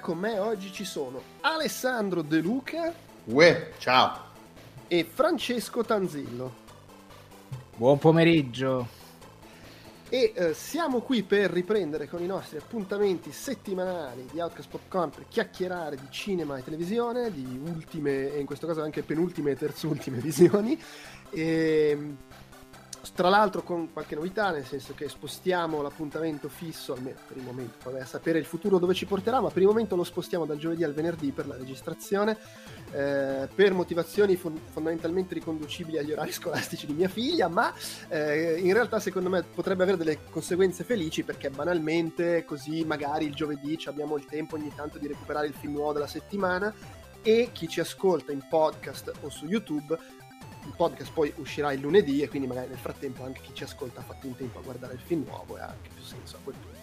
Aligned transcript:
Con 0.00 0.18
me 0.18 0.38
oggi 0.38 0.72
ci 0.72 0.84
sono 0.84 1.20
Alessandro 1.42 2.22
De 2.22 2.38
Luca 2.40 2.92
Uè, 3.24 3.72
ciao. 3.78 4.18
e 4.88 5.04
Francesco 5.04 5.84
Tanzillo. 5.84 6.54
Buon 7.76 7.98
pomeriggio. 7.98 8.98
E 10.08 10.32
eh, 10.34 10.54
siamo 10.54 11.00
qui 11.00 11.22
per 11.22 11.50
riprendere 11.50 12.08
con 12.08 12.22
i 12.22 12.26
nostri 12.26 12.56
appuntamenti 12.56 13.30
settimanali 13.30 14.26
di 14.32 14.40
Outcast 14.40 14.68
Popcorn 14.70 15.10
per 15.10 15.26
chiacchierare 15.28 15.96
di 15.96 16.06
cinema 16.10 16.56
e 16.56 16.64
televisione, 16.64 17.30
di 17.30 17.60
ultime 17.62 18.32
e 18.32 18.40
in 18.40 18.46
questo 18.46 18.66
caso 18.66 18.82
anche 18.82 19.02
penultime 19.02 19.52
e 19.52 19.56
terzultime 19.56 20.18
visioni. 20.18 20.80
E, 21.30 22.14
tra 23.14 23.28
l'altro 23.28 23.62
con 23.62 23.92
qualche 23.92 24.14
novità, 24.14 24.50
nel 24.50 24.64
senso 24.64 24.94
che 24.94 25.08
spostiamo 25.08 25.82
l'appuntamento 25.82 26.48
fisso, 26.48 26.94
almeno 26.94 27.18
per 27.26 27.36
il 27.36 27.42
momento, 27.42 27.90
vabbè, 27.90 28.00
a 28.00 28.06
sapere 28.06 28.38
il 28.38 28.44
futuro 28.44 28.78
dove 28.78 28.94
ci 28.94 29.06
porterà, 29.06 29.40
ma 29.40 29.48
per 29.48 29.62
il 29.62 29.68
momento 29.68 29.96
lo 29.96 30.04
spostiamo 30.04 30.44
dal 30.46 30.58
giovedì 30.58 30.84
al 30.84 30.92
venerdì 30.92 31.32
per 31.32 31.46
la 31.46 31.56
registrazione, 31.56 32.36
eh, 32.92 33.48
per 33.54 33.72
motivazioni 33.72 34.36
fon- 34.36 34.60
fondamentalmente 34.70 35.34
riconducibili 35.34 35.98
agli 35.98 36.12
orari 36.12 36.32
scolastici 36.32 36.86
di 36.86 36.92
mia 36.92 37.08
figlia, 37.08 37.48
ma 37.48 37.72
eh, 38.08 38.58
in 38.58 38.72
realtà 38.72 39.00
secondo 39.00 39.28
me 39.28 39.42
potrebbe 39.42 39.82
avere 39.82 39.96
delle 39.96 40.18
conseguenze 40.30 40.84
felici 40.84 41.22
perché 41.22 41.50
banalmente 41.50 42.44
così 42.44 42.84
magari 42.84 43.26
il 43.26 43.34
giovedì 43.34 43.78
abbiamo 43.86 44.16
il 44.16 44.24
tempo 44.24 44.56
ogni 44.56 44.72
tanto 44.74 44.98
di 44.98 45.06
recuperare 45.06 45.46
il 45.46 45.54
film 45.54 45.74
nuovo 45.74 45.92
della 45.92 46.06
settimana 46.06 46.74
e 47.22 47.50
chi 47.52 47.68
ci 47.68 47.80
ascolta 47.80 48.32
in 48.32 48.46
podcast 48.48 49.12
o 49.20 49.28
su 49.28 49.46
YouTube 49.46 49.98
il 50.70 50.76
podcast 50.76 51.12
poi 51.12 51.32
uscirà 51.36 51.72
il 51.72 51.80
lunedì 51.80 52.22
e 52.22 52.28
quindi 52.28 52.46
magari 52.46 52.68
nel 52.68 52.78
frattempo 52.78 53.24
anche 53.24 53.40
chi 53.42 53.52
ci 53.52 53.64
ascolta 53.64 54.00
ha 54.00 54.04
fatto 54.04 54.26
in 54.26 54.36
tempo 54.36 54.60
a 54.60 54.62
guardare 54.62 54.94
il 54.94 55.00
film 55.00 55.24
nuovo 55.26 55.58
e 55.58 55.60
ha 55.60 55.66
anche 55.66 55.90
più 55.92 56.02
senso 56.02 56.36
a 56.36 56.40
quel 56.42 56.54
punto 56.54 56.78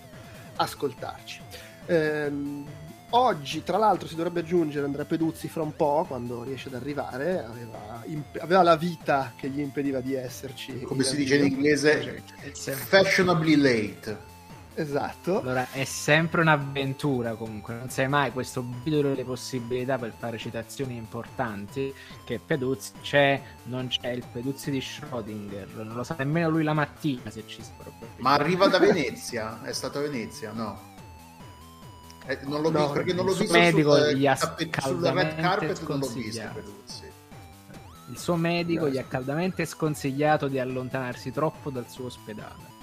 ascoltarci. 0.58 1.42
Ehm, 1.86 2.66
oggi 3.12 3.64
tra 3.64 3.78
l'altro 3.78 4.08
si 4.08 4.16
dovrebbe 4.16 4.42
aggiungere 4.42 4.86
Andrea 4.86 5.06
Peduzzi 5.06 5.48
fra 5.48 5.62
un 5.62 5.76
po' 5.76 6.06
quando 6.08 6.44
riesce 6.44 6.68
ad 6.68 6.76
arrivare, 6.76 7.44
aveva, 7.44 8.04
imp- 8.06 8.42
aveva 8.42 8.64
la 8.64 8.76
vita 8.76 9.34
che 9.38 9.50
gli 9.50 9.60
impediva 9.60 10.02
di 10.02 10.14
esserci. 10.16 10.82
Come 10.82 11.04
si 11.04 11.16
dice 11.16 11.38
in 11.38 11.46
inglese, 11.46 12.24
fashionably 12.54 13.56
late. 13.56 14.36
Esatto. 14.80 15.42
Allora, 15.42 15.72
è 15.72 15.86
sempre 15.86 16.42
un'avventura 16.42 17.34
comunque, 17.34 17.74
non 17.74 17.90
sai 17.90 18.08
mai 18.08 18.32
questo 18.32 18.64
video 18.84 19.02
delle 19.02 19.24
possibilità 19.24 19.98
per 19.98 20.14
fare 20.16 20.38
citazioni 20.38 20.96
importanti, 20.96 21.92
che 22.24 22.40
Peduzzi 22.40 22.92
c'è, 23.02 23.42
non 23.64 23.88
c'è 23.88 24.10
il 24.10 24.24
Peduzzi 24.32 24.70
di 24.70 24.78
Schrödinger, 24.78 25.78
non 25.84 25.96
lo 25.96 26.04
sa 26.04 26.14
nemmeno 26.20 26.50
lui 26.50 26.62
la 26.62 26.74
mattina 26.74 27.32
se 27.32 27.44
ci 27.48 27.60
proprio. 27.76 28.08
Ma 28.18 28.34
arriva 28.34 28.68
da 28.68 28.78
Venezia? 28.78 29.64
È 29.64 29.74
stato 29.74 29.98
a 29.98 30.02
Venezia? 30.02 30.52
No. 30.52 30.80
Eh, 32.28 32.38
non 32.44 32.62
l'ho 32.62 32.70
No, 32.70 32.80
visto 32.80 32.94
perché 32.94 33.14
non 33.14 33.26
l'ho 33.26 33.32
il 33.32 33.38
visto 33.40 33.58
medico 33.58 33.96
sul, 33.98 34.14
gli 34.14 34.28
ha 34.28 34.36
tappet- 34.36 34.80
sul 34.82 35.02
red 35.02 35.36
carpet 35.38 35.88
non 35.88 36.00
l'ho 36.00 36.08
visto. 36.08 36.50
Peduzzi. 36.54 37.04
Il 38.10 38.18
suo 38.20 38.36
medico 38.36 38.84
Grazie. 38.84 39.02
gli 39.02 39.04
ha 39.04 39.08
caldamente 39.08 39.66
sconsigliato 39.66 40.48
di 40.48 40.60
allontanarsi 40.60 41.32
troppo 41.32 41.72
dal 41.72 41.90
suo 41.90 42.06
ospedale. 42.06 42.76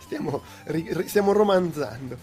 Stiamo, 0.00 0.42
stiamo 1.06 1.32
romanzando. 1.32 2.16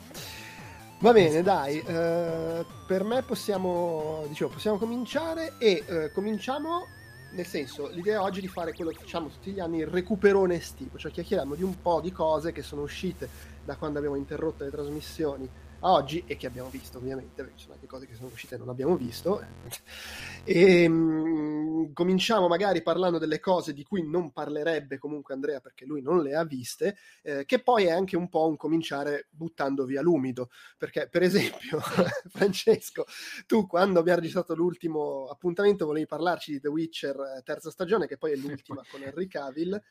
Va 0.99 1.11
bene, 1.11 1.41
dai, 1.41 1.79
eh, 1.79 2.65
per 2.87 3.03
me 3.03 3.21
possiamo, 3.21 4.23
dicevo, 4.27 4.51
possiamo 4.51 4.77
cominciare 4.77 5.53
e 5.57 5.83
eh, 5.85 6.11
cominciamo, 6.11 6.87
nel 7.31 7.45
senso, 7.45 7.89
l'idea 7.89 8.23
oggi 8.23 8.39
è 8.39 8.41
di 8.41 8.47
fare 8.47 8.73
quello 8.73 8.91
che 8.91 8.99
facciamo 8.99 9.27
tutti 9.27 9.51
gli 9.51 9.59
anni, 9.59 9.79
il 9.79 9.87
recuperone 9.87 10.55
estivo, 10.55 10.97
cioè 10.97 11.11
chiacchieriamo 11.11 11.55
di 11.55 11.63
un 11.63 11.79
po' 11.81 11.99
di 12.01 12.11
cose 12.11 12.51
che 12.51 12.61
sono 12.61 12.81
uscite 12.81 13.27
da 13.63 13.75
quando 13.75 13.97
abbiamo 13.99 14.15
interrotto 14.15 14.63
le 14.63 14.71
trasmissioni 14.71 15.49
a 15.79 15.91
oggi 15.91 16.23
e 16.25 16.35
che 16.37 16.47
abbiamo 16.47 16.69
visto 16.69 16.97
ovviamente, 16.97 17.43
perché 17.43 17.57
ci 17.57 17.63
sono 17.63 17.75
anche 17.75 17.87
cose 17.87 18.07
che 18.07 18.15
sono 18.15 18.27
uscite 18.27 18.55
e 18.55 18.57
non 18.57 18.69
abbiamo 18.69 18.95
visto. 18.95 19.43
E 20.47 20.87
mm, 20.87 21.91
cominciamo 21.93 22.47
magari 22.47 22.83
parlando 22.83 23.17
delle 23.17 23.39
cose 23.39 23.73
di 23.73 23.81
cui 23.81 24.07
non 24.07 24.31
parlerebbe 24.31 24.99
comunque 24.99 25.33
Andrea 25.33 25.59
perché 25.59 25.85
lui 25.85 26.03
non 26.03 26.21
le 26.21 26.35
ha 26.35 26.45
viste, 26.45 26.97
eh, 27.23 27.45
che 27.45 27.63
poi 27.63 27.85
è 27.85 27.91
anche 27.91 28.15
un 28.15 28.29
po' 28.29 28.47
un 28.47 28.55
cominciare 28.55 29.27
buttando 29.31 29.85
via 29.85 30.03
l'umido, 30.03 30.49
perché 30.77 31.09
per 31.09 31.23
esempio 31.23 31.79
Francesco, 32.29 33.05
tu 33.47 33.65
quando 33.65 33.97
abbiamo 33.97 34.19
registrato 34.19 34.53
l'ultimo 34.53 35.25
appuntamento 35.25 35.87
volevi 35.87 36.05
parlarci 36.05 36.51
di 36.51 36.59
The 36.59 36.67
Witcher 36.67 37.15
eh, 37.15 37.41
terza 37.41 37.71
stagione, 37.71 38.05
che 38.05 38.17
poi 38.17 38.33
è 38.33 38.35
l'ultima 38.35 38.83
con 38.87 39.01
Henry 39.01 39.27
Cavill, 39.27 39.81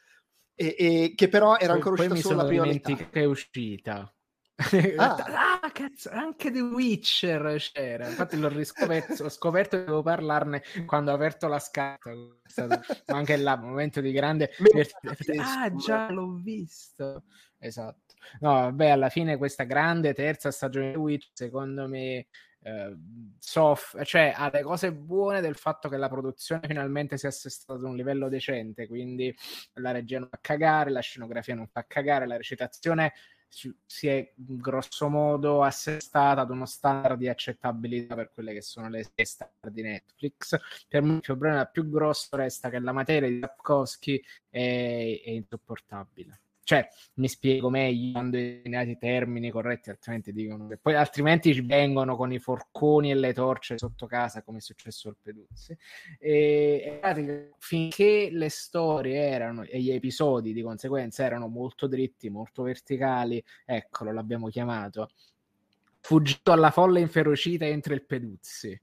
e, 0.55 0.77
e 0.78 1.12
che 1.16 1.28
però 1.28 1.56
era 1.56 1.72
ancora 1.72 1.97
Poi 1.97 2.06
uscita 2.06 2.15
mi 2.15 2.21
solo 2.21 2.43
la 2.43 2.47
prima 2.47 2.65
metà. 2.65 2.95
che 2.95 3.21
è 3.21 3.25
uscita. 3.25 4.15
Ah. 4.98 5.60
Ah. 5.62 5.70
cazzo, 5.72 6.10
anche 6.10 6.50
The 6.53 6.60
Witcher 6.60 7.56
c'era. 7.59 8.09
Infatti 8.09 8.38
l'ho 8.38 8.48
riscoperto, 8.48 9.25
ho 9.25 9.28
scoperto 9.28 9.76
che 9.78 9.84
devo 9.84 10.03
parlarne 10.03 10.62
quando 10.87 11.10
ho 11.10 11.15
aperto 11.15 11.48
la 11.48 11.59
scatola. 11.59 12.37
Stato 12.44 12.81
anche 13.06 13.37
là, 13.37 13.54
un 13.54 13.69
momento 13.70 14.00
di 14.00 14.12
grande. 14.12 14.50
Ah, 15.38 15.75
già 15.75 16.10
l'ho 16.10 16.34
visto. 16.41 17.25
Esatto. 17.59 18.15
No, 18.41 18.53
vabbè, 18.53 18.88
alla 18.91 19.09
fine 19.09 19.37
questa 19.37 19.65
grande 19.65 20.15
terza 20.15 20.50
stagione 20.50 20.92
di 20.92 20.97
Witch, 20.98 21.31
secondo 21.32 21.88
me, 21.88 22.26
eh, 22.62 22.97
soff- 23.38 24.03
cioè 24.04 24.32
ha 24.34 24.50
le 24.53 24.62
cose 24.62 24.92
buone 24.92 25.41
del 25.41 25.56
fatto 25.56 25.88
che 25.88 25.97
la 25.97 26.09
produzione 26.09 26.62
finalmente 26.66 27.19
si 27.19 27.26
è 27.26 27.28
assestata 27.28 27.78
ad 27.78 27.84
un 27.84 27.97
livello 27.97 28.28
decente, 28.28 28.86
quindi 28.86 29.34
la 29.74 29.91
regia 29.91 30.18
non 30.21 30.28
fa 30.30 30.39
cagare, 30.41 30.91
la 30.91 31.01
scenografia 31.01 31.54
non 31.54 31.66
fa 31.68 31.84
cagare, 31.86 32.27
la 32.27 32.36
recitazione 32.36 33.12
si 33.48 34.08
è 34.08 34.32
grosso 34.34 35.08
modo 35.08 35.62
assestata 35.62 36.42
ad 36.42 36.50
uno 36.50 36.66
standard 36.66 37.18
di 37.18 37.28
accettabilità 37.28 38.14
per 38.14 38.30
quelle 38.32 38.52
che 38.52 38.62
sono 38.62 38.88
le 38.88 39.04
star 39.22 39.50
di 39.70 39.82
Netflix. 39.82 40.58
Per 40.88 41.02
me 41.02 41.14
il 41.14 41.20
problema 41.20 41.64
più 41.66 41.88
grosso 41.88 42.36
resta 42.36 42.70
che 42.70 42.78
la 42.80 42.92
materia 42.92 43.28
di 43.28 43.38
Sapkowski 43.41 44.22
è, 44.48 45.22
è 45.24 45.30
insopportabile. 45.30 46.41
Cioè, 46.65 46.89
mi 47.16 47.28
spiego 47.28 47.69
meglio 47.69 48.13
quando 48.13 48.39
i 48.39 48.97
termini 48.99 49.51
corretti, 49.51 49.91
altrimenti 49.91 50.33
dicono 50.33 50.66
che 50.66 50.78
poi 50.78 50.95
altrimenti 50.95 51.53
ci 51.53 51.61
vengono 51.61 52.16
con 52.16 52.33
i 52.33 52.39
forconi 52.39 53.11
e 53.11 53.15
le 53.15 53.34
torce 53.34 53.77
sotto 53.77 54.07
casa, 54.07 54.43
come 54.43 54.59
è 54.59 54.61
successo 54.63 55.11
al 55.11 55.16
Peduzzi. 55.21 55.77
E, 56.19 57.01
e 57.03 57.51
finché 57.59 58.31
le 58.33 58.49
storie 58.49 59.15
erano 59.15 59.63
e 59.65 59.78
gli 59.78 59.91
episodi 59.91 60.55
di 60.55 60.63
conseguenza 60.63 61.22
erano 61.22 61.49
molto 61.49 61.87
dritti, 61.87 62.31
molto 62.31 62.63
verticali, 62.63 63.45
eccolo, 63.66 64.11
l'abbiamo 64.11 64.49
chiamato. 64.49 65.11
Fuggito 66.01 66.51
alla 66.51 66.71
folla 66.71 66.99
inferocita 66.99 67.66
entra 67.66 67.93
il 67.93 68.07
Peduzzi. 68.07 68.81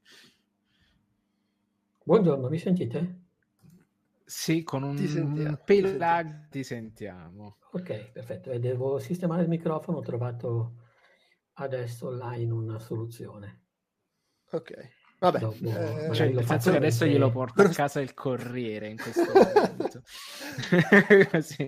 Buongiorno, 2.03 2.47
mi 2.47 2.59
sentite? 2.59 3.20
Sì, 4.31 4.63
con 4.63 4.83
un, 4.83 4.95
un 4.95 4.95
ti 4.95 5.07
pelo 5.65 5.87
sentiamo. 5.87 5.97
lag 5.97 6.47
ti 6.47 6.63
sentiamo. 6.63 7.57
Ok, 7.73 8.11
perfetto. 8.11 8.49
E 8.51 8.59
devo 8.59 8.97
sistemare 8.97 9.41
il 9.41 9.49
microfono, 9.49 9.97
ho 9.97 10.01
trovato 10.01 10.75
adesso 11.55 12.07
online 12.07 12.51
una 12.53 12.79
soluzione. 12.79 13.63
Ok. 14.51 14.71
Vabbè, 15.21 15.37
Dopo, 15.37 15.55
eh, 15.55 16.09
Cioè, 16.15 16.29
nel 16.29 16.45
senso 16.47 16.71
che 16.71 16.77
adesso 16.77 17.05
glielo 17.05 17.29
porto 17.31 17.61
a 17.61 17.69
casa 17.69 18.01
il 18.01 18.15
corriere 18.15 18.87
in 18.87 18.97
questo 18.97 19.21
momento. 19.31 20.01
sì. 21.41 21.67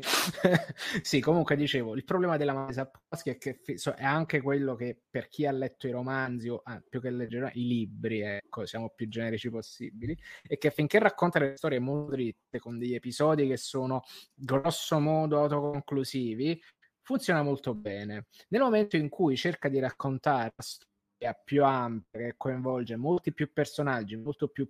sì, 1.04 1.20
comunque 1.20 1.56
dicevo, 1.56 1.94
il 1.94 2.04
problema 2.04 2.36
della 2.36 2.54
Maya 2.54 2.72
Sapkowski 2.72 3.30
è 3.30 3.38
che 3.38 3.62
è 3.96 4.04
anche 4.04 4.42
quello 4.42 4.74
che 4.74 5.04
per 5.08 5.28
chi 5.28 5.46
ha 5.46 5.52
letto 5.52 5.88
i 5.88 5.92
romanzi 5.92 6.50
o 6.50 6.62
ah, 6.64 6.82
più 6.90 7.00
che 7.00 7.12
leggere 7.12 7.52
i 7.54 7.68
libri, 7.68 8.22
ecco, 8.22 8.66
siamo 8.66 8.90
più 8.90 9.08
generici 9.08 9.52
possibili, 9.52 10.18
è 10.42 10.58
che 10.58 10.72
finché 10.72 10.98
racconta 10.98 11.38
le 11.38 11.56
storie 11.56 11.78
molto 11.78 12.14
dritte 12.14 12.58
con 12.58 12.80
degli 12.80 12.96
episodi 12.96 13.48
che 13.48 13.58
sono 13.58 14.02
grosso 14.34 14.98
modo 14.98 15.40
autoconclusivi, 15.40 16.60
funziona 17.04 17.44
molto 17.44 17.76
bene. 17.76 18.26
Nel 18.48 18.62
momento 18.62 18.98
in 18.98 19.10
cui 19.10 19.36
cerca 19.38 19.70
di 19.70 19.78
raccontare 19.78 20.54
la 20.56 20.64
storia 20.64 20.92
più 21.32 21.64
ampia, 21.64 22.20
che 22.20 22.34
coinvolge 22.36 22.98
molti 22.98 23.34
più 23.34 23.54
personaggi, 23.54 24.18
molto 24.18 24.50
più 24.50 24.70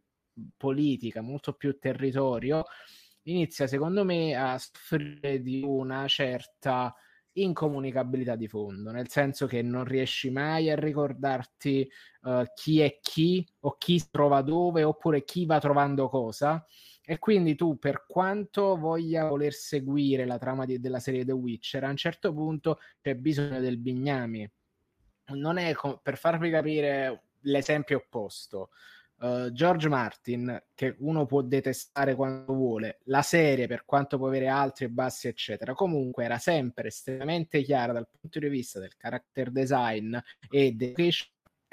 politica, 0.55 1.21
molto 1.21 1.53
più 1.53 1.77
territorio, 1.79 2.65
inizia 3.23 3.67
secondo 3.67 4.03
me 4.03 4.35
a 4.35 4.57
soffrire 4.57 5.41
di 5.41 5.63
una 5.63 6.07
certa 6.07 6.93
incomunicabilità 7.33 8.35
di 8.35 8.47
fondo, 8.47 8.91
nel 8.91 9.09
senso 9.09 9.47
che 9.47 9.61
non 9.61 9.85
riesci 9.85 10.29
mai 10.29 10.69
a 10.69 10.75
ricordarti 10.75 11.89
uh, 12.21 12.43
chi 12.53 12.81
è 12.81 12.99
chi 13.01 13.45
o 13.61 13.75
chi 13.77 14.01
trova 14.11 14.41
dove 14.41 14.83
oppure 14.83 15.23
chi 15.23 15.45
va 15.45 15.59
trovando 15.59 16.09
cosa. 16.09 16.63
E 17.05 17.19
quindi 17.19 17.55
tu 17.55 17.77
per 17.79 18.05
quanto 18.07 18.77
voglia 18.77 19.27
voler 19.27 19.53
seguire 19.53 20.25
la 20.25 20.37
trama 20.37 20.65
di, 20.65 20.79
della 20.79 20.99
serie 20.99 21.25
The 21.25 21.33
Witcher 21.33 21.83
a 21.83 21.89
un 21.89 21.97
certo 21.97 22.33
punto 22.33 22.79
c'è 23.01 23.15
bisogno 23.15 23.59
del 23.59 23.77
bignami 23.77 24.49
non 25.27 25.57
è 25.57 25.73
com- 25.73 25.99
per 26.01 26.17
farvi 26.17 26.49
capire 26.49 27.23
l'esempio 27.41 27.97
opposto 27.97 28.69
Uh, 29.23 29.51
George 29.53 29.87
Martin, 29.87 30.61
che 30.75 30.97
uno 30.99 31.25
può 31.25 31.41
detestare 31.41 32.13
quando 32.13 32.53
vuole, 32.53 32.99
la 33.05 33.21
serie 33.21 33.67
per 33.67 33.85
quanto 33.85 34.17
può 34.17 34.27
avere 34.27 34.49
alti 34.49 34.83
e 34.83 34.89
bassi, 34.89 35.29
eccetera, 35.29 35.73
comunque 35.73 36.25
era 36.25 36.37
sempre 36.39 36.89
estremamente 36.89 37.61
chiara 37.61 37.93
dal 37.93 38.05
punto 38.19 38.39
di 38.39 38.49
vista 38.49 38.81
del 38.81 38.97
character 38.97 39.49
design 39.49 40.17
e 40.49 40.73
del 40.73 40.93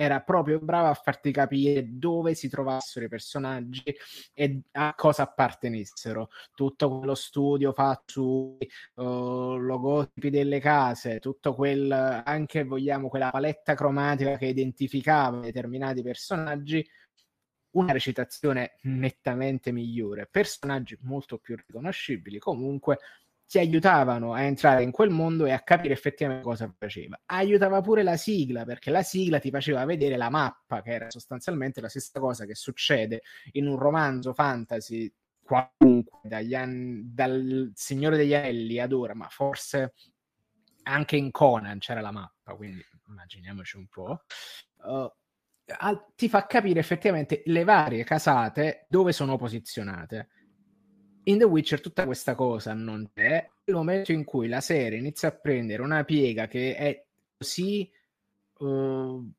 era 0.00 0.22
proprio 0.22 0.58
brava 0.58 0.88
a 0.88 0.94
farti 0.94 1.30
capire 1.30 1.98
dove 1.98 2.34
si 2.34 2.48
trovassero 2.48 3.04
i 3.04 3.08
personaggi 3.10 3.94
e 4.32 4.62
a 4.72 4.94
cosa 4.96 5.24
appartenessero. 5.24 6.30
Tutto 6.54 6.96
quello 6.96 7.14
studio 7.14 7.74
fatto 7.74 8.10
sui 8.10 8.66
uh, 8.94 9.56
logotipi 9.56 10.30
delle 10.30 10.58
case, 10.58 11.18
tutto 11.18 11.54
quel 11.54 11.92
anche 12.24 12.64
vogliamo 12.64 13.08
quella 13.10 13.28
paletta 13.28 13.74
cromatica 13.74 14.38
che 14.38 14.46
identificava 14.46 15.40
determinati 15.40 16.00
personaggi 16.00 16.82
una 17.72 17.92
recitazione 17.92 18.76
nettamente 18.84 19.70
migliore, 19.70 20.26
personaggi 20.30 20.96
molto 21.02 21.36
più 21.36 21.56
riconoscibili, 21.56 22.38
comunque 22.38 23.00
ti 23.50 23.58
aiutavano 23.58 24.32
a 24.32 24.42
entrare 24.42 24.84
in 24.84 24.92
quel 24.92 25.10
mondo 25.10 25.44
e 25.44 25.50
a 25.50 25.58
capire 25.58 25.92
effettivamente 25.92 26.44
cosa 26.44 26.72
faceva. 26.78 27.20
Aiutava 27.26 27.80
pure 27.80 28.04
la 28.04 28.16
sigla, 28.16 28.64
perché 28.64 28.92
la 28.92 29.02
sigla 29.02 29.40
ti 29.40 29.50
faceva 29.50 29.84
vedere 29.84 30.16
la 30.16 30.30
mappa, 30.30 30.82
che 30.82 30.92
era 30.92 31.10
sostanzialmente 31.10 31.80
la 31.80 31.88
stessa 31.88 32.20
cosa 32.20 32.46
che 32.46 32.54
succede 32.54 33.22
in 33.54 33.66
un 33.66 33.76
romanzo 33.76 34.32
fantasy 34.32 35.12
qualunque, 35.42 36.20
anni, 36.54 37.12
dal 37.12 37.72
Signore 37.74 38.16
degli 38.16 38.34
Anelli 38.34 38.78
ad 38.78 38.92
ora, 38.92 39.16
ma 39.16 39.26
forse 39.26 39.94
anche 40.84 41.16
in 41.16 41.32
Conan 41.32 41.80
c'era 41.80 42.00
la 42.00 42.12
mappa, 42.12 42.54
quindi 42.54 42.80
immaginiamoci 43.08 43.76
un 43.78 43.88
po'. 43.88 44.26
Uh, 44.76 45.10
ti 46.14 46.28
fa 46.28 46.46
capire 46.46 46.78
effettivamente 46.78 47.42
le 47.46 47.64
varie 47.64 48.04
casate 48.04 48.86
dove 48.88 49.10
sono 49.10 49.36
posizionate. 49.36 50.28
In 51.24 51.38
The 51.38 51.44
Witcher 51.44 51.80
tutta 51.80 52.04
questa 52.06 52.34
cosa 52.34 52.72
non 52.72 53.10
c'è. 53.14 53.48
Nel 53.64 53.76
momento 53.76 54.12
in 54.12 54.24
cui 54.24 54.48
la 54.48 54.60
serie 54.60 54.98
inizia 54.98 55.28
a 55.28 55.32
prendere 55.32 55.82
una 55.82 56.02
piega 56.04 56.46
che 56.46 56.74
è 56.74 57.04
così, 57.36 57.90
uh, 58.58 59.32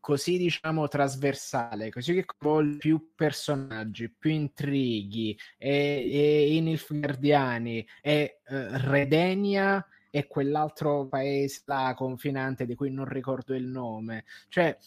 così 0.00 0.38
diciamo 0.38 0.86
trasversale, 0.88 1.90
così 1.90 2.14
che 2.14 2.24
coinvolge 2.24 2.78
più 2.78 3.10
personaggi, 3.14 4.08
più 4.10 4.30
intrighi, 4.30 5.36
e, 5.58 6.08
e 6.10 6.54
i 6.54 6.60
Nilfgaardiani, 6.60 7.86
e 8.00 8.40
uh, 8.46 8.54
Redenia 8.88 9.84
e 10.10 10.28
quell'altro 10.28 11.08
paese 11.08 11.62
là 11.64 11.92
confinante 11.96 12.66
di 12.66 12.76
cui 12.76 12.92
non 12.92 13.06
ricordo 13.06 13.52
il 13.52 13.66
nome. 13.66 14.24
Cioè, 14.48 14.78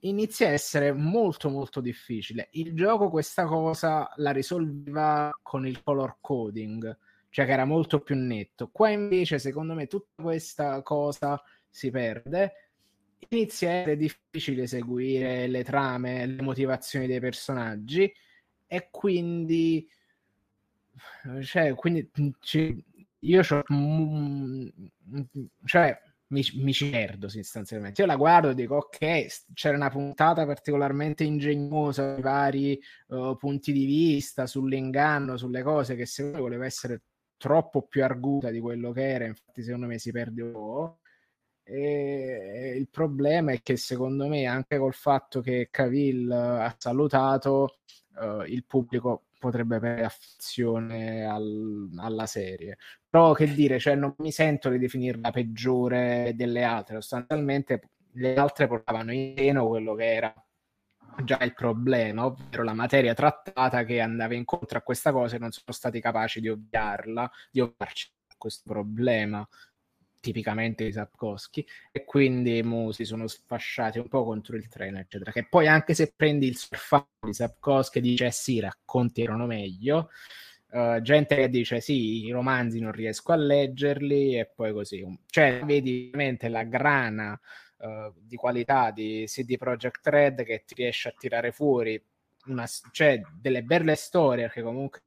inizia 0.00 0.48
a 0.48 0.52
essere 0.52 0.92
molto 0.92 1.48
molto 1.48 1.80
difficile. 1.80 2.48
Il 2.52 2.74
gioco 2.74 3.08
questa 3.08 3.44
cosa 3.46 4.10
la 4.16 4.30
risolveva 4.30 5.36
con 5.42 5.66
il 5.66 5.82
color 5.82 6.18
coding, 6.20 6.98
cioè 7.30 7.46
che 7.46 7.52
era 7.52 7.64
molto 7.64 8.00
più 8.00 8.16
netto. 8.16 8.68
Qua 8.70 8.90
invece, 8.90 9.38
secondo 9.38 9.74
me, 9.74 9.86
tutta 9.86 10.22
questa 10.22 10.82
cosa 10.82 11.40
si 11.68 11.90
perde. 11.90 12.52
Inizia 13.28 13.70
a 13.70 13.72
essere 13.72 13.96
difficile 13.96 14.66
seguire 14.66 15.46
le 15.46 15.64
trame, 15.64 16.26
le 16.26 16.42
motivazioni 16.42 17.06
dei 17.06 17.20
personaggi 17.20 18.12
e 18.66 18.88
quindi 18.90 19.88
cioè, 21.42 21.74
quindi 21.74 22.10
io 23.20 23.42
c'ho, 23.42 23.62
cioè 25.64 26.00
mi, 26.28 26.44
mi, 26.54 26.72
ci 26.72 26.90
perdo 26.90 27.28
sostanzialmente. 27.28 28.00
Io 28.00 28.06
la 28.06 28.16
guardo 28.16 28.50
e 28.50 28.54
dico: 28.54 28.76
Ok, 28.76 29.26
c'era 29.54 29.76
una 29.76 29.90
puntata 29.90 30.44
particolarmente 30.46 31.24
ingegnosa 31.24 32.14
sui 32.14 32.22
vari 32.22 32.80
uh, 33.08 33.36
punti 33.36 33.72
di 33.72 33.84
vista, 33.84 34.46
sull'inganno, 34.46 35.36
sulle 35.36 35.62
cose 35.62 35.94
che 35.94 36.06
secondo 36.06 36.38
me 36.38 36.42
voleva 36.42 36.64
essere 36.66 37.02
troppo 37.36 37.82
più 37.82 38.02
arguta 38.02 38.50
di 38.50 38.60
quello 38.60 38.92
che 38.92 39.08
era. 39.08 39.26
Infatti, 39.26 39.62
secondo 39.62 39.86
me 39.86 39.98
si 39.98 40.10
perde 40.10 40.42
un 40.42 40.52
po'. 40.52 40.98
E 41.62 42.74
il 42.76 42.88
problema 42.88 43.52
è 43.52 43.60
che 43.62 43.76
secondo 43.76 44.28
me, 44.28 44.46
anche 44.46 44.78
col 44.78 44.94
fatto 44.94 45.40
che 45.40 45.68
Cavill 45.70 46.30
ha 46.30 46.74
salutato, 46.78 47.78
uh, 48.20 48.42
il 48.42 48.64
pubblico 48.64 49.25
potrebbe 49.38 49.76
avere 49.76 50.04
affezione 50.04 51.24
al, 51.24 51.90
alla 51.96 52.26
serie. 52.26 52.78
Però 53.08 53.32
che 53.32 53.52
dire, 53.52 53.78
cioè 53.78 53.94
non 53.94 54.14
mi 54.18 54.32
sento 54.32 54.68
di 54.70 54.78
definirla 54.78 55.30
peggiore 55.30 56.32
delle 56.34 56.62
altre, 56.64 56.96
sostanzialmente 56.96 57.90
le 58.12 58.34
altre 58.36 58.66
portavano 58.66 59.12
in 59.12 59.34
seno 59.36 59.66
quello 59.68 59.94
che 59.94 60.14
era 60.14 60.34
già 61.24 61.38
il 61.42 61.54
problema, 61.54 62.26
ovvero 62.26 62.62
la 62.62 62.74
materia 62.74 63.14
trattata 63.14 63.84
che 63.84 64.00
andava 64.00 64.34
incontro 64.34 64.78
a 64.78 64.82
questa 64.82 65.12
cosa 65.12 65.36
e 65.36 65.38
non 65.38 65.50
sono 65.50 65.72
stati 65.72 66.00
capaci 66.00 66.40
di 66.40 66.48
ovviarla, 66.48 67.30
di 67.50 67.60
ovviarci 67.60 68.10
a 68.28 68.34
questo 68.36 68.70
problema 68.70 69.46
tipicamente 70.26 70.84
di 70.84 70.92
Sapkowski 70.92 71.64
e 71.92 72.04
quindi 72.04 72.62
mo, 72.62 72.90
si 72.90 73.04
sono 73.04 73.28
sfasciati 73.28 73.98
un 73.98 74.08
po' 74.08 74.24
contro 74.24 74.56
il 74.56 74.66
treno 74.68 74.98
eccetera. 74.98 75.30
Che 75.30 75.46
poi 75.48 75.68
anche 75.68 75.94
se 75.94 76.12
prendi 76.14 76.46
il 76.48 76.56
surfano 76.56 77.06
di 77.20 77.32
Sapkowski 77.32 78.00
dice 78.00 78.26
eh 78.26 78.32
sì 78.32 78.54
i 78.54 78.60
racconti 78.60 79.22
erano 79.22 79.46
meglio 79.46 80.10
uh, 80.72 81.00
gente 81.00 81.36
che 81.36 81.48
dice 81.48 81.80
sì 81.80 82.24
i 82.26 82.30
romanzi 82.30 82.80
non 82.80 82.92
riesco 82.92 83.32
a 83.32 83.36
leggerli 83.36 84.38
e 84.38 84.46
poi 84.46 84.72
così. 84.72 85.04
Cioè 85.26 85.62
vedi 85.64 86.10
veramente 86.10 86.48
la 86.48 86.64
grana 86.64 87.38
uh, 87.78 88.12
di 88.18 88.36
qualità 88.36 88.90
di 88.90 89.24
CD 89.26 89.56
Projekt 89.56 90.06
Red 90.08 90.42
che 90.44 90.64
ti 90.66 90.74
riesce 90.74 91.08
a 91.08 91.14
tirare 91.16 91.52
fuori 91.52 92.02
una, 92.46 92.66
cioè 92.92 93.20
delle 93.32 93.62
belle 93.62 93.94
storie 93.94 94.50
che 94.50 94.62
comunque 94.62 95.02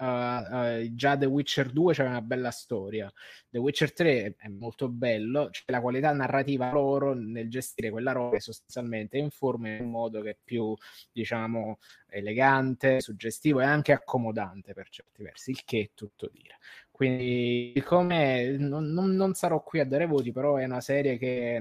Uh, 0.00 0.04
uh, 0.04 0.94
già 0.94 1.16
The 1.16 1.26
Witcher 1.26 1.72
2 1.72 1.92
c'è 1.92 2.06
una 2.06 2.22
bella 2.22 2.52
storia, 2.52 3.12
The 3.50 3.58
Witcher 3.58 3.92
3 3.92 4.36
è 4.38 4.48
molto 4.48 4.88
bello, 4.88 5.48
c'è 5.50 5.64
la 5.66 5.80
qualità 5.80 6.12
narrativa 6.12 6.70
loro 6.70 7.14
nel 7.14 7.50
gestire 7.50 7.90
quella 7.90 8.12
roba 8.12 8.38
sostanzialmente 8.38 9.18
in 9.18 9.30
forma 9.30 9.70
in 9.70 9.82
un 9.82 9.90
modo 9.90 10.20
che 10.20 10.30
è 10.30 10.36
più, 10.42 10.72
diciamo, 11.10 11.78
elegante, 12.08 13.00
suggestivo 13.00 13.60
e 13.60 13.64
anche 13.64 13.92
accomodante 13.92 14.72
per 14.72 14.88
certi 14.88 15.22
versi, 15.24 15.50
il 15.50 15.64
che 15.64 15.80
è 15.80 15.90
tutto 15.94 16.30
dire. 16.32 16.58
Quindi, 16.90 17.82
come 17.84 18.56
non, 18.56 18.86
non, 18.92 19.10
non 19.16 19.34
sarò 19.34 19.62
qui 19.62 19.80
a 19.80 19.84
dare 19.84 20.06
voti, 20.06 20.32
però 20.32 20.56
è 20.56 20.64
una 20.64 20.80
serie 20.80 21.16
che, 21.16 21.60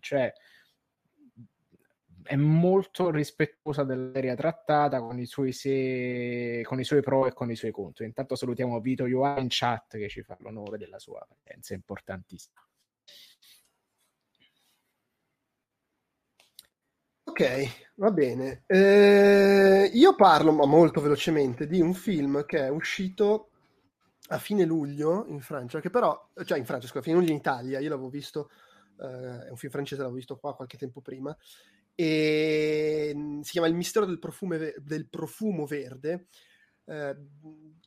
cioè, 0.00 0.32
è 2.22 2.36
molto 2.36 3.10
rispettosa 3.10 3.84
dell'area 3.84 4.34
trattata 4.34 5.00
con 5.00 5.18
i, 5.18 5.26
suoi 5.26 5.52
se... 5.52 6.62
con 6.64 6.80
i 6.80 6.84
suoi 6.84 7.02
pro 7.02 7.26
e 7.26 7.32
con 7.32 7.50
i 7.50 7.56
suoi 7.56 7.70
contro. 7.70 8.04
Intanto 8.04 8.34
salutiamo 8.34 8.80
Vito 8.80 9.06
Ioa 9.06 9.38
in 9.38 9.46
chat 9.48 9.96
che 9.96 10.08
ci 10.08 10.22
fa 10.22 10.36
l'onore 10.40 10.78
della 10.78 10.98
sua 10.98 11.26
presenza 11.42 11.74
importantissima. 11.74 12.60
Ok, 17.24 17.92
va 17.94 18.10
bene. 18.10 18.64
Eh, 18.66 19.90
io 19.92 20.14
parlo 20.14 20.52
ma 20.52 20.66
molto 20.66 21.00
velocemente 21.00 21.66
di 21.66 21.80
un 21.80 21.94
film 21.94 22.44
che 22.44 22.58
è 22.58 22.68
uscito 22.68 23.50
a 24.32 24.38
fine 24.38 24.64
luglio 24.64 25.26
in 25.28 25.40
Francia, 25.40 25.80
che 25.80 25.90
però, 25.90 26.28
cioè 26.44 26.58
in 26.58 26.64
Francia, 26.64 26.86
scusa, 26.86 27.00
a 27.00 27.02
fine 27.02 27.16
luglio 27.16 27.30
in 27.30 27.36
Italia, 27.36 27.78
io 27.78 27.88
l'avevo 27.88 28.08
visto, 28.08 28.50
eh, 29.00 29.46
è 29.46 29.50
un 29.50 29.56
film 29.56 29.72
francese, 29.72 30.00
l'avevo 30.00 30.16
visto 30.18 30.38
qua 30.38 30.54
qualche 30.54 30.76
tempo 30.76 31.00
prima, 31.00 31.36
e 32.00 33.12
mm, 33.14 33.40
si 33.40 33.50
chiama 33.50 33.66
Il 33.66 33.74
mistero 33.74 34.06
del, 34.06 34.18
profume, 34.18 34.74
del 34.78 35.06
profumo 35.06 35.66
verde, 35.66 36.28
eh, 36.86 37.14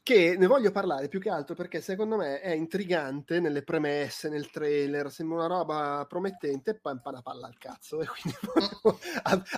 che 0.03 0.35
ne 0.37 0.45
voglio 0.45 0.69
parlare 0.69 1.07
più 1.07 1.19
che 1.19 1.29
altro 1.29 1.55
perché 1.55 1.81
secondo 1.81 2.17
me 2.17 2.39
è 2.39 2.51
intrigante 2.51 3.39
nelle 3.39 3.63
premesse, 3.63 4.29
nel 4.29 4.51
trailer, 4.51 5.09
sembra 5.09 5.37
una 5.37 5.47
roba 5.47 6.05
promettente 6.07 6.71
e 6.71 6.79
poi 6.79 6.99
una 7.03 7.21
palla 7.23 7.47
al 7.47 7.57
cazzo 7.57 8.01
e 8.03 8.05
quindi 8.05 8.37
voglio 8.53 8.99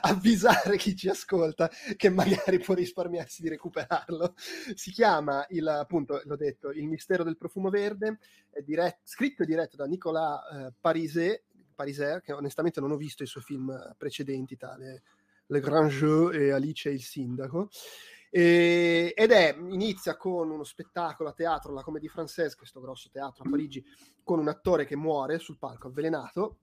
avvisare 0.02 0.78
chi 0.78 0.96
ci 0.96 1.10
ascolta 1.10 1.70
che 1.98 2.10
magari 2.10 2.60
può 2.60 2.76
risparmiarsi 2.76 3.42
di 3.42 3.50
recuperarlo. 3.50 4.36
Si 4.74 4.92
chiama, 4.92 5.46
il, 5.50 5.68
appunto, 5.68 6.22
l'ho 6.24 6.38
detto, 6.38 6.72
Il 6.72 6.88
mistero 6.88 7.26
del 7.26 7.36
profumo 7.36 7.70
verde, 7.70 8.20
è 8.50 8.62
diretto, 8.62 9.02
scritto 9.04 9.44
e 9.44 9.46
diretto 9.46 9.76
da 9.76 9.86
Nicolas 9.86 10.40
eh, 10.54 10.74
Pariset, 10.80 11.44
Pariser, 11.76 12.22
che 12.22 12.34
onestamente 12.34 12.80
non 12.80 12.92
ho 12.92 12.98
visto 12.98 13.24
i 13.24 13.28
suoi 13.28 13.44
film 13.44 13.96
precedenti, 13.98 14.56
tale 14.58 15.04
Le 15.48 15.60
Grand 15.60 15.90
Jeu 15.90 16.32
e 16.32 16.52
Alice 16.52 16.90
e 16.90 16.94
il 16.94 17.04
Sindaco. 17.04 17.70
E, 18.30 19.14
ed 19.16 19.32
è, 19.32 19.56
inizia 19.70 20.18
con 20.18 20.50
uno 20.50 20.64
spettacolo 20.64 21.30
a 21.30 21.34
teatro, 21.34 21.72
la 21.74 21.84
Comédie 21.84 22.10
Française, 22.10 22.58
questo 22.58 22.82
grosso 22.82 23.10
teatro 23.12 23.44
a 23.46 23.50
Parigi, 23.50 23.84
con 24.24 24.40
un 24.40 24.48
attore 24.48 24.86
che 24.86 24.96
muore 24.96 25.40
sul 25.40 25.58
palco 25.58 25.88
avvelenato 25.88 26.60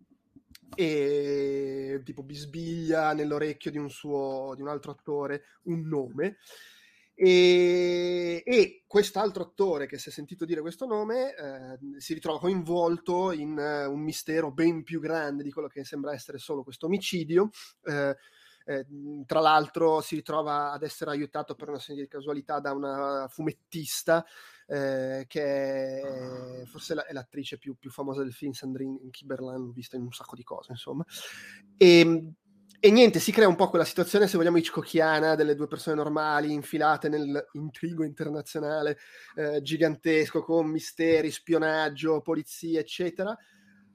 e 0.74 2.00
tipo 2.04 2.22
bisbiglia 2.22 3.12
nell'orecchio 3.12 3.70
di 3.70 3.78
un 3.78 3.90
suo 3.90 4.52
di 4.54 4.62
un 4.62 4.68
altro 4.68 4.90
attore 4.90 5.44
un 5.64 5.86
nome 5.86 6.38
e, 7.24 8.42
e 8.44 8.82
quest'altro 8.84 9.44
attore 9.44 9.86
che 9.86 9.96
si 9.96 10.08
è 10.08 10.12
sentito 10.12 10.44
dire 10.44 10.60
questo 10.60 10.86
nome 10.86 11.32
eh, 11.36 11.78
si 11.98 12.14
ritrova 12.14 12.40
coinvolto 12.40 13.30
in 13.30 13.56
uh, 13.56 13.92
un 13.92 14.00
mistero 14.00 14.50
ben 14.50 14.82
più 14.82 14.98
grande 14.98 15.44
di 15.44 15.52
quello 15.52 15.68
che 15.68 15.84
sembra 15.84 16.12
essere 16.12 16.38
solo 16.38 16.64
questo 16.64 16.86
omicidio 16.86 17.50
eh, 17.84 18.16
eh, 18.64 18.86
tra 19.24 19.38
l'altro 19.38 20.00
si 20.00 20.16
ritrova 20.16 20.72
ad 20.72 20.82
essere 20.82 21.12
aiutato 21.12 21.54
per 21.54 21.68
una 21.68 21.78
serie 21.78 22.02
di 22.02 22.08
casualità 22.08 22.58
da 22.58 22.72
una 22.72 23.28
fumettista 23.28 24.24
eh, 24.66 25.24
che 25.28 26.00
è, 26.00 26.64
forse 26.66 26.94
è 26.94 27.12
l'attrice 27.12 27.58
più, 27.58 27.76
più, 27.76 27.90
famosa 27.90 28.22
del 28.22 28.32
film, 28.32 28.52
Sandrine 28.52 29.10
Kiberlan, 29.10 29.72
vista 29.72 29.96
in 29.96 30.02
un 30.02 30.12
sacco 30.12 30.36
di 30.36 30.44
cose, 30.44 30.72
insomma. 30.72 31.04
E, 31.76 31.98
ehm, 31.98 32.34
e 32.84 32.90
niente, 32.90 33.20
si 33.20 33.30
crea 33.30 33.46
un 33.46 33.54
po' 33.54 33.68
quella 33.68 33.84
situazione, 33.84 34.26
se 34.26 34.36
vogliamo, 34.36 34.56
hitchcockiana 34.56 35.36
delle 35.36 35.54
due 35.54 35.68
persone 35.68 35.94
normali 35.94 36.52
infilate 36.52 37.08
nell'intrigo 37.08 38.02
internazionale 38.02 38.98
eh, 39.36 39.62
gigantesco 39.62 40.42
con 40.42 40.66
misteri, 40.66 41.30
spionaggio, 41.30 42.20
polizia, 42.22 42.80
eccetera 42.80 43.38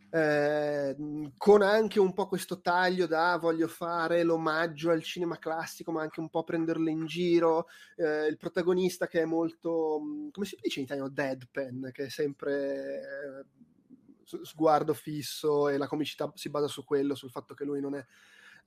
eh, 0.09 0.95
con 1.37 1.61
anche 1.61 1.99
un 1.99 2.13
po' 2.13 2.27
questo 2.27 2.61
taglio 2.61 3.07
da 3.07 3.37
voglio 3.37 3.67
fare 3.67 4.23
l'omaggio 4.23 4.89
al 4.91 5.03
cinema 5.03 5.37
classico, 5.37 5.91
ma 5.91 6.01
anche 6.01 6.19
un 6.19 6.29
po' 6.29 6.43
prenderlo 6.43 6.89
in 6.89 7.05
giro. 7.05 7.67
Eh, 7.95 8.27
il 8.27 8.37
protagonista 8.37 9.07
che 9.07 9.21
è 9.21 9.25
molto, 9.25 9.99
mm, 10.01 10.29
come 10.31 10.45
si 10.45 10.57
dice 10.61 10.79
in 10.79 10.85
italiano, 10.85 11.09
deadpan, 11.09 11.89
che 11.91 12.05
è 12.05 12.09
sempre 12.09 13.01
eh, 13.01 14.43
sguardo 14.43 14.93
fisso 14.93 15.69
e 15.69 15.77
la 15.77 15.87
comicità 15.87 16.31
si 16.35 16.49
basa 16.49 16.67
su 16.67 16.83
quello, 16.85 17.15
sul 17.15 17.31
fatto 17.31 17.53
che 17.53 17.65
lui 17.65 17.81
non 17.81 17.95
è. 17.95 18.05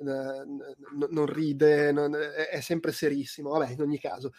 Non 0.03 1.27
ride, 1.27 1.93
non, 1.93 2.15
è 2.15 2.61
sempre 2.61 2.93
serissimo, 2.93 3.51
vabbè, 3.51 3.73
in 3.73 3.81
ogni 3.81 3.99
caso. 3.99 4.33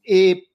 E 0.00 0.52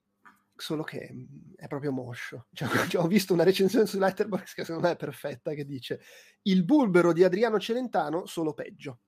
solo 0.55 0.83
che 0.83 1.13
è 1.55 1.67
proprio 1.67 1.91
moscio. 1.91 2.47
Cioè, 2.53 3.01
ho 3.01 3.07
visto 3.07 3.33
una 3.33 3.43
recensione 3.43 3.85
su 3.85 3.99
Letterboxd 3.99 4.55
che 4.55 4.65
secondo 4.65 4.87
me 4.87 4.93
è 4.93 4.97
perfetta, 4.97 5.53
che 5.53 5.65
dice 5.65 6.01
il 6.43 6.63
bulbero 6.65 7.13
di 7.13 7.23
Adriano 7.23 7.59
Celentano 7.59 8.25
solo 8.25 8.53
peggio. 8.53 8.99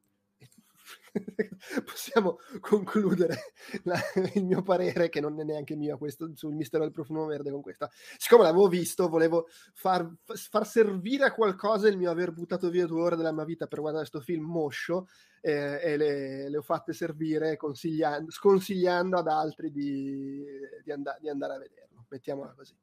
possiamo 1.85 2.39
concludere 2.59 3.53
la, 3.83 3.99
il 4.33 4.45
mio 4.45 4.61
parere, 4.61 5.09
che 5.09 5.19
non 5.19 5.39
è 5.39 5.43
neanche 5.43 5.75
mio, 5.75 5.97
questo, 5.97 6.31
sul 6.35 6.53
mistero 6.53 6.83
del 6.83 6.91
profumo 6.91 7.25
verde 7.25 7.51
con 7.51 7.61
questa. 7.61 7.89
Siccome 8.17 8.43
l'avevo 8.43 8.67
visto, 8.67 9.07
volevo 9.07 9.47
far, 9.73 10.09
far, 10.23 10.67
servire 10.67 11.25
a 11.25 11.33
qualcosa 11.33 11.87
il 11.87 11.97
mio 11.97 12.11
aver 12.11 12.31
buttato 12.31 12.69
via 12.69 12.85
due 12.85 13.01
ore 13.01 13.15
della 13.15 13.31
mia 13.31 13.45
vita 13.45 13.67
per 13.67 13.79
guardare 13.79 14.07
questo 14.07 14.25
film 14.25 14.45
moscio 14.45 15.07
eh, 15.41 15.79
e 15.81 15.97
le, 15.97 16.49
le, 16.49 16.57
ho 16.57 16.61
fatte 16.61 16.93
servire 16.93 17.57
consigliando, 17.57 18.31
sconsigliando 18.31 19.17
ad 19.17 19.27
altri 19.27 19.71
di, 19.71 20.43
di, 20.83 20.91
and- 20.91 21.17
di 21.19 21.29
andare 21.29 21.55
a 21.55 21.59
vederlo. 21.59 22.05
Mettiamola 22.09 22.53
così. 22.55 22.75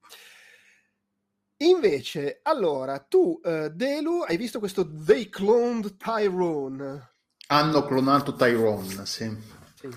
Invece, 1.58 2.40
allora, 2.42 2.98
tu, 2.98 3.40
uh, 3.42 3.68
Delu, 3.68 4.20
hai 4.26 4.36
visto 4.36 4.58
questo 4.58 4.86
They 4.86 5.30
Cloned 5.30 5.96
Tyrone? 5.96 7.15
Hanno 7.49 7.85
clonato 7.85 8.35
Tyrone, 8.35 9.07
sì. 9.07 9.55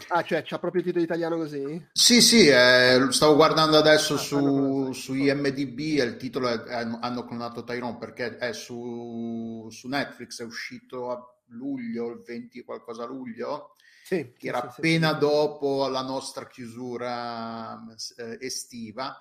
Ah, 0.09 0.23
cioè 0.23 0.43
c'ha 0.43 0.59
proprio 0.59 0.81
il 0.81 0.87
titolo 0.87 1.03
italiano 1.03 1.37
così? 1.37 1.87
Sì, 1.93 2.21
sì, 2.21 2.47
eh, 2.47 3.07
stavo 3.09 3.35
guardando 3.35 3.77
adesso 3.77 4.15
ah, 4.15 4.17
su, 4.17 4.91
su 4.91 5.13
IMDB 5.15 5.79
e 5.79 6.03
il 6.03 6.17
titolo 6.17 6.47
è, 6.47 6.59
è, 6.59 6.87
Hanno 6.99 7.25
clonato 7.25 7.63
Tyrone 7.63 7.97
perché 7.97 8.37
è 8.37 8.53
su, 8.53 9.67
su, 9.71 9.87
Netflix, 9.87 10.41
è 10.41 10.45
uscito 10.45 11.09
a 11.09 11.19
luglio, 11.47 12.11
il 12.11 12.21
20 12.23 12.63
qualcosa 12.63 13.05
luglio, 13.05 13.75
sì, 14.03 14.33
che 14.37 14.47
era 14.47 14.59
sì, 14.59 14.67
appena 14.67 15.13
sì, 15.13 15.19
dopo 15.19 15.87
la 15.87 16.01
nostra 16.03 16.47
chiusura 16.47 17.83
eh, 18.17 18.37
estiva. 18.41 19.19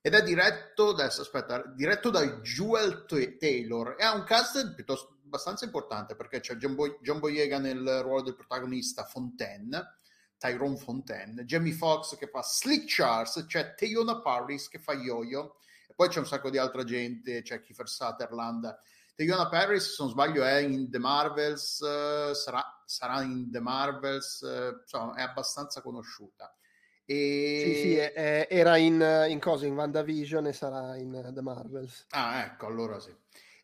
Ed 0.00 0.14
è 0.14 0.22
diretto, 0.22 0.90
adesso 0.90 1.22
aspetta, 1.22 1.62
diretto 1.74 2.08
da 2.08 2.24
Jewel 2.40 3.04
Taylor. 3.38 3.96
E 3.98 4.04
ha 4.04 4.14
un 4.14 4.24
cast 4.24 4.74
piuttosto 4.74 5.17
abbastanza 5.28 5.64
importante 5.64 6.16
perché 6.16 6.40
c'è 6.40 6.56
John, 6.56 6.74
Boy- 6.74 6.98
John 7.00 7.20
Boyega 7.20 7.58
nel 7.58 8.00
ruolo 8.02 8.22
del 8.22 8.34
protagonista 8.34 9.04
Fontaine, 9.04 9.98
Tyrone 10.38 10.76
Fontaine, 10.76 11.44
Jamie 11.44 11.72
Foxx 11.72 12.16
che 12.16 12.28
fa 12.28 12.42
Slick 12.42 12.84
Charles, 12.86 13.44
c'è 13.46 13.74
Teyona 13.74 14.20
Parris 14.20 14.68
che 14.68 14.78
fa 14.78 14.94
Yo-Yo 14.94 15.56
e 15.86 15.94
poi 15.94 16.08
c'è 16.08 16.18
un 16.18 16.26
sacco 16.26 16.50
di 16.50 16.58
altra 16.58 16.82
gente, 16.84 17.42
c'è 17.42 17.60
Kiefer 17.60 17.88
Sutherland. 17.88 18.76
Teyona 19.14 19.48
Parris, 19.48 19.94
se 19.94 20.02
non 20.02 20.12
sbaglio, 20.12 20.44
è 20.44 20.58
in 20.58 20.88
The 20.90 20.98
Marvels, 20.98 21.80
uh, 21.80 22.32
sarà, 22.34 22.64
sarà, 22.86 23.22
in 23.22 23.50
The 23.50 23.58
Marvels, 23.58 24.40
uh, 24.42 24.80
insomma, 24.80 25.14
è 25.14 25.22
abbastanza 25.22 25.82
conosciuta. 25.82 26.54
E... 27.04 27.62
Sì, 27.64 27.80
sì, 27.80 27.96
è, 27.96 28.12
è, 28.12 28.46
era 28.48 28.76
in, 28.76 29.26
in 29.28 29.40
cosa? 29.40 29.66
In 29.66 29.74
WandaVision 29.74 30.46
e 30.46 30.52
sarà 30.52 30.96
in 30.96 31.32
The 31.34 31.42
Marvels. 31.42 32.06
Ah, 32.10 32.44
ecco, 32.44 32.66
allora 32.66 33.00
sì. 33.00 33.12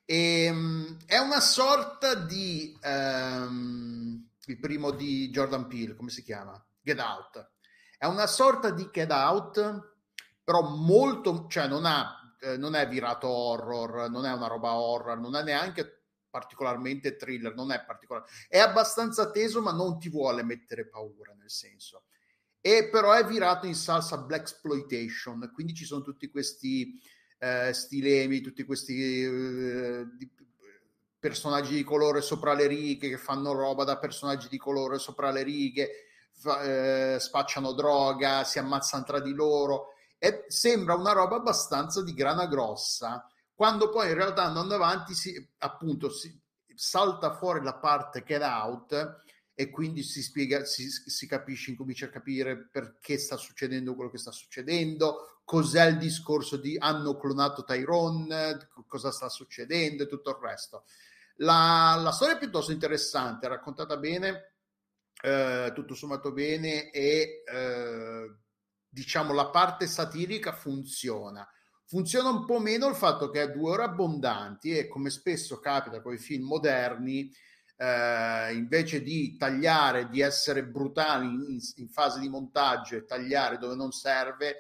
E, 0.05 0.51
um, 0.51 0.99
è 1.07 1.17
una 1.19 1.41
sorta 1.41 2.15
di 2.15 2.79
um, 2.83 4.29
il 4.47 4.59
primo 4.59 4.91
di 4.91 5.31
Jordan 5.31 5.67
Peele, 5.67 5.95
come 5.95 6.11
si 6.11 6.23
chiama? 6.23 6.63
Get 6.81 6.99
Out. 6.99 7.53
È 7.97 8.07
una 8.07 8.27
sorta 8.27 8.71
di 8.71 8.89
Get 8.93 9.11
Out, 9.11 9.93
però 10.43 10.63
molto, 10.63 11.47
cioè 11.49 11.67
non, 11.67 11.87
ha, 11.87 12.35
eh, 12.41 12.57
non 12.59 12.75
è 12.75 12.87
virato 12.87 13.29
horror, 13.29 14.11
non 14.11 14.27
è 14.27 14.33
una 14.33 14.47
roba 14.47 14.75
horror, 14.75 15.19
non 15.19 15.37
è 15.37 15.43
neanche 15.43 16.03
particolarmente 16.29 17.17
thriller, 17.17 17.55
non 17.55 17.71
è 17.71 17.83
particolare, 17.85 18.27
è 18.49 18.59
abbastanza 18.59 19.31
teso, 19.31 19.63
ma 19.63 19.73
non 19.73 19.99
ti 19.99 20.11
vuole 20.11 20.43
mettere 20.43 20.87
paura, 20.89 21.33
nel 21.33 21.51
senso. 21.51 22.05
E 22.61 22.89
però 22.91 23.13
è 23.13 23.25
virato 23.25 23.67
in 23.67 23.75
salsa 23.75 24.19
black 24.19 24.43
exploitation, 24.43 25.51
quindi 25.55 25.75
ci 25.75 25.85
sono 25.85 26.03
tutti 26.03 26.29
questi 26.31 27.01
eh, 27.45 27.73
stilemi, 27.75 28.41
tutti 28.41 28.65
questi 28.65 29.23
eh, 29.23 30.07
personaggi 31.19 31.75
di 31.75 31.85
colore 31.85 32.23
sopra 32.23 32.55
le 32.55 32.67
righe 32.67 33.11
che 33.11 33.19
fanno 33.19 33.53
roba 33.53 33.85
da 33.85 33.99
personaggi 33.99 34.49
di 34.49 34.57
colore 34.57 34.99
sopra 34.99 35.31
le 35.31 35.43
righe, 35.43 35.91
fa, 36.33 36.63
eh, 36.63 37.21
spacciano 37.21 37.73
droga, 37.73 38.45
si 38.45 38.59
ammazzano 38.59 39.05
tra 39.05 39.21
di 39.21 39.35
loro. 39.35 39.89
E 40.19 40.45
sembra 40.49 40.95
una 40.95 41.13
roba 41.13 41.37
abbastanza 41.37 42.03
di 42.03 42.15
grana 42.15 42.47
grossa, 42.47 43.29
quando 43.53 43.91
poi 43.91 44.09
in 44.09 44.15
realtà 44.15 44.45
andando 44.45 44.75
avanti 44.75 45.15
si, 45.15 45.35
appunto 45.59 46.09
si 46.09 46.41
salta 46.75 47.35
fuori 47.35 47.63
la 47.63 47.75
parte 47.75 48.25
get 48.25 48.43
out 48.43 49.23
e 49.53 49.71
quindi 49.71 50.03
si 50.03 50.23
spiega, 50.23 50.65
si, 50.65 50.89
si 50.89 51.27
capisce, 51.27 51.71
incomincia 51.71 52.07
a 52.07 52.11
capire 52.11 52.69
perché 52.71 53.19
sta 53.19 53.37
succedendo 53.37 53.95
quello 53.95 54.11
che 54.11 54.19
sta 54.19 54.33
succedendo, 54.33 55.34
cos'è 55.45 55.87
il 55.87 55.99
discorso 55.99 56.57
di 56.57 56.77
hanno 56.79 57.17
clonato 57.17 57.65
Tyrone, 57.65 58.71
cosa 58.87 59.11
sta 59.11 59.29
succedendo 59.29 60.03
e 60.03 60.07
tutto 60.07 60.31
il 60.31 60.37
resto. 60.41 60.85
La, 61.37 61.99
la 62.03 62.13
storia 62.13 62.37
è 62.37 62.39
piuttosto 62.39 62.73
interessante, 62.73 63.49
raccontata 63.49 63.97
bene, 63.97 64.55
eh, 65.23 65.73
tutto 65.75 65.95
sommato 65.95 66.33
bene 66.33 66.91
e 66.91 67.43
eh, 67.45 68.35
diciamo 68.89 69.33
la 69.33 69.49
parte 69.49 69.87
satirica 69.87 70.53
funziona. 70.53 71.49
Funziona 71.87 72.31
un 72.31 72.47
po' 72.47 72.61
meno 72.61 72.89
il 72.89 72.95
fatto 72.95 73.29
che 73.31 73.41
ha 73.41 73.47
due 73.47 73.73
ore 73.73 73.85
abbondanti 73.85 74.77
e 74.77 74.89
come 74.89 75.11
spesso 75.11 75.61
capita 75.61 76.01
con 76.01 76.15
i 76.15 76.19
film 76.19 76.47
moderni, 76.47 77.31
eh, 77.77 78.55
invece 78.55 79.03
di 79.03 79.37
tagliare, 79.37 80.09
di 80.09 80.21
essere 80.21 80.65
brutali 80.65 81.27
in, 81.27 81.59
in, 81.77 81.89
fase 81.89 82.21
di 82.21 82.29
montaggio 82.29 82.97
e 82.97 83.05
tagliare 83.05 83.59
dove 83.59 83.75
non 83.75 83.91
serve, 83.93 84.57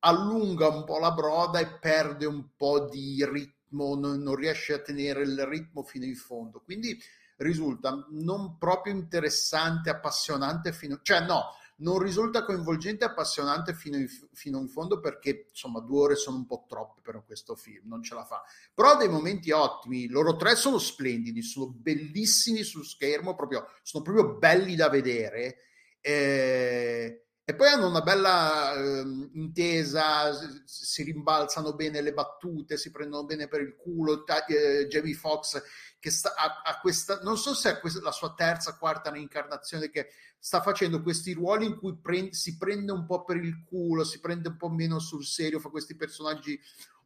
allunga 0.00 0.68
un 0.68 0.84
po' 0.84 0.98
la 0.98 1.12
broda 1.12 1.58
e 1.58 1.78
perde 1.78 2.26
un 2.26 2.54
po' 2.56 2.88
di 2.88 3.24
ritmo, 3.24 3.94
non, 3.94 4.22
non 4.22 4.34
riesce 4.34 4.74
a 4.74 4.80
tenere 4.80 5.22
il 5.22 5.44
ritmo 5.46 5.82
fino 5.82 6.04
in 6.04 6.16
fondo. 6.16 6.60
Quindi 6.60 6.98
risulta 7.38 8.06
non 8.10 8.58
proprio 8.58 8.92
interessante, 8.92 9.90
appassionante, 9.90 10.72
fino, 10.72 11.00
cioè 11.02 11.20
no, 11.24 11.54
non 11.80 11.98
risulta 11.98 12.44
coinvolgente 12.44 13.04
e 13.04 13.08
appassionante 13.08 13.74
fino 13.74 13.96
in, 13.96 14.06
fino 14.32 14.58
in, 14.58 14.68
fondo 14.68 15.00
perché 15.00 15.46
insomma 15.48 15.80
due 15.80 16.00
ore 16.00 16.14
sono 16.16 16.36
un 16.36 16.46
po' 16.46 16.64
troppe 16.68 17.00
per 17.02 17.22
questo 17.24 17.54
film, 17.54 17.88
non 17.88 18.02
ce 18.02 18.14
la 18.14 18.24
fa. 18.24 18.42
Però 18.74 18.90
ha 18.90 18.96
dei 18.96 19.08
momenti 19.08 19.50
ottimi, 19.50 20.08
loro 20.08 20.36
tre 20.36 20.56
sono 20.56 20.78
splendidi, 20.78 21.42
sono 21.42 21.68
bellissimi 21.68 22.62
sul 22.62 22.84
schermo, 22.84 23.34
proprio, 23.34 23.66
sono 23.82 24.04
proprio 24.04 24.36
belli 24.36 24.76
da 24.76 24.88
vedere. 24.88 25.56
Eh, 26.00 27.24
e 27.50 27.54
poi 27.56 27.66
hanno 27.66 27.88
una 27.88 28.00
bella 28.00 28.74
eh, 28.74 29.00
intesa, 29.32 30.30
si 30.64 31.02
rimbalzano 31.02 31.74
bene 31.74 32.00
le 32.00 32.12
battute, 32.12 32.76
si 32.76 32.92
prendono 32.92 33.24
bene 33.24 33.48
per 33.48 33.60
il 33.60 33.74
culo. 33.74 34.24
Eh, 34.24 34.86
Jamie 34.86 35.14
Foxx 35.14 35.60
che 35.98 36.12
sta, 36.12 36.32
a, 36.36 36.62
a, 36.64 36.78
questa, 36.78 37.18
non 37.24 37.36
so 37.36 37.52
se 37.52 37.72
è 37.72 37.80
questa, 37.80 38.00
la 38.02 38.12
sua 38.12 38.34
terza, 38.34 38.76
quarta 38.76 39.10
reincarnazione 39.10 39.90
che 39.90 40.10
sta 40.38 40.62
facendo 40.62 41.02
questi 41.02 41.32
ruoli 41.32 41.66
in 41.66 41.76
cui 41.76 41.98
prende, 41.98 42.34
si 42.34 42.56
prende 42.56 42.92
un 42.92 43.04
po' 43.04 43.24
per 43.24 43.38
il 43.38 43.64
culo, 43.64 44.04
si 44.04 44.20
prende 44.20 44.50
un 44.50 44.56
po' 44.56 44.68
meno 44.68 45.00
sul 45.00 45.24
serio, 45.24 45.58
fa 45.58 45.70
questi 45.70 45.96
personaggi 45.96 46.56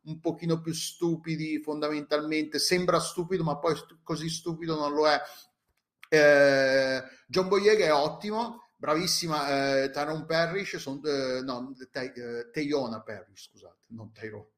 un 0.02 0.20
pochino 0.20 0.60
più 0.60 0.74
stupidi 0.74 1.62
fondamentalmente, 1.62 2.58
sembra 2.58 3.00
stupido 3.00 3.42
ma 3.44 3.56
poi 3.56 3.76
stu- 3.76 4.02
così 4.02 4.28
stupido 4.28 4.76
non 4.76 4.92
lo 4.92 5.08
è. 5.08 5.18
Eh, 6.06 7.02
John 7.28 7.48
Boyega 7.48 7.86
è 7.86 7.94
ottimo, 7.94 8.63
bravissima 8.84 9.84
eh, 9.84 9.90
Tyrone 9.90 10.26
Parrish, 10.26 10.76
son, 10.76 11.00
eh, 11.06 11.40
no, 11.40 11.72
te, 11.90 12.12
eh, 12.52 13.02
Parrish, 13.02 13.48
scusate, 13.48 13.84
non 13.86 14.12
Tyrone. 14.12 14.48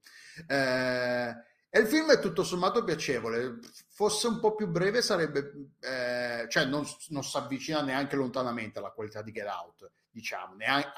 Eh, 0.49 1.35
e 1.71 1.79
il 1.79 1.87
film 1.87 2.11
è 2.11 2.19
tutto 2.19 2.43
sommato 2.43 2.83
piacevole, 2.83 3.61
fosse 3.89 4.27
un 4.27 4.41
po' 4.41 4.57
più 4.57 4.67
breve 4.67 5.01
sarebbe, 5.01 5.75
eh, 5.79 6.47
cioè 6.49 6.65
non, 6.65 6.85
non 7.11 7.23
si 7.23 7.37
avvicina 7.37 7.83
neanche 7.83 8.17
lontanamente 8.17 8.81
alla 8.81 8.91
qualità 8.91 9.23
di 9.23 9.31
Get 9.31 9.47
Out, 9.47 9.93
diciamo, 10.11 10.55
neanche, 10.55 10.89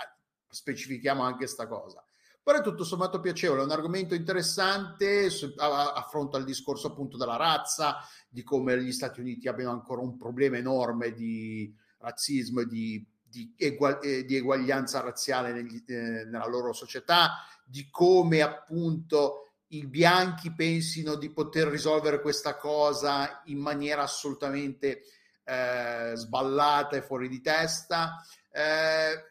specifichiamo 0.49 1.23
anche 1.23 1.39
questa 1.39 1.67
cosa. 1.67 2.03
Però 2.43 2.61
è 2.61 2.63
tutto 2.63 2.83
sommato 2.83 3.21
piacevole, 3.21 3.61
è 3.61 3.65
un 3.65 3.73
argomento 3.73 4.15
interessante, 4.15 5.29
affronta 5.59 6.39
il 6.39 6.45
discorso 6.45 6.87
appunto 6.87 7.19
della 7.19 7.37
razza, 7.37 7.99
di 8.27 8.43
come 8.43 8.83
gli 8.83 8.93
Stati 8.93 9.21
Uniti 9.21 9.49
abbiano 9.49 9.73
ancora 9.73 10.01
un 10.01 10.17
problema 10.17 10.57
enorme 10.57 11.13
di 11.13 11.71
razzismo 11.99 12.61
e 12.61 12.67
di 12.67 13.07
di, 13.29 13.55
egual- 13.57 14.01
eh, 14.03 14.25
di 14.25 14.37
eguaglianza 14.37 15.01
razziale 15.01 15.53
negli, 15.53 15.83
eh, 15.87 16.25
nella 16.25 16.47
loro 16.47 16.73
società, 16.73 17.45
di 17.65 17.89
come 17.91 18.41
appunto 18.41 19.49
i 19.69 19.87
bianchi 19.87 20.55
pensino 20.55 21.15
di 21.17 21.31
poter 21.31 21.69
risolvere 21.69 22.21
questa 22.21 22.57
cosa 22.57 23.43
in 23.47 23.59
maniera 23.59 24.03
assolutamente 24.03 25.03
eh, 25.45 26.13
sballata 26.15 26.97
e 26.97 27.03
fuori 27.03 27.29
di 27.29 27.41
testa. 27.41 28.25
Eh, 28.51 29.25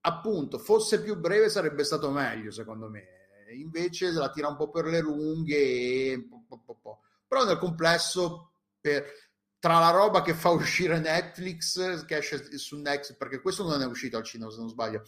appunto, 0.00 0.58
fosse 0.58 1.02
più 1.02 1.16
breve 1.16 1.48
sarebbe 1.48 1.84
stato 1.84 2.10
meglio, 2.10 2.50
secondo 2.50 2.88
me. 2.88 3.14
Invece 3.54 4.10
la 4.10 4.30
tira 4.30 4.48
un 4.48 4.56
po' 4.56 4.70
per 4.70 4.86
le 4.86 5.00
lunghe 5.00 5.56
e... 5.56 6.28
Però 7.28 7.44
nel 7.44 7.58
complesso, 7.58 8.52
per, 8.80 9.04
tra 9.58 9.78
la 9.78 9.90
roba 9.90 10.22
che 10.22 10.34
fa 10.34 10.50
uscire 10.50 10.98
Netflix, 10.98 12.04
che 12.04 12.18
esce 12.18 12.58
su 12.58 12.76
Netflix, 12.76 13.16
perché 13.16 13.40
questo 13.40 13.66
non 13.66 13.80
è 13.80 13.86
uscito 13.86 14.16
al 14.16 14.24
cinema 14.24 14.50
se 14.50 14.58
non 14.58 14.68
sbaglio, 14.68 15.02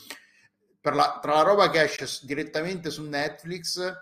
la, 0.80 1.18
tra 1.20 1.34
la 1.34 1.42
roba 1.42 1.70
che 1.70 1.82
esce 1.82 2.06
direttamente 2.26 2.90
su 2.90 3.02
Netflix, 3.02 3.94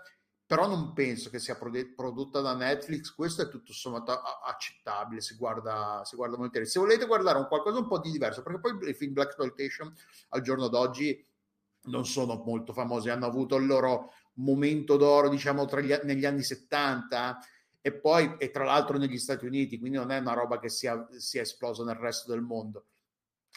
però 0.45 0.65
non 0.65 0.93
penso 0.93 1.29
che 1.29 1.39
sia 1.39 1.57
prodotta 1.57 2.39
da 2.39 2.55
Netflix, 2.55 3.13
questo 3.13 3.41
è 3.41 3.49
tutto 3.49 3.73
sommato 3.73 4.13
accettabile, 4.13 5.19
si 5.19 5.35
guarda, 5.35 6.01
si 6.05 6.15
guarda 6.15 6.37
molto 6.37 6.63
Se 6.63 6.79
volete 6.79 7.05
guardare 7.05 7.37
un 7.37 7.47
qualcosa 7.47 7.79
un 7.79 7.87
po' 7.87 7.99
di 7.99 8.11
diverso, 8.11 8.41
perché 8.43 8.59
poi 8.61 8.89
i 8.89 8.93
film 8.93 9.11
Black 9.11 9.31
Exploitation 9.31 9.93
al 10.29 10.41
giorno 10.41 10.69
d'oggi 10.69 11.25
non 11.87 12.05
sono 12.05 12.41
molto 12.45 12.71
famosi, 12.71 13.09
hanno 13.09 13.25
avuto 13.25 13.57
il 13.57 13.65
loro 13.65 14.13
momento 14.35 14.95
d'oro, 14.95 15.27
diciamo, 15.27 15.65
gli, 15.65 15.93
negli 16.03 16.25
anni 16.25 16.43
70, 16.43 17.39
e 17.81 17.93
poi 17.93 18.35
e 18.37 18.51
tra 18.51 18.63
l'altro 18.63 18.97
negli 18.97 19.17
Stati 19.17 19.45
Uniti, 19.45 19.79
quindi 19.79 19.97
non 19.97 20.11
è 20.11 20.19
una 20.19 20.33
roba 20.33 20.59
che 20.59 20.69
sia, 20.69 21.07
sia 21.17 21.41
esplosa 21.41 21.83
nel 21.83 21.95
resto 21.95 22.31
del 22.31 22.41
mondo. 22.41 22.87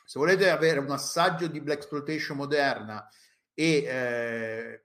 Se 0.04 0.18
volete 0.18 0.50
avere 0.50 0.80
un 0.80 0.90
assaggio 0.90 1.46
di 1.46 1.60
Black 1.60 1.80
Exploitation 1.80 2.36
moderna 2.36 3.08
e 3.54 3.84
eh, 3.84 4.84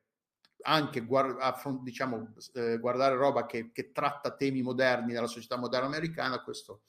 anche 0.61 1.01
guard- 1.01 1.39
diciamo, 1.81 2.33
eh, 2.53 2.77
guardare 2.79 3.15
roba 3.15 3.45
che, 3.45 3.71
che, 3.71 3.91
tratta 3.91 4.35
temi 4.35 4.61
moderni 4.61 5.13
della 5.13 5.27
società 5.27 5.57
moderna 5.57 5.87
americana, 5.87 6.41
questo 6.41 6.81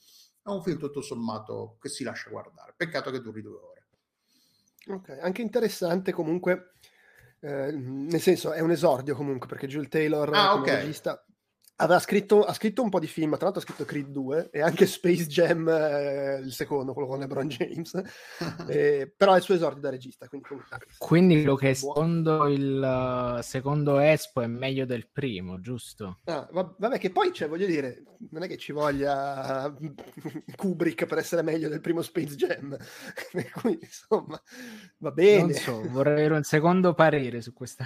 è 0.43 0.49
un 0.49 0.63
film 0.63 0.79
tutto 0.79 1.01
sommato 1.01 1.77
che 1.81 1.89
si 1.89 2.05
lascia 2.05 2.31
guardare. 2.31 2.75
Peccato 2.77 3.11
che 3.11 3.21
duri 3.21 3.43
due 3.43 3.59
ore. 3.59 3.87
Ok, 4.89 5.19
anche 5.21 5.43
interessante 5.43 6.13
comunque, 6.13 6.73
eh, 7.41 7.73
nel 7.73 8.21
senso 8.21 8.53
è 8.53 8.61
un 8.61 8.71
esordio 8.71 9.17
comunque 9.17 9.49
perché 9.49 9.67
Jules 9.67 9.89
Taylor 9.89 10.31
ah, 10.33 10.51
come 10.51 10.61
okay. 10.61 10.77
regista 10.77 11.26
Aveva 11.79 11.99
scritto, 11.99 12.43
ha 12.43 12.55
scritto 12.55 12.83
un 12.83 12.89
po' 12.89 12.99
di 12.99 13.07
film, 13.07 13.35
tra 13.35 13.45
l'altro 13.45 13.61
ha 13.61 13.65
scritto 13.65 13.85
Creed 13.85 14.07
2 14.09 14.49
e 14.51 14.63
anche 14.63 14.87
Space 14.87 15.27
Jam, 15.27 15.69
eh, 15.69 16.41
il 16.43 16.53
secondo, 16.53 16.95
quello 16.95 17.07
con 17.07 17.19
LeBron 17.19 17.49
James, 17.49 18.01
eh, 18.69 19.13
però 19.15 19.35
è 19.35 19.37
il 19.37 19.43
suo 19.43 19.55
esordio 19.55 19.83
da 19.83 19.91
regista. 19.91 20.27
Quindi, 20.27 20.49
quindi 20.97 21.43
lo 21.43 21.55
che 21.55 21.75
secondo 21.75 22.49
il 22.49 23.41
secondo 23.43 23.99
Espo 23.99 24.41
è 24.41 24.47
meglio 24.47 24.87
del 24.87 25.07
primo, 25.11 25.61
giusto? 25.61 26.21
Ah, 26.25 26.49
vabbè, 26.51 26.99
che 26.99 27.11
poi, 27.11 27.31
cioè, 27.35 27.47
voglio 27.47 27.67
dire, 27.67 28.05
non 28.31 28.43
è 28.43 28.49
che 28.49 28.57
ci 28.57 28.73
voglia 28.73 29.71
Kubrick 30.57 31.05
per 31.05 31.19
essere 31.19 31.43
meglio 31.43 31.69
del 31.69 31.83
primo 31.83 32.01
Space 32.01 32.37
Jam, 32.37 32.75
quindi 33.61 33.85
insomma, 33.85 34.41
va 34.97 35.11
bene. 35.11 35.43
Non 35.43 35.53
so, 35.53 35.83
vorrei 35.91 36.15
avere 36.15 36.35
un 36.37 36.43
secondo 36.43 36.95
parere 36.95 37.43
su 37.43 37.53
questa. 37.53 37.85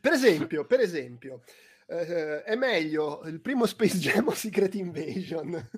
per 0.00 0.12
esempio, 0.12 0.66
per 0.66 0.80
esempio 0.80 1.40
eh, 1.90 2.42
è 2.44 2.54
meglio 2.54 3.22
il 3.24 3.40
primo 3.40 3.66
Space 3.66 3.98
Jam 3.98 4.28
o 4.28 4.32
Secret 4.32 4.74
Invasion? 4.74 5.70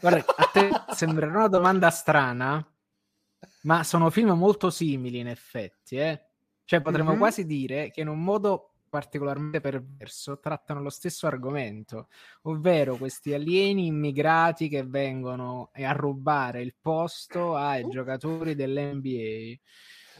Guarda, 0.00 0.24
a 0.36 0.44
te 0.52 0.70
sembrerà 0.94 1.38
una 1.38 1.48
domanda 1.48 1.90
strana, 1.90 2.64
ma 3.62 3.82
sono 3.82 4.10
film 4.10 4.30
molto 4.32 4.70
simili 4.70 5.18
in 5.18 5.28
effetti, 5.28 5.96
eh? 5.96 6.26
Cioè 6.64 6.80
potremmo 6.82 7.10
mm-hmm. 7.10 7.18
quasi 7.18 7.44
dire 7.46 7.90
che 7.90 8.02
in 8.02 8.08
un 8.08 8.22
modo 8.22 8.74
particolarmente 8.88 9.60
perverso 9.60 10.38
trattano 10.38 10.80
lo 10.80 10.90
stesso 10.90 11.26
argomento, 11.26 12.06
ovvero 12.42 12.96
questi 12.96 13.34
alieni 13.34 13.86
immigrati 13.86 14.68
che 14.68 14.84
vengono 14.84 15.70
a 15.72 15.92
rubare 15.92 16.62
il 16.62 16.76
posto 16.80 17.56
ai 17.56 17.88
giocatori 17.88 18.54
dell'NBA 18.54 19.58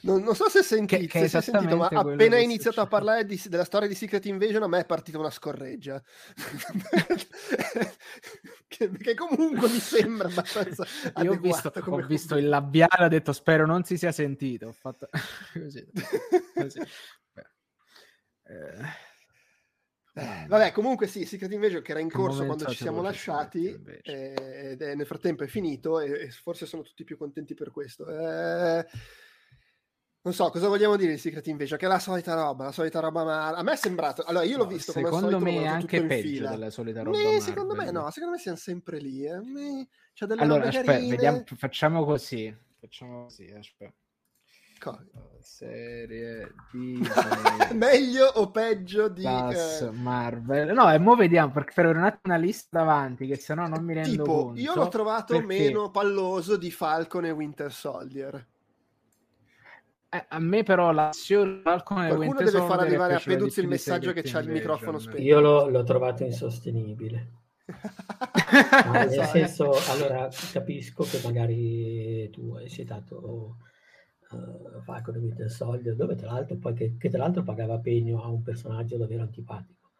non, 0.04 0.22
non, 0.22 0.34
so 0.34 0.48
se 0.48 0.62
sentite, 0.62 1.06
che, 1.06 1.20
che 1.20 1.28
se 1.28 1.40
sentito, 1.40 1.76
ma 1.76 1.88
appena 1.88 2.36
hai 2.36 2.44
iniziato 2.44 2.80
a 2.80 2.86
parlare 2.86 3.24
di, 3.24 3.40
della 3.46 3.64
storia 3.64 3.88
di 3.88 3.94
Secret 3.94 4.24
Invasion, 4.26 4.62
a 4.62 4.68
me 4.68 4.80
è 4.80 4.84
partita 4.84 5.18
una 5.18 5.30
scorreggia. 5.30 6.02
che, 8.68 8.90
che, 8.90 9.14
comunque 9.14 9.68
mi 9.68 9.78
sembra 9.78 10.28
abbastanza. 10.28 10.86
Io 11.22 11.32
ho 11.32 11.38
visto, 11.38 11.72
ho 11.74 12.06
visto 12.06 12.36
il 12.36 12.48
labiale, 12.48 13.04
ho 13.04 13.08
detto 13.08 13.32
spero 13.32 13.66
non 13.66 13.84
si 13.84 13.96
sia 13.96 14.12
sentito. 14.12 14.68
Ho 14.68 14.72
fatto 14.72 15.08
così. 15.52 15.86
così. 16.54 16.80
Eh. 18.46 19.12
Eh, 20.16 20.46
vabbè, 20.46 20.70
comunque 20.70 21.08
sì, 21.08 21.24
Secret 21.24 21.50
Invasion 21.50 21.82
che 21.82 21.90
era 21.90 21.98
in 21.98 22.08
corso 22.08 22.44
quando 22.44 22.66
ci 22.66 22.76
siamo 22.76 23.02
lasciati 23.02 23.76
eh, 24.02 24.70
ed 24.70 24.80
è, 24.80 24.94
nel 24.94 25.06
frattempo 25.06 25.42
è 25.42 25.48
finito 25.48 25.98
e, 25.98 26.26
e, 26.26 26.30
forse 26.30 26.66
sono 26.66 26.82
tutti 26.82 27.02
più 27.02 27.16
contenti 27.16 27.54
per 27.54 27.72
questo. 27.72 28.08
Eh, 28.08 28.86
non 30.24 30.32
so 30.32 30.48
cosa 30.48 30.68
vogliamo 30.68 30.96
dire 30.96 31.12
di 31.12 31.18
Secret 31.18 31.46
Invasion, 31.48 31.78
che 31.78 31.84
è 31.84 31.88
la 31.88 31.98
solita 31.98 32.34
roba, 32.34 32.64
la 32.64 32.72
solita 32.72 32.98
roba 32.98 33.24
ma 33.24 33.48
a 33.48 33.62
me 33.62 33.72
è 33.72 33.76
sembrato. 33.76 34.22
Allora, 34.22 34.44
io 34.46 34.56
l'ho 34.56 34.64
no, 34.64 34.70
visto 34.70 34.90
secondo 34.90 35.36
come 35.36 35.52
me 35.52 35.62
è 35.62 35.66
anche 35.66 36.02
peggio 36.02 36.48
della 36.48 36.70
solita 36.70 37.02
roba. 37.02 37.18
Nee, 37.18 37.40
secondo 37.40 37.74
me 37.74 37.90
no, 37.90 38.10
secondo 38.10 38.36
me 38.36 38.40
siamo 38.40 38.56
sempre 38.56 38.98
lì. 38.98 39.26
Eh. 39.26 39.86
C'è 40.14 40.24
delle 40.24 40.40
allora, 40.40 40.68
aspetta, 40.68 40.92
vediamo, 40.92 41.44
facciamo 41.44 42.04
così. 42.06 42.56
Facciamo 42.80 43.24
così, 43.24 43.52
aspetta. 43.54 43.92
Cosa? 44.78 45.04
Serie 45.40 46.54
di 46.72 46.98
meglio 47.76 48.24
o 48.26 48.50
peggio 48.50 49.08
di 49.08 49.24
eh... 49.24 49.90
Marvel. 49.92 50.72
No, 50.72 50.90
e 50.90 50.98
mo 50.98 51.16
vediamo 51.16 51.52
perché 51.52 51.72
per 51.74 51.86
un 51.86 52.02
attimo 52.02 52.34
una 52.34 52.42
lista 52.42 52.78
davanti 52.78 53.26
che 53.26 53.36
se 53.36 53.52
no 53.52 53.66
non 53.68 53.84
mi 53.84 53.92
rendo 53.92 54.10
tipo, 54.10 54.44
conto. 54.44 54.60
Io 54.60 54.74
l'ho 54.74 54.88
trovato 54.88 55.34
perché... 55.34 55.46
meno 55.46 55.90
palloso 55.90 56.56
di 56.56 56.70
Falcon 56.70 57.26
e 57.26 57.30
Winter 57.30 57.70
Soldier. 57.70 58.52
Eh, 60.14 60.26
a 60.28 60.38
me 60.38 60.62
però 60.62 60.92
l'azione 60.92 61.60
Qualcuno 61.62 62.34
deve 62.34 62.60
far 62.60 62.78
arrivare 62.78 63.14
a 63.14 63.20
Peduzzi 63.24 63.58
il 63.58 63.66
messaggio 63.66 64.12
che 64.12 64.22
c'ha 64.22 64.38
il 64.38 64.48
microfono 64.48 65.00
spento. 65.00 65.20
Io 65.20 65.40
l'ho, 65.40 65.68
l'ho 65.68 65.82
trovato 65.82 66.22
insostenibile. 66.22 67.30
nel 68.92 69.08
esatto. 69.08 69.28
senso, 69.28 69.72
allora 69.90 70.28
capisco 70.52 71.02
che 71.02 71.18
magari 71.24 72.30
tu 72.30 72.54
hai 72.54 72.68
citato 72.68 73.56
uh, 74.30 74.82
Falcon 74.82 75.16
e 75.16 75.18
Winter 75.18 75.50
Soldier, 75.50 75.96
dove 75.96 76.14
tra 76.14 76.30
l'altro 76.30 76.58
poi 76.58 76.74
che, 76.74 76.96
che, 76.96 77.08
tra 77.08 77.18
l'altro 77.18 77.42
pagava 77.42 77.80
pegno 77.80 78.22
a 78.22 78.28
un 78.28 78.42
personaggio 78.42 78.96
davvero 78.96 79.22
antipatico. 79.22 79.90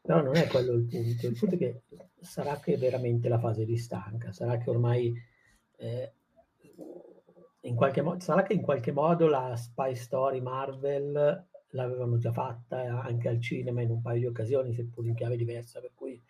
Però 0.00 0.22
non 0.22 0.36
è 0.36 0.46
quello 0.46 0.72
il 0.72 0.86
punto. 0.86 1.26
Il 1.26 1.36
punto 1.38 1.54
è 1.56 1.58
che 1.58 1.82
sarà 2.18 2.58
che 2.60 2.78
veramente 2.78 3.28
la 3.28 3.38
fase 3.38 3.66
di 3.66 3.76
stanca, 3.76 4.32
sarà 4.32 4.56
che 4.56 4.70
ormai 4.70 5.12
eh, 5.76 6.12
in 7.64 7.76
qualche 7.76 8.02
modo, 8.02 8.20
sarà 8.20 8.42
che 8.42 8.52
in 8.52 8.62
qualche 8.62 8.92
modo 8.92 9.26
la 9.26 9.56
spy 9.56 9.94
story 9.94 10.40
Marvel 10.40 11.46
l'avevano 11.70 12.18
già 12.18 12.32
fatta 12.32 13.02
anche 13.02 13.28
al 13.28 13.40
cinema 13.40 13.80
in 13.82 13.90
un 13.90 14.00
paio 14.00 14.20
di 14.20 14.26
occasioni, 14.26 14.72
seppur 14.74 15.06
in 15.06 15.14
chiave 15.14 15.36
diversa, 15.36 15.80
per 15.80 15.92
cui 15.94 16.20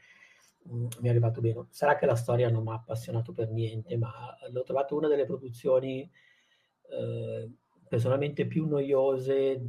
mh, 0.63 0.77
mm, 0.77 0.87
mi 1.01 1.09
è 1.09 1.11
arrivato 1.11 1.41
bene. 1.41 1.67
Sarà 1.71 1.97
che 1.97 2.07
la 2.07 2.15
storia 2.15 2.51
non 2.51 2.63
mi 2.63 2.71
ha 2.71 2.75
appassionato 2.75 3.33
per 3.33 3.51
niente, 3.51 3.97
ma 3.97 4.37
l'ho 4.51 4.63
trovato 4.63 4.97
una 4.97 5.09
delle 5.09 5.27
produzioni 5.27 6.09
eh, 6.91 7.51
personalmente 7.89 8.47
più 8.47 8.67
noiose 8.67 9.61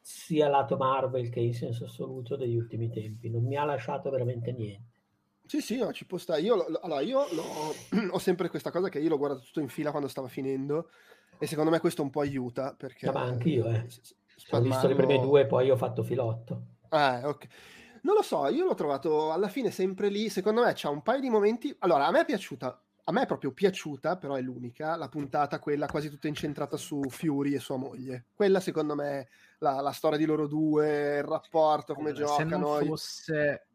sia 0.00 0.48
lato 0.48 0.76
Marvel 0.76 1.28
che 1.30 1.40
in 1.40 1.54
senso 1.54 1.84
assoluto 1.84 2.36
degli 2.36 2.56
ultimi 2.56 2.88
tempi. 2.90 3.28
Non 3.28 3.44
mi 3.44 3.56
ha 3.56 3.64
lasciato 3.64 4.08
veramente 4.08 4.52
niente. 4.52 4.95
Sì, 5.46 5.60
sì, 5.60 5.76
no, 5.76 5.92
ci 5.92 6.06
può 6.06 6.18
stare. 6.18 6.40
Io, 6.40 6.66
allora, 6.82 7.00
io 7.00 7.20
ho 8.10 8.18
sempre 8.18 8.48
questa 8.48 8.70
cosa 8.70 8.88
che 8.88 8.98
io 8.98 9.08
l'ho 9.08 9.18
guardato 9.18 9.42
tutto 9.44 9.60
in 9.60 9.68
fila 9.68 9.90
quando 9.90 10.08
stava 10.08 10.28
finendo 10.28 10.90
e 11.38 11.46
secondo 11.46 11.70
me 11.70 11.80
questo 11.80 12.02
un 12.02 12.10
po' 12.10 12.20
aiuta 12.20 12.74
perché... 12.76 13.06
No, 13.06 13.12
ma 13.12 13.22
anche 13.22 13.48
io, 13.48 13.66
eh. 13.66 13.86
Ho 14.50 14.60
visto 14.60 14.86
le 14.86 14.94
prime 14.94 15.18
due 15.18 15.42
e 15.42 15.46
poi 15.46 15.70
ho 15.70 15.76
fatto 15.76 16.02
filotto. 16.02 16.62
Ah, 16.90 17.22
ok. 17.24 17.46
Non 18.02 18.14
lo 18.14 18.22
so, 18.22 18.46
io 18.48 18.64
l'ho 18.64 18.74
trovato 18.74 19.32
alla 19.32 19.48
fine 19.48 19.70
sempre 19.70 20.08
lì. 20.08 20.28
Secondo 20.28 20.62
me 20.62 20.72
c'ha 20.74 20.90
un 20.90 21.02
paio 21.02 21.20
di 21.20 21.30
momenti. 21.30 21.74
Allora, 21.80 22.06
a 22.06 22.10
me 22.10 22.20
è 22.20 22.24
piaciuta, 22.24 22.82
a 23.04 23.12
me 23.12 23.22
è 23.22 23.26
proprio 23.26 23.52
piaciuta, 23.52 24.16
però 24.16 24.34
è 24.34 24.40
l'unica, 24.40 24.94
la 24.96 25.08
puntata, 25.08 25.58
quella 25.58 25.86
quasi 25.86 26.10
tutta 26.10 26.28
incentrata 26.28 26.76
su 26.76 27.02
Fury 27.08 27.54
e 27.54 27.58
sua 27.58 27.76
moglie. 27.76 28.26
Quella, 28.34 28.60
secondo 28.60 28.94
me, 28.94 29.28
la, 29.58 29.80
la 29.80 29.92
storia 29.92 30.18
di 30.18 30.24
loro 30.24 30.46
due, 30.46 31.16
il 31.16 31.24
rapporto, 31.24 31.94
come 31.94 32.10
allora, 32.10 32.26
giocano. 32.26 32.78
Se 32.78 32.84
non 32.84 32.86
fosse 32.86 33.66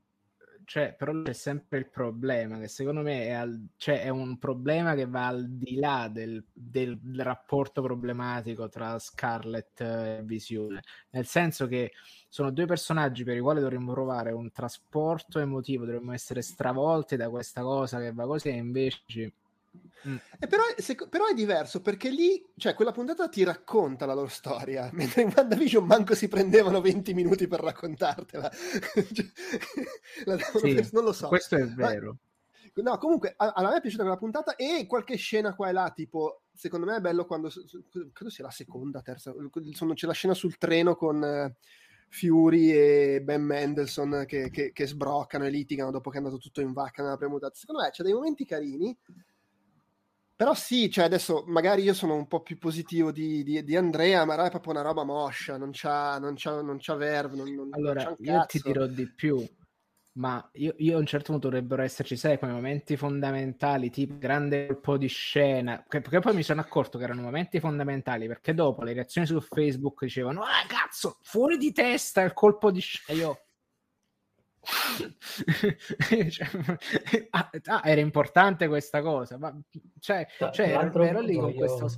cioè, 0.71 0.95
però 0.97 1.11
c'è 1.21 1.33
sempre 1.33 1.79
il 1.79 1.89
problema 1.89 2.57
che 2.57 2.69
secondo 2.69 3.01
me 3.01 3.25
è, 3.25 3.31
al, 3.31 3.67
cioè, 3.75 4.03
è 4.03 4.07
un 4.07 4.37
problema 4.37 4.95
che 4.95 5.05
va 5.05 5.27
al 5.27 5.49
di 5.49 5.75
là 5.75 6.07
del, 6.07 6.41
del, 6.53 6.97
rapporto 7.17 7.81
problematico 7.81 8.69
tra 8.69 8.97
Scarlett 8.97 9.81
e 9.81 10.21
Visione, 10.23 10.79
nel 11.09 11.25
senso 11.25 11.67
che 11.67 11.91
sono 12.29 12.51
due 12.51 12.67
personaggi 12.67 13.25
per 13.25 13.35
i 13.35 13.41
quali 13.41 13.59
dovremmo 13.59 13.91
provare 13.91 14.31
un 14.31 14.49
trasporto 14.49 15.39
emotivo, 15.39 15.83
dovremmo 15.83 16.13
essere 16.13 16.41
stravolti 16.41 17.17
da 17.17 17.29
questa 17.29 17.63
cosa 17.63 17.99
che 17.99 18.13
va 18.13 18.25
così 18.25 18.47
e 18.47 18.55
invece 18.55 19.33
Mm. 20.07 20.15
Eh, 20.39 20.47
però, 20.47 20.63
se, 20.77 20.95
però, 20.95 21.27
è 21.27 21.33
diverso 21.33 21.81
perché 21.81 22.09
lì, 22.09 22.43
cioè, 22.57 22.73
quella 22.73 22.91
puntata 22.91 23.29
ti 23.29 23.43
racconta 23.43 24.05
la 24.05 24.13
loro 24.13 24.27
storia, 24.27 24.89
mentre 24.93 25.21
in 25.21 25.31
WandaVision 25.35 25.85
manco 25.85 26.15
si 26.15 26.27
prendevano 26.27 26.81
20 26.81 27.13
minuti 27.13 27.47
per 27.47 27.59
raccontartela. 27.59 28.49
cioè, 29.13 29.25
sì, 30.59 30.89
non 30.91 31.03
lo 31.03 31.13
so. 31.13 31.27
Questo 31.27 31.55
è 31.55 31.65
vero. 31.67 32.17
Ma, 32.73 32.91
no, 32.91 32.97
comunque, 32.97 33.33
a, 33.35 33.51
a, 33.51 33.69
me 33.69 33.77
è 33.77 33.81
piaciuta 33.81 34.03
quella 34.03 34.17
puntata 34.17 34.55
e 34.55 34.85
qualche 34.87 35.17
scena 35.17 35.53
qua 35.53 35.69
e 35.69 35.73
là, 35.73 35.91
tipo, 35.93 36.43
secondo 36.53 36.85
me 36.85 36.95
è 36.95 37.01
bello 37.01 37.25
quando, 37.25 37.51
credo 38.13 38.31
sia 38.31 38.45
la 38.45 38.51
seconda, 38.51 39.01
terza, 39.01 39.33
sono, 39.73 39.93
c'è 39.93 40.07
la 40.07 40.13
scena 40.13 40.33
sul 40.33 40.57
treno 40.57 40.95
con... 40.95 41.23
Eh, 41.23 41.55
Fury 42.13 42.71
e 42.71 43.21
Ben 43.23 43.41
Mendelssohn 43.41 44.25
che, 44.27 44.49
che, 44.49 44.73
che, 44.73 44.85
sbroccano 44.85 45.45
e 45.45 45.49
litigano 45.49 45.91
dopo 45.91 46.09
che 46.09 46.17
è 46.17 46.19
andato 46.19 46.39
tutto 46.39 46.59
in 46.59 46.73
vacca 46.73 47.01
nella 47.01 47.15
prima 47.15 47.31
mutata. 47.31 47.55
Secondo 47.55 47.81
me 47.81 47.89
c'è 47.89 48.03
dei 48.03 48.11
momenti 48.11 48.43
carini, 48.43 48.95
però 50.41 50.55
sì, 50.55 50.89
cioè 50.89 51.05
adesso 51.05 51.43
magari 51.45 51.83
io 51.83 51.93
sono 51.93 52.15
un 52.15 52.25
po' 52.25 52.41
più 52.41 52.57
positivo 52.57 53.11
di, 53.11 53.43
di, 53.43 53.63
di 53.63 53.75
Andrea, 53.75 54.25
ma 54.25 54.43
è 54.43 54.49
proprio 54.49 54.73
una 54.73 54.81
roba 54.81 55.03
moscia, 55.03 55.55
non 55.55 55.69
c'ha, 55.71 56.17
non 56.17 56.33
c'ha, 56.35 56.63
non 56.63 56.77
c'ha 56.79 56.95
verve. 56.95 57.35
Non, 57.35 57.53
non, 57.53 57.67
allora, 57.69 58.05
non 58.05 58.15
io 58.17 58.43
ti 58.47 58.59
dirò 58.59 58.87
di 58.87 59.07
più, 59.13 59.47
ma 60.13 60.49
io, 60.53 60.73
io, 60.77 60.95
a 60.95 60.99
un 60.99 61.05
certo 61.05 61.31
punto 61.31 61.47
dovrebbero 61.47 61.83
esserci, 61.83 62.17
sai, 62.17 62.39
quei 62.39 62.49
momenti 62.49 62.97
fondamentali, 62.97 63.91
tipo 63.91 64.17
grande 64.17 64.65
colpo 64.65 64.97
di 64.97 65.05
scena, 65.05 65.85
che, 65.87 66.01
che, 66.01 66.19
poi 66.19 66.33
mi 66.33 66.41
sono 66.41 66.61
accorto 66.61 66.97
che 66.97 67.03
erano 67.03 67.21
momenti 67.21 67.59
fondamentali, 67.59 68.25
perché 68.25 68.55
dopo 68.55 68.81
le 68.81 68.93
reazioni 68.93 69.27
su 69.27 69.39
Facebook 69.41 70.05
dicevano, 70.05 70.41
ah 70.41 70.65
cazzo, 70.67 71.19
fuori 71.21 71.57
di 71.57 71.71
testa 71.71 72.23
il 72.23 72.33
colpo 72.33 72.71
di 72.71 72.79
scena, 72.79 73.19
io 73.19 73.41
cioè, 76.29 76.47
ah, 77.31 77.49
ah, 77.65 77.81
era 77.83 78.01
importante 78.01 78.67
questa 78.67 79.01
cosa, 79.01 79.37
ma 79.37 79.59
cioè, 79.99 80.27
cioè 80.51 80.69
ero, 80.69 81.03
ero 81.03 81.19
lì 81.21 81.35
con 81.35 81.53
questo 81.53 81.89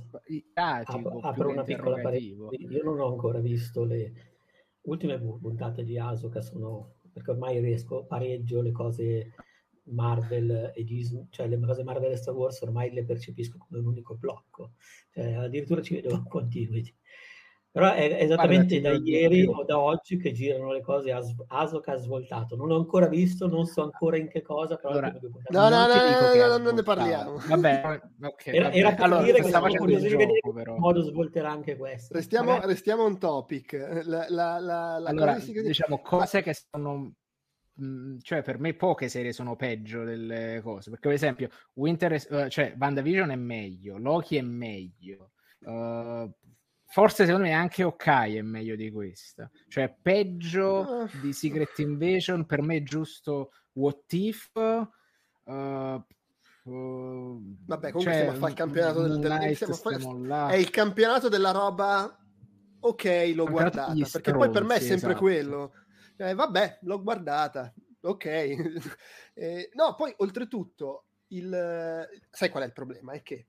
apro, 0.54 1.18
apro 1.20 1.48
una 1.50 1.62
piccola 1.62 2.00
parentesi. 2.00 2.72
Io 2.72 2.82
non 2.82 3.00
ho 3.00 3.08
ancora 3.08 3.38
visto 3.40 3.84
le 3.84 4.12
ultime 4.82 5.18
puntate 5.18 5.84
di 5.84 5.98
Asoka, 5.98 6.40
sono 6.40 6.94
perché 7.12 7.30
ormai 7.30 7.60
riesco 7.60 8.04
pareggio 8.04 8.60
le 8.60 8.72
cose 8.72 9.34
Marvel 9.84 10.72
e 10.74 10.84
Disney, 10.84 11.26
cioè 11.30 11.46
le 11.46 11.58
cose 11.60 11.84
Marvel 11.84 12.12
e 12.12 12.16
Star 12.16 12.34
Wars 12.34 12.60
ormai 12.62 12.90
le 12.92 13.04
percepisco 13.04 13.58
come 13.58 13.80
un 13.80 13.86
unico 13.86 14.14
blocco, 14.14 14.72
cioè, 15.10 15.34
addirittura 15.34 15.82
ci 15.82 15.94
vedo 15.94 16.22
continuity. 16.28 16.94
Però 17.74 17.92
è 17.92 18.18
esattamente 18.20 18.78
Guarda, 18.78 18.98
da 19.00 19.04
ieri 19.04 19.46
o 19.46 19.64
da 19.64 19.80
oggi 19.80 20.16
che 20.16 20.30
girano 20.30 20.72
le 20.72 20.80
cose 20.80 21.10
a 21.10 21.20
Asoka 21.48 21.94
ha 21.94 21.96
svoltato. 21.96 22.54
Non 22.54 22.70
ho 22.70 22.76
ancora 22.76 23.08
visto, 23.08 23.48
non 23.48 23.66
so 23.66 23.82
ancora 23.82 24.16
in 24.16 24.28
che 24.28 24.42
cosa. 24.42 24.76
Però 24.76 24.90
allora, 24.90 25.12
no, 25.48 25.68
no, 25.68 25.86
no, 25.88 26.46
no, 26.46 26.56
non 26.58 26.74
ne 26.76 26.82
parliamo. 26.84 27.36
Vabbè, 27.48 28.00
okay, 28.22 28.54
era, 28.54 28.70
era 28.70 28.94
per 28.94 29.02
allora, 29.02 29.22
dire 29.24 29.40
che 29.40 29.48
siamo 29.48 29.66
curiosi 29.74 30.06
di 30.06 30.14
vedere 30.14 30.38
in 30.44 30.76
modo 30.78 31.02
svolterà 31.02 31.50
anche 31.50 31.76
questo. 31.76 32.14
Restiamo, 32.14 32.60
restiamo 32.60 33.02
on 33.02 33.18
topic. 33.18 33.72
La, 34.04 34.26
la, 34.28 34.58
la, 34.60 34.98
la 35.00 35.08
allora, 35.08 35.34
cosa 35.34 35.60
diciamo 35.60 36.00
cose 36.00 36.42
che 36.42 36.54
sono 36.54 37.12
cioè 38.22 38.42
per 38.42 38.60
me 38.60 38.74
poche 38.74 39.08
serie 39.08 39.32
sono 39.32 39.56
peggio 39.56 40.04
delle 40.04 40.60
cose 40.62 40.90
perché 40.90 41.08
per 41.08 41.16
esempio 41.16 41.48
Winter 41.72 42.48
cioè 42.48 42.76
WandaVision 42.78 43.32
è 43.32 43.34
meglio 43.34 43.98
Loki 43.98 44.36
è 44.36 44.42
meglio 44.42 45.32
uh, 45.64 46.32
Forse 46.94 47.24
secondo 47.24 47.48
me 47.48 47.52
anche 47.52 47.82
ok 47.82 48.06
è 48.06 48.42
meglio 48.42 48.76
di 48.76 48.88
questa. 48.92 49.50
Cioè, 49.66 49.92
peggio 50.00 51.10
di 51.20 51.32
Secret 51.32 51.76
Invasion, 51.80 52.46
per 52.46 52.62
me 52.62 52.76
è 52.76 52.82
giusto 52.84 53.50
What 53.72 54.12
If. 54.12 54.50
Uh, 54.54 55.52
uh, 56.70 57.56
Vabbè, 57.66 57.90
comunque 57.90 58.00
cioè, 58.00 58.12
stiamo 58.12 58.30
a 58.30 58.34
fare 58.34 58.50
il 58.52 58.56
campionato 58.56 59.02
del, 59.08 59.18
del, 59.18 59.56
fare... 59.56 60.52
È 60.52 60.56
il 60.56 60.70
campionato 60.70 61.28
della 61.28 61.50
roba. 61.50 62.16
Ok, 62.78 63.32
l'ho 63.34 63.46
guardata. 63.46 63.86
Perché 63.86 64.04
stronzi, 64.04 64.32
poi 64.32 64.50
per 64.50 64.62
me 64.62 64.76
è 64.76 64.78
sempre 64.78 65.08
esatto. 65.08 65.20
quello. 65.20 65.72
Eh, 66.16 66.34
vabbè, 66.34 66.78
l'ho 66.82 67.02
guardata. 67.02 67.74
Ok. 68.02 68.24
eh, 69.34 69.68
no, 69.72 69.96
poi 69.96 70.14
oltretutto, 70.18 71.06
il... 71.26 72.08
sai 72.30 72.50
qual 72.50 72.62
è 72.62 72.66
il 72.66 72.72
problema? 72.72 73.14
È 73.14 73.22
che 73.24 73.48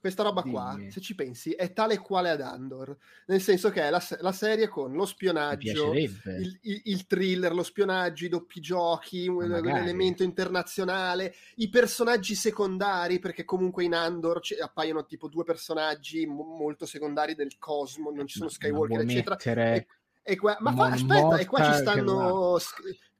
questa 0.00 0.22
roba 0.22 0.42
Dimmi. 0.42 0.54
qua, 0.54 0.78
se 0.88 1.00
ci 1.00 1.14
pensi, 1.14 1.52
è 1.52 1.72
tale 1.72 1.98
quale 1.98 2.30
ad 2.30 2.40
Andor, 2.40 2.96
nel 3.26 3.40
senso 3.40 3.70
che 3.70 3.82
è 3.82 3.90
la, 3.90 4.02
la 4.20 4.32
serie 4.32 4.68
con 4.68 4.92
lo 4.92 5.04
spionaggio, 5.04 5.92
il, 5.92 6.58
il, 6.62 6.80
il, 6.84 7.06
thriller, 7.06 7.52
lo 7.52 7.64
spionaggio, 7.64 8.24
i 8.24 8.28
doppi 8.28 8.60
giochi, 8.60 9.26
un, 9.26 9.52
elemento 9.52 10.22
internazionale, 10.22 11.34
i 11.56 11.68
personaggi 11.68 12.34
secondari, 12.34 13.18
perché 13.18 13.44
comunque 13.44 13.84
in 13.84 13.94
Andor 13.94 14.40
c- 14.40 14.56
appaiono 14.60 15.04
tipo 15.04 15.28
due 15.28 15.44
personaggi 15.44 16.26
mo- 16.26 16.44
molto 16.44 16.86
secondari 16.86 17.34
del 17.34 17.58
cosmo, 17.58 18.10
non 18.10 18.26
ci 18.26 18.38
sono 18.38 18.50
Skywalker, 18.50 19.00
eccetera. 19.00 19.36
E, 19.74 19.86
e 20.22 20.36
qua, 20.36 20.56
ma 20.60 20.72
fa, 20.72 20.86
aspetta, 20.92 21.38
e 21.38 21.46
qua 21.46 21.72
ci 21.72 21.78
stanno 21.78 22.58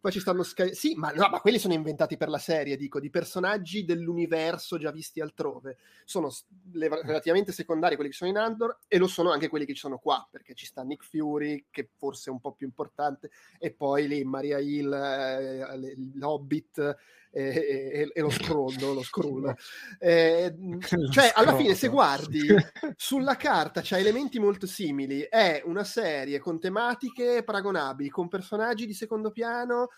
poi 0.00 0.12
ci 0.12 0.20
stanno 0.20 0.42
Sky... 0.42 0.74
Sì, 0.74 0.94
ma, 0.94 1.10
no, 1.10 1.28
ma 1.28 1.40
quelli 1.40 1.58
sono 1.58 1.74
inventati 1.74 2.16
per 2.16 2.28
la 2.28 2.38
serie, 2.38 2.76
dico, 2.76 3.00
di 3.00 3.10
personaggi 3.10 3.84
dell'universo 3.84 4.78
già 4.78 4.90
visti 4.90 5.20
altrove. 5.20 5.78
Sono 6.04 6.30
le, 6.72 6.88
relativamente 6.88 7.52
secondari 7.52 7.94
quelli 7.96 8.10
che 8.10 8.16
sono 8.16 8.30
in 8.30 8.36
Andor 8.36 8.78
e 8.86 8.98
lo 8.98 9.06
sono 9.06 9.30
anche 9.30 9.48
quelli 9.48 9.64
che 9.64 9.74
ci 9.74 9.80
sono 9.80 9.98
qua, 9.98 10.26
perché 10.30 10.54
ci 10.54 10.66
sta 10.66 10.82
Nick 10.82 11.04
Fury, 11.04 11.66
che 11.70 11.90
forse 11.96 12.30
è 12.30 12.32
un 12.32 12.40
po' 12.40 12.52
più 12.52 12.66
importante, 12.66 13.30
e 13.58 13.72
poi 13.72 14.06
lì 14.06 14.24
Maria 14.24 14.58
Hill, 14.58 14.92
eh, 14.92 15.94
l'Hobbit 16.14 16.96
e, 17.30 17.42
e, 17.42 18.10
e, 18.14 18.20
lo 18.20 18.30
scroll, 18.30 18.78
lo 18.80 19.02
scroll. 19.04 19.54
Eh, 19.98 20.54
cioè, 21.10 21.32
alla 21.34 21.56
fine, 21.56 21.74
se 21.74 21.88
guardi 21.88 22.46
sulla 22.96 23.36
carta, 23.36 23.80
c'ha 23.82 23.98
elementi 23.98 24.38
molto 24.38 24.66
simili. 24.66 25.22
È 25.22 25.62
una 25.64 25.84
serie 25.84 26.38
con 26.38 26.58
tematiche 26.58 27.42
paragonabili, 27.44 28.08
con 28.08 28.28
personaggi 28.28 28.86
di 28.86 28.94
secondo 28.94 29.30
piano 29.30 29.88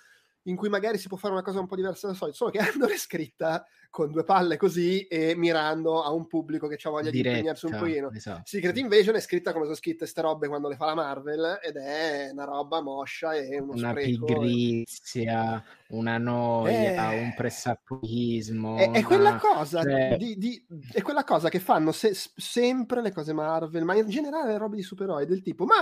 in 0.50 0.56
cui 0.56 0.68
magari 0.68 0.98
si 0.98 1.08
può 1.08 1.16
fare 1.16 1.32
una 1.32 1.42
cosa 1.42 1.60
un 1.60 1.66
po' 1.66 1.76
diversa 1.76 2.06
dal 2.08 2.16
solito, 2.16 2.36
solo 2.36 2.50
che 2.50 2.58
Andor 2.84 2.90
è 2.90 2.96
scritta 2.96 3.64
con 3.90 4.12
due 4.12 4.22
palle 4.22 4.56
così 4.56 5.04
e 5.08 5.34
mirando 5.34 6.02
a 6.04 6.12
un 6.12 6.28
pubblico 6.28 6.68
che 6.68 6.78
ha 6.80 6.90
voglia 6.90 7.10
Diretta, 7.10 7.30
di 7.30 7.36
impegnarsi 7.38 7.66
un 7.66 7.72
pochino. 7.78 8.10
esatto. 8.12 8.42
Secret 8.44 8.76
Invasion 8.76 9.16
è 9.16 9.20
scritta 9.20 9.50
come 9.52 9.64
sono 9.64 9.74
scritte 9.76 9.98
queste 9.98 10.20
robe 10.20 10.46
quando 10.46 10.68
le 10.68 10.76
fa 10.76 10.86
la 10.86 10.94
Marvel 10.94 11.58
ed 11.60 11.76
è 11.76 12.28
una 12.32 12.44
roba 12.44 12.80
moscia 12.82 13.34
e 13.34 13.58
uno 13.58 13.72
una 13.72 13.90
spreco. 13.90 14.24
pigrizia, 14.26 15.64
una 15.88 16.18
noia, 16.18 17.12
Eh. 17.12 17.22
un 17.22 17.34
pressappochismo. 17.34 18.76
È, 18.76 18.82
è 18.84 18.88
una- 18.88 19.02
quella 19.04 19.36
cosa 19.38 19.82
cioè, 19.82 20.16
di, 20.16 20.36
di- 20.36 20.64
è 20.92 21.02
quella 21.02 21.24
cosa 21.24 21.48
che 21.48 21.58
fanno 21.58 21.90
se- 21.92 22.14
sempre 22.14 23.02
le 23.02 23.12
cose 23.12 23.32
Marvel, 23.32 23.84
ma 23.84 23.96
in 23.96 24.08
generale 24.08 24.52
le 24.52 24.58
robe 24.58 24.76
di 24.76 24.82
supereroi 24.82 25.26
del 25.26 25.42
tipo, 25.42 25.64
ma 25.64 25.76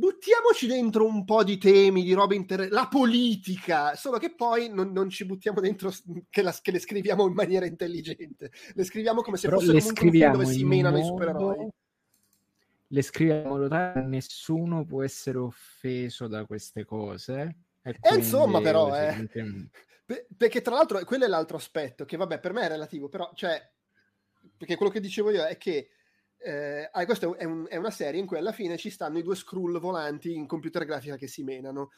buttiamoci 0.00 0.66
dentro 0.66 1.04
un 1.06 1.24
po' 1.24 1.44
di 1.44 1.58
temi, 1.58 2.02
di 2.02 2.12
robe 2.12 2.34
inter... 2.34 2.68
la 2.70 2.88
politica, 2.88 3.94
solo 3.94 4.18
che 4.18 4.34
poi 4.34 4.68
non, 4.68 4.90
non 4.90 5.08
ci 5.10 5.24
buttiamo 5.26 5.60
dentro 5.60 5.92
che, 6.28 6.42
la- 6.42 6.56
che 6.60 6.70
le 6.72 6.78
scriviamo 6.80 7.26
in 7.26 7.34
maniera 7.34 7.66
intelligente, 7.66 8.50
le 8.74 8.84
scriviamo 8.84 9.20
come 9.22 9.36
se 9.36 9.46
però 9.46 9.60
fosse 9.60 9.72
le 9.72 9.78
comunque 9.80 10.04
un 10.06 10.10
film 10.12 10.32
dove 10.32 10.46
si 10.46 10.64
menano 10.64 10.96
i 10.96 11.00
modo- 11.02 11.12
supereroi. 11.12 11.68
Le 12.92 13.02
scriviamo 13.02 13.42
in 13.42 13.48
modo 13.48 13.68
tale 13.68 13.92
che 14.00 14.06
nessuno 14.08 14.84
può 14.84 15.02
essere 15.04 15.38
offeso 15.38 16.26
da 16.26 16.44
queste 16.44 16.84
cose. 16.84 17.56
E, 17.82 17.96
E 18.00 18.14
insomma, 18.16 18.44
quindi 18.58 18.62
però, 18.64 18.96
eh. 18.96 19.12
sentiamo- 19.12 19.68
Pe- 20.06 20.26
perché 20.36 20.60
tra 20.60 20.74
l'altro 20.74 21.04
quello 21.04 21.24
è 21.24 21.28
l'altro 21.28 21.56
aspetto 21.56 22.04
che 22.04 22.16
vabbè 22.16 22.40
per 22.40 22.52
me 22.52 22.62
è 22.62 22.68
relativo 22.68 23.08
però 23.08 23.30
cioè 23.32 23.64
perché 24.56 24.74
quello 24.74 24.90
che 24.90 24.98
dicevo 24.98 25.30
io 25.30 25.44
è 25.44 25.56
che 25.56 25.90
eh, 26.42 26.88
ah, 26.90 27.04
questa 27.04 27.34
è, 27.36 27.44
un- 27.44 27.66
è 27.68 27.76
una 27.76 27.90
serie 27.90 28.20
in 28.20 28.26
cui 28.26 28.38
alla 28.38 28.52
fine 28.52 28.76
ci 28.76 28.90
stanno 28.90 29.18
i 29.18 29.22
due 29.22 29.36
scroll 29.36 29.78
volanti 29.78 30.34
in 30.34 30.46
computer 30.46 30.84
grafica 30.84 31.16
che 31.16 31.26
si 31.28 31.42
menano 31.42 31.90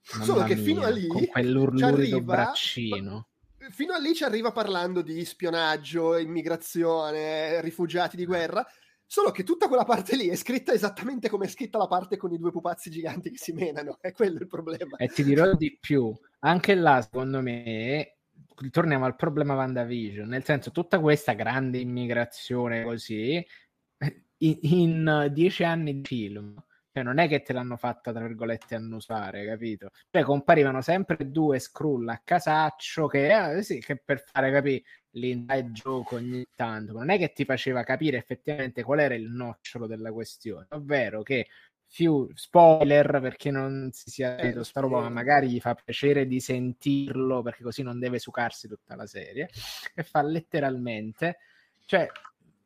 solo 0.00 0.40
Mamma 0.40 0.46
che 0.46 0.56
fino 0.56 0.80
mia, 0.80 0.88
a 0.88 0.90
lì 0.90 1.08
ci 1.76 1.84
arriva- 1.84 2.20
braccino. 2.20 3.28
fino 3.70 3.92
a 3.92 3.98
lì 3.98 4.14
ci 4.14 4.24
arriva 4.24 4.50
parlando 4.50 5.02
di 5.02 5.24
spionaggio, 5.24 6.16
immigrazione, 6.18 7.60
rifugiati 7.60 8.16
di 8.16 8.26
guerra. 8.26 8.66
Solo 9.04 9.30
che 9.30 9.42
tutta 9.44 9.68
quella 9.68 9.84
parte 9.84 10.16
lì 10.16 10.28
è 10.28 10.36
scritta 10.36 10.72
esattamente 10.72 11.28
come 11.28 11.44
è 11.44 11.48
scritta 11.48 11.76
la 11.76 11.86
parte 11.86 12.16
con 12.16 12.32
i 12.32 12.38
due 12.38 12.50
pupazzi 12.50 12.90
giganti 12.90 13.30
che 13.30 13.36
si 13.36 13.52
menano. 13.52 13.98
È 14.00 14.10
quello 14.10 14.38
il 14.38 14.46
problema. 14.46 14.96
E 14.96 15.08
ti 15.08 15.22
dirò 15.22 15.52
di 15.54 15.76
più, 15.78 16.10
anche 16.40 16.74
là, 16.74 17.02
secondo 17.02 17.42
me, 17.42 18.16
torniamo 18.70 19.04
al 19.04 19.14
problema 19.16 19.54
WandaVision, 19.54 20.26
nel 20.26 20.44
senso, 20.44 20.70
tutta 20.70 20.98
questa 20.98 21.34
grande 21.34 21.76
immigrazione 21.78 22.82
così, 22.84 23.44
in, 24.44 24.58
in 24.62 25.30
dieci 25.32 25.64
anni 25.64 26.00
di 26.00 26.06
film, 26.06 26.54
cioè 26.92 27.02
non 27.02 27.18
è 27.18 27.28
che 27.28 27.42
te 27.42 27.52
l'hanno 27.52 27.76
fatta, 27.76 28.12
tra 28.12 28.26
virgolette, 28.26 28.74
annusare, 28.74 29.46
capito? 29.46 29.90
Cioè 30.10 30.22
comparivano 30.22 30.80
sempre 30.82 31.30
due 31.30 31.58
scroll 31.58 32.08
a 32.08 32.20
casaccio 32.22 33.06
che, 33.06 33.56
eh, 33.56 33.62
sì, 33.62 33.80
che 33.80 33.96
per 33.96 34.22
fare 34.30 34.52
capire 34.52 34.82
l'inside 35.12 35.70
joke 35.72 36.14
ogni 36.16 36.44
tanto, 36.54 36.92
non 36.92 37.10
è 37.10 37.18
che 37.18 37.32
ti 37.32 37.44
faceva 37.44 37.82
capire 37.82 38.16
effettivamente 38.16 38.82
qual 38.82 39.00
era 39.00 39.14
il 39.14 39.30
nocciolo 39.30 39.86
della 39.86 40.12
questione, 40.12 40.66
ovvero 40.70 41.22
che 41.22 41.46
Fiu- 41.94 42.32
spoiler 42.34 43.20
per 43.20 43.36
chi 43.36 43.50
non 43.50 43.90
si 43.92 44.08
sia 44.08 44.34
detto 44.34 44.64
sta 44.64 44.80
roba, 44.80 45.00
ma 45.00 45.10
magari 45.10 45.50
gli 45.50 45.60
fa 45.60 45.74
piacere 45.74 46.26
di 46.26 46.40
sentirlo 46.40 47.42
perché 47.42 47.62
così 47.62 47.82
non 47.82 47.98
deve 47.98 48.18
sucarsi 48.18 48.66
tutta 48.66 48.96
la 48.96 49.06
serie. 49.06 49.50
E 49.94 50.02
fa 50.02 50.22
letteralmente, 50.22 51.36
cioè, 51.84 52.08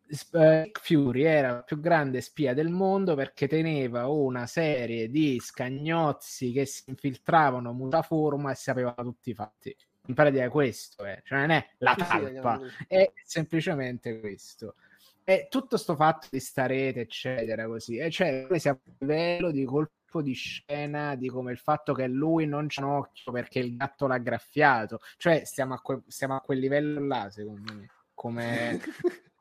Nick 0.09 0.81
Fury 0.81 1.23
era 1.23 1.53
la 1.53 1.63
più 1.63 1.81
grande 1.81 2.21
spia 2.21 2.55
del 2.55 2.69
mondo 2.69 3.15
perché 3.15 3.49
teneva 3.49 4.07
una 4.07 4.47
serie 4.47 5.11
di 5.11 5.39
scagnozzi 5.41 6.53
che 6.53 6.65
si 6.65 6.85
infiltravano 6.87 7.73
mutaforma 7.73 8.53
e 8.53 8.55
sapevano 8.55 9.03
tutti 9.03 9.31
i 9.31 9.35
fatti. 9.35 9.77
In 10.09 10.15
pratica 10.15 10.49
questo 10.49 11.05
è, 11.05 11.21
cioè 11.25 11.41
non 11.41 11.51
è 11.51 11.69
la 11.79 11.95
talpa, 11.97 12.61
è 12.87 13.11
semplicemente 13.25 14.21
questo. 14.21 14.77
E 15.25 15.49
tutto 15.51 15.77
sto 15.77 15.97
fatto 15.97 16.29
di 16.31 16.39
sta 16.39 16.67
rete, 16.67 17.01
eccetera, 17.01 17.67
così, 17.67 17.97
e 17.97 18.11
cioè 18.11 18.47
noi 18.49 18.61
siamo 18.61 18.79
a 18.85 18.93
livello 19.01 19.51
di 19.51 19.65
colpo 19.65 20.23
di 20.23 20.35
scena 20.35 21.17
di 21.17 21.29
come 21.29 21.51
il 21.51 21.59
fatto 21.59 21.93
che 21.93 22.07
lui 22.07 22.47
non 22.47 22.67
c'ha 22.69 22.85
un 22.85 22.93
occhio 22.93 23.33
perché 23.33 23.59
il 23.59 23.77
gatto 23.77 24.07
l'ha 24.07 24.19
graffiato, 24.19 25.01
cioè 25.17 25.43
stiamo 25.45 25.75
a, 25.75 25.81
que- 25.81 26.03
stiamo 26.07 26.37
a 26.37 26.41
quel 26.41 26.61
livello 26.61 27.05
là, 27.05 27.29
secondo 27.29 27.75
me, 27.75 27.91
come, 28.15 28.81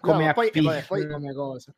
come 0.00 0.26
No, 0.26 0.32
poi, 0.32 0.48
eh, 0.48 0.60
vabbè, 0.60 0.84
poi- 0.86 1.08
come 1.08 1.34
cosa. 1.34 1.74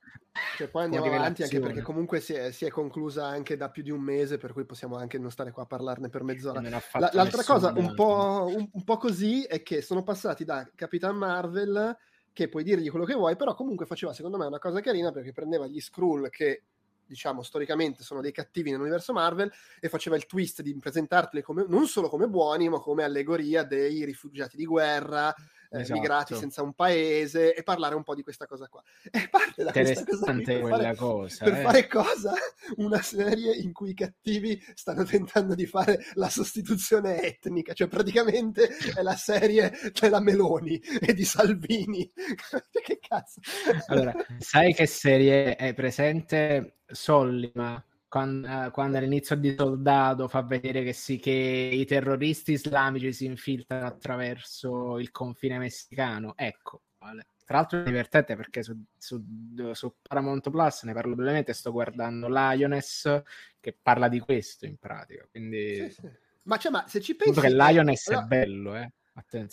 Cioè, 0.57 0.69
poi 0.69 0.85
andiamo 0.85 1.07
avanti 1.07 1.43
anche 1.43 1.59
perché 1.59 1.83
comunque 1.83 2.21
si 2.21 2.35
è, 2.35 2.53
si 2.53 2.65
è 2.65 2.71
conclusa 2.71 3.27
anche 3.27 3.57
da 3.57 3.69
più 3.71 3.83
di 3.83 3.91
un 3.91 4.01
mese, 4.01 4.39
per 4.39 4.53
cui 4.53 4.65
possiamo 4.65 4.97
anche 4.97 5.19
non 5.19 5.31
stare 5.31 5.51
qua 5.51 5.65
a 5.65 5.67
parlarne 5.67 6.09
per 6.09 6.23
mezz'ora. 6.23 6.61
La- 6.61 7.11
l'altra 7.13 7.43
cosa 7.43 7.73
un 7.75 7.95
po', 7.95 8.47
un, 8.55 8.69
un 8.71 8.85
po' 8.85 8.97
così 8.97 9.43
è 9.45 9.63
che 9.63 9.83
sono 9.83 10.03
passati 10.03 10.45
da 10.45 10.69
Capitan 10.75 11.17
Marvel, 11.17 11.97
che 12.33 12.49
puoi 12.49 12.63
dirgli 12.63 12.91
quello 12.91 13.05
che 13.05 13.15
vuoi, 13.15 13.37
però 13.37 13.55
comunque 13.55 13.87
faceva 13.87 14.13
secondo 14.13 14.39
me 14.39 14.47
una 14.47 14.59
cosa 14.59 14.81
carina 14.81 15.11
perché 15.11 15.33
prendeva 15.33 15.67
gli 15.67 15.81
Skrull 15.81 16.29
che 16.31 16.63
diciamo 17.05 17.43
storicamente 17.43 18.05
sono 18.05 18.21
dei 18.21 18.31
cattivi 18.31 18.71
nell'universo 18.71 19.13
Marvel 19.13 19.53
e 19.81 19.89
faceva 19.89 20.15
il 20.15 20.27
twist 20.27 20.63
di 20.63 20.77
presentarteli 20.79 21.43
come, 21.43 21.65
non 21.67 21.89
solo 21.89 22.09
come 22.09 22.29
buoni 22.29 22.69
ma 22.69 22.79
come 22.79 23.03
allegoria 23.03 23.65
dei 23.65 24.05
rifugiati 24.05 24.57
di 24.57 24.65
guerra 24.65 25.35
eh, 25.71 25.81
Esatto. 25.81 26.01
migrati 26.01 26.35
senza 26.35 26.63
un 26.63 26.75
paese 26.75 27.55
e 27.55 27.63
parlare 27.63 27.95
un 27.95 28.03
po' 28.03 28.15
di 28.15 28.23
questa 28.23 28.47
cosa 28.47 28.69
qua 28.69 28.83
e 29.11 29.29
parte 29.31 29.63
da 29.63 29.73
questa 29.73 30.05
cosa 30.05 30.33
qui 30.33 30.43
per 30.43 30.67
fare, 30.67 30.97
cosa. 30.97 31.45
per 31.45 31.55
eh. 31.55 31.63
fare 31.63 31.87
cosa? 31.87 32.33
Una 32.77 33.01
serie 33.01 33.55
in 33.55 33.73
cui 33.73 33.91
i 33.91 33.95
cattivi 33.95 34.61
stanno 34.75 35.05
tentando 35.05 35.55
di 35.55 35.67
fare 35.67 36.01
la 36.15 36.29
sostituzione 36.29 37.23
etnica, 37.23 37.73
cioè 37.73 37.89
praticamente 37.89 38.69
è 38.95 39.03
la 39.03 39.17
serie 39.17 39.73
della 39.99 40.21
Meloni 40.21 40.79
e 40.79 41.13
di 41.15 41.25
Salvini. 41.25 42.11
che 42.83 42.99
cazzo? 43.01 43.41
Allora, 43.87 44.15
sai 44.39 44.75
che 44.75 44.87
serie 44.87 45.57
è 45.57 45.75
presente 45.75 46.81
Sollima 46.87 47.83
quando, 48.11 48.49
eh, 48.49 48.71
quando 48.73 48.99
all'inizio 48.99 49.37
di 49.37 49.55
Soldato 49.57 50.27
fa 50.27 50.43
vedere 50.43 50.83
che, 50.83 50.93
sì, 50.93 51.21
che 51.21 51.31
i 51.31 51.87
terroristi 51.87 52.53
islamici 52.53 53.13
si 53.13 53.25
infiltrano 53.25 53.87
attraverso 53.87 54.99
il 54.99 55.13
confine 55.13 55.59
messicano? 55.59 56.35
Ecco. 56.37 56.83
Tra 56.99 57.59
l'altro 57.59 57.81
è 57.81 57.85
divertente 57.85 58.35
perché 58.35 58.65
su, 58.65 58.77
su, 58.99 59.25
su 59.73 59.95
Paramount 60.03 60.51
Plus 60.51 60.83
ne 60.83 60.93
parlo 60.93 61.15
brevemente, 61.15 61.53
sto 61.53 61.71
guardando 61.71 62.27
Lioness 62.29 63.23
che 63.61 63.77
parla 63.81 64.09
di 64.09 64.19
questo 64.19 64.67
in 64.67 64.77
pratica, 64.77 65.27
quindi 65.31 65.77
Sì, 65.77 65.91
sì. 65.91 66.11
Ma, 66.43 66.57
cioè, 66.57 66.73
ma 66.73 66.85
se 66.89 67.01
ci 67.01 67.15
pensi... 67.15 67.41
Che 67.41 67.49
Lioness 67.49 68.09
allora, 68.09 68.25
è 68.25 68.27
bello, 68.27 68.77
eh. 68.77 68.93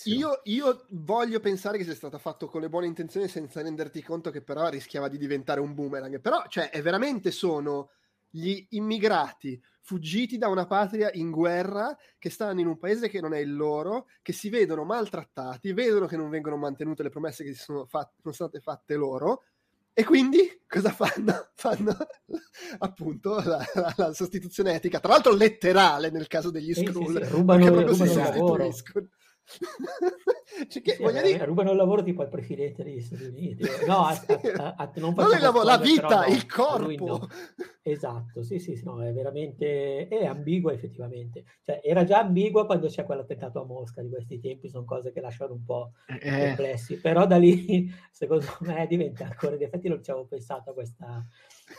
Io, 0.05 0.41
io 0.45 0.85
voglio 0.89 1.39
pensare 1.39 1.77
che 1.77 1.83
sia 1.83 1.93
stato 1.93 2.17
fatto 2.17 2.47
con 2.47 2.61
le 2.61 2.69
buone 2.69 2.87
intenzioni 2.87 3.27
senza 3.27 3.61
renderti 3.61 4.01
conto 4.01 4.31
che 4.31 4.41
però 4.41 4.69
rischiava 4.69 5.09
di 5.09 5.17
diventare 5.17 5.59
un 5.59 5.73
boomerang. 5.73 6.19
Però, 6.21 6.45
cioè, 6.47 6.69
è 6.69 6.81
veramente 6.81 7.31
sono 7.31 7.89
gli 8.29 8.65
immigrati 8.69 9.59
fuggiti 9.81 10.37
da 10.37 10.49
una 10.49 10.65
patria 10.65 11.09
in 11.13 11.31
guerra 11.31 11.95
che 12.19 12.29
stanno 12.29 12.59
in 12.59 12.67
un 12.67 12.77
paese 12.77 13.07
che 13.07 13.21
non 13.21 13.33
è 13.33 13.39
il 13.39 13.55
loro, 13.55 14.07
che 14.21 14.33
si 14.33 14.49
vedono 14.49 14.83
maltrattati, 14.83 15.71
vedono 15.71 16.07
che 16.07 16.17
non 16.17 16.29
vengono 16.29 16.57
mantenute 16.57 17.03
le 17.03 17.09
promesse 17.09 17.43
che 17.43 17.53
si 17.53 17.61
sono, 17.61 17.85
fat- 17.85 18.11
sono 18.21 18.33
state 18.33 18.59
fatte 18.59 18.95
loro. 18.95 19.43
E 19.93 20.03
quindi 20.03 20.61
cosa 20.67 20.91
fanno? 20.91 21.49
Fanno 21.55 21.95
appunto 22.79 23.35
la, 23.43 23.65
la- 23.73 23.93
la 23.97 24.13
sostituzione 24.13 24.75
etica, 24.75 24.99
tra 24.99 25.13
l'altro 25.13 25.33
letterale 25.33 26.11
nel 26.11 26.27
caso 26.27 26.51
degli 26.51 26.73
Sì, 26.73 26.81
sì, 26.81 26.85
Skrull, 26.91 27.23
sì, 27.23 27.29
rubano- 27.31 27.65
proprio 27.65 27.93
si 27.93 28.03
rubano 28.03 28.11
il 28.11 28.35
lavoro. 28.35 28.63
Cioè 30.69 30.81
Sì, 30.83 31.01
voglio 31.01 31.19
eh, 31.19 31.31
dire, 31.31 31.45
rubano 31.45 31.71
il 31.71 31.77
lavoro 31.77 32.03
tipo 32.03 32.21
al 32.21 32.29
presidente 32.29 32.83
degli 32.83 33.01
Stati 33.01 33.23
Uniti. 33.23 33.63
No, 33.86 34.05
a- 34.05 34.12
a- 34.57 34.75
a- 34.77 34.91
non 34.95 35.13
non 35.15 35.33
il 35.33 35.41
lavoro, 35.41 35.65
la 35.65 35.77
vita, 35.77 36.25
no, 36.25 36.33
il 36.33 36.45
corpo. 36.45 37.05
no. 37.05 37.27
Esatto, 37.81 38.43
sì, 38.43 38.60
sì, 38.60 38.75
sì, 38.75 38.83
no, 38.83 39.01
è 39.01 39.13
veramente 39.13 40.07
è 40.10 40.25
ambigua 40.25 40.73
effettivamente. 40.73 41.45
Cioè, 41.63 41.79
era 41.83 42.03
già 42.03 42.19
ambigua 42.19 42.65
quando 42.65 42.88
c'è 42.88 43.05
quell'attentato 43.05 43.62
a 43.62 43.65
Mosca 43.65 44.01
di 44.01 44.10
questi 44.10 44.39
tempi, 44.39 44.67
sono 44.67 44.83
cose 44.83 45.13
che 45.13 45.21
lasciano 45.21 45.53
un 45.53 45.63
po' 45.63 45.91
Eh, 46.07 46.19
perplessi, 46.19 46.99
però 46.99 47.25
da 47.25 47.38
lì 47.38 47.89
secondo 48.12 48.45
me 48.62 48.86
diventa 48.88 49.25
ancora, 49.25 49.55
in 49.55 49.62
effetti 49.63 49.88
non 49.88 50.03
ci 50.03 50.12
avevo 50.12 50.25
pensato 50.25 50.71
a 50.71 50.73
questa 50.73 51.25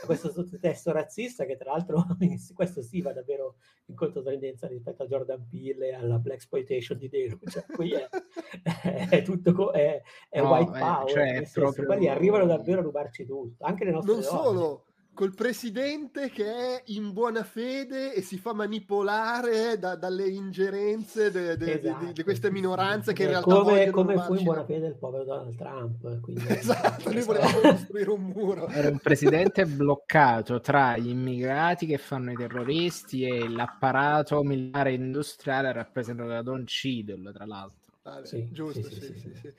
a 0.02 0.06
questo 0.06 0.30
sottotesto 0.30 0.92
razzista 0.92 1.44
che 1.44 1.56
tra 1.56 1.72
l'altro 1.72 2.04
questo 2.54 2.82
sì 2.82 3.00
va 3.00 3.12
davvero 3.12 3.56
in 3.86 3.94
controtendenza 3.96 4.66
rispetto 4.66 5.02
a 5.02 5.06
Jordan 5.06 5.46
Peele 5.48 5.88
e 5.88 5.94
alla 5.94 6.18
black 6.18 6.36
exploitation 6.38 6.98
di 6.98 7.08
Dero 7.08 7.38
cioè 7.46 7.64
qui 7.64 7.92
è, 7.92 8.08
è 9.10 9.22
tutto 9.22 9.52
co- 9.52 9.70
è, 9.70 10.00
è 10.28 10.40
No, 10.40 10.50
white 10.50 10.70
power 10.78 11.08
cioè, 11.10 11.48
proprio- 11.52 11.86
quelli 11.86 12.08
arrivano 12.08 12.44
davvero 12.46 12.80
a 12.80 12.82
rubarci 12.82 13.24
tutto 13.24 13.64
anche 13.64 13.84
le 13.84 13.90
nostre 13.92 14.12
Non 14.12 14.20
donne. 14.22 14.36
solo, 14.42 14.84
col 15.18 15.34
presidente 15.34 16.30
che 16.30 16.44
è 16.44 16.82
in 16.86 17.12
buona 17.12 17.42
fede 17.42 18.14
e 18.14 18.22
si 18.22 18.38
fa 18.38 18.52
manipolare 18.52 19.76
da, 19.76 19.96
dalle 19.96 20.28
ingerenze 20.28 21.32
di 21.32 21.72
esatto, 21.72 22.22
queste 22.22 22.52
minoranze 22.52 23.12
che 23.12 23.24
in 23.24 23.30
realtà 23.30 23.52
come, 23.52 23.90
come 23.90 24.16
fu 24.16 24.34
in 24.34 24.44
buona 24.44 24.64
fede 24.64 24.86
il 24.86 24.94
povero 24.94 25.24
Donald 25.24 25.56
Trump 25.56 26.20
quindi... 26.20 26.44
esatto, 26.54 27.10
lui 27.10 27.22
voleva 27.22 27.50
costruire 27.50 28.10
un 28.10 28.32
muro. 28.32 28.68
Era 28.68 28.90
un 28.90 29.00
presidente 29.00 29.66
bloccato 29.66 30.60
tra 30.60 30.96
gli 30.96 31.08
immigrati 31.08 31.86
che 31.86 31.98
fanno 31.98 32.30
i 32.30 32.36
terroristi 32.36 33.24
e 33.24 33.48
l'apparato 33.48 34.44
militare 34.44 34.92
industriale 34.92 35.72
rappresentato 35.72 36.28
da 36.28 36.42
Don 36.42 36.62
Cheadle 36.64 37.32
tra 37.32 37.44
l'altro. 37.44 37.92
Ah, 38.04 38.24
sì, 38.24 38.48
giusto 38.52 38.88
sì, 38.88 38.94
sì, 38.94 39.34
sì, 39.34 39.52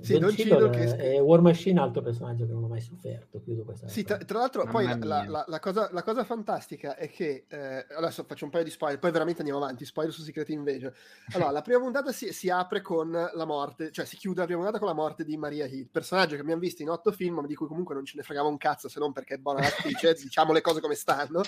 sì 0.00 0.18
Don 0.18 0.34
Cheadle 0.34 0.70
che... 0.70 0.96
è 0.96 1.20
War 1.20 1.40
Machine, 1.40 1.80
altro 1.80 2.02
personaggio 2.02 2.46
che 2.46 2.52
non 2.52 2.64
ho 2.64 2.68
mai 2.68 2.80
sofferto. 2.80 3.42
Sì, 3.86 4.02
tra, 4.04 4.18
tra, 4.18 4.38
l'altro, 4.38 4.66
poi 4.66 4.84
la, 4.84 5.24
la, 5.26 5.44
la, 5.46 5.60
cosa, 5.60 5.88
la, 5.92 6.02
cosa, 6.02 6.24
fantastica 6.24 6.96
è 6.96 7.08
che 7.08 7.44
eh, 7.48 7.86
adesso 7.96 8.24
faccio 8.24 8.44
un 8.44 8.50
paio 8.50 8.64
di 8.64 8.70
spoiler, 8.70 8.98
poi 8.98 9.10
veramente 9.10 9.40
andiamo 9.40 9.62
avanti. 9.62 9.84
Spoiler 9.84 10.12
su 10.12 10.22
Secret 10.22 10.48
Invasion. 10.48 10.92
Allora, 11.32 11.50
la 11.50 11.62
prima 11.62 11.80
puntata 11.80 12.12
si, 12.12 12.32
si, 12.32 12.50
apre 12.50 12.80
con 12.80 13.10
la 13.10 13.44
morte, 13.44 13.90
cioè 13.92 14.04
si 14.04 14.16
chiude 14.16 14.40
la 14.40 14.46
prima 14.46 14.60
puntata 14.60 14.78
con 14.78 14.88
la 14.88 15.00
morte 15.00 15.24
di 15.24 15.36
Maria 15.36 15.66
Hill, 15.66 15.88
personaggio 15.90 16.34
che 16.34 16.40
abbiamo 16.40 16.60
visto 16.60 16.82
in 16.82 16.90
otto 16.90 17.12
film, 17.12 17.36
ma 17.36 17.46
di 17.46 17.54
cui 17.54 17.66
comunque 17.66 17.94
non 17.94 18.04
ce 18.04 18.14
ne 18.16 18.22
fregava 18.22 18.48
un 18.48 18.56
cazzo 18.56 18.88
se 18.88 18.98
non 18.98 19.12
perché 19.12 19.34
è 19.34 19.38
buona 19.38 19.66
attrice. 19.66 20.14
diciamo 20.24 20.52
le 20.52 20.60
cose 20.60 20.80
come 20.80 20.94
stanno. 20.94 21.42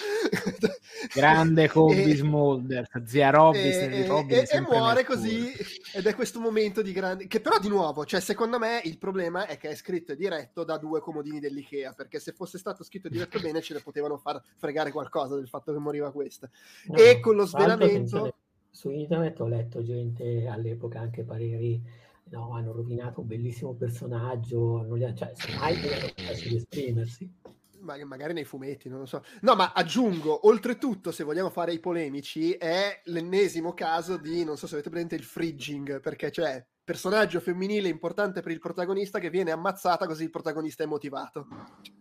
Grande 1.14 1.68
Kobe 1.68 2.14
Smolder, 2.14 2.88
zia 3.04 3.30
Robby, 3.30 3.58
e, 3.58 4.06
e, 4.28 4.48
e 4.48 4.60
muore 4.60 5.04
così, 5.04 5.52
ed 5.92 6.06
è 6.06 6.14
questo 6.14 6.40
momento 6.40 6.82
di 6.82 6.92
grande. 6.92 7.26
Che 7.26 7.40
però 7.40 7.58
di 7.58 7.68
nuovo, 7.68 8.04
cioè, 8.04 8.20
secondo 8.36 8.58
me 8.58 8.82
il 8.84 8.98
problema 8.98 9.46
è 9.46 9.56
che 9.56 9.70
è 9.70 9.74
scritto 9.74 10.12
e 10.12 10.16
diretto 10.16 10.62
da 10.62 10.76
due 10.76 11.00
comodini 11.00 11.40
dell'IKEA, 11.40 11.94
perché 11.94 12.20
se 12.20 12.32
fosse 12.32 12.58
stato 12.58 12.84
scritto 12.84 13.06
e 13.06 13.10
diretto 13.10 13.40
bene 13.40 13.62
ce 13.62 13.72
ne 13.72 13.80
potevano 13.80 14.18
far 14.18 14.42
fregare 14.56 14.90
qualcosa 14.90 15.36
del 15.36 15.48
fatto 15.48 15.72
che 15.72 15.78
moriva 15.78 16.12
questa. 16.12 16.46
No, 16.88 16.96
e 16.96 17.18
con 17.18 17.34
lo 17.34 17.46
svelamento... 17.46 18.36
Su 18.70 18.90
internet 18.90 19.40
ho 19.40 19.48
letto 19.48 19.82
gente 19.82 20.46
all'epoca 20.48 21.00
anche 21.00 21.24
pareri 21.24 21.82
no, 22.24 22.52
hanno 22.52 22.72
rovinato 22.72 23.22
un 23.22 23.26
bellissimo 23.26 23.72
personaggio, 23.72 24.82
non 24.82 24.98
li, 24.98 25.14
cioè, 25.16 25.32
mai 25.58 25.80
di 25.80 26.56
esprimersi. 26.56 27.32
Magari 27.80 28.34
nei 28.34 28.44
fumetti, 28.44 28.90
non 28.90 28.98
lo 28.98 29.06
so. 29.06 29.24
No, 29.40 29.54
ma 29.54 29.72
aggiungo, 29.72 30.46
oltretutto, 30.46 31.10
se 31.10 31.24
vogliamo 31.24 31.48
fare 31.48 31.72
i 31.72 31.80
polemici, 31.80 32.52
è 32.52 33.00
l'ennesimo 33.04 33.72
caso 33.72 34.18
di, 34.18 34.44
non 34.44 34.58
so 34.58 34.66
se 34.66 34.74
avete 34.74 34.90
presente, 34.90 35.14
il 35.14 35.24
frigging, 35.24 36.00
perché 36.00 36.30
cioè 36.30 36.62
personaggio 36.86 37.40
femminile 37.40 37.88
importante 37.88 38.42
per 38.42 38.52
il 38.52 38.60
protagonista 38.60 39.18
che 39.18 39.28
viene 39.28 39.50
ammazzata 39.50 40.06
così 40.06 40.22
il 40.22 40.30
protagonista 40.30 40.84
è 40.84 40.86
motivato. 40.86 41.48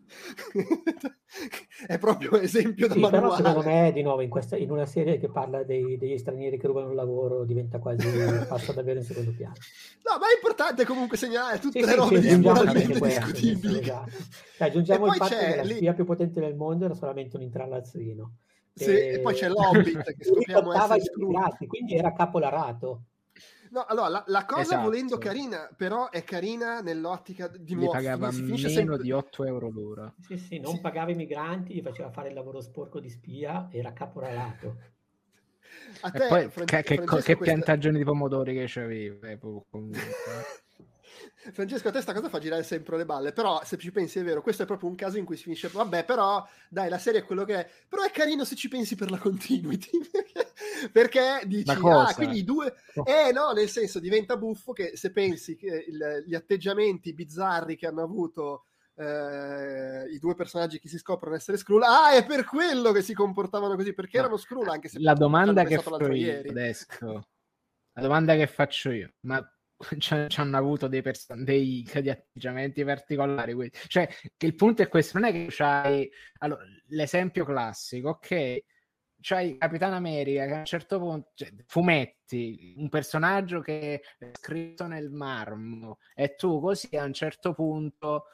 è 1.87 1.97
proprio 1.97 2.37
esempio 2.37 2.87
da 2.87 2.93
sì, 2.93 2.99
manuale. 2.99 3.35
Però 3.35 3.35
secondo 3.35 3.67
me, 3.67 3.91
di 3.91 4.03
nuovo, 4.03 4.21
in, 4.21 4.29
questa, 4.29 4.57
in 4.57 4.69
una 4.69 4.85
serie 4.85 5.17
che 5.17 5.27
parla 5.27 5.63
dei, 5.63 5.97
degli 5.97 6.19
stranieri 6.19 6.59
che 6.59 6.67
rubano 6.67 6.89
il 6.89 6.95
lavoro, 6.95 7.45
diventa 7.45 7.79
quasi, 7.79 8.05
passa 8.47 8.73
davvero 8.73 8.99
in 8.99 9.05
secondo 9.05 9.33
piano. 9.35 9.55
No, 10.03 10.19
ma 10.19 10.29
è 10.29 10.35
importante 10.35 10.85
comunque 10.85 11.17
segnalare 11.17 11.57
tutte 11.57 11.81
sì, 11.81 11.85
le 11.87 11.95
robe 11.95 12.21
sì, 12.21 12.37
moralmente 12.37 12.99
discutibili. 12.99 13.79
Esatto. 13.79 14.11
Cioè, 14.57 14.67
aggiungiamo 14.67 15.07
il 15.07 15.13
fatto 15.13 15.35
che 15.35 15.55
la 15.55 15.65
spia 15.65 15.93
più 15.93 16.05
potente 16.05 16.39
del 16.39 16.55
mondo 16.55 16.85
era 16.85 16.93
solamente 16.93 17.37
un 17.37 17.41
intrallazzino. 17.41 18.33
Sì, 18.71 18.91
e... 18.91 19.13
e 19.13 19.19
poi 19.19 19.33
c'è 19.33 19.49
l'Hobbit 19.49 20.15
che 20.15 20.23
scopriamo 20.29 20.73
essere 20.73 21.65
quindi 21.65 21.95
era 21.95 22.13
capolarato. 22.13 23.05
No, 23.75 23.83
allora 23.89 24.07
la, 24.07 24.23
la 24.27 24.45
cosa 24.45 24.61
esatto. 24.61 24.83
volendo 24.83 25.17
carina, 25.17 25.69
però 25.75 26.09
è 26.09 26.23
carina 26.23 26.79
nell'ottica 26.79 27.49
di 27.49 27.75
nuovo. 27.75 27.91
pagava 27.91 28.31
meno 28.31 28.55
sempre... 28.55 28.97
di 28.99 29.11
8 29.11 29.43
euro 29.43 29.69
l'ora. 29.69 30.13
Sì, 30.17 30.37
sì, 30.37 30.59
non 30.59 30.75
sì. 30.75 30.79
pagava 30.79 31.11
i 31.11 31.15
migranti, 31.15 31.73
gli 31.73 31.81
faceva 31.81 32.09
fare 32.09 32.29
il 32.29 32.35
lavoro 32.35 32.61
sporco 32.61 33.01
di 33.01 33.09
spia, 33.09 33.67
era 33.69 33.91
caporalato. 33.91 34.77
A 35.99 36.09
te, 36.09 36.23
e 36.23 36.27
poi 36.29 36.49
Fran- 36.49 36.67
che, 36.67 36.83
che, 36.83 36.99
che 36.99 37.03
questa... 37.03 37.35
piantagioni 37.35 37.97
di 37.97 38.05
pomodori 38.05 38.53
che 38.53 38.63
c'avevi? 38.65 39.19
Francesco, 41.51 41.87
a 41.87 41.91
te 41.91 42.01
sta 42.01 42.13
cosa 42.13 42.29
fa 42.29 42.39
girare 42.39 42.63
sempre 42.63 42.97
le 42.97 43.05
balle, 43.05 43.31
però 43.31 43.61
se 43.63 43.77
ci 43.77 43.91
pensi 43.91 44.19
è 44.19 44.23
vero, 44.23 44.41
questo 44.41 44.63
è 44.63 44.65
proprio 44.65 44.89
un 44.89 44.95
caso 44.95 45.17
in 45.17 45.25
cui 45.25 45.37
si 45.37 45.43
finisce, 45.43 45.67
vabbè, 45.67 46.05
però 46.05 46.45
dai, 46.69 46.89
la 46.89 46.97
serie 46.97 47.21
è 47.21 47.25
quello 47.25 47.45
che 47.45 47.65
è, 47.65 47.69
però 47.87 48.03
è 48.03 48.11
carino 48.11 48.43
se 48.45 48.55
ci 48.55 48.67
pensi 48.67 48.95
per 48.95 49.11
la 49.11 49.17
continuity, 49.17 49.89
perché 50.91 51.41
dici, 51.45 51.71
ah, 51.71 52.13
quindi 52.15 52.39
i 52.39 52.43
due, 52.43 52.73
eh 53.05 53.31
no, 53.31 53.51
nel 53.51 53.69
senso 53.69 53.99
diventa 53.99 54.37
buffo 54.37 54.73
che 54.73 54.91
se 54.95 55.11
pensi 55.11 55.55
che 55.55 55.85
il, 55.87 56.23
gli 56.25 56.35
atteggiamenti 56.35 57.13
bizzarri 57.13 57.75
che 57.75 57.87
hanno 57.87 58.03
avuto 58.03 58.65
eh, 58.95 60.09
i 60.09 60.19
due 60.19 60.35
personaggi 60.35 60.79
che 60.79 60.87
si 60.87 60.97
scoprono 60.97 61.35
essere 61.35 61.57
Skrull, 61.57 61.83
ah, 61.83 62.11
è 62.11 62.25
per 62.25 62.45
quello 62.45 62.91
che 62.91 63.01
si 63.01 63.13
comportavano 63.13 63.75
così, 63.75 63.93
perché 63.93 64.17
no. 64.17 64.23
erano 64.23 64.37
Skrull 64.37 64.67
anche 64.69 64.87
se... 64.87 64.99
La 64.99 65.13
domanda 65.13 65.63
che 65.63 65.77
faccio 65.77 66.11
io 66.11 66.39
adesso, 66.39 66.87
la 67.93 68.01
domanda 68.01 68.35
che 68.35 68.47
faccio 68.47 68.91
io, 68.91 69.13
ma 69.21 69.41
ci 69.99 70.39
hanno 70.39 70.57
avuto 70.57 70.87
dei, 70.87 71.01
person- 71.01 71.43
dei, 71.43 71.87
dei 71.91 72.09
atteggiamenti 72.09 72.83
particolari. 72.83 73.53
Quindi. 73.53 73.77
Cioè, 73.87 74.07
che 74.37 74.45
il 74.45 74.55
punto 74.55 74.81
è 74.81 74.87
questo: 74.87 75.19
non 75.19 75.29
è 75.29 75.31
che 75.31 75.47
c'hai 75.49 76.09
allora, 76.39 76.63
l'esempio 76.87 77.45
classico, 77.45 78.09
ok. 78.09 78.63
C'hai 79.21 79.57
Capitano 79.57 79.95
America 79.95 80.45
che 80.45 80.53
a 80.53 80.57
un 80.59 80.65
certo 80.65 80.99
punto, 80.99 81.31
cioè, 81.33 81.51
fumetti, 81.65 82.75
un 82.77 82.89
personaggio 82.89 83.59
che 83.59 84.01
è 84.19 84.31
scritto 84.39 84.85
nel 84.85 85.09
marmo 85.09 85.97
e 86.13 86.35
tu 86.35 86.59
così 86.61 86.95
a 86.95 87.03
un 87.05 87.13
certo 87.13 87.53
punto 87.53 88.25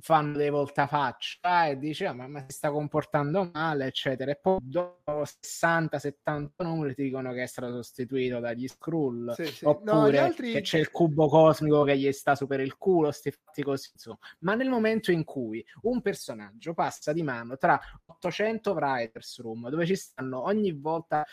fanno 0.00 0.36
dei 0.36 0.50
voltafaccia 0.50 1.66
e 1.66 1.78
dice 1.78 2.06
ah, 2.06 2.12
ma, 2.12 2.26
ma, 2.26 2.40
si 2.40 2.56
sta 2.56 2.70
comportando 2.70 3.50
male 3.52 3.86
eccetera 3.86 4.30
e 4.30 4.36
poi 4.36 4.58
dopo 4.60 5.22
60-70 5.22 6.48
numeri 6.58 6.94
ti 6.94 7.02
dicono 7.04 7.32
che 7.32 7.42
è 7.42 7.46
stato 7.46 7.72
sostituito 7.72 8.40
dagli 8.40 8.66
Skrull 8.66 9.32
sì, 9.32 9.46
sì. 9.46 9.64
oppure 9.64 10.18
no, 10.18 10.24
altri... 10.24 10.52
che 10.52 10.60
c'è 10.60 10.78
il 10.78 10.90
cubo 10.90 11.28
cosmico 11.28 11.82
che 11.84 11.96
gli 11.96 12.10
sta 12.12 12.34
su 12.34 12.46
per 12.46 12.60
il 12.60 12.76
culo 12.76 13.10
sti 13.10 13.30
fatti 13.30 13.62
così 13.62 13.90
insomma. 13.92 14.18
ma 14.40 14.54
nel 14.54 14.68
momento 14.68 15.10
in 15.12 15.24
cui 15.24 15.64
un 15.82 16.00
personaggio 16.00 16.74
passa 16.74 17.12
di 17.12 17.22
mano 17.22 17.56
tra 17.56 17.78
800 18.06 18.72
writers 18.72 19.40
room 19.40 19.68
dove 19.68 19.86
ci 19.86 19.96
stanno 19.96 20.44
ogni 20.44 20.72
volta 20.72 21.24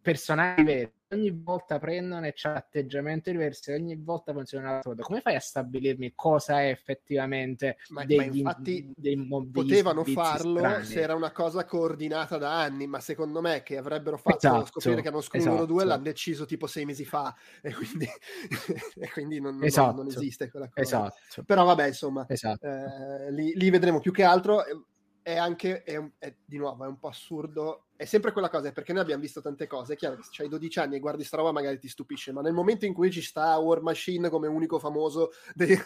personaggi 0.00 0.62
veri 0.62 0.95
ogni 1.10 1.30
volta 1.30 1.78
prendono 1.78 2.26
e 2.26 2.32
c'è 2.32 2.50
atteggiamenti 2.50 3.30
diversi, 3.30 3.72
ogni 3.72 3.96
volta 3.96 4.32
funziona 4.32 4.70
una 4.70 4.80
cosa. 4.80 5.02
Come 5.02 5.20
fai 5.20 5.36
a 5.36 5.40
stabilirmi 5.40 6.12
cosa 6.14 6.62
è 6.62 6.68
effettivamente 6.68 7.76
ma, 7.90 8.04
degli, 8.04 8.42
ma 8.42 8.50
infatti 8.50 8.92
dei, 8.96 9.14
dei, 9.16 9.50
potevano 9.52 10.04
farlo 10.04 10.58
strani. 10.58 10.84
se 10.84 11.00
era 11.00 11.14
una 11.14 11.30
cosa 11.30 11.64
coordinata 11.64 12.38
da 12.38 12.60
anni, 12.60 12.86
ma 12.86 13.00
secondo 13.00 13.40
me 13.40 13.62
che 13.62 13.76
avrebbero 13.76 14.16
fatto 14.16 14.36
esatto, 14.36 14.66
scoprire 14.66 15.02
che 15.02 15.08
hanno 15.08 15.20
scritto 15.20 15.48
esatto. 15.48 15.66
2 15.66 15.84
l'hanno 15.84 16.02
deciso 16.02 16.44
tipo 16.44 16.66
sei 16.66 16.84
mesi 16.84 17.04
fa 17.04 17.34
e 17.62 17.72
quindi, 17.72 18.06
e 18.98 19.10
quindi 19.12 19.40
non, 19.40 19.62
esatto, 19.62 19.96
non, 19.96 20.06
non, 20.06 20.14
esiste 20.14 20.50
quella 20.50 20.68
cosa. 20.68 20.80
Esatto. 20.80 21.44
Però 21.44 21.64
vabbè, 21.64 21.86
insomma, 21.86 22.24
esatto. 22.28 22.66
eh, 22.66 23.30
lì, 23.32 23.52
lì 23.54 23.70
vedremo 23.70 24.00
più 24.00 24.12
che 24.12 24.24
altro 24.24 24.62
è 25.26 25.36
anche, 25.36 25.82
è, 25.82 26.00
è, 26.18 26.32
di 26.44 26.56
nuovo, 26.56 26.84
è 26.84 26.86
un 26.86 27.00
po' 27.00 27.08
assurdo. 27.08 27.85
È 27.96 28.04
sempre 28.04 28.32
quella 28.32 28.50
cosa, 28.50 28.70
perché 28.72 28.92
noi 28.92 29.02
abbiamo 29.02 29.22
visto 29.22 29.40
tante 29.40 29.66
cose. 29.66 29.94
È 29.94 29.96
chiaro 29.96 30.16
che 30.16 30.22
se 30.30 30.42
hai 30.42 30.48
12 30.48 30.78
anni 30.78 30.96
e 30.96 31.00
guardi 31.00 31.24
sta 31.24 31.38
roba 31.38 31.52
magari 31.52 31.78
ti 31.78 31.88
stupisce, 31.88 32.32
ma 32.32 32.42
nel 32.42 32.52
momento 32.52 32.84
in 32.84 32.92
cui 32.92 33.10
ci 33.10 33.22
sta 33.22 33.56
War 33.56 33.80
Machine 33.80 34.28
come 34.28 34.48
unico 34.48 34.78
famoso 34.78 35.30
de, 35.54 35.80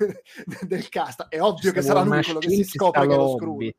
del 0.62 0.88
cast, 0.88 1.26
è 1.28 1.40
ovvio 1.40 1.72
che 1.72 1.82
sarà 1.82 2.02
lui 2.02 2.22
quello 2.22 2.40
che 2.40 2.50
si 2.50 2.64
scopre 2.64 3.06
che 3.06 3.14
è 3.14 3.16
lo 3.16 3.28
Skrull 3.28 3.72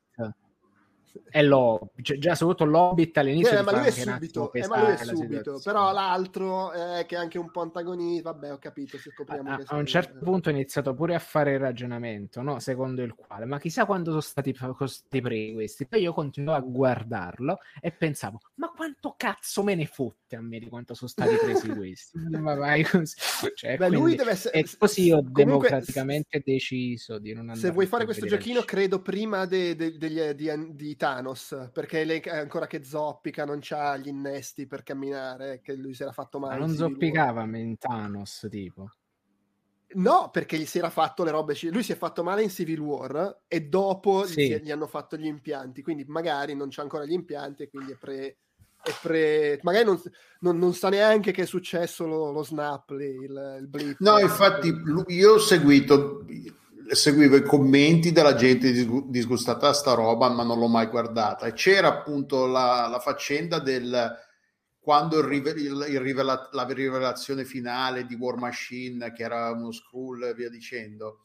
è 1.29 1.41
l'Hobbit, 1.41 2.05
cioè, 2.05 2.17
già 2.17 2.35
soprattutto 2.35 2.69
l'Hobbit 2.69 3.17
all'inizio 3.17 3.57
eh, 3.57 3.61
ma 3.61 3.71
lui 3.71 3.87
è 3.87 3.91
subito, 3.91 4.51
eh, 4.53 4.67
ma 4.67 4.83
lui 4.83 4.93
è 4.93 4.97
subito. 4.97 5.61
però 5.63 5.91
l'altro 5.91 6.71
eh, 6.73 7.05
che 7.05 7.15
è 7.15 7.17
anche 7.17 7.37
un 7.37 7.51
po' 7.51 7.61
antagonista 7.61 8.31
vabbè 8.31 8.51
ho 8.51 8.57
capito 8.57 8.97
se 8.97 9.11
scopriamo 9.11 9.49
a, 9.49 9.61
a 9.65 9.75
un 9.75 9.85
certo 9.85 10.19
punto 10.19 10.49
ho 10.49 10.51
iniziato 10.51 10.93
pure 10.93 11.15
a 11.15 11.19
fare 11.19 11.53
il 11.53 11.59
ragionamento 11.59 12.41
no? 12.41 12.59
secondo 12.59 13.01
il 13.01 13.13
quale 13.15 13.45
ma 13.45 13.59
chissà 13.59 13.85
quando 13.85 14.09
sono 14.09 14.21
stati 14.21 14.53
questi 14.53 15.21
pre 15.21 15.53
questi 15.53 15.87
poi 15.87 16.01
io 16.01 16.13
continuavo 16.13 16.57
a 16.57 16.69
guardarlo 16.69 17.59
e 17.79 17.91
pensavo 17.91 18.39
ma 18.55 18.71
quanto 18.75 19.15
cazzo 19.17 19.63
me 19.63 19.75
ne 19.75 19.85
fotte 19.85 20.35
a 20.35 20.41
me 20.41 20.59
di 20.59 20.67
quanto 20.67 20.93
sono 20.93 21.09
stati 21.09 21.35
presi 21.41 21.69
questi 21.69 22.19
ma 22.31 22.55
vai 22.55 22.83
così 22.85 23.15
cioè, 23.55 23.77
Beh, 23.77 23.89
lui 23.89 24.15
deve 24.15 24.31
essere... 24.31 24.59
e 24.59 24.65
così 24.77 25.11
ho 25.11 25.17
Comunque, 25.17 25.43
democraticamente 25.43 26.41
deciso 26.43 27.19
di 27.19 27.31
non 27.31 27.49
andare 27.49 27.59
se 27.59 27.71
vuoi 27.71 27.85
fare 27.85 28.05
questo 28.05 28.25
giochino 28.25 28.61
credo 28.61 29.01
prima 29.01 29.45
de, 29.45 29.75
de, 29.75 29.97
de, 29.97 30.35
di, 30.35 30.49
di 30.73 30.95
Thanos, 31.01 31.69
perché 31.73 32.03
lei 32.03 32.19
è 32.19 32.37
ancora 32.37 32.67
che 32.67 32.83
zoppica, 32.83 33.43
non 33.43 33.59
ha 33.69 33.97
gli 33.97 34.07
innesti 34.07 34.67
per 34.67 34.83
camminare, 34.83 35.59
che 35.63 35.73
lui 35.73 35.95
si 35.95 36.03
era 36.03 36.11
fatto 36.11 36.37
male. 36.37 36.59
Ma 36.59 36.65
non 36.67 36.75
zoppicava 36.75 37.43
in 37.57 37.75
Thanos, 37.79 38.47
tipo. 38.51 38.91
No, 39.93 40.29
perché 40.31 40.59
gli 40.59 40.65
si 40.67 40.77
era 40.77 40.91
fatto 40.91 41.23
le 41.23 41.31
robe. 41.31 41.57
Lui 41.71 41.81
si 41.81 41.91
è 41.91 41.95
fatto 41.95 42.21
male 42.21 42.43
in 42.43 42.51
Civil 42.51 42.79
War 42.79 43.41
e 43.47 43.61
dopo 43.61 44.25
sì. 44.27 44.47
gli, 44.47 44.55
gli, 44.57 44.69
hanno 44.69 44.85
fatto 44.85 45.17
gli 45.17 45.25
impianti. 45.25 45.81
Quindi 45.81 46.05
magari 46.07 46.53
non 46.53 46.67
c'ha 46.69 46.83
ancora 46.83 47.03
gli 47.03 47.13
impianti 47.13 47.63
e 47.63 47.69
quindi 47.69 47.93
è 47.93 47.95
pre. 47.95 48.37
È 48.83 48.91
pre 48.99 49.59
magari 49.61 49.85
non, 49.85 50.01
non, 50.39 50.57
non, 50.57 50.73
sa 50.73 50.89
neanche 50.89 51.31
che 51.31 51.43
è 51.43 51.45
successo 51.45 52.05
lo, 52.07 52.31
lo 52.31 52.43
snap, 52.43 52.89
lì, 52.91 53.09
il, 53.09 53.57
il 53.59 53.67
blip. 53.67 53.97
No, 53.99 54.19
infatti, 54.19 54.71
io 55.07 55.33
ho 55.33 55.39
seguito 55.39 56.25
seguivo 56.95 57.35
i 57.35 57.43
commenti 57.43 58.11
della 58.11 58.35
gente 58.35 58.71
disgustata 59.07 59.67
da 59.67 59.73
sta 59.73 59.93
roba, 59.93 60.29
ma 60.29 60.43
non 60.43 60.59
l'ho 60.59 60.67
mai 60.67 60.87
guardata. 60.87 61.45
E 61.45 61.53
c'era 61.53 61.87
appunto 61.87 62.45
la, 62.45 62.87
la 62.87 62.99
faccenda 62.99 63.59
del 63.59 64.29
quando 64.81 65.19
il, 65.19 65.31
il, 65.31 65.85
il 65.89 65.99
rivela, 65.99 66.49
la 66.51 66.65
rivelazione 66.65 67.45
finale 67.45 68.05
di 68.05 68.15
War 68.15 68.35
Machine, 68.35 69.13
che 69.13 69.23
era 69.23 69.51
uno 69.51 69.71
scroll 69.71 70.23
e 70.23 70.33
via 70.33 70.49
dicendo, 70.49 71.19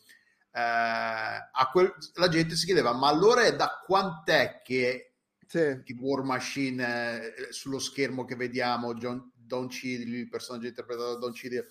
eh, 0.52 1.70
quel, 1.72 1.94
la 2.14 2.28
gente 2.28 2.54
si 2.54 2.66
chiedeva: 2.66 2.92
ma 2.92 3.08
allora 3.08 3.44
è 3.44 3.56
da 3.56 3.82
quant'è 3.84 4.60
che, 4.62 5.14
sì. 5.46 5.80
che 5.82 5.96
War 5.98 6.22
Machine 6.22 7.34
eh, 7.34 7.46
sullo 7.50 7.78
schermo 7.78 8.26
che 8.26 8.36
vediamo, 8.36 8.92
John, 8.92 9.32
Don 9.34 9.68
Cheadle, 9.68 10.18
il 10.18 10.28
personaggio 10.28 10.66
interpretato 10.66 11.14
da 11.14 11.18
Don 11.18 11.32
Cheadle, 11.32 11.66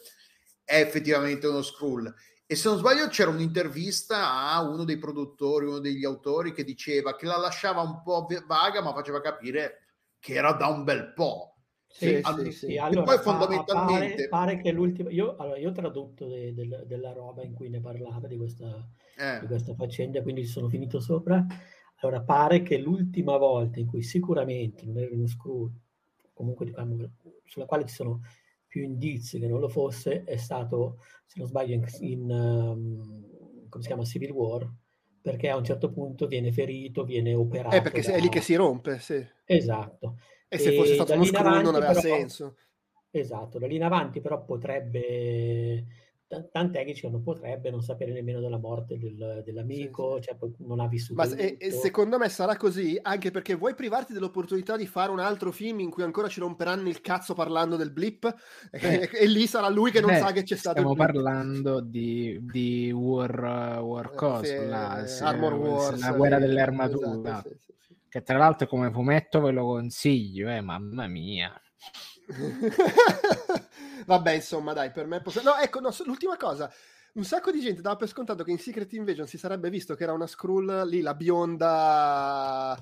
è 0.64 0.80
effettivamente 0.80 1.46
uno 1.46 1.62
scroll? 1.62 2.12
E 2.48 2.56
se 2.56 2.70
non 2.70 2.78
sbaglio 2.78 3.08
c'era 3.08 3.32
un'intervista 3.32 4.52
a 4.52 4.62
uno 4.62 4.84
dei 4.84 4.98
produttori, 4.98 5.66
uno 5.66 5.80
degli 5.80 6.06
autori 6.06 6.54
che 6.54 6.64
diceva 6.64 7.16
che 7.16 7.26
la 7.26 7.38
lasciava 7.38 7.82
un 7.82 8.04
po' 8.04 8.28
vaga 8.46 8.84
ma 8.84 8.94
faceva 8.94 9.20
capire 9.20 9.80
che 10.20 10.34
era 10.34 10.54
da 10.54 10.68
un 10.68 10.84
bel 10.84 11.12
po'. 11.14 11.56
Sì, 11.88 12.22
sì, 12.22 12.52
sì. 12.52 12.78
Allora, 12.78 13.02
e 13.02 13.04
poi 13.04 13.18
fondamentalmente... 13.20 14.28
Pare, 14.28 14.52
pare, 14.52 14.62
che 14.62 14.72
l'ultimo... 14.72 15.10
Io, 15.10 15.36
allora, 15.38 15.58
io 15.58 15.70
ho 15.70 15.72
tradotto 15.72 16.28
de, 16.28 16.54
de, 16.54 16.84
della 16.86 17.14
roba 17.14 17.42
in 17.42 17.54
cui 17.54 17.70
ne 17.70 17.80
parlava 17.80 18.28
di 18.28 18.36
questa, 18.36 18.86
eh. 19.18 19.40
di 19.40 19.48
questa 19.48 19.74
faccenda, 19.74 20.22
quindi 20.22 20.44
sono 20.44 20.68
finito 20.68 21.00
sopra. 21.00 21.44
Allora, 22.02 22.22
pare 22.22 22.64
che 22.64 22.78
l'ultima 22.78 23.38
volta 23.38 23.80
in 23.80 23.88
cui 23.88 24.04
sicuramente 24.04 24.86
non 24.86 24.98
era 24.98 25.16
uno 25.16 25.26
screw, 25.26 25.72
comunque 26.34 26.66
diciamo, 26.66 27.12
sulla 27.46 27.66
quale 27.66 27.86
ci 27.86 27.96
sono 27.96 28.22
più 28.76 28.84
indizi 28.84 29.40
che 29.40 29.48
non 29.48 29.62
lo 29.62 29.70
fosse, 29.70 30.26
è 30.26 30.36
stato, 30.36 30.98
se 31.26 31.40
non 31.40 31.48
sbaglio, 31.48 31.76
in, 31.76 31.86
in 32.00 32.30
um, 32.30 33.70
come 33.70 33.82
si 33.82 33.88
chiama, 33.88 34.04
Civil 34.04 34.32
War, 34.32 34.70
perché 35.22 35.48
a 35.48 35.56
un 35.56 35.64
certo 35.64 35.90
punto 35.90 36.28
viene 36.28 36.52
ferito, 36.52 37.06
viene 37.06 37.34
operato. 37.34 37.74
Eh, 37.74 37.82
perché 37.82 38.02
da... 38.02 38.16
è 38.16 38.20
lì 38.20 38.28
che 38.28 38.42
si 38.42 38.54
rompe, 38.56 39.00
sì. 39.00 39.26
Esatto. 39.46 40.18
E 40.50 40.58
se 40.58 40.74
fosse 40.76 40.96
stato 40.96 41.14
uno 41.14 41.24
screw 41.24 41.62
non 41.62 41.76
aveva 41.76 41.94
però, 41.94 42.02
senso. 42.02 42.58
Esatto, 43.12 43.60
da 43.60 43.66
lì 43.66 43.78
in 43.78 43.84
avanti 43.84 44.20
però 44.20 44.44
potrebbe 44.44 45.86
tant'è 46.28 46.80
che 46.80 46.94
dicevano 46.94 47.22
potrebbe 47.22 47.70
non 47.70 47.82
sapere 47.82 48.12
nemmeno 48.12 48.40
della 48.40 48.58
morte 48.58 48.98
del, 48.98 49.44
dell'amico, 49.46 50.16
sì, 50.16 50.24
sì. 50.24 50.38
Cioè, 50.40 50.52
non 50.66 50.80
ha 50.80 50.88
vissuto. 50.88 51.22
Ma 51.22 51.36
e, 51.36 51.58
e 51.60 51.72
secondo 51.72 52.18
me 52.18 52.30
sarà 52.30 52.58
così 52.58 52.98
anche 53.02 53.30
perché 53.30 53.54
vuoi 53.54 53.76
privarti 53.76 54.12
dell'opportunità 54.12 54.76
di 54.76 54.88
fare 54.88 55.12
un 55.12 55.20
altro 55.20 55.52
film 55.52 55.80
in 55.82 55.92
cui 55.92 56.04
ancora 56.04 56.28
ci 56.28 56.40
romperanno 56.40 56.90
il 56.90 57.02
cazzo 57.02 57.34
parlando 57.36 57.76
del 57.76 57.92
blip 57.92 58.34
e, 58.72 59.10
e, 59.14 59.26
lì 59.28 59.46
sarà 59.46 59.70
lui 59.70 59.92
che 59.92 60.02
non 60.02 60.12
Beh, 60.12 60.20
sa 60.20 60.32
che 60.32 60.44
c'è 60.44 60.56
stato. 60.56 60.78
Stiamo 60.78 60.96
parlando 60.96 61.80
di, 61.80 62.40
di 62.42 62.92
War, 62.92 63.82
War 63.84 64.10
eh, 64.12 64.16
Cos, 64.16 64.48
sì, 64.48 64.66
la, 64.66 65.06
Armor 65.22 65.54
Wars, 65.54 66.00
la 66.00 66.12
guerra 66.14 66.40
delle 66.40 66.62
armature. 66.62 67.20
Esatto, 67.20 67.56
che 68.10 68.24
tra 68.24 68.38
l'altro 68.38 68.66
come 68.66 68.92
fumetto 68.92 69.42
ve 69.42 69.52
lo 69.52 69.66
consiglio, 69.66 70.50
eh, 70.50 70.62
mamma 70.62 71.06
mia. 71.06 71.54
Vabbè, 74.06 74.32
insomma, 74.32 74.74
dai, 74.74 74.92
per 74.92 75.08
me... 75.08 75.22
Posso... 75.22 75.42
No, 75.42 75.56
ecco, 75.58 75.80
no, 75.80 75.94
l'ultima 76.06 76.38
cosa. 76.38 76.72
Un 77.14 77.24
sacco 77.24 77.52
di 77.52 77.62
gente 77.62 77.82
dava 77.82 77.96
per 77.96 78.08
scontato 78.08 78.44
che 78.44 78.52
in 78.52 78.60
Secret 78.60 78.92
Invasion 78.94 79.28
si 79.28 79.38
sarebbe 79.38 79.70
visto 79.70 79.96
che 79.96 80.04
era 80.04 80.14
una 80.14 80.28
Skrull 80.28 80.88
lì, 80.88 81.02
la 81.02 81.16
bionda... 81.16 82.78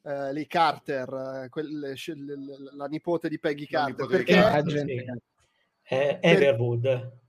Uh, 0.00 0.32
lì 0.32 0.46
Carter, 0.46 1.42
eh, 1.44 1.48
quel, 1.50 1.94
la 2.76 2.86
nipote 2.86 3.28
di 3.28 3.38
Peggy 3.38 3.66
Carter, 3.66 4.06
perché... 4.06 4.62
Di 4.62 5.04
È 5.82 6.18
Everwood 6.22 7.26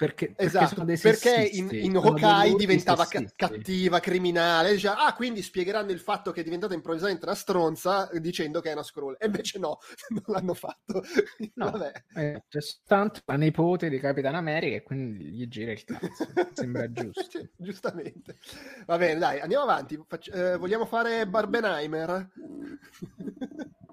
perché, 0.00 0.32
esatto, 0.34 0.82
perché 0.82 1.50
in, 1.52 1.68
in 1.72 1.94
Hawkeye 1.94 2.54
diventava 2.56 3.04
ca- 3.04 3.22
cattiva, 3.36 4.00
criminale, 4.00 4.72
diceva, 4.72 5.04
ah 5.04 5.12
quindi 5.12 5.42
spiegheranno 5.42 5.90
il 5.90 6.00
fatto 6.00 6.32
che 6.32 6.40
è 6.40 6.42
diventata 6.42 6.72
improvvisamente 6.72 7.26
una 7.26 7.34
stronza 7.34 8.08
dicendo 8.14 8.62
che 8.62 8.70
è 8.70 8.72
una 8.72 8.82
scroll, 8.82 9.16
e 9.18 9.26
invece 9.26 9.58
no, 9.58 9.76
non 10.08 10.22
l'hanno 10.24 10.54
fatto. 10.54 11.02
No, 11.52 11.70
Vabbè. 11.70 11.92
Eh, 12.14 12.44
c'è 12.48 12.60
soltanto 12.62 13.20
la 13.26 13.34
nipote 13.34 13.90
di 13.90 13.98
Capitan 13.98 14.34
America 14.34 14.76
e 14.76 14.82
quindi 14.82 15.24
gli 15.24 15.46
gira 15.48 15.72
il 15.72 15.84
cazzo, 15.84 16.26
sembra 16.54 16.88
giusto. 16.92 17.48
Giustamente. 17.56 18.38
Va 18.86 18.96
bene, 18.96 19.18
dai, 19.18 19.40
andiamo 19.40 19.64
avanti. 19.64 20.02
Faccio, 20.06 20.32
eh, 20.32 20.56
vogliamo 20.56 20.86
fare 20.86 21.26
Barbenheimer? 21.26 22.30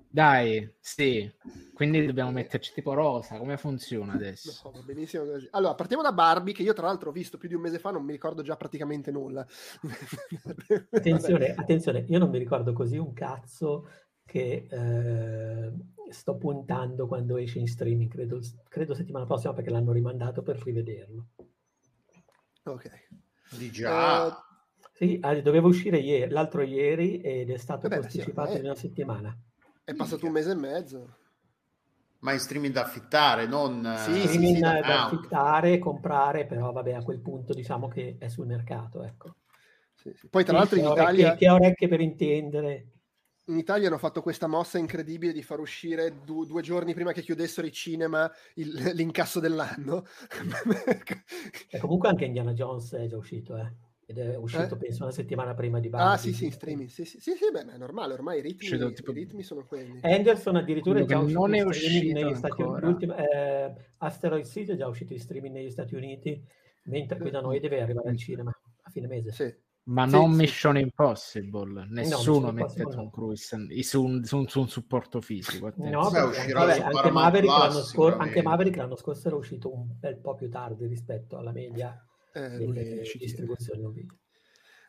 Dai, 0.10 0.74
sì. 0.80 1.32
Quindi 1.74 2.06
dobbiamo 2.06 2.32
metterci 2.32 2.74
tipo 2.74 2.94
rosa. 2.94 3.38
Come 3.38 3.58
funziona 3.58 4.14
adesso? 4.14 4.62
No, 4.64 4.72
va 4.72 4.82
benissimo 4.82 5.26
così. 5.26 5.48
Allora, 5.52 5.76
partiamo 5.76 6.02
da 6.02 6.12
Barbie, 6.12 6.54
che 6.54 6.64
io 6.64 6.74
tra 6.74 6.88
l'altro 6.88 7.10
ho 7.10 7.14
visto 7.14 7.38
più 7.38 7.48
di 7.48 7.56
un 7.56 7.62
mese 7.62 7.80
fa, 7.80 7.92
non 7.92 8.04
mi 8.04 8.14
ricordo 8.14 8.42
già 8.42 8.56
praticamente 8.56 9.12
nulla. 9.12 9.46
attenzione, 10.92 11.54
attenzione, 11.54 12.06
io 12.08 12.20
non 12.20 12.30
mi 12.30 12.40
ricordo 12.40 12.74
così 12.74 12.98
un 12.98 13.14
cazzo 13.14 13.88
che 14.26 14.68
eh, 14.70 15.72
sto 16.10 16.36
puntando 16.36 17.08
quando 17.08 17.38
esce 17.38 17.60
in 17.60 17.68
streaming, 17.68 18.10
credo, 18.10 18.40
credo, 18.68 18.94
settimana 18.94 19.26
prossima 19.26 19.54
perché 19.54 19.70
l'hanno 19.70 19.92
rimandato 19.92 20.42
per 20.42 20.62
rivederlo. 20.62 21.28
Ok. 22.64 22.90
Di 23.58 23.72
già. 23.72 24.26
Uh, 24.28 24.32
sì, 24.94 25.18
ah, 25.22 25.40
doveva 25.42 25.68
uscire 25.68 26.00
ieri, 26.00 26.32
l'altro 26.32 26.62
ieri 26.64 27.22
ed 27.22 27.52
è 27.52 27.58
stato 27.58 27.88
Vabbè, 27.88 28.02
posticipato 28.02 28.54
sì, 28.54 28.58
in 28.58 28.66
una 28.66 28.76
settimana. 28.76 29.38
È 29.88 29.94
passato 29.94 30.26
un 30.26 30.34
mese 30.34 30.52
e 30.52 30.56
mezzo. 30.56 31.16
Ma 32.20 32.34
in 32.34 32.40
streaming 32.40 32.74
da 32.74 32.82
affittare, 32.82 33.48
non... 33.48 33.82
Sì, 34.00 34.12
uh, 34.12 34.28
streaming 34.28 34.60
da, 34.60 34.82
da 34.82 35.06
affittare, 35.06 35.80
comprare, 35.80 36.46
però 36.46 36.74
vabbè, 36.74 36.92
a 36.92 37.02
quel 37.02 37.22
punto 37.22 37.54
diciamo 37.54 37.88
che 37.88 38.18
è 38.20 38.28
sul 38.28 38.48
mercato, 38.48 39.02
ecco. 39.02 39.36
Sì, 39.94 40.12
sì. 40.14 40.28
Poi 40.28 40.44
tra 40.44 40.58
l'altro 40.58 40.78
in 40.78 40.88
Italia... 40.88 41.32
Che, 41.32 41.38
che 41.38 41.50
orecchie 41.50 41.88
per 41.88 42.02
intendere. 42.02 42.88
In 43.46 43.58
Italia 43.58 43.88
hanno 43.88 43.98
fatto 43.98 44.22
questa 44.22 44.48
mossa 44.48 44.78
incredibile 44.78 45.32
di 45.32 45.42
far 45.42 45.62
uscire 45.62 46.22
du- 46.26 46.44
due 46.44 46.62
giorni 46.62 46.94
prima 46.94 47.14
che 47.14 47.22
chiudessero 47.22 47.66
i 47.66 47.72
cinema 47.72 48.30
il, 48.56 48.92
l'incasso 48.94 49.40
dell'anno. 49.40 50.06
e 51.70 51.80
comunque 51.80 52.10
anche 52.10 52.26
Indiana 52.26 52.52
Jones 52.52 52.94
è 52.94 53.08
già 53.08 53.16
uscito, 53.16 53.56
eh 53.56 53.87
ed 54.10 54.20
è 54.20 54.38
uscito 54.38 54.76
eh? 54.76 54.78
penso 54.78 55.04
una 55.04 55.12
settimana 55.12 55.54
prima 55.54 55.82
di 55.82 55.90
Barbie. 55.90 56.14
Ah 56.14 56.18
sì 56.18 56.32
sì, 56.32 56.46
in 56.46 56.54
streaming, 56.54 56.88
sì 56.88 57.04
sì, 57.04 57.20
sì, 57.20 57.32
sì 57.34 57.52
beh, 57.52 57.74
è 57.74 57.78
normale, 57.78 58.14
ormai 58.14 58.40
i 58.40 58.42
ritmi, 58.42 58.94
tipo... 58.94 59.12
i 59.12 59.14
ritmi 59.14 59.44
sono 59.44 59.66
quelli. 59.66 60.00
Anderson 60.02 60.56
addirittura 60.56 61.00
è 61.00 61.06
già 61.06 61.20
uscito 61.20 61.40
non 61.40 61.54
è 61.54 61.62
uscito 61.62 62.14
negli 62.14 62.36
Stati 62.36 62.62
Uniti, 62.62 63.06
eh, 63.06 63.74
Asteroid 63.98 64.46
City 64.46 64.72
è 64.72 64.76
già 64.78 64.88
uscito 64.88 65.12
in 65.12 65.20
streaming 65.20 65.54
negli 65.54 65.70
Stati 65.70 65.96
Uniti, 65.96 66.42
mentre 66.84 67.20
qui 67.20 67.30
da 67.30 67.42
noi 67.42 67.60
deve 67.60 67.82
arrivare 67.82 68.08
al 68.08 68.18
cinema 68.18 68.50
a 68.50 68.90
fine 68.90 69.08
mese. 69.08 69.32
Sì. 69.34 69.54
Ma 69.88 70.08
sì, 70.08 70.16
non 70.16 70.32
sì. 70.32 70.38
Mission 70.38 70.78
Impossible, 70.78 71.88
nessuno 71.90 72.46
no, 72.46 72.52
mette 72.54 72.86
Tom 72.86 73.10
Cruise 73.10 73.46
su 73.84 74.04
un, 74.04 74.24
su, 74.24 74.38
un, 74.38 74.48
su 74.48 74.60
un, 74.62 74.70
supporto 74.70 75.20
fisico. 75.20 75.74
No, 75.76 76.10
Beh, 76.10 76.54
vabbè, 76.54 76.80
anche, 76.80 77.12
Maverick 77.12 77.58
l'anno 77.58 77.82
scor- 77.82 78.20
anche 78.20 78.42
Maverick 78.42 78.78
l'anno 78.78 78.96
scorso 78.96 79.28
era 79.28 79.36
uscito 79.36 79.74
un 79.74 79.88
bel 80.00 80.18
po' 80.18 80.36
più 80.36 80.50
tardi 80.50 80.88
rispetto 80.88 81.38
alla 81.38 81.52
media 81.52 82.02
eh, 82.38 82.58
delle 82.58 83.02
distribuzioni 83.18 84.06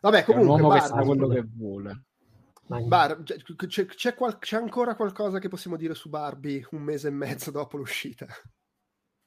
Vabbè, 0.01 0.25
comunque, 0.25 0.35
è 0.35 0.55
un 0.55 0.61
uomo 0.61 0.69
Bar, 0.69 0.81
che 0.81 0.87
sa 0.87 1.03
quello 1.03 1.29
che 1.29 1.43
vuole. 1.43 2.05
Bar, 2.67 3.23
c'è, 3.23 3.87
c'è, 3.87 4.15
qual- 4.15 4.39
c'è, 4.39 4.57
ancora 4.57 4.95
qualcosa 4.95 5.39
che 5.39 5.49
possiamo 5.49 5.77
dire 5.77 5.95
su 5.95 6.09
Barbie 6.09 6.67
un 6.73 6.83
mese 6.83 7.09
e 7.09 7.13
mezzo 7.13 7.51
dopo 7.51 7.77
l'uscita? 7.77 8.27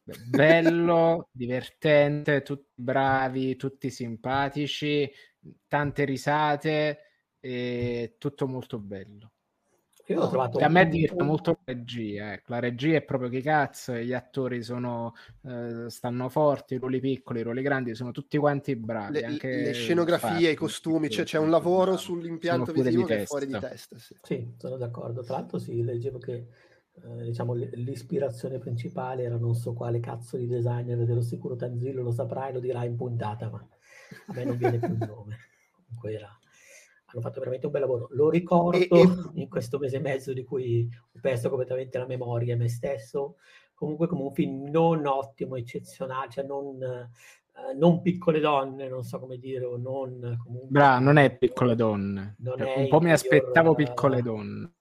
Bello, 0.03 1.27
divertente, 1.31 2.41
tutti 2.41 2.69
bravi, 2.73 3.55
tutti 3.55 3.89
simpatici, 3.89 5.11
tante 5.67 6.05
risate, 6.05 6.99
e 7.39 8.15
tutto 8.17 8.47
molto 8.47 8.79
bello. 8.79 9.33
Io 10.07 10.19
l'ho 10.19 10.27
trovato 10.27 10.57
a 10.57 10.67
me 10.67 10.87
diverte 10.87 11.23
molto 11.23 11.51
la 11.51 11.73
regia, 11.73 12.33
ecco. 12.33 12.51
la 12.53 12.59
regia 12.59 12.97
è 12.97 13.01
proprio 13.01 13.29
che 13.29 13.41
cazzo, 13.41 13.95
gli 13.95 14.13
attori 14.13 14.63
sono, 14.63 15.13
eh, 15.43 15.89
stanno 15.89 16.27
forti, 16.27 16.73
i 16.73 16.77
ruoli 16.77 16.99
piccoli, 16.99 17.39
i 17.39 17.43
ruoli 17.43 17.61
grandi, 17.61 17.95
sono 17.95 18.11
tutti 18.11 18.37
quanti 18.37 18.75
bravi. 18.75 19.19
Le, 19.19 19.37
le 19.39 19.73
scenografie, 19.73 20.51
i 20.51 20.55
costumi, 20.55 21.09
cioè, 21.09 21.23
c'è 21.23 21.37
un 21.37 21.49
lavoro 21.49 21.97
sull'impianto 21.97 22.71
visivo 22.71 23.05
che 23.05 23.21
è 23.21 23.25
fuori 23.25 23.45
di 23.45 23.57
testa. 23.57 23.97
Sì. 23.97 24.15
sì. 24.21 24.53
sono 24.57 24.77
d'accordo. 24.77 25.23
Tra 25.23 25.37
l'altro 25.37 25.59
sì, 25.59 25.83
leggevo 25.83 26.17
che 26.17 26.47
eh, 27.03 27.23
diciamo, 27.23 27.53
l'ispirazione 27.53 28.59
principale 28.59 29.23
era 29.23 29.37
non 29.37 29.55
so 29.55 29.73
quale 29.73 29.99
cazzo 29.99 30.37
di 30.37 30.47
designer 30.47 31.03
dello 31.05 31.21
sicuro 31.21 31.55
Tanzillo, 31.55 32.01
lo 32.01 32.11
saprai, 32.11 32.53
lo 32.53 32.59
dirà 32.59 32.83
in 32.83 32.95
puntata, 32.95 33.49
ma 33.49 33.65
a 34.27 34.33
me 34.33 34.43
non 34.43 34.57
viene 34.57 34.77
più 34.77 34.89
il 34.89 34.97
nome. 34.97 35.37
Comunque 35.87 36.13
era 36.13 36.40
hanno 37.11 37.21
fatto 37.21 37.39
veramente 37.39 37.65
un 37.65 37.71
bel 37.71 37.81
lavoro. 37.81 38.07
Lo 38.11 38.29
ricordo 38.29 38.77
e, 38.77 38.87
e... 38.89 39.09
in 39.33 39.49
questo 39.49 39.77
mese 39.77 39.97
e 39.97 40.01
mezzo 40.01 40.33
di 40.33 40.43
cui 40.43 40.87
ho 40.89 41.19
perso 41.21 41.49
completamente 41.49 41.97
la 41.97 42.05
memoria 42.05 42.55
me 42.55 42.69
stesso, 42.69 43.35
comunque 43.73 44.07
come 44.07 44.23
un 44.23 44.33
film 44.33 44.69
non 44.69 45.05
ottimo, 45.05 45.55
eccezionale, 45.55 46.29
cioè 46.29 46.45
non, 46.45 46.81
eh, 46.81 47.73
non 47.75 48.01
piccole 48.01 48.39
donne, 48.39 48.87
non 48.87 49.03
so 49.03 49.19
come 49.19 49.37
dire, 49.37 49.65
o 49.65 49.77
non 49.77 50.37
comunque... 50.43 50.69
Bra, 50.69 50.99
non 50.99 51.17
è 51.17 51.35
piccole 51.35 51.75
donne. 51.75 52.35
Cioè, 52.43 52.77
un 52.77 52.87
po' 52.87 53.01
mi 53.01 53.11
aspettavo 53.11 53.75
piccole 53.75 54.21
donne. 54.21 54.73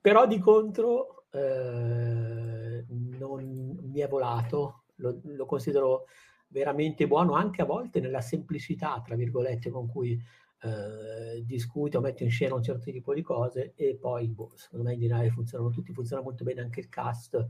Però 0.00 0.26
di 0.26 0.38
contro 0.38 1.26
eh, 1.30 2.84
non 2.88 3.78
mi 3.82 4.00
è 4.00 4.08
volato, 4.08 4.84
lo, 4.96 5.20
lo 5.22 5.46
considero 5.46 6.04
veramente 6.48 7.06
buono 7.06 7.34
anche 7.34 7.62
a 7.62 7.66
volte 7.66 8.00
nella 8.00 8.20
semplicità, 8.20 9.02
tra 9.04 9.16
virgolette, 9.16 9.70
con 9.70 9.88
cui 9.88 10.18
eh, 10.64 11.44
discute 11.44 11.96
o 11.96 12.00
mette 12.00 12.24
in 12.24 12.30
scena 12.30 12.54
un 12.54 12.62
certo 12.62 12.90
tipo 12.90 13.12
di 13.14 13.22
cose 13.22 13.72
e 13.74 13.96
poi, 14.00 14.28
boh, 14.28 14.52
secondo 14.56 14.84
me 14.86 14.94
in 14.94 15.00
generale 15.00 15.30
funzionano 15.30 15.70
tutti, 15.70 15.92
funziona 15.92 16.22
molto 16.22 16.44
bene 16.44 16.62
anche 16.62 16.80
il 16.80 16.88
cast. 16.88 17.46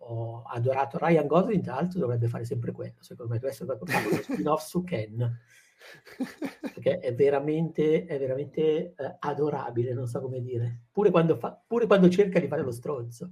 Ho 0.00 0.42
adorato 0.42 0.98
Ryan 0.98 1.26
Gosling, 1.26 1.62
tra 1.62 1.74
l'altro 1.76 2.00
dovrebbe 2.00 2.28
fare 2.28 2.44
sempre 2.44 2.72
quello, 2.72 2.96
secondo 3.00 3.32
me 3.32 3.38
deve 3.38 3.52
essere 3.52 3.76
proprio 3.76 3.98
uno 3.98 4.16
spin-off 4.22 4.66
su 4.66 4.84
Ken 4.84 5.38
perché 6.60 6.98
è 6.98 7.14
veramente, 7.14 8.04
è 8.06 8.18
veramente 8.18 8.94
eh, 8.96 9.16
adorabile, 9.18 9.92
non 9.92 10.06
so 10.06 10.20
come 10.20 10.40
dire, 10.40 10.82
pure 10.90 11.10
quando, 11.10 11.36
fa, 11.36 11.60
pure 11.66 11.86
quando 11.86 12.08
cerca 12.08 12.40
di 12.40 12.48
fare 12.48 12.62
lo 12.62 12.72
stronzo. 12.72 13.30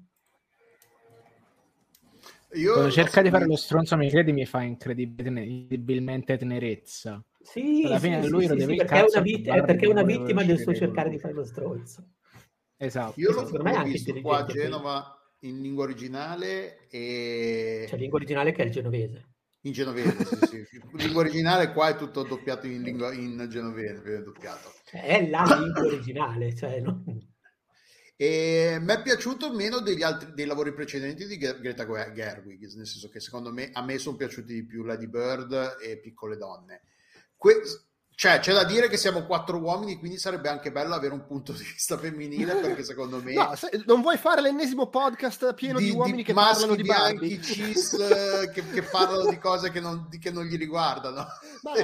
Io 2.54 2.72
quando 2.72 2.90
cerca 2.90 3.20
di 3.20 3.30
fare 3.30 3.46
lo 3.46 3.56
stronzo, 3.56 3.96
mi 3.96 4.08
credi, 4.08 4.32
mi 4.32 4.46
fa 4.46 4.62
incredibilmente 4.62 6.36
tenerezza. 6.36 7.22
Sì, 7.44 7.82
Alla 7.84 7.98
fine 7.98 8.22
sì, 8.22 8.28
lui 8.30 8.48
sì, 8.48 8.58
sì, 8.58 8.74
perché, 8.74 8.94
è 8.94 9.04
una, 9.06 9.20
vit- 9.20 9.64
perché 9.64 9.84
è 9.84 9.88
una 9.88 10.02
vittima 10.02 10.42
del 10.42 10.58
suo 10.58 10.74
cercare 10.74 11.10
di 11.10 11.18
fare 11.18 11.34
lo 11.34 11.44
stronzo. 11.44 12.14
Esatto. 12.76 13.20
Io 13.20 13.32
l'ho, 13.32 13.48
l'ho 13.50 13.82
visto 13.84 14.18
qua 14.20 14.38
a 14.38 14.46
Genova 14.46 15.18
in 15.40 15.60
lingua 15.60 15.84
originale 15.84 16.88
e... 16.88 17.84
Cioè 17.88 17.98
lingua 17.98 18.18
originale 18.18 18.52
che 18.52 18.62
è 18.62 18.66
il 18.66 18.72
genovese. 18.72 19.28
In 19.60 19.72
genovese, 19.72 20.24
sì, 20.46 20.64
sì. 20.64 20.80
Lingua 20.94 21.20
originale 21.20 21.72
qua 21.72 21.88
è 21.88 21.96
tutto 21.96 22.22
doppiato 22.22 22.66
in, 22.66 22.82
lingua, 22.82 23.12
in 23.12 23.46
genovese, 23.50 24.22
doppiato. 24.22 24.72
È 24.90 25.28
la 25.28 25.44
lingua 25.58 25.82
originale, 25.82 26.54
cioè... 26.54 26.80
No? 26.80 27.04
E 28.16 28.78
mi 28.80 28.92
è 28.92 29.02
piaciuto 29.02 29.52
meno 29.52 29.80
degli 29.80 30.02
altri 30.02 30.32
dei 30.34 30.46
lavori 30.46 30.72
precedenti 30.72 31.26
di 31.26 31.36
Greta 31.36 31.84
Gerwig, 32.12 32.60
nel 32.74 32.86
senso 32.86 33.08
che 33.08 33.20
secondo 33.20 33.52
me 33.52 33.70
a 33.72 33.82
me 33.82 33.98
sono 33.98 34.16
piaciuti 34.16 34.54
di 34.54 34.64
più 34.64 34.84
Lady 34.84 35.08
Bird 35.08 35.78
e 35.82 35.98
Piccole 35.98 36.36
Donne. 36.36 36.82
Que- 37.44 37.60
cioè, 38.16 38.38
c'è 38.38 38.54
da 38.54 38.64
dire 38.64 38.88
che 38.88 38.96
siamo 38.96 39.26
quattro 39.26 39.58
uomini, 39.58 39.98
quindi 39.98 40.16
sarebbe 40.16 40.48
anche 40.48 40.72
bello 40.72 40.94
avere 40.94 41.12
un 41.12 41.26
punto 41.26 41.52
di 41.52 41.62
vista 41.62 41.98
femminile, 41.98 42.54
perché 42.56 42.82
secondo 42.82 43.22
me... 43.22 43.34
No, 43.34 43.54
se, 43.54 43.82
non 43.84 44.00
vuoi 44.00 44.16
fare 44.16 44.40
l'ennesimo 44.40 44.88
podcast 44.88 45.52
pieno 45.52 45.78
di, 45.78 45.84
di 45.84 45.90
uomini 45.90 46.16
di 46.16 46.22
che 46.22 46.32
parlano 46.32 46.74
di 46.74 46.84
Barbie? 46.84 47.42
cis 47.42 47.92
eh, 47.92 48.50
che, 48.50 48.66
che, 48.70 48.82
parlano 48.82 49.28
di 49.28 49.36
cose 49.36 49.70
che 49.70 49.80
non, 49.80 50.08
che 50.08 50.30
non 50.30 50.44
gli 50.44 50.56
riguardano. 50.56 51.26
Beh, 51.60 51.82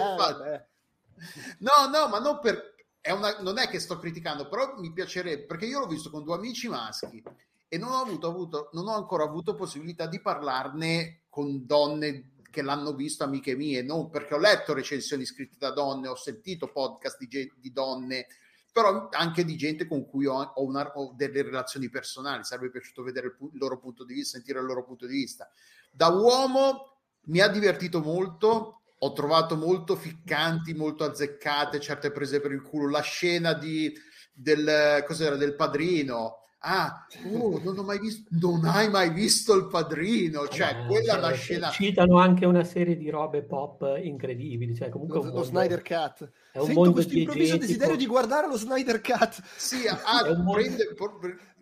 no, 1.58 1.88
no, 1.92 2.08
ma 2.08 2.18
non 2.20 2.38
per... 2.40 2.74
È 2.98 3.10
una, 3.10 3.38
non 3.40 3.58
è 3.58 3.68
che 3.68 3.78
sto 3.78 3.98
criticando, 3.98 4.48
però 4.48 4.78
mi 4.78 4.94
piacerebbe, 4.94 5.44
perché 5.44 5.66
io 5.66 5.80
l'ho 5.80 5.86
visto 5.86 6.08
con 6.08 6.24
due 6.24 6.36
amici 6.36 6.68
maschi 6.68 7.22
e 7.68 7.76
non 7.76 7.92
ho, 7.92 8.00
avuto, 8.00 8.28
avuto, 8.28 8.70
non 8.72 8.88
ho 8.88 8.94
ancora 8.94 9.24
avuto 9.24 9.54
possibilità 9.54 10.06
di 10.06 10.22
parlarne 10.22 11.24
con 11.28 11.66
donne 11.66 12.29
che 12.50 12.62
l'hanno 12.62 12.92
visto 12.94 13.24
amiche 13.24 13.54
mie, 13.54 13.82
non 13.82 14.10
perché 14.10 14.34
ho 14.34 14.38
letto 14.38 14.74
recensioni 14.74 15.24
scritte 15.24 15.56
da 15.58 15.70
donne, 15.70 16.08
ho 16.08 16.16
sentito 16.16 16.70
podcast 16.70 17.16
di, 17.18 17.52
di 17.56 17.72
donne, 17.72 18.26
però 18.72 19.08
anche 19.10 19.44
di 19.44 19.56
gente 19.56 19.86
con 19.86 20.06
cui 20.06 20.26
ho, 20.26 20.34
ho, 20.34 20.64
una, 20.64 20.92
ho, 20.94 21.12
delle 21.16 21.42
relazioni 21.42 21.88
personali, 21.88 22.44
sarebbe 22.44 22.70
piaciuto 22.70 23.02
vedere 23.02 23.26
il, 23.28 23.36
il 23.52 23.58
loro 23.58 23.78
punto 23.78 24.04
di 24.04 24.14
vista, 24.14 24.36
sentire 24.36 24.60
il 24.60 24.66
loro 24.66 24.84
punto 24.84 25.06
di 25.06 25.14
vista. 25.14 25.48
Da 25.90 26.08
uomo 26.08 26.98
mi 27.24 27.40
ha 27.40 27.48
divertito 27.48 28.00
molto, 28.00 28.82
ho 28.98 29.12
trovato 29.12 29.56
molto 29.56 29.96
ficcanti, 29.96 30.74
molto 30.74 31.04
azzeccate 31.04 31.80
certe 31.80 32.10
prese 32.10 32.40
per 32.40 32.52
il 32.52 32.62
culo, 32.62 32.88
la 32.88 33.00
scena 33.00 33.54
di, 33.54 33.92
del, 34.32 35.04
del 35.38 35.54
padrino, 35.56 36.39
ah, 36.60 37.06
oh, 37.32 37.60
non, 37.62 37.78
ho 37.78 37.82
mai 37.82 37.98
visto, 37.98 38.28
non 38.30 38.64
hai 38.64 38.90
mai 38.90 39.10
visto 39.10 39.54
il 39.54 39.66
padrino, 39.66 40.46
cioè 40.48 40.82
eh, 40.82 40.86
quella 40.86 41.14
è 41.14 41.18
una 41.18 41.32
scena... 41.32 41.70
Citano 41.70 42.18
anche 42.18 42.44
una 42.44 42.64
serie 42.64 42.96
di 42.96 43.08
robe 43.08 43.42
pop 43.42 43.98
incredibili, 44.02 44.74
cioè 44.74 44.88
comunque... 44.88 45.18
Lo, 45.18 45.24
mondo, 45.24 45.42
Snyder 45.42 45.82
Cut. 45.82 46.30
È 46.52 46.58
un 46.58 46.66
Sento 46.66 46.92
questo 46.92 47.14
improvviso 47.14 47.56
desiderio 47.56 47.96
di 47.96 48.06
guardare 48.06 48.46
lo 48.48 48.56
Snyder 48.56 49.00
Cut. 49.00 49.42
Sì, 49.56 49.86
ah, 49.88 50.42
prende, 50.52 50.94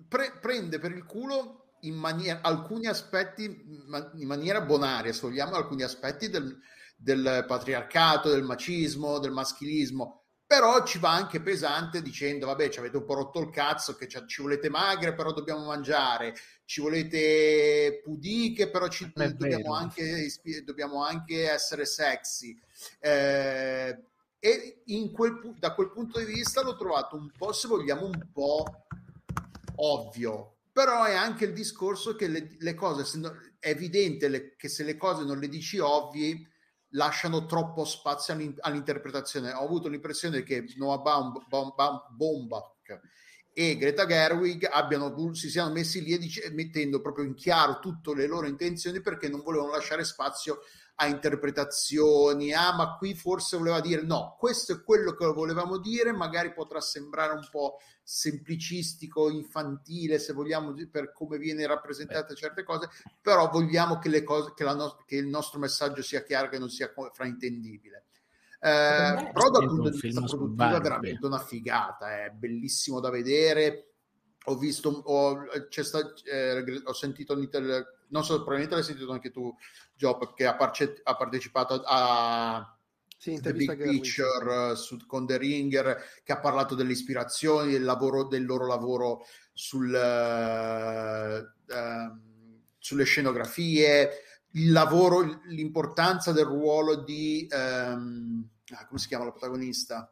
pre, 0.09 0.33
prende 0.41 0.79
per 0.79 0.93
il 0.93 1.05
culo 1.05 1.75
in 1.83 1.95
maniera, 1.95 2.41
alcuni 2.43 2.87
aspetti 2.87 3.45
in 3.45 4.27
maniera 4.27 4.61
bonaria, 4.63 5.13
se 5.13 5.21
vogliamo, 5.23 5.55
alcuni 5.55 5.83
aspetti 5.83 6.29
del, 6.29 6.59
del 6.97 7.45
patriarcato, 7.47 8.31
del 8.31 8.43
macismo, 8.43 9.21
del 9.21 9.31
maschilismo, 9.31 10.25
però 10.49 10.83
ci 10.83 10.99
va 10.99 11.13
anche 11.13 11.43
pesante 11.43 12.01
dicendo 12.01 12.47
vabbè 12.47 12.71
ci 12.71 12.79
avete 12.79 12.97
un 12.97 13.05
po' 13.05 13.13
rotto 13.13 13.39
il 13.39 13.51
cazzo 13.51 13.97
che 13.97 14.09
ci 14.09 14.41
volete 14.41 14.71
magre 14.71 15.13
però 15.13 15.35
dobbiamo 15.35 15.67
mangiare. 15.67 16.35
Ci 16.65 16.81
volete 16.81 18.01
pudiche 18.03 18.71
però 18.71 18.89
ci, 18.89 19.13
dobbiamo, 19.15 19.75
anche, 19.75 20.27
dobbiamo, 20.65 21.05
anche, 21.05 21.51
essere 21.51 21.85
sexy. 21.85 22.59
Eh, 22.99 24.05
e 24.39 24.83
quel, 25.13 25.55
da 25.59 25.75
quel 25.75 25.91
punto 25.91 26.19
di 26.19 26.25
vista 26.25 26.63
l'ho 26.63 26.77
trovato 26.77 27.15
un 27.17 27.31
po' 27.37 27.53
se 27.53 27.69
vogliamo 27.69 28.07
un 28.07 28.29
po' 28.33 28.65
ovvio. 29.77 30.61
Però 30.73 31.05
è 31.05 31.15
anche 31.15 31.45
il 31.45 31.53
discorso 31.53 32.17
che 32.17 32.27
le, 32.27 32.57
le 32.59 32.73
cose 32.73 33.05
è 33.59 33.69
evidente 33.69 34.29
le, 34.29 34.57
che 34.57 34.69
se 34.69 34.83
le 34.83 34.97
cose 34.97 35.25
non 35.25 35.39
le 35.39 35.49
dici 35.49 35.79
ovvi 35.79 36.57
lasciano 36.91 37.47
troppo 37.47 37.84
spazio 37.84 38.36
all'interpretazione. 38.61 39.53
Ho 39.53 39.64
avuto 39.64 39.89
l'impressione 39.89 40.43
che 40.43 40.64
Noah 40.76 40.99
Bombach 42.11 43.01
e 43.53 43.76
Greta 43.76 44.07
Gerwig 44.07 44.68
abbiano, 44.70 45.34
si 45.34 45.51
siano 45.51 45.72
messi 45.72 46.03
lì 46.03 46.16
dice, 46.16 46.49
mettendo 46.51 47.01
proprio 47.01 47.24
in 47.24 47.34
chiaro 47.34 47.80
tutte 47.80 48.14
le 48.14 48.28
loro 48.28 48.47
intenzioni 48.47 49.01
perché 49.01 49.28
non 49.28 49.43
volevano 49.43 49.72
lasciare 49.72 50.05
spazio 50.05 50.61
a 51.01 51.07
interpretazioni, 51.07 52.53
ah 52.53 52.75
ma 52.75 52.97
qui 52.97 53.15
forse 53.15 53.57
voleva 53.57 53.81
dire 53.81 54.03
no, 54.03 54.35
questo 54.37 54.73
è 54.73 54.83
quello 54.83 55.15
che 55.15 55.27
volevamo 55.27 55.79
dire, 55.79 56.13
magari 56.13 56.53
potrà 56.53 56.81
sembrare 56.81 57.35
un 57.35 57.47
po' 57.51 57.79
semplicistico, 58.03 59.31
infantile, 59.31 60.19
se 60.19 60.33
vogliamo, 60.33 60.75
per 60.91 61.13
come 61.13 61.39
viene 61.39 61.67
rappresentate 61.67 62.35
certe 62.35 62.65
cose, 62.65 62.89
però 63.21 63.49
vogliamo 63.49 63.99
che, 63.99 64.09
le 64.09 64.25
cose, 64.25 64.53
che, 64.57 64.65
no- 64.65 65.03
che 65.07 65.17
il 65.17 65.29
nostro 65.29 65.61
messaggio 65.61 66.03
sia 66.03 66.25
chiaro, 66.25 66.49
che 66.49 66.59
non 66.59 66.69
sia 66.69 66.93
fraintendibile. 67.13 68.07
Eh, 68.61 69.31
però 69.33 69.51
dal 69.51 69.67
punto 69.67 69.91
di 69.91 70.01
vista 70.01 70.21
produttivo 70.21 70.77
è 70.77 70.81
veramente 70.81 71.25
una 71.27 71.39
figata, 71.39 72.25
è 72.25 72.31
bellissimo 72.31 72.99
da 72.99 73.11
vedere. 73.11 73.93
Ho 74.45 74.57
visto, 74.57 74.89
ho, 74.89 75.45
sta, 75.68 76.12
eh, 76.24 76.82
ho 76.84 76.93
sentito, 76.93 77.34
non 77.34 78.24
so, 78.24 78.36
probabilmente 78.36 78.74
l'hai 78.74 78.84
sentito 78.84 79.12
anche 79.12 79.30
tu, 79.30 79.55
Job, 79.95 80.32
che 80.34 80.47
ha, 80.47 80.57
parce- 80.57 81.01
ha 81.03 81.16
partecipato 81.16 81.82
a 81.84 82.78
sì, 83.18 83.41
The 83.41 83.53
Big 83.53 83.76
Picture 83.76 84.76
su, 84.76 84.97
con 85.05 85.26
The 85.26 85.39
Ringer, 85.39 86.20
che 86.22 86.32
ha 86.32 86.39
parlato 86.39 86.76
delle 86.76 86.93
ispirazioni, 86.93 87.72
del, 87.72 87.82
lavoro, 87.82 88.24
del 88.28 88.47
loro 88.47 88.64
lavoro 88.64 89.26
sul, 89.53 89.91
uh, 89.93 91.74
uh, 91.74 92.18
sulle 92.78 93.05
scenografie, 93.05 94.11
il 94.53 94.70
lavoro, 94.70 95.41
l'importanza 95.47 96.30
del 96.32 96.45
ruolo 96.45 96.95
di... 97.03 97.49
Um, 97.51 98.49
ah, 98.70 98.86
come 98.86 99.01
si 99.01 99.09
chiama 99.09 99.24
la 99.24 99.32
protagonista? 99.32 100.11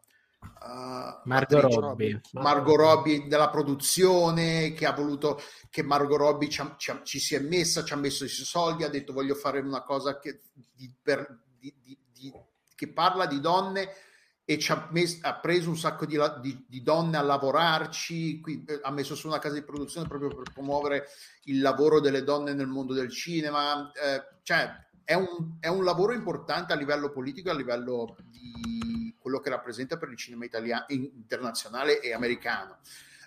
Uh, 0.60 1.20
Margot 1.24 1.60
Robbie. 1.60 2.20
Margot 2.32 2.76
Robbie. 2.76 3.26
Della 3.26 3.50
produzione 3.50 4.72
che 4.72 4.86
ha 4.86 4.92
voluto 4.92 5.40
che 5.70 5.82
Margot 5.82 6.18
Robbie 6.18 6.48
ci, 6.48 6.62
ci, 6.76 6.92
ci, 7.02 7.18
si 7.18 7.34
è 7.34 7.40
messa, 7.40 7.84
ci 7.84 7.92
ha 7.92 7.96
messo 7.96 8.24
i 8.24 8.28
suoi 8.28 8.46
soldi, 8.46 8.84
ha 8.84 8.88
detto 8.88 9.12
voglio 9.12 9.34
fare 9.34 9.60
una 9.60 9.82
cosa 9.82 10.18
che, 10.18 10.40
di, 10.52 10.92
per, 11.02 11.42
di, 11.58 11.72
di, 11.82 12.32
che 12.74 12.92
parla 12.92 13.26
di 13.26 13.40
donne 13.40 13.90
e 14.48 14.60
ci 14.60 14.70
ha, 14.70 14.88
messo, 14.92 15.18
ha 15.22 15.34
preso 15.34 15.68
un 15.68 15.76
sacco 15.76 16.06
di, 16.06 16.16
donne 16.80 17.16
a 17.16 17.22
lavorarci, 17.22 18.40
qui, 18.40 18.64
eh, 18.64 18.78
ha 18.80 18.92
messo 18.92 19.16
su 19.16 19.26
una 19.26 19.40
casa 19.40 19.56
di 19.56 19.64
produzione 19.64 20.06
proprio 20.06 20.28
per 20.28 20.52
promuovere 20.52 21.08
il 21.46 21.60
lavoro 21.60 21.98
delle 21.98 22.22
donne 22.22 22.54
nel 22.54 22.68
mondo 22.68 22.94
del 22.94 23.10
cinema, 23.10 23.90
eh, 23.90 24.38
cioè 24.44 24.70
è 25.02 25.14
un, 25.14 25.56
è 25.58 25.66
un, 25.66 25.82
lavoro 25.82 26.12
importante 26.12 26.72
a 26.72 26.76
livello 26.76 27.10
politico, 27.10 27.50
a 27.50 27.54
livello 27.54 28.16
di 28.30 28.95
quello 29.26 29.40
che 29.40 29.50
rappresenta 29.50 29.98
per 29.98 30.08
il 30.10 30.16
cinema 30.16 30.44
italiano, 30.44 30.84
internazionale 30.90 31.98
e 32.00 32.14
americano. 32.14 32.78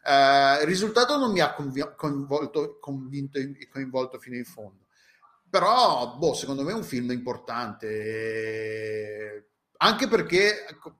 Uh, 0.01 0.61
il 0.61 0.65
risultato 0.65 1.17
non 1.17 1.33
mi 1.33 1.41
ha 1.41 1.53
coinvolto, 1.53 2.79
convinto 2.79 3.37
e 3.37 3.67
coinvolto 3.69 4.17
fino 4.17 4.37
in 4.37 4.45
fondo 4.45 4.87
però 5.49 6.15
boh, 6.15 6.33
secondo 6.33 6.63
me 6.63 6.71
è 6.71 6.75
un 6.75 6.83
film 6.83 7.11
importante 7.11 8.45
anche 9.77 10.07
perché 10.07 10.65
ecco, 10.67 10.99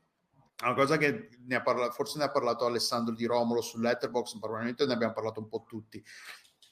una 0.64 0.74
cosa 0.74 0.98
che 0.98 1.30
ne 1.46 1.56
ha 1.56 1.62
parlato, 1.62 1.92
forse 1.92 2.18
ne 2.18 2.26
ha 2.26 2.32
parlato 2.32 2.66
Alessandro 2.66 3.16
Di 3.16 3.26
Romolo 3.26 3.62
su 3.62 3.80
Letterboxd, 3.80 4.40
probabilmente 4.40 4.86
ne 4.86 4.94
abbiamo 4.94 5.14
parlato 5.14 5.40
un 5.40 5.48
po' 5.48 5.64
tutti 5.68 6.04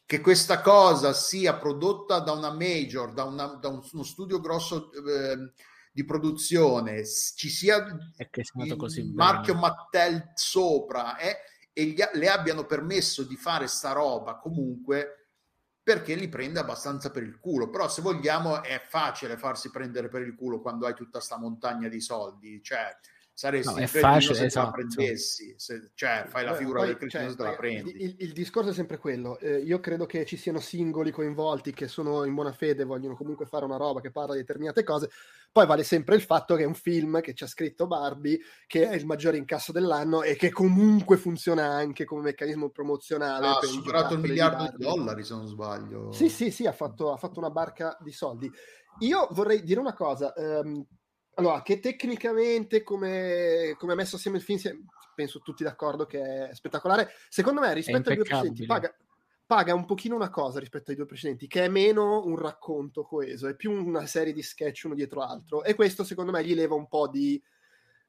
che 0.05 0.21
questa 0.21 0.61
cosa 0.61 1.13
sia 1.13 1.55
prodotta 1.55 2.19
da 2.19 2.31
una 2.31 2.51
major, 2.51 3.13
da, 3.13 3.23
una, 3.25 3.45
da 3.47 3.67
un, 3.67 3.81
uno 3.91 4.03
studio 4.03 4.39
grosso 4.39 4.91
eh, 4.91 5.51
di 5.97 6.05
produzione, 6.05 7.03
ci 7.07 7.49
sia 7.49 7.77
il 7.77 9.13
marchio 9.15 9.55
Mattel 9.55 10.31
sopra 10.35 11.17
eh, 11.17 11.37
e 11.73 11.85
gli, 11.85 11.99
le 12.13 12.29
abbiano 12.29 12.67
permesso 12.67 13.23
di 13.23 13.35
fare 13.35 13.65
sta 13.65 13.93
roba 13.93 14.35
comunque 14.35 15.29
perché 15.81 16.13
li 16.13 16.29
prende 16.29 16.59
abbastanza 16.59 17.09
per 17.09 17.23
il 17.23 17.39
culo. 17.39 17.71
Però 17.71 17.89
se 17.89 18.03
vogliamo 18.03 18.61
è 18.61 18.79
facile 18.79 19.37
farsi 19.37 19.71
prendere 19.71 20.07
per 20.07 20.21
il 20.21 20.35
culo 20.35 20.61
quando 20.61 20.85
hai 20.85 20.93
tutta 20.93 21.19
sta 21.19 21.39
montagna 21.39 21.87
di 21.87 21.99
soldi, 21.99 22.61
cioè 22.61 22.95
saresti 23.37 23.71
no, 23.71 23.79
è 23.79 23.85
facile, 23.85 24.33
se 24.33 24.45
esatto. 24.45 24.65
la 24.65 24.71
prendessi, 24.71 25.53
se, 25.57 25.91
cioè 25.93 26.25
fai 26.27 26.43
la 26.43 26.55
figura 26.55 26.79
Poi, 26.79 26.87
del 26.87 26.97
cretino 26.97 27.21
cioè, 27.21 27.29
se 27.29 27.37
te 27.37 27.43
la 27.43 27.55
prendi. 27.55 28.03
Il, 28.03 28.15
il, 28.17 28.33
discorso 28.33 28.71
è 28.71 28.73
sempre 28.73 28.97
quello, 28.97 29.37
eh, 29.37 29.59
io 29.59 29.79
credo 29.79 30.07
che 30.07 30.25
ci 30.25 30.37
siano 30.37 30.59
singoli 30.59 31.11
coinvolti 31.11 31.71
che 31.71 31.87
sono 31.87 32.23
in 32.23 32.33
buona 32.33 32.51
fede, 32.51 32.83
vogliono 32.83 33.15
comunque 33.15 33.45
fare 33.45 33.63
una 33.63 33.77
roba 33.77 34.01
che 34.01 34.09
parla 34.09 34.33
di 34.33 34.39
determinate 34.39 34.83
cose, 34.83 35.11
poi 35.51 35.67
vale 35.67 35.83
sempre 35.83 36.15
il 36.15 36.23
fatto 36.23 36.55
che 36.55 36.63
è 36.63 36.65
un 36.65 36.73
film 36.73 37.21
che 37.21 37.35
ci 37.35 37.43
ha 37.43 37.47
scritto 37.47 37.85
Barbie, 37.85 38.39
che 38.65 38.89
è 38.89 38.95
il 38.95 39.05
maggiore 39.05 39.37
incasso 39.37 39.71
dell'anno 39.71 40.23
e 40.23 40.35
che 40.35 40.49
comunque 40.49 41.17
funziona 41.17 41.67
anche 41.67 42.05
come 42.05 42.23
meccanismo 42.23 42.69
promozionale. 42.69 43.45
Ha 43.45 43.59
superato 43.61 44.15
il 44.15 44.19
miliardo 44.19 44.63
di, 44.63 44.77
di 44.77 44.83
dollari 44.83 45.23
se 45.23 45.35
non 45.35 45.45
sbaglio. 45.45 46.11
Sì, 46.11 46.29
sì, 46.29 46.49
sì, 46.49 46.65
ha 46.65 46.73
fatto, 46.73 47.13
ha 47.13 47.17
fatto 47.17 47.37
una 47.37 47.51
barca 47.51 47.95
di 48.01 48.11
soldi. 48.11 48.51
Io 49.01 49.27
vorrei 49.29 49.61
dire 49.61 49.79
una 49.79 49.93
cosa, 49.93 50.33
ehm, 50.33 50.83
allora, 51.39 51.61
che 51.61 51.79
tecnicamente, 51.79 52.81
come, 52.81 53.75
come 53.77 53.93
ha 53.93 53.95
messo 53.95 54.15
assieme 54.15 54.37
il 54.37 54.43
film, 54.43 54.59
penso 55.13 55.39
tutti 55.39 55.63
d'accordo 55.63 56.07
che 56.07 56.49
è 56.49 56.55
spettacolare. 56.55 57.09
Secondo 57.29 57.61
me, 57.61 57.73
rispetto 57.75 58.09
ai 58.09 58.15
due 58.15 58.25
precedenti, 58.25 58.65
paga, 58.65 58.95
paga, 59.45 59.75
un 59.75 59.85
pochino 59.85 60.15
una 60.15 60.31
cosa 60.31 60.59
rispetto 60.59 60.89
ai 60.89 60.97
due 60.97 61.05
precedenti, 61.05 61.45
che 61.45 61.65
è 61.65 61.67
meno 61.69 62.25
un 62.25 62.37
racconto 62.37 63.03
coeso, 63.03 63.47
è 63.47 63.55
più 63.55 63.71
una 63.71 64.07
serie 64.07 64.33
di 64.33 64.41
sketch 64.41 64.85
uno 64.85 64.95
dietro 64.95 65.19
l'altro. 65.19 65.63
E 65.63 65.75
questo, 65.75 66.03
secondo 66.03 66.31
me, 66.31 66.43
gli 66.43 66.55
leva 66.55 66.73
un 66.73 66.87
po' 66.87 67.07
di, 67.07 67.39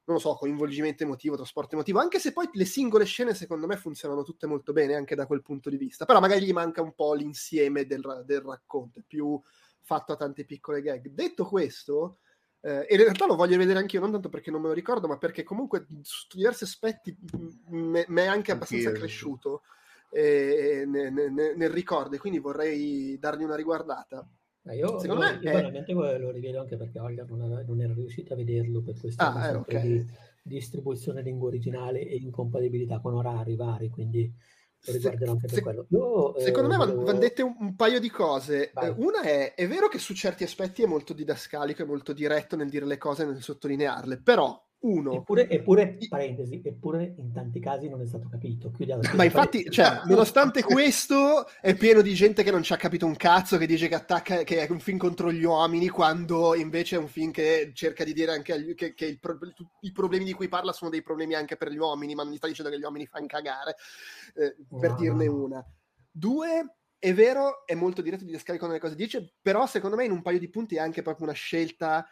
non 0.04 0.16
lo 0.16 0.22
so, 0.22 0.34
coinvolgimento 0.34 1.02
emotivo, 1.02 1.36
trasporto 1.36 1.74
emotivo, 1.74 1.98
anche 2.00 2.18
se 2.20 2.32
poi 2.32 2.48
le 2.50 2.64
singole 2.64 3.04
scene, 3.04 3.34
secondo 3.34 3.66
me, 3.66 3.76
funzionano 3.76 4.22
tutte 4.22 4.46
molto 4.46 4.72
bene 4.72 4.94
anche 4.94 5.14
da 5.14 5.26
quel 5.26 5.42
punto 5.42 5.68
di 5.68 5.76
vista. 5.76 6.06
Però 6.06 6.18
magari 6.18 6.46
gli 6.46 6.52
manca 6.54 6.80
un 6.80 6.94
po' 6.94 7.12
l'insieme 7.12 7.84
del, 7.84 8.22
del 8.24 8.40
racconto, 8.40 9.00
è 9.00 9.02
più 9.06 9.38
fatto 9.82 10.12
a 10.12 10.16
tante 10.16 10.46
piccole 10.46 10.80
gag. 10.80 11.08
Detto 11.10 11.44
questo 11.44 12.20
eh, 12.68 12.86
e 12.86 12.94
in 12.96 13.02
realtà 13.02 13.26
lo 13.26 13.34
voglio 13.34 13.56
vedere 13.56 13.78
anche 13.78 13.96
io, 13.96 14.02
non 14.02 14.12
tanto 14.12 14.28
perché 14.28 14.50
non 14.50 14.60
me 14.60 14.68
lo 14.68 14.74
ricordo, 14.74 15.08
ma 15.08 15.16
perché 15.16 15.42
comunque 15.42 15.86
su 16.02 16.26
diversi 16.34 16.64
aspetti 16.64 17.16
mi 17.70 18.02
è 18.02 18.26
anche 18.26 18.52
abbastanza 18.52 18.88
Anch'io. 18.88 19.02
cresciuto 19.02 19.62
eh, 20.10 20.84
nel, 20.86 21.10
nel, 21.12 21.32
nel 21.32 21.70
ricordo 21.70 22.16
e 22.16 22.18
quindi 22.18 22.38
vorrei 22.38 23.18
dargli 23.18 23.42
una 23.42 23.56
riguardata. 23.56 24.28
Eh, 24.64 24.76
io, 24.76 24.98
Secondo 24.98 25.24
io, 25.24 25.30
me 25.30 25.38
io 25.40 25.50
è... 25.50 25.54
veramente 25.54 25.92
lo 25.94 26.30
rivedo 26.30 26.60
anche 26.60 26.76
perché 26.76 26.98
Olga 26.98 27.24
non, 27.26 27.42
era, 27.42 27.62
non 27.66 27.80
era 27.80 27.94
riuscita 27.94 28.34
a 28.34 28.36
vederlo 28.36 28.82
per 28.82 28.98
questa 29.00 29.32
ah, 29.32 29.48
eh, 29.48 29.54
okay. 29.54 29.82
di 29.82 30.06
distribuzione 30.42 31.22
lingua 31.22 31.48
originale 31.48 32.06
e 32.06 32.16
incompatibilità 32.16 33.00
con 33.00 33.14
orari 33.14 33.56
vari, 33.56 33.88
quindi 33.88 34.30
riguarderà 34.84 35.30
anche 35.32 35.46
per 35.46 35.54
se, 35.56 35.62
quello. 35.62 35.86
Io, 35.90 36.34
eh, 36.36 36.42
secondo 36.42 36.68
eh, 36.68 36.70
me 36.70 36.76
volevo... 36.76 37.04
vanno 37.04 37.18
dette 37.18 37.42
un, 37.42 37.56
un, 37.58 37.76
paio 37.76 38.00
di 38.00 38.10
cose. 38.10 38.70
Vai. 38.74 38.94
Una 38.96 39.22
è, 39.22 39.54
è 39.54 39.66
vero 39.66 39.88
che 39.88 39.98
su 39.98 40.14
certi 40.14 40.44
aspetti 40.44 40.82
è 40.82 40.86
molto 40.86 41.12
didascalico, 41.12 41.82
è 41.82 41.86
molto 41.86 42.12
diretto 42.12 42.56
nel 42.56 42.68
dire 42.68 42.86
le 42.86 42.98
cose 42.98 43.22
e 43.22 43.26
nel 43.26 43.42
sottolinearle, 43.42 44.20
però 44.20 44.60
uno. 44.80 45.12
Eppure, 45.12 45.48
eppure, 45.48 45.98
parentesi, 46.08 46.60
eppure 46.62 47.14
in 47.16 47.32
tanti 47.32 47.58
casi 47.58 47.88
non 47.88 48.00
è 48.00 48.06
stato 48.06 48.28
capito. 48.28 48.72
Ma 49.14 49.24
infatti, 49.24 49.68
cioè, 49.70 50.02
nonostante 50.06 50.62
questo, 50.62 51.48
è 51.60 51.74
pieno 51.74 52.00
di 52.00 52.14
gente 52.14 52.42
che 52.42 52.50
non 52.50 52.62
ci 52.62 52.72
ha 52.72 52.76
capito 52.76 53.06
un 53.06 53.16
cazzo, 53.16 53.56
che 53.58 53.66
dice 53.66 53.88
che 53.88 53.96
attacca, 53.96 54.42
che 54.44 54.66
è 54.66 54.70
un 54.70 54.78
film 54.78 54.98
contro 54.98 55.32
gli 55.32 55.42
uomini, 55.42 55.88
quando 55.88 56.54
invece 56.54 56.96
è 56.96 56.98
un 56.98 57.08
film 57.08 57.32
che 57.32 57.72
cerca 57.74 58.04
di 58.04 58.12
dire 58.12 58.32
anche 58.32 58.52
agli, 58.52 58.74
che, 58.74 58.94
che 58.94 59.06
il, 59.06 59.18
i 59.80 59.92
problemi 59.92 60.24
di 60.24 60.32
cui 60.32 60.48
parla 60.48 60.72
sono 60.72 60.90
dei 60.90 61.02
problemi 61.02 61.34
anche 61.34 61.56
per 61.56 61.70
gli 61.70 61.78
uomini, 61.78 62.14
ma 62.14 62.22
non 62.22 62.32
gli 62.32 62.36
sta 62.36 62.46
dicendo 62.46 62.70
che 62.70 62.78
gli 62.78 62.84
uomini 62.84 63.06
fanno 63.06 63.26
cagare, 63.26 63.74
eh, 64.34 64.54
per 64.78 64.90
wow. 64.90 64.98
dirne 64.98 65.26
una. 65.26 65.66
Due, 66.10 66.76
è 66.98 67.12
vero, 67.14 67.66
è 67.66 67.74
molto 67.74 68.02
diretto 68.02 68.24
di 68.24 68.32
descarico 68.32 68.66
nelle 68.66 68.80
cose 68.80 68.94
dice, 68.94 69.34
però 69.40 69.66
secondo 69.66 69.96
me 69.96 70.04
in 70.04 70.12
un 70.12 70.22
paio 70.22 70.38
di 70.38 70.48
punti 70.48 70.76
è 70.76 70.80
anche 70.80 71.02
proprio 71.02 71.26
una 71.26 71.34
scelta 71.34 72.06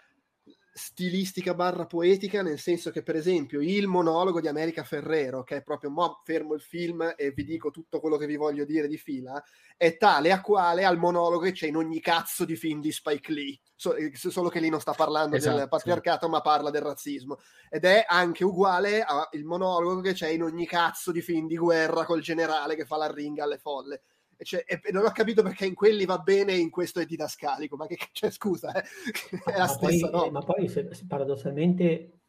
stilistica 0.79 1.55
barra 1.55 1.87
poetica, 1.87 2.43
nel 2.43 2.59
senso 2.59 2.91
che, 2.91 3.03
per 3.03 3.17
esempio, 3.17 3.63
il 3.63 3.87
monologo 3.87 4.43
di 4.43 4.49
America 4.49 4.85
Ferrero, 4.85 5.43
che 5.43 5.57
è 5.57 5.63
proprio 5.63 5.89
mo 5.89 6.21
fermo 6.23 6.53
il 6.53 6.61
film 6.61 7.15
e 7.17 7.31
vi 7.31 7.45
dico 7.45 7.71
tutto 7.71 7.99
quello 7.99 8.19
che 8.19 8.27
vi 8.27 8.37
voglio 8.37 8.67
dire 8.67 8.87
di 8.87 8.99
fila, 8.99 9.43
è 9.75 9.97
tale 9.97 10.33
a 10.33 10.43
quale 10.43 10.85
al 10.85 10.99
monologo 10.99 11.45
che 11.45 11.53
c'è 11.53 11.67
in 11.67 11.77
ogni 11.77 11.99
cazzo 11.99 12.45
di 12.45 12.57
film 12.57 12.83
di 12.83 12.93
Spike 12.93 13.33
Lee. 13.33 13.59
So, 13.75 13.95
eh, 13.95 14.13
solo 14.15 14.51
che 14.51 14.61
lì 14.61 14.69
non 14.69 14.81
sta 14.81 14.93
parlando 14.93 15.37
esatto. 15.37 15.57
del 15.57 15.69
patriarcato, 15.69 16.29
ma 16.29 16.43
parla 16.43 16.69
del 16.69 16.83
razzismo. 16.83 17.39
Ed 17.71 17.87
è 17.87 18.05
anche 18.07 18.45
uguale 18.45 19.03
al 19.03 19.45
monologo 19.45 20.03
che 20.03 20.13
c'è 20.13 20.29
in 20.29 20.43
ogni 20.43 20.67
cazzo 20.67 21.11
di 21.11 21.23
film 21.23 21.47
di 21.47 21.57
guerra 21.57 22.05
col 22.05 22.21
generale 22.21 22.77
che 22.77 22.85
fa 22.85 22.99
la 22.99 23.11
ringa 23.11 23.45
alle 23.45 23.59
folle 23.59 24.03
cioè, 24.43 24.65
e, 24.67 24.81
non 24.93 25.05
ho 25.05 25.11
capito 25.11 25.43
perché 25.43 25.67
in 25.67 25.75
quelli 25.75 26.05
va 26.05 26.19
bene 26.19 26.53
e 26.53 26.59
in 26.59 26.71
questo 26.71 27.01
è 27.01 27.07
didascalico, 27.07 27.77
ma 27.77 27.87
che 27.87 27.97
cioè, 28.13 28.31
scusa, 28.31 28.73
eh? 28.73 28.83
è 29.45 29.57
la 29.57 29.59
ma 29.59 29.67
stessa 29.67 30.11
poi, 30.11 30.31
Ma 30.31 30.43
poi 30.43 30.69
se, 30.69 30.89
paradossalmente 31.07 32.21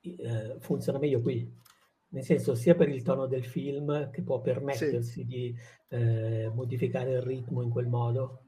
eh, 0.00 0.56
funziona 0.60 0.98
meglio 0.98 1.20
qui, 1.20 1.60
nel 2.08 2.24
senso 2.24 2.54
sia 2.54 2.74
per 2.74 2.88
il 2.88 3.02
tono 3.02 3.26
del 3.26 3.44
film 3.44 4.10
che 4.10 4.22
può 4.22 4.40
permettersi 4.40 5.20
sì. 5.20 5.24
di 5.24 5.56
eh, 5.88 6.50
modificare 6.54 7.12
il 7.12 7.22
ritmo 7.22 7.62
in 7.62 7.70
quel 7.70 7.86
modo, 7.86 8.44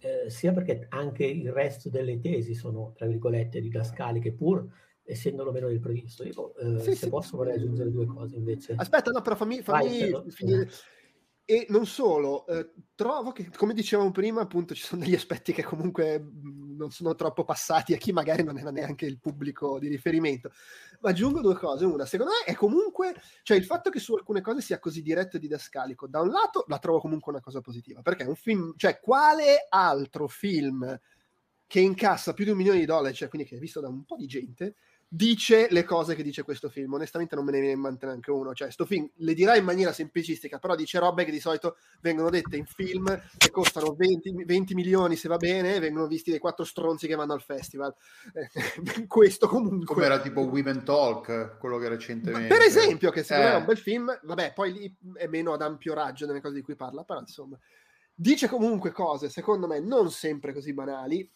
eh, 0.00 0.30
sia 0.30 0.52
perché 0.52 0.86
anche 0.90 1.24
il 1.24 1.50
resto 1.52 1.88
delle 1.88 2.20
tesi 2.20 2.54
sono, 2.54 2.92
tra 2.96 3.06
virgolette, 3.06 3.60
didascaliche, 3.60 4.32
pur 4.32 4.66
essendolo 5.02 5.52
meno 5.52 5.68
del 5.68 5.80
previsto. 5.80 6.22
Io, 6.24 6.54
eh, 6.56 6.80
sì, 6.80 6.90
se 6.90 7.04
sì. 7.04 7.08
posso 7.08 7.36
vorrei 7.36 7.56
aggiungere 7.56 7.90
due 7.90 8.06
cose 8.06 8.36
invece. 8.36 8.74
Aspetta, 8.76 9.10
no, 9.10 9.22
però 9.22 9.36
fammi, 9.36 9.62
fammi 9.62 10.10
Vai, 10.10 10.30
finire. 10.30 10.68
E 11.50 11.64
non 11.70 11.86
solo, 11.86 12.46
eh, 12.46 12.72
trovo 12.94 13.32
che, 13.32 13.48
come 13.56 13.72
dicevamo 13.72 14.10
prima, 14.10 14.42
appunto 14.42 14.74
ci 14.74 14.82
sono 14.82 15.02
degli 15.02 15.14
aspetti 15.14 15.54
che 15.54 15.62
comunque 15.62 16.18
mh, 16.18 16.76
non 16.76 16.90
sono 16.90 17.14
troppo 17.14 17.42
passati 17.42 17.94
a 17.94 17.96
chi 17.96 18.12
magari 18.12 18.44
non 18.44 18.58
era 18.58 18.70
neanche 18.70 19.06
il 19.06 19.18
pubblico 19.18 19.78
di 19.78 19.88
riferimento. 19.88 20.50
Ma 21.00 21.08
aggiungo 21.08 21.40
due 21.40 21.54
cose. 21.54 21.86
Una, 21.86 22.04
secondo 22.04 22.32
me 22.32 22.52
è 22.52 22.54
comunque, 22.54 23.14
cioè 23.44 23.56
il 23.56 23.64
fatto 23.64 23.88
che 23.88 23.98
su 23.98 24.12
alcune 24.12 24.42
cose 24.42 24.60
sia 24.60 24.78
così 24.78 25.00
diretto 25.00 25.38
e 25.38 25.40
didascalico, 25.40 26.06
da 26.06 26.20
un 26.20 26.28
lato 26.28 26.66
la 26.68 26.78
trovo 26.78 27.00
comunque 27.00 27.32
una 27.32 27.40
cosa 27.40 27.62
positiva, 27.62 28.02
perché 28.02 28.24
è 28.24 28.28
un 28.28 28.36
film, 28.36 28.74
cioè 28.76 29.00
quale 29.00 29.68
altro 29.70 30.28
film 30.28 31.00
che 31.66 31.80
incassa 31.80 32.34
più 32.34 32.44
di 32.44 32.50
un 32.50 32.58
milione 32.58 32.78
di 32.78 32.84
dollari, 32.84 33.14
cioè 33.14 33.28
quindi 33.30 33.48
che 33.48 33.56
è 33.56 33.58
visto 33.58 33.80
da 33.80 33.88
un 33.88 34.04
po' 34.04 34.16
di 34.16 34.26
gente, 34.26 34.74
dice 35.08 35.68
le 35.70 35.84
cose 35.84 36.14
che 36.14 36.22
dice 36.22 36.42
questo 36.42 36.68
film. 36.68 36.92
Onestamente 36.94 37.34
non 37.34 37.44
me 37.44 37.52
ne 37.52 37.60
viene 37.60 37.74
in 37.74 37.80
mente 37.80 38.06
neanche 38.06 38.30
uno. 38.30 38.52
Cioè, 38.54 38.70
sto 38.70 38.84
film 38.84 39.08
le 39.16 39.34
dirà 39.34 39.56
in 39.56 39.64
maniera 39.64 39.92
semplicistica, 39.92 40.58
però 40.58 40.74
dice 40.74 40.98
robe 40.98 41.24
che 41.24 41.30
di 41.30 41.40
solito 41.40 41.76
vengono 42.00 42.28
dette 42.28 42.56
in 42.56 42.66
film 42.66 43.06
che 43.36 43.50
costano 43.50 43.94
20, 43.94 44.44
20 44.44 44.74
milioni 44.74 45.16
se 45.16 45.28
va 45.28 45.36
bene, 45.36 45.78
vengono 45.78 46.06
visti 46.06 46.30
dei 46.30 46.38
quattro 46.38 46.64
stronzi 46.64 47.06
che 47.06 47.14
vanno 47.14 47.32
al 47.32 47.42
festival. 47.42 47.94
Eh, 48.32 49.06
questo 49.08 49.48
comunque... 49.48 49.94
Come 49.94 50.06
era 50.06 50.20
tipo 50.20 50.42
Women 50.42 50.84
Talk, 50.84 51.56
quello 51.58 51.78
che 51.78 51.88
recentemente... 51.88 52.54
Per 52.54 52.64
esempio, 52.64 53.10
che 53.10 53.22
secondo 53.22 53.48
eh. 53.48 53.50
me 53.50 53.56
è 53.56 53.60
un 53.60 53.66
bel 53.66 53.78
film, 53.78 54.20
vabbè, 54.22 54.52
poi 54.54 54.72
lì 54.72 54.96
è 55.14 55.26
meno 55.26 55.52
ad 55.52 55.62
ampio 55.62 55.94
raggio 55.94 56.26
nelle 56.26 56.40
cose 56.40 56.54
di 56.54 56.62
cui 56.62 56.76
parla, 56.76 57.02
però 57.04 57.20
insomma... 57.20 57.58
Dice 58.20 58.48
comunque 58.48 58.90
cose, 58.90 59.28
secondo 59.28 59.68
me, 59.68 59.78
non 59.78 60.10
sempre 60.10 60.52
così 60.52 60.74
banali, 60.74 61.30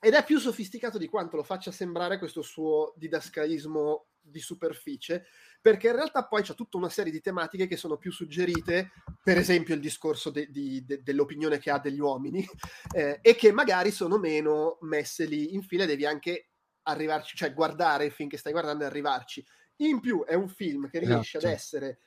ed 0.00 0.14
è 0.14 0.24
più 0.24 0.38
sofisticato 0.38 0.98
di 0.98 1.08
quanto 1.08 1.36
lo 1.36 1.42
faccia 1.42 1.70
sembrare 1.70 2.18
questo 2.18 2.42
suo 2.42 2.92
didascalismo 2.96 4.06
di 4.20 4.40
superficie, 4.40 5.26
perché 5.60 5.88
in 5.88 5.96
realtà 5.96 6.26
poi 6.26 6.42
c'è 6.42 6.54
tutta 6.54 6.76
una 6.76 6.88
serie 6.88 7.12
di 7.12 7.20
tematiche 7.20 7.66
che 7.66 7.76
sono 7.76 7.96
più 7.96 8.12
suggerite, 8.12 8.92
per 9.22 9.36
esempio 9.36 9.74
il 9.74 9.80
discorso 9.80 10.30
de- 10.30 10.50
de- 10.50 10.84
de- 10.84 11.02
dell'opinione 11.02 11.58
che 11.58 11.70
ha 11.70 11.78
degli 11.78 12.00
uomini, 12.00 12.46
eh, 12.94 13.18
e 13.20 13.34
che 13.34 13.52
magari 13.52 13.90
sono 13.90 14.18
meno 14.18 14.78
messe 14.82 15.24
lì 15.24 15.54
in 15.54 15.62
fila, 15.62 15.84
devi 15.84 16.06
anche 16.06 16.50
arrivarci, 16.82 17.36
cioè 17.36 17.52
guardare 17.52 18.06
il 18.06 18.12
film 18.12 18.28
che 18.28 18.38
stai 18.38 18.52
guardando 18.52 18.84
e 18.84 18.86
arrivarci. 18.86 19.44
In 19.76 20.00
più 20.00 20.24
è 20.24 20.34
un 20.34 20.48
film 20.48 20.88
che 20.88 20.98
riesce 20.98 21.38
esatto. 21.38 21.46
ad 21.46 21.52
essere, 21.52 21.98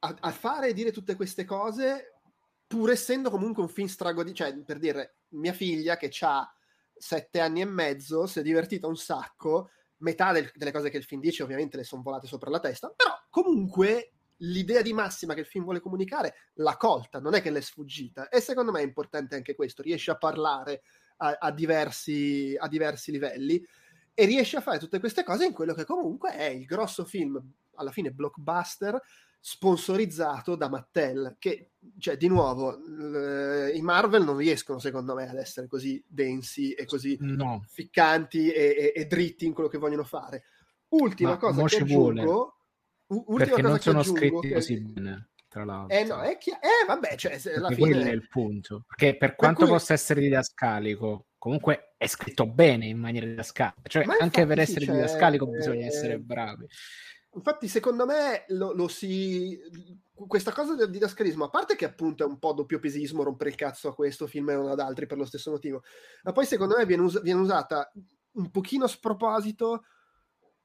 a, 0.00 0.16
a 0.20 0.30
fare 0.30 0.68
e 0.68 0.72
dire 0.72 0.92
tutte 0.92 1.14
queste 1.14 1.44
cose, 1.44 2.14
pur 2.66 2.90
essendo 2.90 3.30
comunque 3.30 3.62
un 3.62 3.68
film 3.68 3.88
strago 3.88 4.22
di, 4.22 4.32
cioè 4.34 4.56
per 4.58 4.78
dire, 4.78 5.16
mia 5.30 5.52
figlia 5.52 5.96
che 5.96 6.10
ha 6.20 6.50
sette 7.02 7.40
anni 7.40 7.60
e 7.60 7.64
mezzo, 7.64 8.28
si 8.28 8.38
è 8.38 8.42
divertita 8.42 8.86
un 8.86 8.96
sacco, 8.96 9.70
metà 9.98 10.30
del, 10.30 10.48
delle 10.54 10.70
cose 10.70 10.88
che 10.88 10.98
il 10.98 11.02
film 11.02 11.20
dice 11.20 11.42
ovviamente 11.42 11.76
le 11.76 11.82
sono 11.82 12.00
volate 12.00 12.28
sopra 12.28 12.48
la 12.48 12.60
testa, 12.60 12.92
però 12.94 13.10
comunque 13.28 14.12
l'idea 14.36 14.82
di 14.82 14.92
massima 14.92 15.34
che 15.34 15.40
il 15.40 15.46
film 15.46 15.64
vuole 15.64 15.80
comunicare 15.80 16.34
l'ha 16.54 16.76
colta, 16.76 17.18
non 17.18 17.34
è 17.34 17.42
che 17.42 17.50
l'è 17.50 17.60
sfuggita. 17.60 18.28
E 18.28 18.40
secondo 18.40 18.70
me 18.70 18.80
è 18.80 18.84
importante 18.84 19.34
anche 19.34 19.56
questo, 19.56 19.82
riesce 19.82 20.12
a 20.12 20.16
parlare 20.16 20.82
a, 21.16 21.38
a, 21.40 21.50
diversi, 21.50 22.54
a 22.56 22.68
diversi 22.68 23.10
livelli 23.10 23.60
e 24.14 24.24
riesce 24.24 24.58
a 24.58 24.60
fare 24.60 24.78
tutte 24.78 25.00
queste 25.00 25.24
cose 25.24 25.44
in 25.44 25.52
quello 25.52 25.74
che 25.74 25.84
comunque 25.84 26.36
è 26.36 26.44
il 26.44 26.66
grosso 26.66 27.04
film, 27.04 27.42
alla 27.74 27.90
fine 27.90 28.12
blockbuster, 28.12 29.00
sponsorizzato 29.44 30.54
da 30.54 30.68
Mattel, 30.68 31.34
che, 31.36 31.72
cioè, 31.98 32.16
di 32.16 32.28
nuovo, 32.28 32.76
l- 32.76 33.72
i 33.74 33.82
Marvel 33.82 34.22
non 34.22 34.36
riescono, 34.36 34.78
secondo 34.78 35.14
me, 35.14 35.28
ad 35.28 35.36
essere 35.36 35.66
così 35.66 36.02
densi 36.06 36.72
e 36.74 36.86
così 36.86 37.16
no. 37.20 37.64
ficcanti 37.66 38.52
e, 38.52 38.76
e, 38.78 38.92
e, 38.94 39.04
dritti 39.06 39.44
in 39.44 39.52
quello 39.52 39.68
che 39.68 39.78
vogliono 39.78 40.04
fare. 40.04 40.44
Ultima 40.90 41.30
Ma 41.30 41.36
cosa 41.38 41.64
che 41.64 41.76
aggiungo... 41.78 42.56
U- 43.08 43.24
ultima 43.26 43.44
Perché 43.44 43.62
non 43.62 43.80
sono 43.80 44.02
scritti 44.04 44.46
che... 44.46 44.54
così 44.54 44.80
bene. 44.80 45.30
tra 45.48 45.64
l'altro. 45.64 45.98
Eh 45.98 46.04
no, 46.04 46.20
è 46.20 46.38
chiaro. 46.38 46.60
Eh 46.62 46.86
vabbè, 46.86 47.16
cioè, 47.16 47.40
alla 47.56 47.68
fine... 47.70 47.80
quello 47.80 48.02
è 48.04 48.12
il 48.12 48.28
punto. 48.28 48.84
Perché 48.86 49.16
per 49.16 49.34
quanto 49.34 49.58
per 49.58 49.68
cui... 49.68 49.76
possa 49.76 49.92
essere 49.92 50.20
didascalico, 50.20 51.26
comunque 51.36 51.94
è 51.96 52.06
scritto 52.06 52.46
bene 52.46 52.86
in 52.86 52.98
maniera 52.98 53.26
didascalica. 53.26 53.88
Cioè, 53.88 54.04
anche 54.20 54.46
per 54.46 54.60
essere 54.60 54.84
sì, 54.84 54.92
didascalico 54.92 55.46
cioè... 55.46 55.56
bisogna 55.56 55.86
essere 55.86 56.20
bravi. 56.20 56.64
Infatti, 57.34 57.66
secondo 57.68 58.04
me 58.04 58.44
lo, 58.48 58.72
lo, 58.72 58.88
si. 58.88 59.58
Questa 60.12 60.52
cosa 60.52 60.74
del 60.74 60.90
didascalismo, 60.90 61.44
a 61.44 61.50
parte 61.50 61.76
che 61.76 61.86
appunto 61.86 62.24
è 62.24 62.26
un 62.26 62.38
po' 62.38 62.52
doppio 62.52 62.78
pesismo, 62.78 63.22
rompere 63.22 63.50
il 63.50 63.56
cazzo 63.56 63.88
a 63.88 63.94
questo 63.94 64.26
film 64.26 64.50
e 64.50 64.54
non 64.54 64.68
ad 64.68 64.80
altri 64.80 65.06
per 65.06 65.16
lo 65.16 65.24
stesso 65.24 65.50
motivo, 65.50 65.82
ma 66.24 66.32
poi 66.32 66.44
secondo 66.44 66.76
me 66.76 66.84
viene, 66.84 67.02
us- 67.02 67.22
viene 67.22 67.40
usata 67.40 67.90
un 68.32 68.50
pochino 68.50 68.84
a 68.84 68.88
sproposito 68.88 69.84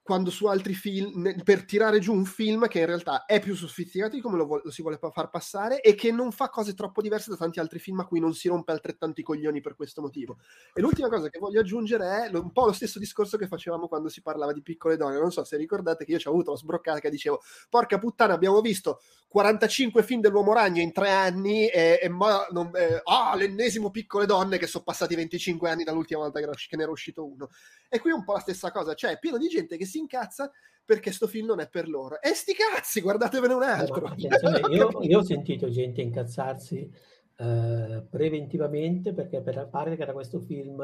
quando 0.08 0.30
su 0.30 0.46
altri 0.46 0.72
film, 0.72 1.34
per 1.44 1.66
tirare 1.66 1.98
giù 1.98 2.14
un 2.14 2.24
film 2.24 2.66
che 2.66 2.78
in 2.78 2.86
realtà 2.86 3.26
è 3.26 3.40
più 3.40 3.54
sofisticato 3.54 4.14
di 4.14 4.22
come 4.22 4.38
lo, 4.38 4.46
vo- 4.46 4.62
lo, 4.64 4.70
si 4.70 4.80
vuole 4.80 4.96
far 4.96 5.28
passare 5.28 5.82
e 5.82 5.94
che 5.94 6.10
non 6.10 6.32
fa 6.32 6.48
cose 6.48 6.72
troppo 6.72 7.02
diverse 7.02 7.28
da 7.28 7.36
tanti 7.36 7.60
altri 7.60 7.78
film 7.78 8.00
a 8.00 8.06
cui 8.06 8.18
non 8.18 8.32
si 8.32 8.48
rompe 8.48 8.72
altrettanto 8.72 9.20
i 9.20 9.22
coglioni 9.22 9.60
per 9.60 9.76
questo 9.76 10.00
motivo. 10.00 10.38
E 10.72 10.80
l'ultima 10.80 11.10
cosa 11.10 11.28
che 11.28 11.38
voglio 11.38 11.60
aggiungere 11.60 12.30
è 12.30 12.34
un 12.38 12.52
po' 12.52 12.64
lo 12.64 12.72
stesso 12.72 12.98
discorso 12.98 13.36
che 13.36 13.46
facevamo 13.48 13.86
quando 13.86 14.08
si 14.08 14.22
parlava 14.22 14.54
di 14.54 14.62
piccole 14.62 14.96
donne. 14.96 15.18
Non 15.18 15.30
so 15.30 15.44
se 15.44 15.58
ricordate 15.58 16.06
che 16.06 16.12
io 16.12 16.18
ci 16.18 16.26
ho 16.26 16.30
avuto 16.30 16.52
la 16.52 16.56
sbroccata 16.56 17.00
che 17.00 17.10
dicevo, 17.10 17.42
porca 17.68 17.98
puttana, 17.98 18.32
abbiamo 18.32 18.62
visto 18.62 19.02
45 19.28 20.02
film 20.02 20.22
dell'Uomo 20.22 20.54
Ragno 20.54 20.80
in 20.80 20.90
tre 20.90 21.10
anni 21.10 21.68
e, 21.68 21.98
e 22.00 22.08
ma 22.08 22.46
non, 22.50 22.70
eh, 22.74 23.02
ah, 23.04 23.34
l'ennesimo 23.36 23.90
piccole 23.90 24.24
donne 24.24 24.56
che 24.56 24.66
sono 24.66 24.84
passati 24.84 25.14
25 25.14 25.68
anni 25.68 25.84
dall'ultima 25.84 26.20
volta 26.20 26.40
che 26.40 26.76
ne 26.76 26.82
era 26.82 26.90
uscito 26.90 27.26
uno. 27.26 27.50
E 27.90 28.00
qui 28.00 28.10
è 28.10 28.14
un 28.14 28.24
po' 28.24 28.32
la 28.32 28.40
stessa 28.40 28.70
cosa, 28.70 28.94
cioè 28.94 29.12
è 29.12 29.18
pieno 29.18 29.36
di 29.36 29.48
gente 29.48 29.76
che 29.76 29.84
si 29.84 29.97
incazza 29.98 30.50
perché 30.88 31.12
sto 31.12 31.26
film 31.26 31.48
non 31.48 31.60
è 31.60 31.68
per 31.68 31.86
loro. 31.86 32.18
E 32.20 32.32
sti 32.32 32.54
cazzi, 32.54 33.02
guardatevene 33.02 33.52
un 33.52 33.62
altro. 33.62 34.08
No, 34.08 34.68
io, 34.68 34.90
io, 35.04 35.18
ho 35.18 35.22
sentito 35.22 35.68
gente 35.68 36.00
incazzarsi 36.00 36.90
uh, 37.36 38.08
preventivamente 38.08 39.12
perché 39.12 39.42
per 39.42 39.68
pare 39.70 39.96
che 39.96 40.06
da 40.06 40.14
questo 40.14 40.40
film 40.40 40.82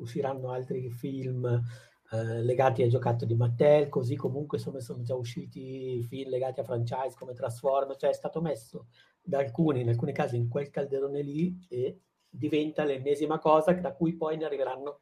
usciranno 0.00 0.50
altri 0.50 0.90
film 0.90 1.44
uh, 1.44 2.42
legati 2.42 2.82
ai 2.82 2.88
giocattoli 2.88 3.32
di 3.32 3.38
Mattel, 3.38 3.88
così 3.88 4.16
comunque 4.16 4.58
insomma, 4.58 4.80
sono 4.80 5.02
già 5.02 5.14
usciti 5.14 6.02
film 6.02 6.30
legati 6.30 6.58
a 6.58 6.64
franchise 6.64 7.14
come 7.16 7.34
Transformers, 7.34 8.00
cioè 8.00 8.10
è 8.10 8.14
stato 8.14 8.40
messo 8.40 8.88
da 9.22 9.38
alcuni, 9.38 9.82
in 9.82 9.88
alcuni 9.88 10.12
casi, 10.12 10.36
in 10.36 10.48
quel 10.48 10.70
calderone 10.70 11.22
lì 11.22 11.64
e 11.68 12.00
diventa 12.28 12.82
l'ennesima 12.82 13.38
cosa 13.38 13.72
da 13.72 13.92
cui 13.92 14.16
poi 14.16 14.36
ne 14.36 14.46
arriveranno 14.46 15.00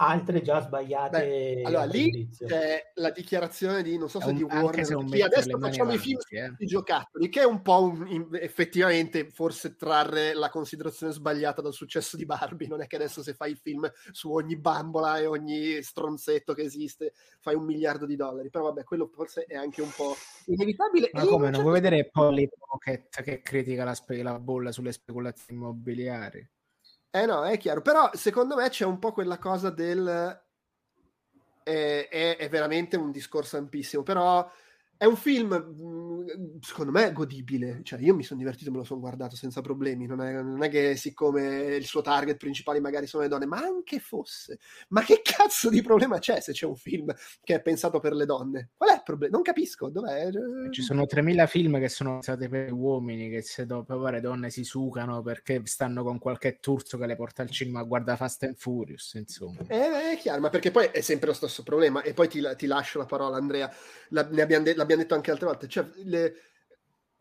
altre 0.00 0.40
già 0.40 0.60
sbagliate. 0.60 1.18
Beh, 1.18 1.62
allora 1.64 1.84
lì 1.84 2.28
c'è 2.30 2.90
la 2.94 3.10
dichiarazione 3.10 3.82
di 3.82 3.98
non 3.98 4.08
so 4.08 4.20
se 4.20 4.30
un, 4.30 4.36
di 4.36 4.42
Warner 4.42 4.84
se 4.84 4.96
che 4.96 5.22
adesso 5.22 5.58
facciamo 5.58 5.92
i 5.92 5.98
film 5.98 6.18
eh. 6.30 6.54
di 6.56 6.66
giocattoli, 6.66 7.28
che 7.28 7.42
è 7.42 7.44
un 7.44 7.60
po' 7.60 7.82
un, 7.82 8.28
effettivamente 8.32 9.28
forse 9.30 9.76
trarre 9.76 10.34
la 10.34 10.48
considerazione 10.48 11.12
sbagliata 11.12 11.60
dal 11.60 11.74
successo 11.74 12.16
di 12.16 12.24
Barbie. 12.24 12.66
Non 12.66 12.80
è 12.80 12.86
che 12.86 12.96
adesso 12.96 13.22
se 13.22 13.34
fai 13.34 13.52
il 13.52 13.58
film 13.58 13.90
su 14.10 14.32
ogni 14.32 14.56
bambola 14.56 15.18
e 15.18 15.26
ogni 15.26 15.82
stronzetto 15.82 16.54
che 16.54 16.62
esiste 16.62 17.12
fai 17.38 17.54
un 17.54 17.64
miliardo 17.64 18.06
di 18.06 18.16
dollari. 18.16 18.48
Però 18.48 18.64
vabbè, 18.64 18.84
quello 18.84 19.10
forse 19.12 19.44
è 19.44 19.56
anche 19.56 19.82
un 19.82 19.90
po' 19.94 20.14
inevitabile. 20.46 21.10
Ma 21.12 21.24
come 21.24 21.44
non 21.44 21.54
certo... 21.54 21.60
vuoi 21.60 21.74
vedere 21.74 22.08
Polly 22.10 22.48
Pocket 22.48 23.22
che 23.22 23.42
critica 23.42 23.84
la, 23.84 23.94
spe- 23.94 24.22
la 24.22 24.38
bolla 24.38 24.72
sulle 24.72 24.92
speculazioni 24.92 25.60
immobiliari? 25.60 26.48
Eh 27.12 27.26
no, 27.26 27.44
è 27.44 27.58
chiaro, 27.58 27.82
però 27.82 28.10
secondo 28.14 28.54
me 28.54 28.68
c'è 28.68 28.84
un 28.84 28.98
po' 28.98 29.12
quella 29.12 29.38
cosa 29.38 29.70
del... 29.70 30.42
È, 31.62 32.08
è, 32.10 32.36
è 32.36 32.48
veramente 32.48 32.96
un 32.96 33.10
discorso 33.10 33.56
ampissimo, 33.56 34.02
però 34.02 34.48
è 35.00 35.06
un 35.06 35.16
film, 35.16 35.54
mm, 35.56 36.58
secondo 36.60 36.92
me, 36.92 37.10
godibile. 37.14 37.80
Cioè, 37.84 37.98
io 38.02 38.14
mi 38.14 38.22
sono 38.22 38.38
divertito, 38.38 38.70
me 38.70 38.76
lo 38.76 38.84
sono 38.84 39.00
guardato 39.00 39.34
senza 39.34 39.62
problemi. 39.62 40.04
Non 40.04 40.20
è, 40.20 40.42
non 40.42 40.62
è, 40.62 40.68
che 40.68 40.94
siccome 40.94 41.74
il 41.74 41.86
suo 41.86 42.02
target 42.02 42.36
principale 42.36 42.80
magari 42.80 43.06
sono 43.06 43.22
le 43.22 43.30
donne, 43.30 43.46
ma 43.46 43.56
anche 43.56 43.98
fosse. 43.98 44.58
Ma 44.88 45.02
che 45.02 45.22
cazzo 45.24 45.70
di 45.70 45.80
problema 45.80 46.18
c'è 46.18 46.40
se 46.40 46.52
c'è 46.52 46.66
un 46.66 46.76
film 46.76 47.10
che 47.42 47.54
è 47.54 47.62
pensato 47.62 47.98
per 47.98 48.12
le 48.12 48.26
donne? 48.26 48.72
Qual 48.76 48.90
è 48.90 48.96
il 48.96 49.02
problema? 49.02 49.32
Non 49.32 49.42
capisco. 49.42 49.88
Dov'è? 49.88 50.28
Ci 50.68 50.82
sono 50.82 51.06
3000 51.06 51.46
film 51.46 51.78
che 51.78 51.88
sono 51.88 52.18
pensati 52.18 52.46
per 52.50 52.70
uomini 52.70 53.30
che 53.30 53.40
se 53.40 53.64
dopo 53.64 54.06
le 54.06 54.20
donne 54.20 54.50
si 54.50 54.64
sucano 54.64 55.22
perché 55.22 55.62
stanno 55.64 56.02
con 56.02 56.18
qualche 56.18 56.58
turzo 56.60 56.98
che 56.98 57.06
le 57.06 57.16
porta 57.16 57.40
al 57.40 57.48
cinema 57.48 57.80
a 57.80 57.84
guardare 57.84 58.18
Fast 58.18 58.42
and 58.42 58.56
Furious, 58.56 59.14
insomma. 59.14 59.60
Eh, 59.66 60.12
è 60.12 60.18
chiaro, 60.18 60.42
ma 60.42 60.50
perché 60.50 60.70
poi 60.70 60.88
è 60.92 61.00
sempre 61.00 61.28
lo 61.28 61.34
stesso 61.34 61.62
problema. 61.62 62.02
E 62.02 62.12
poi 62.12 62.28
ti, 62.28 62.46
ti 62.58 62.66
lascio 62.66 62.98
la 62.98 63.06
parola, 63.06 63.38
Andrea. 63.38 63.72
La, 64.10 64.28
ne 64.30 64.42
abbiamo 64.42 64.64
de- 64.64 64.74
l'abbiamo 64.90 65.02
detto 65.02 65.14
anche 65.14 65.30
altre 65.30 65.46
volte, 65.46 65.68
cioè, 65.68 65.88
le, 66.04 66.34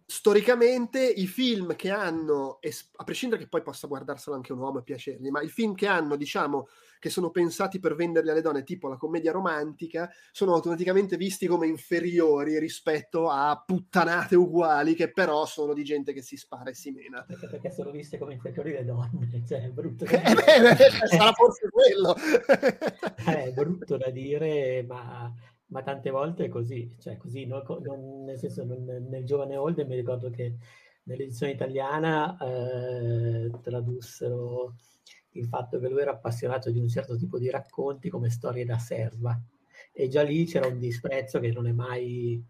storicamente 0.09 1.05
i 1.07 1.27
film 1.27 1.75
che 1.75 1.91
hanno, 1.91 2.59
a 2.95 3.03
prescindere 3.03 3.43
che 3.43 3.47
poi 3.47 3.61
possa 3.61 3.85
guardarselo 3.85 4.35
anche 4.35 4.53
un 4.53 4.59
uomo 4.59 4.79
e 4.79 4.83
piacergli, 4.83 5.29
ma 5.29 5.41
i 5.41 5.49
film 5.49 5.75
che 5.75 5.85
hanno, 5.85 6.15
diciamo, 6.15 6.67
che 6.97 7.11
sono 7.11 7.29
pensati 7.29 7.79
per 7.79 7.93
venderli 7.93 8.31
alle 8.31 8.41
donne, 8.41 8.63
tipo 8.63 8.87
la 8.87 8.97
commedia 8.97 9.31
romantica, 9.31 10.09
sono 10.31 10.55
automaticamente 10.55 11.15
visti 11.15 11.45
come 11.45 11.67
inferiori 11.67 12.57
rispetto 12.57 13.29
a 13.29 13.63
puttanate 13.63 14.35
uguali, 14.35 14.95
che 14.95 15.11
però 15.11 15.45
sono 15.45 15.73
di 15.73 15.83
gente 15.83 16.11
che 16.11 16.23
si 16.23 16.37
spara 16.37 16.71
e 16.71 16.73
si 16.73 16.89
mena. 16.89 17.23
Perché, 17.27 17.47
perché 17.47 17.71
sono 17.71 17.91
viste 17.91 18.17
come 18.17 18.33
inferiori 18.33 18.71
le 18.71 18.85
donne, 18.85 19.43
cioè 19.47 19.61
è 19.61 19.69
brutto 19.69 20.05
eh, 20.05 20.09
beh, 20.09 21.07
sarà 21.07 21.31
forse 21.33 21.69
quello. 21.69 22.15
eh, 23.29 23.43
è 23.43 23.51
brutto 23.53 23.95
da 23.95 24.09
dire, 24.09 24.83
ma 24.87 25.31
ma 25.69 25.81
tante 25.81 26.09
volte 26.09 26.45
è 26.45 26.49
così, 26.49 26.95
cioè 26.99 27.17
così, 27.17 27.45
no? 27.45 27.63
non, 27.81 28.23
nel 28.25 28.37
senso 28.37 28.63
non, 28.63 28.83
nel 29.09 29.25
giovane 29.25 29.55
Holden 29.55 29.87
mi 29.87 29.95
ricordo 29.95 30.29
che 30.29 30.55
nell'edizione 31.03 31.51
italiana 31.51 32.37
eh, 32.37 33.51
tradussero 33.61 34.75
il 35.33 35.45
fatto 35.47 35.79
che 35.79 35.89
lui 35.89 36.01
era 36.01 36.11
appassionato 36.11 36.71
di 36.71 36.79
un 36.79 36.87
certo 36.87 37.15
tipo 37.15 37.37
di 37.37 37.49
racconti 37.49 38.09
come 38.09 38.29
storie 38.29 38.65
da 38.65 38.77
serva 38.77 39.39
e 39.91 40.07
già 40.07 40.23
lì 40.23 40.45
c'era 40.45 40.67
un 40.67 40.79
disprezzo 40.79 41.39
che 41.39 41.51
non 41.51 41.67
è 41.67 41.71
mai, 41.71 42.43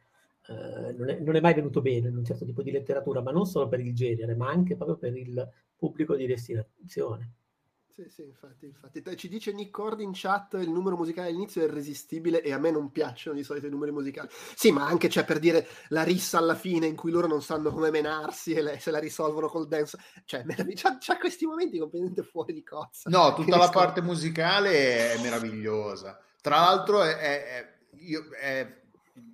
eh, 0.48 0.94
non, 0.94 1.10
è, 1.10 1.20
non 1.20 1.36
è 1.36 1.42
mai 1.42 1.54
venuto 1.54 1.82
bene 1.82 2.08
in 2.08 2.18
un 2.18 2.24
certo 2.24 2.46
tipo 2.46 2.62
di 2.62 2.72
letteratura, 2.72 3.22
ma 3.22 3.32
non 3.32 3.46
solo 3.46 3.68
per 3.68 3.80
il 3.80 3.94
genere, 3.94 4.36
ma 4.36 4.50
anche 4.50 4.76
proprio 4.76 4.98
per 4.98 5.16
il 5.16 5.50
pubblico 5.76 6.16
di 6.16 6.26
destinazione. 6.26 7.34
Sì, 8.00 8.10
sì, 8.10 8.22
infatti, 8.24 8.66
infatti. 8.66 9.18
Ci 9.18 9.28
dice 9.28 9.52
Nick 9.52 9.72
Cord 9.72 10.00
in 10.00 10.12
chat 10.14 10.54
il 10.54 10.70
numero 10.70 10.96
musicale 10.96 11.28
all'inizio 11.28 11.62
è 11.62 11.66
irresistibile 11.66 12.42
e 12.42 12.54
a 12.54 12.58
me 12.58 12.72
non 12.72 12.92
piacciono 12.92 13.36
di 13.36 13.44
solito 13.44 13.68
i 13.68 13.70
numeri 13.70 13.92
musicali. 13.92 14.30
Sì, 14.56 14.72
ma 14.72 14.88
anche 14.88 15.10
cioè, 15.10 15.26
per 15.26 15.40
dire 15.40 15.68
la 15.90 16.04
rissa 16.04 16.38
alla 16.38 16.56
fine 16.56 16.86
in 16.86 16.96
cui 16.96 17.12
loro 17.12 17.28
non 17.28 17.42
sanno 17.42 17.72
come 17.72 17.92
menarsi 17.92 18.54
e 18.54 18.62
le, 18.62 18.80
se 18.80 18.92
la 18.92 19.00
risolvono 19.00 19.50
col 19.50 19.68
dance. 19.68 19.98
Cioè, 20.24 20.46
c'ha, 20.76 20.98
c'ha 20.98 21.18
questi 21.18 21.46
momenti 21.46 21.78
completamente 21.78 22.24
fuori 22.24 22.54
di 22.54 22.64
cozza. 22.64 23.10
No, 23.10 23.34
tutta 23.34 23.58
la 23.58 23.66
riscontro... 23.66 23.80
parte 23.82 24.02
musicale 24.02 25.16
è 25.16 25.22
meravigliosa. 25.22 26.18
Tra 26.40 26.56
l'altro 26.56 27.04
è, 27.04 27.18
è, 27.18 27.44
è, 27.44 27.78
io, 27.98 28.30
è 28.30 28.82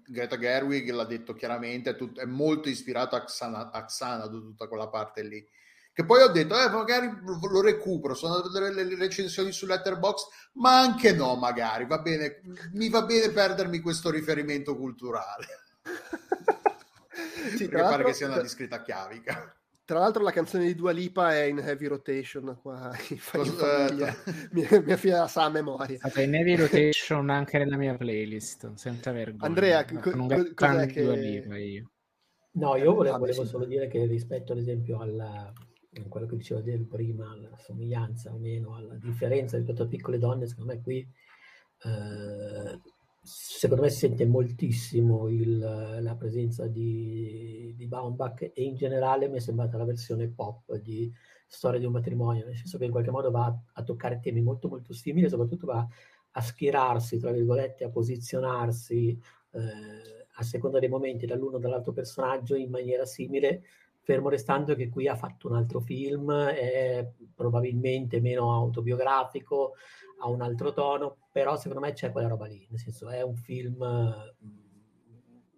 Greta 0.08 0.40
Gerwig 0.40 0.90
l'ha 0.90 1.06
detto 1.06 1.36
chiaramente, 1.36 1.92
è, 1.92 1.96
tut, 1.96 2.18
è 2.18 2.26
molto 2.26 2.68
ispirato 2.68 3.16
a 3.16 3.24
Xana, 3.24 3.70
a 3.70 3.86
Xanadu, 3.86 4.42
tutta 4.42 4.68
quella 4.68 4.88
parte 4.88 5.22
lì 5.22 5.48
che 5.96 6.04
poi 6.04 6.24
ho 6.24 6.28
detto, 6.28 6.60
eh, 6.60 6.68
magari 6.68 7.10
lo 7.24 7.62
recupero, 7.62 8.16
sono 8.16 8.50
delle 8.50 8.98
recensioni 8.98 9.54
su 9.54 9.66
Letterbox, 9.66 10.28
ma 10.56 10.78
anche 10.78 11.14
no, 11.14 11.38
magari, 11.38 11.86
va 11.86 12.00
bene, 12.00 12.42
mi 12.74 12.90
va 12.90 13.04
bene 13.04 13.30
perdermi 13.30 13.80
questo 13.80 14.10
riferimento 14.10 14.76
culturale. 14.76 15.48
sì, 17.56 17.70
Perché 17.70 17.82
pare 17.82 18.04
che 18.04 18.14
sia 18.14 18.28
una 18.28 18.42
discreta 18.42 18.82
chiavica. 18.82 19.56
Tra 19.86 20.00
l'altro 20.00 20.22
la 20.22 20.32
canzone 20.32 20.66
di 20.66 20.76
Dua 20.76 20.92
Lipa 20.92 21.34
è 21.34 21.44
in 21.44 21.60
heavy 21.60 21.88
rotation 21.88 22.60
qua 22.62 22.92
in 23.08 23.18
famiglia. 23.18 24.14
mia, 24.52 24.82
mia, 24.84 24.98
figlia 24.98 25.30
sa 25.30 25.46
a 25.46 25.50
memoria. 25.50 25.98
È 26.02 26.22
in 26.22 26.36
heavy 26.36 26.58
rotation 26.58 27.30
anche 27.30 27.58
nella 27.58 27.78
mia 27.78 27.96
playlist, 27.96 28.74
senza 28.74 29.14
vergogna. 29.14 29.46
Andrea, 29.46 29.86
co- 29.86 30.00
co- 30.02 30.54
cos'è 30.54 30.88
che... 30.88 31.04
Dua 31.04 31.16
Lipa 31.16 31.56
io. 31.56 31.90
No, 32.56 32.76
io 32.76 32.94
volevo, 32.94 33.18
volevo 33.18 33.46
solo 33.46 33.64
dire 33.64 33.88
che 33.88 34.06
rispetto 34.06 34.52
ad 34.54 34.60
esempio 34.60 35.00
alla, 35.00 35.52
quello 36.08 36.26
che 36.26 36.36
diceva 36.36 36.62
Del 36.62 36.86
prima, 36.86 37.36
la 37.36 37.58
somiglianza 37.58 38.34
o 38.34 38.38
meno, 38.38 38.76
alla 38.76 38.96
differenza 38.96 39.58
rispetto 39.58 39.84
a 39.84 39.88
piccole 39.88 40.18
donne, 40.18 40.48
secondo 40.48 40.74
me 40.74 40.82
qui 40.82 41.08
eh, 41.84 42.80
secondo 43.26 43.84
me 43.84 43.90
si 43.90 44.00
sente 44.00 44.26
moltissimo 44.26 45.28
il, 45.28 45.58
la 45.58 46.16
presenza 46.16 46.68
di, 46.68 47.74
di 47.76 47.88
Baumbach 47.88 48.52
e 48.54 48.64
in 48.64 48.76
generale 48.76 49.28
mi 49.28 49.38
è 49.38 49.40
sembrata 49.40 49.78
la 49.78 49.86
versione 49.86 50.28
pop 50.28 50.76
di 50.76 51.12
Storia 51.48 51.80
di 51.80 51.86
un 51.86 51.92
matrimonio, 51.92 52.46
nel 52.46 52.56
senso 52.56 52.78
che 52.78 52.86
in 52.86 52.92
qualche 52.92 53.12
modo 53.12 53.32
va 53.32 53.56
a, 53.74 53.84
toccare 53.84 54.20
temi 54.20 54.42
molto 54.42 54.68
molto 54.68 54.94
simili 54.94 55.30
soprattutto 55.30 55.66
va 55.66 55.88
a 56.38 56.42
schierarsi, 56.42 57.18
tra 57.18 57.32
virgolette, 57.32 57.86
a 57.86 57.90
posizionarsi 57.90 59.18
eh, 59.52 59.60
a 60.38 60.44
seconda 60.44 60.80
dei 60.80 60.90
momenti 60.90 61.26
dall'uno 61.26 61.56
o 61.56 61.60
dall'altro 61.60 61.94
personaggio 61.94 62.56
in 62.56 62.70
maniera 62.70 63.06
simile 63.06 63.64
fermo 64.06 64.30
restando 64.30 64.76
che 64.76 64.88
qui 64.88 65.08
ha 65.08 65.16
fatto 65.16 65.48
un 65.50 65.56
altro 65.56 65.80
film, 65.80 66.32
è 66.32 67.12
probabilmente 67.34 68.22
meno 68.22 68.54
autobiografico, 68.54 69.74
ha 70.20 70.30
un 70.30 70.42
altro 70.42 70.74
tono, 70.74 71.18
però 71.32 71.58
secondo 71.58 71.82
me 71.82 71.92
c'è 71.94 72.12
quella 72.12 72.28
roba 72.28 72.46
lì, 72.46 72.68
nel 72.70 72.80
senso 72.80 73.10
è 73.10 73.24
un 73.24 73.36
film 73.36 73.84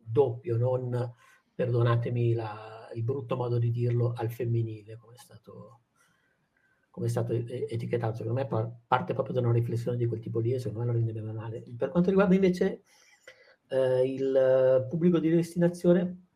doppio, 0.01 0.55
non, 0.55 1.13
perdonatemi 1.53 2.33
la, 2.33 2.89
il 2.93 3.03
brutto 3.03 3.35
modo 3.35 3.59
di 3.59 3.69
dirlo, 3.69 4.13
al 4.15 4.31
femminile, 4.31 4.95
come 4.95 5.15
è 5.15 5.19
stato, 5.19 5.81
come 6.89 7.07
è 7.07 7.09
stato 7.09 7.33
etichettato. 7.33 8.15
Secondo 8.15 8.39
me 8.39 8.75
parte 8.87 9.13
proprio 9.13 9.35
da 9.35 9.41
una 9.41 9.51
riflessione 9.51 9.97
di 9.97 10.05
quel 10.05 10.21
tipo 10.21 10.39
lì 10.39 10.53
e 10.53 10.59
secondo 10.59 10.85
me 10.85 10.85
lo 10.85 11.05
rende 11.05 11.21
male. 11.33 11.63
Per 11.75 11.89
quanto 11.89 12.09
riguarda 12.09 12.33
invece 12.33 12.83
eh, 13.67 14.09
il 14.09 14.87
pubblico 14.89 15.19
di 15.19 15.29
destinazione, 15.29 16.26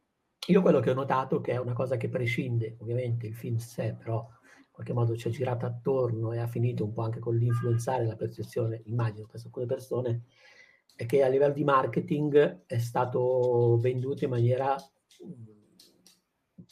io 0.52 0.62
quello 0.62 0.80
che 0.80 0.92
ho 0.92 0.94
notato 0.94 1.40
che 1.40 1.54
è 1.54 1.58
una 1.58 1.74
cosa 1.74 1.98
che 1.98 2.10
prescinde, 2.10 2.76
ovviamente 2.80 3.26
il 3.26 3.36
film 3.36 3.56
sé, 3.56 3.96
però 3.98 4.28
in 4.58 4.66
qualche 4.70 4.94
modo 4.94 5.16
ci 5.16 5.30
è 5.30 5.32
girato 5.32 5.66
attorno 5.66 6.34
e 6.34 6.40
ha 6.40 6.48
finito 6.48 6.84
un 6.84 6.92
po' 6.92 7.04
anche 7.04 7.20
con 7.20 7.36
l'influenzare 7.36 8.06
la 8.06 8.16
percezione, 8.16 8.82
immagino, 8.86 9.28
per 9.28 9.42
alcune 9.44 9.66
persone, 9.66 10.24
è 10.96 11.06
che 11.06 11.24
a 11.24 11.28
livello 11.28 11.54
di 11.54 11.64
marketing 11.64 12.66
è 12.66 12.78
stato 12.78 13.78
venduto 13.80 14.26
in 14.26 14.30
maniera 14.30 14.76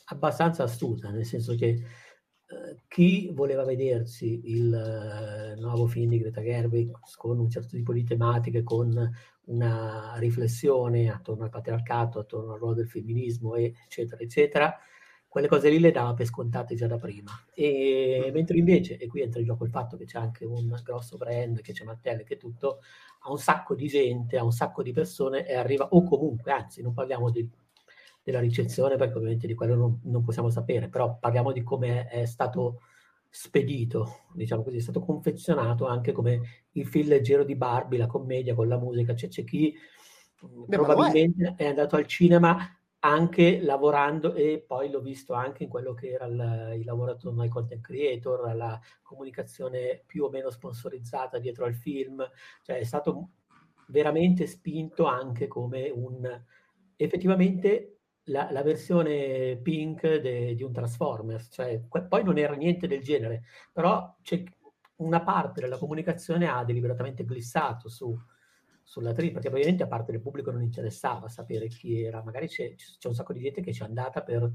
abbastanza 0.05 0.63
astuta, 0.63 1.09
nel 1.09 1.25
senso 1.25 1.55
che 1.55 1.67
eh, 1.67 2.81
chi 2.87 3.29
voleva 3.31 3.63
vedersi 3.63 4.41
il 4.45 5.55
uh, 5.55 5.59
nuovo 5.59 5.85
film 5.85 6.09
di 6.09 6.19
Greta 6.19 6.41
Gerwig 6.41 6.91
con 7.15 7.39
un 7.39 7.49
certo 7.49 7.75
tipo 7.75 7.93
di 7.93 8.03
tematiche, 8.03 8.63
con 8.63 9.11
una 9.49 10.15
riflessione 10.17 11.09
attorno 11.11 11.43
al 11.43 11.49
patriarcato, 11.49 12.19
attorno 12.19 12.53
al 12.53 12.59
ruolo 12.59 12.75
del 12.75 12.89
femminismo, 12.89 13.55
eccetera, 13.55 14.21
eccetera, 14.21 14.77
quelle 15.27 15.47
cose 15.47 15.69
lì 15.69 15.79
le 15.79 15.91
dava 15.91 16.13
per 16.15 16.25
scontate 16.25 16.75
già 16.75 16.87
da 16.87 16.97
prima. 16.97 17.31
E 17.53 18.25
mm. 18.27 18.33
mentre 18.33 18.57
invece, 18.57 18.97
e 18.97 19.07
qui 19.07 19.21
entra 19.21 19.39
in 19.39 19.45
gioco 19.45 19.63
il 19.63 19.69
fatto 19.69 19.95
che 19.95 20.05
c'è 20.05 20.17
anche 20.17 20.45
un 20.45 20.79
grosso 20.83 21.17
brand, 21.17 21.61
che 21.61 21.71
c'è 21.71 21.83
Mattel, 21.83 22.23
che 22.23 22.37
tutto, 22.37 22.79
ha 23.21 23.31
un 23.31 23.37
sacco 23.37 23.75
di 23.75 23.87
gente, 23.87 24.37
ha 24.37 24.43
un 24.43 24.51
sacco 24.51 24.81
di 24.81 24.91
persone 24.91 25.47
e 25.47 25.55
arriva, 25.55 25.87
o 25.91 26.03
comunque, 26.03 26.51
anzi, 26.51 26.81
non 26.81 26.93
parliamo 26.93 27.29
di, 27.29 27.47
della 28.23 28.39
ricezione 28.39 28.95
perché 28.95 29.17
ovviamente 29.17 29.47
di 29.47 29.53
quello 29.53 29.75
non, 29.75 29.99
non, 30.03 30.23
possiamo 30.23 30.49
sapere, 30.49 30.89
però 30.89 31.17
parliamo 31.19 31.51
di 31.51 31.63
come 31.63 32.07
è 32.07 32.25
stato 32.25 32.81
spedito, 33.29 34.25
diciamo 34.33 34.63
così, 34.63 34.77
è 34.77 34.81
stato 34.81 34.99
confezionato 34.99 35.85
anche 35.85 36.11
come 36.11 36.41
il 36.71 36.87
film 36.87 37.09
leggero 37.09 37.43
di 37.43 37.55
Barbie, 37.55 37.99
la 37.99 38.07
commedia 38.07 38.55
con 38.55 38.67
la 38.67 38.77
musica, 38.77 39.15
cioè 39.15 39.29
c'è 39.29 39.43
chi 39.43 39.73
Beh, 40.41 40.77
probabilmente 40.77 41.53
è 41.57 41.65
andato 41.65 41.95
al 41.95 42.07
cinema 42.07 42.57
anche 43.01 43.61
lavorando 43.61 44.33
e 44.33 44.63
poi 44.65 44.89
l'ho 44.89 45.01
visto 45.01 45.33
anche 45.33 45.63
in 45.63 45.69
quello 45.69 45.93
che 45.93 46.09
era 46.09 46.25
il, 46.25 46.79
il 46.79 46.85
lavoro 46.85 47.11
attorno 47.11 47.41
ai 47.43 47.49
content 47.49 47.81
creator, 47.81 48.55
la 48.55 48.79
comunicazione 49.01 50.03
più 50.05 50.25
o 50.25 50.29
meno 50.29 50.49
sponsorizzata 50.49 51.39
dietro 51.39 51.65
al 51.65 51.75
film, 51.75 52.25
cioè 52.63 52.77
è 52.77 52.83
stato 52.83 53.29
veramente 53.87 54.47
spinto 54.47 55.05
anche 55.05 55.47
come 55.47 55.89
un 55.89 56.43
effettivamente 56.95 57.98
la, 58.29 58.49
la 58.51 58.63
versione 58.63 59.57
pink 59.57 60.01
de, 60.17 60.55
di 60.55 60.63
un 60.63 60.73
Transformers, 60.73 61.49
cioè 61.51 61.79
poi 61.79 62.23
non 62.23 62.37
era 62.37 62.53
niente 62.53 62.87
del 62.87 63.01
genere, 63.01 63.43
però 63.71 64.15
una 64.97 65.21
parte 65.21 65.61
della 65.61 65.77
comunicazione 65.77 66.47
ha 66.47 66.63
deliberatamente 66.63 67.23
glissato 67.23 67.89
su 67.89 68.17
sulla 68.89 69.13
trip, 69.13 69.33
perché 69.33 69.49
ovviamente 69.49 69.83
a 69.83 69.87
parte 69.87 70.11
del 70.11 70.19
pubblico 70.19 70.49
non 70.49 70.63
interessava 70.63 71.29
sapere 71.29 71.67
chi 71.67 72.01
era, 72.01 72.23
magari 72.23 72.47
c'è, 72.47 72.73
c'è 72.73 73.07
un 73.07 73.13
sacco 73.13 73.33
di 73.33 73.39
gente 73.39 73.61
che 73.61 73.71
ci 73.71 73.83
è 73.83 73.85
andata 73.85 74.23
per 74.23 74.51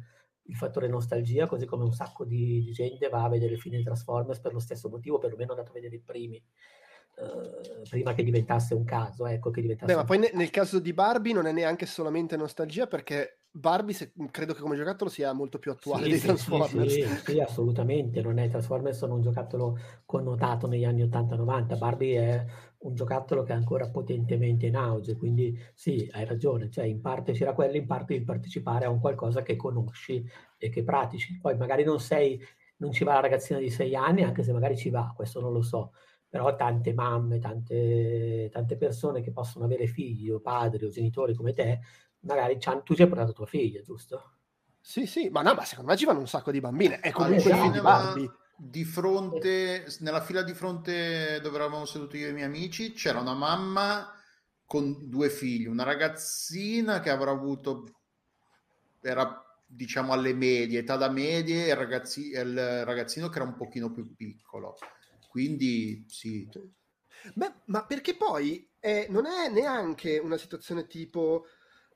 il 0.47 0.57
fattore 0.57 0.89
nostalgia, 0.89 1.47
così 1.47 1.67
come 1.67 1.85
un 1.85 1.93
sacco 1.93 2.25
di, 2.25 2.65
di 2.65 2.73
gente 2.73 3.09
va 3.09 3.23
a 3.23 3.29
vedere 3.29 3.53
il 3.53 3.61
film 3.61 3.77
di 3.77 3.85
Transformers 3.85 4.41
per 4.41 4.53
lo 4.53 4.59
stesso 4.59 4.89
motivo, 4.89 5.19
perlomeno 5.19 5.51
è 5.51 5.53
andato 5.53 5.71
a 5.71 5.75
vedere 5.75 5.95
i 5.95 6.01
primi. 6.01 6.43
Uh, 7.17 7.89
prima 7.89 8.13
che 8.13 8.25
diventasse 8.25 8.75
un 8.75 8.85
caso, 8.85 9.27
ecco 9.27 9.51
che 9.51 9.61
diventasse 9.61 9.93
Beh, 9.93 9.99
ma 9.99 10.05
poi 10.05 10.31
nel 10.33 10.51
caso 10.51 10.81
di 10.81 10.93
Barbie 10.93 11.33
non 11.33 11.47
è 11.47 11.53
neanche 11.53 11.87
solamente 11.87 12.37
nostalgia 12.37 12.89
perché 12.89 13.39
Barbie 13.57 13.95
se, 13.95 14.13
credo 14.33 14.53
che 14.53 14.61
come 14.61 14.75
giocattolo 14.75 15.09
sia 15.09 15.33
molto 15.33 15.61
più 15.61 15.71
attuale 15.71 16.03
sì, 16.05 16.11
dei 16.11 16.19
sì, 16.19 16.27
Transformers. 16.27 16.93
Sì, 16.93 17.07
sì, 17.25 17.39
assolutamente, 17.39 18.21
non 18.21 18.39
è 18.39 18.49
Transformers 18.49 18.99
sono 18.99 19.15
un 19.15 19.23
giocattolo 19.23 19.79
connotato 20.05 20.67
negli 20.67 20.85
anni 20.85 21.05
80-90, 21.05 21.79
Barbie 21.79 22.19
è 22.19 22.45
un 22.79 22.95
giocattolo 22.97 23.45
che 23.45 23.53
è 23.53 23.57
ancora 23.57 23.89
potentemente 23.89 24.67
in 24.67 24.75
auge, 24.75 25.17
quindi 25.17 25.57
sì, 25.73 26.09
hai 26.15 26.25
ragione, 26.25 26.69
cioè 26.69 26.85
in 26.85 27.01
parte 27.01 27.31
c'era 27.31 27.53
quello, 27.53 27.77
in 27.77 27.87
parte 27.87 28.15
il 28.15 28.25
partecipare 28.25 28.87
a 28.87 28.91
un 28.91 28.99
qualcosa 28.99 29.43
che 29.43 29.55
conosci 29.55 30.29
e 30.59 30.69
che 30.69 30.83
pratici. 30.83 31.39
Poi 31.41 31.57
magari 31.57 31.85
non 31.85 32.01
sei, 32.01 32.43
non 32.79 32.91
ci 32.91 33.05
va 33.05 33.15
la 33.15 33.21
ragazzina 33.21 33.61
di 33.61 33.71
6 33.71 33.95
anni, 33.95 34.25
anche 34.25 34.43
se 34.43 34.53
magari 34.53 34.77
ci 34.77 34.91
va, 34.91 35.13
questo 35.15 35.41
non 35.41 35.53
lo 35.53 35.63
so, 35.63 35.93
però 36.35 36.57
tante 36.57 36.93
mamme, 36.93 37.39
tante, 37.39 38.49
tante 38.51 38.77
persone 38.77 39.23
che 39.23 39.31
possono 39.31 39.67
avere 39.67 39.87
figli 39.87 40.31
o 40.31 40.41
padri 40.41 40.85
o 40.85 40.89
genitori 40.89 41.33
come 41.33 41.53
te, 41.53 41.79
magari 42.23 42.59
tu 42.59 42.93
ci 42.93 43.03
hai 43.03 43.09
portato 43.09 43.33
tua 43.33 43.47
figlia, 43.47 43.81
giusto? 43.83 44.33
Sì, 44.81 45.07
sì, 45.07 45.29
ma 45.29 45.43
no, 45.43 45.55
ma 45.55 45.65
secondo 45.65 45.93
me 45.93 45.97
ci 45.97 46.05
vanno 46.05 46.19
un 46.19 46.27
sacco 46.27 46.51
di 46.51 46.59
bambine. 46.59 46.99
È 46.99 47.13
comunque 47.13 47.53
il 47.53 47.57
film 47.57 48.37
di 48.57 48.85
fronte, 48.85 49.87
nella 50.01 50.21
fila 50.23 50.43
di 50.43 50.55
fronte 50.55 51.39
dove 51.41 51.55
eravamo 51.55 51.85
seduti 51.85 52.17
io 52.17 52.27
e 52.27 52.31
i 52.31 52.33
miei 52.33 52.47
amici, 52.47 52.95
c'era 52.95 53.21
una 53.21 53.35
mamma 53.35 54.11
con 54.67 55.09
due 55.09 55.31
figli, 55.31 55.67
una 55.67 55.85
ragazzina 55.85 56.99
che 56.99 57.11
avrà 57.11 57.31
avuto, 57.31 57.85
era 59.01 59.41
diciamo 59.65 60.13
alle 60.13 60.35
medie, 60.35 60.81
età 60.81 60.97
da 60.97 61.09
medie, 61.09 61.67
e 61.67 61.69
il, 61.69 61.77
ragazzi, 61.77 62.31
il 62.31 62.85
ragazzino 62.85 63.29
che 63.29 63.39
era 63.39 63.47
un 63.47 63.55
pochino 63.55 63.93
più 63.93 64.17
piccolo. 64.17 64.77
Quindi 65.35 66.05
sì. 66.07 66.49
Beh, 67.35 67.53
ma 67.65 67.85
perché 67.85 68.15
poi 68.15 68.71
eh, 68.79 69.09
non 69.11 69.27
è 69.27 69.49
neanche 69.49 70.19
una 70.19 70.37
situazione 70.37 70.87
tipo 70.87 71.45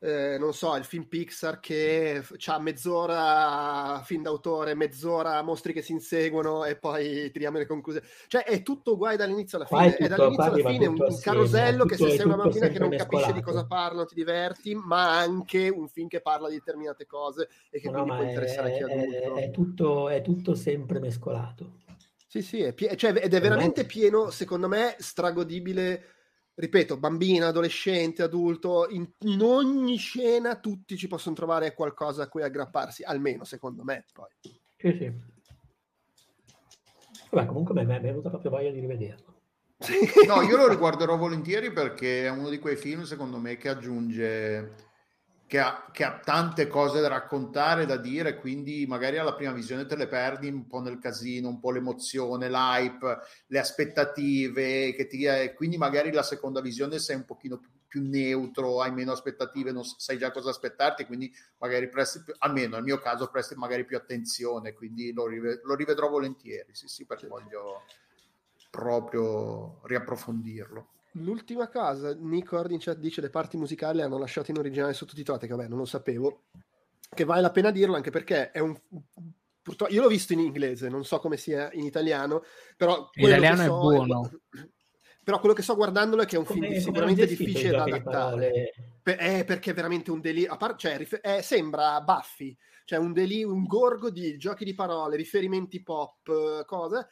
eh, 0.01 0.39
non 0.39 0.53
so, 0.55 0.75
il 0.75 0.83
film 0.83 1.05
Pixar 1.05 1.61
che 1.61 2.21
ha 2.47 2.59
mezz'ora 2.59 4.01
film 4.05 4.23
d'autore, 4.23 4.75
mezz'ora 4.75 5.41
mostri 5.43 5.73
che 5.73 5.83
si 5.83 5.93
inseguono 5.93 6.65
e 6.65 6.77
poi 6.77 7.31
tiriamo 7.31 7.59
le 7.59 7.67
conclusioni. 7.67 8.05
Cioè 8.27 8.43
è 8.43 8.63
tutto 8.63 8.95
uguale 8.95 9.17
dall'inizio 9.17 9.59
alla 9.59 9.67
fine. 9.67 9.91
Tutto, 9.91 10.05
è 10.05 10.09
dall'inizio 10.09 10.45
alla 10.45 10.69
fine 10.69 10.87
un, 10.87 10.97
un 11.01 11.21
carosello 11.21 11.85
che 11.85 11.97
se 11.97 12.11
sei 12.11 12.27
una 12.27 12.37
bambina 12.37 12.67
che 12.67 12.79
non 12.81 12.91
capisce 12.91 13.33
di 13.33 13.41
cosa 13.41 13.67
parlano 13.67 14.05
ti 14.05 14.17
diverti, 14.17 14.75
ma 14.75 15.17
anche 15.17 15.69
un 15.69 15.87
film 15.87 16.09
che 16.09 16.21
parla 16.21 16.49
di 16.49 16.55
determinate 16.55 17.07
cose 17.07 17.49
e 17.71 17.79
che 17.79 17.89
no, 17.89 18.03
quindi 18.03 18.21
può 18.21 18.29
interessare 18.29 18.71
è, 18.71 18.77
chi 18.77 18.83
è 18.83 18.85
adulto. 18.85 19.37
È 19.37 19.51
tutto, 19.53 20.09
è 20.09 20.23
tutto 20.23 20.55
sempre 20.57 20.99
mescolato. 20.99 21.87
Sì, 22.31 22.43
sì, 22.43 22.61
è 22.61 22.75
pie- 22.75 22.95
cioè, 22.95 23.11
ed 23.25 23.33
è 23.33 23.41
veramente 23.41 23.87
pieno, 23.87 24.29
secondo 24.29 24.69
me, 24.69 24.97
stragodibile 24.99 26.17
ripeto, 26.59 26.99
bambina, 26.99 27.47
adolescente, 27.47 28.23
adulto, 28.23 28.87
in, 28.91 29.09
in, 29.21 29.41
ogni 29.41 29.97
scena 29.97 30.59
tutti 30.59 30.99
ci 30.99 31.07
possono 31.07 31.35
trovare 31.35 31.73
qualcosa 31.73 32.25
a 32.25 32.29
cui 32.29 32.43
aggrapparsi, 32.43 33.03
almeno 33.03 33.45
secondo 33.45 33.83
me. 33.83 34.05
Poi. 34.13 34.29
Sì, 34.77 34.93
sì. 34.99 35.13
Vabbè, 37.31 37.47
comunque 37.47 37.75
mi 37.75 37.91
è 37.91 38.01
venuta 38.01 38.29
proprio 38.29 38.51
voglia 38.51 38.73
di 38.73 38.81
rivederlo. 38.81 39.37
No, 40.27 40.43
io 40.43 40.57
lo 40.57 40.69
riguarderò 40.69 41.17
volentieri 41.17 41.73
perché 41.73 42.25
è 42.25 42.31
uno 42.31 42.51
di 42.51 42.59
quei 42.59 42.77
film, 42.77 43.05
secondo 43.05 43.39
me, 43.39 43.57
che 43.57 43.71
aggiunge 43.71 44.88
che 45.49 45.59
ha, 45.59 45.89
che 45.91 46.05
ha, 46.05 46.21
tante 46.23 46.67
cose 46.67 47.01
da 47.01 47.09
raccontare, 47.09 47.87
da 47.87 47.97
dire, 47.97 48.37
quindi 48.37 48.85
magari 48.87 49.17
alla 49.17 49.35
prima 49.35 49.53
visione 49.53 49.87
te 49.87 49.97
le 49.97 50.07
perdi 50.07 50.47
un 50.49 50.67
po' 50.67 50.81
nel 50.81 50.99
casino, 50.99 51.49
un 51.49 51.59
po' 51.59 51.71
l'emozione, 51.71 52.51
l'hype, 52.51 53.19
le 53.47 53.59
aspettative, 53.59 54.93
che 54.93 55.07
ti, 55.07 55.25
eh, 55.25 55.55
quindi 55.55 55.79
magari 55.79 56.13
la 56.13 56.23
seconda 56.23 56.61
visione 56.61 56.99
sei 56.99 57.17
un 57.17 57.25
pochino 57.25 57.59
più, 57.59 57.71
più, 57.89 58.03
neutro, 58.07 58.83
hai 58.83 58.93
meno 58.93 59.13
aspettative, 59.13 59.73
non 59.73 59.85
sai 59.85 60.19
già 60.19 60.31
cosa 60.31 60.51
aspettarti, 60.51 61.07
quindi 61.07 61.33
magari 61.57 61.89
presti, 61.89 62.23
più, 62.23 62.35
almeno 62.41 62.75
nel 62.75 62.85
mio 62.85 62.99
caso, 62.99 63.31
presti 63.31 63.55
magari 63.55 63.87
più 63.87 63.97
attenzione, 63.97 64.75
quindi 64.75 65.15
lo, 65.15 65.27
rive, 65.27 65.63
lo 65.65 65.75
rivedrò 65.75 66.11
volentieri, 66.11 66.75
sì 66.75 66.89
sì, 66.89 67.07
perché 67.07 67.27
voglio 67.27 67.85
proprio 68.71 69.81
riapprofondirlo. 69.85 70.98
L'ultima 71.13 71.69
cosa, 71.69 72.15
Nico 72.15 72.63
in 72.69 72.79
chat 72.79 72.99
dice 72.99 73.21
le 73.21 73.31
parti 73.31 73.57
musicali 73.57 74.03
hanno 74.03 74.19
lasciato 74.19 74.51
in 74.51 74.59
originale 74.59 74.93
sottotitolate, 74.93 75.47
che 75.47 75.55
vabbè 75.55 75.69
non 75.69 75.79
lo 75.79 75.85
sapevo, 75.85 76.45
che 77.09 77.25
vale 77.25 77.41
la 77.41 77.51
pena 77.51 77.71
dirlo 77.71 77.97
anche 77.97 78.11
perché 78.11 78.51
è 78.51 78.59
un... 78.59 78.79
Purtroppo, 79.63 79.93
io 79.93 80.03
l'ho 80.03 80.09
visto 80.09 80.33
in 80.33 80.41
inglese, 80.41 80.89
non 80.89 81.05
so 81.05 81.19
come 81.19 81.37
sia 81.37 81.71
in 81.73 81.85
italiano, 81.85 82.43
però... 82.77 83.09
In 83.15 83.27
italiano 83.27 83.57
so, 83.57 83.63
è 83.63 83.67
buono. 83.67 84.31
Però 85.29 85.41
quello 85.41 85.55
che 85.55 85.61
sto 85.61 85.75
guardandolo 85.75 86.23
è 86.23 86.25
che 86.25 86.37
è 86.37 86.39
un 86.39 86.47
come, 86.47 86.69
film 86.69 86.81
sicuramente 86.81 87.27
difficile 87.27 87.69
da 87.69 87.83
adattare. 87.83 88.73
Per, 89.03 89.15
è 89.17 89.45
perché 89.45 89.73
è 89.73 89.75
veramente 89.75 90.11
un 90.11 90.23
delirio. 90.23 90.57
Par- 90.57 90.77
cioè, 90.77 90.97
rif- 90.97 91.21
è, 91.21 91.43
sembra 91.43 92.01
Buffy, 92.01 92.57
cioè 92.87 92.99
un 92.99 93.13
delirio, 93.13 93.53
un 93.53 93.65
gorgo 93.65 94.09
di 94.09 94.39
giochi 94.39 94.65
di 94.65 94.73
parole, 94.73 95.17
riferimenti 95.17 95.83
pop, 95.83 96.65
cose 96.65 97.09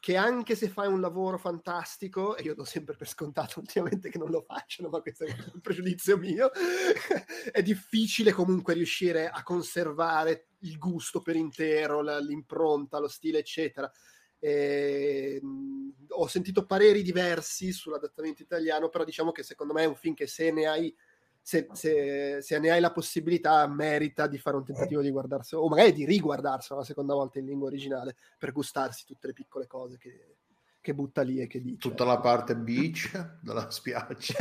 che 0.00 0.16
anche 0.16 0.54
se 0.54 0.68
fai 0.68 0.88
un 0.88 1.00
lavoro 1.00 1.38
fantastico, 1.38 2.36
e 2.36 2.42
io 2.42 2.54
do 2.54 2.64
sempre 2.64 2.96
per 2.96 3.08
scontato 3.08 3.60
ultimamente 3.60 4.10
che 4.10 4.18
non 4.18 4.30
lo 4.30 4.42
facciano, 4.42 4.88
ma 4.88 5.00
questo 5.00 5.24
è 5.24 5.34
un 5.52 5.60
pregiudizio 5.62 6.16
mio, 6.18 6.50
è 7.52 7.62
difficile 7.62 8.32
comunque 8.32 8.74
riuscire 8.74 9.28
a 9.28 9.42
conservare 9.42 10.48
il 10.60 10.78
gusto 10.78 11.20
per 11.20 11.36
intero, 11.36 12.02
l'impronta, 12.20 12.98
lo 12.98 13.08
stile, 13.08 13.38
eccetera. 13.38 13.90
E, 14.38 15.38
mh, 15.40 16.06
ho 16.08 16.26
sentito 16.26 16.66
pareri 16.66 17.02
diversi 17.02 17.72
sull'adattamento 17.72 18.42
italiano, 18.42 18.88
però 18.88 19.04
diciamo 19.04 19.32
che 19.32 19.42
secondo 19.42 19.72
me 19.72 19.82
è 19.82 19.86
un 19.86 19.96
film 19.96 20.14
che 20.14 20.26
se 20.26 20.50
ne 20.50 20.66
hai 20.66 20.94
se, 21.42 21.66
se, 21.72 22.38
se, 22.40 22.58
ne 22.60 22.70
hai 22.70 22.80
la 22.80 22.92
possibilità, 22.92 23.66
merita 23.66 24.28
di 24.28 24.38
fare 24.38 24.56
un 24.56 24.64
tentativo 24.64 25.02
di 25.02 25.10
guardarselo, 25.10 25.62
o 25.62 25.68
magari 25.68 25.92
di 25.92 26.04
riguardarselo 26.04 26.78
la 26.78 26.86
seconda 26.86 27.14
volta 27.14 27.40
in 27.40 27.46
lingua 27.46 27.66
originale 27.66 28.16
per 28.38 28.52
gustarsi 28.52 29.04
tutte 29.04 29.26
le 29.26 29.32
piccole 29.32 29.66
cose 29.66 29.98
che, 29.98 30.36
che 30.80 30.94
butta 30.94 31.22
lì 31.22 31.40
e 31.40 31.48
che 31.48 31.60
dice. 31.60 31.78
Tutta 31.78 32.04
la 32.04 32.20
parte 32.20 32.54
beach 32.56 33.38
della 33.40 33.68
spiaggia. 33.70 34.34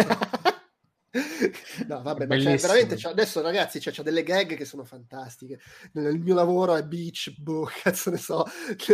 no, 1.87 2.01
vabbè, 2.03 2.27
ma 2.27 2.37
c'è, 2.37 2.57
veramente 2.57 2.95
c'è, 2.95 3.09
adesso 3.09 3.41
ragazzi 3.41 3.79
c'è, 3.79 3.91
c'è, 3.91 4.03
delle 4.03 4.23
gag 4.23 4.55
che 4.55 4.65
sono 4.65 4.83
fantastiche. 4.83 5.59
Il 5.93 6.19
mio 6.19 6.35
lavoro 6.35 6.75
è 6.75 6.83
beach, 6.83 7.35
boh, 7.35 7.67
cazzo 7.81 8.11
ne 8.11 8.17
so, 8.17 8.45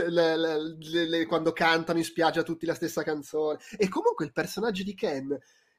le, 0.08 0.38
le, 0.38 1.08
le, 1.08 1.26
quando 1.26 1.52
cantano 1.52 2.00
in 2.00 2.06
spiaggia 2.06 2.42
tutti 2.42 2.66
la 2.66 2.74
stessa 2.74 3.04
canzone. 3.04 3.60
E 3.78 3.90
comunque 3.90 4.24
il 4.24 4.32
personaggio 4.32 4.84
di 4.84 4.94
Ken 4.96 5.38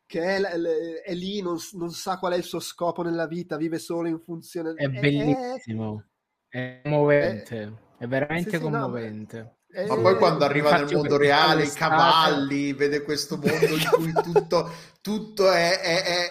che 0.09 0.23
è, 0.23 0.41
è 0.41 1.15
lì, 1.15 1.43
non, 1.43 1.59
non, 1.73 1.91
sa 1.91 2.19
qual 2.19 2.33
è 2.33 2.37
il 2.37 2.43
suo 2.43 2.61
scopo 2.61 3.03
nella 3.03 3.27
vita, 3.27 3.59
vive 3.59 3.79
solo 3.79 4.09
in 4.09 4.19
funzione... 4.19 4.73
È 4.73 4.89
bellissimo, 4.89 6.07
è, 6.49 6.81
commovente, 6.83 7.63
è, 7.99 8.05
è 8.05 8.07
veramente 8.07 8.49
sì, 8.49 8.57
sì, 8.57 8.63
commovente. 8.63 9.57
No, 9.71 9.97
ma 9.97 10.01
poi 10.01 10.17
quando 10.17 10.47
arriva 10.47 10.75
nel 10.79 10.91
mondo 10.91 11.19
reale, 11.19 11.65
i 11.65 11.71
cavalli, 11.71 12.73
vede 12.73 13.03
questo 13.03 13.37
mondo 13.37 13.67
in 13.67 13.87
cui 13.93 14.13
tutto, 14.23 14.73
tutto 15.03 15.51
è, 15.51 15.79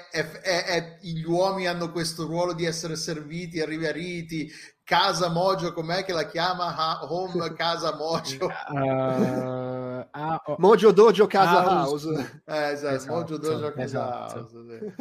è, 0.10 0.42
è, 0.42 0.98
Gli 1.02 1.24
uomini 1.24 1.68
hanno 1.68 1.92
questo 1.92 2.26
ruolo 2.26 2.54
di 2.54 2.66
essere 2.66 2.96
serviti, 2.96 3.62
arrivi 3.62 3.86
a 3.86 3.92
riti. 3.92 4.52
Casa 4.84 5.30
Mojo, 5.30 5.72
com'è 5.74 6.04
che 6.04 6.14
la 6.14 6.26
chiama? 6.26 7.00
home 7.12 7.54
Casa 7.54 7.96
Mojo. 7.96 8.48
Uh, 8.70 9.67
ah, 10.12 10.42
oh. 10.46 10.56
Mojo 10.60 10.92
Dojo 10.92 11.28
Casa 11.28 11.64
House. 11.64 12.08
house. 12.08 12.42
Eh, 12.46 12.72
esatto, 12.72 12.96
esatto, 12.96 13.14
Mojo 13.14 13.38
Dojo 13.38 13.72
Casa 13.74 13.84
esatto. 13.84 14.40
House. 14.40 14.96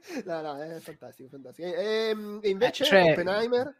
Sì. 0.00 0.22
no, 0.26 0.40
no, 0.40 0.56
è 0.56 0.78
fantastico, 0.80 1.28
fantastico. 1.28 1.68
E, 1.68 2.16
e 2.40 2.48
invece 2.48 2.84
eh, 2.84 2.86
cioè... 2.86 3.12
Oppenheimer? 3.12 3.76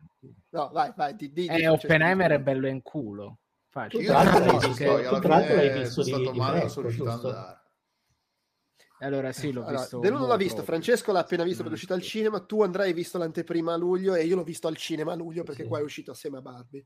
No, 0.50 0.70
vai, 0.72 0.92
vai. 0.96 1.14
Di, 1.14 1.32
di, 1.32 1.46
eh, 1.46 1.68
Oppenheimer 1.68 2.30
è 2.32 2.40
bello 2.40 2.68
in 2.68 2.82
culo. 2.82 3.38
Facile. 3.68 4.02
Io 4.02 4.12
non 4.12 4.46
l'ho 4.46 4.58
visto, 4.58 4.82
io 4.82 5.08
alla 5.10 5.40
fine 5.40 5.80
è 5.82 5.84
stato 5.84 6.32
male, 6.32 6.68
sono 6.68 6.86
riuscito 6.86 7.08
ad 7.08 7.24
andare. 7.24 7.60
Allora 9.00 9.30
sì, 9.32 9.52
l'ho 9.52 9.62
allora, 9.62 9.80
visto. 9.80 9.98
Deluno 10.00 10.26
l'ha 10.26 10.36
visto, 10.36 10.62
Francesco 10.62 11.12
l'ha 11.12 11.20
appena 11.20 11.44
visto 11.44 11.58
perché 11.58 11.72
è 11.72 11.74
uscito 11.74 11.94
al 11.94 12.02
cinema, 12.02 12.40
tu 12.40 12.62
andrai 12.62 12.92
visto 12.92 13.18
l'anteprima 13.18 13.74
a 13.74 13.76
luglio 13.76 14.14
e 14.14 14.24
io 14.24 14.34
l'ho 14.34 14.42
visto 14.42 14.66
al 14.66 14.76
cinema 14.76 15.12
a 15.12 15.16
luglio 15.16 15.44
perché 15.44 15.62
sì. 15.62 15.68
qua 15.68 15.78
è 15.78 15.82
uscito 15.82 16.10
assieme 16.10 16.38
a 16.38 16.42
Barbie. 16.42 16.84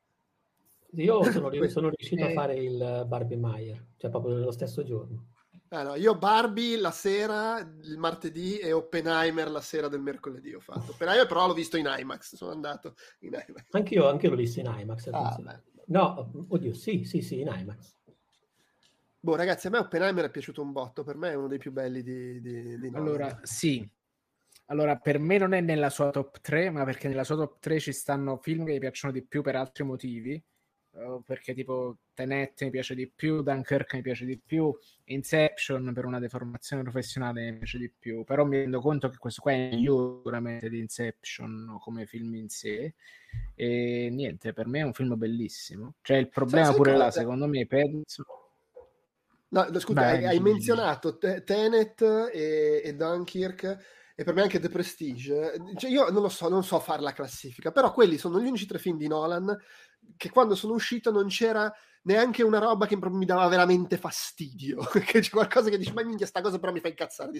Io 0.96 1.22
sono, 1.30 1.50
sono 1.68 1.88
riuscito 1.88 2.24
a 2.24 2.30
eh. 2.30 2.34
fare 2.34 2.56
il 2.56 3.04
Barbie 3.06 3.36
Meyer, 3.36 3.86
cioè 3.96 4.10
proprio 4.10 4.34
nello 4.34 4.52
stesso 4.52 4.82
giorno. 4.82 5.30
Ah, 5.68 5.84
no, 5.84 5.94
io 5.94 6.18
Barbie 6.18 6.76
la 6.76 6.90
sera, 6.90 7.58
il 7.58 7.96
martedì, 7.96 8.58
e 8.58 8.72
Oppenheimer 8.72 9.50
la 9.50 9.62
sera 9.62 9.88
del 9.88 10.02
mercoledì 10.02 10.52
ho 10.52 10.60
fatto. 10.60 10.92
Oppenheimer 10.92 11.26
però 11.26 11.46
l'ho 11.46 11.54
visto 11.54 11.78
in 11.78 11.86
IMAX, 11.88 12.34
sono 12.34 12.50
andato 12.50 12.94
in 13.20 13.28
IMAX. 13.28 13.68
Anch'io, 13.70 14.06
anche 14.06 14.28
l'ho 14.28 14.36
visto 14.36 14.60
in 14.60 14.66
IMAX. 14.66 15.08
Ah, 15.12 15.62
no, 15.86 16.46
oddio, 16.48 16.74
sì, 16.74 17.04
sì, 17.04 17.22
sì, 17.22 17.40
in 17.40 17.50
IMAX. 17.50 17.96
Boh, 19.18 19.34
ragazzi, 19.34 19.68
a 19.68 19.70
me 19.70 19.78
Oppenheimer 19.78 20.26
è 20.26 20.30
piaciuto 20.30 20.60
un 20.60 20.72
botto, 20.72 21.04
per 21.04 21.16
me 21.16 21.30
è 21.30 21.34
uno 21.34 21.48
dei 21.48 21.58
più 21.58 21.72
belli 21.72 22.02
di, 22.02 22.38
di, 22.42 22.78
di 22.78 22.90
Allora, 22.92 23.40
sì. 23.42 23.88
Allora, 24.66 24.96
per 24.96 25.18
me 25.18 25.38
non 25.38 25.54
è 25.54 25.62
nella 25.62 25.88
sua 25.88 26.10
top 26.10 26.40
3, 26.40 26.68
ma 26.68 26.84
perché 26.84 27.08
nella 27.08 27.24
sua 27.24 27.36
top 27.36 27.60
3 27.60 27.80
ci 27.80 27.92
stanno 27.92 28.36
film 28.36 28.66
che 28.66 28.72
mi 28.72 28.78
piacciono 28.78 29.10
di 29.10 29.24
più 29.24 29.40
per 29.40 29.56
altri 29.56 29.84
motivi 29.84 30.42
perché 31.24 31.54
tipo 31.54 31.96
Tenet 32.12 32.62
mi 32.64 32.70
piace 32.70 32.94
di 32.94 33.08
più, 33.08 33.42
Dunkirk 33.42 33.94
mi 33.94 34.02
piace 34.02 34.26
di 34.26 34.38
più, 34.38 34.76
Inception 35.04 35.92
per 35.94 36.04
una 36.04 36.18
deformazione 36.18 36.82
professionale 36.82 37.50
mi 37.50 37.58
piace 37.58 37.78
di 37.78 37.90
più, 37.90 38.24
però 38.24 38.44
mi 38.44 38.58
rendo 38.58 38.80
conto 38.80 39.08
che 39.08 39.16
questo 39.16 39.40
qua 39.40 39.52
è 39.52 39.70
sicuramente 39.72 40.68
di 40.68 40.78
Inception 40.78 41.78
come 41.80 42.04
film 42.06 42.34
in 42.34 42.48
sé 42.50 42.94
e 43.54 44.08
niente, 44.12 44.52
per 44.52 44.66
me 44.66 44.80
è 44.80 44.84
un 44.84 44.92
film 44.92 45.16
bellissimo. 45.16 45.94
Cioè 46.02 46.18
il 46.18 46.28
problema 46.28 46.70
sì, 46.70 46.76
pure 46.76 46.96
là, 46.96 47.10
secondo 47.10 47.46
me, 47.46 47.66
penso... 47.66 48.24
No, 49.48 49.66
scusa, 49.80 50.00
Beh, 50.00 50.06
hai, 50.06 50.24
hai 50.24 50.40
menzionato 50.40 51.18
Tenet 51.18 52.00
e, 52.32 52.80
e 52.84 52.94
Dunkirk 52.94 53.78
e 54.14 54.24
per 54.24 54.34
me 54.34 54.42
anche 54.42 54.58
The 54.58 54.68
Prestige. 54.68 55.54
Cioè, 55.76 55.90
io 55.90 56.08
non 56.10 56.22
lo 56.22 56.28
so, 56.28 56.48
non 56.48 56.64
so 56.64 56.78
fare 56.80 57.02
la 57.02 57.12
classifica, 57.12 57.70
però 57.70 57.92
quelli 57.92 58.16
sono 58.16 58.40
gli 58.40 58.46
unici 58.46 58.66
tre 58.66 58.78
film 58.78 58.96
di 58.96 59.08
Nolan 59.08 59.54
che 60.16 60.30
quando 60.30 60.54
sono 60.54 60.74
uscito 60.74 61.10
non 61.10 61.28
c'era 61.28 61.72
neanche 62.04 62.42
una 62.42 62.58
roba 62.58 62.86
che 62.86 62.96
mi 62.96 63.24
dava 63.24 63.46
veramente 63.48 63.96
fastidio, 63.96 64.78
che 65.06 65.20
c'è 65.20 65.30
qualcosa 65.30 65.70
che 65.70 65.78
dici, 65.78 65.92
ma 65.92 66.02
minchia, 66.02 66.26
sta 66.26 66.40
cosa 66.40 66.58
però 66.58 66.72
mi 66.72 66.80
fa 66.80 66.88
incazzare. 66.88 67.30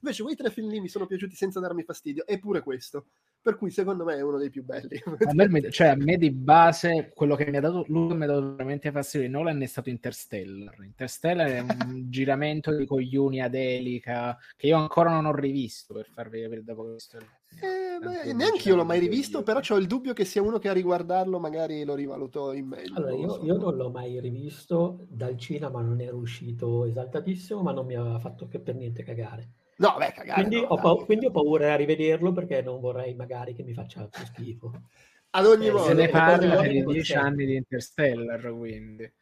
Invece 0.00 0.22
quei 0.22 0.36
tre 0.36 0.50
film 0.50 0.68
lì 0.70 0.80
mi 0.80 0.88
sono 0.88 1.06
piaciuti 1.06 1.34
senza 1.34 1.60
darmi 1.60 1.82
fastidio, 1.84 2.26
eppure 2.26 2.62
questo. 2.62 3.06
Per 3.40 3.56
cui 3.56 3.70
secondo 3.70 4.04
me 4.04 4.16
è 4.16 4.20
uno 4.20 4.38
dei 4.38 4.50
più 4.50 4.64
belli. 4.64 5.00
A 5.04 5.32
me, 5.32 5.70
cioè, 5.70 5.88
a 5.88 5.96
me 5.96 6.16
di 6.16 6.30
base, 6.30 7.12
quello 7.14 7.36
che 7.36 7.46
mi 7.46 7.56
ha 7.56 7.60
dato, 7.60 7.84
lui 7.88 8.14
mi 8.14 8.24
ha 8.24 8.26
dato 8.26 8.56
veramente 8.56 8.90
fastidio 8.90 9.26
di 9.26 9.32
Nolan 9.32 9.62
è 9.62 9.66
stato 9.66 9.88
Interstellar. 9.88 10.74
Interstellar 10.82 11.48
è 11.48 11.60
un 11.60 11.66
giramento 12.10 12.74
di 12.74 12.86
coglioni 12.86 13.40
ad 13.40 13.54
elica 13.54 14.36
che 14.56 14.66
io 14.66 14.76
ancora 14.76 15.10
non 15.10 15.26
ho 15.26 15.34
rivisto 15.34 15.94
per 15.94 16.08
farvi 16.12 16.42
capire 16.42 16.64
dopo 16.64 16.84
questo. 16.84 17.18
Eh, 17.60 17.98
beh, 17.98 18.32
neanche 18.34 18.68
io 18.68 18.76
l'ho 18.76 18.84
mai 18.84 19.00
rivisto, 19.00 19.42
però 19.42 19.60
ho 19.68 19.76
il 19.76 19.86
dubbio 19.86 20.12
che 20.12 20.24
sia 20.24 20.42
uno 20.42 20.58
che 20.58 20.68
a 20.68 20.72
riguardarlo 20.72 21.38
magari 21.38 21.84
lo 21.84 21.94
rivaluto 21.94 22.52
in 22.52 22.66
meglio. 22.66 22.96
Allora, 22.96 23.14
io, 23.14 23.44
io, 23.44 23.56
non 23.56 23.76
l'ho 23.76 23.90
mai 23.90 24.20
rivisto 24.20 25.06
dal 25.08 25.36
cinema, 25.36 25.80
non 25.80 26.00
ero 26.00 26.16
uscito 26.16 26.84
esaltatissimo, 26.84 27.62
ma 27.62 27.72
non 27.72 27.86
mi 27.86 27.96
aveva 27.96 28.18
fatto 28.18 28.46
che 28.46 28.60
per 28.60 28.76
niente 28.76 29.02
cagare. 29.02 29.50
No, 29.78 29.94
beh, 29.98 30.12
cagare. 30.12 30.42
Quindi, 30.42 30.60
no, 30.60 30.68
ho, 30.68 30.76
pa- 30.76 31.04
quindi 31.04 31.26
ho 31.26 31.30
paura 31.30 31.72
a 31.72 31.76
rivederlo 31.76 32.32
perché 32.32 32.62
non 32.62 32.80
vorrei 32.80 33.14
magari 33.14 33.54
che 33.54 33.62
mi 33.62 33.72
faccia 33.72 34.06
più 34.06 34.24
schifo. 34.24 34.82
Ad 35.30 35.46
ogni 35.46 35.66
eh, 35.66 35.72
modo, 35.72 35.84
se 35.84 35.94
ne 35.94 36.08
parla 36.08 36.56
per 36.56 36.72
i 36.72 36.84
dieci 36.84 37.14
anni 37.14 37.44
di 37.44 37.56
Interstellar, 37.56 38.52
quindi. 38.56 39.12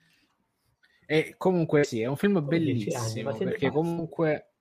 E 1.06 1.34
comunque 1.36 1.84
sì, 1.84 2.00
è 2.00 2.06
un 2.06 2.16
film 2.16 2.44
bellissimo, 2.46 3.30
anni, 3.30 3.38
perché 3.38 3.70
comunque 3.70 4.55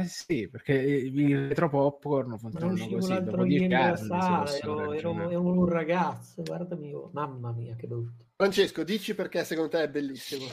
eh 0.00 0.04
sì, 0.06 0.48
perché 0.48 0.74
i 0.74 1.34
retro 1.34 1.68
popcorn 1.68 2.38
funzionano 2.38 2.88
così. 2.88 3.22
Dopo 3.22 3.44
dieci 3.44 3.72
anni 3.72 4.08
ero, 4.60 4.92
ero, 4.92 5.30
ero, 5.30 5.40
un 5.40 5.68
ragazzo, 5.68 6.42
guardami, 6.42 6.94
mamma 7.12 7.52
mia 7.52 7.74
che 7.76 7.86
brutto. 7.86 8.24
Francesco, 8.36 8.82
dici 8.82 9.14
perché 9.14 9.44
secondo 9.44 9.70
te 9.70 9.82
è 9.82 9.88
bellissimo. 9.88 10.46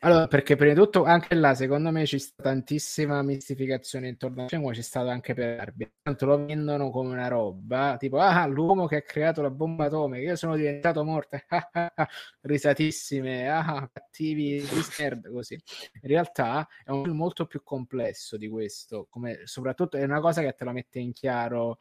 Allora, 0.00 0.26
perché 0.26 0.56
prima 0.56 0.74
di 0.74 0.78
tutto 0.78 1.04
anche 1.04 1.34
là, 1.34 1.54
secondo 1.54 1.90
me, 1.90 2.04
c'è 2.04 2.18
stata 2.18 2.50
tantissima 2.50 3.22
mistificazione 3.22 4.08
intorno 4.08 4.44
a 4.44 4.46
come 4.48 4.72
c'è 4.72 4.82
stato 4.82 5.08
anche 5.08 5.32
per 5.34 5.56
Barbie. 5.56 5.92
Tanto 6.02 6.26
lo 6.26 6.44
vendono 6.44 6.90
come 6.90 7.12
una 7.12 7.28
roba, 7.28 7.96
tipo, 7.98 8.18
ah, 8.18 8.46
l'uomo 8.46 8.86
che 8.86 8.96
ha 8.96 9.02
creato 9.02 9.40
la 9.42 9.50
bomba 9.50 9.86
atomica, 9.86 10.22
io 10.28 10.36
sono 10.36 10.54
diventato 10.56 11.02
morto, 11.02 11.38
risatissime, 12.42 13.48
ah, 13.48 13.88
cattivi, 13.92 14.62
nerd, 14.98 15.30
così. 15.30 15.54
In 15.54 16.08
realtà 16.08 16.68
è 16.84 16.90
un 16.90 17.02
film 17.04 17.16
molto 17.16 17.46
più 17.46 17.62
complesso 17.62 18.36
di 18.36 18.48
questo, 18.48 19.06
come 19.10 19.40
soprattutto 19.44 19.96
è 19.96 20.04
una 20.04 20.20
cosa 20.20 20.42
che 20.42 20.52
te 20.52 20.64
la 20.64 20.72
mette 20.72 20.98
in 20.98 21.12
chiaro 21.12 21.78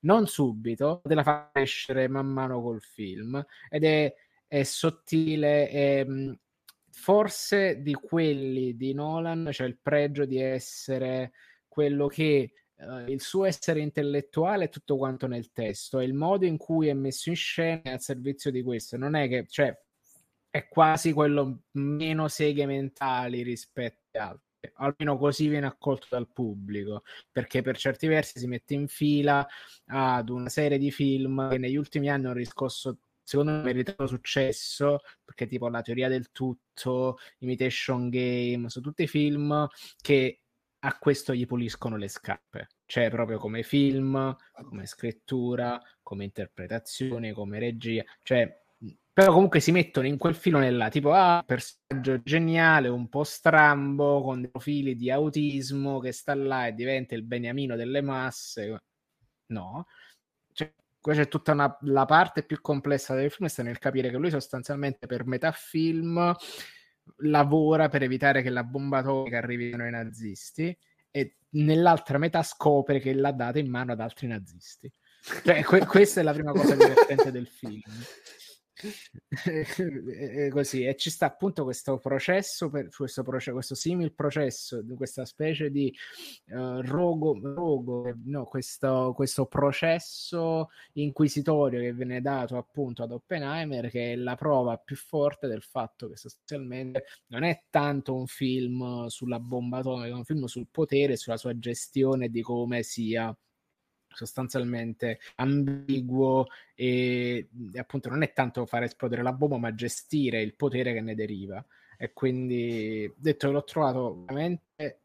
non 0.00 0.26
subito, 0.26 1.00
te 1.04 1.14
la 1.14 1.22
fa 1.22 1.48
crescere 1.52 2.08
man 2.08 2.26
mano 2.26 2.60
col 2.60 2.80
film, 2.82 3.44
ed 3.70 3.84
è, 3.84 4.12
è 4.48 4.62
sottile, 4.64 5.68
è 5.68 6.04
forse 6.92 7.80
di 7.82 7.94
quelli 7.94 8.76
di 8.76 8.92
Nolan 8.92 9.48
c'è 9.50 9.64
il 9.64 9.78
pregio 9.80 10.24
di 10.24 10.38
essere 10.38 11.32
quello 11.66 12.06
che 12.06 12.52
uh, 12.76 13.08
il 13.08 13.20
suo 13.20 13.44
essere 13.46 13.80
intellettuale 13.80 14.66
è 14.66 14.68
tutto 14.68 14.96
quanto 14.96 15.26
nel 15.26 15.50
testo 15.52 15.98
e 15.98 16.04
il 16.04 16.14
modo 16.14 16.44
in 16.44 16.58
cui 16.58 16.88
è 16.88 16.92
messo 16.92 17.30
in 17.30 17.36
scena 17.36 17.82
è 17.82 17.90
al 17.92 18.00
servizio 18.00 18.50
di 18.50 18.62
questo. 18.62 18.96
Non 18.96 19.14
è 19.14 19.26
che, 19.28 19.46
cioè, 19.48 19.76
è 20.50 20.68
quasi 20.68 21.12
quello 21.12 21.62
meno 21.72 22.28
seghe 22.28 22.66
mentali 22.66 23.42
rispetto 23.42 24.18
ad 24.18 24.22
altri. 24.22 24.46
Almeno 24.74 25.18
così 25.18 25.48
viene 25.48 25.66
accolto 25.66 26.06
dal 26.10 26.28
pubblico, 26.30 27.02
perché 27.32 27.62
per 27.62 27.76
certi 27.76 28.06
versi 28.06 28.38
si 28.38 28.46
mette 28.46 28.74
in 28.74 28.86
fila 28.86 29.44
ad 29.86 30.28
una 30.28 30.48
serie 30.48 30.78
di 30.78 30.92
film 30.92 31.48
che 31.48 31.58
negli 31.58 31.74
ultimi 31.74 32.08
anni 32.08 32.26
hanno 32.26 32.34
riscosso 32.34 32.98
secondo 33.22 33.52
me 33.52 33.62
meritato 33.62 34.06
successo 34.06 35.00
perché 35.24 35.46
tipo 35.46 35.68
la 35.68 35.82
teoria 35.82 36.08
del 36.08 36.30
tutto, 36.32 37.18
Imitation 37.38 38.08
Game, 38.08 38.68
sono 38.68 38.84
tutti 38.84 39.06
film 39.06 39.66
che 40.00 40.40
a 40.84 40.98
questo 40.98 41.34
gli 41.34 41.46
puliscono 41.46 41.96
le 41.96 42.08
scarpe, 42.08 42.68
cioè 42.86 43.08
proprio 43.08 43.38
come 43.38 43.62
film, 43.62 44.36
come 44.52 44.86
scrittura, 44.86 45.80
come 46.02 46.24
interpretazione, 46.24 47.32
come 47.32 47.60
regia, 47.60 48.02
cioè 48.22 48.60
però 49.14 49.32
comunque 49.32 49.60
si 49.60 49.72
mettono 49.72 50.06
in 50.06 50.16
quel 50.16 50.34
filone 50.34 50.70
là, 50.70 50.88
tipo 50.88 51.12
ah, 51.12 51.42
personaggio 51.44 52.22
geniale, 52.22 52.88
un 52.88 53.08
po' 53.10 53.24
strambo, 53.24 54.22
con 54.22 54.48
profili 54.50 54.96
di 54.96 55.10
autismo 55.10 55.98
che 55.98 56.12
sta 56.12 56.34
là 56.34 56.66
e 56.66 56.72
diventa 56.72 57.14
il 57.14 57.22
beniamino 57.22 57.76
delle 57.76 58.00
masse. 58.00 58.82
No, 59.48 59.86
Qua 61.02 61.14
c'è 61.14 61.26
tutta 61.26 61.50
una, 61.50 61.76
la 61.80 62.04
parte 62.04 62.44
più 62.44 62.60
complessa 62.60 63.14
del 63.16 63.30
film, 63.30 63.48
sta 63.48 63.64
nel 63.64 63.78
capire 63.78 64.08
che 64.08 64.16
lui 64.16 64.30
sostanzialmente 64.30 65.08
per 65.08 65.26
metà 65.26 65.50
film 65.50 66.32
lavora 67.24 67.88
per 67.88 68.04
evitare 68.04 68.40
che 68.40 68.50
la 68.50 68.62
bomba 68.62 68.98
atomica 68.98 69.38
arrivino 69.38 69.82
ai 69.82 69.90
nazisti 69.90 70.76
e 71.10 71.38
nell'altra 71.50 72.18
metà 72.18 72.44
scopre 72.44 73.00
che 73.00 73.12
l'ha 73.14 73.32
data 73.32 73.58
in 73.58 73.68
mano 73.68 73.92
ad 73.92 74.00
altri 74.00 74.28
nazisti. 74.28 74.90
Cioè, 75.44 75.64
que- 75.64 75.86
questa 75.86 76.20
è 76.20 76.22
la 76.22 76.32
prima 76.32 76.52
cosa 76.52 76.74
divertente 76.76 77.32
del 77.32 77.48
film. 77.48 77.80
Così 80.50 80.84
e 80.84 80.96
ci 80.96 81.10
sta 81.10 81.26
appunto 81.26 81.64
questo 81.64 81.98
processo 81.98 82.68
per 82.68 82.88
questo, 82.88 83.22
processo, 83.22 83.52
questo 83.52 83.74
simil 83.74 84.12
processo 84.12 84.84
questa 84.96 85.24
specie 85.24 85.70
di 85.70 85.94
uh, 86.46 86.80
rogo, 86.80 87.38
rogo 87.40 88.12
no, 88.24 88.44
questo, 88.44 89.12
questo 89.14 89.46
processo 89.46 90.70
inquisitorio 90.94 91.80
che 91.80 91.92
viene 91.92 92.20
dato 92.20 92.56
appunto 92.56 93.02
ad 93.02 93.12
Oppenheimer 93.12 93.88
che 93.88 94.12
è 94.12 94.16
la 94.16 94.34
prova 94.34 94.76
più 94.76 94.96
forte 94.96 95.46
del 95.46 95.62
fatto 95.62 96.08
che 96.08 96.16
sostanzialmente 96.16 97.04
non 97.28 97.44
è 97.44 97.64
tanto 97.70 98.14
un 98.14 98.26
film 98.26 99.06
sulla 99.06 99.38
bomba 99.38 99.78
atomica 99.78 100.06
è 100.08 100.12
un 100.12 100.24
film 100.24 100.44
sul 100.46 100.66
potere 100.70 101.16
sulla 101.16 101.36
sua 101.36 101.56
gestione 101.58 102.28
di 102.28 102.42
come 102.42 102.82
sia 102.82 103.34
sostanzialmente 104.12 105.20
ambiguo 105.36 106.46
e, 106.74 107.48
appunto 107.76 108.08
non 108.08 108.22
è 108.22 108.32
tanto 108.32 108.66
fare 108.66 108.86
esplodere 108.86 109.22
la 109.22 109.32
bomba 109.32 109.58
ma 109.58 109.74
gestire 109.74 110.40
il 110.40 110.54
potere 110.54 110.92
che 110.92 111.00
ne 111.00 111.14
deriva. 111.14 111.64
E 111.96 112.12
quindi 112.12 113.12
detto 113.16 113.46
che 113.46 113.52
l'ho 113.52 113.64
trovato 113.64 114.24
veramente 114.26 115.00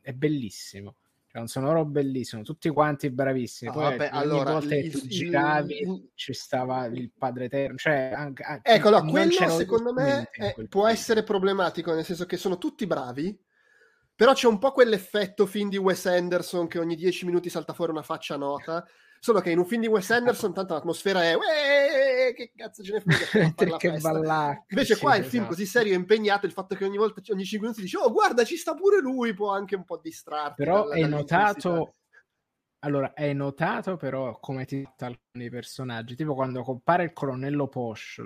è 0.00 0.12
bellissimo. 0.12 0.94
Cioè 1.30 1.42
un 1.42 1.46
sonoro 1.46 1.84
bellissimo 1.84 2.42
tutti 2.42 2.68
quanti 2.70 3.08
bravissimi. 3.08 3.70
Poi 3.70 3.82
vabbè, 3.82 4.10
ogni 4.14 4.22
allora, 4.22 4.52
volta 4.52 4.74
che 4.74 4.90
tu 4.90 5.06
giravi 5.06 5.80
il... 5.80 6.10
ci 6.14 6.32
stava 6.32 6.86
il 6.86 7.12
padre 7.16 7.44
eterno 7.44 7.76
cioè 7.76 8.10
anche, 8.12 8.42
ecco 8.62 9.04
quello 9.04 9.48
secondo 9.50 9.92
me 9.92 10.28
è, 10.32 10.56
può 10.68 10.88
essere 10.88 11.22
problematico 11.22 11.94
nel 11.94 12.04
senso 12.04 12.26
che 12.26 12.36
sono 12.36 12.58
tutti 12.58 12.84
bravi 12.84 13.38
però 14.20 14.34
c'è 14.34 14.48
un 14.48 14.58
po' 14.58 14.72
quell'effetto 14.72 15.46
film 15.46 15.70
di 15.70 15.78
Wes 15.78 16.04
Anderson 16.04 16.66
che 16.66 16.78
ogni 16.78 16.94
dieci 16.94 17.24
minuti 17.24 17.48
salta 17.48 17.72
fuori 17.72 17.90
una 17.90 18.02
faccia 18.02 18.36
nota. 18.36 18.86
Solo 19.18 19.40
che 19.40 19.50
in 19.50 19.56
un 19.56 19.64
film 19.64 19.80
di 19.80 19.86
Wes 19.86 20.10
Anderson 20.10 20.52
tanto 20.52 20.74
l'atmosfera 20.74 21.22
è 21.22 21.38
che 22.36 22.52
cazzo 22.54 22.82
ce 22.82 22.92
ne 22.92 23.00
frega 23.00 23.78
che 23.78 23.92
ballacca, 23.98 24.66
Invece 24.68 24.98
qua 24.98 25.16
il 25.16 25.24
film 25.24 25.44
esatto. 25.44 25.54
così 25.54 25.64
serio 25.64 25.94
e 25.94 25.96
impegnato 25.96 26.44
il 26.44 26.52
fatto 26.52 26.74
che 26.74 26.84
ogni 26.84 26.98
volta 26.98 27.22
ogni 27.32 27.46
5 27.46 27.66
minuti 27.66 27.80
dice 27.82 27.96
"Oh, 27.96 28.12
guarda, 28.12 28.44
ci 28.44 28.58
sta 28.58 28.74
pure 28.74 29.00
lui", 29.00 29.32
può 29.32 29.52
anche 29.52 29.74
un 29.74 29.84
po' 29.84 29.96
distrarti. 29.96 30.64
Però 30.64 30.90
è 30.90 31.06
notato 31.06 31.94
allora, 32.80 33.14
è 33.14 33.32
notato 33.32 33.96
però 33.96 34.38
come 34.38 34.66
ti 34.66 34.86
alcuni 34.98 35.48
personaggi, 35.48 36.14
tipo 36.14 36.34
quando 36.34 36.62
compare 36.62 37.04
il 37.04 37.14
colonnello 37.14 37.68
Posh, 37.68 38.20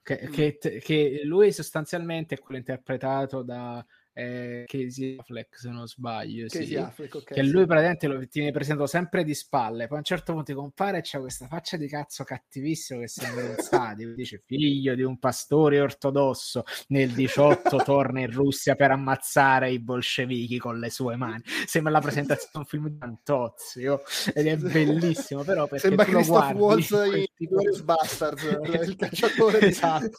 che, 0.00 0.26
mm. 0.26 0.32
che, 0.32 0.58
che 0.82 1.20
lui 1.24 1.52
sostanzialmente 1.52 2.36
è 2.36 2.38
quello 2.38 2.56
interpretato 2.56 3.42
da 3.42 3.84
eh, 4.14 4.64
Casey 4.66 5.16
Affleck 5.18 5.58
se 5.58 5.70
non 5.70 5.86
sbaglio 5.86 6.46
Casey 6.46 6.66
sì. 6.66 6.76
Affleck, 6.76 7.14
okay, 7.14 7.36
che 7.36 7.42
lui 7.42 7.64
praticamente 7.66 8.06
lo 8.06 8.26
tiene 8.26 8.50
presentato 8.50 8.86
sempre 8.86 9.24
di 9.24 9.34
spalle 9.34 9.86
poi 9.86 9.96
a 9.96 10.00
un 10.00 10.04
certo 10.04 10.32
punto 10.32 10.54
compare 10.54 10.98
e 10.98 11.00
c'è 11.00 11.18
questa 11.18 11.46
faccia 11.46 11.76
di 11.76 11.88
cazzo 11.88 12.24
cattivissimo 12.24 13.00
che 13.00 13.08
sembra 13.08 13.44
un 13.44 13.56
sadico 13.56 14.12
dice 14.14 14.42
figlio 14.44 14.94
di 14.94 15.02
un 15.02 15.18
pastore 15.18 15.80
ortodosso 15.80 16.64
nel 16.88 17.10
18 17.10 17.76
torna 17.84 18.20
in 18.20 18.30
Russia 18.30 18.74
per 18.74 18.90
ammazzare 18.90 19.70
i 19.70 19.80
bolscevichi 19.80 20.58
con 20.58 20.78
le 20.78 20.90
sue 20.90 21.16
mani. 21.16 21.42
Sembra 21.66 21.92
la 21.92 22.00
presentazione 22.00 22.50
di 22.52 22.58
un 22.58 22.64
film 22.64 22.88
di 22.88 22.96
Antozzi 23.00 23.86
oh, 23.86 24.02
ed 24.34 24.46
è 24.46 24.56
bellissimo 24.56 25.42
però 25.42 25.66
perché 25.66 25.88
sembra 25.88 26.04
Christoph 26.04 26.52
Waltz 26.54 26.90
in 26.90 27.24
tipo... 27.34 27.56
Bastards 27.84 28.42
il 28.86 28.96
cacciatore 28.96 29.60
esatto. 29.60 30.10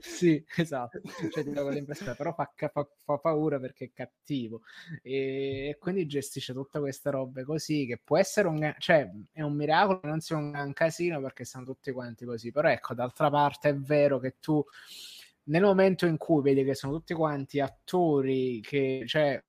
Sì 0.00 0.44
esatto. 0.56 1.00
Cioè, 1.30 2.14
però 2.16 2.34
fa, 2.34 2.50
fa, 2.54 2.88
fa 3.04 3.21
paura 3.22 3.58
perché 3.58 3.86
è 3.86 3.90
cattivo. 3.94 4.62
E, 5.02 5.76
quindi 5.80 6.06
gestisce 6.06 6.52
tutta 6.52 6.80
questa 6.80 7.10
roba 7.10 7.42
così 7.44 7.86
che 7.86 7.98
può 8.02 8.18
essere 8.18 8.48
un 8.48 8.74
cioè 8.78 9.10
è 9.32 9.40
un 9.40 9.54
miracolo 9.54 10.00
non 10.04 10.20
sia 10.20 10.36
un 10.36 10.50
gran 10.50 10.72
casino 10.74 11.20
perché 11.20 11.44
sono 11.46 11.64
tutti 11.64 11.90
quanti 11.92 12.26
così. 12.26 12.50
Però 12.52 12.68
ecco 12.68 12.94
d'altra 12.94 13.30
parte 13.30 13.70
è 13.70 13.76
vero 13.76 14.18
che 14.18 14.36
tu 14.40 14.62
nel 15.44 15.62
momento 15.62 16.06
in 16.06 16.18
cui 16.18 16.42
vedi 16.42 16.64
che 16.64 16.74
sono 16.74 16.92
tutti 16.92 17.14
quanti 17.14 17.60
attori 17.60 18.60
che 18.60 19.04
cioè 19.06 19.42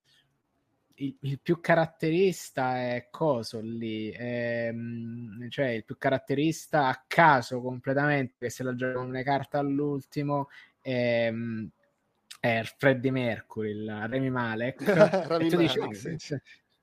il, 0.96 1.16
il, 1.20 1.40
più 1.40 1.60
caratterista 1.60 2.76
è 2.76 3.08
coso 3.10 3.60
lì, 3.60 4.10
è, 4.10 4.68
ehm, 4.68 5.48
cioè 5.48 5.68
il 5.68 5.84
più 5.84 5.96
caratterista 5.98 6.86
a 6.86 7.04
caso 7.06 7.60
completamente, 7.60 8.34
che 8.38 8.50
se 8.50 8.62
la 8.62 8.74
gioca 8.74 8.98
con 8.98 9.10
le 9.10 9.22
carte 9.24 9.56
all'ultimo, 9.56 10.48
è, 10.80 11.26
ehm, 11.26 11.70
è 12.44 12.62
Freddie 12.76 13.10
Mercury, 13.10 13.70
il 13.70 14.06
Remy 14.06 14.28
Malek. 14.28 14.82
Remy 15.28 15.46
e 15.46 15.48
tu 15.48 15.56
dici, 15.56 15.78
Malek, 15.78 16.20
sì. 16.20 16.38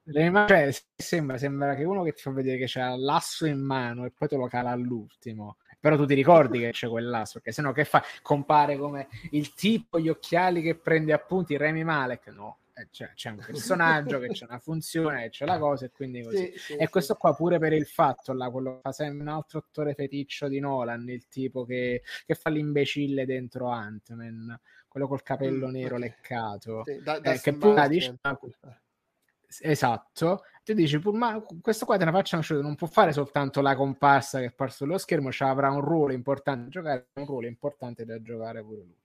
Remy 0.05 0.47
cioè, 0.47 0.75
sembra, 0.95 1.37
sembra 1.37 1.75
che 1.75 1.83
uno 1.83 2.01
che 2.01 2.13
ti 2.13 2.21
fa 2.23 2.31
vedere 2.31 2.57
che 2.57 2.65
c'ha 2.65 2.95
l'asso 2.95 3.45
in 3.45 3.59
mano 3.59 4.05
e 4.05 4.11
poi 4.11 4.27
te 4.27 4.37
lo 4.37 4.47
cala 4.47 4.71
all'ultimo. 4.71 5.57
Però 5.79 5.95
tu 5.95 6.07
ti 6.07 6.15
ricordi 6.15 6.59
che 6.59 6.71
c'è 6.71 6.87
quell'asso, 6.87 7.33
perché 7.33 7.51
sennò 7.51 7.71
che 7.73 7.85
fa? 7.85 8.03
Compare 8.23 8.75
come 8.77 9.07
il 9.31 9.53
tipo, 9.53 9.99
gli 9.99 10.09
occhiali 10.09 10.63
che 10.63 10.75
prende 10.75 11.13
appunti 11.13 11.55
Remy 11.57 11.83
Malek? 11.83 12.27
No, 12.27 12.57
eh, 12.73 12.87
cioè, 12.89 13.11
c'è 13.13 13.29
un 13.29 13.43
personaggio 13.45 14.17
che 14.17 14.29
c'è 14.29 14.45
una 14.45 14.59
funzione, 14.59 15.23
che 15.23 15.29
c'è 15.29 15.45
la 15.45 15.59
cosa 15.59 15.85
e 15.85 15.91
quindi 15.91 16.23
così. 16.23 16.51
Sì, 16.55 16.57
sì, 16.57 16.75
e 16.75 16.89
questo 16.89 17.15
qua 17.15 17.35
pure 17.35 17.59
per 17.59 17.73
il 17.73 17.85
fatto, 17.85 18.33
là, 18.33 18.49
quello 18.49 18.79
fa 18.81 18.91
sempre 18.91 19.21
un 19.21 19.27
altro 19.27 19.59
attore 19.59 19.93
feticcio 19.93 20.47
di 20.47 20.59
Nolan, 20.59 21.07
il 21.07 21.27
tipo 21.27 21.65
che, 21.65 22.01
che 22.25 22.33
fa 22.33 22.49
l'imbecille 22.49 23.25
dentro 23.25 23.69
Ant-Man 23.69 24.59
quello 24.91 25.07
col 25.07 25.23
capello 25.23 25.67
mm, 25.67 25.71
nero 25.71 25.97
leccato, 25.97 26.83
sì, 26.83 27.01
da, 27.01 27.19
da 27.19 27.31
eh, 27.31 27.39
che 27.39 27.53
poi 27.53 27.87
dice, 27.87 28.19
esatto, 29.61 30.43
tu 30.65 30.73
dici, 30.73 31.01
ma 31.13 31.41
questo 31.61 31.85
qua 31.85 31.97
te 31.97 32.03
ne 32.03 32.11
facciano 32.11 32.41
uscire, 32.41 32.61
non 32.61 32.75
può 32.75 32.87
fare 32.87 33.13
soltanto 33.13 33.61
la 33.61 33.73
comparsa 33.73 34.39
che 34.39 34.53
è 34.53 34.69
sullo 34.69 34.97
schermo, 34.97 35.31
cioè 35.31 35.47
avrà 35.47 35.71
un 35.71 35.79
ruolo 35.79 36.11
importante 36.11 36.63
da 36.63 36.69
giocare, 36.69 37.07
un 37.13 37.25
ruolo 37.25 37.47
importante 37.47 38.03
da 38.03 38.21
giocare 38.21 38.61
pure 38.61 38.81
lui 38.81 38.99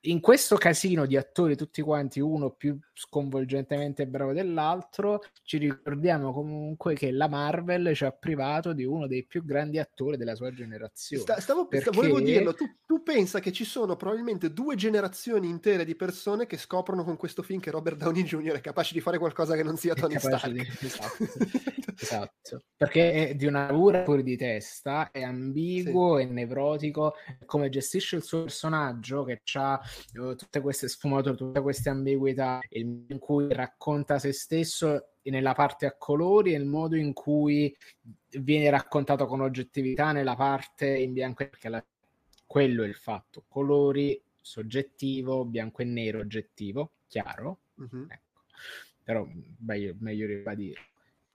in 0.00 0.20
questo 0.20 0.56
casino 0.56 1.06
di 1.06 1.16
attori, 1.16 1.56
tutti 1.56 1.82
quanti, 1.82 2.20
uno 2.20 2.50
più 2.50 2.78
sconvolgentemente 2.92 4.06
bravo 4.06 4.32
dell'altro, 4.32 5.22
ci 5.42 5.58
ricordiamo 5.58 6.32
comunque 6.32 6.94
che 6.94 7.10
la 7.10 7.28
Marvel 7.28 7.94
ci 7.94 8.04
ha 8.04 8.12
privato 8.12 8.72
di 8.72 8.84
uno 8.84 9.06
dei 9.06 9.24
più 9.24 9.44
grandi 9.44 9.78
attori 9.78 10.16
della 10.16 10.34
sua 10.34 10.52
generazione. 10.52 11.22
Sta, 11.22 11.40
stavo, 11.40 11.66
perché... 11.66 11.90
Volevo 11.90 12.20
dirlo, 12.20 12.54
tu, 12.54 12.66
tu 12.84 13.02
pensa 13.02 13.40
che 13.40 13.52
ci 13.52 13.64
sono 13.64 13.96
probabilmente 13.96 14.52
due 14.52 14.76
generazioni 14.76 15.48
intere 15.48 15.84
di 15.84 15.96
persone 15.96 16.46
che 16.46 16.56
scoprono 16.56 17.02
con 17.02 17.16
questo 17.16 17.42
film 17.42 17.60
che 17.60 17.70
Robert 17.70 17.96
Downey 17.96 18.22
Jr. 18.22 18.54
è 18.54 18.60
capace 18.60 18.94
di 18.94 19.00
fare 19.00 19.18
qualcosa 19.18 19.56
che 19.56 19.62
non 19.62 19.76
sia 19.76 19.94
Tony 19.94 20.18
Stark. 20.18 20.48
Di... 20.48 20.64
Esatto. 21.98 22.32
esatto. 22.44 22.62
Perché 22.76 23.30
è 23.30 23.34
di 23.34 23.46
una 23.46 23.66
paura 23.66 24.04
fuori 24.04 24.22
di 24.22 24.36
testa, 24.36 25.10
è 25.10 25.22
ambiguo, 25.22 26.18
sì. 26.18 26.24
è 26.24 26.26
nevrotico, 26.26 27.14
come 27.46 27.70
gestisce 27.70 28.16
il 28.16 28.22
suo 28.22 28.42
personaggio 28.42 29.24
che 29.24 29.40
ha 29.54 29.80
tutte 30.12 30.60
queste 30.60 30.88
sfumature, 30.88 31.36
tutte 31.36 31.60
queste 31.60 31.88
ambiguità, 31.88 32.60
il 32.70 32.86
modo 32.86 33.12
in 33.12 33.18
cui 33.18 33.52
racconta 33.52 34.18
se 34.18 34.32
stesso 34.32 35.10
nella 35.22 35.54
parte 35.54 35.86
a 35.86 35.96
colori 35.96 36.54
e 36.54 36.58
il 36.58 36.66
modo 36.66 36.96
in 36.96 37.12
cui 37.12 37.74
viene 38.40 38.70
raccontato 38.70 39.26
con 39.26 39.40
oggettività 39.40 40.12
nella 40.12 40.36
parte 40.36 40.86
in 40.86 41.12
bianco 41.12 41.42
e 41.42 41.48
perché 41.48 41.68
la... 41.68 41.84
quello 42.46 42.84
è 42.84 42.86
il 42.86 42.94
fatto. 42.94 43.44
Colori 43.48 44.20
soggettivo, 44.40 45.44
bianco 45.44 45.82
e 45.82 45.84
nero 45.84 46.20
oggettivo, 46.20 46.92
chiaro. 47.08 47.58
Uh-huh. 47.74 48.06
Ecco. 48.08 48.42
Però 49.02 49.26
meglio, 49.58 49.94
meglio 49.98 50.26
ribadire. 50.26 50.80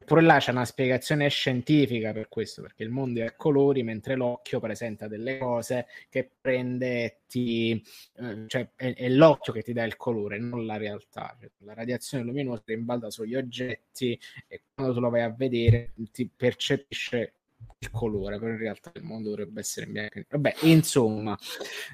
Pure 0.06 0.22
là 0.22 0.40
c'è 0.40 0.52
una 0.52 0.66
spiegazione 0.66 1.30
scientifica 1.30 2.12
per 2.12 2.28
questo, 2.28 2.62
perché 2.62 2.84
il 2.84 2.90
mondo 2.90 3.22
è 3.22 3.26
a 3.26 3.36
colori, 3.36 3.84
mentre 3.84 4.16
l'occhio 4.16 4.60
presenta 4.60 5.08
delle 5.08 5.38
cose 5.38 5.88
che 6.10 6.30
prende, 6.40 7.22
ti, 7.28 7.82
eh, 8.18 8.44
cioè 8.48 8.70
è, 8.76 8.94
è, 8.94 9.10
l'occhio 9.10 9.54
che 9.54 9.62
ti 9.62 9.74
dà 9.74 9.84
il 9.84 9.98
colore, 9.98 10.40
non 10.40 10.66
la 10.66 10.78
realtà. 10.78 11.36
Cioè, 11.40 11.50
la 11.60 11.74
radiazione 11.74 12.24
luminosa 12.24 12.64
rimbalza 12.66 13.10
sugli 13.10 13.36
oggetti 13.36 14.20
e 14.48 14.64
quando 14.74 14.94
tu 14.94 15.00
lo 15.00 15.10
vai 15.10 15.22
a 15.22 15.30
vedere 15.30 15.94
ti 16.12 16.30
percepisce 16.36 17.34
il 17.80 17.90
colore, 17.90 18.38
però 18.38 18.52
in 18.52 18.58
realtà 18.58 18.92
il 18.96 19.04
mondo 19.04 19.30
dovrebbe 19.30 19.62
essere 19.62 19.88
bianco. 19.88 20.22
Vabbè, 20.30 20.56
insomma, 20.62 21.38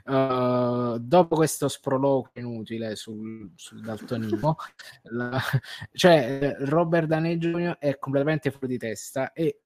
uh, 0.06 0.98
dopo 1.00 1.36
questo 1.36 1.68
sproloquio 1.68 2.42
inutile 2.42 2.96
sul, 2.96 3.52
sul 3.56 3.82
daltonismo, 3.82 4.56
cioè 5.94 6.56
Robert 6.60 7.08
Downey 7.08 7.38
Jr. 7.38 7.78
è 7.78 7.98
completamente 7.98 8.52
fuori 8.52 8.68
di 8.68 8.78
testa 8.78 9.32
e 9.32 9.62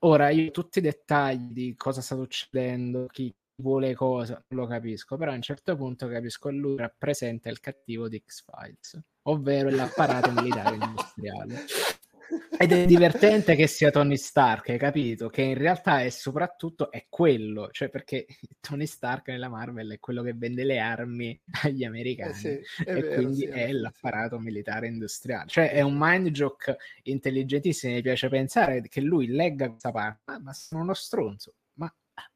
ora 0.00 0.30
io 0.30 0.50
tutti 0.50 0.78
i 0.78 0.82
dettagli 0.82 1.52
di 1.52 1.74
cosa 1.76 2.00
sta 2.00 2.16
succedendo, 2.16 3.06
chi 3.06 3.32
vuole 3.56 3.94
cosa, 3.94 4.42
non 4.48 4.62
lo 4.62 4.66
capisco, 4.66 5.16
però 5.16 5.30
a 5.30 5.34
un 5.34 5.42
certo 5.42 5.76
punto 5.76 6.08
capisco 6.08 6.48
che 6.48 6.54
lui 6.56 6.76
rappresenta 6.76 7.48
il 7.48 7.60
cattivo 7.60 8.08
di 8.08 8.20
X-Files, 8.24 9.00
ovvero 9.22 9.70
l'apparato 9.70 10.32
militare 10.32 10.74
industriale. 10.74 11.64
Ed 12.58 12.72
è 12.72 12.86
divertente 12.86 13.54
che 13.54 13.66
sia 13.66 13.90
Tony 13.90 14.16
Stark, 14.16 14.70
hai 14.70 14.78
capito? 14.78 15.28
Che 15.28 15.42
in 15.42 15.56
realtà 15.56 16.02
è 16.02 16.10
soprattutto 16.10 16.90
è 16.90 17.06
quello, 17.08 17.68
cioè 17.70 17.88
perché 17.88 18.26
Tony 18.60 18.86
Stark 18.86 19.28
nella 19.28 19.48
Marvel 19.48 19.92
è 19.92 19.98
quello 19.98 20.22
che 20.22 20.32
vende 20.34 20.64
le 20.64 20.78
armi 20.78 21.38
agli 21.62 21.84
americani 21.84 22.30
eh 22.30 22.34
sì, 22.34 22.48
e 22.84 22.92
vero, 22.94 23.14
quindi 23.14 23.36
sì, 23.36 23.44
è 23.46 23.72
l'apparato 23.72 24.38
sì. 24.38 24.44
militare 24.44 24.86
industriale. 24.86 25.48
Cioè 25.48 25.70
è 25.70 25.80
un 25.80 25.96
mind 25.96 26.28
joke 26.30 26.76
intelligentissimo, 27.02 27.92
mi 27.92 28.02
piace 28.02 28.28
pensare 28.28 28.82
che 28.82 29.00
lui 29.00 29.26
legga 29.26 29.68
questa 29.68 29.90
parte, 29.90 30.32
ah, 30.32 30.40
ma 30.40 30.52
sono 30.52 30.82
uno 30.82 30.94
stronzo 30.94 31.54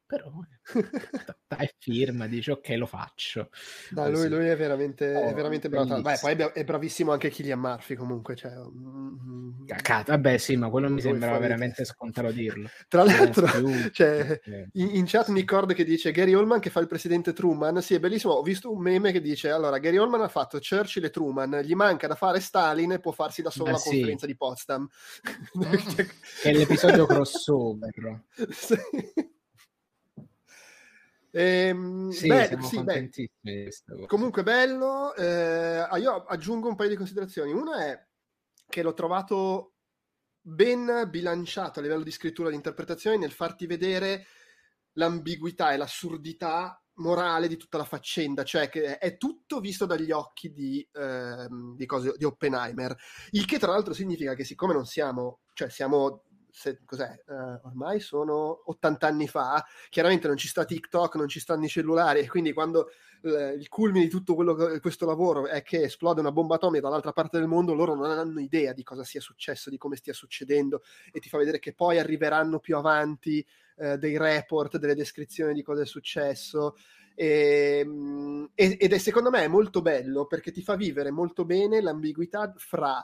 però 0.07 0.31
dai 1.47 1.69
firma, 1.77 2.27
dici 2.27 2.49
ok 2.49 2.69
lo 2.77 2.85
faccio. 2.85 3.49
Dai, 3.89 4.09
lui, 4.09 4.29
lui, 4.29 4.47
è 4.47 4.55
veramente, 4.55 5.13
oh, 5.13 5.29
è 5.29 5.33
veramente 5.33 5.67
bravo. 5.67 6.01
Beh, 6.01 6.17
poi 6.21 6.31
è 6.53 6.63
bravissimo 6.63 7.11
anche 7.11 7.29
Killian 7.29 7.59
Murphy 7.59 7.95
comunque. 7.95 8.35
Cioè, 8.35 8.53
mm, 8.55 9.65
Cacata, 9.65 10.13
vabbè 10.13 10.37
sì, 10.37 10.55
ma 10.55 10.69
quello 10.69 10.89
mi 10.89 11.01
sembrava 11.01 11.37
veramente 11.39 11.83
scontato 11.83 12.31
dirlo. 12.31 12.69
Tra 12.87 13.03
l'altro, 13.03 13.47
cioè, 13.91 14.39
in, 14.73 14.95
in, 14.95 15.05
chat 15.05 15.27
Nicord 15.27 15.73
che 15.73 15.83
dice 15.83 16.11
Gary 16.11 16.33
Oldman 16.33 16.61
che 16.61 16.69
fa 16.69 16.79
il 16.79 16.87
presidente 16.87 17.33
Truman, 17.33 17.81
sì 17.81 17.93
è 17.93 17.99
bellissimo, 17.99 18.33
ho 18.33 18.43
visto 18.43 18.71
un 18.71 18.81
meme 18.81 19.11
che 19.11 19.19
dice 19.19 19.49
allora 19.49 19.77
Gary 19.77 19.97
Oldman 19.97 20.21
ha 20.21 20.29
fatto 20.29 20.57
Churchill 20.57 21.03
e 21.03 21.09
Truman, 21.09 21.59
gli 21.63 21.75
manca 21.75 22.07
da 22.07 22.15
fare 22.15 22.39
Stalin 22.39 22.93
e 22.93 22.99
può 22.99 23.11
farsi 23.11 23.41
da 23.41 23.49
solo 23.49 23.71
la 23.71 23.77
sì. 23.77 23.89
conferenza 23.89 24.25
di 24.25 24.37
Potsdam. 24.37 24.87
che 25.93 26.07
è 26.43 26.53
l'episodio 26.53 27.05
crossover. 27.05 28.23
sì. 28.51 29.35
Ehm, 31.31 32.09
sì, 32.09 32.27
beh, 32.27 32.57
sì, 32.61 32.83
beh. 32.83 34.05
Comunque 34.07 34.43
bello. 34.43 35.13
Eh, 35.15 35.85
ah, 35.89 35.97
io 35.97 36.23
aggiungo 36.23 36.67
un 36.67 36.75
paio 36.75 36.89
di 36.89 36.95
considerazioni. 36.95 37.51
Una 37.51 37.85
è 37.85 38.07
che 38.67 38.81
l'ho 38.81 38.93
trovato 38.93 39.73
ben 40.41 41.07
bilanciato 41.09 41.79
a 41.79 41.81
livello 41.81 42.03
di 42.03 42.11
scrittura 42.11 42.47
e 42.47 42.51
di 42.51 42.57
interpretazione 42.57 43.17
nel 43.17 43.31
farti 43.31 43.65
vedere 43.65 44.25
l'ambiguità 44.93 45.73
e 45.73 45.77
l'assurdità 45.77 46.81
morale 46.97 47.47
di 47.47 47.57
tutta 47.57 47.77
la 47.77 47.83
faccenda, 47.83 48.43
cioè 48.43 48.69
che 48.69 48.97
è 48.97 49.17
tutto 49.17 49.59
visto 49.59 49.85
dagli 49.85 50.11
occhi 50.11 50.51
di, 50.51 50.87
ehm, 50.93 51.75
di, 51.75 51.85
cose, 51.85 52.13
di 52.17 52.23
Oppenheimer, 52.23 52.95
il 53.31 53.45
che 53.45 53.59
tra 53.59 53.71
l'altro 53.71 53.93
significa 53.93 54.33
che 54.33 54.43
siccome 54.43 54.73
non 54.73 54.85
siamo, 54.85 55.41
cioè 55.53 55.69
siamo 55.69 56.23
se, 56.57 56.79
cos'è, 56.85 57.21
uh, 57.27 57.67
ormai 57.67 57.99
sono 57.99 58.63
80 58.65 59.05
anni 59.05 59.27
fa, 59.27 59.63
chiaramente 59.89 60.27
non 60.27 60.37
ci 60.37 60.47
sta 60.47 60.65
TikTok, 60.65 61.15
non 61.15 61.27
ci 61.27 61.39
stanno 61.39 61.65
i 61.65 61.69
cellulari 61.69 62.21
e 62.21 62.27
quindi 62.27 62.51
quando 62.51 62.89
uh, 63.21 63.29
il 63.55 63.67
culmine 63.69 64.05
di 64.05 64.09
tutto 64.09 64.33
quello, 64.33 64.79
questo 64.79 65.05
lavoro 65.05 65.45
è 65.45 65.61
che 65.61 65.83
esplode 65.83 66.19
una 66.19 66.31
bomba 66.31 66.55
atomica 66.55 66.81
dall'altra 66.81 67.11
parte 67.11 67.37
del 67.37 67.47
mondo, 67.47 67.75
loro 67.75 67.93
non 67.93 68.09
hanno 68.09 68.39
idea 68.39 68.73
di 68.73 68.81
cosa 68.81 69.03
sia 69.03 69.21
successo, 69.21 69.69
di 69.69 69.77
come 69.77 69.97
stia 69.97 70.13
succedendo 70.13 70.81
e 71.11 71.19
ti 71.19 71.29
fa 71.29 71.37
vedere 71.37 71.59
che 71.59 71.75
poi 71.75 71.99
arriveranno 71.99 72.57
più 72.57 72.75
avanti 72.75 73.45
uh, 73.75 73.95
dei 73.97 74.17
report, 74.17 74.77
delle 74.77 74.95
descrizioni 74.95 75.53
di 75.53 75.61
cosa 75.61 75.83
è 75.83 75.85
successo. 75.85 76.75
Ehm, 77.13 78.49
e, 78.55 78.77
ed 78.79 78.93
è 78.93 78.97
secondo 78.97 79.29
me 79.29 79.47
molto 79.47 79.83
bello 79.83 80.25
perché 80.25 80.51
ti 80.51 80.63
fa 80.63 80.75
vivere 80.75 81.11
molto 81.11 81.45
bene 81.45 81.81
l'ambiguità 81.81 82.51
fra 82.57 83.03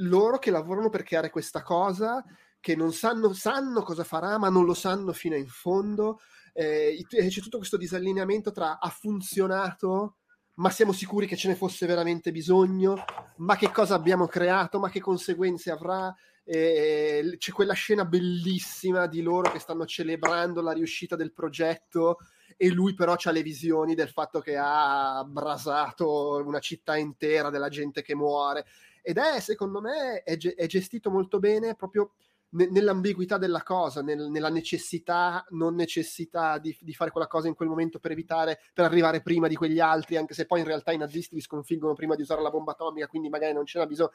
loro 0.00 0.38
che 0.38 0.50
lavorano 0.50 0.88
per 0.88 1.02
creare 1.02 1.30
questa 1.30 1.62
cosa 1.62 2.24
che 2.60 2.76
non 2.76 2.92
sanno, 2.92 3.32
sanno 3.32 3.82
cosa 3.82 4.04
farà, 4.04 4.38
ma 4.38 4.48
non 4.50 4.64
lo 4.64 4.74
sanno 4.74 5.12
fino 5.12 5.34
in 5.34 5.48
fondo. 5.48 6.20
Eh, 6.52 7.04
c'è 7.08 7.40
tutto 7.40 7.58
questo 7.58 7.76
disallineamento 7.76 8.52
tra 8.52 8.78
ha 8.78 8.88
funzionato, 8.90 10.16
ma 10.54 10.70
siamo 10.70 10.92
sicuri 10.92 11.26
che 11.26 11.36
ce 11.36 11.48
ne 11.48 11.54
fosse 11.56 11.86
veramente 11.86 12.32
bisogno, 12.32 13.02
ma 13.36 13.56
che 13.56 13.70
cosa 13.72 13.94
abbiamo 13.94 14.26
creato, 14.26 14.78
ma 14.78 14.90
che 14.90 15.00
conseguenze 15.00 15.70
avrà. 15.70 16.14
Eh, 16.44 17.36
c'è 17.38 17.52
quella 17.52 17.74
scena 17.74 18.04
bellissima 18.04 19.06
di 19.06 19.22
loro 19.22 19.50
che 19.52 19.58
stanno 19.58 19.86
celebrando 19.86 20.60
la 20.60 20.72
riuscita 20.72 21.14
del 21.14 21.32
progetto 21.32 22.18
e 22.56 22.68
lui 22.70 22.92
però 22.92 23.14
ha 23.14 23.30
le 23.30 23.42
visioni 23.42 23.94
del 23.94 24.08
fatto 24.08 24.40
che 24.40 24.56
ha 24.56 25.18
abrasato 25.18 26.42
una 26.44 26.58
città 26.58 26.96
intera 26.96 27.50
della 27.50 27.68
gente 27.68 28.02
che 28.02 28.14
muore 28.14 28.66
ed 29.02 29.16
è 29.16 29.40
secondo 29.40 29.80
me 29.80 30.22
è, 30.22 30.36
è 30.36 30.66
gestito 30.66 31.10
molto 31.10 31.38
bene 31.38 31.74
proprio 31.74 32.12
nell'ambiguità 32.50 33.38
della 33.38 33.62
cosa, 33.62 34.02
nel, 34.02 34.28
nella 34.28 34.48
necessità, 34.48 35.44
non 35.50 35.74
necessità 35.74 36.58
di, 36.58 36.76
di, 36.80 36.94
fare 36.94 37.10
quella 37.10 37.28
cosa 37.28 37.48
in 37.48 37.54
quel 37.54 37.68
momento 37.68 37.98
per 37.98 38.10
evitare, 38.10 38.60
per 38.72 38.84
arrivare 38.84 39.22
prima 39.22 39.46
di 39.46 39.54
quegli 39.54 39.78
altri, 39.78 40.16
anche 40.16 40.34
se 40.34 40.46
poi 40.46 40.60
in 40.60 40.66
realtà 40.66 40.92
i 40.92 40.98
nazisti 40.98 41.34
vi 41.34 41.40
sconfiggono 41.40 41.94
prima 41.94 42.16
di 42.16 42.22
usare 42.22 42.42
la 42.42 42.50
bomba 42.50 42.72
atomica, 42.72 43.06
quindi 43.06 43.28
magari 43.28 43.52
non 43.52 43.64
c'era 43.64 43.86
bisogno. 43.86 44.12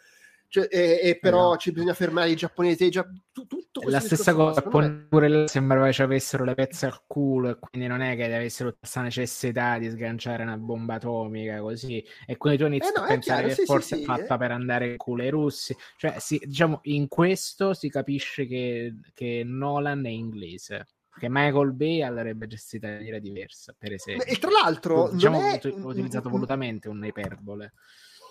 Cioè, 0.48 0.68
e, 0.70 0.99
e, 1.02 1.18
però 1.20 1.49
no. 1.49 1.57
ci 1.57 1.72
bisogna 1.72 1.94
fermare 1.94 2.30
i 2.30 2.36
giapponesi. 2.36 2.90
Già, 2.90 3.03
tu, 3.32 3.48
tutto 3.48 3.64
la 3.88 3.99
stessa 3.99 4.34
cosa, 4.34 4.62
pure 4.62 5.28
là 5.28 5.48
sembrava 5.48 5.86
che 5.88 5.94
ci 5.94 6.02
avessero 6.02 6.44
le 6.44 6.53
pezze 6.53 6.86
al 6.86 7.02
culo 7.07 7.49
e 7.49 7.57
quindi 7.60 7.88
non 7.88 8.02
è 8.02 8.16
che 8.16 8.26
avessero 8.34 8.76
questa 8.78 9.02
necessità 9.02 9.78
di 9.78 9.90
sganciare 9.90 10.44
una 10.44 10.57
bomba 10.57 10.95
atomica 10.95 11.60
così. 11.60 12.03
E 12.26 12.38
quindi 12.38 12.60
tu 12.60 12.66
inizi 12.66 12.90
eh 12.90 12.94
no, 12.95 13.03
a 13.03 13.07
pensare 13.07 13.41
chiaro, 13.41 13.48
che 13.48 13.53
sì, 13.53 13.66
forse 13.66 13.95
sì, 13.95 14.02
è 14.02 14.06
fatta 14.06 14.36
eh. 14.36 14.38
per 14.38 14.52
andare 14.52 14.91
in 14.91 14.98
culo 14.98 15.24
ai 15.24 15.30
russi. 15.30 15.76
Cioè, 15.98 16.16
sì, 16.20 16.41
diciamo, 16.44 16.80
in 16.84 17.07
questo 17.07 17.74
si 17.74 17.90
capisce 17.90 18.45
che, 18.45 18.95
che 19.14 19.44
Nolan 19.45 20.06
è 20.06 20.10
inglese 20.10 20.88
che 21.18 21.28
Michael 21.30 21.72
Bay 21.72 22.02
avrebbe 22.02 22.45
gestito 22.45 22.88
in 22.88 22.95
maniera 22.95 23.20
diversa, 23.20 23.74
per 23.78 23.94
esempio. 23.94 24.26
E 24.26 24.36
tra 24.36 24.49
l'altro, 24.52 25.10
diciamo, 25.10 25.40
è... 25.40 25.62
ho 25.64 25.88
utilizzato 25.88 26.30
volutamente 26.30 26.90
un'iperbole 26.90 27.74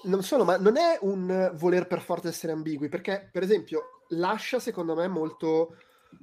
non 0.05 0.23
solo, 0.23 0.45
ma 0.45 0.57
non 0.57 0.77
è 0.77 0.99
un 1.03 1.53
voler 1.55 1.87
per 1.87 2.01
forza 2.01 2.29
essere 2.29 2.53
ambigui, 2.53 2.89
perché 2.89 3.29
per 3.31 3.43
esempio 3.43 3.94
lascia 4.09 4.59
secondo 4.59 4.95
me 4.95 5.09
molto, 5.09 5.77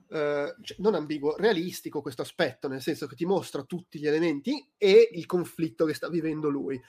eh, 0.09 0.55
cioè, 0.61 0.77
non 0.79 0.95
ambiguo, 0.95 1.35
realistico 1.37 2.01
questo 2.01 2.21
aspetto, 2.21 2.67
nel 2.67 2.81
senso 2.81 3.07
che 3.07 3.15
ti 3.15 3.25
mostra 3.25 3.63
tutti 3.63 3.99
gli 3.99 4.07
elementi 4.07 4.69
e 4.77 5.09
il 5.13 5.25
conflitto 5.25 5.85
che 5.85 5.93
sta 5.93 6.09
vivendo 6.09 6.49
lui. 6.49 6.81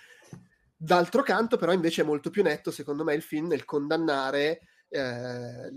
D'altro 0.77 1.23
canto 1.23 1.57
però 1.57 1.73
invece 1.73 2.03
è 2.03 2.05
molto 2.05 2.31
più 2.31 2.43
netto 2.43 2.73
secondo 2.73 3.05
me 3.05 3.15
il 3.15 3.23
film 3.23 3.47
nel 3.47 3.65
condannare 3.65 4.63
eh, 4.89 5.71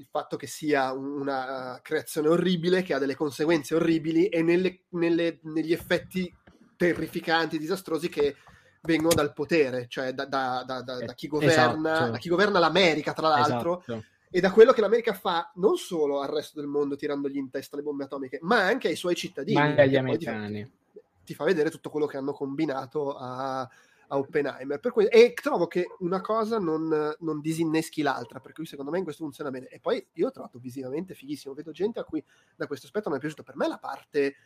il 0.00 0.06
fatto 0.10 0.36
che 0.36 0.46
sia 0.46 0.92
una 0.92 1.78
creazione 1.82 2.28
orribile, 2.28 2.82
che 2.82 2.94
ha 2.94 2.98
delle 2.98 3.14
conseguenze 3.14 3.74
orribili 3.74 4.28
e 4.28 4.42
nelle, 4.42 4.84
nelle, 4.90 5.40
negli 5.42 5.72
effetti 5.72 6.34
terrificanti, 6.76 7.58
disastrosi 7.58 8.08
che 8.08 8.36
vengono 8.82 9.14
dal 9.14 9.34
potere, 9.34 9.86
cioè 9.88 10.12
da, 10.14 10.24
da, 10.24 10.64
da, 10.66 10.80
da 10.80 11.14
chi, 11.14 11.26
governa, 11.26 11.92
esatto. 11.92 12.18
chi, 12.18 12.28
governa, 12.30 12.58
l'America, 12.58 13.12
tra 13.12 13.28
l'altro. 13.28 13.80
Esatto. 13.80 14.04
E 14.32 14.40
da 14.40 14.52
quello 14.52 14.72
che 14.72 14.80
l'America 14.80 15.12
fa 15.12 15.50
non 15.56 15.76
solo 15.76 16.20
al 16.20 16.28
resto 16.28 16.60
del 16.60 16.68
mondo 16.68 16.94
tirandogli 16.94 17.36
in 17.36 17.50
testa 17.50 17.76
le 17.76 17.82
bombe 17.82 18.04
atomiche, 18.04 18.38
ma 18.42 18.64
anche 18.64 18.86
ai 18.86 18.94
suoi 18.94 19.16
cittadini. 19.16 19.58
Ma 19.58 19.64
anche 19.64 19.80
agli 19.80 19.96
americani. 19.96 20.62
Ti 20.62 20.70
fa, 20.92 21.00
ti 21.24 21.34
fa, 21.34 21.44
vedere 21.44 21.70
tutto 21.70 21.90
quello 21.90 22.06
che 22.06 22.16
hanno 22.16 22.32
combinato 22.32 23.16
a, 23.16 23.60
a 23.62 24.18
Oppenheimer. 24.18 24.78
Que- 24.78 25.08
e 25.08 25.32
trovo 25.34 25.66
che 25.66 25.84
una 25.98 26.20
cosa 26.20 26.58
non, 26.58 27.14
non, 27.18 27.40
disinneschi 27.40 28.02
l'altra, 28.02 28.38
per 28.38 28.52
cui 28.52 28.66
secondo 28.66 28.92
me 28.92 28.98
in 28.98 29.04
questo 29.04 29.24
funziona 29.24 29.50
bene. 29.50 29.66
E 29.66 29.80
poi 29.80 30.06
io 30.12 30.28
ho 30.28 30.30
trovato 30.30 30.60
visivamente 30.60 31.14
fighissimo. 31.14 31.52
Vedo 31.52 31.72
gente 31.72 31.98
a 31.98 32.04
cui 32.04 32.22
da 32.54 32.68
questo 32.68 32.86
aspetto 32.86 33.08
non 33.08 33.18
è 33.18 33.20
piaciuto. 33.20 33.42
Per 33.42 33.56
me 33.56 33.66
la 33.66 33.78
parte 33.78 34.36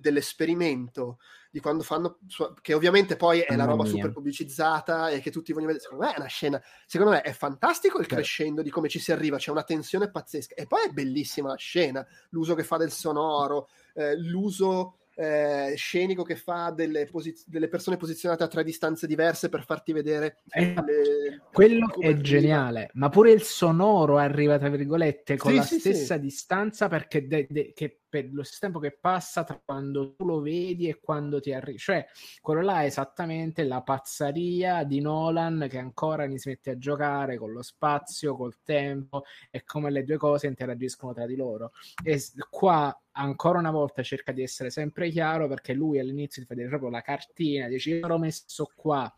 dell'esperimento 0.00 1.18
di 1.50 1.60
quando 1.60 1.82
fanno 1.82 2.18
che 2.60 2.74
ovviamente 2.74 3.16
poi 3.16 3.40
è 3.40 3.56
la 3.56 3.64
roba 3.64 3.84
mia. 3.84 3.92
super 3.92 4.12
pubblicizzata 4.12 5.08
e 5.08 5.20
che 5.20 5.30
tutti 5.30 5.52
vogliono 5.52 5.72
vedere. 5.72 5.84
Secondo 5.84 6.04
me 6.04 6.14
è 6.14 6.18
una 6.18 6.28
scena 6.28 6.62
secondo 6.86 7.12
me 7.12 7.22
è 7.22 7.32
fantastico 7.32 7.98
il 7.98 8.06
crescendo 8.06 8.62
di 8.62 8.70
come 8.70 8.88
ci 8.88 8.98
si 8.98 9.12
arriva 9.12 9.38
c'è 9.38 9.50
una 9.50 9.62
tensione 9.62 10.10
pazzesca. 10.10 10.54
E 10.54 10.66
poi 10.66 10.84
è 10.86 10.90
bellissima 10.90 11.48
la 11.48 11.56
scena 11.56 12.06
l'uso 12.30 12.54
che 12.54 12.64
fa 12.64 12.76
del 12.76 12.90
sonoro 12.90 13.68
eh, 13.94 14.16
l'uso 14.18 14.98
eh, 15.16 15.72
scenico 15.76 16.22
che 16.22 16.36
fa 16.36 16.70
delle, 16.70 17.06
posiz- 17.06 17.48
delle, 17.48 17.68
persone 17.68 17.96
posizionate 17.96 18.42
a 18.42 18.48
tre 18.48 18.62
distanze 18.62 19.06
diverse 19.06 19.48
per 19.48 19.64
farti 19.64 19.92
vedere 19.92 20.42
eh, 20.50 20.74
le... 20.74 21.42
quello 21.52 21.90
è 21.98 22.14
geniale 22.16 22.90
ma 22.94 23.08
pure 23.08 23.32
il 23.32 23.40
sonoro 23.40 24.18
arriva 24.18 24.58
tra 24.58 24.68
virgolette 24.68 25.36
con 25.38 25.52
sì, 25.52 25.56
la 25.56 25.62
sì, 25.62 25.78
stessa 25.80 26.14
sì. 26.16 26.20
distanza 26.20 26.88
perché 26.88 27.26
de- 27.26 27.46
de- 27.48 27.72
che 27.74 28.00
per 28.08 28.32
lo 28.32 28.42
stesso 28.42 28.60
tempo 28.60 28.78
che 28.78 28.96
passa 28.98 29.44
tra 29.44 29.60
quando 29.62 30.14
tu 30.14 30.24
lo 30.24 30.40
vedi 30.40 30.88
e 30.88 31.00
quando 31.00 31.40
ti 31.40 31.52
arrivi. 31.52 31.78
Cioè, 31.78 32.06
quello 32.40 32.62
là 32.62 32.82
è 32.82 32.86
esattamente 32.86 33.64
la 33.64 33.82
pazzaria 33.82 34.84
di 34.84 35.00
Nolan 35.00 35.66
che 35.68 35.78
ancora 35.78 36.26
mi 36.26 36.38
si 36.38 36.48
mette 36.48 36.70
a 36.70 36.78
giocare 36.78 37.36
con 37.36 37.52
lo 37.52 37.62
spazio, 37.62 38.36
col 38.36 38.56
tempo 38.62 39.24
e 39.50 39.64
come 39.64 39.90
le 39.90 40.04
due 40.04 40.16
cose 40.16 40.46
interagiscono 40.46 41.12
tra 41.12 41.26
di 41.26 41.36
loro. 41.36 41.72
E 42.02 42.22
qua 42.48 42.96
ancora 43.16 43.58
una 43.58 43.70
volta 43.70 44.02
cerca 44.02 44.32
di 44.32 44.42
essere 44.42 44.70
sempre 44.70 45.10
chiaro 45.10 45.48
perché 45.48 45.72
lui 45.72 45.98
all'inizio 45.98 46.42
ti 46.42 46.48
fa 46.48 46.54
vedere 46.54 46.70
proprio 46.70 46.90
la 46.90 47.02
cartina, 47.02 47.68
dice 47.68 47.90
io 47.90 48.06
l'ho 48.06 48.18
messo 48.18 48.70
qua 48.74 49.12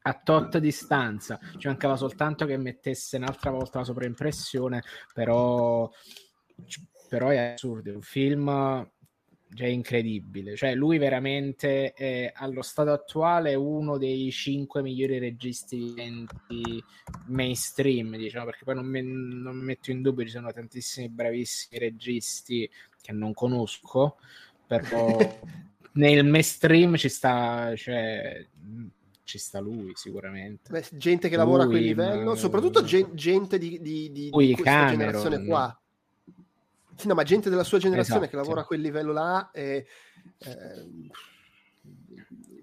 a 0.00 0.14
tot 0.14 0.58
distanza, 0.58 1.38
ci 1.58 1.66
mancava 1.66 1.96
soltanto 1.96 2.46
che 2.46 2.56
mettesse 2.56 3.16
un'altra 3.16 3.50
volta 3.50 3.78
la 3.78 3.84
sovraimpressione, 3.84 4.82
però 5.12 5.90
però 7.08 7.28
è 7.28 7.54
assurdo, 7.54 7.90
è 7.90 7.94
un 7.94 8.02
film 8.02 8.90
cioè 9.54 9.68
incredibile. 9.68 10.56
Cioè, 10.56 10.74
lui 10.74 10.98
veramente 10.98 11.92
è 11.92 12.30
allo 12.34 12.62
stato 12.62 12.92
attuale 12.92 13.54
uno 13.54 13.96
dei 13.96 14.30
cinque 14.30 14.82
migliori 14.82 15.18
registi 15.18 15.94
mainstream, 17.26 18.16
diciamo, 18.16 18.46
perché 18.46 18.64
poi 18.64 18.74
non, 18.74 18.86
me, 18.86 19.00
non 19.02 19.56
metto 19.56 19.90
in 19.90 20.02
dubbio, 20.02 20.24
ci 20.24 20.32
sono 20.32 20.52
tantissimi 20.52 21.08
bravissimi 21.08 21.78
registi 21.78 22.70
che 23.08 23.12
non 23.14 23.32
conosco, 23.32 24.16
però 24.66 25.16
nel 25.92 26.26
mainstream 26.26 26.96
ci 26.96 27.08
sta, 27.08 27.74
cioè, 27.74 28.44
ci 29.24 29.38
sta 29.38 29.60
lui 29.60 29.92
sicuramente. 29.94 30.70
Beh, 30.70 30.84
gente 30.92 31.30
che 31.30 31.36
lui, 31.36 31.44
lavora 31.44 31.62
a 31.62 31.66
quel 31.66 31.82
livello, 31.82 32.32
ma... 32.32 32.36
soprattutto 32.36 32.84
gen- 32.84 33.14
gente 33.14 33.56
di, 33.56 33.80
di, 33.80 34.12
di, 34.12 34.24
di 34.24 34.30
questa 34.30 34.62
Cameron, 34.62 34.98
generazione 34.98 35.44
qua. 35.46 35.80
Sì, 36.96 37.06
no, 37.06 37.14
ma 37.14 37.22
gente 37.22 37.48
della 37.48 37.64
sua 37.64 37.78
generazione 37.78 38.26
esatto. 38.26 38.36
che 38.36 38.42
lavora 38.42 38.60
a 38.60 38.64
quel 38.64 38.80
livello 38.80 39.12
là 39.12 39.50
e... 39.52 39.86
Eh, 40.38 40.86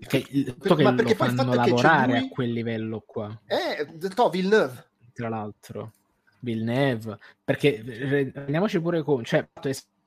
che, 0.07 0.55
per, 0.59 0.77
ma 0.77 0.93
perché 0.93 1.15
poi 1.15 1.33
fanno 1.33 1.55
lavorare 1.55 2.19
lui... 2.19 2.27
a 2.27 2.29
quel 2.29 2.51
livello 2.51 3.01
qua. 3.03 3.41
Eh, 3.47 3.87
to, 4.13 4.29
Villeneuve. 4.29 4.89
Tra 5.13 5.29
l'altro. 5.29 5.93
Villeneuve. 6.39 7.17
Perché 7.43 7.81
rendiamoci 7.83 8.79
pure 8.79 9.01
conto, 9.01 9.23
cioè, 9.23 9.47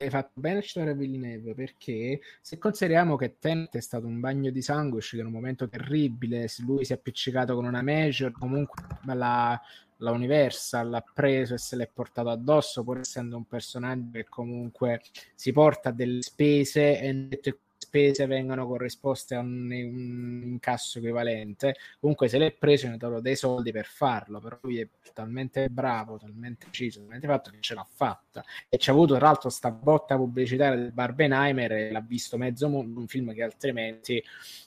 hai 0.01 0.11
fatto 0.11 0.41
bene 0.41 0.59
a 0.59 0.63
citare 0.63 0.95
Villeneuve 0.95 1.55
perché 1.55 2.21
se 2.41 2.57
consideriamo 2.59 3.17
che 3.17 3.39
Tenet 3.39 3.77
è 3.77 3.81
stato 3.81 4.07
un 4.07 4.21
bagno 4.21 4.51
di 4.51 4.63
sangue, 4.63 4.99
uscito 4.99 5.23
in 5.23 5.29
un 5.29 5.35
momento 5.35 5.69
terribile, 5.69 6.49
lui 6.59 6.85
si 6.85 6.93
è 6.93 6.97
appiccicato 6.97 7.55
con 7.55 7.65
una 7.65 7.83
major, 7.83 8.31
comunque 8.31 8.85
la, 9.05 9.61
la 9.97 10.11
Universal 10.13 10.89
l'ha 10.89 11.05
preso 11.13 11.55
e 11.55 11.59
se 11.59 11.75
l'è 11.75 11.91
portato 11.93 12.29
addosso, 12.29 12.85
pur 12.85 13.01
essendo 13.01 13.37
un 13.37 13.47
personaggio 13.47 14.11
che 14.13 14.27
comunque 14.29 15.01
si 15.35 15.51
porta 15.51 15.91
delle 15.91 16.23
spese 16.23 17.01
e 17.01 17.41
spese 17.89 18.27
vengono 18.27 18.67
corrisposte 18.67 19.35
a 19.35 19.41
un, 19.41 19.71
un, 19.71 20.43
incasso 20.45 20.99
equivalente. 20.99 21.77
Comunque 21.99 22.29
se 22.29 22.37
l'è 22.37 22.53
preso 22.53 22.87
ne 22.89 22.99
dato 22.99 23.21
dei 23.21 23.35
soldi 23.35 23.73
per 23.73 23.87
farlo, 23.87 24.41
però 24.41 24.59
lui 24.61 24.79
è 24.79 24.89
talmente 25.15 25.69
bravo, 25.71 26.19
talmente 26.19 26.67
preciso, 26.67 27.01
talmente 27.01 27.27
fatto 27.27 27.51
che 27.51 27.57
ce 27.61 27.75
l'ha 27.75 27.87
fatta. 27.91 28.45
E 28.69 28.77
ci 28.77 28.91
ha 28.91 28.93
avuto 28.93 29.17
tra 29.17 29.27
l'altro 29.27 29.49
sta 29.49 29.71
botta 29.71 30.17
pubblicitaria 30.17 30.79
del 30.79 30.93
Barbenheimer 30.93 31.73
e 31.73 31.91
l'ha 31.91 32.05
visto 32.07 32.37
mezzo 32.37 32.69
mondo, 32.69 33.01
un 33.01 33.07
film 33.09 33.33
che 33.33 33.43
altrimenti 33.43 34.23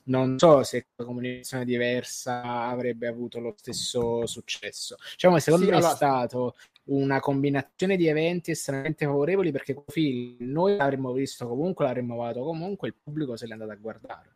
non 0.06 0.38
so 0.39 0.64
se 0.64 0.88
con 0.95 1.06
comunicazione 1.06 1.64
diversa 1.64 2.41
avrebbe 2.41 3.07
avuto 3.07 3.39
lo 3.39 3.53
stesso 3.56 4.26
successo. 4.26 4.98
Diciamo 5.11 5.35
che 5.35 5.41
secondo 5.41 5.65
sì, 5.65 5.72
me 5.72 5.77
allora... 5.77 5.93
è 5.93 5.95
stato 5.95 6.56
una 6.91 7.19
combinazione 7.19 7.95
di 7.95 8.07
eventi 8.07 8.51
estremamente 8.51 9.05
favorevoli 9.05 9.51
perché 9.51 9.84
film 9.88 10.38
noi 10.39 10.76
l'avremmo 10.76 11.11
visto 11.13 11.47
comunque, 11.47 11.85
l'avremmo 11.85 12.15
vadato 12.15 12.43
comunque, 12.43 12.89
il 12.89 12.95
pubblico 13.01 13.35
se 13.35 13.47
l'è 13.47 13.53
andato 13.53 13.72
a 13.72 13.76
guardare. 13.76 14.35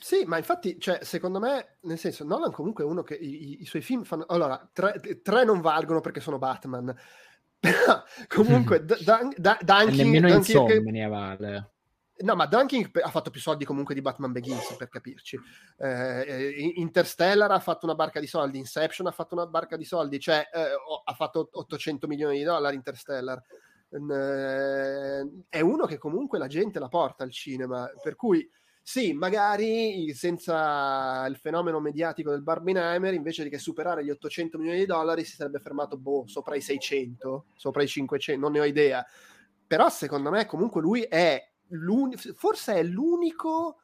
Sì, 0.00 0.24
ma 0.24 0.36
infatti, 0.36 0.78
cioè, 0.78 1.00
secondo 1.02 1.40
me, 1.40 1.78
nel 1.82 1.98
senso, 1.98 2.24
Nolan 2.24 2.52
comunque 2.52 2.84
è 2.84 2.86
uno 2.86 3.02
che 3.02 3.14
i, 3.14 3.62
i 3.62 3.64
suoi 3.64 3.82
film 3.82 4.04
fanno... 4.04 4.24
Allora, 4.28 4.68
tre, 4.72 5.00
tre, 5.22 5.44
non 5.44 5.60
valgono 5.60 6.00
perché 6.00 6.20
sono 6.20 6.38
Batman, 6.38 6.94
comunque 8.28 8.84
da, 8.86 8.96
da, 9.02 9.28
da, 9.36 9.58
Dunking... 9.60 9.96
Nemmeno 9.96 10.34
Insomnia 10.34 11.08
vale. 11.08 11.72
No, 12.20 12.34
ma 12.34 12.46
Dunking 12.46 12.90
ha 13.00 13.10
fatto 13.10 13.30
più 13.30 13.40
soldi 13.40 13.64
comunque 13.64 13.94
di 13.94 14.00
Batman 14.00 14.32
Begins, 14.32 14.74
per 14.76 14.88
capirci. 14.88 15.38
Eh, 15.76 16.24
eh 16.26 16.72
Interstellar 16.76 17.50
ha 17.50 17.60
fatto 17.60 17.86
una 17.86 17.94
barca 17.94 18.18
di 18.18 18.26
soldi, 18.26 18.58
Inception 18.58 19.06
ha 19.06 19.12
fatto 19.12 19.34
una 19.34 19.46
barca 19.46 19.76
di 19.76 19.84
soldi, 19.84 20.18
cioè 20.18 20.48
eh, 20.52 20.70
ha 21.04 21.14
fatto 21.14 21.48
800 21.52 22.08
milioni 22.08 22.38
di 22.38 22.44
dollari 22.44 22.74
Interstellar. 22.74 23.40
Eh, 23.90 25.30
è 25.48 25.60
uno 25.60 25.86
che 25.86 25.98
comunque 25.98 26.38
la 26.38 26.48
gente 26.48 26.80
la 26.80 26.88
porta 26.88 27.22
al 27.22 27.30
cinema, 27.30 27.88
per 28.02 28.16
cui 28.16 28.50
sì, 28.82 29.12
magari 29.12 30.12
senza 30.14 31.24
il 31.28 31.36
fenomeno 31.36 31.78
mediatico 31.78 32.30
del 32.30 32.42
Barbenheimer, 32.42 33.14
invece 33.14 33.44
di 33.44 33.50
che 33.50 33.58
superare 33.58 34.02
gli 34.02 34.10
800 34.10 34.58
milioni 34.58 34.78
di 34.78 34.86
dollari, 34.86 35.24
si 35.24 35.36
sarebbe 35.36 35.60
fermato 35.60 35.98
boh, 35.98 36.24
sopra 36.26 36.56
i 36.56 36.62
600, 36.62 37.46
sopra 37.54 37.82
i 37.82 37.86
500, 37.86 38.40
non 38.40 38.52
ne 38.52 38.60
ho 38.60 38.64
idea. 38.64 39.06
Però 39.66 39.88
secondo 39.90 40.30
me 40.30 40.46
comunque 40.46 40.80
lui 40.80 41.02
è 41.02 41.47
forse 42.34 42.74
è 42.74 42.82
l'unico, 42.82 43.78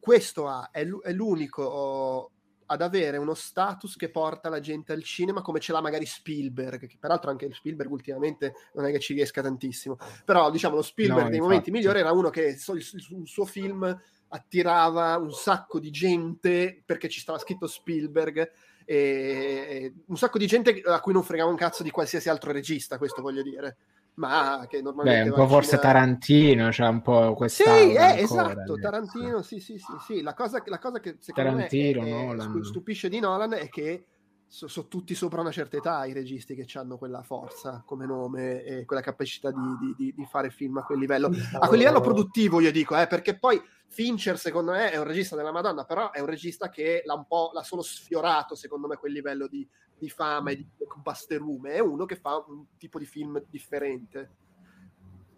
questo 0.00 0.48
ha, 0.48 0.70
è, 0.70 0.86
è 0.86 1.12
l'unico 1.12 1.62
oh, 1.62 2.30
ad 2.70 2.82
avere 2.82 3.16
uno 3.16 3.34
status 3.34 3.96
che 3.96 4.10
porta 4.10 4.48
la 4.48 4.60
gente 4.60 4.92
al 4.92 5.02
cinema 5.02 5.40
come 5.40 5.60
ce 5.60 5.72
l'ha 5.72 5.80
magari 5.80 6.04
Spielberg, 6.04 6.86
che 6.86 6.96
peraltro 6.98 7.30
anche 7.30 7.52
Spielberg 7.52 7.90
ultimamente 7.90 8.54
non 8.74 8.84
è 8.84 8.90
che 8.90 8.98
ci 8.98 9.14
riesca 9.14 9.42
tantissimo, 9.42 9.96
però 10.24 10.50
diciamo 10.50 10.76
lo 10.76 10.82
Spielberg 10.82 11.24
no, 11.24 11.28
dei 11.28 11.36
infatti. 11.36 11.50
momenti 11.50 11.70
migliori 11.70 12.00
era 12.00 12.12
uno 12.12 12.30
che 12.30 12.56
il, 12.58 13.26
suo 13.26 13.44
film 13.44 13.98
attirava 14.30 15.16
un 15.16 15.32
sacco 15.32 15.78
di 15.78 15.90
gente 15.90 16.82
perché 16.84 17.08
ci 17.08 17.20
stava 17.20 17.38
scritto 17.38 17.66
Spielberg 17.66 18.50
e 18.84 19.92
un 20.06 20.16
sacco 20.16 20.38
di 20.38 20.46
gente 20.46 20.82
a 20.84 21.00
cui 21.00 21.12
non 21.12 21.22
fregava 21.22 21.50
un 21.50 21.56
cazzo 21.56 21.82
di 21.82 21.90
qualsiasi 21.90 22.28
altro 22.28 22.52
regista, 22.52 22.98
questo 22.98 23.22
voglio 23.22 23.42
dire 23.42 23.76
ma 24.18 24.66
che 24.68 24.82
normalmente... 24.82 25.22
Beh, 25.22 25.28
un 25.30 25.34
po' 25.34 25.46
forse 25.48 25.76
a... 25.76 25.78
Tarantino, 25.78 26.68
c'è 26.68 26.86
un 26.86 27.00
po' 27.00 27.34
questa... 27.34 27.64
Sì, 27.76 27.92
eh, 27.92 28.20
esatto, 28.20 28.74
Tarantino, 28.74 29.42
sì, 29.42 29.60
sì, 29.60 29.78
sì, 29.78 29.92
sì. 30.04 30.22
La 30.22 30.34
cosa, 30.34 30.62
la 30.66 30.78
cosa 30.78 31.00
che 31.00 31.16
secondo 31.20 31.50
Tarantino, 31.50 32.02
me 32.02 32.08
è, 32.08 32.24
Nolan. 32.24 32.64
stupisce 32.64 33.08
di 33.08 33.20
Nolan 33.20 33.52
è 33.54 33.68
che 33.68 34.04
sono 34.50 34.70
so 34.70 34.88
tutti 34.88 35.14
sopra 35.14 35.42
una 35.42 35.50
certa 35.50 35.76
età 35.76 36.06
i 36.06 36.14
registi 36.14 36.54
che 36.54 36.66
hanno 36.78 36.96
quella 36.96 37.22
forza 37.22 37.82
come 37.84 38.06
nome 38.06 38.62
e 38.64 38.84
quella 38.86 39.02
capacità 39.02 39.50
di, 39.50 39.94
di, 39.94 40.14
di 40.16 40.24
fare 40.24 40.48
film 40.48 40.78
a 40.78 40.84
quel 40.84 40.98
livello, 40.98 41.30
a 41.60 41.68
quel 41.68 41.78
livello 41.78 42.00
produttivo 42.00 42.58
io 42.60 42.72
dico, 42.72 42.98
eh, 42.98 43.06
perché 43.06 43.38
poi 43.38 43.60
Fincher 43.88 44.38
secondo 44.38 44.72
me 44.72 44.90
è 44.90 44.96
un 44.96 45.04
regista 45.04 45.36
della 45.36 45.52
Madonna, 45.52 45.84
però 45.84 46.10
è 46.12 46.20
un 46.20 46.26
regista 46.26 46.70
che 46.70 47.02
l'ha 47.04 47.14
un 47.14 47.26
po' 47.26 47.50
l'ha 47.52 47.62
solo 47.62 47.82
sfiorato 47.82 48.54
secondo 48.54 48.86
me 48.86 48.96
quel 48.96 49.12
livello 49.12 49.46
di, 49.48 49.68
di 49.98 50.08
fama 50.08 50.50
e 50.50 50.56
di 50.56 50.66
basterume, 51.02 51.72
è 51.72 51.80
uno 51.80 52.06
che 52.06 52.16
fa 52.16 52.42
un 52.46 52.64
tipo 52.78 52.98
di 52.98 53.04
film 53.04 53.42
differente. 53.50 54.30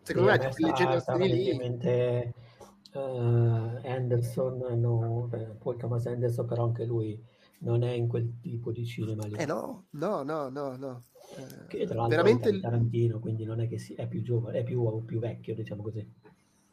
Secondo 0.02 0.30
sì, 0.50 0.62
me, 0.62 0.68
le 0.68 0.74
generazioni 0.74 1.32
lì... 1.32 2.48
Uh, 2.92 3.78
Anderson, 3.84 4.58
no, 4.80 5.30
poi 5.60 5.76
Thomas 5.76 6.06
Anderson, 6.06 6.44
però 6.44 6.64
anche 6.64 6.84
lui 6.84 7.16
non 7.60 7.82
è 7.82 7.90
in 7.90 8.08
quel 8.08 8.38
tipo 8.40 8.72
di 8.72 8.86
cinema 8.86 9.26
lì. 9.26 9.34
Eh 9.34 9.46
no, 9.46 9.86
no, 9.90 10.22
no, 10.22 10.48
no, 10.48 10.76
no. 10.76 11.04
Eh, 11.36 11.66
che 11.68 11.86
tra 11.86 11.96
l'altro 11.96 12.08
veramente 12.08 12.48
è 12.50 12.60
Tarantino, 12.60 13.20
quindi 13.20 13.44
non 13.44 13.60
è 13.60 13.68
che 13.68 13.78
si, 13.78 13.94
è 13.94 14.08
più 14.08 14.22
giovane, 14.22 14.60
è 14.60 14.64
più, 14.64 15.04
più 15.04 15.18
vecchio, 15.18 15.54
diciamo 15.54 15.82
così. 15.82 16.10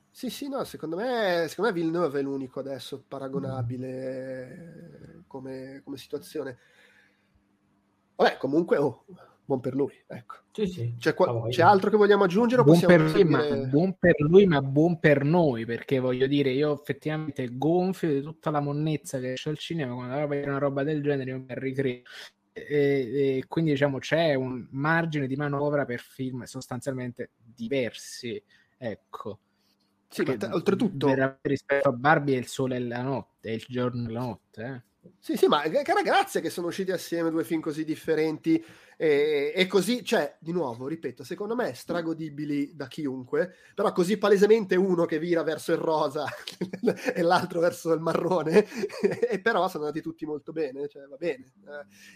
Sì, 0.09 0.29
sì, 0.29 0.47
no, 0.47 0.63
secondo 0.63 0.95
me, 0.95 1.45
secondo 1.47 1.71
me 1.71 1.77
Villeneuve 1.77 2.19
è 2.19 2.23
l'unico 2.23 2.59
adesso 2.59 3.03
paragonabile 3.07 5.23
come, 5.27 5.81
come 5.83 5.97
situazione. 5.97 6.57
Vabbè, 8.15 8.37
comunque, 8.37 8.77
oh, 8.77 9.05
buon 9.47 9.61
per 9.61 9.73
lui. 9.73 9.93
Ecco. 10.05 10.35
Sì, 10.51 10.67
sì. 10.67 10.95
C'è, 10.99 11.13
qua- 11.13 11.47
c'è, 11.49 11.61
altro 11.61 11.89
che 11.89 11.95
vogliamo 11.95 12.25
aggiungere? 12.25 12.63
Buon 12.63 12.79
per, 12.81 13.01
lui, 13.01 13.23
ma, 13.23 13.47
buon 13.67 13.95
per 13.97 14.15
lui, 14.19 14.45
ma 14.45 14.61
buon 14.61 14.99
per 14.99 15.23
noi, 15.23 15.65
perché 15.65 15.99
voglio 15.99 16.27
dire, 16.27 16.51
io 16.51 16.73
effettivamente 16.73 17.47
gonfio 17.57 18.09
di 18.09 18.21
tutta 18.21 18.49
la 18.49 18.59
monnezza 18.59 19.19
che 19.19 19.33
c'è 19.33 19.49
al 19.49 19.57
cinema 19.57 19.93
quando 19.93 20.27
vedere 20.27 20.49
una 20.49 20.59
roba 20.59 20.83
del 20.83 21.01
genere, 21.01 21.31
io 21.31 21.37
mi 21.39 21.45
ricredo. 21.47 22.09
E, 22.51 23.37
e, 23.37 23.43
quindi 23.47 23.71
diciamo 23.71 23.99
c'è 23.99 24.33
un 24.33 24.67
margine 24.71 25.27
di 25.27 25.35
manovra 25.35 25.85
per 25.85 25.99
film 26.01 26.43
sostanzialmente 26.43 27.31
diversi. 27.37 28.41
Ecco. 28.77 29.39
Sì, 30.09 30.23
ma 30.23 30.35
t- 30.35 30.49
oltretutto 30.51 31.13
rispetto 31.41 31.89
a 31.89 31.91
Barbie 31.91 32.35
è 32.35 32.39
il 32.39 32.47
sole 32.47 32.77
e 32.77 32.79
la 32.79 33.01
notte, 33.01 33.49
è 33.49 33.53
il 33.53 33.65
giorno 33.67 34.09
e 34.09 34.11
la 34.11 34.19
notte. 34.19 34.63
Eh? 34.63 34.81
Sì, 35.19 35.35
sì, 35.37 35.47
ma 35.47 35.61
cara 35.83 36.01
grazia 36.01 36.39
che 36.41 36.49
sono 36.49 36.67
usciti 36.67 36.91
assieme 36.91 37.29
due 37.29 37.43
film 37.43 37.61
così 37.61 37.83
differenti 37.83 38.63
e, 38.97 39.51
e, 39.55 39.67
così, 39.67 40.03
cioè, 40.03 40.37
di 40.39 40.51
nuovo, 40.51 40.87
ripeto, 40.87 41.23
secondo 41.23 41.55
me 41.55 41.73
stragodibili 41.73 42.75
da 42.75 42.87
chiunque, 42.87 43.53
però 43.75 43.91
così 43.91 44.17
palesemente 44.17 44.75
uno 44.75 45.05
che 45.05 45.19
vira 45.19 45.43
verso 45.43 45.71
il 45.71 45.77
rosa 45.77 46.25
e 47.13 47.21
l'altro 47.21 47.59
verso 47.59 47.93
il 47.93 47.99
marrone, 48.01 48.65
e 49.29 49.39
però 49.41 49.67
sono 49.69 49.85
andati 49.85 50.01
tutti 50.01 50.25
molto 50.25 50.51
bene, 50.51 50.87
cioè, 50.87 51.05
va 51.07 51.15
bene. 51.17 51.51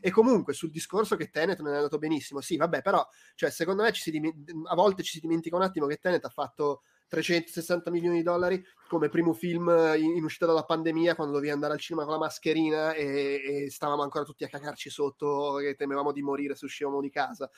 Eh, 0.02 0.08
e 0.08 0.12
comunque 0.12 0.54
sul 0.54 0.72
discorso 0.72 1.16
che 1.16 1.30
Tenet 1.30 1.60
non 1.62 1.74
è 1.74 1.76
andato 1.78 1.98
benissimo, 1.98 2.42
sì, 2.42 2.58
vabbè, 2.58 2.82
però, 2.82 3.06
cioè, 3.36 3.50
secondo 3.52 3.84
me 3.84 3.92
ci 3.92 4.02
si 4.02 4.12
dim- 4.12 4.66
a 4.68 4.76
volte 4.76 5.04
ci 5.04 5.12
si 5.14 5.20
dimentica 5.20 5.56
un 5.56 5.62
attimo 5.64 5.86
che 5.88 5.98
Tenet 5.98 6.26
ha 6.26 6.30
fatto 6.30 6.82
360 7.12 7.92
milioni 7.92 8.18
di 8.18 8.24
dollari 8.24 8.64
come 8.88 9.10
primo 9.10 9.34
film 9.34 9.68
in, 9.98 10.16
in, 10.16 10.24
uscita 10.24 10.46
dalla 10.46 10.64
pandemia 10.64 11.14
quando 11.14 11.34
dovevi 11.34 11.52
andare 11.52 11.74
al 11.74 11.80
cinema 11.80 12.06
con 12.06 12.14
la 12.14 12.20
mascherina 12.20 12.94
e, 12.94 13.66
e 13.66 13.70
stavamo 13.70 14.02
ancora 14.02 14.24
tutti 14.24 14.46
a 14.46 14.48
cagarci 14.48 14.90
sotto 14.90 15.60
e 15.60 15.76
temevamo 15.76 16.14
di 16.14 16.22
morire 16.22 16.56
se 16.56 16.64
uscivamo 16.64 17.02
di 17.02 17.10
casa. 17.10 17.50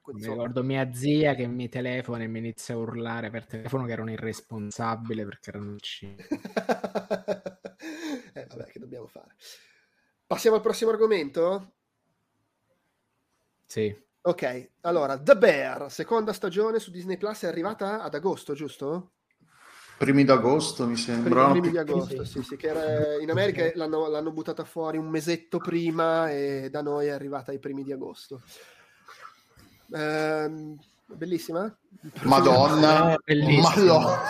Cui, 0.00 0.14
mi 0.14 0.26
ricordo 0.26 0.62
mia 0.62 0.90
zia 0.92 1.34
che 1.34 1.46
mi 1.46 1.68
telefona 1.68 2.24
e 2.24 2.28
mi 2.28 2.38
inizia 2.38 2.74
a 2.74 2.78
urlare 2.78 3.28
per 3.28 3.46
telefono 3.46 3.84
che 3.84 3.92
ero 3.92 4.02
un 4.02 4.10
irresponsabile 4.10 5.24
perché 5.24 5.50
erano 5.50 5.72
al 5.72 5.80
cinema. 5.80 6.24
eh, 8.32 8.46
vabbè, 8.48 8.64
che 8.64 8.78
dobbiamo 8.78 9.06
fare? 9.06 9.34
Passiamo 10.26 10.56
al 10.56 10.62
prossimo 10.62 10.90
argomento? 10.90 11.74
Sì. 13.66 13.94
Ok, 14.26 14.70
allora, 14.80 15.18
The 15.18 15.36
Bear, 15.36 15.90
seconda 15.92 16.32
stagione 16.32 16.78
su 16.78 16.90
Disney 16.90 17.18
Plus 17.18 17.42
è 17.42 17.46
arrivata 17.46 18.00
ad 18.02 18.14
agosto, 18.14 18.54
giusto? 18.54 19.10
Primi 19.98 20.24
d'agosto 20.24 20.86
mi 20.86 20.96
sembra. 20.96 21.50
Primi, 21.50 21.60
primi 21.60 21.70
di 21.72 21.78
agosto, 21.78 22.24
sì, 22.24 22.42
sì, 22.42 22.56
che 22.56 22.68
era, 22.68 23.20
in 23.20 23.30
America 23.30 23.70
l'hanno, 23.74 24.08
l'hanno, 24.08 24.32
buttata 24.32 24.64
fuori 24.64 24.96
un 24.96 25.08
mesetto 25.08 25.58
prima 25.58 26.30
e 26.30 26.68
da 26.70 26.80
noi 26.80 27.08
è 27.08 27.10
arrivata 27.10 27.50
ai 27.50 27.58
primi 27.58 27.84
di 27.84 27.92
agosto. 27.92 28.40
Ehm, 29.92 30.78
bellissima? 31.04 31.76
Madonna, 32.22 33.18
bellissima. 33.22 33.98
Madonna. 33.98 34.22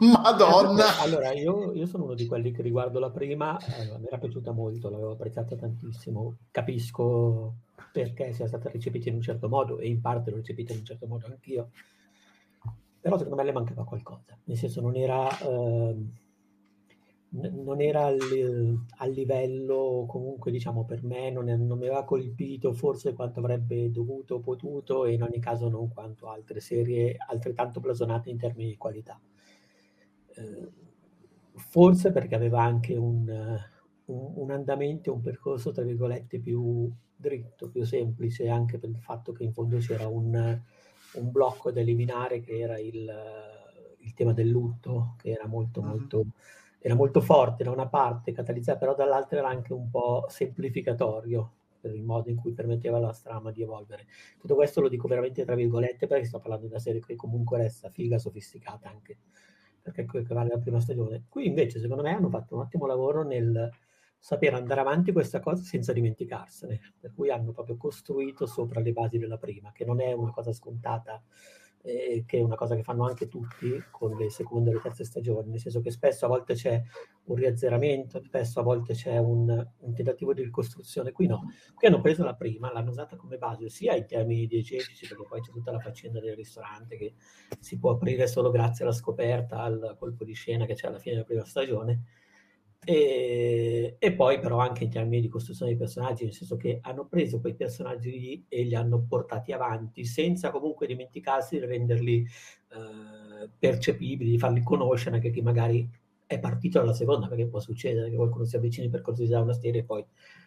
Madonna! 0.00 0.98
Allora, 1.00 1.32
io, 1.32 1.72
io, 1.72 1.86
sono 1.86 2.04
uno 2.04 2.14
di 2.14 2.26
quelli 2.26 2.52
che 2.52 2.60
riguardo 2.60 2.98
la 2.98 3.10
prima, 3.10 3.56
eh, 3.56 3.98
mi 3.98 4.08
era 4.08 4.18
piaciuta 4.18 4.52
molto, 4.52 4.90
l'avevo 4.90 5.12
apprezzata 5.12 5.56
tantissimo. 5.56 6.36
Capisco 6.50 7.54
perché 7.92 8.32
sia 8.32 8.46
stata 8.46 8.70
recepita 8.70 9.08
in 9.08 9.16
un 9.16 9.22
certo 9.22 9.48
modo 9.48 9.78
e 9.78 9.88
in 9.88 10.00
parte 10.00 10.30
l'ho 10.30 10.36
recepita 10.36 10.72
in 10.72 10.80
un 10.80 10.84
certo 10.84 11.06
modo 11.06 11.26
anch'io. 11.26 11.70
Però 13.00 13.16
secondo 13.16 13.36
me 13.36 13.44
le 13.44 13.52
mancava 13.52 13.84
qualcosa, 13.84 14.36
nel 14.44 14.56
senso 14.56 14.80
non 14.80 14.96
era, 14.96 15.28
eh, 15.38 15.96
non 17.30 17.80
era 17.80 18.06
al, 18.06 18.18
al, 18.96 19.10
livello 19.12 20.04
comunque 20.08 20.50
diciamo 20.50 20.84
per 20.84 21.04
me, 21.04 21.30
non, 21.30 21.48
è, 21.48 21.56
non 21.56 21.78
mi 21.78 21.86
aveva 21.86 22.04
colpito 22.04 22.72
forse 22.72 23.12
quanto 23.12 23.38
avrebbe 23.38 23.90
dovuto 23.90 24.36
o 24.36 24.40
potuto 24.40 25.04
e 25.04 25.12
in 25.12 25.22
ogni 25.22 25.38
caso 25.38 25.68
non 25.68 25.88
quanto 25.88 26.28
altre 26.28 26.60
serie 26.60 27.16
altrettanto 27.18 27.80
blasonate 27.80 28.30
in 28.30 28.38
termini 28.38 28.70
di 28.70 28.76
qualità. 28.76 29.20
Eh, 30.34 30.68
forse 31.58 32.12
perché 32.12 32.34
aveva 32.34 32.62
anche 32.62 32.96
un, 32.96 33.28
un, 34.06 34.32
un, 34.34 34.50
andamento, 34.50 35.12
un 35.12 35.20
percorso, 35.20 35.72
tra 35.72 35.84
virgolette, 35.84 36.40
più 36.40 36.90
dritto, 37.18 37.68
più 37.68 37.84
semplice, 37.84 38.48
anche 38.48 38.78
per 38.78 38.88
il 38.88 38.98
fatto 38.98 39.32
che 39.32 39.42
in 39.42 39.52
fondo 39.52 39.78
c'era 39.78 40.06
un, 40.06 40.60
un 41.14 41.30
blocco 41.30 41.72
da 41.72 41.80
eliminare 41.80 42.40
che 42.40 42.58
era 42.58 42.78
il, 42.78 43.10
il, 43.98 44.14
tema 44.14 44.32
del 44.32 44.48
lutto, 44.48 45.14
che 45.18 45.30
era 45.30 45.46
molto, 45.46 45.80
mm-hmm. 45.80 45.90
molto, 45.90 46.26
era 46.78 46.94
molto 46.94 47.20
forte 47.20 47.64
da 47.64 47.70
una 47.70 47.88
parte, 47.88 48.32
catalizzato, 48.32 48.78
però 48.78 48.94
dall'altra 48.94 49.38
era 49.38 49.48
anche 49.48 49.72
un 49.72 49.90
po' 49.90 50.26
semplificatorio 50.28 51.52
per 51.80 51.94
il 51.94 52.02
modo 52.02 52.28
in 52.28 52.36
cui 52.36 52.52
permetteva 52.52 52.96
alla 52.98 53.12
strama 53.12 53.50
di 53.50 53.62
evolvere. 53.62 54.06
Tutto 54.38 54.54
questo 54.54 54.80
lo 54.80 54.88
dico 54.88 55.08
veramente 55.08 55.44
tra 55.44 55.54
virgolette 55.54 56.06
perché 56.06 56.24
sto 56.24 56.38
parlando 56.38 56.66
di 56.66 56.72
una 56.72 56.80
serie 56.80 57.00
che 57.00 57.16
comunque 57.16 57.58
resta 57.58 57.88
figa, 57.90 58.18
sofisticata 58.18 58.88
anche 58.88 59.18
perché 59.80 60.04
che 60.04 60.34
vale 60.34 60.50
la 60.50 60.58
prima 60.58 60.80
stagione. 60.80 61.24
Qui 61.28 61.46
invece, 61.46 61.80
secondo 61.80 62.02
me, 62.02 62.12
hanno 62.12 62.28
fatto 62.28 62.54
un 62.54 62.62
ottimo 62.62 62.86
lavoro 62.86 63.22
nel 63.24 63.70
sapere 64.18 64.56
andare 64.56 64.80
avanti 64.80 65.12
questa 65.12 65.40
cosa 65.40 65.62
senza 65.62 65.92
dimenticarsene, 65.92 66.80
per 66.98 67.12
cui 67.14 67.30
hanno 67.30 67.52
proprio 67.52 67.76
costruito 67.76 68.46
sopra 68.46 68.80
le 68.80 68.92
basi 68.92 69.18
della 69.18 69.38
prima, 69.38 69.72
che 69.72 69.84
non 69.84 70.00
è 70.00 70.12
una 70.12 70.30
cosa 70.30 70.52
scontata 70.52 71.22
eh, 71.82 72.24
che 72.26 72.38
è 72.38 72.42
una 72.42 72.56
cosa 72.56 72.74
che 72.74 72.82
fanno 72.82 73.04
anche 73.04 73.28
tutti 73.28 73.70
con 73.90 74.16
le 74.16 74.30
seconde 74.30 74.70
e 74.70 74.74
le 74.74 74.80
terze 74.80 75.04
stagioni, 75.04 75.50
nel 75.50 75.60
senso 75.60 75.80
che 75.80 75.90
spesso 75.90 76.26
a 76.26 76.28
volte 76.28 76.54
c'è 76.54 76.82
un 77.24 77.36
riazzeramento, 77.36 78.22
spesso 78.22 78.60
a 78.60 78.62
volte 78.62 78.94
c'è 78.94 79.16
un, 79.18 79.48
un, 79.78 79.94
tentativo 79.94 80.34
di 80.34 80.42
ricostruzione, 80.42 81.12
qui 81.12 81.26
no, 81.26 81.50
qui 81.74 81.86
hanno 81.86 82.00
preso 82.00 82.24
la 82.24 82.34
prima, 82.34 82.72
l'hanno 82.72 82.90
usata 82.90 83.16
come 83.16 83.38
base 83.38 83.68
sia 83.68 83.94
in 83.94 84.06
termini 84.06 84.46
diegetici, 84.46 85.06
perché 85.06 85.24
poi 85.28 85.40
c'è 85.40 85.50
tutta 85.50 85.70
la 85.70 85.80
faccenda 85.80 86.20
del 86.20 86.34
ristorante 86.34 86.96
che 86.96 87.14
si 87.60 87.78
può 87.78 87.92
aprire 87.92 88.26
solo 88.26 88.50
grazie 88.50 88.84
alla 88.84 88.94
scoperta, 88.94 89.60
al 89.60 89.96
colpo 89.98 90.24
di 90.24 90.32
scena 90.32 90.66
che 90.66 90.74
c'è 90.74 90.88
alla 90.88 90.98
fine 90.98 91.14
della 91.14 91.26
prima 91.26 91.44
stagione, 91.44 92.02
e, 92.84 93.96
e, 93.98 94.12
poi 94.14 94.40
però 94.40 94.58
anche 94.58 94.84
in 94.84 94.90
termini 94.90 95.20
di 95.20 95.28
costruzione 95.28 95.72
dei 95.72 95.80
personaggi, 95.80 96.24
nel 96.24 96.32
senso 96.32 96.56
che 96.56 96.78
hanno 96.82 97.06
preso 97.06 97.40
quei 97.40 97.54
personaggi 97.54 98.10
lì 98.10 98.44
e 98.48 98.62
li 98.62 98.74
hanno 98.74 99.04
portati 99.06 99.52
avanti 99.52 100.04
senza 100.04 100.50
comunque 100.50 100.86
dimenticarsi 100.86 101.58
di 101.58 101.66
renderli 101.66 102.20
eh, 102.22 103.50
percepibili, 103.58 104.30
di 104.30 104.38
farli 104.38 104.62
conoscere 104.62 105.16
anche 105.16 105.30
chi 105.30 105.42
magari 105.42 105.88
è 106.26 106.38
partito 106.38 106.78
dalla 106.78 106.94
seconda, 106.94 107.26
perché 107.26 107.46
può 107.46 107.58
succedere 107.58 108.10
che 108.10 108.16
qualcuno 108.16 108.44
si 108.44 108.56
avvicini 108.56 108.88
per 108.88 109.02
curiosità 109.02 109.38
a 109.38 109.42
una 109.42 109.54
serie 109.54 109.80
e 109.80 109.84
poi 109.84 110.04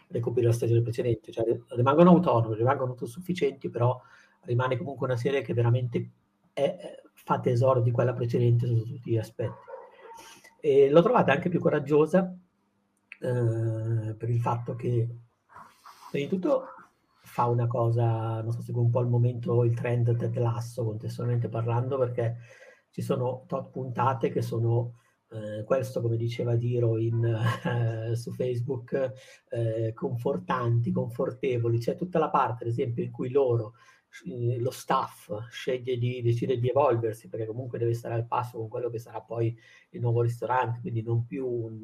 recuperi 0.08 0.46
la 0.46 0.54
stagione 0.54 0.82
precedente, 0.82 1.32
cioè 1.32 1.46
rimangono 1.70 2.12
autonomi, 2.12 2.56
rimangono 2.56 2.92
autosufficienti, 2.92 3.70
però 3.70 4.00
rimane 4.42 4.78
comunque 4.78 5.08
una 5.08 5.18
serie 5.18 5.42
che 5.42 5.54
veramente 5.54 6.12
è, 6.54 7.02
fa 7.14 7.40
tesoro 7.40 7.82
di 7.82 7.92
quella 7.92 8.14
precedente 8.14 8.68
su 8.68 8.84
tutti 8.84 9.12
gli 9.12 9.18
aspetti. 9.18 9.71
E 10.62 10.90
l'ho 10.92 11.02
trovata 11.02 11.32
anche 11.32 11.50
più 11.50 11.60
coraggiosa 11.60 12.38
eh, 13.20 14.16
per 14.16 14.30
il 14.30 14.40
fatto 14.40 14.76
che, 14.76 15.08
prima 16.12 16.26
di 16.26 16.28
tutto, 16.28 16.66
fa 17.24 17.46
una 17.46 17.66
cosa, 17.66 18.42
non 18.42 18.52
so 18.52 18.62
se 18.62 18.72
un 18.72 18.92
po' 18.92 19.02
il 19.02 19.08
momento, 19.08 19.64
il 19.64 19.74
trend 19.74 20.16
Ted 20.16 20.38
Lasso, 20.38 20.84
contestualmente 20.84 21.50
parlando, 21.50 21.98
perché 21.98 22.38
ci 22.92 23.02
sono 23.02 23.46
tot 23.48 23.72
puntate 23.72 24.30
che 24.30 24.42
sono 24.42 25.00
eh, 25.30 25.64
questo, 25.64 26.02
come 26.02 26.18
diceva 26.18 26.56
Diro 26.56 26.98
in, 27.00 27.24
eh, 27.24 28.16
su 28.16 28.32
Facebook, 28.32 29.14
eh, 29.50 29.94
confortanti, 29.96 30.92
confortevoli. 30.92 31.80
C'è 31.80 31.96
tutta 31.96 32.20
la 32.20 32.30
parte, 32.30 32.66
ad 32.66 32.70
esempio, 32.70 33.04
in 33.04 33.12
cui 33.12 33.30
loro 33.30 33.74
lo 34.60 34.72
staff 34.72 35.48
sceglie 35.50 35.98
di 35.98 36.22
decide 36.22 36.60
di 36.60 36.70
evolversi 36.70 37.30
perché 37.30 37.46
comunque 37.46 37.80
deve 37.80 37.94
stare 37.94 38.14
al 38.14 38.28
passo 38.28 38.58
con 38.58 38.68
quello 38.68 38.90
che 38.90 39.00
sarà 39.00 39.22
poi 39.22 39.58
il 39.92 40.02
nuovo 40.02 40.22
ristorante, 40.22 40.82
quindi 40.82 41.02
non 41.02 41.26
più 41.26 41.48
un, 41.48 41.82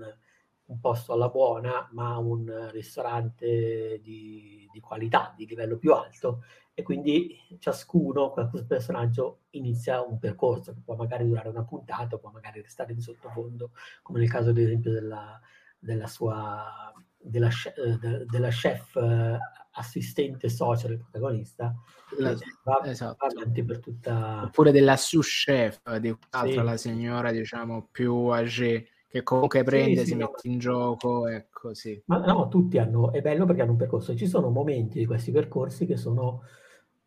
un 0.66 0.80
posto 0.80 1.14
alla 1.14 1.30
buona, 1.30 1.88
ma 1.94 2.18
un 2.18 2.70
ristorante 2.72 4.00
di, 4.02 4.68
di, 4.72 4.80
qualità, 4.80 5.34
di 5.36 5.46
livello 5.46 5.78
più 5.78 5.94
alto. 5.94 6.44
E 6.74 6.84
quindi 6.84 7.36
ciascuno, 7.60 8.32
questo 8.32 8.66
personaggio 8.68 9.46
inizia 9.52 10.02
un 10.02 10.20
percorso 10.20 10.74
che 10.74 10.82
può 10.84 10.96
magari 10.96 11.26
durare 11.26 11.50
una 11.50 11.64
puntata, 11.64 12.18
può 12.18 12.30
magari 12.30 12.62
restare 12.62 12.94
in 12.94 13.02
sottofondo, 13.02 13.72
come 14.04 14.20
nel 14.20 14.30
caso 14.30 14.50
ad 14.50 14.58
esempio 14.58 14.92
della, 14.92 15.40
della 15.80 16.08
sua 16.08 16.94
della, 17.20 17.50
eh, 17.50 18.26
della 18.26 18.50
chef 18.50 18.96
eh, 18.96 19.38
assistente 19.78 20.50
social 20.50 20.90
del 20.90 21.00
protagonista 21.00 21.74
la, 22.18 22.36
va, 22.64 22.84
esatto. 22.86 23.18
va 23.20 23.28
avanti 23.28 23.64
per 23.64 23.80
tutta 23.80 24.44
oppure 24.44 24.72
della 24.72 24.98
sous 24.98 25.28
chef 25.28 25.98
di 25.98 26.10
un'altra 26.10 26.62
sì. 26.62 26.68
la 26.68 26.78
signora 26.78 27.32
diciamo 27.32 27.88
più 27.92 28.14
âgée 28.32 28.88
che 29.10 29.24
comunque 29.24 29.64
prende, 29.64 30.02
sì, 30.02 30.08
si 30.08 30.16
no. 30.16 30.26
mette 30.26 30.48
in 30.48 30.60
gioco 30.60 31.28
e 31.28 31.48
così. 31.50 32.02
Ma 32.06 32.20
no, 32.20 32.48
tutti 32.50 32.78
hanno, 32.78 33.12
è 33.12 33.22
bello 33.22 33.46
perché 33.46 33.62
hanno 33.62 33.72
un 33.72 33.78
percorso. 33.78 34.16
Ci 34.16 34.28
sono 34.28 34.50
momenti 34.50 35.00
di 35.00 35.06
questi 35.06 35.32
percorsi 35.32 35.86
che 35.86 35.96
sono 35.96 36.44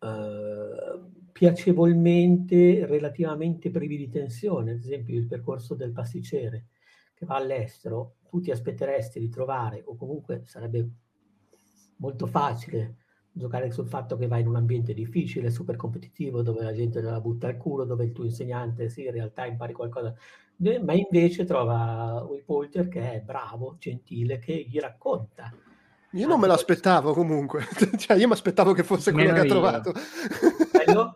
eh, 0.01 1.01
piacevolmente, 1.31 2.87
relativamente 2.87 3.71
privi 3.71 3.97
di 3.97 4.09
tensione. 4.09 4.73
Ad 4.73 4.79
esempio 4.79 5.17
il 5.17 5.27
percorso 5.27 5.75
del 5.75 5.93
pasticcere 5.93 6.69
che 7.15 7.27
va 7.27 7.37
all'estero, 7.37 8.17
tu 8.29 8.41
ti 8.41 8.51
aspetteresti 8.51 9.21
di 9.21 9.29
trovare, 9.29 9.83
o 9.85 9.95
comunque 9.95 10.43
sarebbe 10.47 10.89
molto 12.01 12.27
facile 12.27 12.97
giocare 13.33 13.71
sul 13.71 13.87
fatto 13.87 14.17
che 14.17 14.27
vai 14.27 14.41
in 14.41 14.49
un 14.49 14.57
ambiente 14.57 14.93
difficile, 14.93 15.51
super 15.51 15.77
competitivo, 15.77 16.43
dove 16.43 16.63
la 16.63 16.75
gente 16.75 17.01
la 17.01 17.21
butta 17.21 17.47
al 17.47 17.57
culo, 17.57 17.85
dove 17.85 18.05
il 18.05 18.13
tuo 18.13 18.25
insegnante, 18.25 18.89
sì, 18.89 19.05
in 19.05 19.13
realtà 19.13 19.47
impari 19.47 19.73
qualcosa, 19.73 20.15
ma 20.83 20.93
invece 20.93 21.45
trova 21.45 22.25
Will 22.29 22.45
Poulter 22.45 22.89
che 22.89 23.13
è 23.13 23.21
bravo, 23.21 23.77
gentile, 23.79 24.39
che 24.39 24.67
gli 24.69 24.79
racconta. 24.79 25.53
Io 26.15 26.27
non 26.27 26.41
me 26.41 26.49
l'aspettavo 26.49 27.13
comunque, 27.13 27.67
cioè 27.97 28.17
io 28.17 28.27
mi 28.27 28.33
aspettavo 28.33 28.73
che 28.73 28.83
fosse 28.83 29.13
quello 29.13 29.33
che 29.33 29.41
ha 29.41 29.45
trovato. 29.45 29.93
Bello? 30.73 31.15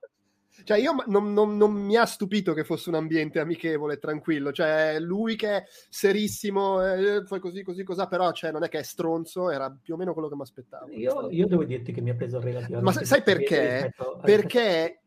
Cioè, 0.64 0.78
io 0.78 0.94
non, 1.06 1.32
non, 1.32 1.56
non, 1.56 1.72
mi 1.72 1.96
ha 1.96 2.06
stupito 2.06 2.54
che 2.54 2.64
fosse 2.64 2.88
un 2.88 2.94
ambiente 2.94 3.38
amichevole, 3.38 3.98
tranquillo. 3.98 4.50
Cioè, 4.50 4.98
lui 4.98 5.36
che 5.36 5.56
è 5.56 5.64
serissimo, 5.88 6.84
eh, 6.84 7.22
poi 7.22 7.38
così, 7.38 7.62
così, 7.62 7.84
cos'ha, 7.84 8.06
però 8.06 8.32
cioè, 8.32 8.50
non 8.50 8.64
è 8.64 8.68
che 8.68 8.78
è 8.78 8.82
stronzo, 8.82 9.50
era 9.50 9.70
più 9.70 9.94
o 9.94 9.96
meno 9.96 10.12
quello 10.12 10.28
che 10.28 10.36
mi 10.36 10.42
aspettavo. 10.42 10.90
Io, 10.90 11.28
io, 11.30 11.46
devo 11.46 11.64
dirti 11.64 11.92
che 11.92 12.00
mi 12.00 12.10
ha 12.10 12.14
preso 12.14 12.40
relativamente... 12.40 12.98
Ma 12.98 13.04
sai 13.04 13.22
perché? 13.22 13.92
Perché 14.22 15.02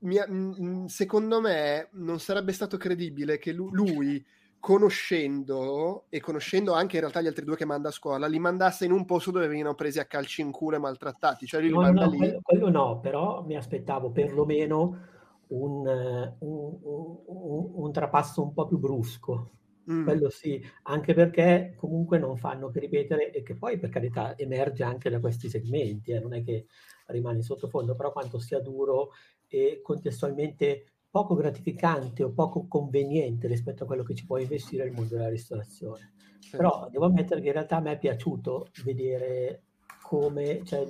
mi, 0.00 0.88
secondo 0.88 1.40
me 1.40 1.88
non 1.92 2.18
sarebbe 2.18 2.52
stato 2.52 2.76
credibile 2.76 3.38
che 3.38 3.52
lui 3.52 4.24
conoscendo 4.66 6.06
e 6.08 6.18
conoscendo 6.18 6.72
anche 6.72 6.96
in 6.96 7.02
realtà 7.02 7.20
gli 7.20 7.28
altri 7.28 7.44
due 7.44 7.54
che 7.54 7.64
manda 7.64 7.90
a 7.90 7.92
scuola, 7.92 8.26
li 8.26 8.40
mandasse 8.40 8.84
in 8.84 8.90
un 8.90 9.04
posto 9.04 9.30
dove 9.30 9.46
venivano 9.46 9.76
presi 9.76 10.00
a 10.00 10.06
calci 10.06 10.40
in 10.40 10.50
culo 10.50 10.74
e 10.74 10.80
maltrattati. 10.80 11.46
Cioè, 11.46 11.62
no, 11.68 11.88
no, 11.92 12.10
lì. 12.10 12.16
Quello, 12.16 12.40
quello, 12.42 12.68
no, 12.68 12.98
però 12.98 13.44
mi 13.44 13.54
aspettavo 13.54 14.10
perlomeno 14.10 14.98
un, 15.50 15.86
un, 16.40 16.78
un, 16.80 17.70
un 17.74 17.92
trapasso 17.92 18.42
un 18.42 18.52
po' 18.52 18.66
più 18.66 18.78
brusco. 18.78 19.50
Mm. 19.88 20.02
Quello 20.02 20.30
sì, 20.30 20.60
anche 20.82 21.14
perché 21.14 21.74
comunque 21.76 22.18
non 22.18 22.36
fanno 22.36 22.68
che 22.68 22.80
ripetere 22.80 23.30
e 23.30 23.44
che 23.44 23.54
poi 23.54 23.78
per 23.78 23.90
carità 23.90 24.36
emerge 24.36 24.82
anche 24.82 25.10
da 25.10 25.20
questi 25.20 25.48
segmenti, 25.48 26.10
eh, 26.10 26.18
non 26.18 26.34
è 26.34 26.42
che 26.42 26.66
rimane 27.06 27.36
in 27.36 27.44
sottofondo, 27.44 27.94
però 27.94 28.10
quanto 28.10 28.40
sia 28.40 28.58
duro 28.58 29.10
e 29.46 29.78
contestualmente 29.80 30.95
poco 31.16 31.34
gratificante 31.34 32.22
o 32.22 32.30
poco 32.30 32.66
conveniente 32.68 33.48
rispetto 33.48 33.84
a 33.84 33.86
quello 33.86 34.02
che 34.02 34.14
ci 34.14 34.26
può 34.26 34.36
investire 34.36 34.84
il 34.84 34.92
mondo 34.92 35.14
della 35.14 35.30
ristorazione. 35.30 36.12
Sì. 36.38 36.58
Però 36.58 36.90
devo 36.90 37.06
ammettere 37.06 37.40
che 37.40 37.46
in 37.46 37.54
realtà 37.54 37.76
a 37.76 37.80
me 37.80 37.92
è 37.92 37.98
piaciuto 37.98 38.66
vedere 38.84 39.62
come, 40.02 40.62
cioè, 40.64 40.84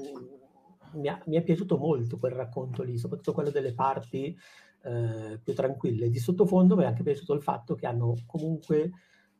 mi, 0.94 1.06
ha, 1.06 1.22
mi, 1.26 1.36
è 1.36 1.42
piaciuto 1.44 1.78
molto 1.78 2.18
quel 2.18 2.32
racconto 2.32 2.82
lì, 2.82 2.98
soprattutto 2.98 3.34
quello 3.34 3.50
delle 3.50 3.72
parti 3.72 4.36
eh, 4.82 5.38
più 5.40 5.54
tranquille. 5.54 6.10
Di 6.10 6.18
sottofondo 6.18 6.74
mi 6.74 6.82
è 6.82 6.86
anche 6.86 7.04
piaciuto 7.04 7.32
il 7.32 7.42
fatto 7.42 7.76
che 7.76 7.86
hanno 7.86 8.16
comunque, 8.26 8.80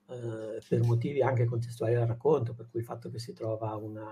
eh, 0.09 0.63
per 0.69 0.85
motivi 0.85 1.21
anche 1.21 1.47
contestuali 1.47 1.95
del 1.95 2.07
racconto, 2.07 2.55
per 2.55 2.69
cui 2.71 2.79
il 2.79 2.87
fatto 2.87 3.11
che 3.11 3.19
si 3.19 3.33
trova 3.33 3.75
una, 3.75 4.07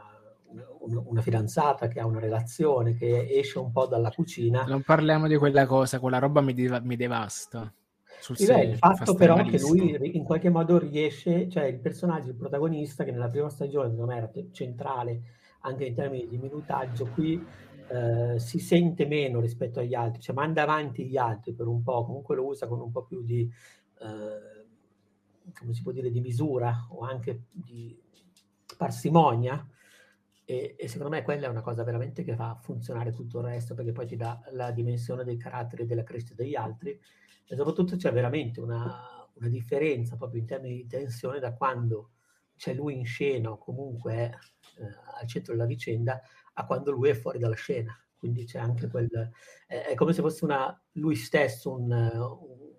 una, 0.81 1.23
fidanzata 1.23 1.89
che 1.89 2.01
ha 2.01 2.07
una 2.07 2.21
relazione, 2.21 2.95
che 2.95 3.29
esce 3.31 3.59
un 3.59 3.73
po' 3.73 3.87
dalla 3.87 4.11
cucina. 4.11 4.65
Non 4.65 4.83
parliamo 4.83 5.27
di 5.27 5.37
quella 5.37 5.67
cosa, 5.67 5.99
quella 5.99 6.19
roba 6.19 6.41
mi, 6.41 6.55
deva, 6.55 6.81
mi 6.81 6.97
devasta. 6.97 7.73
Sul 8.21 8.37
sì, 8.37 8.47
beh, 8.47 8.65
il 8.65 8.79
fatto 8.79 9.15
però 9.15 9.43
che 9.43 9.59
lui 9.59 9.99
in 10.17 10.25
qualche 10.25 10.49
modo 10.49 10.79
riesce, 10.79 11.49
cioè 11.49 11.65
il 11.65 11.81
personaggio, 11.81 12.31
il 12.31 12.37
protagonista 12.37 13.05
che 13.05 13.11
nella 13.11 13.29
prima 13.29 13.51
stagione 13.51 13.91
secondo 13.91 14.11
me 14.11 14.17
era 14.17 14.31
centrale 14.53 15.23
anche 15.61 15.85
in 15.85 15.95
termini 15.95 16.27
di 16.27 16.39
minutaggio, 16.39 17.07
qui 17.07 17.45
eh, 17.89 18.39
si 18.39 18.59
sente 18.59 19.07
meno 19.07 19.41
rispetto 19.41 19.81
agli 19.81 19.95
altri, 19.95 20.23
cioè 20.23 20.35
manda 20.35 20.63
avanti 20.63 21.07
gli 21.07 21.17
altri 21.17 21.53
per 21.53 21.67
un 21.67 21.83
po', 21.83 22.05
comunque 22.05 22.37
lo 22.37 22.47
usa 22.47 22.67
con 22.67 22.81
un 22.81 22.91
po' 22.91 23.05
più 23.05 23.23
di, 23.23 23.41
eh, 23.41 25.53
come 25.59 25.75
si 25.75 25.83
può 25.83 25.93
dire, 25.93 26.11
di 26.11 26.21
misura 26.21 26.87
o 26.91 27.01
anche 27.01 27.45
di 27.51 27.99
parsimonia. 28.77 29.67
E, 30.47 30.77
e, 30.79 30.89
secondo 30.89 31.15
me 31.15 31.23
quella 31.23 31.47
è 31.47 31.51
una 31.51 31.63
cosa 31.63 31.85
veramente 31.85 32.23
che 32.23 32.37
fa 32.37 32.55
funzionare 32.61 33.13
tutto 33.13 33.39
il 33.39 33.47
resto 33.47 33.75
perché 33.75 33.93
poi 33.93 34.07
ti 34.07 34.17
dà 34.17 34.43
la 34.53 34.71
dimensione 34.73 35.25
dei 35.25 35.39
caratteri 35.39 35.87
della 35.87 36.03
crescita 36.03 36.35
degli 36.35 36.55
altri 36.55 36.91
e 37.47 37.57
soprattutto 37.57 37.97
c'è 37.97 38.13
veramente 38.13 38.61
una, 38.61 39.27
una 39.35 39.49
differenza 39.49 40.17
proprio 40.17 40.41
in 40.41 40.47
termini 40.47 40.77
di 40.77 40.87
tensione 40.87 41.39
da 41.39 41.55
quando 41.55 42.11
c'è 42.57 42.75
lui 42.75 42.97
in 42.97 43.05
scena 43.05 43.51
o 43.51 43.59
comunque 43.59 44.13
è 44.13 44.31
eh, 44.81 45.21
al 45.21 45.27
centro 45.27 45.53
della 45.53 45.67
vicenda 45.67 46.21
a 46.55 46.67
quando 46.67 46.91
lui 46.91 47.09
è 47.09 47.15
fuori 47.15 47.39
dalla 47.39 47.55
scena. 47.55 47.99
Quindi 48.17 48.45
c'è 48.45 48.59
anche 48.59 48.89
quel... 48.89 49.31
È, 49.67 49.87
è 49.89 49.95
come 49.95 50.13
se 50.13 50.23
fosse 50.23 50.45
una, 50.45 50.83
lui 50.93 51.17
stesso 51.17 51.73
un, 51.75 51.91
un, 51.91 52.73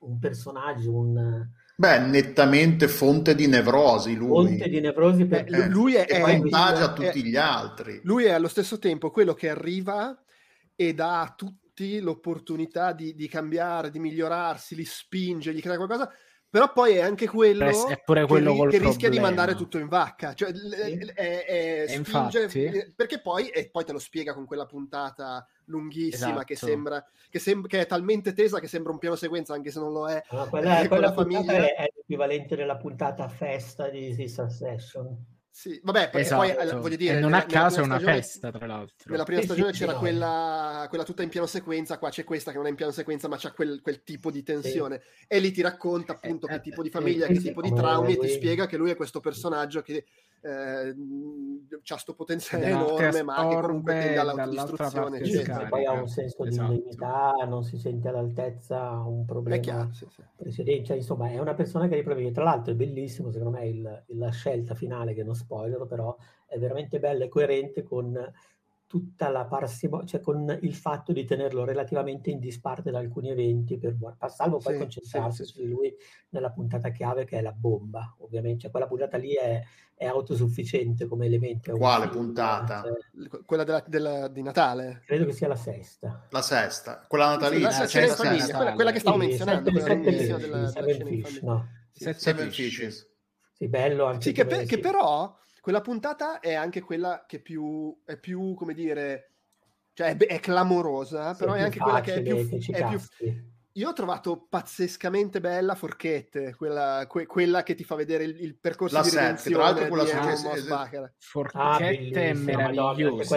un 0.00 0.18
personaggio, 0.18 0.94
un... 0.94 1.50
Beh, 1.76 1.98
nettamente 1.98 2.86
fonte 2.86 3.34
di 3.34 3.48
nevrosi 3.48 4.14
lui. 4.14 4.46
Fonte 4.48 4.68
di 4.68 4.80
nevrosi 4.80 5.26
per... 5.26 5.52
Eh, 5.52 5.68
lui 5.68 5.94
è... 5.94 6.20
Poi 6.20 6.34
intagia 6.34 6.92
tutti 6.92 7.24
gli 7.24 7.36
altri. 7.36 8.00
Lui 8.04 8.24
è 8.24 8.30
allo 8.30 8.48
stesso 8.48 8.78
tempo 8.78 9.10
quello 9.10 9.34
che 9.34 9.48
arriva 9.48 10.16
e 10.76 10.94
dà 10.94 11.22
a 11.22 11.34
tutti 11.36 11.98
l'opportunità 11.98 12.92
di, 12.92 13.14
di 13.14 13.26
cambiare, 13.26 13.90
di 13.90 13.98
migliorarsi, 13.98 14.76
li 14.76 14.84
spinge, 14.84 15.52
gli 15.52 15.60
crea 15.60 15.76
qualcosa, 15.76 16.08
però 16.54 16.72
poi 16.72 16.94
è 16.94 17.00
anche 17.00 17.26
quello, 17.26 17.88
è 17.88 18.00
pure 18.04 18.26
quello 18.28 18.54
che, 18.54 18.78
che 18.78 18.78
rischia 18.78 19.08
di 19.08 19.18
mandare 19.18 19.56
tutto 19.56 19.76
in 19.76 19.88
vacca. 19.88 20.34
Cioè, 20.34 20.54
sì. 20.54 21.12
è, 21.12 21.44
è, 21.44 21.84
spinge, 21.88 22.42
infatti... 22.42 22.92
perché 22.94 23.20
poi, 23.20 23.48
e 23.48 23.68
poi 23.70 23.84
te 23.84 23.90
lo 23.90 23.98
spiega 23.98 24.34
con 24.34 24.44
quella 24.44 24.64
puntata 24.64 25.44
lunghissima 25.64 26.28
esatto. 26.28 26.44
che 26.44 26.54
sembra 26.54 27.04
che, 27.28 27.40
sem- 27.40 27.66
che, 27.66 27.80
è 27.80 27.86
talmente 27.86 28.34
tesa 28.34 28.60
che 28.60 28.68
sembra 28.68 28.92
un 28.92 28.98
piano 28.98 29.16
sequenza 29.16 29.52
anche 29.52 29.72
se 29.72 29.80
non 29.80 29.92
lo 29.92 30.08
è. 30.08 30.22
No, 30.30 30.46
quella, 30.46 30.78
eh, 30.82 30.86
quella 30.86 31.12
famiglia 31.12 31.54
è, 31.54 31.90
l'equivalente 31.92 32.54
della 32.54 32.76
puntata 32.76 33.26
festa 33.26 33.88
di 33.88 34.14
This 34.14 34.34
Succession. 34.34 35.33
Sì, 35.56 35.80
vabbè, 35.84 36.10
perché 36.10 36.22
esatto. 36.22 36.40
poi 36.40 36.50
eh, 36.50 36.74
voglio 36.74 36.96
dire. 36.96 37.16
E 37.16 37.20
non 37.20 37.32
a 37.32 37.44
caso 37.44 37.78
è 37.78 37.84
una 37.84 37.94
stagione, 37.94 38.20
festa, 38.20 38.50
tra 38.50 38.66
l'altro. 38.66 38.96
Nella 39.08 39.22
prima 39.22 39.40
stagione 39.40 39.70
c'era 39.70 39.92
no. 39.92 39.98
quella, 40.00 40.86
quella, 40.88 41.04
tutta 41.04 41.22
in 41.22 41.28
piano 41.28 41.46
sequenza, 41.46 41.96
qua 41.96 42.10
c'è 42.10 42.24
questa 42.24 42.50
che 42.50 42.56
non 42.56 42.66
è 42.66 42.70
in 42.70 42.74
piano 42.74 42.90
sequenza, 42.90 43.28
ma 43.28 43.36
c'ha 43.38 43.52
quel, 43.52 43.80
quel 43.80 44.02
tipo 44.02 44.32
di 44.32 44.42
tensione. 44.42 45.00
Sì. 45.00 45.24
E 45.28 45.38
lì 45.38 45.52
ti 45.52 45.62
racconta 45.62 46.14
appunto 46.14 46.48
eh, 46.48 46.54
che 46.54 46.60
tipo 46.60 46.82
di 46.82 46.90
famiglia, 46.90 47.28
che 47.28 47.38
tipo 47.38 47.62
di 47.62 47.72
traumi, 47.72 48.14
e 48.14 48.18
ti 48.18 48.28
spiega 48.30 48.66
che 48.66 48.76
lui 48.76 48.90
è 48.90 48.96
questo 48.96 49.20
personaggio 49.20 49.80
che 49.80 50.04
eh, 50.44 50.94
c'ha 51.82 51.96
sto 51.96 52.14
potenziale 52.14 52.66
enorme, 52.66 53.22
ma 53.22 53.48
che 53.48 53.60
comunque 53.60 53.94
tende 53.94 54.18
all'autodistruzione. 54.18 55.18
Eccetera. 55.18 55.66
Poi 55.66 55.86
ha 55.86 55.92
un 55.92 56.06
senso 56.06 56.44
esatto. 56.44 56.72
di 56.72 56.78
dignità, 56.80 57.32
non 57.46 57.64
si 57.64 57.78
sente 57.78 58.08
all'altezza, 58.08 58.90
un 59.06 59.24
problema 59.24 59.62
chiaro, 59.62 59.92
sì, 59.92 60.06
sì. 60.10 60.22
precedente. 60.36 60.84
Cioè, 60.84 60.96
insomma, 60.96 61.30
è 61.30 61.38
una 61.38 61.54
persona 61.54 61.88
che 61.88 61.94
riprende. 61.94 62.30
Tra 62.30 62.44
l'altro 62.44 62.72
è 62.72 62.76
bellissimo, 62.76 63.30
secondo 63.30 63.56
me, 63.56 63.66
il, 63.66 64.04
la 64.08 64.30
scelta 64.30 64.74
finale, 64.74 65.14
che 65.14 65.24
non 65.24 65.34
spoiler, 65.34 65.86
però 65.86 66.14
è 66.46 66.58
veramente 66.58 66.98
bella 67.00 67.24
e 67.24 67.28
coerente 67.28 67.82
con 67.82 68.12
tutta 68.86 69.28
la 69.28 69.44
parsimonia, 69.44 70.06
cioè 70.06 70.20
con 70.20 70.58
il 70.60 70.74
fatto 70.74 71.12
di 71.12 71.24
tenerlo 71.24 71.64
relativamente 71.64 72.30
in 72.30 72.38
disparte 72.38 72.90
da 72.90 72.98
alcuni 72.98 73.30
eventi, 73.30 73.78
per, 73.78 73.96
salvo 74.28 74.58
poi 74.58 74.74
sì, 74.74 74.78
concentrarsi 74.78 75.44
sì, 75.44 75.52
su 75.52 75.64
lui 75.64 75.94
nella 76.30 76.50
puntata 76.50 76.90
chiave 76.90 77.24
che 77.24 77.38
è 77.38 77.42
la 77.42 77.52
bomba, 77.52 78.14
ovviamente. 78.18 78.62
Cioè, 78.62 78.70
quella 78.70 78.86
puntata 78.86 79.16
lì 79.16 79.34
è, 79.34 79.62
è 79.94 80.06
autosufficiente 80.06 81.06
come 81.06 81.26
elemento. 81.26 81.76
Quale 81.76 82.08
puntata? 82.08 82.82
Cioè, 82.82 83.42
quella 83.44 83.64
della, 83.64 83.84
della, 83.86 84.28
di 84.28 84.42
Natale? 84.42 85.02
Credo 85.06 85.26
che 85.26 85.32
sia 85.32 85.48
la 85.48 85.56
sesta. 85.56 86.26
La 86.30 86.42
sesta, 86.42 87.04
quella 87.08 87.30
natalizia. 87.30 87.70
Sì, 87.70 87.78
la, 87.80 87.86
sesta, 88.06 88.24
sesta, 88.24 88.56
quella, 88.56 88.72
quella, 88.74 88.92
che 88.92 89.00
stavo 89.00 89.20
sì, 89.20 89.26
menzionando. 89.26 89.70
Sette, 89.70 90.12
sette, 90.12 90.36
della, 90.36 90.68
seven 90.68 91.06
fish, 91.06 91.40
no. 91.42 91.68
Seven 91.90 92.50
Fishes. 92.50 93.12
Sì, 93.52 93.68
bello 93.68 94.04
anche. 94.04 94.22
Sì, 94.22 94.32
che, 94.32 94.46
pe- 94.46 94.64
che 94.64 94.78
però 94.78 95.36
quella 95.64 95.80
puntata 95.80 96.40
è 96.40 96.52
anche 96.52 96.82
quella 96.82 97.24
che 97.26 97.40
più, 97.40 98.02
è 98.04 98.18
più, 98.18 98.52
come 98.52 98.74
dire, 98.74 99.30
cioè 99.94 100.14
è, 100.14 100.16
è 100.26 100.38
clamorosa, 100.38 101.32
sì, 101.32 101.38
però 101.38 101.54
è, 101.54 101.62
anche 101.62 101.78
quella 101.78 102.02
che 102.02 102.16
è 102.16 102.22
più, 102.22 102.58
è 102.70 102.86
più, 102.86 103.00
io 103.76 103.88
ho 103.88 103.92
trovato 103.92 104.46
pazzescamente 104.48 105.40
bella 105.40 105.74
Forchette, 105.74 106.54
quella, 106.54 107.06
que, 107.08 107.26
quella, 107.26 107.64
che 107.64 107.74
ti 107.74 107.82
fa 107.82 107.96
vedere 107.96 108.22
il, 108.22 108.40
il 108.40 108.56
percorso 108.56 108.94
la 108.94 109.02
di 109.02 109.10
redenzione 109.10 109.56
tra 109.56 109.64
l'altro 109.64 109.88
quella 109.88 110.04
successiva 110.06 111.12
Forchette 111.18 112.20
ah, 112.20 112.22
è 112.22 112.32
meravigliosa, 112.34 113.36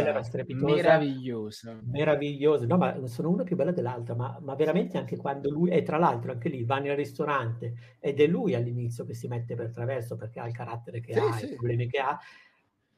meravigliosa, 0.53 1.79
meravigliosa. 1.85 2.65
No, 2.67 2.77
ma 2.77 3.07
sono 3.07 3.29
una 3.29 3.43
più 3.43 3.55
bella 3.55 3.71
dell'altra, 3.71 4.13
ma, 4.13 4.37
ma, 4.39 4.53
veramente 4.53 4.99
anche 4.99 5.17
quando 5.17 5.49
lui, 5.49 5.71
e 5.71 5.81
tra 5.81 5.97
l'altro 5.97 6.31
anche 6.31 6.49
lì 6.49 6.63
va 6.63 6.77
nel 6.77 6.95
ristorante 6.95 7.97
ed 7.99 8.19
è 8.19 8.27
lui 8.27 8.53
all'inizio 8.53 9.05
che 9.05 9.15
si 9.15 9.27
mette 9.27 9.55
per 9.55 9.71
traverso 9.71 10.17
perché 10.17 10.39
ha 10.39 10.45
il 10.45 10.53
carattere 10.53 10.99
che 10.99 11.13
sì, 11.13 11.19
ha, 11.19 11.31
sì. 11.33 11.45
i 11.45 11.47
problemi 11.55 11.87
che 11.87 11.97
ha, 11.97 12.15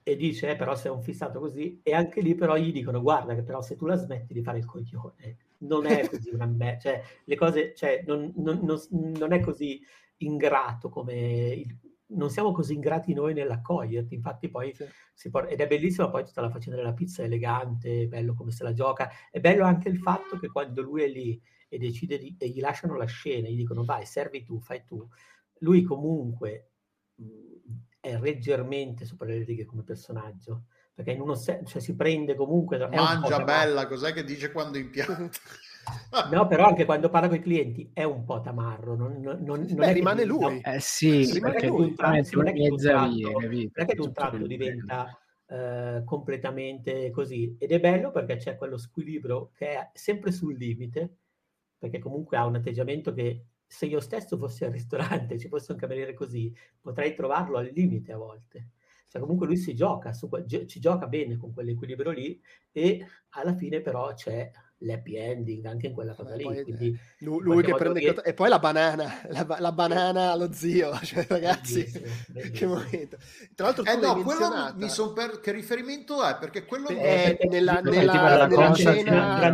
e 0.03 0.15
dice 0.17 0.49
eh, 0.49 0.55
però 0.57 0.75
sei 0.75 0.91
un 0.91 1.01
fissato 1.01 1.39
così, 1.39 1.79
e 1.83 1.93
anche 1.93 2.19
lì 2.19 2.35
però 2.35 2.57
gli 2.57 2.73
dicono 2.73 2.99
guarda 3.01 3.33
che 3.33 3.43
però 3.43 3.61
se 3.61 3.77
tu 3.77 3.85
la 3.85 3.95
smetti 3.95 4.33
di 4.33 4.41
fare 4.41 4.57
il 4.57 4.65
coglione 4.65 5.37
non 5.59 5.85
è 5.85 6.07
così 6.07 6.29
una 6.29 6.45
me- 6.45 6.77
cioè 6.79 7.01
le 7.23 7.35
cose, 7.35 7.73
cioè, 7.75 8.03
non, 8.05 8.31
non, 8.35 8.59
non, 8.63 8.79
non, 9.17 9.33
è 9.33 9.39
così 9.39 9.81
ingrato 10.17 10.89
come 10.89 11.53
il, 11.53 11.77
non 12.11 12.29
siamo 12.29 12.51
così 12.51 12.73
ingrati 12.73 13.13
noi 13.13 13.33
nell'accoglierti, 13.33 14.13
infatti 14.13 14.49
poi 14.49 14.73
sì. 14.73 14.85
si 15.13 15.29
porta, 15.29 15.49
ed 15.49 15.59
è 15.59 15.67
bellissima 15.67 16.09
poi 16.09 16.25
tutta 16.25 16.41
la 16.41 16.49
faccenda 16.49 16.77
della 16.77 16.93
pizza, 16.93 17.23
elegante, 17.23 18.07
bello 18.07 18.33
come 18.33 18.51
se 18.51 18.63
la 18.63 18.73
gioca, 18.73 19.09
è 19.29 19.39
bello 19.39 19.65
anche 19.65 19.89
il 19.89 19.97
fatto 19.97 20.37
che 20.39 20.47
quando 20.47 20.81
lui 20.81 21.03
è 21.03 21.07
lì 21.07 21.39
e 21.67 21.77
decide 21.77 22.17
di, 22.17 22.35
e 22.39 22.49
gli 22.49 22.59
lasciano 22.59 22.95
la 22.95 23.05
scena, 23.05 23.47
gli 23.47 23.55
dicono 23.55 23.83
vai, 23.83 24.05
servi 24.05 24.43
tu, 24.43 24.59
fai 24.59 24.83
tu, 24.83 25.07
lui 25.59 25.83
comunque 25.83 26.71
mh, 27.15 27.25
è 27.99 28.17
leggermente 28.17 29.05
sopra 29.05 29.27
le 29.27 29.43
righe 29.43 29.65
come 29.65 29.83
personaggio, 29.83 30.65
perché 30.99 31.13
in 31.13 31.21
uno 31.21 31.33
se- 31.33 31.61
cioè 31.63 31.81
si 31.81 31.95
prende 31.95 32.35
comunque... 32.35 32.77
Mangia 32.89 33.41
bella, 33.41 33.87
cos'è 33.87 34.11
che 34.11 34.25
dice 34.25 34.51
quando 34.51 34.77
impianta? 34.77 35.29
no, 36.29 36.45
però 36.45 36.67
anche 36.67 36.83
quando 36.83 37.09
parla 37.09 37.29
con 37.29 37.37
i 37.37 37.41
clienti 37.41 37.89
è 37.93 38.03
un 38.03 38.25
po' 38.25 38.41
tamarro. 38.41 38.97
Non, 38.97 39.21
non, 39.21 39.41
non 39.41 39.65
Beh, 39.65 39.93
rimane 39.93 40.25
lui. 40.25 40.39
No, 40.39 40.61
eh 40.61 40.81
sì, 40.81 41.23
rimane 41.31 41.65
lui. 41.67 41.95
Non 41.97 42.17
è 42.17 42.23
che 42.23 42.35
non 42.35 42.47
è 42.47 43.85
che 43.85 44.01
un 44.01 44.11
tratto 44.11 44.45
diventa 44.45 45.17
uh, 45.45 46.03
completamente 46.03 47.11
così. 47.11 47.55
Ed 47.57 47.71
è 47.71 47.79
bello 47.79 48.11
perché 48.11 48.35
c'è 48.35 48.57
quello 48.57 48.77
squilibrio 48.77 49.51
che 49.55 49.69
è 49.69 49.89
sempre 49.93 50.33
sul 50.33 50.57
limite, 50.57 51.15
perché 51.77 51.99
comunque 51.99 52.35
ha 52.35 52.45
un 52.45 52.55
atteggiamento 52.55 53.13
che 53.13 53.45
se 53.65 53.85
io 53.85 54.01
stesso 54.01 54.37
fossi 54.37 54.65
al 54.65 54.71
ristorante, 54.71 55.39
ci 55.39 55.47
fosse 55.47 55.71
un 55.71 55.77
cameriere 55.77 56.13
così, 56.13 56.53
potrei 56.81 57.15
trovarlo 57.15 57.57
al 57.57 57.71
limite 57.73 58.11
a 58.11 58.17
volte. 58.17 58.71
Cioè 59.09 59.21
comunque 59.21 59.47
lui 59.47 59.57
si 59.57 59.73
gioca, 59.73 60.13
su, 60.13 60.29
ci 60.45 60.79
gioca 60.79 61.07
bene 61.07 61.35
con 61.35 61.51
quell'equilibrio 61.51 62.11
lì 62.11 62.39
e 62.71 63.05
alla 63.29 63.55
fine 63.55 63.81
però 63.81 64.13
c'è 64.13 64.51
l'happy 64.79 65.15
ending 65.17 65.65
anche 65.65 65.87
in 65.87 65.93
quella 65.93 66.13
cosa 66.13 66.35
lì. 66.35 66.43
Poi, 66.43 66.63
quindi, 66.63 66.97
lui, 67.19 67.41
lui 67.41 67.63
che 67.63 67.73
prende 67.73 67.99
riesce... 67.99 68.21
e 68.21 68.33
poi 68.33 68.49
la 68.49 68.59
banana, 68.59 69.21
la, 69.31 69.57
la 69.59 69.71
banana 69.71 70.31
allo 70.31 70.51
zio, 70.53 70.93
cioè 71.03 71.25
ragazzi, 71.27 71.81
bellissimo, 71.81 72.05
bellissimo. 72.29 72.53
che 72.53 72.65
momento. 72.67 73.17
Tra 73.55 73.65
l'altro 73.65 73.83
tu 73.83 73.89
eh 73.89 73.95
no, 73.97 74.21
quello 74.21 74.73
mi 74.75 74.89
son 74.89 75.13
per... 75.13 75.39
che 75.39 75.51
riferimento 75.51 76.23
è? 76.23 76.37
Perché 76.37 76.65
quello 76.65 76.87
è 76.89 77.37
nella, 77.49 77.81
nella, 77.81 78.47
nella 78.47 78.73
cena 78.73 79.51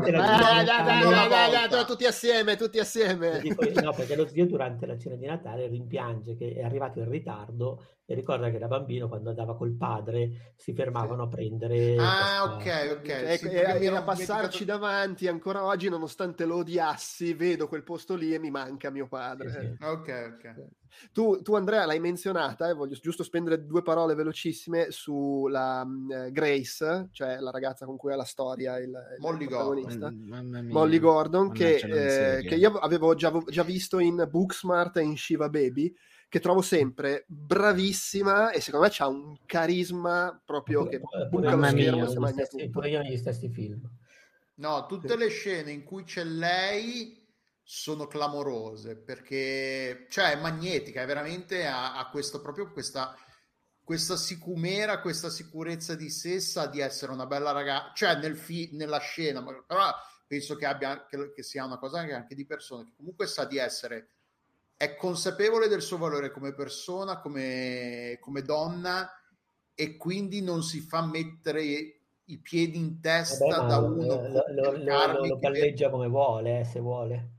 tutti 1.85 2.05
assieme, 2.05 2.55
tutti 2.55 2.79
assieme. 2.79 3.41
no, 3.81 3.93
perché 3.93 4.15
lo 4.15 4.27
zio 4.27 4.45
durante 4.45 4.85
la 4.85 4.97
cena 4.97 5.15
di 5.15 5.25
Natale 5.25 5.67
rimpiange 5.67 6.35
che 6.35 6.55
è 6.55 6.61
arrivato 6.61 6.99
in 6.99 7.09
ritardo 7.09 7.94
e 8.07 8.13
ricorda 8.13 8.51
che 8.51 8.59
da 8.59 8.67
bambino 8.67 9.07
quando 9.07 9.29
andava 9.29 9.55
col 9.55 9.73
padre 9.73 10.53
si 10.55 10.73
fermavano 10.73 11.23
a 11.23 11.27
prendere 11.27 11.95
ah 11.97 12.55
questa... 12.55 12.91
ok 12.91 12.97
ok. 12.99 13.09
Ecco, 13.09 13.49
sì, 13.49 13.55
e, 13.55 13.87
a 13.87 14.03
passarci 14.03 14.63
dimenticato... 14.63 14.65
davanti 14.65 15.27
ancora 15.27 15.63
oggi 15.63 15.89
nonostante 15.89 16.45
lo 16.45 16.57
odiassi 16.57 17.33
vedo 17.33 17.67
quel 17.67 17.83
posto 17.83 18.15
lì 18.15 18.33
e 18.33 18.39
mi 18.39 18.51
manca 18.51 18.91
mio 18.91 19.07
padre. 19.07 19.49
Sì, 19.49 19.59
sì. 19.59 19.83
ok 19.83 20.33
ok. 20.35 20.55
Tu, 21.11 21.41
tu, 21.41 21.55
Andrea 21.55 21.85
l'hai 21.85 21.99
menzionata 21.99 22.67
e 22.67 22.69
eh, 22.69 22.73
voglio 22.73 22.95
giusto 22.95 23.23
spendere 23.23 23.65
due 23.65 23.81
parole 23.81 24.15
velocissime 24.15 24.91
sulla 24.91 25.81
uh, 25.81 26.31
Grace 26.31 27.09
cioè 27.11 27.37
la 27.39 27.51
ragazza 27.51 27.85
con 27.85 27.97
cui 27.97 28.13
ha 28.13 28.15
la 28.15 28.23
storia 28.23 28.77
il, 28.77 28.97
Molly 29.19 29.43
il 29.43 29.49
Gordon 29.49 30.67
Molly 30.69 30.99
Gordon 30.99 31.51
che, 31.51 31.75
eh, 31.75 32.43
che, 32.43 32.55
io 32.55 32.71
avevo 32.77 33.13
già, 33.13 33.29
già 33.47 33.63
visto 33.63 33.99
in 33.99 34.25
Booksmart 34.29 34.95
e 34.95 35.01
in 35.01 35.17
Shiva 35.17 35.49
Baby 35.49 35.93
che 36.35 36.41
trovo 36.41 36.61
sempre 36.61 37.23
bravissima 37.29 38.51
e 38.51 38.59
secondo 38.59 38.87
me 38.87 38.93
ha 38.97 39.07
un 39.07 39.37
carisma 39.45 40.37
proprio 40.43 40.85
che 40.85 40.99
pure, 41.29 41.49
lo 41.49 41.65
schermo 41.65 42.09
se 42.09 42.19
mangia 42.19 42.43
stessi, 42.43 42.69
pure 42.69 42.89
io 42.89 43.01
negli 43.01 43.15
stessi 43.15 43.47
film. 43.47 43.89
No, 44.55 44.85
tutte 44.85 45.07
sì. 45.07 45.17
le 45.17 45.29
scene 45.29 45.71
in 45.71 45.85
cui 45.85 46.03
c'è 46.03 46.25
lei 46.25 47.25
sono 47.63 48.05
clamorose 48.07 48.97
perché 48.97 50.07
cioè 50.09 50.33
è 50.33 50.41
magnetica, 50.41 51.03
è 51.03 51.05
veramente 51.05 51.65
ha, 51.67 51.97
ha 51.97 52.09
questo 52.09 52.41
proprio 52.41 52.69
questa 52.69 53.15
questa 53.81 54.17
sicumera, 54.17 54.99
questa 54.99 55.29
sicurezza 55.29 55.95
di 55.95 56.09
sé 56.09 56.41
sa 56.41 56.67
di 56.67 56.81
essere 56.81 57.13
una 57.13 57.27
bella 57.27 57.51
ragazza, 57.51 57.93
cioè 57.93 58.15
nel 58.17 58.35
fi- 58.35 58.71
nella 58.73 58.99
scena, 58.99 59.41
però 59.41 59.89
penso 60.27 60.57
che 60.57 60.65
abbia 60.65 61.05
che, 61.05 61.31
che 61.31 61.43
sia 61.43 61.63
una 61.63 61.77
cosa 61.77 61.99
anche 61.99 62.35
di 62.35 62.45
persone 62.45 62.83
che 62.83 62.93
comunque 62.93 63.25
sa 63.25 63.45
di 63.45 63.57
essere 63.57 64.14
è 64.77 64.95
consapevole 64.95 65.67
del 65.67 65.81
suo 65.81 65.97
valore 65.97 66.31
come 66.31 66.53
persona, 66.53 67.19
come, 67.19 68.17
come 68.19 68.41
donna 68.41 69.09
e 69.73 69.97
quindi 69.97 70.41
non 70.41 70.63
si 70.63 70.79
fa 70.81 71.05
mettere 71.05 71.61
i 72.25 72.37
piedi 72.39 72.77
in 72.77 72.99
testa 72.99 73.45
Vabbè, 73.45 73.67
da 73.67 73.77
uno 73.77 74.05
lo, 74.05 74.43
lo, 74.49 74.71
lo, 74.77 75.25
lo 75.25 75.39
palleggia 75.39 75.89
come 75.89 76.07
vuole, 76.07 76.59
eh, 76.59 76.63
se 76.65 76.79
vuole. 76.79 77.29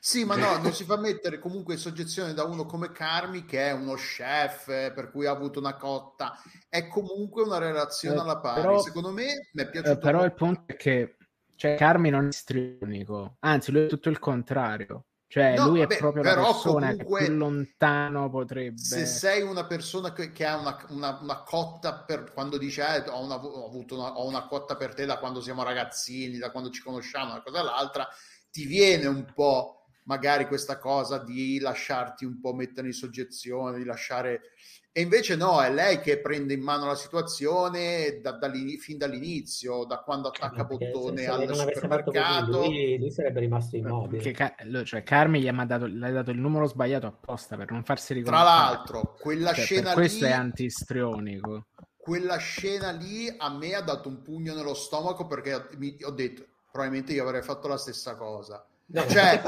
Sì, 0.00 0.24
ma 0.24 0.34
no, 0.34 0.56
non 0.58 0.72
si 0.72 0.82
fa 0.82 0.96
mettere 0.96 1.38
comunque 1.38 1.74
in 1.74 1.80
soggezione 1.80 2.34
da 2.34 2.42
uno 2.42 2.66
come 2.66 2.90
Carmi, 2.90 3.44
che 3.44 3.68
è 3.68 3.72
uno 3.72 3.94
chef, 3.94 4.66
eh, 4.68 4.92
per 4.92 5.12
cui 5.12 5.26
ha 5.26 5.30
avuto 5.30 5.60
una 5.60 5.76
cotta. 5.76 6.36
È 6.68 6.88
comunque 6.88 7.42
una 7.42 7.58
relazione 7.58 8.16
eh, 8.16 8.20
alla 8.20 8.38
pari. 8.38 8.62
Però, 8.62 8.80
Secondo 8.80 9.12
me 9.12 9.48
mi 9.52 9.62
è 9.62 9.70
piaciuto. 9.70 9.92
Eh, 9.92 9.98
però 9.98 10.18
molto. 10.18 10.32
il 10.32 10.34
punto 10.34 10.72
è 10.72 10.76
che 10.76 11.16
cioè, 11.54 11.76
Carmi 11.76 12.10
non 12.10 12.24
è 12.24 12.28
istrionico, 12.28 13.36
anzi, 13.40 13.70
lui 13.70 13.84
è 13.84 13.86
tutto 13.86 14.08
il 14.08 14.18
contrario. 14.18 15.04
Cioè, 15.32 15.56
no, 15.56 15.68
lui 15.68 15.78
vabbè, 15.78 15.94
è 15.94 15.96
proprio 15.96 16.22
la 16.24 16.34
persona 16.34 16.90
comunque, 16.90 17.20
che 17.20 17.24
più 17.24 17.36
lontano 17.36 18.28
potrebbe. 18.28 18.78
Se 18.78 19.06
sei 19.06 19.40
una 19.40 19.64
persona 19.64 20.12
che, 20.12 20.30
che 20.30 20.44
ha 20.44 20.58
una, 20.58 20.84
una, 20.90 21.18
una, 21.22 21.42
cotta 21.42 22.00
per 22.00 22.32
quando 22.34 22.58
dice 22.58 22.82
eh, 22.82 23.08
ho, 23.08 23.24
una, 23.24 23.42
ho, 23.42 23.66
avuto 23.66 23.98
una, 23.98 24.18
ho 24.18 24.26
una 24.26 24.44
cotta 24.44 24.76
per 24.76 24.92
te 24.92 25.06
da 25.06 25.16
quando 25.16 25.40
siamo 25.40 25.62
ragazzini, 25.62 26.36
da 26.36 26.50
quando 26.50 26.68
ci 26.68 26.82
conosciamo, 26.82 27.30
una 27.30 27.40
cosa 27.40 27.60
all'altra, 27.60 28.06
ti 28.50 28.66
viene 28.66 29.06
un 29.06 29.24
po' 29.32 29.86
magari 30.02 30.46
questa 30.46 30.76
cosa 30.76 31.16
di 31.16 31.58
lasciarti 31.60 32.26
un 32.26 32.38
po' 32.38 32.52
mettere 32.52 32.88
in 32.88 32.92
soggezione, 32.92 33.78
di 33.78 33.84
lasciare 33.84 34.50
e 34.94 35.00
invece 35.00 35.36
no, 35.36 35.62
è 35.62 35.72
lei 35.72 36.00
che 36.00 36.18
prende 36.18 36.52
in 36.52 36.60
mano 36.60 36.84
la 36.84 36.94
situazione 36.94 38.20
da, 38.20 38.32
da, 38.32 38.52
fin 38.78 38.98
dall'inizio, 38.98 39.84
da 39.84 40.00
quando 40.00 40.28
attacca 40.28 40.64
bottone 40.64 41.24
al 41.24 41.48
supermercato. 41.54 42.58
Così, 42.58 42.68
lui, 42.68 42.98
lui, 42.98 43.10
sarebbe 43.10 43.40
rimasto 43.40 43.76
immobile. 43.76 44.22
Perché, 44.22 44.84
cioè, 44.84 45.02
Carmi 45.02 45.40
gli 45.40 45.48
ha 45.48 45.52
mandato, 45.54 45.88
gli 45.88 46.04
ha 46.04 46.10
dato 46.10 46.30
il 46.30 46.38
numero 46.38 46.66
sbagliato 46.66 47.06
apposta 47.06 47.56
per 47.56 47.70
non 47.70 47.84
farsi 47.84 48.12
riconoscere. 48.12 48.50
Tra 48.50 48.64
l'altro, 48.64 49.16
quella 49.18 49.54
cioè, 49.54 49.64
scena 49.64 49.92
questo 49.94 50.26
lì... 50.26 50.30
è 50.30 50.34
antistrionico. 50.34 51.66
Quella 51.96 52.36
scena 52.36 52.90
lì 52.90 53.34
a 53.34 53.48
me 53.48 53.74
ha 53.74 53.80
dato 53.80 54.10
un 54.10 54.20
pugno 54.20 54.54
nello 54.54 54.74
stomaco 54.74 55.26
perché 55.26 55.68
mi, 55.78 55.96
ho 56.02 56.10
detto, 56.10 56.44
probabilmente 56.70 57.14
io 57.14 57.22
avrei 57.22 57.40
fatto 57.40 57.66
la 57.66 57.78
stessa 57.78 58.14
cosa 58.14 58.62
No, 58.92 59.06
cioè, 59.08 59.40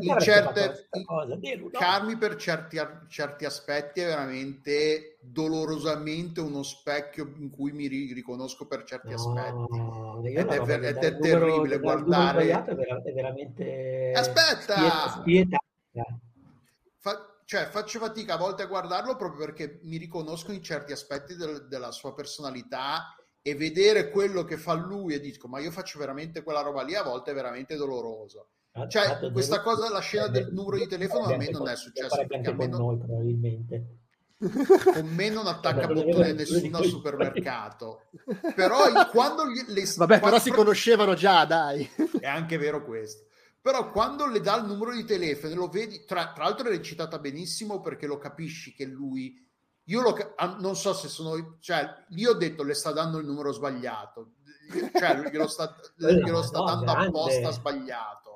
in 0.00 0.18
certe 0.18 0.88
Carmi 1.70 2.16
per 2.16 2.34
certi, 2.34 2.78
certi, 3.06 3.44
aspetti 3.44 4.00
è 4.00 4.06
veramente 4.06 5.18
dolorosamente 5.20 6.40
uno 6.40 6.64
specchio 6.64 7.32
in 7.36 7.48
cui 7.50 7.70
mi 7.70 7.86
riconosco 7.86 8.66
per 8.66 8.82
certi 8.82 9.10
no, 9.10 9.14
aspetti. 9.14 10.36
ed 10.36 10.48
è, 10.48 10.60
ver- 10.62 10.84
ed 10.84 10.96
è 10.96 11.18
terribile 11.18 11.76
numero, 11.76 11.80
guardare 11.80 12.50
è, 12.50 13.12
veramente 13.12 14.12
aspetta! 14.16 15.08
spietata 15.10 15.64
Fa- 16.96 17.40
cioè 17.44 17.66
faccio 17.66 18.00
fatica 18.00 18.34
a 18.34 18.38
volte 18.38 18.64
a 18.64 18.66
guardarlo 18.66 19.14
proprio 19.14 19.46
perché 19.46 19.78
mi 19.84 19.96
riconosco 19.96 20.50
in 20.50 20.62
certi 20.62 20.90
aspetti 20.90 21.36
del- 21.36 21.68
della 21.68 21.92
sua 21.92 22.14
personalità 22.14 23.14
e 23.40 23.54
vedere 23.54 24.10
quello 24.10 24.42
che 24.42 24.56
fa 24.56 24.72
lui 24.72 25.14
e 25.14 25.20
dico 25.20 25.46
ma 25.46 25.60
io 25.60 25.70
faccio 25.70 26.00
veramente 26.00 26.42
quella 26.42 26.62
roba 26.62 26.82
lì 26.82 26.96
a 26.96 27.04
volte 27.04 27.30
è 27.30 27.34
veramente 27.34 27.76
doloroso 27.76 28.48
cioè, 28.86 29.30
questa 29.32 29.60
cosa, 29.62 29.90
la 29.90 30.00
scena 30.00 30.28
del 30.28 30.52
numero 30.52 30.76
di 30.76 30.86
telefono 30.86 31.24
a 31.24 31.36
me 31.36 31.50
non 31.50 31.68
è 31.68 31.76
successa 31.76 32.24
perché 32.24 32.50
a 32.50 32.54
me 32.54 32.66
non... 32.66 32.80
noi 32.80 32.98
probabilmente. 32.98 33.98
Con 34.38 35.08
me 35.14 35.30
non 35.30 35.46
attacca 35.48 35.88
bottone 35.88 36.32
nessuno 36.32 36.78
al 36.78 36.84
supermercato. 36.84 38.02
Però 38.54 38.78
quando 39.10 39.44
le... 39.44 39.92
Vabbè, 39.96 40.20
però 40.20 40.38
si 40.38 40.50
conoscevano 40.50 41.14
già, 41.14 41.44
dai. 41.44 41.88
È 42.20 42.26
anche 42.26 42.56
vero 42.56 42.84
questo. 42.84 43.26
Però 43.60 43.90
quando 43.90 44.26
le 44.26 44.40
dà 44.40 44.56
il 44.56 44.66
numero 44.66 44.94
di 44.94 45.04
telefono, 45.04 45.54
lo 45.54 45.68
vedi, 45.68 46.04
tra, 46.04 46.32
tra 46.32 46.44
l'altro 46.44 46.68
è 46.68 46.70
recitata 46.70 47.18
benissimo 47.18 47.80
perché 47.80 48.06
lo 48.06 48.18
capisci 48.18 48.72
che 48.72 48.84
lui... 48.84 49.44
Io 49.84 50.02
lo, 50.02 50.14
non 50.60 50.76
so 50.76 50.92
se 50.92 51.08
sono... 51.08 51.56
Cioè, 51.60 52.04
io 52.10 52.30
ho 52.30 52.34
detto 52.34 52.62
le 52.62 52.74
sta 52.74 52.92
dando 52.92 53.18
il 53.18 53.26
numero 53.26 53.52
sbagliato. 53.52 54.34
Cioè, 54.70 55.30
glielo 55.30 55.48
sta, 55.48 55.74
glielo 55.96 56.42
sta 56.42 56.62
dando 56.62 56.92
apposta 56.92 57.50
sbagliato 57.50 58.27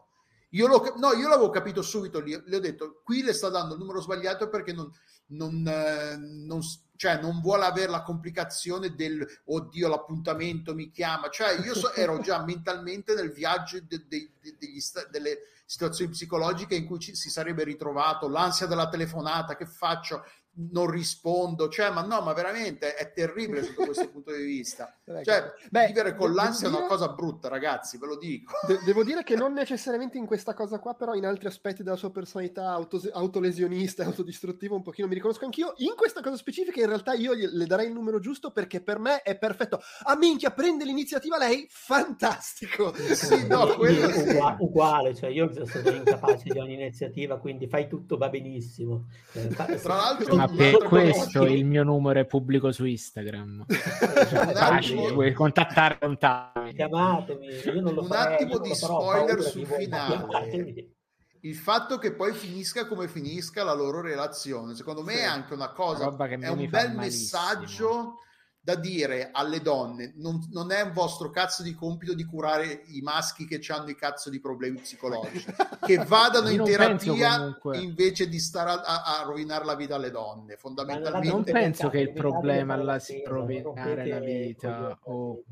io, 0.54 0.66
lo, 0.66 0.94
no, 0.96 1.12
io 1.12 1.28
l'avevo 1.28 1.50
capito 1.50 1.82
subito, 1.82 2.20
le, 2.20 2.42
le 2.44 2.56
ho 2.56 2.60
detto, 2.60 3.00
qui 3.04 3.22
le 3.22 3.32
sta 3.32 3.48
dando 3.48 3.74
il 3.74 3.80
numero 3.80 4.00
sbagliato 4.00 4.48
perché 4.48 4.72
non, 4.72 4.90
non, 5.28 5.66
eh, 5.66 6.16
non, 6.16 6.60
cioè, 6.96 7.20
non 7.20 7.40
vuole 7.40 7.64
avere 7.64 7.90
la 7.90 8.02
complicazione 8.02 8.94
del 8.94 9.26
oddio 9.46 9.88
l'appuntamento 9.88 10.74
mi 10.74 10.90
chiama, 10.90 11.28
cioè 11.30 11.58
io 11.64 11.74
so, 11.74 11.92
ero 11.92 12.20
già 12.20 12.42
mentalmente 12.46 13.14
nel 13.14 13.32
viaggio 13.32 13.80
de, 13.80 14.04
de, 14.06 14.32
de, 14.40 14.56
degli, 14.58 14.80
delle 15.10 15.38
situazioni 15.64 16.10
psicologiche 16.10 16.74
in 16.74 16.84
cui 16.86 16.98
ci, 16.98 17.14
si 17.14 17.30
sarebbe 17.30 17.64
ritrovato, 17.64 18.28
l'ansia 18.28 18.66
della 18.66 18.88
telefonata, 18.88 19.56
che 19.56 19.66
faccio? 19.66 20.22
Non 20.54 20.90
rispondo, 20.90 21.68
cioè, 21.68 21.90
ma 21.90 22.02
no, 22.02 22.20
ma 22.20 22.32
veramente 22.34 22.94
è 22.94 23.12
terribile 23.12 23.62
sotto 23.62 23.84
questo 23.86 24.10
punto 24.10 24.32
di 24.32 24.42
vista. 24.42 24.94
Cioè, 25.22 25.52
Beh, 25.70 25.86
vivere 25.86 26.14
con 26.14 26.32
l'ansia 26.34 26.68
dire... 26.68 26.78
è 26.78 26.80
una 26.80 26.88
cosa 26.90 27.08
brutta, 27.08 27.48
ragazzi, 27.48 27.98
ve 27.98 28.06
lo 28.06 28.18
dico. 28.18 28.54
De- 28.66 28.80
devo 28.84 29.02
dire 29.02 29.22
che 29.22 29.34
non 29.34 29.52
necessariamente 29.54 30.18
in 30.18 30.26
questa 30.26 30.54
cosa 30.54 30.78
qua, 30.78 30.94
però 30.94 31.14
in 31.14 31.24
altri 31.24 31.48
aspetti 31.48 31.82
della 31.82 31.96
sua 31.96 32.10
personalità 32.10 32.70
auto- 32.70 33.00
autolesionista, 33.12 34.04
autodistruttiva, 34.04 34.74
un 34.74 34.82
pochino 34.82 35.08
mi 35.08 35.14
riconosco 35.14 35.44
anch'io. 35.44 35.72
In 35.78 35.94
questa 35.96 36.20
cosa 36.20 36.36
specifica, 36.36 36.80
in 36.80 36.86
realtà, 36.86 37.14
io 37.14 37.32
le 37.34 37.66
darei 37.66 37.86
il 37.86 37.92
numero 37.92 38.20
giusto 38.20 38.50
perché 38.50 38.82
per 38.82 38.98
me 38.98 39.22
è 39.22 39.38
perfetto. 39.38 39.80
Ah, 40.04 40.16
minchia, 40.16 40.50
prende 40.50 40.84
l'iniziativa 40.84 41.38
lei? 41.38 41.66
Fantastico! 41.70 42.94
sì, 42.94 43.46
no, 43.46 43.68
quello 43.76 44.10
sì. 44.10 44.20
uguale, 44.20 44.56
uguale, 44.60 45.14
cioè 45.14 45.30
io 45.30 45.50
sono 45.66 45.90
incapace 45.90 46.44
di 46.44 46.58
ogni 46.58 46.74
iniziativa, 46.74 47.38
quindi 47.38 47.66
fai 47.68 47.88
tutto, 47.88 48.16
va 48.18 48.28
benissimo. 48.28 49.06
Eh, 49.32 49.48
Tra 49.48 49.94
l'altro, 49.96 50.41
ma 50.46 50.56
per 50.56 50.78
questo 50.84 51.44
il 51.44 51.64
mio 51.64 51.82
numero 51.82 52.20
è 52.20 52.24
pubblico 52.24 52.72
su 52.72 52.84
Instagram. 52.84 53.64
Facile, 53.68 55.12
vuoi 55.12 55.32
contattare, 55.32 55.98
contattami. 55.98 56.74
Chiamatemi. 56.74 57.46
un 57.74 58.06
farei, 58.06 58.34
attimo 58.34 58.58
di 58.58 58.74
spoiler 58.74 59.42
sul 59.42 59.66
finale. 59.66 60.94
Il 61.40 61.56
fatto 61.56 61.98
che 61.98 62.12
poi 62.12 62.32
finisca 62.32 62.86
come 62.86 63.08
finisca 63.08 63.64
la 63.64 63.74
loro 63.74 64.00
relazione, 64.00 64.74
secondo 64.74 65.02
me 65.02 65.14
sì. 65.14 65.18
è 65.20 65.24
anche 65.24 65.54
una 65.54 65.72
cosa, 65.72 66.08
una 66.08 66.26
è 66.28 66.48
un 66.48 66.68
bel 66.68 66.94
messaggio 66.94 68.18
da 68.64 68.76
dire 68.76 69.30
alle 69.32 69.60
donne 69.60 70.12
non, 70.18 70.38
non, 70.52 70.70
è 70.70 70.82
un 70.82 70.92
vostro 70.92 71.30
cazzo 71.30 71.64
di 71.64 71.74
compito 71.74 72.14
di 72.14 72.24
curare 72.24 72.84
i 72.86 73.00
maschi 73.00 73.44
che 73.44 73.60
hanno 73.72 73.90
i 73.90 73.96
cazzo 73.96 74.30
di 74.30 74.40
problemi 74.40 74.78
psicologici. 74.80 75.52
Che 75.82 75.96
vadano 76.04 76.48
in 76.48 76.62
terapia 76.62 77.58
invece 77.72 78.28
di 78.28 78.38
stare 78.38 78.70
a, 78.70 78.82
a, 78.82 79.18
a, 79.18 79.22
rovinare 79.24 79.64
la 79.64 79.74
vita 79.74 79.96
alle 79.96 80.12
donne 80.12 80.54
fondamentalmente. 80.56 81.28
Non 81.28 81.42
penso 81.42 81.88
che 81.88 81.98
il 81.98 82.12
problema 82.12 82.76
la 82.76 83.00
si 83.00 83.20
rovinare 83.26 84.06
la 84.06 84.20
vita 84.20 84.98
o 85.02 85.42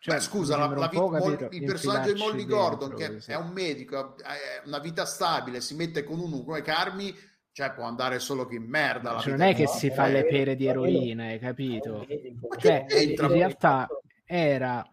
cioè, 0.00 0.16
Beh, 0.16 0.20
scusa, 0.20 0.56
la, 0.56 0.66
la 0.66 0.88
vita, 0.88 1.02
Molly, 1.02 1.48
il 1.50 1.64
personaggio 1.64 2.12
di 2.12 2.18
Molly 2.18 2.44
Gordon, 2.44 2.94
dentro, 2.94 3.14
che 3.14 3.20
sì. 3.20 3.30
è 3.30 3.36
un 3.36 3.50
medico, 3.52 3.96
ha 3.96 4.34
una 4.66 4.78
vita 4.78 5.04
stabile, 5.04 5.60
si 5.60 5.74
mette 5.74 6.04
con 6.04 6.20
uno 6.20 6.42
come 6.44 6.60
Carmi, 6.62 7.16
cioè 7.58 7.72
può 7.72 7.86
andare 7.86 8.20
solo 8.20 8.46
che 8.46 8.54
in 8.54 8.68
merda. 8.68 9.18
Cioè, 9.18 9.32
non 9.32 9.40
è 9.40 9.52
che 9.52 9.64
no, 9.64 9.70
si 9.70 9.90
fa 9.90 10.06
le 10.06 10.24
pere 10.24 10.54
di 10.54 10.66
eroina, 10.66 11.24
hai 11.24 11.40
capito? 11.40 12.06
Cioè, 12.56 12.86
in 12.88 13.26
realtà 13.26 13.88
era 14.24 14.88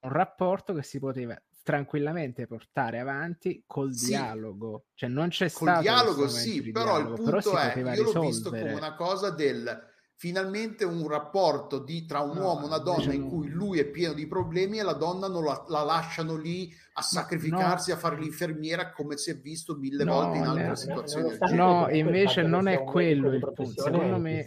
un 0.00 0.10
rapporto 0.10 0.74
che 0.74 0.82
si 0.82 0.98
poteva 0.98 1.40
tranquillamente 1.62 2.48
portare 2.48 2.98
avanti 2.98 3.62
col 3.68 3.94
sì. 3.94 4.08
dialogo. 4.08 4.86
Cioè 4.94 5.08
non 5.08 5.28
c'è 5.28 5.48
col 5.48 5.68
stato 5.68 5.80
dialogo, 5.82 6.26
sì, 6.26 6.72
però 6.72 6.96
dialogo, 6.96 7.10
il 7.10 7.22
punto 7.22 7.50
però 7.52 7.58
è 7.60 7.94
io 7.94 8.12
l'ho 8.12 8.20
visto 8.20 8.50
come 8.50 8.72
una 8.72 8.94
cosa 8.96 9.30
del 9.30 9.91
finalmente 10.22 10.84
un 10.84 11.08
rapporto 11.08 11.80
di, 11.80 12.06
tra 12.06 12.20
un 12.20 12.36
no, 12.36 12.44
uomo 12.44 12.62
e 12.62 12.66
una 12.66 12.78
donna 12.78 13.12
in 13.12 13.28
cui 13.28 13.48
lui 13.48 13.80
è 13.80 13.86
pieno 13.86 14.12
di 14.12 14.28
problemi 14.28 14.78
e 14.78 14.84
la 14.84 14.92
donna 14.92 15.26
non 15.26 15.42
la, 15.42 15.64
la 15.66 15.82
lasciano 15.82 16.36
lì 16.36 16.72
a 16.92 17.02
sacrificarsi, 17.02 17.90
no. 17.90 17.96
a 17.96 17.98
fare 17.98 18.20
l'infermiera 18.20 18.92
come 18.92 19.16
si 19.16 19.32
è 19.32 19.40
visto 19.40 19.74
mille 19.74 20.04
no, 20.04 20.12
volte 20.12 20.38
in 20.38 20.44
altre 20.44 20.66
no, 20.68 20.74
situazioni. 20.76 21.56
No, 21.56 21.88
invece 21.90 22.42
non 22.42 22.68
è 22.68 22.84
quello 22.84 23.32
il 23.32 23.40
punto. 23.52 23.82
Secondo 23.82 24.18
me... 24.20 24.46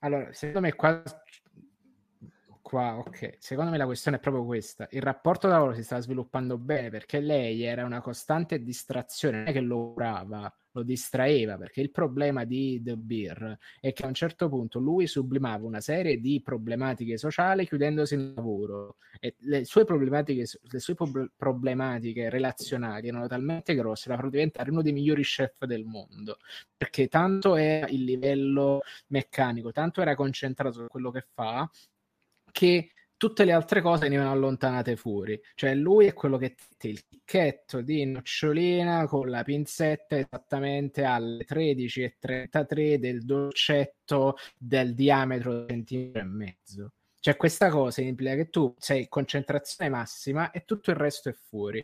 Allora, 0.00 0.32
secondo 0.32 0.60
me 0.62 0.72
qua 0.72 1.00
qua, 2.60 2.96
ok. 2.96 3.36
Secondo 3.38 3.70
me 3.70 3.76
la 3.76 3.84
questione 3.84 4.16
è 4.16 4.20
proprio 4.20 4.44
questa. 4.44 4.88
Il 4.90 5.02
rapporto 5.02 5.46
da 5.46 5.58
lavoro 5.58 5.74
si 5.74 5.84
stava 5.84 6.00
sviluppando 6.00 6.58
bene 6.58 6.90
perché 6.90 7.20
lei 7.20 7.62
era 7.62 7.84
una 7.84 8.00
costante 8.00 8.64
distrazione, 8.64 9.38
non 9.38 9.46
è 9.46 9.52
che 9.52 9.60
lo 9.60 9.92
curava, 9.92 10.52
lo 10.72 10.82
distraeva, 10.82 11.56
perché 11.56 11.80
il 11.80 11.90
problema 11.90 12.44
di 12.44 12.80
The 12.82 12.96
Beer 12.96 13.58
è 13.80 13.92
che 13.92 14.04
a 14.04 14.06
un 14.06 14.14
certo 14.14 14.48
punto 14.48 14.78
lui 14.78 15.06
sublimava 15.06 15.66
una 15.66 15.80
serie 15.80 16.18
di 16.18 16.40
problematiche 16.42 17.16
sociali 17.16 17.66
chiudendosi 17.66 18.16
nel 18.16 18.32
lavoro 18.34 18.96
e 19.20 19.34
le 19.40 19.64
sue 19.64 19.84
problematiche, 19.84 20.44
le 20.60 20.78
sue 20.80 20.94
problematiche 21.36 22.30
relazionali 22.30 23.08
erano 23.08 23.26
talmente 23.26 23.74
grosse 23.74 24.08
da 24.08 24.16
farlo 24.16 24.30
diventare 24.30 24.70
uno 24.70 24.82
dei 24.82 24.92
migliori 24.92 25.22
chef 25.22 25.64
del 25.64 25.84
mondo, 25.84 26.38
perché 26.76 27.08
tanto 27.08 27.56
è 27.56 27.86
il 27.88 28.04
livello 28.04 28.80
meccanico, 29.08 29.72
tanto 29.72 30.00
era 30.00 30.14
concentrato 30.14 30.72
su 30.80 30.86
quello 30.88 31.10
che 31.10 31.26
fa, 31.32 31.68
che 32.50 32.90
tutte 33.22 33.44
le 33.44 33.52
altre 33.52 33.80
cose 33.82 34.00
venivano 34.00 34.32
allontanate 34.32 34.96
fuori. 34.96 35.40
Cioè 35.54 35.76
lui 35.76 36.06
è 36.06 36.12
quello 36.12 36.38
che 36.38 36.56
ti 36.76 36.88
il 36.88 37.06
ticchetto 37.06 37.80
di 37.80 38.04
nocciolina 38.04 39.06
con 39.06 39.30
la 39.30 39.44
pinzetta 39.44 40.18
esattamente 40.18 41.04
alle 41.04 41.44
13.33 41.44 42.96
del 42.96 43.24
dolcetto 43.24 44.34
del 44.58 44.96
diametro 44.96 45.60
di 45.60 45.68
centimetro 45.68 46.20
e 46.20 46.24
mezzo. 46.24 46.92
Cioè 47.20 47.36
questa 47.36 47.68
cosa 47.70 48.00
implica 48.00 48.34
che 48.34 48.50
tu 48.50 48.74
sei 48.76 49.06
concentrazione 49.08 49.88
massima 49.88 50.50
e 50.50 50.64
tutto 50.64 50.90
il 50.90 50.96
resto 50.96 51.28
è 51.28 51.32
fuori. 51.32 51.80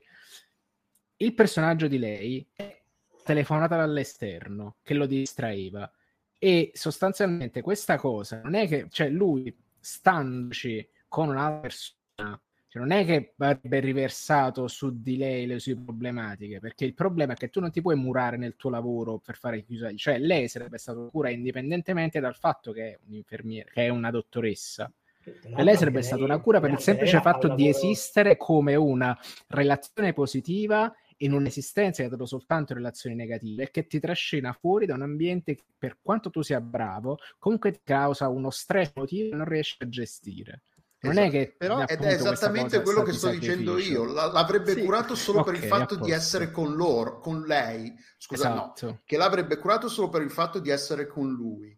Il 1.19 1.35
personaggio 1.35 1.86
di 1.86 1.98
lei 2.01 2.44
è 2.52 2.82
telefonata 3.23 3.77
dall'esterno 3.77 4.78
che 4.82 4.94
lo 4.94 5.06
distraeva 5.06 5.89
e 6.36 6.73
sostanzialmente 6.74 7.62
questa 7.62 7.97
cosa 7.97 8.40
non 8.43 8.55
è 8.55 8.66
che 8.66 8.89
cioè 8.90 9.09
lui 9.09 9.56
standoci 9.78 10.97
con 11.09 11.28
un'altra 11.28 11.60
persona, 11.60 12.40
cioè 12.68 12.82
non 12.82 12.93
è 12.93 13.05
che 13.05 13.35
avrebbe 13.39 13.80
riversato 13.80 14.68
su 14.68 15.01
di 15.01 15.16
lei 15.16 15.47
le 15.47 15.59
sue 15.59 15.74
problematiche, 15.76 16.60
perché 16.60 16.85
il 16.85 16.94
problema 16.94 17.32
è 17.32 17.36
che 17.36 17.48
tu 17.48 17.60
non 17.60 17.70
ti 17.70 17.80
puoi 17.80 17.97
murare 17.97 18.36
nel 18.36 18.56
tuo 18.56 18.70
lavoro 18.70 19.18
per 19.18 19.36
fare 19.36 19.64
chiusa, 19.64 19.93
cioè 19.94 20.18
lei 20.18 20.48
sarebbe 20.48 20.78
stata 20.78 21.01
cura 21.10 21.30
indipendentemente 21.30 22.20
dal 22.20 22.36
fatto 22.36 22.72
che 22.72 22.93
è 22.93 22.98
un'infermiera, 23.06 23.70
che 23.70 23.86
è 23.86 23.89
una 23.89 24.10
dottoressa. 24.10 24.93
E 25.24 25.62
lei 25.62 25.76
sarebbe 25.76 26.02
stata 26.02 26.24
una 26.24 26.40
cura 26.40 26.60
per 26.60 26.70
il 26.70 26.78
semplice 26.78 27.20
fatto 27.20 27.55
di 27.55 27.68
esistere 27.68 28.36
come 28.36 28.74
una 28.76 29.18
relazione 29.48 30.12
positiva 30.12 30.90
in 31.18 31.32
un'esistenza 31.32 32.01
che 32.01 32.09
ha 32.09 32.10
dato 32.10 32.26
soltanto 32.26 32.74
relazioni 32.74 33.16
negative 33.16 33.64
e 33.64 33.70
che 33.70 33.86
ti 33.86 33.98
trascina 33.98 34.52
fuori 34.52 34.86
da 34.86 34.94
un 34.94 35.02
ambiente 35.02 35.55
che, 35.55 35.64
per 35.76 35.98
quanto 36.01 36.30
tu 36.30 36.43
sia 36.43 36.60
bravo, 36.60 37.18
comunque 37.39 37.72
ti 37.72 37.80
causa 37.82 38.28
uno 38.28 38.51
stress 38.51 38.93
emotivo 38.94 39.30
che 39.30 39.36
non 39.36 39.47
riesci 39.47 39.76
a 39.80 39.89
gestire. 39.89 40.62
Non 41.01 41.12
esatto. 41.12 41.27
è 41.27 41.31
che 41.31 41.55
però 41.57 41.85
ed 41.85 42.03
è 42.03 42.12
esattamente 42.15 42.83
quello 42.83 43.03
che 43.03 43.12
sto 43.12 43.29
dicendo 43.29 43.79
io. 43.79 44.05
L'avrebbe 44.05 44.73
sì. 44.75 44.83
curato 44.83 45.15
solo 45.15 45.41
okay, 45.41 45.55
per 45.55 45.62
il 45.62 45.69
fatto 45.69 45.95
di 45.95 46.11
essere 46.11 46.51
con 46.51 46.75
loro, 46.75 47.20
con 47.20 47.43
lei. 47.43 47.95
Scusa, 48.16 48.49
esatto. 48.49 48.87
no, 48.87 49.01
che 49.05 49.16
l'avrebbe 49.16 49.59
curato 49.59 49.89
solo 49.89 50.09
per 50.09 50.23
il 50.23 50.31
fatto 50.31 50.59
di 50.59 50.70
essere 50.70 51.07
con 51.07 51.31
lui. 51.31 51.77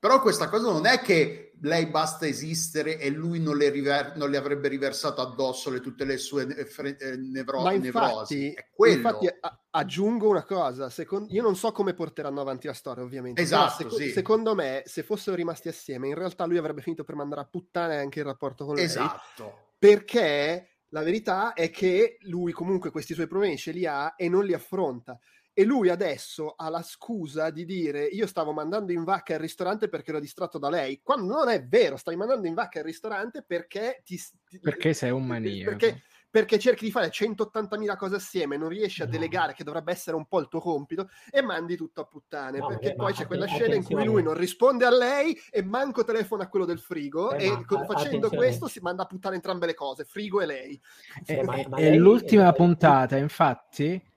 Però 0.00 0.22
questa 0.22 0.48
cosa 0.48 0.72
non 0.72 0.86
è 0.86 0.98
che 1.00 1.52
lei 1.60 1.84
basta 1.88 2.26
esistere 2.26 2.98
e 2.98 3.10
lui 3.10 3.38
non 3.38 3.58
le, 3.58 3.68
river- 3.68 4.16
non 4.16 4.30
le 4.30 4.38
avrebbe 4.38 4.68
riversato 4.68 5.20
addosso 5.20 5.68
le, 5.68 5.80
tutte 5.80 6.06
le 6.06 6.16
sue 6.16 6.46
fre- 6.64 6.96
eh, 6.96 7.16
nevro- 7.18 7.60
Ma 7.60 7.74
infatti, 7.74 8.56
infatti 8.78 9.26
a- 9.26 9.60
aggiungo 9.68 10.26
una 10.30 10.44
cosa, 10.44 10.88
Second- 10.88 11.30
io 11.30 11.42
non 11.42 11.54
so 11.54 11.70
come 11.72 11.92
porteranno 11.92 12.40
avanti 12.40 12.66
la 12.66 12.72
storia 12.72 13.04
ovviamente, 13.04 13.42
esatto, 13.42 13.90
sec- 13.90 14.02
sì. 14.06 14.10
secondo 14.10 14.54
me 14.54 14.82
se 14.86 15.02
fossero 15.02 15.36
rimasti 15.36 15.68
assieme 15.68 16.08
in 16.08 16.14
realtà 16.14 16.46
lui 16.46 16.56
avrebbe 16.56 16.80
finito 16.80 17.04
per 17.04 17.14
mandare 17.14 17.42
a 17.42 17.44
puttane 17.44 17.98
anche 17.98 18.20
il 18.20 18.24
rapporto 18.24 18.64
con 18.64 18.76
lei. 18.76 18.84
Esatto. 18.84 19.72
Perché 19.78 20.78
la 20.88 21.02
verità 21.02 21.52
è 21.52 21.68
che 21.68 22.16
lui 22.22 22.52
comunque 22.52 22.90
questi 22.90 23.12
suoi 23.12 23.26
problemi 23.26 23.58
ce 23.58 23.72
li 23.72 23.84
ha 23.84 24.14
e 24.16 24.30
non 24.30 24.46
li 24.46 24.54
affronta 24.54 25.18
e 25.60 25.64
lui 25.64 25.90
adesso 25.90 26.54
ha 26.56 26.70
la 26.70 26.80
scusa 26.80 27.50
di 27.50 27.66
dire 27.66 28.06
io 28.06 28.26
stavo 28.26 28.50
mandando 28.50 28.92
in 28.92 29.04
vacca 29.04 29.34
il 29.34 29.40
ristorante 29.40 29.90
perché 29.90 30.08
ero 30.08 30.18
distratto 30.18 30.56
da 30.56 30.70
lei, 30.70 31.02
quando 31.02 31.34
non 31.34 31.50
è 31.50 31.62
vero, 31.66 31.98
stai 31.98 32.16
mandando 32.16 32.46
in 32.46 32.54
vacca 32.54 32.78
il 32.78 32.86
ristorante 32.86 33.44
perché 33.46 34.00
ti... 34.02 34.18
perché 34.58 34.94
sei 34.94 35.10
un 35.10 35.26
maniaco. 35.26 35.76
Perché, 35.76 36.02
perché 36.30 36.58
cerchi 36.58 36.86
di 36.86 36.90
fare 36.90 37.08
180.000 37.08 37.94
cose 37.98 38.14
assieme, 38.14 38.56
non 38.56 38.70
riesci 38.70 39.02
a 39.02 39.04
no. 39.04 39.10
delegare, 39.10 39.52
che 39.52 39.62
dovrebbe 39.62 39.92
essere 39.92 40.16
un 40.16 40.24
po' 40.24 40.40
il 40.40 40.48
tuo 40.48 40.60
compito, 40.60 41.10
e 41.30 41.42
mandi 41.42 41.76
tutto 41.76 42.00
a 42.00 42.04
puttane. 42.04 42.58
No, 42.58 42.68
perché 42.68 42.94
poi 42.94 43.12
c'è 43.12 43.26
quella 43.26 43.46
scena 43.46 43.74
in 43.74 43.84
cui 43.84 44.02
lui 44.02 44.22
non 44.22 44.34
risponde 44.34 44.86
a 44.86 44.90
lei 44.90 45.38
e 45.50 45.62
manco 45.62 46.04
telefona 46.04 46.44
a 46.44 46.48
quello 46.48 46.64
del 46.64 46.78
frigo, 46.78 47.32
eh, 47.32 47.48
e 47.48 47.50
ma, 47.50 47.84
facendo 47.84 48.28
attenzione. 48.28 48.36
questo 48.36 48.66
si 48.66 48.80
manda 48.80 49.02
a 49.02 49.06
puttane 49.06 49.34
entrambe 49.34 49.66
le 49.66 49.74
cose, 49.74 50.04
frigo 50.04 50.40
e 50.40 50.46
lei. 50.46 50.80
Eh, 51.26 51.42
ma, 51.42 51.60
ma 51.68 51.76
e 51.76 51.90
lei, 51.90 51.98
l'ultima 51.98 52.48
è... 52.48 52.54
puntata, 52.54 53.18
infatti 53.18 54.08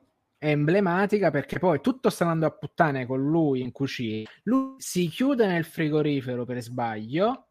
è 0.44 0.50
emblematica 0.50 1.32
perché 1.32 1.58
poi 1.58 1.80
tutto 1.80 2.10
sta 2.10 2.26
andando 2.26 2.48
a 2.48 2.52
puttane 2.52 3.06
con 3.06 3.22
lui 3.22 3.62
in 3.62 3.72
cucina. 3.72 4.30
Lui 4.44 4.76
si 4.78 5.08
chiude 5.08 5.48
nel 5.48 5.64
frigorifero 5.64 6.44
per 6.44 6.62
sbaglio, 6.62 7.48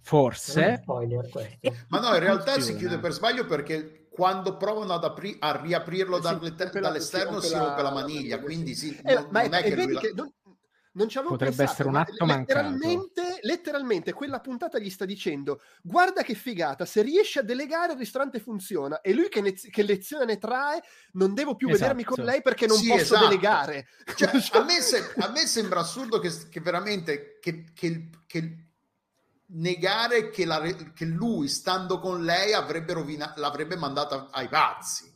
forse. 0.00 0.78
Spoiler, 0.80 1.28
Ma 1.88 1.98
no, 1.98 2.14
in 2.14 2.20
realtà 2.20 2.60
si 2.60 2.76
chiude 2.76 3.00
per 3.00 3.10
sbaglio 3.10 3.46
perché 3.46 4.06
quando 4.08 4.56
provano 4.56 4.92
ad 4.92 5.02
apri- 5.02 5.38
a 5.40 5.60
riaprirlo 5.60 6.18
eh 6.18 6.22
sì, 6.22 6.78
dall'esterno 6.78 7.40
si 7.40 7.54
rompe 7.54 7.82
la 7.82 7.90
maniglia, 7.90 8.38
quindi 8.38 8.76
sì, 8.76 8.96
eh, 9.02 9.14
non, 9.14 9.28
non 9.32 9.54
è, 9.54 9.62
è, 9.62 9.62
che 9.64 9.74
lui... 9.74 9.96
Che 9.96 10.12
non, 10.14 10.32
non 10.92 11.08
ci 11.08 11.18
avevo 11.18 11.34
Potrebbe 11.34 11.56
pensato, 11.56 11.72
essere 11.72 11.88
un 11.88 11.96
atto 11.96 12.24
letteralmente, 12.24 13.22
mancato. 13.22 13.38
letteralmente 13.42 14.12
quella 14.12 14.40
puntata 14.40 14.78
gli 14.78 14.90
sta 14.90 15.04
dicendo 15.04 15.62
guarda 15.82 16.22
che 16.22 16.34
figata, 16.34 16.84
se 16.84 17.02
riesci 17.02 17.38
a 17.38 17.42
delegare 17.42 17.92
il 17.92 17.98
ristorante 17.98 18.40
funziona 18.40 19.00
e 19.00 19.12
lui 19.12 19.28
che, 19.28 19.40
ne, 19.40 19.52
che 19.52 19.82
lezione 19.82 20.24
ne 20.24 20.38
trae 20.38 20.82
non 21.12 21.34
devo 21.34 21.54
più 21.54 21.68
esatto. 21.68 21.82
vedermi 21.82 22.04
con 22.04 22.18
esatto. 22.18 22.30
lei 22.30 22.42
perché 22.42 22.66
non 22.66 22.76
sì, 22.76 22.88
posso 22.88 23.02
esatto. 23.02 23.28
delegare. 23.28 23.86
Cioè, 24.16 24.30
a, 24.58 24.64
me 24.64 24.80
se, 24.80 25.12
a, 25.16 25.30
me 25.30 25.46
sembra 25.46 25.80
assurdo 25.80 26.18
che, 26.18 26.30
che 26.48 26.60
veramente 26.60 27.38
che, 27.40 27.66
che, 27.72 28.08
che 28.26 28.64
negare 29.52 30.30
che, 30.30 30.44
la, 30.44 30.60
che, 30.60 31.04
lui 31.04 31.48
stando 31.48 32.00
con 32.00 32.24
lei 32.24 32.52
avrebbe 32.52 32.92
rovina, 32.92 33.32
l'avrebbe 33.36 33.76
mandata 33.76 34.28
ai 34.30 34.48
pazzi 34.48 35.09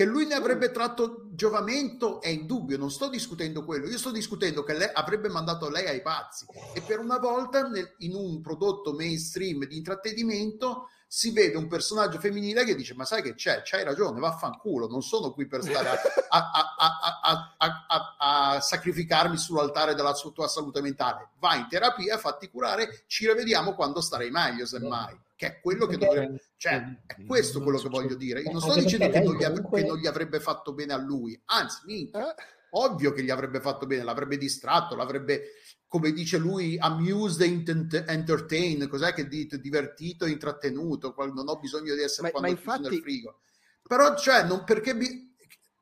che 0.00 0.06
lui 0.06 0.24
ne 0.24 0.32
avrebbe 0.32 0.70
tratto 0.70 1.26
giovamento 1.32 2.22
è 2.22 2.28
indubbio, 2.28 2.78
non 2.78 2.90
sto 2.90 3.10
discutendo 3.10 3.66
quello, 3.66 3.86
io 3.86 3.98
sto 3.98 4.10
discutendo 4.10 4.62
che 4.62 4.72
lei 4.72 4.88
avrebbe 4.94 5.28
mandato 5.28 5.68
lei 5.68 5.86
ai 5.88 6.00
pazzi. 6.00 6.46
E 6.72 6.80
per 6.80 7.00
una 7.00 7.18
volta 7.18 7.68
nel, 7.68 7.96
in 7.98 8.14
un 8.14 8.40
prodotto 8.40 8.94
mainstream 8.94 9.66
di 9.66 9.76
intrattenimento 9.76 10.88
si 11.06 11.32
vede 11.32 11.58
un 11.58 11.66
personaggio 11.66 12.18
femminile 12.18 12.64
che 12.64 12.74
dice 12.74 12.94
ma 12.94 13.04
sai 13.04 13.20
che 13.20 13.34
c'è, 13.34 13.60
c'hai 13.62 13.84
ragione, 13.84 14.20
vaffanculo, 14.20 14.88
non 14.88 15.02
sono 15.02 15.32
qui 15.32 15.46
per 15.46 15.62
stare 15.62 15.90
a, 15.90 16.50
a, 16.50 17.56
a, 17.58 18.54
a 18.54 18.60
sacrificarmi 18.62 19.36
sull'altare 19.36 19.94
della 19.94 20.14
tua 20.14 20.48
salute 20.48 20.80
mentale, 20.80 21.32
vai 21.38 21.58
in 21.58 21.68
terapia, 21.68 22.16
fatti 22.16 22.48
curare, 22.48 23.02
ci 23.06 23.26
rivediamo 23.26 23.74
quando 23.74 24.00
starei 24.00 24.30
meglio 24.30 24.64
semmai 24.64 25.28
che 25.40 25.46
è 25.46 25.60
quello 25.62 25.86
che 25.86 25.96
dovrebbe, 25.96 26.50
cioè, 26.58 26.82
è 27.06 27.24
questo 27.24 27.62
quello 27.62 27.78
che 27.78 27.88
voglio 27.88 28.14
dire. 28.14 28.42
Io 28.42 28.50
non 28.52 28.60
sto 28.60 28.74
dicendo 28.74 29.08
che 29.08 29.20
non, 29.20 29.36
comunque... 29.38 29.80
che 29.80 29.88
non, 29.88 29.96
gli 29.96 30.06
avrebbe 30.06 30.38
fatto 30.38 30.74
bene 30.74 30.92
a 30.92 30.98
lui, 30.98 31.40
anzi, 31.46 31.80
minchia, 31.86 32.34
eh? 32.36 32.42
ovvio 32.72 33.10
che 33.12 33.22
gli 33.22 33.30
avrebbe 33.30 33.58
fatto 33.58 33.86
bene, 33.86 34.02
l'avrebbe 34.02 34.36
distratto, 34.36 34.96
l'avrebbe, 34.96 35.44
come 35.88 36.12
dice 36.12 36.36
lui, 36.36 36.76
amused 36.78 37.40
and 37.40 38.04
entertained, 38.06 38.86
cos'è 38.86 39.14
che 39.14 39.28
dite? 39.28 39.58
Divertito 39.58 40.26
e 40.26 40.30
intrattenuto, 40.30 41.14
non 41.32 41.48
ho 41.48 41.58
bisogno 41.58 41.94
di 41.94 42.02
essere 42.02 42.26
ma, 42.26 42.32
quando 42.32 42.50
ma 42.50 42.54
infatti... 42.54 42.82
nel 42.82 43.00
frigo. 43.00 43.40
Però, 43.82 44.14
cioè, 44.18 44.44
non 44.44 44.62
perché... 44.64 44.94
Bi- 44.94 45.29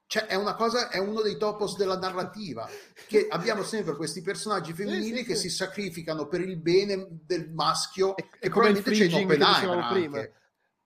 cioè, 0.08 0.24
è 0.24 0.36
una 0.36 0.54
cosa, 0.54 0.88
è 0.88 0.96
uno 0.96 1.20
dei 1.20 1.36
topos 1.36 1.76
della 1.76 1.98
narrativa, 1.98 2.66
che 3.06 3.26
abbiamo 3.28 3.62
sempre 3.62 3.94
questi 3.94 4.22
personaggi 4.22 4.72
femminili 4.72 5.04
sì, 5.04 5.16
sì, 5.16 5.24
che 5.24 5.34
sì. 5.34 5.48
si 5.50 5.56
sacrificano 5.56 6.26
per 6.26 6.40
il 6.40 6.56
bene 6.56 7.06
del 7.26 7.50
maschio 7.50 8.16
e, 8.16 8.30
e 8.40 8.48
probabilmente 8.48 8.90
c'è 8.90 9.04
in 9.04 9.14
Oppenheimer. 9.14 10.32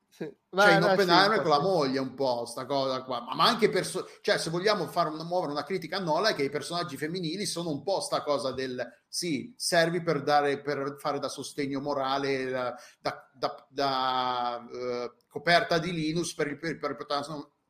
Sì. 0.08 0.28
Vai, 0.50 0.66
cioè 0.66 0.76
in 0.76 0.82
Oppenheimer 0.82 1.40
con 1.40 1.50
la 1.50 1.60
moglie 1.60 1.98
un 1.98 2.14
po' 2.14 2.44
sta 2.44 2.66
cosa 2.66 3.02
qua 3.02 3.22
ma, 3.22 3.34
ma 3.34 3.44
anche 3.44 3.70
perso- 3.70 4.06
cioè 4.20 4.36
se 4.36 4.50
vogliamo 4.50 4.86
fare 4.86 5.08
una, 5.08 5.24
muovere 5.24 5.52
una 5.52 5.64
critica 5.64 5.96
a 5.96 6.00
Nola 6.00 6.28
è 6.28 6.34
che 6.34 6.42
i 6.42 6.50
personaggi 6.50 6.98
femminili 6.98 7.46
sono 7.46 7.70
un 7.70 7.82
po' 7.82 8.00
sta 8.00 8.22
cosa 8.22 8.52
del 8.52 8.86
sì, 9.08 9.54
servi 9.56 10.02
per 10.02 10.22
dare 10.22 10.60
per 10.60 10.96
fare 10.98 11.18
da 11.18 11.28
sostegno 11.28 11.80
morale 11.80 12.50
da, 12.50 12.74
da, 13.00 13.30
da, 13.32 13.66
da 13.70 14.66
uh, 14.70 15.12
coperta 15.30 15.78
di 15.78 15.92
Linus 15.92 16.34
per 16.34 16.48
il, 16.48 16.58
per, 16.58 16.78
per, 16.78 16.96
per 16.96 17.06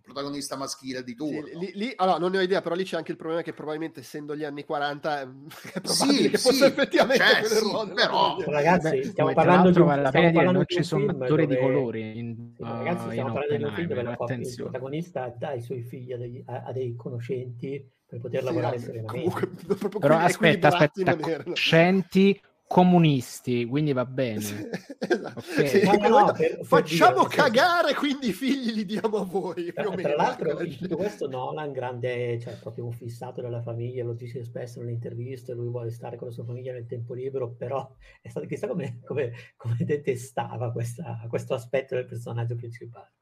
protagonista 0.03 0.57
maschile 0.57 1.03
di 1.03 1.15
turno. 1.15 1.47
Sì, 1.47 1.59
lì, 1.59 1.73
lì, 1.75 1.93
allora, 1.97 2.19
non 2.19 2.31
ne 2.31 2.39
ho 2.39 2.41
idea, 2.43 2.61
però 2.61 2.75
lì 2.75 2.85
c'è 2.85 2.97
anche 2.97 3.13
il 3.13 3.17
problema 3.17 3.43
che 3.43 3.53
probabilmente 3.53 4.01
essendo 4.01 4.37
gli 4.37 4.45
anni 4.45 4.65
40 4.65 5.21
è 5.21 5.27
probabile 5.81 6.19
sì, 6.19 6.31
che 6.31 6.39
fosse 6.39 6.57
sì, 6.57 6.65
effettivamente 6.65 7.25
cioè, 7.25 7.45
sì, 7.45 7.59
ruolo, 7.61 7.95
però 7.95 8.37
ragazzi 8.47 9.05
stiamo 9.05 9.33
parlando 9.33 9.71
di 9.71 9.81
un, 9.81 9.87
vale 9.87 10.03
la 10.03 10.11
pena 10.11 10.31
dire 10.31 10.53
non 10.53 10.65
ci 10.67 10.83
sono 10.83 11.11
attori 11.11 11.47
di 11.47 11.57
colori 11.57 12.19
in, 12.19 12.53
sì, 12.57 12.63
ragazzi 12.63 13.11
stiamo 13.11 13.33
parlando 13.33 13.57
di 13.57 13.63
un 13.63 13.75
film 13.75 13.89
dove 13.89 14.01
il 14.01 14.55
protagonista 14.57 15.35
dà 15.37 15.53
i 15.53 15.63
suoi 15.63 15.83
figli 15.83 16.13
a 16.13 16.17
dei, 16.19 16.43
a, 16.47 16.65
a 16.67 16.73
dei 16.73 16.95
conoscenti 16.97 17.91
per 18.07 18.21
poter 18.21 18.41
sì, 18.41 18.45
lavorare 18.45 18.79
serenamente. 18.79 19.49
Però 19.99 20.17
aspetta, 20.17 20.69
aspetta, 20.69 21.17
conoscenti 21.17 22.39
comunisti, 22.73 23.67
quindi 23.67 23.93
va 23.93 24.07
bene. 24.07 24.71
esatto. 24.99 25.39
okay. 25.39 25.69
sì, 25.69 25.85
no, 25.85 26.09
no, 26.09 26.33
per, 26.33 26.61
facciamo 26.63 27.25
per 27.25 27.37
cagare, 27.37 27.89
dire, 27.89 27.99
quindi 27.99 28.29
i 28.29 28.33
figli 28.33 28.73
li 28.73 28.87
diamo 28.87 29.19
a 29.19 29.25
voi. 29.25 29.71
Tra, 29.75 29.91
tra 29.91 30.15
l'altro, 30.15 30.63
in 30.63 30.79
tutto 30.79 30.97
questo 30.97 31.29
Nolan, 31.29 31.71
grande, 31.73 32.41
cioè 32.41 32.57
proprio 32.57 32.87
un 32.87 32.93
fissato 32.93 33.43
della 33.43 33.61
famiglia, 33.61 34.05
lo 34.05 34.15
dice 34.15 34.43
spesso 34.43 34.81
nelle 34.81 34.93
interviste, 34.93 35.53
lui 35.53 35.69
vuole 35.69 35.91
stare 35.91 36.17
con 36.17 36.29
la 36.29 36.33
sua 36.33 36.45
famiglia 36.45 36.73
nel 36.73 36.87
tempo 36.87 37.13
libero, 37.13 37.51
però 37.51 37.95
è 38.23 38.31
stato 38.31 38.47
chissà 38.47 38.67
come, 38.67 39.01
come, 39.05 39.33
come 39.55 39.77
detestava 39.81 40.73
questa, 40.73 41.27
questo 41.29 41.53
aspetto 41.53 41.95
del 41.95 42.07
personaggio 42.07 42.57
principale. 42.57 43.13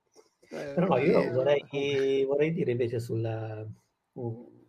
Eh, 0.48 0.72
però 0.74 0.86
no, 0.86 0.98
io 0.98 1.22
eh, 1.22 1.30
vorrei, 1.32 2.24
vorrei 2.24 2.52
dire 2.52 2.70
invece 2.70 3.00
sulla, 3.00 3.66
uh, 4.12 4.62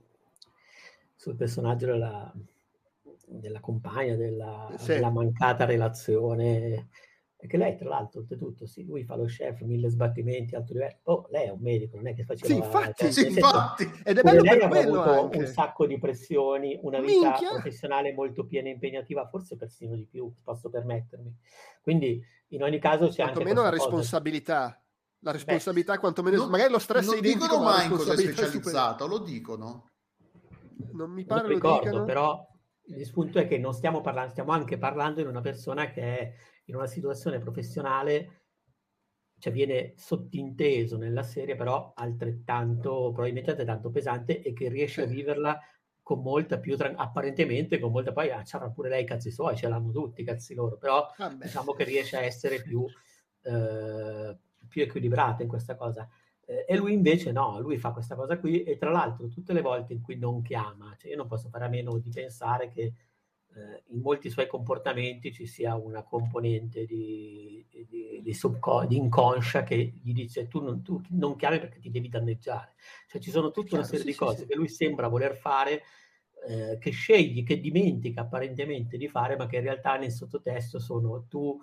sul 1.15 1.35
personaggio 1.35 1.85
della 1.85 2.33
della 3.39 3.59
compagna, 3.59 4.15
della, 4.15 4.73
sì. 4.77 4.93
della, 4.93 5.09
mancata 5.09 5.65
relazione. 5.65 6.89
Perché 7.41 7.57
lei, 7.57 7.75
tra 7.75 7.89
l'altro, 7.89 8.19
oltretutto, 8.19 8.67
sì, 8.67 8.85
lui 8.85 9.03
fa 9.03 9.15
lo 9.15 9.25
chef, 9.25 9.61
mille 9.61 9.89
sbattimenti, 9.89 10.53
alto 10.53 10.73
livello. 10.73 10.99
Oh, 11.03 11.27
lei 11.31 11.47
è 11.47 11.49
un 11.49 11.59
medico, 11.59 11.95
non 11.95 12.07
è 12.07 12.13
che 12.13 12.23
faceva... 12.23 12.53
Sì, 12.53 12.59
infatti, 12.59 13.03
cioè, 13.03 13.11
sì, 13.11 13.27
infatti. 13.27 13.91
Ed 14.03 14.19
è 14.19 14.21
bello 14.21 14.41
lei 14.43 14.59
per 14.59 14.67
quello 14.67 15.01
avuto 15.01 15.23
anche. 15.23 15.37
un 15.39 15.47
sacco 15.47 15.87
di 15.87 15.97
pressioni, 15.97 16.77
una 16.83 16.99
vita 16.99 17.29
Minchia. 17.29 17.49
professionale 17.49 18.13
molto 18.13 18.45
piena 18.45 18.67
e 18.67 18.73
impegnativa, 18.73 19.27
forse 19.27 19.57
persino 19.57 19.95
di 19.95 20.05
più, 20.05 20.31
posso 20.43 20.69
permettermi. 20.69 21.35
Quindi, 21.81 22.23
in 22.49 22.61
ogni 22.61 22.77
caso, 22.77 23.07
c'è 23.07 23.23
anche... 23.23 23.33
Quantomeno 23.33 23.63
la 23.63 23.69
responsabilità. 23.69 24.79
La 25.21 25.31
responsabilità, 25.31 25.93
Beh, 25.93 25.99
quantomeno... 25.99 26.37
Non, 26.37 26.49
magari 26.49 26.71
lo 26.71 26.79
stress 26.79 27.07
non 27.07 27.15
è 27.15 27.17
identico, 27.17 27.59
mai 27.59 27.85
in 27.85 27.91
cosa 27.91 28.13
è 28.13 28.17
specializzato, 28.17 29.07
lo 29.07 29.17
dicono. 29.17 29.87
Non 30.93 31.09
mi 31.09 31.25
pare 31.25 31.41
non 31.41 31.49
ricordo, 31.49 32.03
però 32.03 32.50
il 32.85 33.09
punto 33.11 33.39
è 33.39 33.47
che 33.47 33.57
non 33.57 33.73
stiamo 33.73 34.01
parlando, 34.01 34.31
stiamo 34.31 34.51
anche 34.51 34.77
parlando 34.77 35.21
di 35.21 35.27
una 35.27 35.41
persona 35.41 35.89
che 35.89 36.01
è 36.01 36.33
in 36.65 36.75
una 36.75 36.87
situazione 36.87 37.39
professionale, 37.39 38.41
cioè 39.37 39.51
viene 39.51 39.93
sottinteso 39.95 40.97
nella 40.97 41.23
serie, 41.23 41.55
però 41.55 41.93
altrettanto, 41.95 43.11
probabilmente 43.11 43.51
altrettanto 43.51 43.89
pesante 43.89 44.41
e 44.41 44.53
che 44.53 44.69
riesce 44.69 45.01
a 45.03 45.05
viverla 45.05 45.59
con 46.01 46.21
molta 46.21 46.59
più, 46.59 46.75
tra- 46.75 46.93
apparentemente 46.95 47.79
con 47.79 47.91
molta, 47.91 48.11
poi 48.11 48.31
ah, 48.31 48.41
c'era 48.43 48.69
pure 48.69 48.89
lei 48.89 49.03
i 49.03 49.05
cazzi 49.05 49.31
suoi, 49.31 49.55
ce 49.55 49.67
l'hanno 49.67 49.91
tutti 49.91 50.21
i 50.21 50.25
cazzi 50.25 50.53
loro, 50.53 50.77
però 50.77 51.07
Vabbè. 51.17 51.45
diciamo 51.45 51.73
che 51.73 51.83
riesce 51.83 52.17
a 52.17 52.21
essere 52.21 52.61
più, 52.61 52.85
eh, 53.43 54.37
più 54.67 54.81
equilibrata 54.81 55.43
in 55.43 55.49
questa 55.49 55.75
cosa. 55.75 56.07
Eh, 56.51 56.65
e 56.67 56.75
lui 56.75 56.91
invece 56.91 57.31
no, 57.31 57.59
lui 57.61 57.77
fa 57.77 57.91
questa 57.91 58.15
cosa 58.15 58.37
qui 58.37 58.63
e 58.63 58.77
tra 58.77 58.91
l'altro 58.91 59.29
tutte 59.29 59.53
le 59.53 59.61
volte 59.61 59.93
in 59.93 60.01
cui 60.01 60.17
non 60.17 60.41
chiama, 60.41 60.93
cioè 60.97 61.11
io 61.11 61.17
non 61.17 61.27
posso 61.27 61.47
fare 61.47 61.63
a 61.63 61.69
meno 61.69 61.97
di 61.97 62.09
pensare 62.09 62.67
che 62.69 62.81
eh, 63.53 63.83
in 63.87 64.01
molti 64.01 64.29
suoi 64.29 64.47
comportamenti 64.47 65.31
ci 65.31 65.45
sia 65.45 65.75
una 65.75 66.03
componente 66.03 66.85
di, 66.85 67.65
di, 67.69 68.21
di, 68.21 68.33
subco- 68.33 68.85
di 68.85 68.97
inconscia 68.97 69.63
che 69.63 69.93
gli 70.01 70.11
dice 70.11 70.49
tu 70.49 70.61
non, 70.61 70.81
tu 70.81 71.01
non, 71.11 71.37
chiami 71.37 71.59
perché 71.59 71.79
ti 71.79 71.89
devi 71.89 72.09
danneggiare. 72.09 72.73
Cioè 73.07 73.21
ci 73.21 73.31
sono 73.31 73.51
tutta 73.51 73.69
Chiaro, 73.69 73.83
una 73.83 73.87
serie 73.87 74.05
sì, 74.05 74.11
di 74.11 74.17
cose 74.17 74.37
sì, 74.39 74.47
che 74.47 74.55
lui 74.55 74.67
sembra 74.67 75.07
voler 75.07 75.37
fare 75.37 75.83
eh, 76.47 76.77
che 76.79 76.91
scegli, 76.91 77.43
che 77.43 77.61
dimentica 77.61 78.21
apparentemente 78.21 78.97
di 78.97 79.07
fare, 79.07 79.37
ma 79.37 79.47
che 79.47 79.57
in 79.57 79.63
realtà 79.63 79.95
nel 79.95 80.11
sottotesto 80.11 80.79
sono 80.79 81.25
tu 81.29 81.57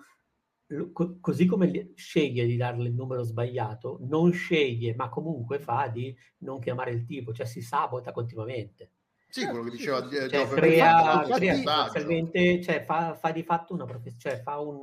così 1.19 1.45
come 1.45 1.91
sceglie 1.95 2.45
di 2.45 2.55
darle 2.55 2.87
il 2.87 2.93
numero 2.93 3.23
sbagliato, 3.23 3.97
non 4.01 4.31
sceglie, 4.31 4.93
ma 4.95 5.09
comunque 5.09 5.59
fa 5.59 5.87
di 5.87 6.15
non 6.39 6.59
chiamare 6.59 6.91
il 6.91 7.05
tipo, 7.05 7.33
cioè 7.33 7.45
si 7.45 7.61
sabota 7.61 8.11
continuamente. 8.11 8.91
Sì, 9.29 9.45
quello 9.45 9.63
che 9.63 9.71
diceva 9.71 10.07
cioè, 10.09 10.47
crea, 10.47 11.21
crea 11.23 11.89
cioè, 12.61 12.83
fa, 12.83 13.13
fa, 13.13 13.31
di 13.31 13.43
fatto 13.43 13.73
una 13.73 13.85
professione, 13.85 14.17
cioè 14.17 14.41
fa 14.41 14.59
un 14.59 14.81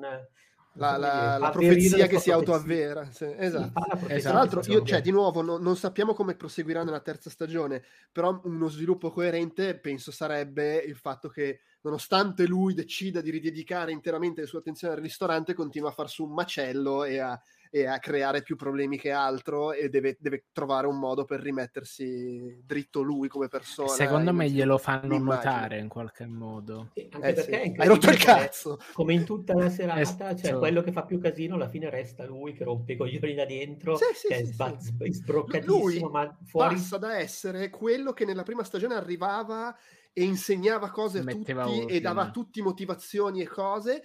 la, 0.79 0.97
la, 0.97 1.39
la 1.39 1.51
profezia 1.51 2.07
che 2.07 2.19
si 2.19 2.31
autoavvera. 2.31 3.11
Sì, 3.11 3.33
esatto. 3.37 3.81
Sì, 4.07 4.13
esatto. 4.13 4.21
Tra 4.21 4.33
l'altro, 4.33 4.63
io, 4.67 4.85
cioè, 4.85 5.01
di 5.01 5.11
nuovo, 5.11 5.43
no, 5.43 5.57
non 5.57 5.77
sappiamo 5.77 6.15
come 6.15 6.35
proseguirà 6.37 6.85
nella 6.85 7.01
terza 7.01 7.31
stagione, 7.31 7.83
però 8.13 8.41
uno 8.45 8.69
sviluppo 8.69 9.11
coerente 9.11 9.79
penso 9.79 10.11
sarebbe 10.11 10.77
il 10.77 10.97
fatto 10.97 11.29
che, 11.29 11.61
nonostante 11.87 12.47
lui 12.47 12.75
decida 12.75 13.21
di 13.21 13.31
ridedicare 13.31 13.93
interamente 13.93 14.41
la 14.41 14.47
sua 14.49 14.59
attenzione 14.59 14.95
al 14.95 15.01
ristorante, 15.01 15.55
continua 15.55 15.91
a 15.91 15.93
far 15.93 16.09
su 16.09 16.25
un 16.25 16.33
macello 16.33 17.05
e 17.05 17.19
a 17.19 17.41
e 17.71 17.87
a 17.87 17.99
creare 17.99 18.43
più 18.43 18.57
problemi 18.57 18.97
che 18.99 19.11
altro 19.11 19.73
e 19.73 19.89
deve, 19.89 20.17
deve 20.19 20.47
trovare 20.53 20.87
un 20.87 20.99
modo 20.99 21.25
per 21.25 21.41
rimettersi 21.41 22.63
dritto 22.65 23.03
lui 23.03 23.29
come 23.29 23.49
persona. 23.49 23.89
Secondo 23.89 24.33
me 24.33 24.49
glielo 24.49 24.79
fanno 24.79 25.19
notare 25.19 25.79
in 25.79 25.89
qualche 25.89 26.27
modo. 26.27 26.91
Sì, 26.95 27.09
anche 27.11 27.29
eh 27.29 27.33
perché 27.35 27.63
sì. 27.65 27.75
hai 27.77 27.89
rotto 27.89 28.11
il 28.11 28.19
cazzo. 28.19 28.79
Come 28.93 29.15
in 29.15 29.25
tutta 29.25 29.55
la 29.55 29.69
serata, 29.71 30.01
esatto. 30.01 30.37
cioè 30.37 30.59
quello 30.59 30.83
che 30.83 30.93
fa 30.93 31.05
più 31.05 31.19
casino 31.19 31.57
alla 31.57 31.69
fine 31.69 31.91
resta 31.91 32.25
lui 32.25 32.53
che 32.55 32.65
rompe 32.65 32.93
i 32.93 32.97
coglioni 32.97 33.35
da 33.35 33.45
dentro, 33.45 33.97
sì, 33.97 34.05
sì, 34.15 34.29
che 34.29 34.37
è 34.37 34.45
sba- 34.45 34.77
sbroccatissimo, 34.79 35.79
lui 35.79 36.01
ma 36.01 36.37
fuori... 36.47 36.75
passa 36.75 36.99
da 36.99 37.19
essere 37.19 37.71
quello 37.71 38.13
che 38.13 38.25
nella 38.25 38.43
prima 38.43 38.65
stagione 38.65 38.95
arrivava 38.95 39.77
e 40.19 40.25
insegnava 40.25 40.91
cose 40.91 41.19
a 41.19 41.23
Metteva 41.23 41.65
tutti 41.65 41.77
ordine. 41.81 41.93
e 41.93 42.01
dava 42.01 42.23
a 42.23 42.31
tutti 42.31 42.63
motivazioni 42.63 43.43
e 43.43 43.47
cose 43.47 44.03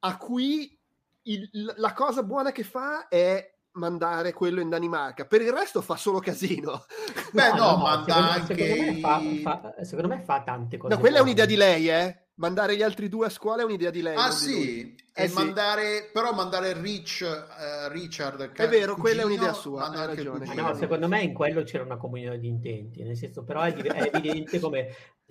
a 0.00 0.16
cui 0.16 0.76
il, 1.22 1.48
la 1.76 1.92
cosa 1.92 2.24
buona 2.24 2.50
che 2.50 2.64
fa 2.64 3.06
è 3.06 3.54
mandare 3.74 4.32
quello 4.32 4.60
in 4.60 4.68
Danimarca. 4.68 5.26
Per 5.26 5.40
il 5.40 5.52
resto 5.52 5.80
fa 5.80 5.94
solo 5.94 6.18
casino. 6.18 6.84
Beh, 7.30 7.50
no, 7.50 7.56
no, 7.56 7.70
no 7.70 7.76
manda 7.76 8.32
anche... 8.32 8.56
Secondo 8.56 8.92
me 8.92 8.98
fa, 8.98 9.20
fa, 9.42 9.84
secondo 9.84 10.08
me 10.08 10.22
fa 10.22 10.42
tante 10.42 10.76
cose. 10.76 10.92
No, 10.92 11.00
quella 11.00 11.18
è 11.18 11.20
un'idea 11.20 11.46
di 11.46 11.56
lei, 11.56 11.88
eh? 11.88 12.23
Mandare 12.36 12.76
gli 12.76 12.82
altri 12.82 13.08
due 13.08 13.26
a 13.26 13.30
scuola 13.30 13.62
è 13.62 13.64
un'idea 13.64 13.90
di 13.90 14.02
lei. 14.02 14.16
Ah, 14.16 14.30
sì? 14.30 14.94
Eh, 15.12 15.28
sì. 15.28 15.34
Mandare, 15.34 16.10
però 16.12 16.32
mandare 16.32 16.72
Rich, 16.80 17.20
uh, 17.22 17.92
Richard. 17.92 18.52
È 18.52 18.68
vero, 18.68 18.96
quella 18.96 19.22
è 19.22 19.24
un'idea 19.24 19.52
sua. 19.52 19.88
No, 19.88 20.74
secondo 20.74 21.06
me 21.06 21.22
in 21.22 21.32
quello 21.32 21.62
c'era 21.62 21.84
una 21.84 21.96
comunione 21.96 22.38
di 22.40 22.48
intenti. 22.48 23.04
Nel 23.04 23.16
senso, 23.16 23.44
però 23.44 23.60
è, 23.62 23.72
è 23.72 24.10
evidente 24.12 24.58
come. 24.58 24.88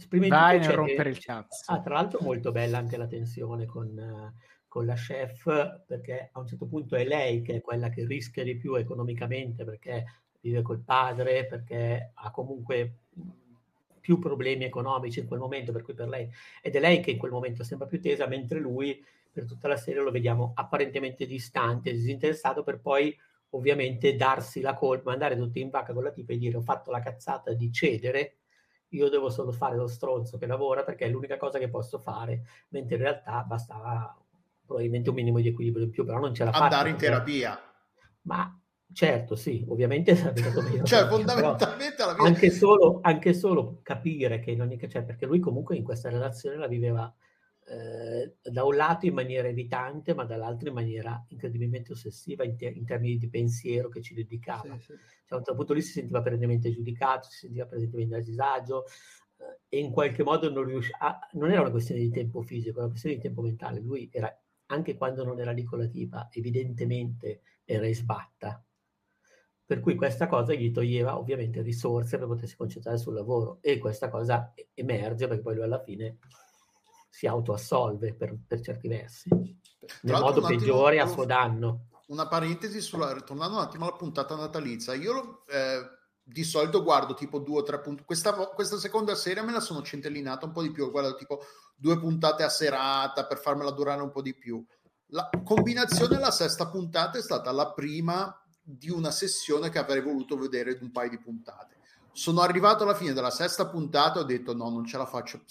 Vai 0.09 0.65
a 0.65 0.71
rompere 0.71 1.09
il 1.09 1.19
cazzo. 1.19 1.71
Ah, 1.71 1.81
tra 1.81 1.95
l'altro, 1.95 2.19
molto 2.21 2.51
bella 2.51 2.77
anche 2.77 2.97
la 2.97 3.07
tensione 3.07 3.65
con. 3.65 3.87
Uh, 3.87 4.51
con 4.73 4.87
la 4.87 4.95
chef 4.95 5.83
perché 5.85 6.31
a 6.31 6.39
un 6.39 6.47
certo 6.47 6.65
punto 6.65 6.95
è 6.95 7.05
lei 7.05 7.43
che 7.43 7.57
è 7.57 7.61
quella 7.61 7.89
che 7.89 8.07
rischia 8.07 8.43
di 8.43 8.57
più 8.57 8.73
economicamente 8.73 9.63
perché 9.63 10.03
vive 10.43 10.61
col 10.61 10.81
padre, 10.83 11.45
perché 11.45 12.11
ha 12.13 12.31
comunque 12.31 13.02
più 14.03 14.19
problemi 14.19 14.65
economici 14.65 15.21
in 15.21 15.27
quel 15.27 15.39
momento, 15.39 15.71
per 15.71 15.81
cui 15.81 15.93
per 15.93 16.09
lei 16.09 16.29
ed 16.61 16.75
è 16.75 16.79
lei 16.81 16.99
che 16.99 17.11
in 17.11 17.17
quel 17.17 17.31
momento 17.31 17.63
sembra 17.63 17.87
più 17.87 18.01
tesa, 18.01 18.27
mentre 18.27 18.59
lui 18.59 19.01
per 19.31 19.45
tutta 19.45 19.69
la 19.69 19.77
serie 19.77 20.01
lo 20.01 20.11
vediamo 20.11 20.51
apparentemente 20.55 21.25
distante, 21.25 21.93
disinteressato, 21.93 22.63
per 22.63 22.81
poi 22.81 23.17
ovviamente 23.51 24.17
darsi 24.17 24.59
la 24.59 24.73
colpa, 24.73 25.11
mandare 25.11 25.37
tutti 25.37 25.61
in 25.61 25.69
vacca 25.69 25.93
con 25.93 26.03
la 26.03 26.11
tipa 26.11 26.33
e 26.33 26.37
dire 26.37 26.57
ho 26.57 26.61
fatto 26.61 26.91
la 26.91 26.99
cazzata 26.99 27.53
di 27.53 27.71
cedere, 27.71 28.39
io 28.89 29.07
devo 29.07 29.29
solo 29.29 29.53
fare 29.53 29.77
lo 29.77 29.87
stronzo 29.87 30.37
che 30.37 30.47
lavora 30.47 30.83
perché 30.83 31.05
è 31.05 31.09
l'unica 31.09 31.37
cosa 31.37 31.57
che 31.57 31.69
posso 31.69 31.97
fare, 31.97 32.43
mentre 32.69 32.95
in 32.97 33.01
realtà 33.03 33.41
bastava 33.43 34.21
probabilmente 34.65 35.07
un 35.07 35.15
minimo 35.15 35.39
di 35.39 35.47
equilibrio 35.47 35.85
in 35.85 35.91
più, 35.91 36.03
però 36.03 36.19
non 36.19 36.33
ce 36.33 36.43
la 36.43 36.51
fa. 36.51 36.63
Andare 36.63 36.89
in 36.89 36.97
terapia. 36.97 37.57
Ma 38.23 38.62
certo, 38.93 39.35
sì, 39.35 39.65
ovviamente 39.67 40.15
sarebbe 40.15 40.41
stato 40.41 40.61
meglio. 40.61 40.83
cioè, 40.83 41.07
fondamentalmente 41.07 42.01
alla 42.01 42.15
fine... 42.15 42.27
anche, 42.27 42.51
solo, 42.51 42.99
anche 43.01 43.33
solo 43.33 43.79
capire 43.81 44.39
che 44.39 44.51
in 44.51 44.61
ogni 44.61 44.77
caso, 44.77 44.93
cioè, 44.93 45.03
perché 45.03 45.25
lui 45.25 45.39
comunque 45.39 45.75
in 45.75 45.83
questa 45.83 46.09
relazione 46.09 46.57
la 46.57 46.67
viveva 46.67 47.13
eh, 47.65 48.35
da 48.41 48.63
un 48.65 48.75
lato 48.75 49.05
in 49.05 49.13
maniera 49.13 49.47
evitante, 49.47 50.13
ma 50.13 50.25
dall'altro 50.25 50.67
in 50.67 50.73
maniera 50.75 51.23
incredibilmente 51.29 51.93
ossessiva 51.93 52.43
in, 52.43 52.57
te- 52.57 52.67
in 52.67 52.85
termini 52.85 53.17
di 53.17 53.29
pensiero 53.29 53.89
che 53.89 54.01
ci 54.01 54.13
dedicava. 54.13 54.75
Sì, 54.77 54.81
sì. 54.81 54.93
Cioè, 54.93 55.29
a 55.29 55.35
un 55.37 55.43
certo 55.43 55.55
punto 55.55 55.73
lì 55.73 55.81
si 55.81 55.93
sentiva 55.93 56.21
perennemente 56.21 56.71
giudicato, 56.71 57.29
si 57.29 57.39
sentiva 57.39 57.65
perennemente 57.65 58.15
a 58.15 58.21
disagio, 58.21 58.85
eh, 59.37 59.59
e 59.69 59.79
in 59.79 59.91
qualche 59.91 60.23
modo 60.23 60.49
non 60.51 60.65
riusciva, 60.65 61.19
non 61.33 61.51
era 61.51 61.61
una 61.61 61.71
questione 61.71 62.01
di 62.01 62.09
tempo 62.09 62.41
fisico, 62.41 62.71
era 62.71 62.81
una 62.81 62.89
questione 62.89 63.15
di 63.15 63.21
tempo 63.21 63.41
mentale. 63.41 63.79
Lui 63.79 64.09
era 64.11 64.35
anche 64.67 64.95
quando 64.95 65.23
non 65.23 65.39
era 65.39 65.51
lì 65.51 65.63
con 65.63 65.79
la 65.79 65.87
tipa, 65.87 66.29
evidentemente 66.31 67.41
era 67.63 67.87
in 67.87 67.95
sbatta. 67.95 68.63
Per 69.65 69.79
cui 69.79 69.95
questa 69.95 70.27
cosa 70.27 70.53
gli 70.53 70.71
toglieva 70.71 71.17
ovviamente 71.17 71.61
risorse 71.61 72.17
per 72.17 72.27
potersi 72.27 72.55
concentrare 72.55 72.97
sul 72.97 73.13
lavoro 73.13 73.59
e 73.61 73.77
questa 73.77 74.09
cosa 74.09 74.53
emerge 74.73 75.27
perché 75.27 75.41
poi 75.41 75.55
lui 75.55 75.63
alla 75.63 75.81
fine 75.81 76.17
si 77.09 77.27
autoassolve 77.27 78.15
per, 78.15 78.35
per 78.45 78.59
certi 78.59 78.87
versi, 78.87 79.29
nel 79.29 80.19
modo 80.19 80.41
peggiore 80.41 80.99
a 80.99 81.05
suo 81.07 81.25
danno. 81.25 81.89
una 82.07 82.27
parentesi 82.27 82.81
sulla, 82.81 83.13
tornando 83.21 83.57
un 83.57 83.63
attimo 83.63 83.85
alla 83.85 83.95
puntata 83.95 84.35
natalizia. 84.35 84.93
Io 84.95 85.43
eh, 85.47 86.01
di 86.23 86.43
solito 86.43 86.81
guardo 86.81 87.13
tipo 87.13 87.39
due 87.39 87.59
o 87.59 87.63
tre 87.63 87.79
puntate. 87.81 88.05
Questa, 88.05 88.33
questa, 88.33 88.77
seconda 88.77 89.13
serie 89.13 89.43
me 89.43 89.51
la 89.51 89.59
sono 89.59 89.83
centellinata 89.83 90.45
un 90.45 90.53
po' 90.53 90.61
di 90.61 90.71
più. 90.71 90.89
Guardo 90.89 91.15
tipo 91.15 91.41
due 91.75 91.99
puntate 91.99 92.43
a 92.43 92.49
serata 92.49 93.27
per 93.27 93.37
farmela 93.37 93.71
durare 93.71 94.01
un 94.01 94.11
po' 94.11 94.21
di 94.21 94.35
più. 94.35 94.65
La 95.07 95.29
combinazione 95.43 96.17
la 96.17 96.31
sesta 96.31 96.69
puntata 96.69 97.17
è 97.19 97.21
stata 97.21 97.51
la 97.51 97.71
prima 97.73 98.35
di 98.63 98.89
una 98.89 99.11
sessione 99.11 99.69
che 99.69 99.77
avrei 99.77 100.01
voluto 100.01 100.37
vedere 100.37 100.77
di 100.77 100.83
un 100.83 100.91
paio 100.91 101.09
di 101.09 101.19
puntate. 101.19 101.75
Sono 102.13 102.41
arrivato 102.41 102.83
alla 102.83 102.95
fine 102.95 103.13
della 103.13 103.31
sesta 103.31 103.67
puntata 103.67 104.19
e 104.19 104.21
ho 104.21 104.25
detto 104.25 104.55
no, 104.55 104.69
non 104.69 104.85
ce 104.85 104.97
la 104.97 105.05
faccio. 105.05 105.41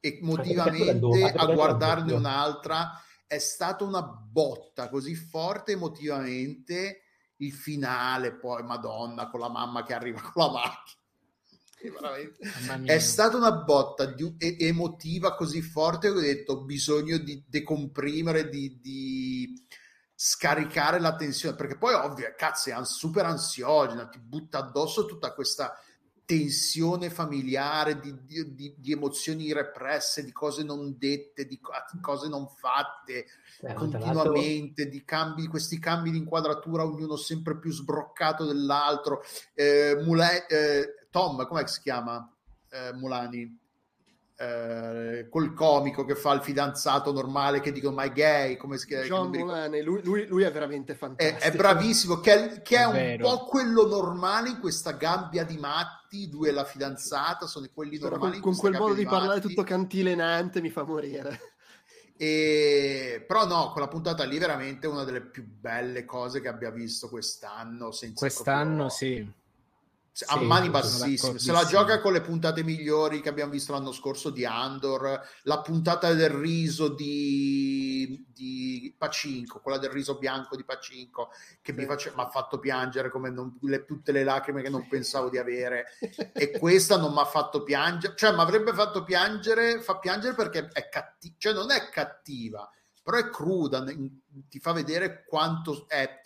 Emotivamente 0.00 1.32
a 1.34 1.46
guardarne 1.46 2.12
un'altra 2.12 3.00
è 3.26 3.38
stata 3.38 3.84
una 3.84 4.02
botta 4.02 4.88
così 4.88 5.14
forte 5.14 5.72
emotivamente 5.72 7.00
il 7.38 7.52
finale 7.52 8.34
poi 8.34 8.62
madonna 8.62 9.28
con 9.28 9.40
la 9.40 9.48
mamma 9.48 9.82
che 9.82 9.94
arriva 9.94 10.20
con 10.20 10.44
la 10.44 10.50
macchina. 10.52 11.02
È 12.84 12.98
stata 12.98 13.36
una 13.36 13.52
botta 13.52 14.06
di, 14.06 14.36
emotiva 14.38 15.34
così 15.34 15.60
forte 15.60 16.10
che 16.10 16.16
ho 16.16 16.20
detto 16.20 16.62
bisogno 16.62 17.18
di 17.18 17.44
decomprimere 17.46 18.48
di, 18.48 18.78
di 18.80 19.63
scaricare 20.26 20.98
la 21.00 21.16
tensione 21.16 21.54
perché 21.54 21.76
poi 21.76 21.92
ovvio 21.92 22.32
cazzo 22.34 22.70
è 22.70 22.84
super 22.86 23.26
ansiogena 23.26 24.08
ti 24.08 24.18
butta 24.18 24.56
addosso 24.56 25.04
tutta 25.04 25.34
questa 25.34 25.78
tensione 26.24 27.10
familiare, 27.10 28.00
di, 28.00 28.24
di, 28.24 28.74
di, 28.78 28.92
emozioni 28.92 29.52
represse, 29.52 30.24
di 30.24 30.32
cose 30.32 30.62
non 30.62 30.96
dette, 30.96 31.44
di 31.44 31.60
cose 32.00 32.28
non 32.28 32.48
fatte 32.48 33.26
eh, 33.60 33.74
continuamente, 33.74 34.88
di 34.88 35.04
cambi, 35.04 35.46
questi 35.46 35.78
cambi 35.78 36.10
di 36.10 36.16
inquadratura, 36.16 36.86
ognuno 36.86 37.16
sempre 37.16 37.58
più 37.58 37.70
sbroccato 37.70 38.46
dell'altro. 38.46 39.22
Eh, 39.52 40.00
Mule, 40.02 40.46
eh, 40.46 41.06
Tom, 41.10 41.46
come 41.46 41.66
si 41.66 41.82
chiama? 41.82 42.26
Eh, 42.70 42.94
Mulani? 42.94 43.63
Eh, 44.36 45.28
col 45.30 45.54
comico 45.54 46.04
che 46.04 46.16
fa 46.16 46.32
il 46.32 46.42
fidanzato 46.42 47.12
normale 47.12 47.60
che 47.60 47.70
dicono 47.70 47.94
ma 47.94 48.02
è 48.02 48.10
gay 48.10 48.56
come 48.56 48.78
si 48.78 48.86
chiama 48.86 49.04
John 49.04 49.30
Mulaney 49.30 49.80
lui, 49.80 50.02
lui, 50.02 50.26
lui, 50.26 50.42
è 50.42 50.50
veramente 50.50 50.96
fantastico 50.96 51.40
è, 51.40 51.52
è 51.52 51.56
bravissimo 51.56 52.18
che 52.18 52.32
è, 52.32 52.62
che 52.62 52.76
è, 52.76 52.84
è 52.84 53.12
un 53.12 53.18
po' 53.20 53.44
quello 53.44 53.86
normale 53.86 54.48
in 54.48 54.58
questa 54.58 54.92
gabbia 54.92 55.44
di 55.44 55.56
matti 55.56 56.28
due 56.28 56.48
e 56.48 56.52
la 56.52 56.64
fidanzata 56.64 57.46
sono 57.46 57.68
quelli 57.72 57.96
normali 57.96 58.40
con, 58.40 58.52
con 58.52 58.56
quel 58.56 58.72
modo 58.72 58.94
di, 58.94 59.04
parlare 59.04 59.40
tutto 59.40 59.62
cantilenante 59.62 60.60
mi 60.60 60.70
fa 60.70 60.82
morire. 60.82 61.52
E... 62.16 63.24
però 63.26 63.44
no 63.44 63.72
quella 63.72 63.88
puntata 63.88 64.22
lì 64.24 64.38
veramente 64.38 64.86
una 64.86 65.02
delle 65.02 65.20
più 65.20 65.44
belle 65.44 66.04
cose 66.04 66.40
che 66.40 66.46
abbia 66.46 66.70
visto 66.70 67.08
quest'anno 67.08 67.90
quest'anno 68.14 68.86
proprio... 68.86 68.88
sì 68.88 69.42
a 70.26 70.38
sì, 70.38 70.44
mani 70.44 70.70
bassissime. 70.70 71.40
Se 71.40 71.50
la 71.50 71.64
gioca 71.64 72.00
con 72.00 72.12
le 72.12 72.20
puntate 72.20 72.62
migliori 72.62 73.20
che 73.20 73.28
abbiamo 73.28 73.50
visto 73.50 73.72
l'anno 73.72 73.90
scorso 73.90 74.30
di 74.30 74.44
Andor, 74.44 75.20
la 75.42 75.60
puntata 75.60 76.12
del 76.14 76.30
riso 76.30 76.88
di, 76.88 78.24
di 78.32 78.94
Pacinco, 78.96 79.58
quella 79.58 79.78
del 79.78 79.90
riso 79.90 80.16
bianco 80.16 80.54
di 80.54 80.64
Pacinco, 80.64 81.30
che 81.60 81.72
mi, 81.72 81.84
face, 81.84 82.12
mi, 82.14 82.22
ha 82.22 82.28
fatto 82.28 82.60
piangere 82.60 83.10
come 83.10 83.30
non, 83.30 83.58
le, 83.62 83.84
tutte 83.84 84.12
le 84.12 84.22
lacrime 84.22 84.62
che 84.62 84.70
non 84.70 84.86
pensavo 84.86 85.28
di 85.28 85.38
avere. 85.38 85.86
e 86.32 86.52
questa 86.58 86.96
non 86.96 87.12
mi 87.12 87.18
ha 87.18 87.24
fatto 87.24 87.64
piangere, 87.64 88.14
cioè 88.16 88.32
mi 88.32 88.40
avrebbe 88.40 88.72
fatto 88.72 89.02
piangere, 89.02 89.80
fa 89.80 89.98
piangere 89.98 90.34
perché 90.34 90.68
è 90.72 90.88
cattiva, 90.88 91.34
cioè 91.38 91.52
non 91.52 91.72
è 91.72 91.88
cattiva, 91.90 92.70
però 93.02 93.16
è 93.16 93.28
cruda, 93.30 93.84
ti 94.48 94.60
fa 94.60 94.70
vedere 94.70 95.24
quanto 95.26 95.88
è 95.88 96.22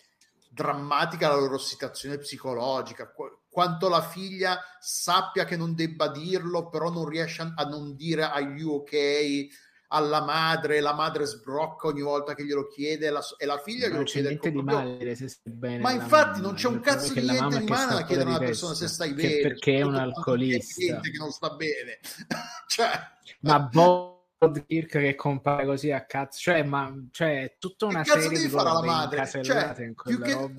drammatica 0.50 1.28
la 1.28 1.36
loro 1.36 1.58
situazione 1.58 2.18
psicologica 2.18 3.12
quanto 3.58 3.88
la 3.88 4.02
figlia 4.02 4.60
sappia 4.78 5.44
che 5.44 5.56
non 5.56 5.74
debba 5.74 6.06
dirlo, 6.12 6.68
però 6.68 6.90
non 6.90 7.08
riesce 7.08 7.42
a, 7.42 7.64
non 7.64 7.96
dire 7.96 8.22
agli 8.22 8.62
ok 8.62 9.46
alla 9.88 10.22
madre, 10.22 10.78
la 10.78 10.94
madre 10.94 11.24
sbrocca 11.24 11.88
ogni 11.88 12.02
volta 12.02 12.34
che 12.34 12.44
glielo 12.44 12.68
chiede 12.68 13.10
la, 13.10 13.20
e 13.36 13.46
la 13.46 13.58
figlia 13.58 13.88
glielo 13.88 14.04
chiede 14.04 14.28
niente 14.28 14.52
di 14.52 14.62
male 14.62 15.14
se 15.16 15.28
stai 15.28 15.52
bene 15.52 15.78
ma 15.78 15.92
infatti 15.92 16.40
non 16.40 16.54
c'è 16.54 16.68
un 16.68 16.78
cazzo 16.80 17.14
di 17.14 17.22
niente 17.22 17.58
di 17.58 17.64
male 17.64 18.02
a 18.02 18.04
chiedere 18.04 18.28
a 18.28 18.36
una 18.36 18.38
persona 18.38 18.74
se 18.74 18.86
stai 18.86 19.14
bene 19.14 19.40
perché 19.40 19.78
è 19.78 19.82
un 19.82 19.96
alcolista. 19.96 21.00
che 21.00 21.18
non 21.18 21.30
sta 21.32 21.50
bene. 21.50 21.98
Cioè 22.68 22.90
ma 23.40 23.58
boh 23.58 24.17
Kirk 24.38 24.90
che 24.90 25.14
compare 25.16 25.66
così 25.66 25.90
a 25.90 26.04
cazzo, 26.04 26.38
cioè, 26.38 26.62
ma 26.62 26.94
cioè, 27.10 27.56
tutta 27.58 27.86
una 27.86 28.02
che 28.02 28.20
serie 28.20 28.38
di 28.38 28.48
fare 28.48 28.72
la 28.72 28.82
madre? 28.82 29.26
Cioè, 29.26 29.92
più 29.94 30.20
che 30.20 30.32
o, 30.32 30.50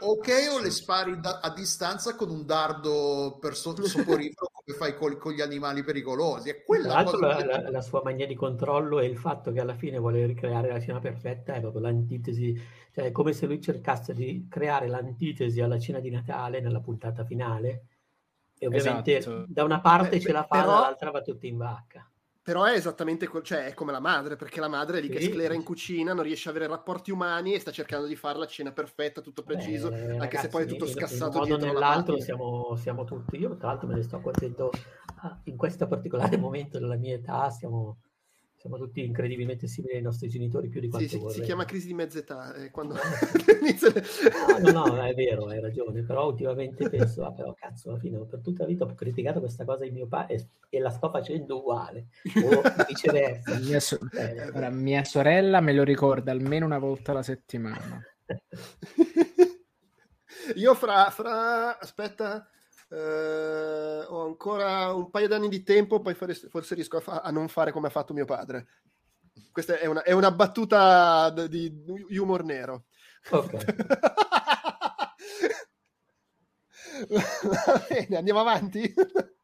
ok 0.00 0.28
o 0.52 0.60
le 0.60 0.70
spari 0.70 1.18
da, 1.18 1.40
a 1.40 1.50
distanza 1.54 2.14
con 2.14 2.28
un 2.28 2.44
dardo 2.44 3.38
per 3.40 3.56
so, 3.56 3.74
soporifero 3.82 4.50
come 4.52 4.76
fai 4.76 4.94
con, 4.94 5.16
con, 5.16 5.32
gli 5.32 5.40
animali 5.40 5.82
pericolosi. 5.82 6.50
È 6.50 6.62
quella 6.62 6.88
Tra 6.88 7.02
l'altro 7.02 7.18
la, 7.20 7.44
la, 7.44 7.70
la, 7.70 7.80
sua 7.80 8.02
mania 8.04 8.26
di 8.26 8.34
controllo 8.34 9.00
e 9.00 9.06
il 9.06 9.16
fatto 9.16 9.50
che 9.50 9.60
alla 9.60 9.76
fine 9.76 9.98
vuole 9.98 10.26
ricreare 10.26 10.68
la 10.68 10.80
cena 10.80 10.98
perfetta 10.98 11.54
è 11.54 11.60
proprio 11.60 11.80
l'antitesi, 11.80 12.54
cioè 12.92 13.06
è 13.06 13.12
come 13.12 13.32
se 13.32 13.46
lui 13.46 13.62
cercasse 13.62 14.12
di 14.12 14.46
creare 14.50 14.88
l'antitesi 14.88 15.62
alla 15.62 15.78
cena 15.78 16.00
di 16.00 16.10
Natale 16.10 16.60
nella 16.60 16.80
puntata 16.80 17.24
finale 17.24 17.86
e 18.58 18.66
ovviamente 18.66 19.16
esatto. 19.16 19.46
da 19.48 19.64
una 19.64 19.80
parte 19.80 20.16
eh, 20.16 20.20
ce 20.20 20.32
la 20.32 20.44
fa, 20.44 20.60
però... 20.60 20.72
dall'altra 20.72 21.10
va 21.10 21.22
tutto 21.22 21.46
in 21.46 21.56
vacca. 21.56 22.10
Però 22.46 22.62
è 22.62 22.74
esattamente 22.74 23.28
cioè, 23.42 23.66
è 23.66 23.74
come 23.74 23.90
la 23.90 23.98
madre, 23.98 24.36
perché 24.36 24.60
la 24.60 24.68
madre 24.68 24.98
è 24.98 25.00
lì 25.00 25.08
sì. 25.08 25.14
che 25.14 25.20
sclera 25.32 25.52
in 25.52 25.64
cucina, 25.64 26.14
non 26.14 26.22
riesce 26.22 26.46
a 26.46 26.52
avere 26.52 26.68
rapporti 26.68 27.10
umani 27.10 27.52
e 27.52 27.58
sta 27.58 27.72
cercando 27.72 28.06
di 28.06 28.14
fare 28.14 28.38
la 28.38 28.46
cena 28.46 28.70
perfetta, 28.70 29.20
tutto 29.20 29.42
preciso, 29.42 29.88
Beh, 29.88 29.96
anche 29.96 30.12
ragazzi, 30.16 30.44
se 30.44 30.48
poi 30.50 30.62
è 30.62 30.66
tutto 30.66 30.86
scassato 30.86 31.42
in 31.42 31.48
modo 31.48 31.66
nell'altro 31.66 32.20
siamo, 32.20 32.76
siamo, 32.76 33.02
tutti, 33.02 33.36
io 33.36 33.56
tra 33.56 33.70
l'altro 33.70 33.88
me 33.88 33.96
ne 33.96 34.02
sto 34.04 34.18
accorgendo 34.18 34.70
ah, 35.22 35.40
in 35.42 35.56
questo 35.56 35.88
particolare 35.88 36.36
momento 36.36 36.78
della 36.78 36.94
mia 36.94 37.14
età, 37.14 37.50
siamo, 37.50 37.96
siamo 38.66 38.76
tutti 38.76 39.04
incredibilmente 39.04 39.68
simili 39.68 39.94
ai 39.94 40.02
nostri 40.02 40.28
genitori 40.28 40.68
più 40.68 40.80
di 40.80 40.88
quanto 40.88 41.08
sì, 41.08 41.18
si, 41.18 41.28
si, 41.28 41.40
chiama 41.42 41.64
crisi 41.64 41.86
di 41.86 41.94
mezz'età 41.94 42.52
eh, 42.54 42.70
quando... 42.70 42.94
no, 44.62 44.72
no, 44.72 44.86
no, 44.86 45.04
è 45.04 45.14
vero, 45.14 45.46
hai 45.46 45.60
ragione 45.60 46.02
però 46.02 46.26
ultimamente 46.26 46.88
penso 46.90 47.24
ah 47.24 47.32
però 47.32 47.54
cazzo 47.54 47.90
alla 47.90 47.98
fine 47.98 48.18
per 48.24 48.40
tutta 48.40 48.64
la 48.64 48.68
vita 48.68 48.84
ho 48.84 48.94
criticato 48.94 49.38
questa 49.38 49.64
cosa 49.64 49.84
di 49.84 49.92
mio 49.92 50.06
padre 50.08 50.34
e, 50.34 50.48
e 50.70 50.80
la 50.80 50.90
sto 50.90 51.10
facendo 51.10 51.58
uguale 51.58 52.08
o 52.44 52.60
viceversa. 52.86 53.58
Mia, 53.66 53.80
so- 53.80 53.98
eh, 54.12 54.50
ora, 54.50 54.70
mia 54.70 55.04
sorella 55.04 55.60
me 55.60 55.72
lo 55.72 55.84
ricorda 55.84 56.32
almeno 56.32 56.66
una 56.66 56.78
volta 56.78 57.12
alla 57.12 57.22
settimana. 57.22 58.02
Io 60.54 60.74
fra, 60.74 61.10
fra 61.10 61.78
aspetta 61.78 62.48
Uh, 62.88 64.04
ho 64.08 64.24
ancora 64.24 64.92
un 64.92 65.10
paio 65.10 65.26
d'anni 65.26 65.48
di 65.48 65.62
tempo, 65.64 66.00
poi 66.00 66.14
forse 66.14 66.74
riesco 66.74 66.98
a, 66.98 67.00
fa- 67.00 67.20
a, 67.20 67.30
non 67.30 67.48
fare 67.48 67.72
come 67.72 67.88
ha 67.88 67.90
fatto 67.90 68.14
mio 68.14 68.24
padre. 68.24 68.66
Questa 69.50 69.78
è 69.78 69.86
una, 69.86 70.02
è 70.02 70.12
una 70.12 70.30
battuta 70.30 71.30
di 71.30 71.72
humor 72.16 72.44
nero. 72.44 72.84
Ok. 73.30 73.74
Va 77.42 77.84
bene, 77.88 78.16
andiamo 78.16 78.40
avanti. 78.40 78.94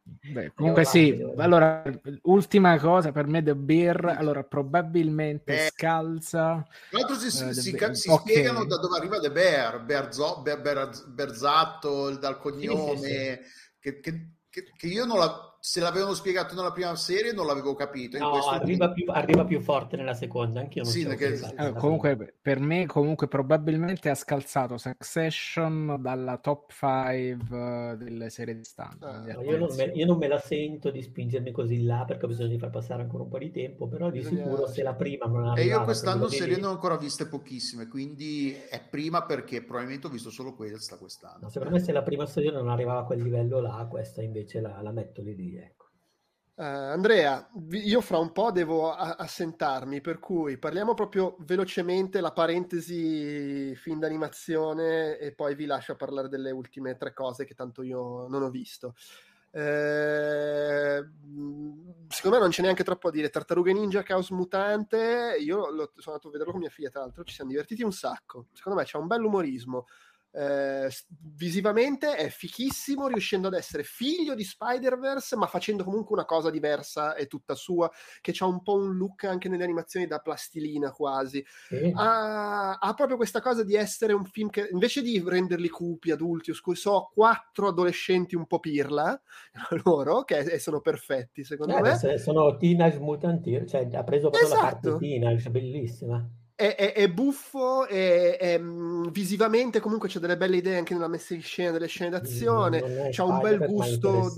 Beh, 0.05 0.53
comunque 0.55 0.85
sì, 0.85 1.25
allora 1.37 1.83
ultima 2.23 2.77
cosa 2.81 3.13
per 3.13 3.29
me 3.29 3.41
The 3.41 3.55
Beer, 3.55 4.05
allora 4.05 4.43
probabilmente 4.43 5.67
eh, 5.67 5.71
scalza. 5.71 6.67
Tra 6.91 6.99
l'altro 6.99 7.17
si, 7.17 7.27
uh, 7.27 7.53
si, 7.53 7.61
si 7.61 7.75
okay. 7.77 8.35
spiegano 8.35 8.65
da 8.65 8.79
dove 8.79 8.97
arriva 8.97 9.21
The 9.21 9.31
Bear, 9.31 9.85
Berzo, 9.85 10.41
Ber, 10.43 10.61
Ber, 10.61 10.91
Berzatto, 11.07 12.11
dal 12.17 12.39
cognome, 12.39 12.97
sì, 12.99 13.05
sì, 13.05 13.13
sì. 13.13 13.39
Che, 13.79 14.01
che, 14.01 14.29
che, 14.49 14.73
che, 14.77 14.87
io 14.89 15.05
non 15.05 15.19
la 15.19 15.52
se 15.65 15.79
l'avevano 15.79 16.13
spiegato 16.13 16.57
nella 16.57 16.73
prima 16.73 16.97
serie 16.97 17.33
non 17.33 17.47
l'avevo 17.47 17.77
capito. 17.77 18.19
no, 18.19 18.33
arriva 18.49 18.91
più, 18.91 19.05
arriva 19.07 19.45
più, 19.45 19.61
forte 19.61 19.97
nella 19.97 20.13
seconda, 20.13 20.59
anch'io 20.59 20.83
non 20.83 20.91
sì, 20.91 21.07
perché... 21.07 21.39
eh, 21.57 21.73
comunque, 21.75 22.35
per 22.43 22.59
me, 22.59 22.85
comunque, 22.87 23.29
probabilmente 23.29 24.11
ha 24.11 24.17
scalzato 24.17 24.77
Succession 24.77 25.99
dalla 26.01 26.39
top 26.39 26.73
5 26.73 27.95
delle 27.97 28.29
serie 28.31 28.57
di 28.57 28.65
standard. 28.65 29.29
Ah, 29.29 29.41
io, 29.41 29.57
non 29.57 29.73
me, 29.77 29.85
io, 29.85 30.05
non 30.05 30.19
me, 30.19 30.27
la 30.27 30.41
sento 30.41 30.91
di 30.91 31.01
spingermi 31.01 31.53
così 31.53 31.85
là 31.85 32.03
perché 32.09 32.25
ho 32.25 32.29
bisogno 32.29 32.49
di 32.49 32.59
far 32.59 32.71
passare 32.71 33.03
ancora 33.03 33.23
un 33.23 33.29
po' 33.29 33.39
di 33.39 33.53
tempo, 33.53 33.87
però 33.87 34.11
di 34.11 34.19
Bisogna... 34.19 34.43
sicuro 34.43 34.67
se 34.67 34.83
la 34.83 34.95
prima 34.95 35.27
non 35.27 35.47
arriva... 35.47 35.61
E 35.61 35.79
io 35.79 35.85
quest'anno 35.85 36.27
serie 36.27 36.57
ne 36.57 36.67
ho 36.67 36.71
ancora 36.71 36.97
viste 36.97 37.29
pochissime, 37.29 37.87
quindi 37.87 38.53
è 38.53 38.83
prima 38.83 39.23
perché 39.23 39.63
probabilmente 39.63 40.09
ho 40.09 40.11
visto 40.11 40.31
solo 40.31 40.55
questa 40.55 40.97
quest'anno. 40.97 41.39
No, 41.43 41.49
secondo 41.51 41.77
me 41.77 41.81
se 41.81 41.93
la 41.93 42.03
prima 42.03 42.27
serie 42.27 42.51
non 42.51 42.69
arrivava 42.69 43.03
a 43.03 43.05
quel 43.05 43.23
livello 43.23 43.61
là, 43.61 43.87
questa 43.89 44.23
invece 44.23 44.61
la, 44.61 44.81
la 44.83 44.91
metto 44.91 45.23
lì 45.23 45.37
lì. 45.37 45.51
Uh, 46.55 46.65
Andrea, 46.65 47.49
io 47.71 48.03
fra 48.03 48.19
un 48.19 48.31
po' 48.31 48.51
devo 48.51 48.93
a- 48.93 49.15
assentarmi, 49.17 50.03
per 50.03 50.19
cui 50.19 50.59
parliamo 50.59 50.93
proprio 50.93 51.35
velocemente 51.41 52.21
la 52.21 52.33
parentesi 52.33 53.75
film 53.75 53.99
d'animazione 53.99 55.17
e 55.17 55.33
poi 55.33 55.55
vi 55.55 55.65
lascio 55.65 55.97
parlare 55.97 56.29
delle 56.29 56.51
ultime 56.51 56.97
tre 56.99 57.15
cose 57.15 57.47
che 57.47 57.55
tanto 57.55 57.83
io 57.83 58.29
non 58.29 58.43
ho 58.43 58.51
visto. 58.51 58.95
Eh, 59.51 61.05
secondo 62.09 62.37
me 62.37 62.43
non 62.43 62.51
c'è 62.51 62.63
neanche 62.63 62.85
troppo 62.85 63.09
a 63.09 63.11
dire. 63.11 63.31
Tartarughe 63.31 63.73
Ninja 63.73 64.03
Caos 64.03 64.29
Mutante, 64.31 65.37
io 65.39 65.71
lo, 65.71 65.93
sono 65.97 66.17
andato 66.17 66.29
a 66.29 66.31
vederlo 66.33 66.53
con 66.53 66.61
mia 66.61 66.71
figlia, 66.71 66.91
tra 66.91 67.01
l'altro, 67.01 67.25
ci 67.25 67.35
siamo 67.35 67.51
divertiti 67.51 67.83
un 67.83 67.93
sacco. 67.93 68.49
Secondo 68.53 68.79
me 68.79 68.85
c'è 68.85 68.99
un 68.99 69.07
bel 69.07 69.25
umorismo. 69.25 69.87
Eh, 70.35 70.89
visivamente 71.35 72.17
è 72.17 72.31
fichissimo 72.31 73.07
riuscendo 73.07 73.49
ad 73.49 73.55
essere 73.55 73.83
figlio 73.83 74.35
di 74.35 74.45
Spider-Verse 74.45 75.37
ma 75.37 75.47
facendo 75.47 75.85
comunque 75.85 76.15
una 76.15 76.25
cosa 76.25 76.49
diversa 76.49 77.15
e 77.15 77.27
tutta 77.27 77.55
sua 77.55 77.91
che 78.23 78.33
ha 78.39 78.47
un 78.47 78.63
po' 78.63 78.77
un 78.77 78.97
look 78.97 79.25
anche 79.25 79.51
nelle 79.51 79.65
animazioni 79.65 80.07
da 80.07 80.21
plastilina 80.21 80.91
quasi 80.91 81.45
sì. 81.69 81.93
ha, 81.95 82.79
ha, 82.79 82.95
proprio 82.95 83.19
questa 83.19 83.43
cosa 83.43 83.63
di 83.63 83.75
essere 83.75 84.15
un 84.15 84.25
film 84.25 84.49
che 84.49 84.71
invece 84.73 85.03
di 85.03 85.23
renderli 85.23 85.69
cupi, 85.69 86.11
adulti 86.11 86.51
oscuri, 86.51 86.79
so 86.79 87.11
quattro 87.13 87.69
adolescenti 87.69 88.35
un 88.35 88.47
po' 88.47 88.59
pirla 88.59 89.21
loro 89.85 90.23
che 90.25 90.59
sono 90.59 90.81
perfetti 90.81 91.45
secondo 91.45 91.77
eh, 91.77 91.83
me 91.83 92.17
sono 92.17 92.57
Teenage 92.57 92.99
Mutant 93.01 93.67
cioè 93.67 93.87
ha 93.93 94.03
preso 94.03 94.31
proprio 94.31 94.49
esatto. 94.49 94.63
la 94.63 94.71
parte 94.71 94.89
esatto. 94.89 94.99
Teenage 94.99 95.51
bellissima 95.51 96.27
è, 96.55 96.75
è, 96.77 96.93
è 96.93 97.11
buffo, 97.11 97.87
è, 97.87 98.59
mm, 98.59 99.09
visivamente 99.09 99.81
comunque 99.81 100.09
c'è 100.09 100.19
delle 100.19 100.37
belle 100.37 100.57
idee 100.57 100.79
anche 100.79 100.95
nella 100.95 101.09
messa 101.09 101.35
in 101.35 101.43
scena 101.43 101.71
delle 101.71 101.87
scene 101.87 102.11
d'azione, 102.11 103.09
c'è 103.11 103.23
un 103.23 103.41
bel 103.41 103.59
gusto, 103.67 104.33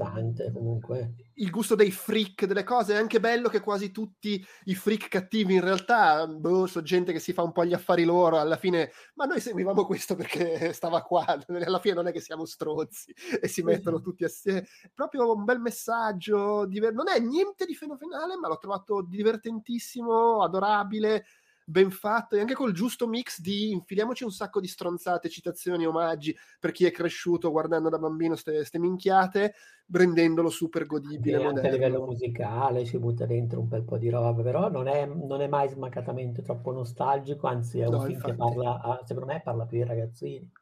comunque. 0.53 1.15
il 1.35 1.51
gusto 1.51 1.75
dei 1.75 1.91
freak 1.91 2.47
delle 2.47 2.65
cose, 2.65 2.95
è 2.95 2.99
anche 2.99 3.21
bello 3.21 3.49
che 3.49 3.61
quasi 3.61 3.91
tutti 3.91 4.45
i 4.65 4.75
freak 4.75 5.09
cattivi 5.09 5.55
in 5.55 5.61
realtà, 5.61 6.27
boh, 6.27 6.67
sono 6.67 6.85
gente 6.85 7.13
che 7.13 7.19
si 7.19 7.33
fa 7.33 7.43
un 7.43 7.53
po' 7.53 7.65
gli 7.65 7.75
affari 7.75 8.05
loro, 8.05 8.39
alla 8.39 8.57
fine, 8.57 8.93
ma 9.15 9.25
noi 9.25 9.41
seguivamo 9.41 9.85
questo 9.85 10.15
perché 10.15 10.73
stava 10.73 11.03
qua, 11.03 11.27
alla 11.67 11.81
fine 11.81 11.95
non 11.95 12.07
è 12.07 12.13
che 12.13 12.21
siamo 12.21 12.45
strozzi 12.45 13.13
e 13.41 13.49
si 13.49 13.63
mettono 13.63 14.01
tutti 14.01 14.25
assieme, 14.25 14.67
proprio 14.95 15.35
un 15.35 15.45
bel 15.45 15.61
messaggio, 15.61 16.65
diver- 16.67 16.95
non 16.95 17.09
è 17.09 17.19
niente 17.19 17.67
di 17.67 17.75
fenomenale, 17.75 18.37
ma 18.37 18.49
l'ho 18.49 18.59
trovato 18.59 19.03
divertentissimo, 19.03 20.43
adorabile, 20.43 21.25
ben 21.65 21.91
fatto 21.91 22.37
e 22.37 22.41
anche 22.41 22.55
col 22.55 22.73
giusto 22.73 23.07
mix 23.07 23.41
di 23.41 23.73
infiliamoci 23.73 24.25
un 24.25 24.31
sacco 24.31 24.61
di 24.61 24.67
stronzate, 24.67 25.29
citazioni, 25.29 25.87
omaggi 25.87 26.37
per 26.61 26.73
chi 26.73 26.85
è 26.85 26.91
cresciuto 26.91 27.51
guardando 27.51 27.89
da 27.89 27.99
bambino 27.99 28.37
queste 28.41 28.79
minchiate, 28.79 29.55
rendendolo 29.91 30.51
super 30.51 30.87
godibile. 30.87 31.37
Anche 31.37 31.47
moderno. 31.47 31.69
a 31.69 31.73
livello 31.73 32.05
musicale 32.05 32.85
ci 32.85 32.99
butta 32.99 33.27
dentro 33.27 33.61
un 33.61 33.69
bel 33.69 33.85
po' 33.85 33.99
di 33.99 34.11
roba, 34.11 34.43
però 34.43 34.69
non 34.69 34.89
è, 34.89 35.07
non 35.07 35.41
è 35.41 35.47
mai 35.47 35.69
smaccatamente 35.69 36.43
troppo 36.43 36.73
nostalgico, 36.73 37.47
anzi 37.47 37.81
è 37.81 37.87
un 37.87 37.93
no, 37.93 38.01
film 38.01 38.13
infatti. 38.13 38.31
che 38.31 38.37
parla, 38.37 39.01
secondo 39.05 39.33
me 39.33 39.41
parla 39.43 39.67
più 39.67 39.79
ai 39.79 39.87
ragazzini. 39.87 40.53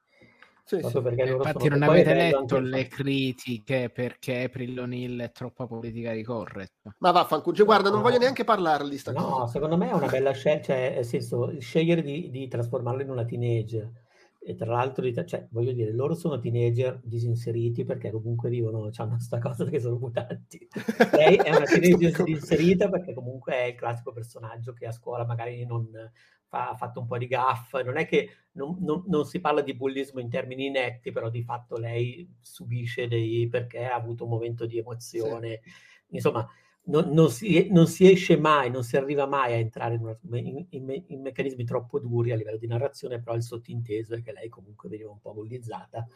Sì, 0.65 0.81
sì. 0.81 0.97
Infatti 0.97 1.69
non 1.69 1.83
avete 1.83 2.15
letto 2.15 2.59
le 2.59 2.87
critiche 2.87 3.91
perché 3.93 4.45
April 4.45 4.79
O'Neil 4.79 5.21
è 5.21 5.31
troppo 5.33 5.67
politica 5.67 6.13
corretto. 6.23 6.95
Ma 6.99 7.11
vaffanculo, 7.11 7.57
cioè, 7.57 7.67
guarda, 7.67 7.91
non 7.91 8.01
voglio 8.01 8.19
neanche 8.19 8.45
parlare 8.45 8.89
di 8.89 8.97
sta 8.97 9.13
no, 9.13 9.23
cosa. 9.23 9.47
secondo 9.49 9.77
me 9.77 9.91
è 9.91 9.93
una 9.93 10.07
bella 10.07 10.33
scelta, 10.33 10.67
cioè, 10.67 10.93
nel 10.95 11.05
senso, 11.05 11.59
scegliere 11.59 12.03
di, 12.03 12.31
di 12.31 12.49
trasformarlo 12.49 13.03
in 13.03 13.11
una 13.11 13.25
teenager 13.25 13.91
e 14.45 14.57
tra 14.57 14.73
l'altro, 14.73 15.09
cioè, 15.25 15.47
voglio 15.51 15.71
dire, 15.71 15.93
loro 15.93 16.17
sono 16.17 16.41
teenager 16.41 17.01
disinseriti 17.05 17.85
perché 17.85 18.11
comunque 18.11 18.51
vivono, 18.51 18.91
hanno 18.93 19.15
questa 19.15 19.39
cosa 19.39 19.65
che 19.67 19.79
sono 19.79 19.99
mutanti. 19.99 20.67
Lei 21.13 21.37
è 21.37 21.55
una 21.55 21.65
teenager 21.65 22.25
disinserita 22.25 22.89
perché 22.89 23.15
comunque 23.15 23.55
è 23.55 23.65
il 23.67 23.75
classico 23.77 24.13
personaggio 24.13 24.73
che 24.73 24.87
a 24.87 24.93
scuola 24.93 25.25
magari 25.25 25.65
non 25.65 25.89
fa, 26.53 26.69
ha 26.69 26.75
fatto 26.75 27.01
un 27.01 27.07
po' 27.07 27.17
di 27.17 27.27
gaff. 27.27 27.75
Non 27.83 27.97
è 27.97 28.07
che 28.07 28.29
non, 28.53 28.77
non, 28.81 29.05
non, 29.07 29.25
si 29.25 29.41
parla 29.41 29.63
di 29.63 29.75
bullismo 29.75 30.21
in 30.21 30.29
termini 30.29 30.69
netti, 30.69 31.11
però 31.11 31.31
di 31.31 31.43
fatto 31.43 31.79
lei 31.79 32.29
subisce 32.43 33.09
dei 33.09 33.49
perché 33.49 33.87
ha 33.87 33.95
avuto 33.95 34.25
un 34.25 34.31
momento 34.31 34.67
di 34.67 34.77
emozione. 34.77 35.61
Sì. 35.63 36.15
Insomma, 36.17 36.47
non, 36.85 37.09
non, 37.13 37.31
si, 37.31 37.69
non, 37.71 37.87
si, 37.87 38.11
esce 38.11 38.37
mai, 38.37 38.71
non 38.71 38.85
si 38.85 38.97
arriva 38.97 39.27
mai 39.27 39.55
a 39.55 39.57
entrare 39.57 39.95
in, 39.95 40.03
una, 40.03 40.19
in, 40.39 40.67
in, 40.69 41.05
in, 41.07 41.21
meccanismi 41.23 41.65
troppo 41.65 41.99
duri 41.99 42.33
a 42.33 42.37
livello 42.37 42.59
di 42.59 42.67
narrazione, 42.67 43.21
però 43.21 43.35
il 43.35 43.43
sottinteso 43.43 44.15
è 44.15 44.23
che 44.23 44.33
lei 44.33 44.49
comunque 44.51 44.91
veniva 44.91 45.11
un 45.11 45.21
po' 45.21 45.33
bullizzata. 45.33 46.07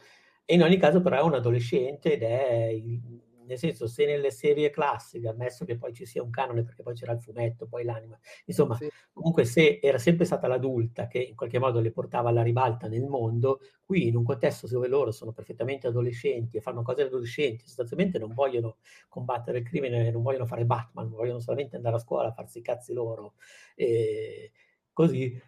E 0.45 0.55
in 0.55 0.63
ogni 0.63 0.77
caso 0.77 1.01
però 1.01 1.17
è 1.17 1.23
un 1.23 1.35
adolescente 1.35 2.13
ed 2.13 2.23
è 2.23 2.67
il, 2.67 3.01
nel 3.47 3.59
senso 3.59 3.87
se 3.87 4.05
nelle 4.07 4.31
serie 4.31 4.71
classiche, 4.71 5.29
ammesso 5.29 5.65
che 5.65 5.77
poi 5.77 5.93
ci 5.93 6.05
sia 6.07 6.23
un 6.23 6.31
canone 6.31 6.63
perché 6.65 6.83
poi 6.83 6.95
c'era 6.95 7.13
il 7.13 7.21
fumetto, 7.21 7.67
poi 7.67 7.85
l'anima, 7.85 8.19
insomma, 8.45 8.77
sì. 8.77 8.89
comunque 9.13 9.45
se 9.45 9.79
era 9.83 9.99
sempre 9.99 10.25
stata 10.25 10.47
l'adulta 10.47 11.07
che 11.07 11.19
in 11.19 11.35
qualche 11.35 11.59
modo 11.59 11.81
le 11.81 11.91
portava 11.93 12.29
alla 12.29 12.43
ribalta 12.43 12.89
nel 12.89 13.05
mondo, 13.05 13.61
qui 13.85 14.09
in 14.09 14.17
un 14.17 14.25
contesto 14.25 14.67
dove 14.69 14.89
loro 14.89 15.13
sono 15.13 15.33
perfettamente 15.33 15.87
adolescenti 15.87 16.57
e 16.57 16.61
fanno 16.61 16.83
cose 16.83 17.03
adolescenti, 17.03 17.67
sostanzialmente 17.67 18.19
non 18.19 18.35
vogliono 18.35 18.77
combattere 19.09 19.59
il 19.59 19.65
crimine, 19.65 20.11
non 20.11 20.23
vogliono 20.23 20.47
fare 20.47 20.65
Batman, 20.65 21.09
vogliono 21.11 21.39
solamente 21.39 21.77
andare 21.77 21.97
a 21.97 21.99
scuola, 21.99 22.33
farsi 22.33 22.59
i 22.59 22.63
cazzi 22.63 22.93
loro, 22.93 23.35
e 23.75 24.53
così 24.93 25.41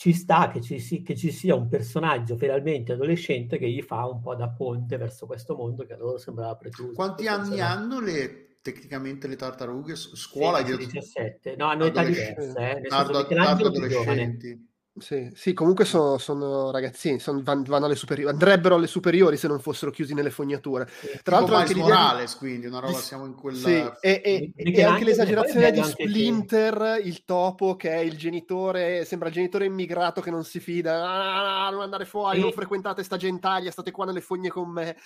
ci 0.00 0.14
sta 0.14 0.50
che 0.50 0.62
ci, 0.62 0.78
si, 0.78 1.02
che 1.02 1.14
ci, 1.14 1.30
sia 1.30 1.54
un 1.54 1.68
personaggio 1.68 2.34
finalmente 2.34 2.92
adolescente 2.92 3.58
che 3.58 3.68
gli 3.68 3.82
fa 3.82 4.06
un 4.06 4.22
po' 4.22 4.34
da 4.34 4.48
ponte 4.48 4.96
verso 4.96 5.26
questo 5.26 5.54
mondo 5.54 5.84
che 5.84 5.92
a 5.92 5.98
loro 5.98 6.16
sembrava 6.16 6.56
precluso. 6.56 6.94
Quanti 6.94 7.26
anni 7.26 7.60
hanno 7.60 8.00
le, 8.00 8.56
tecnicamente 8.62 9.28
le 9.28 9.36
tartarughe? 9.36 9.94
Scuola? 9.96 10.64
16, 10.64 10.86
17. 10.86 11.56
No, 11.56 11.66
hanno 11.66 11.84
età 11.84 12.02
diverse. 12.02 12.78
Eh? 12.78 12.80
Tardo, 12.88 13.26
tardo 13.26 13.66
adolescenti. 13.66 14.69
Sì, 14.98 15.30
sì, 15.34 15.52
comunque 15.52 15.84
sono, 15.84 16.18
sono 16.18 16.72
ragazzini, 16.72 17.20
sono, 17.20 17.40
vanno 17.44 17.86
alle 17.86 17.94
superiori, 17.94 18.32
andrebbero 18.32 18.74
alle 18.74 18.88
superiori 18.88 19.36
se 19.36 19.46
non 19.46 19.60
fossero 19.60 19.92
chiusi 19.92 20.14
nelle 20.14 20.30
fognature. 20.30 20.88
Tra 21.22 21.36
l'altro 21.36 21.54
anche 21.54 21.76
Morales, 21.76 22.32
di... 22.32 22.38
quindi 22.38 22.66
una 22.66 22.80
roba 22.80 22.98
siamo 22.98 23.24
in 23.24 23.34
quella... 23.34 23.58
Sì, 23.58 23.88
e, 24.00 24.20
e, 24.24 24.52
e 24.56 24.82
anche 24.82 25.04
l'esagerazione 25.04 25.70
di 25.70 25.82
Splinter, 25.82 26.98
che... 27.00 27.08
il 27.08 27.24
topo 27.24 27.76
che 27.76 27.90
è 27.90 27.98
il 27.98 28.16
genitore, 28.16 29.04
sembra 29.04 29.28
il 29.28 29.34
genitore 29.34 29.64
immigrato 29.66 30.20
che 30.20 30.30
non 30.30 30.44
si 30.44 30.58
fida, 30.58 31.08
ah, 31.08 31.70
non 31.70 31.82
andare 31.82 32.04
fuori, 32.04 32.38
sì. 32.38 32.42
non 32.42 32.52
frequentate 32.52 33.04
sta 33.04 33.16
gentaglia, 33.16 33.70
state 33.70 33.92
qua 33.92 34.06
nelle 34.06 34.20
fogne 34.20 34.48
con 34.48 34.70
me. 34.70 34.96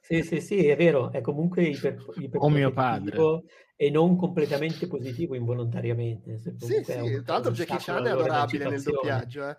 Sì, 0.00 0.22
sì, 0.22 0.40
sì, 0.40 0.66
è 0.66 0.76
vero, 0.76 1.12
è 1.12 1.20
comunque 1.20 1.64
iper, 1.64 2.02
iper 2.16 2.40
o 2.40 2.48
mio 2.48 2.72
padre 2.72 3.42
e 3.82 3.90
non 3.90 4.14
completamente 4.14 4.86
positivo 4.86 5.34
involontariamente. 5.34 6.38
Sì, 6.56 6.84
sì, 6.84 7.22
tra 7.24 7.32
l'altro 7.32 7.50
Jackie 7.50 7.78
Chan 7.80 8.06
è 8.06 8.10
adorabile 8.10 8.68
nel 8.68 8.80
doppiaggio, 8.80 9.48
eh? 9.48 9.56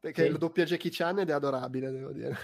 perché 0.00 0.24
sì. 0.24 0.30
lo 0.30 0.38
doppia 0.38 0.64
Jackie 0.64 0.90
Chan 0.90 1.18
ed 1.18 1.28
è 1.28 1.32
adorabile, 1.32 1.90
devo 1.90 2.10
dire. 2.10 2.34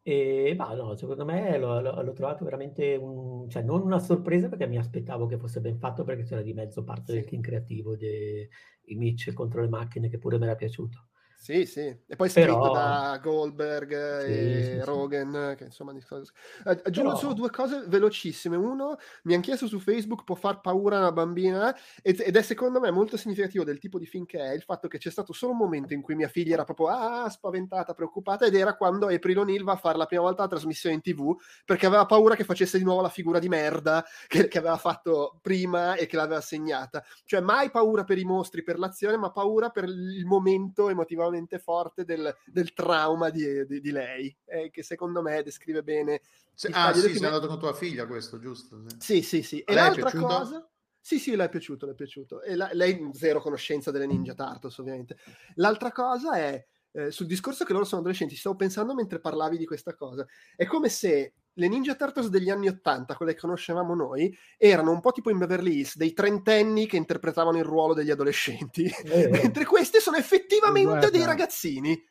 E 0.00 0.54
ma 0.56 0.72
no, 0.72 0.94
secondo 0.94 1.26
me 1.26 1.58
l'ho, 1.58 1.80
l'ho 1.80 2.12
trovato 2.14 2.44
veramente 2.44 2.94
un, 2.94 3.50
cioè 3.50 3.62
non 3.62 3.82
una 3.82 3.98
sorpresa 3.98 4.48
perché 4.48 4.66
mi 4.66 4.78
aspettavo 4.78 5.26
che 5.26 5.36
fosse 5.36 5.60
ben 5.60 5.78
fatto 5.78 6.04
perché 6.04 6.22
c'era 6.22 6.40
di 6.40 6.54
mezzo 6.54 6.84
parte 6.84 7.12
sì. 7.12 7.18
del 7.18 7.26
team 7.26 7.42
creativo 7.42 7.94
di 7.94 8.48
Mitchell 8.94 9.34
contro 9.34 9.60
le 9.60 9.68
macchine 9.68 10.08
che 10.08 10.16
pure 10.16 10.38
mi 10.38 10.44
era 10.44 10.54
piaciuto. 10.54 11.08
Sì, 11.46 11.64
sì, 11.64 11.96
e 12.08 12.16
poi 12.16 12.28
scritto 12.28 12.58
Però... 12.58 12.72
da 12.72 13.20
Goldberg 13.22 14.24
sì, 14.24 14.32
e 14.32 14.62
sì, 14.80 14.84
Rogan, 14.84 15.50
sì. 15.50 15.56
che 15.58 15.64
insomma... 15.66 15.92
Aggiungo 15.92 17.10
Però... 17.10 17.16
solo 17.16 17.34
due 17.34 17.50
cose 17.50 17.84
velocissime. 17.86 18.56
Uno, 18.56 18.96
mi 19.22 19.34
hanno 19.34 19.44
chiesto 19.44 19.68
su 19.68 19.78
Facebook, 19.78 20.24
può 20.24 20.34
far 20.34 20.60
paura 20.60 20.96
a 20.96 20.98
una 20.98 21.12
bambina? 21.12 21.72
Ed 22.02 22.18
è 22.18 22.42
secondo 22.42 22.80
me 22.80 22.90
molto 22.90 23.16
significativo 23.16 23.62
del 23.62 23.78
tipo 23.78 23.96
di 24.00 24.06
film 24.06 24.26
che 24.26 24.40
è 24.40 24.54
il 24.54 24.62
fatto 24.62 24.88
che 24.88 24.98
c'è 24.98 25.08
stato 25.08 25.32
solo 25.32 25.52
un 25.52 25.58
momento 25.58 25.94
in 25.94 26.02
cui 26.02 26.16
mia 26.16 26.26
figlia 26.26 26.54
era 26.54 26.64
proprio 26.64 26.88
ah, 26.88 27.28
spaventata, 27.28 27.94
preoccupata, 27.94 28.44
ed 28.46 28.56
era 28.56 28.74
quando 28.74 29.06
April 29.06 29.38
O'Neil 29.38 29.62
va 29.62 29.74
a 29.74 29.76
fare 29.76 29.98
la 29.98 30.06
prima 30.06 30.22
volta 30.22 30.42
la 30.42 30.48
trasmissione 30.48 30.96
in 30.96 31.00
tv, 31.00 31.32
perché 31.64 31.86
aveva 31.86 32.06
paura 32.06 32.34
che 32.34 32.42
facesse 32.42 32.76
di 32.76 32.82
nuovo 32.82 33.02
la 33.02 33.08
figura 33.08 33.38
di 33.38 33.48
merda 33.48 34.04
che, 34.26 34.48
che 34.48 34.58
aveva 34.58 34.78
fatto 34.78 35.38
prima 35.40 35.94
e 35.94 36.06
che 36.06 36.16
l'aveva 36.16 36.40
segnata. 36.40 37.04
Cioè 37.24 37.38
mai 37.38 37.70
paura 37.70 38.02
per 38.02 38.18
i 38.18 38.24
mostri, 38.24 38.64
per 38.64 38.80
l'azione, 38.80 39.16
ma 39.16 39.30
paura 39.30 39.70
per 39.70 39.84
il 39.84 40.26
momento 40.26 40.88
emotivamente 40.88 41.34
estremamente 41.36 41.58
forte 41.58 42.04
del, 42.04 42.34
del 42.46 42.72
trauma 42.72 43.30
di, 43.30 43.66
di, 43.66 43.80
di 43.80 43.90
lei, 43.90 44.34
eh, 44.46 44.70
che 44.70 44.82
secondo 44.82 45.22
me 45.22 45.42
descrive 45.42 45.82
bene. 45.82 46.20
Se, 46.54 46.68
ah, 46.72 46.92
sì, 46.92 47.14
sei 47.14 47.24
andato 47.26 47.46
con 47.46 47.58
tua 47.58 47.74
figlia, 47.74 48.06
questo, 48.06 48.38
giusto? 48.38 48.82
Sì, 48.98 49.22
sì, 49.22 49.42
sì. 49.42 49.60
E 49.60 49.74
l'altra 49.74 50.10
cosa. 50.10 50.68
Sì, 50.98 51.20
sì, 51.20 51.36
le 51.36 51.44
è 51.44 51.48
piaciuto, 51.48 51.86
le 51.86 51.92
è 51.92 51.94
piaciuto. 51.94 52.42
E 52.42 52.56
la, 52.56 52.68
lei 52.72 53.10
zero 53.12 53.40
conoscenza 53.40 53.92
delle 53.92 54.06
Ninja 54.06 54.34
Turtles, 54.34 54.76
ovviamente. 54.78 55.16
L'altra 55.54 55.92
cosa 55.92 56.36
è 56.36 56.66
eh, 56.92 57.10
sul 57.12 57.26
discorso 57.26 57.64
che 57.64 57.72
loro 57.72 57.84
sono 57.84 58.00
adolescenti, 58.00 58.34
stavo 58.34 58.56
pensando 58.56 58.92
mentre 58.94 59.20
parlavi 59.20 59.56
di 59.56 59.66
questa 59.66 59.94
cosa. 59.94 60.26
È 60.56 60.64
come 60.64 60.88
se 60.88 61.34
le 61.58 61.68
Ninja 61.68 61.94
Turtles 61.94 62.28
degli 62.28 62.50
anni 62.50 62.68
Ottanta, 62.68 63.14
quelle 63.14 63.34
che 63.34 63.40
conoscevamo 63.40 63.94
noi, 63.94 64.36
erano 64.56 64.92
un 64.92 65.00
po' 65.00 65.12
tipo 65.12 65.30
in 65.30 65.38
Beverly 65.38 65.78
Hills, 65.78 65.96
dei 65.96 66.12
trentenni 66.12 66.86
che 66.86 66.96
interpretavano 66.96 67.58
il 67.58 67.64
ruolo 67.64 67.94
degli 67.94 68.10
adolescenti, 68.10 68.84
eh, 68.84 69.28
mentre 69.30 69.64
questi 69.64 70.00
sono 70.00 70.16
effettivamente 70.16 70.90
guarda. 70.90 71.10
dei 71.10 71.24
ragazzini. 71.24 72.04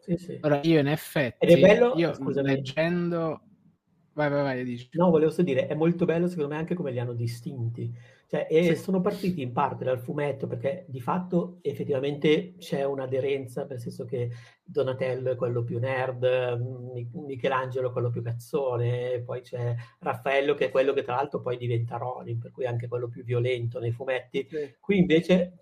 Sì, 0.00 0.16
sì. 0.16 0.38
Ora, 0.40 0.60
io 0.62 0.80
in 0.80 0.88
effetti, 0.88 1.58
bello... 1.58 1.94
io, 1.96 2.14
leggendo, 2.42 3.40
Vai, 4.16 4.30
vai, 4.30 4.42
vai, 4.42 4.64
dici. 4.64 4.88
No, 4.92 5.10
volevo 5.10 5.30
solo 5.30 5.46
dire, 5.46 5.66
è 5.66 5.74
molto 5.74 6.06
bello 6.06 6.26
secondo 6.26 6.54
me 6.54 6.56
anche 6.56 6.74
come 6.74 6.90
li 6.90 6.98
hanno 6.98 7.12
distinti. 7.12 7.92
Cioè, 8.28 8.48
e 8.50 8.74
Sì. 8.74 8.76
sono 8.76 9.00
partiti 9.00 9.40
in 9.40 9.52
parte 9.52 9.84
dal 9.84 10.00
fumetto 10.00 10.48
perché 10.48 10.84
di 10.88 11.00
fatto 11.00 11.58
effettivamente 11.62 12.54
c'è 12.58 12.82
un'aderenza, 12.84 13.64
nel 13.68 13.78
senso 13.78 14.04
che 14.04 14.30
Donatello 14.64 15.30
è 15.30 15.36
quello 15.36 15.62
più 15.62 15.78
nerd, 15.78 16.24
Mi- 16.92 17.08
Michelangelo 17.14 17.88
è 17.90 17.92
quello 17.92 18.10
più 18.10 18.22
cazzone, 18.22 19.22
poi 19.24 19.42
c'è 19.42 19.74
Raffaello 20.00 20.54
che 20.54 20.66
è 20.66 20.70
quello 20.70 20.92
che 20.92 21.02
tra 21.04 21.14
l'altro 21.14 21.40
poi 21.40 21.56
diventa 21.56 21.98
Ronin, 21.98 22.38
per 22.38 22.50
cui 22.50 22.64
è 22.64 22.66
anche 22.66 22.88
quello 22.88 23.06
più 23.08 23.22
violento 23.22 23.78
nei 23.78 23.92
fumetti. 23.92 24.44
Sì. 24.50 24.74
Qui 24.80 24.98
invece, 24.98 25.58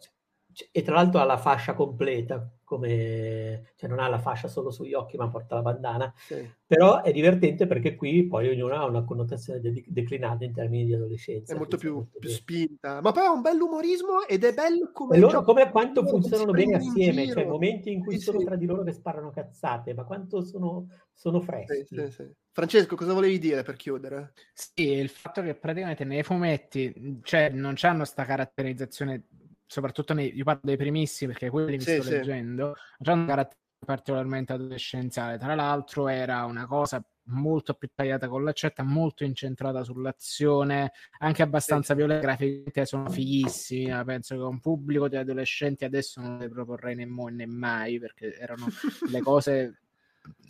e 0.70 0.82
tra 0.82 0.94
l'altro 0.94 1.20
ha 1.20 1.24
la 1.24 1.36
fascia 1.36 1.74
completa, 1.74 2.48
come, 2.62 3.72
cioè 3.76 3.88
non 3.88 3.98
ha 3.98 4.08
la 4.08 4.18
fascia 4.18 4.48
solo 4.48 4.70
sugli 4.70 4.94
occhi 4.94 5.16
ma 5.16 5.28
porta 5.28 5.54
la 5.56 5.62
bandana, 5.62 6.12
Sì. 6.16 6.50
però 6.66 7.02
è 7.02 7.12
divertente 7.12 7.66
perché 7.66 7.94
qui 7.94 8.26
poi 8.26 8.48
ognuno 8.48 8.74
ha 8.74 8.84
una 8.84 9.04
connotazione 9.04 9.60
de- 9.60 9.84
declinata 9.86 10.44
in 10.44 10.52
termini 10.52 10.84
di 10.86 10.94
adolescenza. 10.94 11.54
È 11.54 11.58
molto 11.58 11.76
più, 11.76 12.04
sta 12.08 12.18
più 12.18 12.28
spinta, 12.28 13.00
ma 13.00 13.12
poi 13.12 13.24
ha 13.24 13.32
un 13.32 13.42
bell'umorismo 13.42 14.24
ed 14.26 14.44
è 14.44 14.52
bello 14.54 14.90
come 14.92 15.16
E 15.16 15.20
loro 15.20 15.42
come 15.42 15.70
quanto 15.70 16.06
funzionano 16.06 16.52
bene 16.52 16.76
assieme, 16.76 17.22
giro. 17.22 17.34
cioè 17.34 17.46
momenti 17.46 17.92
in 17.92 18.00
cui 18.00 18.16
Sì, 18.16 18.24
sono 18.24 18.38
sì. 18.38 18.44
tra 18.44 18.56
di 18.56 18.66
loro 18.66 18.82
che 18.82 18.92
sparano 18.92 19.30
cazzate, 19.30 19.94
ma 19.94 20.04
quanto 20.04 20.42
sono, 20.42 20.86
sono 21.12 21.40
freschi. 21.40 21.96
sì, 21.96 22.10
sì. 22.10 22.30
Francesco, 22.50 22.94
cosa 22.94 23.12
volevi 23.12 23.38
dire 23.40 23.62
per 23.62 23.74
chiudere? 23.76 24.32
Sì, 24.52 24.92
il 24.92 25.08
fatto 25.08 25.42
che 25.42 25.56
praticamente 25.56 26.04
nei 26.04 26.22
fumetti, 26.22 27.18
cioè, 27.24 27.48
non 27.50 27.74
c'hanno 27.76 28.04
sta 28.04 28.24
caratterizzazione, 28.24 29.24
soprattutto 29.66 30.14
nei, 30.14 30.34
io 30.36 30.44
parlo 30.44 30.60
dei 30.64 30.76
primissimi 30.76 31.32
perché 31.32 31.50
quelli 31.50 31.76
mi 31.78 31.84
Sì, 31.84 31.90
sto 31.90 32.02
sì. 32.02 32.10
leggendo, 32.10 32.64
non 32.66 32.74
c'hanno 33.02 33.22
una 33.22 33.26
caratterizzazione 33.28 33.62
particolarmente 33.84 34.52
adolescenziale. 34.54 35.38
Tra 35.38 35.54
l'altro 35.54 36.08
era 36.08 36.44
una 36.44 36.66
cosa 36.66 37.04
molto 37.26 37.74
più 37.74 37.88
tagliata 37.94 38.28
con 38.28 38.42
l'accetta, 38.44 38.82
molto 38.82 39.24
incentrata 39.24 39.82
sull'azione, 39.84 40.92
anche 41.18 41.42
abbastanza 41.42 41.92
Sì. 41.92 41.98
violenta, 41.98 42.26
graficamente 42.26 42.84
sono 42.86 43.08
fighissimi, 43.10 43.90
ma 43.90 44.04
penso 44.04 44.36
che 44.36 44.42
un 44.42 44.60
pubblico 44.60 45.08
di 45.08 45.16
adolescenti 45.16 45.84
adesso 45.84 46.20
non 46.20 46.38
le 46.38 46.48
proporrei 46.48 47.04
mo 47.06 47.28
né 47.28 47.46
mai, 47.46 47.98
perché 47.98 48.34
erano 48.36 48.72
le 49.04 49.20
cose 49.20 49.83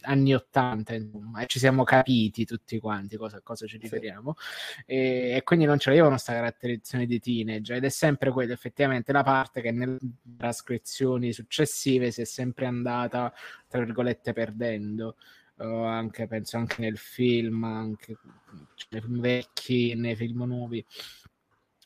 anni 0.02 0.34
80 0.34 0.94
insomma, 0.94 1.40
e 1.42 1.46
ci 1.46 1.58
siamo 1.58 1.82
capiti 1.84 2.44
tutti 2.44 2.78
quanti 2.78 3.16
cosa, 3.16 3.40
cosa 3.42 3.66
ci 3.66 3.76
Sì. 3.76 3.82
riferiamo. 3.82 4.34
E, 4.86 5.32
e 5.36 5.42
quindi 5.44 5.64
non 5.64 5.76
c'avevano 5.78 6.10
questa 6.10 6.32
caratterizzazione 6.34 7.06
di 7.06 7.18
teenage 7.20 7.74
ed 7.74 7.84
è 7.84 7.88
sempre 7.88 8.30
quella 8.30 8.52
effettivamente 8.52 9.12
la 9.12 9.22
parte 9.22 9.60
che 9.60 9.70
nelle 9.72 9.98
trascrizioni 10.36 11.32
successive 11.32 12.10
si 12.10 12.20
è 12.20 12.24
sempre 12.24 12.66
andata 12.66 13.32
tra 13.68 13.80
virgolette 13.84 14.32
perdendo. 14.32 15.16
Uh, 15.56 15.84
anche 15.84 16.26
penso 16.26 16.56
anche 16.56 16.80
nel 16.80 16.98
film 16.98 17.62
anche 17.62 18.18
nei 18.90 19.00
film 19.00 19.20
vecchi 19.20 19.94
nei 19.94 20.16
film 20.16 20.42
nuovi. 20.44 20.84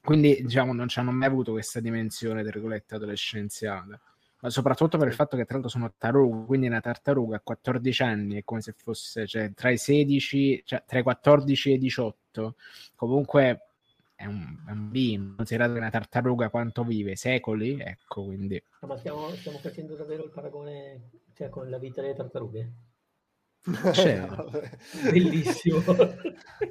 Quindi 0.02 0.42
diciamo 0.42 0.72
non 0.72 0.88
ci 0.88 0.98
hanno 1.00 1.10
mai 1.12 1.28
avuto 1.28 1.52
questa 1.52 1.78
dimensione 1.80 2.42
tra 2.42 2.52
virgolette 2.52 2.94
adolescenziale 2.94 4.00
ma 4.40 4.50
soprattutto 4.50 4.98
per 4.98 5.08
il 5.08 5.14
fatto 5.14 5.36
che 5.36 5.44
tra 5.44 5.54
l'altro 5.54 5.70
sono 5.70 5.92
tartarughe, 5.96 6.46
quindi 6.46 6.66
una 6.66 6.80
tartaruga 6.80 7.36
a 7.36 7.40
14 7.40 8.02
anni 8.02 8.36
è 8.36 8.44
come 8.44 8.60
se 8.60 8.72
fosse 8.76 9.26
cioè, 9.26 9.52
tra 9.54 9.70
i 9.70 9.78
16, 9.78 10.62
cioè 10.64 10.82
tra 10.86 10.98
i 10.98 11.02
14 11.02 11.70
e 11.70 11.74
i 11.74 11.78
18, 11.78 12.54
comunque 12.94 13.62
è 14.14 14.26
un 14.26 14.58
bambino, 14.64 15.34
considerato 15.36 15.72
che 15.72 15.78
una 15.78 15.90
tartaruga 15.90 16.50
quanto 16.50 16.82
vive? 16.82 17.14
Secoli? 17.14 17.78
Ecco, 17.80 18.24
quindi... 18.24 18.60
Ma 18.80 18.96
stiamo, 18.96 19.28
stiamo 19.30 19.58
facendo 19.58 19.94
davvero 19.94 20.24
il 20.24 20.30
paragone 20.30 21.10
cioè, 21.34 21.48
con 21.48 21.70
la 21.70 21.78
vita 21.78 22.00
delle 22.00 22.14
tartarughe? 22.14 22.72
Certo. 23.92 24.50
Bellissimo. 25.10 25.82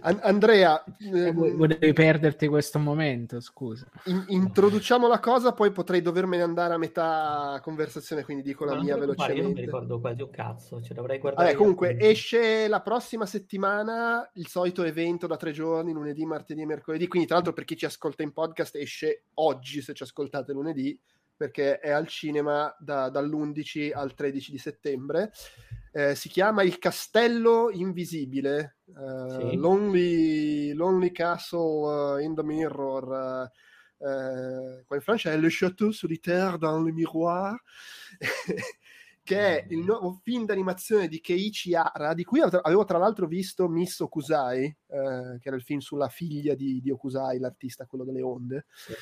An- 0.01 0.19
Andrea, 0.23 0.83
Eh, 0.99 1.27
ehm, 1.27 1.33
vo- 1.35 1.55
Volevi 1.55 1.93
perderti 1.93 2.47
questo 2.47 2.79
momento, 2.79 3.39
scusa. 3.39 3.85
in- 4.05 4.23
introduciamo 4.27 5.07
la 5.07 5.19
cosa, 5.19 5.53
poi 5.53 5.71
potrei 5.71 6.01
dovermene 6.01 6.41
andare 6.43 6.73
a 6.73 6.77
metà 6.77 7.59
conversazione, 7.61 8.23
quindi 8.23 8.41
dico 8.43 8.65
la 8.65 8.73
non 8.73 8.83
mia 8.83 8.95
preoccupare, 8.95 9.33
Io 9.33 9.41
non 9.43 9.51
mi 9.51 9.55
velocemente. 9.57 9.61
ricordo 9.87 9.99
quasi 9.99 10.21
un 10.23 10.29
cazzo, 10.31 10.81
cioè 10.81 10.95
dovrei 10.95 11.19
guardare. 11.19 11.45
Vabbè, 11.45 11.57
comunque 11.57 11.87
appunti. 11.89 12.05
esce 12.07 12.67
la 12.67 12.81
prossima 12.81 13.25
settimana 13.25 14.27
il 14.33 14.47
solito 14.47 14.83
evento 14.83 15.27
da 15.27 15.37
tre 15.37 15.51
giorni, 15.51 15.91
lunedì, 15.93 16.25
martedì 16.25 16.61
e 16.61 16.65
mercoledì. 16.65 17.07
Quindi, 17.07 17.27
tra 17.27 17.35
l'altro, 17.37 17.53
per 17.53 17.65
chi 17.65 17.77
ci 17.77 17.85
ascolta 17.85 18.23
in 18.23 18.31
podcast, 18.33 18.75
esce 18.75 19.23
oggi 19.35 19.81
se 19.81 19.93
ci 19.93 20.03
ascoltate 20.03 20.51
lunedì, 20.51 20.97
perché 21.37 21.79
è 21.79 21.91
al 21.91 22.07
cinema 22.07 22.75
da- 22.79 23.09
dall'11 23.09 23.91
al 23.93 24.13
13 24.15 24.51
di 24.51 24.57
settembre. 24.57 25.31
Eh, 25.91 26.15
si 26.15 26.29
chiama 26.29 26.63
Il 26.63 26.79
Castello 26.79 27.69
Invisibile, 27.71 28.77
eh, 28.87 29.49
Sì. 29.51 29.55
Lonely, 29.55 30.73
Lonely 30.73 31.11
Castle 31.11 32.19
eh, 32.19 32.23
in 32.23 32.35
the 32.35 32.43
Mirror. 32.43 33.51
eh, 33.51 33.51
eh, 33.99 34.83
qua 34.85 34.95
in 34.95 35.01
Francia 35.01 35.31
è 35.31 35.37
Le 35.37 35.47
Château 35.49 35.91
solitaire 35.91 36.57
dans 36.57 36.83
le 36.83 36.91
miroir. 36.91 37.55
che 39.23 39.37
è 39.37 39.65
il 39.73 39.79
nuovo 39.79 40.21
film 40.23 40.45
d'animazione 40.45 41.09
di 41.09 41.19
Keiichi 41.19 41.75
Hara, 41.75 42.13
di 42.13 42.23
cui 42.23 42.39
avevo 42.39 42.85
tra 42.85 42.97
l'altro 42.97 43.27
visto 43.27 43.67
Miss 43.67 43.99
Okusai, 43.99 44.63
eh, 44.63 45.37
che 45.39 45.47
era 45.47 45.55
il 45.57 45.63
film 45.63 45.79
sulla 45.79 46.07
figlia 46.07 46.55
di, 46.55 46.79
di 46.79 46.91
Okusai, 46.91 47.37
l'artista, 47.39 47.85
quello 47.85 48.05
delle 48.05 48.21
onde, 48.21 48.65
sì. 48.73 48.93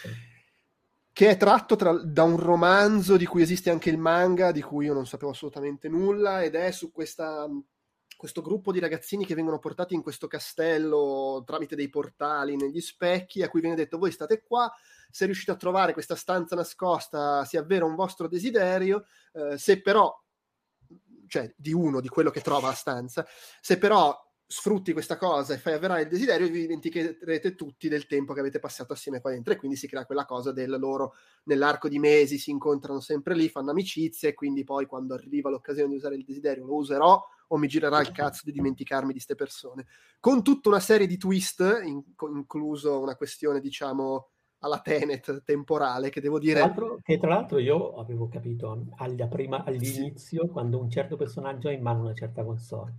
Che 1.15 1.29
è 1.29 1.37
tratto 1.37 1.77
tra- 1.77 1.93
da 1.93 2.23
un 2.23 2.35
romanzo 2.35 3.15
di 3.15 3.25
cui 3.25 3.41
esiste 3.41 3.69
anche 3.69 3.89
il 3.89 3.97
manga, 3.97 4.51
di 4.51 4.61
cui 4.61 4.87
io 4.87 4.93
non 4.93 5.07
sapevo 5.07 5.31
assolutamente 5.31 5.87
nulla, 5.87 6.43
ed 6.43 6.55
è 6.55 6.71
su 6.71 6.91
questa, 6.91 7.47
questo 8.17 8.41
gruppo 8.41 8.73
di 8.73 8.79
ragazzini 8.79 9.25
che 9.25 9.33
vengono 9.33 9.57
portati 9.57 9.93
in 9.93 10.01
questo 10.01 10.27
castello 10.27 11.41
tramite 11.45 11.77
dei 11.77 11.87
portali 11.87 12.57
negli 12.57 12.81
specchi, 12.81 13.43
a 13.43 13.47
cui 13.47 13.61
viene 13.61 13.77
detto 13.77 13.97
voi 13.97 14.11
state 14.11 14.43
qua, 14.43 14.69
se 15.09 15.23
riuscite 15.23 15.51
a 15.51 15.55
trovare 15.55 15.93
questa 15.93 16.17
stanza 16.17 16.53
nascosta 16.53 17.45
si 17.45 17.55
avvera 17.55 17.85
un 17.85 17.95
vostro 17.95 18.27
desiderio, 18.27 19.05
eh, 19.31 19.57
se 19.57 19.81
però, 19.81 20.13
cioè 21.27 21.49
di 21.55 21.71
uno, 21.71 22.01
di 22.01 22.09
quello 22.09 22.29
che 22.29 22.41
trova 22.41 22.67
la 22.67 22.73
stanza, 22.73 23.25
se 23.61 23.77
però 23.77 24.13
sfrutti 24.47 24.93
questa 24.93 25.17
cosa 25.17 25.53
e 25.53 25.57
fai 25.57 25.73
avverare 25.73 26.03
il 26.03 26.07
desiderio, 26.07 26.47
vi 26.47 26.61
dimenticherete 26.61 27.55
tutti 27.55 27.87
del 27.89 28.05
tempo 28.05 28.33
che 28.33 28.39
avete 28.41 28.59
passato 28.59 28.93
assieme 28.93 29.19
qua 29.19 29.31
dentro 29.31 29.53
e 29.53 29.55
quindi 29.55 29.75
si 29.75 29.87
crea 29.87 30.05
quella 30.05 30.25
cosa 30.25 30.51
del 30.51 30.77
loro 30.79 31.13
nell'arco 31.45 31.87
di 31.89 31.97
mesi 31.97 32.37
si 32.37 32.51
incontrano 32.51 32.99
sempre 32.99 33.35
lì, 33.35 33.49
fanno 33.49 33.71
amicizia 33.71 34.29
e 34.29 34.33
quindi 34.33 34.63
poi 34.63 34.85
quando 34.85 35.15
arriva 35.15 35.49
l'occasione 35.49 35.89
di 35.89 35.95
usare 35.95 36.15
il 36.15 36.23
desiderio 36.23 36.65
lo 36.65 36.75
userò 36.75 37.21
o 37.47 37.57
mi 37.57 37.67
girerà 37.67 37.99
il 38.01 38.11
cazzo 38.11 38.41
di 38.43 38.51
dimenticarmi 38.51 39.13
di 39.13 39.19
ste 39.19 39.35
persone. 39.35 39.85
Con 40.19 40.43
tutta 40.43 40.69
una 40.69 40.79
serie 40.79 41.07
di 41.07 41.17
twist, 41.17 41.59
in- 41.83 42.03
incluso 42.35 42.99
una 42.99 43.15
questione 43.15 43.59
diciamo 43.59 44.29
alla 44.59 44.79
Tenet 44.79 45.43
temporale 45.43 46.09
che 46.09 46.21
devo 46.21 46.39
Tra 46.39 46.47
dire 46.47 46.59
l'altro, 46.59 46.99
che 47.03 47.19
tra 47.19 47.29
l'altro 47.29 47.59
io 47.59 47.95
avevo 47.95 48.27
capito 48.27 48.85
prima- 49.29 49.63
all'inizio 49.63 50.47
quando 50.47 50.79
un 50.79 50.89
certo 50.89 51.15
personaggio 51.15 51.67
ha 51.67 51.71
in 51.71 51.81
mano 51.81 52.01
una 52.01 52.13
certa 52.13 52.43
console. 52.43 52.93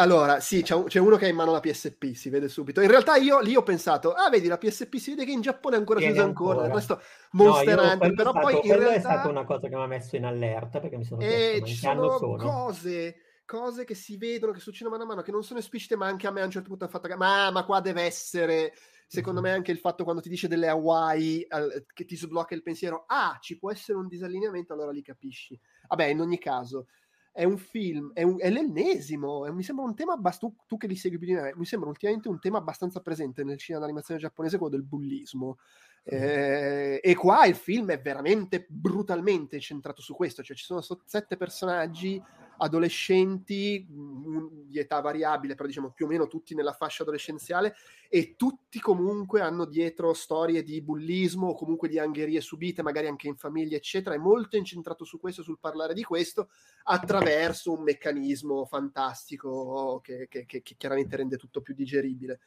Allora, 0.00 0.40
sì, 0.40 0.62
c'è, 0.62 0.82
c'è 0.84 0.98
uno 0.98 1.16
che 1.16 1.26
ha 1.26 1.28
in 1.28 1.36
mano 1.36 1.52
la 1.52 1.60
PSP, 1.60 2.12
si 2.14 2.30
vede 2.30 2.48
subito. 2.48 2.80
In 2.80 2.88
realtà 2.88 3.16
io 3.16 3.40
lì 3.40 3.54
ho 3.54 3.62
pensato, 3.62 4.12
ah, 4.12 4.30
vedi, 4.30 4.48
la 4.48 4.56
PSP 4.56 4.96
si 4.96 5.10
vede 5.10 5.26
che 5.26 5.32
in 5.32 5.42
Giappone 5.42 5.76
ancora 5.76 6.00
si 6.00 6.08
usa 6.08 6.22
ancora, 6.22 6.64
il 6.64 6.72
resto 6.72 7.02
Monster 7.32 7.76
No, 7.76 7.82
Hunter, 7.82 8.14
però 8.14 8.30
stato- 8.30 8.46
poi 8.46 8.54
in 8.54 8.60
quello 8.60 8.82
è 8.82 8.88
realtà... 8.88 9.08
stata 9.08 9.28
una 9.28 9.44
cosa 9.44 9.68
che 9.68 9.76
mi 9.76 9.82
ha 9.82 9.86
messo 9.86 10.16
in 10.16 10.24
allerta 10.24 10.80
perché 10.80 10.96
mi 10.96 11.04
sono 11.04 11.20
chiesto 11.20 11.56
in 11.58 11.66
ci 11.66 11.74
sono 11.76 12.16
sono? 12.16 12.36
cose, 12.36 13.16
cose 13.44 13.84
che 13.84 13.94
si 13.94 14.16
vedono, 14.16 14.52
che 14.52 14.60
succedono 14.60 14.96
mano 14.96 15.04
a 15.04 15.14
mano, 15.14 15.22
che 15.22 15.32
non 15.32 15.42
sono 15.44 15.58
esplicite, 15.60 15.96
ma 15.96 16.06
anche 16.06 16.26
a 16.26 16.30
me 16.30 16.40
a 16.40 16.44
un 16.44 16.50
certo 16.50 16.68
punto 16.68 16.84
hanno 16.84 16.92
fatto... 16.92 17.14
Ma, 17.16 17.50
ma 17.50 17.64
qua 17.64 17.80
deve 17.80 18.02
essere... 18.02 18.72
Secondo 19.06 19.40
Mhm. 19.40 19.46
me 19.46 19.52
anche 19.52 19.72
il 19.72 19.78
fatto 19.78 20.04
quando 20.04 20.22
ti 20.22 20.28
dice 20.28 20.46
delle 20.46 20.68
Hawaii 20.68 21.44
al- 21.48 21.84
che 21.92 22.04
ti 22.04 22.14
sblocca 22.16 22.54
il 22.54 22.62
pensiero, 22.62 23.04
ah, 23.08 23.36
ci 23.40 23.58
può 23.58 23.72
essere 23.72 23.98
un 23.98 24.06
disallineamento, 24.06 24.72
allora 24.72 24.92
li 24.92 25.02
capisci. 25.02 25.58
Vabbè, 25.88 26.04
in 26.04 26.20
ogni 26.20 26.38
caso, 26.38 26.86
è 27.32 27.44
un 27.44 27.58
film, 27.58 28.10
è, 28.12 28.22
un- 28.22 28.40
è 28.40 28.50
l'ennesimo, 28.50 29.46
è- 29.46 29.50
mi 29.50 29.62
sembra 29.62 29.84
un 29.84 29.94
tema 29.94 30.14
abbastanza, 30.14 30.56
tu, 30.56 30.64
tu 30.66 30.76
che 30.76 30.86
li 30.86 30.96
segui 30.96 31.18
più 31.18 31.26
di 31.28 31.34
me, 31.34 31.52
mi 31.56 31.64
sembra 31.64 31.88
ultimamente 31.88 32.28
un 32.28 32.38
tema 32.40 32.58
abbastanza 32.58 33.00
presente 33.00 33.44
nel 33.44 33.58
cinema 33.58 33.84
d'animazione 33.84 34.20
giapponese, 34.20 34.58
quello 34.58 34.72
del 34.76 34.84
bullismo. 34.84 35.58
Eh, 36.02 36.98
e 37.02 37.14
qua 37.14 37.44
il 37.46 37.54
film 37.54 37.90
è 37.90 38.00
veramente 38.00 38.66
brutalmente 38.68 39.60
centrato 39.60 40.00
su 40.02 40.14
questo, 40.14 40.42
cioè 40.42 40.56
ci 40.56 40.64
sono 40.64 40.80
so- 40.80 41.02
sette 41.04 41.36
personaggi 41.36 42.20
adolescenti 42.60 43.86
mh, 43.88 44.66
di 44.68 44.78
età 44.78 45.00
variabile, 45.00 45.54
però 45.54 45.66
diciamo 45.66 45.90
più 45.92 46.04
o 46.04 46.08
meno 46.08 46.26
tutti 46.28 46.54
nella 46.54 46.72
fascia 46.72 47.02
adolescenziale 47.02 47.74
e 48.08 48.34
tutti 48.36 48.78
comunque 48.80 49.40
hanno 49.40 49.64
dietro 49.64 50.12
storie 50.12 50.62
di 50.62 50.82
bullismo 50.82 51.48
o 51.48 51.54
comunque 51.54 51.88
di 51.88 51.98
angherie 51.98 52.40
subite, 52.40 52.82
magari 52.82 53.06
anche 53.06 53.28
in 53.28 53.36
famiglia, 53.36 53.76
eccetera. 53.76 54.14
È 54.14 54.18
molto 54.18 54.56
incentrato 54.56 55.04
su 55.04 55.18
questo, 55.18 55.42
sul 55.42 55.58
parlare 55.58 55.94
di 55.94 56.02
questo, 56.02 56.50
attraverso 56.84 57.72
un 57.72 57.82
meccanismo 57.82 58.64
fantastico 58.66 60.00
che- 60.02 60.26
che- 60.28 60.44
che 60.46 60.62
chiaramente 60.76 61.16
rende 61.16 61.36
tutto 61.36 61.60
più 61.62 61.74
digeribile. 61.74 62.40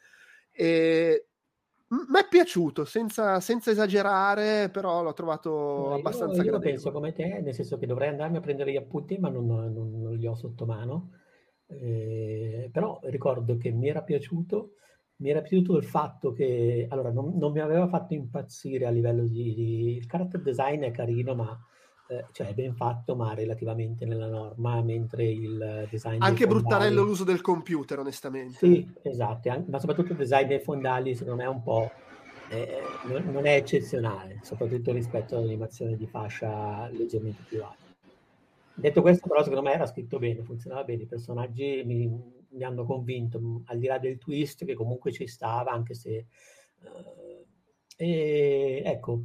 E 0.52 1.26
mi 2.08 2.18
è 2.20 2.28
piaciuto, 2.28 2.84
senza, 2.84 3.40
senza 3.40 3.70
esagerare, 3.70 4.70
però 4.70 5.02
l'ho 5.02 5.12
trovato 5.12 5.50
No, 5.76 5.96
io- 5.96 5.96
abbastanza 5.96 6.42
io, 6.42 6.58
gradevole. 6.58 6.60
penso 6.60 6.92
come 6.92 7.12
te, 7.12 7.40
nel 7.40 7.52
senso 7.54 7.78
che 7.78 7.86
dovrei 7.86 8.08
andarmi 8.08 8.36
a 8.36 8.40
prendere 8.40 8.70
gli 8.72 8.76
appunti, 8.76 9.18
ma 9.18 9.28
non, 9.28 9.46
non- 9.46 10.00
non 10.00 10.14
li 10.16 10.26
ho 10.26 10.34
sotto 10.34 10.66
mano. 10.66 11.10
eh, 11.66 12.68
però 12.72 13.00
ricordo 13.04 13.56
che 13.56 13.70
mi 13.72 13.88
era 13.88 14.02
piaciuto, 14.02 14.74
mi 15.16 15.30
era 15.30 15.40
piaciuto 15.40 15.76
il 15.76 15.84
fatto 15.84 16.32
che, 16.32 16.86
allora, 16.90 17.10
non, 17.10 17.36
non 17.38 17.52
mi 17.52 17.60
aveva 17.60 17.88
fatto 17.88 18.14
impazzire 18.14 18.84
a 18.86 18.90
livello 18.90 19.26
di, 19.26 19.54
di, 19.54 19.96
il 19.96 20.06
character 20.06 20.42
design 20.42 20.82
è 20.82 20.90
carino, 20.92 21.34
ma 21.34 21.58
eh, 22.08 22.26
cioè 22.32 22.48
è 22.48 22.54
ben 22.54 22.74
fatto, 22.74 23.14
ma 23.16 23.34
relativamente 23.34 24.04
nella 24.04 24.28
norma, 24.28 24.82
mentre 24.82 25.24
il 25.24 25.86
design... 25.90 26.22
Anche 26.22 26.46
bruttarello 26.46 26.88
fondali... 26.88 27.08
l'uso 27.08 27.24
del 27.24 27.40
computer, 27.40 27.98
onestamente. 27.98 28.56
Sì, 28.56 28.92
esatto, 29.02 29.64
ma 29.68 29.78
soprattutto 29.78 30.12
il 30.12 30.18
design 30.18 30.46
dei 30.46 30.60
fondali 30.60 31.14
secondo 31.14 31.40
me 31.40 31.44
è 31.44 31.48
un 31.48 31.62
po'... 31.62 31.90
Eh, 32.50 32.82
non 33.06 33.46
è 33.46 33.54
eccezionale, 33.54 34.40
soprattutto 34.42 34.92
rispetto 34.92 35.34
all'animazione 35.34 35.96
di 35.96 36.06
fascia 36.06 36.88
leggermente 36.88 37.42
più 37.48 37.64
alta. 37.64 37.82
Detto 38.74 39.00
questo, 39.00 39.26
però, 39.28 39.42
secondo 39.42 39.62
me 39.62 39.72
era 39.72 39.86
scritto 39.86 40.18
bene, 40.18 40.42
funzionava 40.42 40.84
bene. 40.84 41.04
I 41.04 41.06
personaggi 41.06 41.82
mi, 41.84 42.06
mi 42.50 42.62
hanno 42.62 42.84
convinto, 42.84 43.62
al 43.64 43.78
di 43.78 43.86
là 43.86 43.98
del 43.98 44.18
twist 44.18 44.64
che 44.66 44.74
comunque 44.74 45.10
ci 45.10 45.26
stava, 45.26 45.70
anche 45.70 45.94
se... 45.94 46.26
Uh, 46.80 47.46
e 47.96 48.82
ecco, 48.84 49.22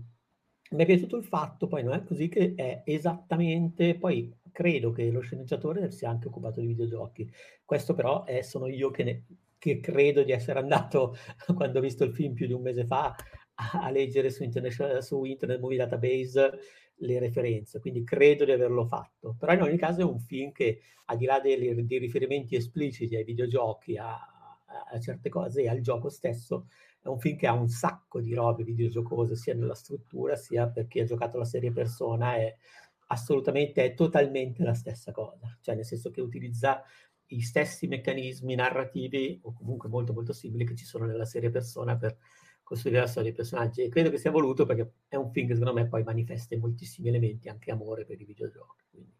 mi 0.72 0.84
è 0.84 0.86
piaciuto 0.86 1.18
il 1.18 1.24
fatto, 1.24 1.68
poi 1.68 1.84
non 1.84 1.94
è 1.94 2.04
così, 2.04 2.30
che 2.30 2.54
è 2.56 2.84
esattamente, 2.86 3.96
poi 3.96 4.32
credo 4.52 4.92
che 4.92 5.10
lo 5.10 5.20
sceneggiatore 5.22 5.92
sia 5.92 6.10
anche 6.10 6.28
occupato 6.28 6.60
di 6.60 6.68
videogiochi. 6.68 7.30
Questo 7.66 7.94
però 7.94 8.24
è, 8.24 8.42
sono 8.42 8.68
io 8.68 8.92
che, 8.92 9.04
ne, 9.04 9.26
che 9.58 9.80
credo 9.80 10.24
di 10.24 10.32
essere 10.32 10.60
andato, 10.60 11.16
quando 11.56 11.80
ho 11.80 11.82
visto 11.82 12.04
il 12.04 12.14
film 12.14 12.34
più 12.34 12.46
di 12.48 12.54
un 12.54 12.62
mese 12.62 12.86
fa, 12.86 13.16
a, 13.56 13.84
a 13.84 13.90
leggere 13.90 14.30
su 14.30 14.48
su 15.02 15.24
Internet 15.24 15.60
Movie 15.60 15.78
Database 15.78 16.60
le 17.02 17.20
referenze, 17.20 17.80
quindi 17.80 18.04
credo 18.04 18.46
di 18.46 18.52
averlo 18.52 18.86
fatto. 18.86 19.36
Però 19.40 19.54
in 19.54 19.62
ogni 19.62 19.78
caso 19.78 20.02
è 20.02 20.04
un 20.04 20.20
film 20.20 20.52
che, 20.52 20.82
al 21.06 21.18
di 21.18 21.26
là 21.26 21.40
dei, 21.40 21.86
dei 21.86 21.98
riferimenti 21.98 22.56
espliciti 22.56 23.16
ai 23.16 23.24
videogiochi, 23.24 23.98
a, 23.98 24.14
a 24.92 25.00
certe 25.00 25.30
cose 25.30 25.64
e 25.64 25.70
al 25.70 25.80
gioco 25.82 26.10
stesso, 26.10 26.68
è 27.02 27.08
un 27.08 27.20
film 27.20 27.38
che 27.38 27.48
ha 27.48 27.54
un 27.54 27.70
sacco 27.70 28.20
di 28.20 28.34
robe 28.34 28.64
videogiocose 28.64 29.36
sia 29.36 29.56
nella 29.56 29.76
struttura 29.76 30.36
sia 30.36 30.68
per 30.68 30.88
chi 30.88 31.00
ha 31.00 31.06
giocato 31.06 31.38
la 31.38 31.46
serie 31.46 31.72
persona 31.72 32.36
è 32.36 32.56
assolutamente 33.08 33.84
è 33.84 33.94
totalmente 33.94 34.64
la 34.64 34.74
stessa 34.74 35.12
cosa. 35.12 35.58
Cioè 35.62 35.76
nel 35.76 35.86
senso 35.86 36.12
che 36.12 36.22
utilizza 36.22 36.84
i 37.28 37.42
stessi 37.42 37.88
meccanismi 37.88 38.56
narrativi 38.56 39.40
o 39.44 39.54
comunque 39.54 39.90
molto 39.90 40.14
molto 40.14 40.34
simili 40.34 40.66
che 40.66 40.76
ci 40.76 40.86
sono 40.86 41.06
nella 41.06 41.26
serie 41.26 41.50
persona 41.50 41.96
per 41.98 42.18
costruire 42.64 43.00
la 43.00 43.08
storia 43.08 43.30
dei 43.30 43.38
personaggi. 43.38 43.82
E 43.82 43.90
credo 43.90 44.10
che 44.10 44.18
sia 44.18 44.32
voluto 44.32 44.66
perché 44.66 44.94
è 45.08 45.16
un 45.16 45.32
film 45.32 45.48
che 45.48 45.56
secondo 45.56 45.80
me 45.80 45.88
poi 45.88 46.04
manifesta 46.04 46.54
in 46.54 46.62
moltissimi 46.62 47.10
elementi 47.10 47.50
anche 47.50 47.72
amore 47.72 48.06
per 48.06 48.20
i 48.20 48.26
videogiochi 48.26 48.86
quindi. 48.90 49.18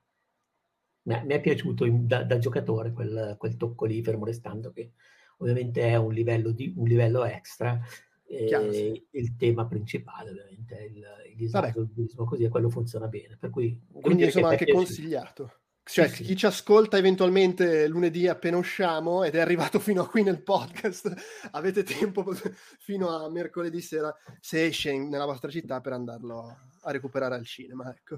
Mi 1.02 1.34
è, 1.34 1.42
piaciuto 1.42 1.88
da, 1.90 2.24
da, 2.24 2.38
giocatore 2.38 2.92
quel, 2.92 3.36
quel 3.40 3.58
tocco 3.58 3.86
lì 3.86 4.04
fermo 4.04 4.26
restando 4.26 4.72
che 4.72 4.92
ovviamente 5.40 5.82
è 5.82 5.96
un 5.96 6.14
livello, 6.14 6.52
di, 6.52 6.74
un 6.76 6.88
livello 6.88 7.26
extra. 7.26 7.80
Chiaro, 8.26 8.72
sì. 8.72 9.08
Il 9.12 9.36
tema 9.36 9.66
principale, 9.66 10.30
ovviamente, 10.30 10.78
è 10.78 10.84
il, 10.84 11.04
il 11.32 11.36
disagio, 11.36 11.82
il 11.82 11.92
turismo, 11.92 12.26
così 12.26 12.44
e 12.44 12.50
quello 12.50 12.70
funziona 12.70 13.08
bene. 13.08 13.38
Per 13.40 13.50
cui, 13.50 13.80
Quindi 14.02 14.26
insomma 14.26 14.50
anche 14.50 14.72
consigliato. 14.72 15.54
Cioè, 15.84 16.08
sì, 16.08 16.22
chi 16.22 16.30
sì. 16.30 16.38
ci 16.38 16.46
ascolta 16.46 16.98
eventualmente 16.98 17.88
lunedì 17.88 18.28
appena 18.28 18.58
usciamo 18.58 19.24
ed 19.24 19.34
è 19.34 19.40
arrivato 19.40 19.80
fino 19.80 20.04
a 20.04 20.08
qui 20.08 20.22
nel 20.22 20.44
podcast, 20.44 21.12
avete 21.52 21.82
tempo 21.84 22.24
fino 22.78 23.10
a 23.10 23.28
mercoledì 23.32 23.82
sera, 23.82 24.16
se 24.40 24.66
esce 24.66 24.96
nella 24.96 25.26
vostra 25.26 25.50
città, 25.50 25.82
per 25.82 25.94
andarlo 25.94 26.58
a 26.82 26.92
recuperare 26.92 27.34
al 27.34 27.46
cinema. 27.46 27.92
Ecco. 27.92 28.18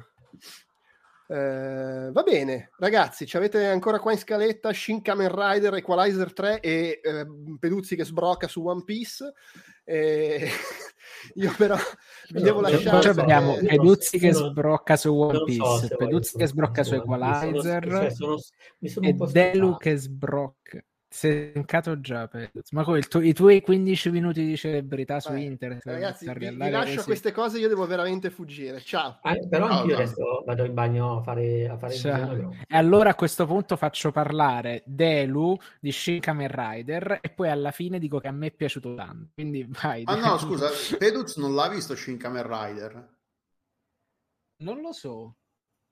Eh, 1.31 2.11
va 2.11 2.23
bene, 2.23 2.71
ragazzi, 2.77 3.25
ci 3.25 3.37
avete 3.37 3.65
ancora 3.65 3.99
qua 3.99 4.11
in 4.11 4.17
scaletta 4.17 4.73
Shin 4.73 5.01
Kamen 5.01 5.33
Rider 5.33 5.75
Equalizer 5.75 6.33
3 6.33 6.59
e 6.59 6.99
eh, 7.01 7.25
Peduzzi 7.57 7.95
che 7.95 8.03
sbrocca 8.03 8.49
su 8.49 8.65
One 8.65 8.83
Piece. 8.83 9.31
Eh, 9.85 10.49
io 11.35 11.53
però 11.55 11.77
vi 12.31 12.41
devo 12.41 12.59
lasciare. 12.59 13.13
Poi 13.13 13.21
abbiamo 13.21 13.55
Peduzzi 13.55 14.19
che 14.19 14.33
sbrocca 14.33 14.97
su 14.97 15.15
One 15.15 15.43
Piece, 15.45 15.87
so 15.87 15.95
Peduzzi 15.95 16.37
che 16.37 16.47
sbrocca 16.47 16.83
su 16.83 16.95
Equalizer 16.95 18.11
sono, 18.11 18.37
sono, 18.37 18.89
sono 18.89 19.07
e 19.07 19.13
Delu 19.13 19.77
che 19.77 19.95
sbrocca. 19.95 20.83
Sei 21.13 21.49
stancato 21.49 21.99
già. 21.99 22.29
Ma 22.71 22.85
come 22.85 23.01
tu- 23.01 23.19
i 23.19 23.33
tuoi 23.33 23.59
15 23.59 24.11
minuti 24.11 24.45
di 24.45 24.55
celebrità 24.55 25.19
su 25.19 25.33
Vai, 25.33 25.43
internet? 25.43 25.85
Ragazzi, 25.85 26.25
vi, 26.33 26.49
vi 26.49 26.69
lascio 26.69 26.95
così. 26.95 27.05
queste 27.05 27.31
cose, 27.33 27.59
io 27.59 27.67
devo 27.67 27.85
veramente 27.85 28.29
fuggire. 28.29 28.79
Ciao. 28.79 29.19
Ah, 29.21 29.35
però 29.49 29.67
no, 29.67 29.73
anch'io 29.73 29.95
no. 29.95 30.01
adesso 30.01 30.43
vado 30.45 30.63
in 30.63 30.73
bagno 30.73 31.17
a 31.17 31.21
fare, 31.21 31.67
a 31.67 31.77
fare 31.77 31.95
il 31.95 32.63
E 32.65 32.77
allora 32.77 33.09
a 33.09 33.15
questo 33.15 33.45
punto 33.45 33.75
faccio 33.75 34.13
parlare 34.13 34.83
Delu 34.85 35.57
di 35.81 35.91
Shin 35.91 36.21
Kamen 36.21 36.47
Rider 36.49 37.19
e 37.21 37.29
poi 37.29 37.49
alla 37.49 37.71
fine 37.71 37.99
dico 37.99 38.19
che 38.19 38.29
a 38.29 38.31
me 38.31 38.47
è 38.47 38.51
piaciuto 38.51 38.95
tanto. 38.95 39.31
Quindi 39.33 39.67
vai. 39.81 40.03
Ah 40.05 40.15
no, 40.15 40.37
scusa, 40.37 40.69
Peduz 40.97 41.35
non 41.35 41.53
l'ha 41.53 41.67
visto 41.67 41.93
Shin 41.93 42.15
Kamen 42.15 42.47
Rider? 42.47 43.09
Non 44.59 44.79
lo 44.79 44.93
so. 44.93 45.40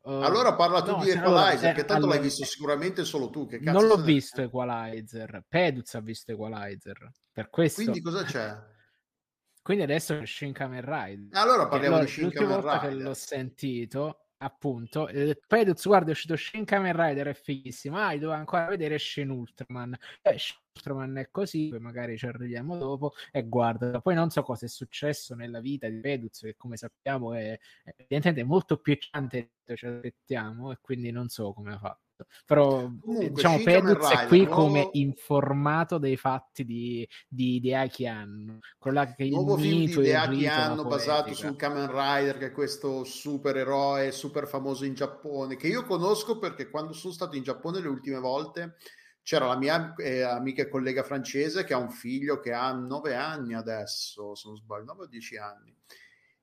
Uh, 0.09 0.23
allora 0.23 0.55
parla 0.55 0.81
tu 0.81 0.89
no, 0.89 1.03
di 1.03 1.11
Equalizer, 1.11 1.57
allora, 1.57 1.73
che 1.73 1.85
tanto 1.85 1.93
allora, 1.93 2.13
l'hai 2.13 2.23
visto 2.23 2.43
sicuramente 2.43 3.05
solo 3.05 3.29
tu. 3.29 3.45
Che 3.45 3.59
non 3.59 3.85
l'ho 3.85 3.97
visto 3.97 4.41
Equalizer, 4.41 5.43
Peduz 5.47 5.93
ha 5.93 5.99
visto 5.99 6.31
Equalizer. 6.31 7.11
Per 7.31 7.49
questo... 7.51 7.83
Quindi 7.83 8.01
cosa 8.01 8.23
c'è? 8.23 8.57
Quindi 9.61 9.83
adesso 9.83 10.17
è 10.17 10.25
Shin 10.25 10.51
Kamen 10.51 10.81
Rider. 10.81 11.27
Allora 11.39 11.67
parliamo 11.67 11.97
allora, 11.97 12.09
di 12.09 12.11
Shin 12.11 12.31
Kamen 12.31 12.55
Rider. 12.55 12.63
volta 12.63 12.87
che 12.87 12.93
l'ho 12.95 13.13
sentito, 13.13 14.28
appunto, 14.39 15.07
eh, 15.07 15.39
Peduz, 15.47 15.85
guarda, 15.85 16.09
è 16.09 16.11
uscito 16.11 16.35
Shin 16.35 16.65
Kamen 16.65 16.95
Rider, 16.95 17.27
è 17.27 17.33
fighissimo. 17.33 17.97
Ah, 17.97 18.15
devo 18.17 18.31
ancora 18.31 18.67
vedere 18.67 18.97
Shin 18.99 19.29
Ultraman. 19.29 19.95
Eh, 20.21 20.37
Shin 20.37 20.57
Ultraman 20.75 21.17
è 21.17 21.29
così, 21.31 21.69
poi 21.69 21.79
magari 21.79 22.17
ci 22.17 22.25
arriviamo 22.25 22.77
dopo. 22.77 23.13
E 23.31 23.47
guarda, 23.47 24.01
poi 24.01 24.15
non 24.15 24.29
so 24.29 24.43
cosa 24.43 24.65
è 24.65 24.69
successo 24.69 25.35
nella 25.35 25.59
vita 25.59 25.87
di 25.87 25.99
Peduz, 25.99 26.39
che 26.41 26.55
come 26.55 26.77
sappiamo 26.77 27.33
è, 27.33 27.51
è 27.83 27.93
evidentemente 27.97 28.43
molto 28.43 28.77
più 28.77 28.93
ecciante 28.93 29.51
ci 29.75 29.85
aspettiamo, 29.85 30.71
e 30.71 30.77
quindi 30.81 31.11
non 31.11 31.29
so 31.29 31.53
come 31.53 31.73
ha 31.73 31.77
fatto. 31.79 32.08
Però 32.45 32.89
Comunque, 33.01 33.31
diciamo 33.31 33.63
Peduz 33.63 34.09
è 34.09 34.27
qui 34.27 34.45
nuovo... 34.45 34.61
come 34.61 34.89
informato 34.93 35.97
dei 35.97 36.17
fatti 36.17 36.63
di, 36.63 37.07
di 37.27 37.55
idea 37.55 37.87
che 37.87 38.07
hanno. 38.07 38.59
Quello 38.77 39.13
che 39.15 39.23
il 39.23 39.31
nuovo 39.31 39.57
film 39.57 39.85
di 39.85 39.91
idea 39.91 40.27
che 40.27 40.47
hanno 40.47 40.85
basato 40.85 41.33
sul 41.33 41.55
Kamen 41.55 41.89
Rider, 41.89 42.37
che 42.37 42.47
è 42.47 42.51
questo 42.51 43.03
supereroe 43.03 44.11
super 44.11 44.47
famoso 44.47 44.85
in 44.85 44.93
Giappone, 44.93 45.55
che 45.55 45.67
io 45.67 45.83
conosco 45.83 46.37
perché 46.37 46.69
quando 46.69 46.93
sono 46.93 47.13
stato 47.13 47.35
in 47.35 47.43
Giappone 47.43 47.81
le 47.81 47.87
ultime 47.87 48.19
volte 48.19 48.77
c'era 49.21 49.45
la 49.45 49.57
mia 49.57 49.93
eh, 49.97 50.21
amica 50.21 50.63
e 50.63 50.69
collega 50.69 51.03
francese 51.03 51.63
che 51.63 51.73
ha 51.73 51.77
un 51.77 51.91
figlio 51.91 52.39
che 52.39 52.51
ha 52.51 52.71
9 52.71 53.13
anni 53.13 53.53
adesso, 53.53 54.33
se 54.33 54.47
non 54.47 54.57
sbaglio, 54.57 54.85
9 54.85 55.03
o 55.03 55.07
10 55.07 55.37
anni 55.37 55.75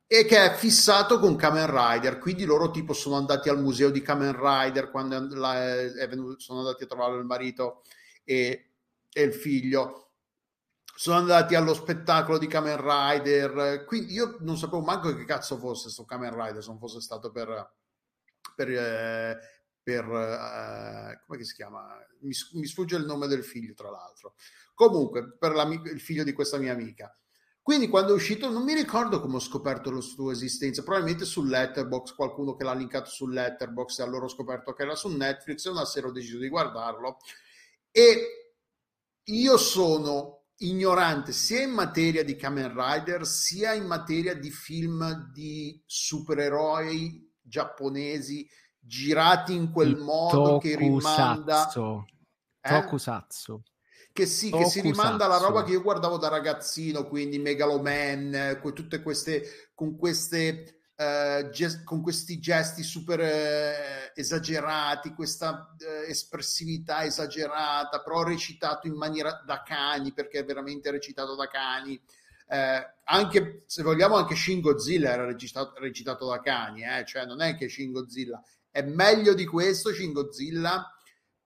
e 0.09 0.25
che 0.25 0.53
è 0.53 0.55
fissato 0.55 1.19
con 1.19 1.37
Kamen 1.37 1.67
Rider. 1.67 2.19
Quindi 2.19 2.45
loro 2.45 2.71
tipo 2.71 2.93
sono 2.93 3.17
andati 3.17 3.49
al 3.49 3.61
museo 3.61 3.91
di 3.91 4.03
Kamen 4.03 4.37
Rider 4.39 4.91
quando 4.91 5.17
venuto, 6.09 6.39
sono 6.39 6.61
andati 6.61 6.85
a 6.85 6.87
trovare 6.87 7.17
il 7.17 7.25
marito 7.25 7.83
e, 8.25 8.71
e, 9.13 9.23
il 9.23 9.35
figlio. 9.35 10.11
Sono 10.97 11.19
andati 11.19 11.55
allo 11.55 11.75
spettacolo 11.75 12.39
di 12.39 12.47
Kamen 12.47 12.81
Rider. 12.81 13.85
Quindi 13.85 14.13
io 14.13 14.37
non 14.41 14.57
sapevo 14.57 14.81
manco 14.83 15.15
che 15.15 15.25
cazzo 15.25 15.59
fosse 15.59 15.85
questo 15.85 16.05
Kamen 16.05 16.35
Rider 16.35 16.63
se 16.63 16.69
non 16.69 16.79
fosse 16.79 17.01
stato 17.01 17.31
per 17.31 17.75
per, 18.55 18.71
eh, 18.71 19.39
per 19.83 20.05
eh, 20.05 21.23
come 21.27 21.45
si 21.45 21.55
chiama? 21.55 21.99
Mi, 22.21 22.33
mi, 22.53 22.67
sfugge 22.67 22.97
il 22.97 23.05
nome 23.05 23.27
del 23.27 23.45
figlio 23.45 23.75
tra 23.75 23.91
l'altro. 23.91 24.35
Comunque 24.75 25.37
per 25.37 25.53
il 25.85 26.01
figlio 26.01 26.25
di 26.25 26.33
questa 26.33 26.59
mia 26.59 26.73
amica 26.73 27.15
quindi 27.67 27.89
quando 27.89 28.13
è 28.13 28.15
uscito 28.15 28.49
non 28.49 28.63
mi 28.63 28.75
ricordo 28.75 29.21
come 29.21 29.35
ho 29.35 29.41
scoperto 29.41 29.91
la 29.91 30.01
sua 30.01 30.31
esistenza, 30.31 30.85
probabilmente 30.85 31.25
su 31.25 31.43
Letterbox, 31.43 32.15
qualcuno 32.15 32.55
che 32.55 32.63
l'ha 32.63 32.73
linkato 32.73 33.11
su 33.11 33.27
Letterbox 33.27 33.99
e 33.99 34.03
allora 34.05 34.27
ho 34.27 34.29
scoperto 34.29 34.73
che 34.73 34.85
era 34.85 34.95
su 34.95 35.09
Netflix 35.09 35.67
e 35.67 35.71
una 35.71 35.85
sera 35.85 36.07
ho 36.07 36.13
deciso 36.13 36.39
di 36.39 36.49
guardarlo. 36.49 37.17
E 37.91 38.55
io 39.25 39.57
sono 39.57 40.45
ignorante 40.59 41.33
sia 41.33 41.63
in 41.63 41.73
materia 41.73 42.23
di 42.23 42.37
Kamen 42.37 42.73
Rider 42.73 43.27
sia 43.27 43.73
in 43.73 43.87
materia 43.87 44.37
di 44.37 44.53
film 44.53 45.33
di 45.33 45.83
supereroi 45.85 47.35
giapponesi 47.43 48.49
girati 48.79 49.57
in 49.57 49.73
quel 49.73 49.97
modo 49.97 50.59
che 50.59 50.77
rimanda 50.77 51.69
eh? 51.69 52.69
Tokusatsu 52.69 53.61
che 54.17 54.25
sì, 54.25 54.51
che 54.51 54.65
si 54.65 54.81
rimanda 54.81 55.27
alla 55.27 55.37
roba 55.37 55.63
che 55.63 55.73
io 55.73 55.83
guardavo 55.83 56.17
da 56.17 56.29
ragazzino, 56.29 57.07
quindi 57.07 57.39
Megaloman, 57.39 58.59
con 58.63 58.73
tutte 58.73 59.03
queste, 59.03 59.69
con 59.75 59.95
queste 59.99 60.81
uh, 60.97 61.51
gest- 61.51 61.85
con 61.85 62.01
questi 62.01 62.39
gesti 62.39 62.83
super 62.83 63.21
uh, 63.21 64.19
esagerati, 64.19 65.13
questa 65.13 65.77
uh, 65.79 66.09
espressività 66.09 67.05
esagerata, 67.05 68.01
però 68.01 68.23
recitato 68.23 68.87
in 68.87 68.95
maniera 68.95 69.43
da 69.45 69.63
cani, 69.63 70.15
perché 70.15 70.39
è 70.39 70.45
veramente 70.47 70.91
recitato 70.91 71.35
da 71.35 71.47
cani. 71.47 72.01
anche 73.05 73.65
se 73.67 73.83
vogliamo, 73.83 74.17
anche 74.17 74.35
Shin 74.35 74.63
Godzilla 74.63 75.11
era 75.11 75.27
recitato, 75.27 75.79
recitato 75.79 76.27
da 76.27 76.41
cani, 76.41 76.85
eh? 76.85 77.05
cioè 77.05 77.27
non 77.27 77.43
è 77.43 77.55
che 77.55 77.69
Shin 77.69 77.93
Godzilla 77.93 78.43
è 78.71 78.81
meglio 78.81 79.35
di 79.35 79.45
questo. 79.45 79.93
Shin 79.93 80.13
Godzilla, 80.13 80.91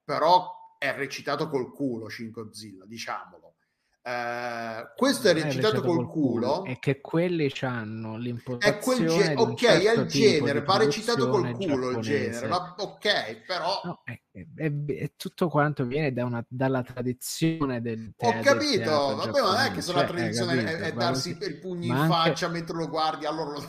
però 0.05 0.60
è 0.81 0.95
recitato 0.95 1.51
col 1.51 1.71
culo 1.75 2.09
Shin 2.09 2.31
Godzilla, 2.31 2.87
diciamolo. 2.87 3.57
Uh, 4.03 4.89
questo 4.97 5.29
è 5.29 5.35
recitato 5.35 5.83
col, 5.83 5.97
col 5.97 6.09
culo 6.09 6.65
e 6.65 6.79
che 6.79 7.03
quelli 7.03 7.53
hanno 7.61 8.17
l'impostazione 8.17 9.07
ge- 9.07 9.35
ok 9.35 9.59
certo 9.59 9.89
è 9.89 10.03
il 10.03 10.07
genere 10.07 10.63
va 10.63 10.79
recitato 10.79 11.29
col 11.29 11.53
culo 11.53 11.91
il 11.91 11.99
genere 11.99 12.47
ma 12.49 12.75
ok 12.79 13.43
però 13.47 13.79
no, 13.85 14.01
è, 14.05 14.19
è, 14.33 14.73
è, 14.87 15.13
tutto 15.17 15.49
quanto 15.51 15.85
viene 15.85 16.15
da 16.15 16.25
una, 16.25 16.43
dalla 16.49 16.83
tradizione 16.83 17.83
del 17.83 18.15
teatro 18.17 18.39
ho 18.39 18.43
capito 18.43 19.17
vabbè 19.17 19.41
ma 19.43 19.53
non 19.53 19.61
è 19.67 19.71
che 19.71 19.83
se 19.83 19.93
la 19.93 19.99
cioè, 19.99 20.09
tradizione 20.09 20.65
capito, 20.65 20.83
è, 20.83 20.93
darsi 20.95 21.37
il 21.39 21.59
pugno 21.59 21.85
in 21.85 21.93
anche... 21.93 22.09
faccia 22.15 22.49
mentre 22.49 22.77
lo 22.77 22.89
guardi 22.89 23.27
allora 23.27 23.51
lo 23.51 23.61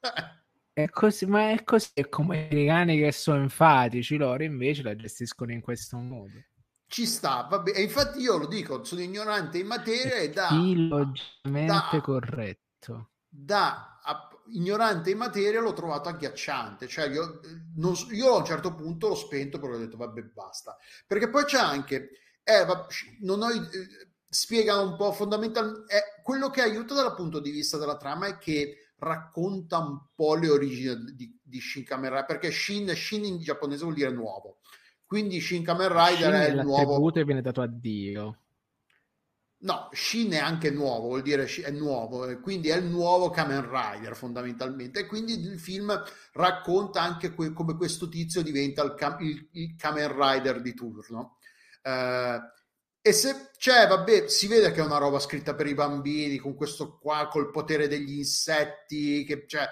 fai 0.00 0.38
è 0.84 0.88
così, 0.90 1.26
ma 1.26 1.50
è 1.50 1.62
così 1.64 1.90
è 1.94 2.08
come 2.08 2.36
i 2.36 2.44
americani 2.44 2.98
che 2.98 3.12
sono 3.12 3.42
enfatici 3.42 4.16
loro 4.16 4.42
invece 4.42 4.82
la 4.82 4.96
gestiscono 4.96 5.52
in 5.52 5.60
questo 5.60 5.96
modo 5.96 6.42
ci 6.90 7.06
sta, 7.06 7.46
vabbè. 7.48 7.70
E 7.76 7.82
infatti 7.82 8.18
io 8.18 8.36
lo 8.36 8.46
dico, 8.46 8.82
sono 8.82 9.00
ignorante 9.00 9.58
in 9.58 9.66
materia 9.68 10.16
e 10.16 10.30
da... 10.30 10.48
Illogicamente 10.50 12.00
corretto. 12.02 13.10
Da 13.28 14.00
a, 14.02 14.28
ignorante 14.48 15.10
in 15.10 15.18
materia 15.18 15.60
l'ho 15.60 15.72
trovato 15.72 16.08
agghiacciante, 16.08 16.88
cioè 16.88 17.08
io, 17.08 17.40
non, 17.76 17.94
io 18.10 18.34
a 18.34 18.38
un 18.38 18.44
certo 18.44 18.74
punto 18.74 19.06
l'ho 19.06 19.14
spento 19.14 19.60
perché 19.60 19.76
ho 19.76 19.78
detto 19.78 19.96
vabbè 19.96 20.22
basta. 20.34 20.76
Perché 21.06 21.30
poi 21.30 21.44
c'è 21.44 21.60
anche... 21.60 22.10
Eh, 22.42 22.64
va, 22.64 22.84
non 23.20 23.42
ho, 23.42 23.52
eh, 23.52 23.68
spiega 24.28 24.80
un 24.80 24.96
po' 24.96 25.12
fondamentalmente... 25.12 25.94
Eh, 25.94 26.22
quello 26.24 26.50
che 26.50 26.60
aiuta 26.60 26.94
dal 26.94 27.14
punto 27.14 27.38
di 27.38 27.50
vista 27.50 27.78
della 27.78 27.96
trama 27.96 28.26
è 28.26 28.36
che 28.38 28.79
racconta 29.00 29.78
un 29.78 29.98
po' 30.14 30.36
le 30.36 30.48
origini 30.48 31.14
di, 31.16 31.36
di 31.42 31.60
Shin 31.60 31.84
Kamen 31.84 32.10
Rider, 32.10 32.26
perché 32.26 32.50
Shin, 32.52 32.94
Shin 32.94 33.24
in 33.24 33.38
giapponese 33.40 33.82
vuol 33.82 33.94
dire 33.94 34.10
nuovo 34.12 34.60
quindi 35.10 35.40
Shin 35.40 35.64
Kamen 35.64 35.88
Rider 35.88 36.32
Shin 36.32 36.32
è 36.34 36.48
il 36.50 36.60
nuovo. 36.62 37.12
e 37.12 37.24
viene 37.24 37.42
dato 37.42 37.62
a 37.62 37.66
Dio. 37.66 38.38
No, 39.62 39.88
Shin 39.90 40.30
è 40.30 40.38
anche 40.38 40.70
nuovo, 40.70 41.08
vuol 41.08 41.22
dire 41.22 41.46
è 41.46 41.70
nuovo, 41.72 42.38
quindi 42.38 42.68
è 42.68 42.76
il 42.76 42.84
nuovo 42.84 43.28
Kamen 43.28 43.68
Rider 43.68 44.14
fondamentalmente. 44.14 45.00
E 45.00 45.06
quindi 45.06 45.32
il 45.32 45.58
film 45.58 46.00
racconta 46.34 47.02
anche 47.02 47.34
que- 47.34 47.52
come 47.52 47.74
questo 47.74 48.08
tizio 48.08 48.42
diventa 48.42 48.84
il, 48.84 48.94
cam- 48.94 49.20
il, 49.20 49.48
il 49.54 49.74
Kamen 49.74 50.16
Rider 50.16 50.60
di 50.62 50.74
turno. 50.74 51.38
Uh, 51.82 52.38
e 53.02 53.12
se 53.12 53.50
c'è, 53.56 53.86
vabbè, 53.86 54.28
si 54.28 54.46
vede 54.46 54.72
che 54.72 54.80
è 54.80 54.84
una 54.84 54.98
roba 54.98 55.18
scritta 55.18 55.54
per 55.54 55.66
i 55.66 55.74
bambini, 55.74 56.36
con 56.36 56.54
questo 56.54 56.98
qua, 56.98 57.28
col 57.28 57.50
potere 57.50 57.88
degli 57.88 58.18
insetti, 58.18 59.24
che 59.24 59.44
cioè, 59.46 59.68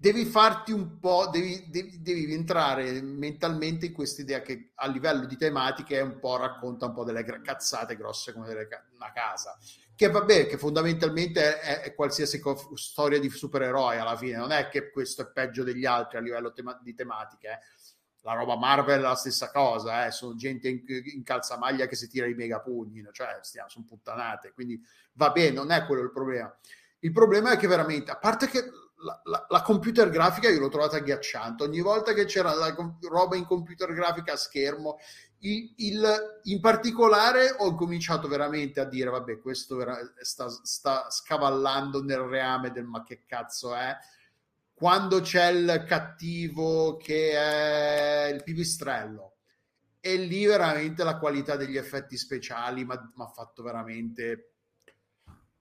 devi 0.00 0.24
farti 0.24 0.72
un 0.72 0.98
po', 0.98 1.28
devi, 1.30 1.68
devi, 1.68 2.00
devi 2.00 2.32
entrare 2.32 3.02
mentalmente 3.02 3.86
in 3.86 3.92
questa 3.92 4.22
idea 4.22 4.40
che 4.40 4.70
a 4.76 4.86
livello 4.86 5.26
di 5.26 5.36
tematiche 5.36 5.98
è 5.98 6.00
un 6.00 6.18
po' 6.18 6.36
racconta 6.36 6.86
un 6.86 6.94
po' 6.94 7.04
delle 7.04 7.22
cazzate 7.42 7.96
grosse 7.96 8.32
come 8.32 8.46
delle, 8.46 8.66
una 8.94 9.12
casa. 9.12 9.58
Che 9.94 10.08
vabbè, 10.08 10.46
che 10.46 10.56
fondamentalmente 10.56 11.60
è, 11.60 11.80
è 11.80 11.94
qualsiasi 11.94 12.38
co- 12.38 12.70
storia 12.76 13.18
di 13.18 13.28
supereroi 13.28 13.98
alla 13.98 14.16
fine, 14.16 14.38
non 14.38 14.52
è 14.52 14.68
che 14.68 14.90
questo 14.90 15.20
è 15.22 15.26
peggio 15.26 15.64
degli 15.64 15.84
altri 15.84 16.16
a 16.16 16.20
livello 16.22 16.52
tema- 16.52 16.80
di 16.82 16.94
tematiche. 16.94 17.48
Eh. 17.48 17.58
La 18.22 18.34
roba 18.34 18.56
Marvel 18.56 18.98
è 18.98 19.02
la 19.02 19.14
stessa 19.14 19.50
cosa, 19.50 20.06
eh. 20.06 20.10
sono 20.10 20.34
gente 20.34 20.68
in, 20.68 20.82
in, 20.86 21.22
calzamaglia 21.22 21.86
che 21.86 21.96
si 21.96 22.08
tira 22.08 22.26
i 22.26 22.34
megapugni, 22.34 23.02
cioè 23.12 23.38
stiamo, 23.40 23.68
sono 23.68 23.86
puttanate, 23.86 24.52
quindi 24.52 24.78
va 25.14 25.30
bene, 25.30 25.52
non 25.52 25.70
è 25.70 25.86
quello 25.86 26.02
il 26.02 26.12
problema. 26.12 26.54
Il 26.98 27.12
problema 27.12 27.52
è 27.52 27.56
che 27.56 27.66
veramente, 27.66 28.10
a 28.10 28.18
parte 28.18 28.46
che 28.46 28.62
la, 29.02 29.20
la, 29.24 29.46
la, 29.48 29.62
computer 29.62 30.10
grafica 30.10 30.48
io 30.48 30.60
l'ho 30.60 30.68
trovata 30.68 30.96
agghiacciante. 30.96 31.62
Ogni 31.62 31.80
volta 31.80 32.12
che 32.12 32.24
c'era 32.24 32.52
la 32.54 32.74
roba 33.08 33.36
in 33.36 33.46
computer 33.46 33.92
grafica 33.92 34.34
a 34.34 34.36
schermo, 34.36 34.98
il, 35.38 35.72
il, 35.76 36.40
in 36.44 36.60
particolare 36.60 37.54
ho 37.56 37.74
cominciato 37.74 38.28
veramente 38.28 38.80
a 38.80 38.84
dire: 38.84 39.10
Vabbè, 39.10 39.40
questo 39.40 39.76
vera, 39.76 39.98
sta, 40.20 40.48
sta, 40.48 41.08
scavallando 41.08 42.02
nel 42.02 42.20
reame 42.20 42.70
del 42.70 42.84
ma 42.84 43.02
che 43.02 43.22
cazzo 43.26 43.74
è. 43.74 43.96
Quando 44.80 45.20
c'è 45.20 45.50
il 45.50 45.84
cattivo 45.86 46.96
che 46.96 47.32
è 47.32 48.32
il 48.32 48.42
pipistrello, 48.42 49.34
e 50.00 50.16
lì 50.16 50.46
veramente 50.46 51.04
la 51.04 51.18
qualità 51.18 51.54
degli 51.56 51.76
effetti 51.76 52.16
speciali 52.16 52.86
mi 52.86 52.94
ha 52.94 53.26
fatto 53.26 53.62
veramente 53.62 54.54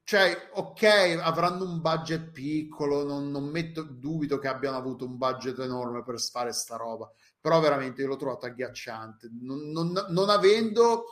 cioè, 0.05 0.49
ok, 0.53 1.19
avranno 1.21 1.65
un 1.65 1.81
budget 1.81 2.31
piccolo, 2.31 3.03
non, 3.03 3.29
non, 3.29 3.43
metto 3.49 3.83
dubito 3.83 4.39
che 4.39 4.47
abbiano 4.47 4.77
avuto 4.77 5.05
un 5.05 5.17
budget 5.17 5.59
enorme 5.59 6.01
per 6.01 6.17
fare 6.21 6.53
sta 6.53 6.77
roba, 6.77 7.11
però 7.41 7.59
veramente 7.59 8.01
io 8.01 8.07
l'ho 8.07 8.15
trovato 8.15 8.45
agghiacciante. 8.45 9.27
Non, 9.41 9.69
non, 9.69 10.05
non 10.07 10.29
avendo 10.29 11.07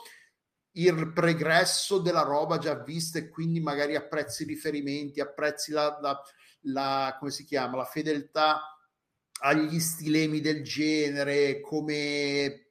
il 0.72 1.12
pregresso 1.12 1.98
della 1.98 2.22
roba 2.22 2.56
già 2.56 2.74
vista 2.82 3.18
e 3.18 3.28
quindi 3.28 3.60
magari 3.60 3.96
apprezzi 3.96 4.44
i 4.44 4.46
riferimenti, 4.46 5.20
apprezzi 5.20 5.72
la, 5.72 5.98
la, 6.00 6.20
la 6.72 7.16
come 7.18 7.30
si 7.30 7.44
chiama, 7.44 7.76
la 7.76 7.84
fedeltà 7.84 8.78
agli 9.40 9.78
stilemi 9.78 10.40
del 10.40 10.62
genere, 10.62 11.60
come 11.60 12.70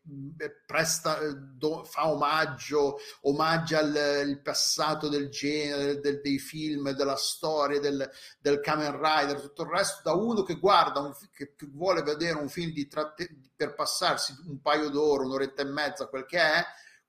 presta, 0.66 1.20
do, 1.34 1.84
fa 1.84 2.10
omaggio, 2.10 2.98
omaggia 3.22 3.82
il, 3.82 4.30
il, 4.30 4.42
passato 4.42 5.10
del 5.10 5.30
genere, 5.30 6.00
del, 6.00 6.22
dei 6.22 6.40
film, 6.40 6.92
della 6.92 7.16
storia, 7.16 7.80
del, 7.80 8.10
del 8.40 8.60
Kamen 8.60 8.94
Rider, 8.94 9.42
tutto 9.42 9.64
il 9.64 9.70
resto, 9.70 10.02
da 10.04 10.14
uno 10.14 10.44
che 10.44 10.56
guarda, 10.56 11.02
un, 11.02 11.14
che, 11.34 11.54
che, 11.56 11.68
vuole 11.72 12.04
vedere 12.04 12.38
un 12.38 12.50
film 12.50 12.72
di 12.72 12.88
tratte, 12.88 13.30
per 13.56 13.74
passarsi 13.74 14.36
un 14.48 14.62
paio 14.62 14.90
d'ore, 14.90 15.26
un'oretta 15.26 15.62
e 15.62 15.66
mezza, 15.66 16.08
quel 16.08 16.26
che 16.26 16.40
è, 16.40 16.64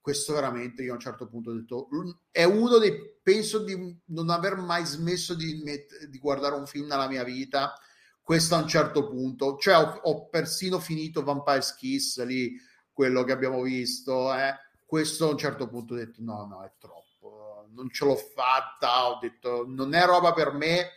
questo 0.09 0.33
veramente 0.33 0.81
io 0.81 0.93
a 0.93 0.95
un 0.95 0.99
certo 0.99 1.27
punto 1.27 1.51
ho 1.51 1.53
detto, 1.53 1.87
è 2.31 2.43
uno 2.43 2.79
dei, 2.79 3.19
penso 3.21 3.59
di 3.59 3.95
non 4.05 4.31
aver 4.31 4.55
mai 4.55 4.83
smesso 4.83 5.35
di, 5.35 5.61
di 6.09 6.17
guardare 6.17 6.55
un 6.55 6.65
film 6.65 6.87
nella 6.87 7.07
mia 7.07 7.23
vita, 7.23 7.75
questo 8.19 8.55
a 8.55 8.57
un 8.57 8.67
certo 8.67 9.07
punto, 9.07 9.55
cioè 9.57 9.75
ho, 9.75 9.99
ho 10.01 10.27
persino 10.29 10.79
finito 10.79 11.21
Vampire 11.21 11.61
Kiss 11.77 12.23
lì, 12.25 12.59
quello 12.91 13.23
che 13.23 13.33
abbiamo 13.33 13.61
visto, 13.61 14.33
eh. 14.33 14.55
questo 14.83 15.27
a 15.27 15.31
un 15.31 15.37
certo 15.37 15.67
punto 15.67 15.93
ho 15.93 15.97
detto 15.97 16.23
no, 16.23 16.43
no, 16.47 16.63
è 16.63 16.71
troppo, 16.79 17.67
non 17.69 17.91
ce 17.91 18.05
l'ho 18.05 18.15
fatta, 18.15 19.09
ho 19.09 19.19
detto 19.21 19.63
non 19.67 19.93
è 19.93 20.03
roba 20.07 20.33
per 20.33 20.53
me, 20.53 20.89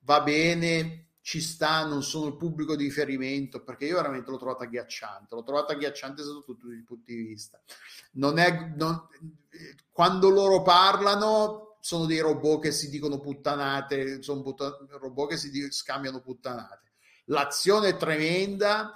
va 0.00 0.20
bene, 0.20 1.09
ci 1.22 1.40
sta, 1.40 1.84
non 1.84 2.02
sono 2.02 2.26
il 2.28 2.36
pubblico 2.36 2.76
di 2.76 2.84
riferimento, 2.84 3.62
perché 3.62 3.86
io 3.86 3.96
veramente 3.96 4.30
l'ho 4.30 4.38
trovato 4.38 4.62
agghiacciante, 4.62 5.34
l'ho 5.34 5.42
trovato 5.42 5.72
agghiacciante 5.72 6.22
sotto 6.22 6.56
tutti 6.56 6.74
i 6.74 6.82
punti 6.82 7.14
di 7.14 7.22
vista. 7.22 7.60
Non 8.12 8.38
è, 8.38 8.72
non, 8.74 9.06
quando 9.90 10.30
loro 10.30 10.62
parlano 10.62 11.76
sono 11.80 12.06
dei 12.06 12.20
robot 12.20 12.62
che 12.62 12.72
si 12.72 12.88
dicono 12.88 13.20
puttanate, 13.20 14.22
sono 14.22 14.42
putta, 14.42 14.76
robot 14.98 15.30
che 15.30 15.36
si 15.36 15.50
di, 15.50 15.70
scambiano 15.70 16.20
puttanate. 16.20 16.92
L'azione 17.26 17.88
è 17.88 17.96
tremenda, 17.96 18.92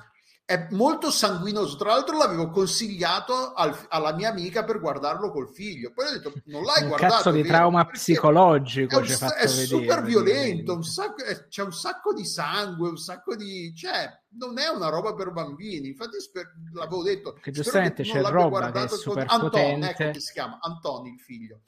è 0.46 0.68
molto 0.72 1.10
sanguinoso. 1.10 1.76
Tra 1.76 1.90
l'altro, 1.90 2.18
l'avevo 2.18 2.50
consigliato 2.50 3.52
al, 3.54 3.74
alla 3.88 4.12
mia 4.12 4.28
amica 4.28 4.62
per 4.62 4.78
guardarlo 4.78 5.30
col 5.30 5.48
figlio. 5.48 5.92
Poi 5.92 6.06
ho 6.06 6.10
detto: 6.12 6.32
Non 6.46 6.64
l'hai 6.64 6.82
un 6.82 6.88
guardato. 6.88 7.14
Cazzo 7.14 7.30
di 7.30 7.42
vero? 7.42 7.54
trauma 7.54 7.86
psicologico. 7.86 9.00
È, 9.00 9.00
un, 9.00 9.32
è 9.38 9.46
super 9.46 10.02
violento. 10.02 10.74
Un 10.74 10.84
sacco, 10.84 11.24
è, 11.24 11.46
c'è 11.48 11.62
un 11.62 11.72
sacco 11.72 12.12
di 12.12 12.26
sangue, 12.26 12.90
un 12.90 12.98
sacco 12.98 13.34
di. 13.34 13.72
cioè, 13.74 14.22
non 14.36 14.58
è 14.58 14.68
una 14.68 14.90
roba 14.90 15.14
per 15.14 15.32
bambini. 15.32 15.88
Infatti, 15.88 16.20
sper, 16.20 16.52
l'avevo 16.74 17.02
detto. 17.02 17.38
Che 17.40 17.50
giustamente 17.50 18.02
che 18.02 18.10
c'è 18.10 18.22
roba 18.22 18.70
che 18.70 18.84
è 18.84 18.88
super 18.88 19.26
con... 19.26 19.40
Anton, 19.44 19.82
ecco 19.82 20.10
che 20.10 20.20
si 20.20 20.32
chiama 20.32 20.58
Antoni, 20.60 21.10
il 21.10 21.20
figlio. 21.20 21.60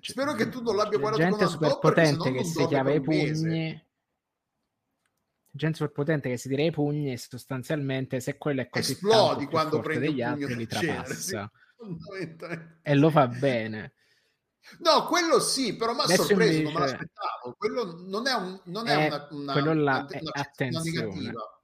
Spero 0.00 0.32
che 0.32 0.48
tu 0.48 0.60
non 0.60 0.74
l'abbia 0.74 0.98
guardato 0.98 1.22
gente 1.22 1.44
con 1.44 1.52
super 1.52 1.78
potente 1.78 2.32
che 2.32 2.42
si 2.42 2.66
chiama 2.66 2.92
i 2.92 3.00
pugni 3.00 3.90
gente 5.52 5.76
superpotente 5.76 6.30
che 6.30 6.36
si 6.36 6.48
tira 6.48 6.62
i 6.62 6.70
pugni 6.70 7.12
e 7.12 7.18
sostanzialmente 7.18 8.20
se 8.20 8.38
quello 8.38 8.62
è 8.62 8.68
così 8.68 8.92
esplodi 8.92 9.46
quando 9.46 9.80
prende 9.80 10.06
degli 10.06 10.22
altri 10.22 10.56
li 10.56 10.66
trapassa. 10.66 11.50
genere, 11.76 12.78
e 12.82 12.94
lo 12.94 13.10
fa 13.10 13.28
bene. 13.28 13.94
No 14.78 15.06
quello 15.06 15.40
sì 15.40 15.76
però 15.76 15.92
mi 15.92 16.00
ha 16.00 16.06
sorpreso 16.06 16.30
invece... 16.30 16.62
non 16.62 16.72
me 16.72 16.78
l'aspettavo. 16.78 17.54
Quello 17.58 18.02
non 18.06 18.26
è, 18.26 18.34
un, 18.34 18.60
non 18.64 18.88
è, 18.88 18.96
è 18.96 19.06
una, 19.06 19.28
una, 19.30 19.52
quello 19.52 19.74
là 19.74 20.06
una, 20.08 20.68
una 20.68 20.80
negativa. 20.80 21.62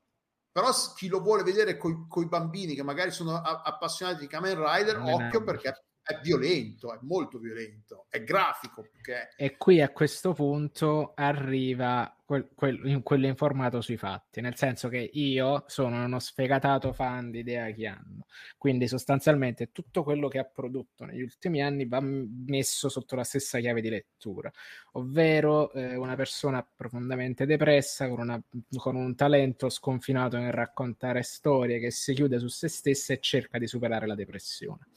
Però 0.51 0.71
chi 0.97 1.09
lo 1.09 1.21
vuole 1.21 1.45
vedere 1.45 1.77
con 1.77 2.09
i 2.17 2.27
bambini 2.27 2.75
che 2.75 2.83
magari 2.83 3.13
sono 3.13 3.37
appassionati 3.37 4.21
di 4.21 4.27
Kamen 4.27 4.57
Rider 4.57 4.99
non 4.99 5.13
occhio 5.13 5.45
perché 5.45 5.85
è 6.03 6.19
violento, 6.21 6.93
è 6.93 6.99
molto 7.03 7.39
violento, 7.39 8.07
è 8.09 8.25
grafico. 8.25 8.83
Perché... 8.83 9.35
E 9.37 9.57
qui 9.57 9.81
a 9.81 9.91
questo 9.91 10.33
punto 10.33 11.13
arriva 11.15 12.18
quel, 12.29 12.51
quel, 12.55 13.01
quello 13.03 13.27
informato 13.27 13.81
sui 13.81 13.97
fatti, 13.97 14.43
nel 14.43 14.55
senso 14.55 14.91
che 14.91 14.99
io 15.15 15.65
sono 15.67 16.05
uno 16.05 16.19
sfegatato 16.19 16.93
fan 16.93 17.31
di 17.31 17.39
idea 17.39 17.71
che 17.71 17.87
hanno, 17.87 18.27
quindi 18.59 18.87
sostanzialmente 18.87 19.73
tutto 19.73 20.03
quello 20.03 20.29
che 20.29 20.39
ha 20.39 20.45
prodotto 20.45 21.07
negli 21.07 21.23
ultimi 21.23 21.63
anni 21.63 21.89
va 21.89 22.03
messo 22.03 22.91
sotto 22.91 23.17
la 23.17 23.25
stessa 23.25 23.61
chiave 23.61 23.81
di 23.81 23.89
lettura, 23.89 24.53
ovvero 24.93 25.73
eh, 25.73 25.97
una 25.97 26.17
persona 26.17 26.63
profondamente 26.77 27.47
depressa 27.47 28.11
con, 28.11 28.21
una, 28.21 28.43
con 28.77 28.95
un 28.95 29.15
talento 29.15 29.71
sconfinato 29.71 30.37
nel 30.37 30.53
raccontare 30.53 31.23
storie 31.23 31.79
che 31.79 31.91
si 31.91 32.13
chiude 32.13 32.39
su 32.39 32.49
se 32.49 32.69
stessa 32.69 33.15
e 33.15 33.21
cerca 33.21 33.57
di 33.57 33.67
superare 33.67 34.07
la 34.07 34.15
depressione. 34.15 34.89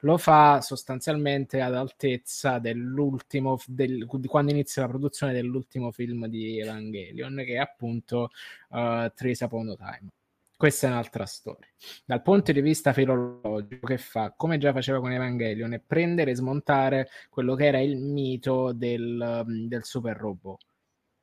Lo 0.00 0.18
fa 0.18 0.60
sostanzialmente 0.60 1.60
ad 1.60 1.76
altezza 1.76 2.58
dell'ultimo, 2.58 3.60
del, 3.68 4.08
di 4.10 4.26
quando 4.26 4.50
inizia 4.50 4.82
la 4.82 4.88
produzione 4.88 5.32
dell'ultimo 5.32 5.92
film 5.92 6.26
di 6.26 6.58
Evan 6.58 6.78
Evangelion, 6.80 7.36
che 7.36 7.54
è 7.54 7.58
appunto 7.58 8.30
uh, 8.70 9.10
Trace 9.14 9.44
Upon 9.44 9.76
Time. 9.76 10.10
Questa 10.56 10.88
è 10.88 10.90
un'altra 10.90 11.24
storia. 11.24 11.66
Dal 12.04 12.20
punto 12.20 12.52
di 12.52 12.60
vista 12.60 12.92
filologico, 12.92 13.86
che 13.86 13.96
fa, 13.96 14.34
come 14.36 14.58
già 14.58 14.72
faceva 14.72 15.00
con 15.00 15.10
Evangelion, 15.10 15.72
è 15.72 15.80
prendere 15.80 16.32
e 16.32 16.36
smontare 16.36 17.08
quello 17.30 17.54
che 17.54 17.64
era 17.64 17.80
il 17.80 17.96
mito 17.96 18.72
del, 18.72 19.42
um, 19.46 19.68
del 19.68 19.84
super 19.84 20.18
robot. 20.18 20.62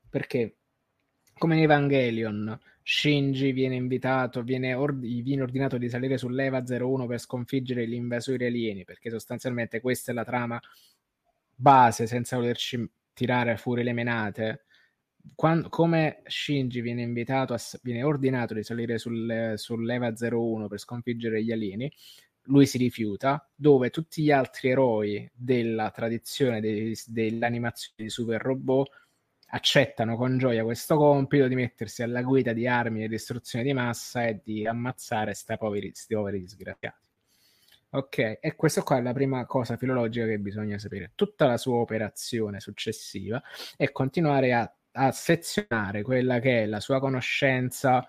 Perché, 0.09 0.55
come 1.37 1.55
in 1.55 1.61
Evangelion, 1.61 2.59
Shinji 2.81 3.51
viene 3.51 3.75
invitato, 3.75 4.41
viene, 4.41 4.73
ord- 4.73 5.05
viene, 5.05 5.43
ordinato 5.43 5.77
di 5.77 5.87
salire 5.87 6.17
sull'Eva 6.17 6.63
01 6.67 7.05
per 7.05 7.19
sconfiggere 7.19 7.87
gli 7.87 7.93
invasori 7.93 8.45
alieni, 8.45 8.85
perché 8.85 9.11
sostanzialmente 9.11 9.81
questa 9.81 10.11
è 10.11 10.15
la 10.15 10.23
trama 10.23 10.59
base, 11.53 12.07
senza 12.07 12.37
volerci 12.37 12.89
tirare 13.13 13.57
fuori 13.57 13.83
le 13.83 13.93
menate 13.93 14.65
quando, 15.35 15.69
come 15.69 16.21
Shinji 16.25 16.81
viene 16.81 17.01
invitato, 17.01 17.53
a, 17.53 17.59
viene 17.81 18.03
ordinato 18.03 18.53
di 18.53 18.63
salire 18.63 18.97
sul, 18.97 19.53
sull'Eva 19.55 20.13
01 20.19 20.67
per 20.67 20.79
sconfiggere 20.79 21.43
gli 21.43 21.51
alieni, 21.51 21.91
lui 22.43 22.65
si 22.65 22.77
rifiuta, 22.77 23.49
dove 23.55 23.89
tutti 23.89 24.23
gli 24.23 24.31
altri 24.31 24.69
eroi 24.69 25.29
della 25.33 25.91
tradizione 25.91 26.61
dei, 26.61 26.97
dell'animazione 27.07 27.95
di 28.03 28.09
super 28.09 28.41
robot 28.41 29.05
accettano 29.49 30.17
con 30.17 30.37
gioia 30.37 30.63
questo 30.63 30.97
compito 30.97 31.47
di 31.47 31.55
mettersi 31.55 32.03
alla 32.03 32.21
guida 32.21 32.53
di 32.53 32.67
armi 32.67 33.03
e 33.03 33.07
distruzione 33.07 33.63
di 33.63 33.73
massa 33.73 34.25
e 34.25 34.41
di 34.43 34.67
ammazzare 34.67 35.25
questi 35.25 35.57
poveri, 35.57 35.93
poveri 36.09 36.39
disgraziati. 36.39 37.05
Ok, 37.89 38.39
e 38.41 38.55
questa 38.55 38.83
qua 38.83 38.97
è 38.97 39.01
la 39.01 39.13
prima 39.13 39.45
cosa 39.45 39.77
filologica 39.77 40.25
che 40.25 40.39
bisogna 40.39 40.77
sapere. 40.77 41.13
Tutta 41.15 41.45
la 41.45 41.55
sua 41.57 41.77
operazione 41.77 42.59
successiva 42.59 43.41
è 43.77 43.91
continuare 43.93 44.53
a 44.53 44.76
a 44.99 45.11
sezionare 45.11 46.01
quella 46.01 46.39
che 46.39 46.63
è 46.63 46.65
la 46.65 46.79
sua 46.79 46.99
conoscenza 46.99 48.05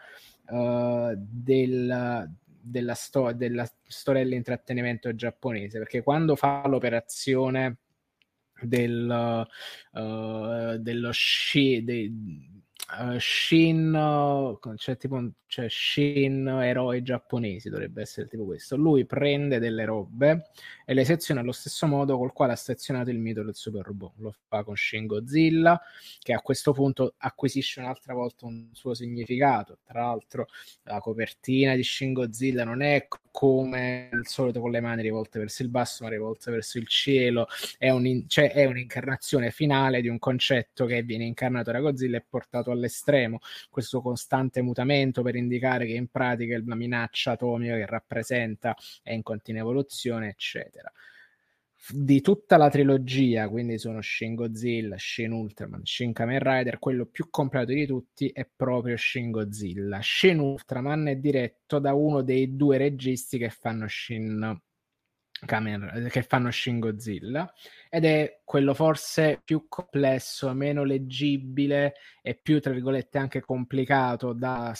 uh, 0.47 1.12
del, 1.15 2.31
della, 2.60 2.94
sto- 2.94 3.32
della 3.32 3.70
storia 3.86 4.23
dell'intrattenimento 4.23 5.15
giapponese, 5.15 5.78
perché 5.78 6.02
quando 6.02 6.35
fa 6.35 6.66
l'operazione 6.66 7.77
del, 8.62 9.47
uh, 9.93 10.77
dello 10.78 11.10
sci, 11.12 11.85
de, 11.85 12.10
uh, 12.98 13.19
Shin, 13.19 14.56
cioè 14.77 14.97
tipo 14.97 15.32
cioè 15.47 15.66
Shin 15.69 16.47
eroi 16.47 17.02
giapponesi 17.02 17.70
dovrebbe 17.70 18.02
essere 18.02 18.28
tipo 18.28 18.44
questo. 18.44 18.77
Lui 18.77 19.06
prende 19.06 19.59
delle 19.59 19.85
robe 19.85 20.51
e 20.85 20.94
le 20.94 21.05
seziona 21.05 21.40
allo 21.40 21.52
stesso 21.52 21.86
modo 21.86 22.19
col 22.19 22.32
quale 22.32 22.52
ha 22.52 22.56
sezionato 22.56 23.10
il 23.10 23.19
mito 23.19 23.43
del 23.43 23.55
super 23.55 23.85
robot. 23.85 24.12
Lo 24.19 24.35
fa 24.47 24.62
con 24.62 24.77
Shin 24.77 25.06
Godzilla, 25.06 25.81
che 26.20 26.32
a 26.32 26.40
questo 26.40 26.73
punto 26.73 27.15
acquisisce 27.16 27.81
un'altra 27.81 28.15
volta 28.15 28.47
un 28.47 28.69
suo 28.73 28.94
significato. 28.94 29.78
Tra 29.85 30.02
l'altro, 30.02 30.47
la 30.82 31.01
copertina 31.01 31.74
di 31.74 31.82
Shin 31.82 32.12
Godzilla 32.12 32.65
non 32.65 32.82
è 32.82 33.06
come 33.30 34.09
al 34.12 34.26
solito 34.26 34.60
con 34.60 34.70
le 34.70 34.80
mani 34.80 35.02
rivolte 35.02 35.38
verso 35.38 35.62
il 35.62 35.68
basso, 35.68 36.05
ma 36.05 36.10
rivolte 36.10 36.50
verso 36.50 36.78
il 36.78 36.86
cielo. 36.86 37.46
È, 37.76 37.90
un, 37.90 38.24
cioè, 38.26 38.52
è 38.52 38.64
un'incarnazione 38.64 39.50
finale 39.50 40.00
di 40.00 40.09
un 40.09 40.18
concetto 40.18 40.86
che 40.86 41.02
viene 41.02 41.24
incarnato 41.24 41.70
da 41.70 41.80
Godzilla 41.80 42.16
e 42.16 42.24
portato 42.28 42.70
all'estremo. 42.70 43.38
Questo 43.70 44.00
costante 44.00 44.62
mutamento 44.62 45.22
per 45.22 45.36
indicare 45.36 45.86
che 45.86 45.94
in 45.94 46.09
pratica 46.09 46.60
la 46.64 46.74
minaccia 46.74 47.32
atomica 47.32 47.74
che 47.74 47.86
rappresenta 47.86 48.74
è 49.02 49.12
in 49.12 49.22
continua 49.22 49.60
evoluzione, 49.60 50.28
eccetera. 50.28 50.92
Di 51.90 52.20
tutta 52.20 52.56
la 52.56 52.68
trilogia, 52.68 53.48
quindi 53.48 53.78
sono 53.78 54.02
Shin 54.02 54.34
Godzilla, 54.34 54.96
Shin 54.98 55.32
Ultraman, 55.32 55.84
Shin 55.84 56.12
Kamen 56.12 56.40
Rider, 56.40 56.78
quello 56.78 57.06
più 57.06 57.30
completo 57.30 57.72
di 57.72 57.86
tutti 57.86 58.28
è 58.28 58.46
proprio 58.55 58.96
Shin 58.96 59.30
Godzilla. 59.30 59.98
Shin 60.02 60.38
Ultraman 60.38 61.06
è 61.09 61.16
diretto 61.16 61.78
da 61.78 61.94
uno 61.94 62.22
dei 62.22 62.56
due 62.56 62.76
registi 62.76 63.38
che 63.38 63.48
fanno 63.48 63.86
Shin 63.88 64.60
Kamen, 65.46 66.09
che 66.10 66.22
fanno 66.22 66.50
Shin 66.50 66.78
Godzilla 66.80 67.50
ed 67.88 68.05
è 68.05 68.40
quello 68.44 68.74
forse 68.74 69.40
più 69.42 69.66
complesso, 69.68 70.52
meno 70.52 70.84
leggibile 70.84 71.94
e 72.20 72.34
più 72.34 72.60
tra 72.60 72.72
virgolette 72.72 73.18
anche 73.18 73.40
complicato 73.40 74.32
da, 74.32 74.74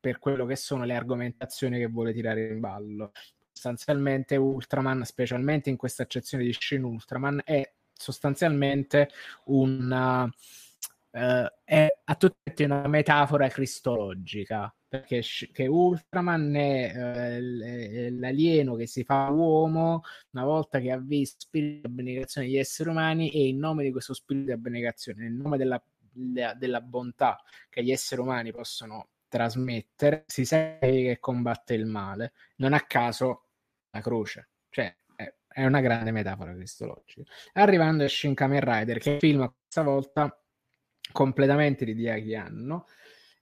per 0.00 0.18
quello 0.18 0.46
che 0.46 0.56
sono 0.56 0.84
le 0.84 0.94
argomentazioni 0.94 1.78
che 1.78 1.88
vuole 1.88 2.14
tirare 2.14 2.46
in 2.46 2.60
ballo. 2.60 3.12
Sostanzialmente 3.54 4.36
Ultraman, 4.36 5.04
specialmente 5.04 5.70
in 5.70 5.76
questa 5.76 6.02
accezione 6.02 6.42
di 6.42 6.52
Shin 6.52 6.82
Ultraman, 6.82 7.40
è 7.44 7.72
sostanzialmente 7.92 9.08
una 9.44 10.24
uh, 10.24 11.46
è 11.64 11.86
a 12.04 12.14
tutti 12.16 12.64
una 12.64 12.86
metafora 12.88 13.48
cristologica 13.48 14.74
perché 14.88 15.22
che 15.52 15.66
Ultraman 15.66 16.54
è 16.54 16.92
eh, 16.94 18.10
l'alieno 18.10 18.74
che 18.74 18.86
si 18.86 19.02
fa 19.02 19.28
uomo 19.30 20.02
una 20.32 20.44
volta 20.44 20.78
che 20.78 20.92
ha 20.92 20.98
visto 20.98 21.40
spirito 21.40 21.88
di 21.88 22.00
abnegazione 22.00 22.46
degli 22.46 22.58
esseri 22.58 22.90
umani 22.90 23.30
e 23.30 23.48
in 23.48 23.58
nome 23.58 23.82
di 23.82 23.90
questo 23.90 24.14
spirito 24.14 24.46
di 24.46 24.52
abnegazione, 24.52 25.22
nel 25.22 25.32
nome 25.32 25.56
della, 25.56 25.82
della 26.12 26.80
bontà 26.80 27.42
che 27.68 27.82
gli 27.82 27.90
esseri 27.90 28.20
umani 28.20 28.52
possono 28.52 29.08
trasmettere, 29.26 30.24
si 30.28 30.44
sente 30.44 30.78
che 30.88 31.18
combatte 31.18 31.74
il 31.74 31.86
male. 31.86 32.32
Non 32.56 32.72
a 32.72 32.80
caso 32.82 33.43
la 33.94 34.00
croce, 34.00 34.48
cioè 34.70 34.94
è, 35.14 35.64
una 35.64 35.80
grande 35.80 36.10
metafora 36.10 36.52
cristologica. 36.52 37.22
Arrivando 37.52 38.04
a 38.04 38.08
Shin 38.08 38.34
Kamen 38.34 38.60
Rider, 38.60 38.98
che 38.98 39.18
film 39.20 39.48
questa 39.60 39.82
volta 39.82 40.42
completamente 41.12 41.84
di 41.84 41.94
Diaghi 41.94 42.34
hanno, 42.34 42.86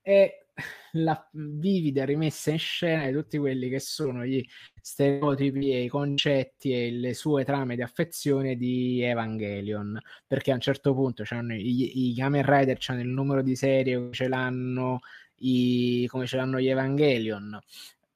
e 0.03 0.49
la 0.93 1.29
vivida 1.33 2.05
rimessa 2.05 2.51
in 2.51 2.59
scena 2.59 3.07
di 3.07 3.13
tutti 3.13 3.39
quelli 3.39 3.71
che 3.71 3.81
sono 3.81 4.27
gli 4.27 4.45
stereotipi 4.79 5.73
e 5.73 5.85
i 5.85 5.89
concetti 5.89 6.73
e 6.73 6.91
le 6.91 7.15
sue 7.15 7.45
trame 7.45 7.77
di 7.77 7.83
affezione 7.83 8.57
di 8.57 9.01
Evangelion. 9.01 9.99
Perché 10.27 10.51
a 10.51 10.55
un 10.55 10.61
certo 10.61 10.93
punto 10.93 11.23
i, 11.23 12.11
i 12.11 12.15
Kamen 12.15 12.45
Rider 12.45 12.79
hanno 12.89 13.01
il 13.01 13.09
numero 13.09 13.43
di 13.43 13.57
serie 13.57 14.11
ce 14.13 14.29
l'hanno 14.29 15.01
i, 15.37 16.07
come 16.09 16.27
ce 16.27 16.37
l'hanno 16.37 16.61
gli 16.61 16.69
Evangelion 16.69 17.59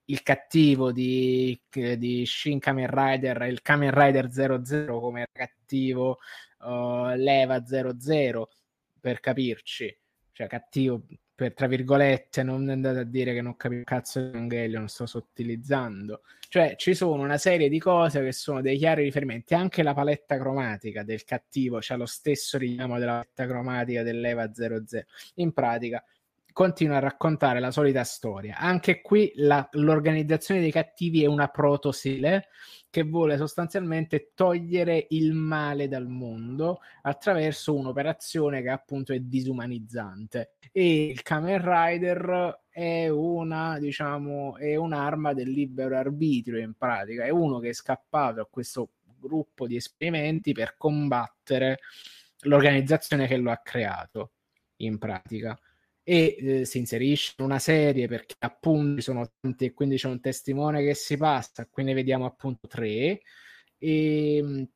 il 0.06 0.22
cattivo 0.22 0.92
di, 0.92 1.58
di 1.68 2.24
Shin 2.26 2.58
Kamen 2.58 2.88
Rider 2.88 3.42
il 3.42 3.62
Kamen 3.62 3.90
Rider 3.92 4.30
00 4.30 5.00
come 5.00 5.26
cattivo 5.32 6.18
uh, 6.60 7.14
Leva 7.16 7.64
00 7.64 8.48
per 9.00 9.20
capirci 9.20 9.96
cioè 10.32 10.46
cattivo 10.46 11.02
per 11.36 11.52
tra 11.52 11.66
virgolette, 11.66 12.42
non 12.42 12.66
andate 12.70 13.00
a 13.00 13.04
dire 13.04 13.34
che 13.34 13.42
non 13.42 13.56
capisco 13.56 13.84
cazzo 13.84 14.20
di 14.20 14.28
Evangelion, 14.28 14.88
sto 14.88 15.04
sottilizzando. 15.04 16.22
Cioè, 16.48 16.76
ci 16.76 16.94
sono 16.94 17.22
una 17.22 17.36
serie 17.36 17.68
di 17.68 17.78
cose 17.78 18.22
che 18.24 18.32
sono 18.32 18.62
dei 18.62 18.78
chiari 18.78 19.02
riferimenti. 19.02 19.52
Anche 19.52 19.82
la 19.82 19.92
paletta 19.92 20.38
cromatica 20.38 21.02
del 21.02 21.24
cattivo 21.24 21.76
c'ha 21.82 21.96
lo 21.96 22.06
stesso 22.06 22.56
richiamo 22.56 22.98
della 22.98 23.12
paletta 23.12 23.46
cromatica 23.46 24.02
dell'Eva 24.02 24.50
00. 24.50 24.82
In 25.34 25.52
pratica, 25.52 26.02
continua 26.56 26.96
a 26.96 27.00
raccontare 27.00 27.60
la 27.60 27.70
solita 27.70 28.02
storia. 28.02 28.56
Anche 28.56 29.02
qui 29.02 29.30
la, 29.34 29.68
l'organizzazione 29.72 30.58
dei 30.60 30.70
cattivi 30.70 31.22
è 31.22 31.26
una 31.26 31.48
protosile 31.48 32.48
che 32.88 33.02
vuole 33.02 33.36
sostanzialmente 33.36 34.30
togliere 34.34 35.06
il 35.10 35.34
male 35.34 35.86
dal 35.86 36.08
mondo 36.08 36.80
attraverso 37.02 37.74
un'operazione 37.74 38.62
che 38.62 38.70
appunto 38.70 39.12
è 39.12 39.18
disumanizzante. 39.18 40.54
E 40.72 41.08
il 41.08 41.20
Kamen 41.20 41.60
Rider 41.62 42.62
è 42.70 43.10
una, 43.10 43.78
diciamo, 43.78 44.56
è 44.56 44.76
un'arma 44.76 45.34
del 45.34 45.50
libero 45.50 45.98
arbitrio 45.98 46.58
in 46.58 46.72
pratica, 46.72 47.24
è 47.24 47.30
uno 47.30 47.58
che 47.58 47.68
è 47.68 47.74
scappato 47.74 48.40
a 48.40 48.48
questo 48.50 48.92
gruppo 49.02 49.66
di 49.66 49.76
esperimenti 49.76 50.52
per 50.52 50.76
combattere 50.78 51.80
l'organizzazione 52.44 53.26
che 53.26 53.36
lo 53.36 53.50
ha 53.50 53.58
creato 53.58 54.30
in 54.76 54.96
pratica 54.96 55.54
e 56.08 56.36
eh, 56.38 56.64
si 56.64 56.78
inserisce 56.78 57.34
in 57.38 57.46
una 57.46 57.58
serie 57.58 58.06
perché 58.06 58.36
appunto 58.38 59.00
sono 59.00 59.28
tanti 59.40 59.64
e 59.64 59.72
quindi 59.72 59.96
c'è 59.96 60.06
un 60.06 60.20
testimone 60.20 60.84
che 60.84 60.94
si 60.94 61.16
passa, 61.16 61.66
qui 61.66 61.82
ne 61.82 61.94
vediamo 61.94 62.26
appunto 62.26 62.68
tre. 62.68 63.22
E, 63.76 64.36
ehm, 64.36 64.68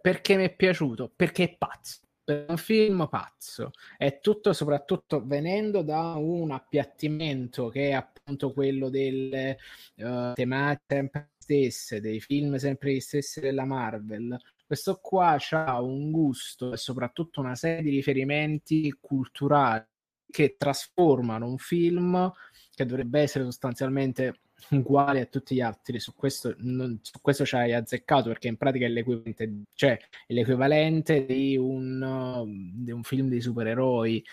perché 0.00 0.36
mi 0.36 0.44
è 0.44 0.54
piaciuto? 0.54 1.12
Perché 1.16 1.44
è 1.44 1.56
pazzo. 1.56 2.00
per 2.22 2.46
un 2.48 2.56
film 2.56 3.08
pazzo. 3.10 3.72
È 3.98 4.20
tutto 4.20 4.52
soprattutto 4.52 5.26
venendo 5.26 5.82
da 5.82 6.14
un 6.14 6.52
appiattimento 6.52 7.68
che 7.68 7.88
è 7.88 7.92
appunto 7.92 8.52
quello 8.52 8.90
delle 8.90 9.58
uh, 9.96 10.32
tematiche 10.34 10.84
sempre 10.94 11.30
stesse, 11.36 12.00
dei 12.00 12.20
film 12.20 12.56
sempre 12.56 12.94
gli 12.94 13.00
stessi 13.00 13.40
della 13.40 13.64
Marvel. 13.64 14.38
Questo 14.64 15.00
qua 15.02 15.36
ha 15.50 15.82
un 15.82 16.12
gusto 16.12 16.72
e 16.72 16.76
soprattutto 16.76 17.40
una 17.40 17.56
serie 17.56 17.82
di 17.82 17.90
riferimenti 17.90 18.96
culturali 19.00 19.84
che 20.32 20.56
trasformano 20.58 21.46
un 21.46 21.58
film 21.58 22.32
che 22.74 22.84
dovrebbe 22.84 23.20
essere 23.20 23.44
sostanzialmente 23.44 24.40
uguale 24.70 25.20
a 25.20 25.26
tutti 25.26 25.54
gli 25.54 25.60
altri. 25.60 26.00
Su 26.00 26.14
questo, 26.14 26.54
non, 26.58 26.98
su 27.02 27.20
questo 27.20 27.44
ci 27.44 27.54
hai 27.54 27.72
azzeccato 27.72 28.28
perché 28.28 28.48
in 28.48 28.56
pratica 28.56 28.86
è 28.86 28.88
l'equivalente, 28.88 29.62
cioè, 29.74 29.96
è 30.26 30.32
l'equivalente 30.32 31.24
di, 31.24 31.56
un, 31.56 32.44
di 32.74 32.90
un 32.90 33.02
film 33.02 33.28
di 33.28 33.40
supereroi 33.40 34.24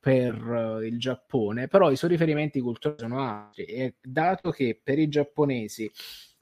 per 0.00 0.44
uh, 0.44 0.80
il 0.80 0.98
Giappone, 0.98 1.68
però 1.68 1.90
i 1.90 1.96
suoi 1.96 2.10
riferimenti 2.10 2.60
culturali 2.60 3.00
sono 3.00 3.20
altri. 3.20 3.64
E 3.64 3.94
dato 4.00 4.50
che 4.50 4.80
per 4.82 4.98
i 4.98 5.08
giapponesi 5.08 5.90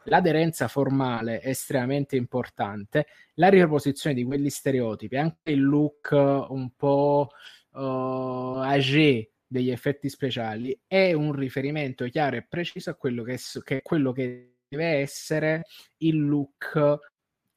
l'aderenza 0.05 0.69
formale 0.69 1.41
è 1.41 1.49
estremamente 1.49 2.17
importante, 2.17 3.07
la 3.35 3.49
riproposizione 3.49 4.15
di 4.15 4.25
quegli 4.25 4.51
stereotipi, 4.51 5.17
anche 5.17 5.53
il 5.53 5.63
look 5.63 6.11
un 6.13 6.71
po' 6.77 7.31
uh, 7.75 8.59
age 8.59 9.33
degli 9.47 9.71
effetti 9.71 10.09
speciali 10.09 10.77
è 10.87 11.13
un 11.13 11.33
riferimento 11.33 12.05
chiaro 12.07 12.37
e 12.37 12.47
preciso 12.47 12.91
a 12.91 12.95
quello 12.95 13.23
che, 13.23 13.39
che, 13.63 13.83
quello 13.83 14.13
che 14.13 14.57
deve 14.69 14.87
essere 14.99 15.65
il 15.99 16.25
look 16.27 16.99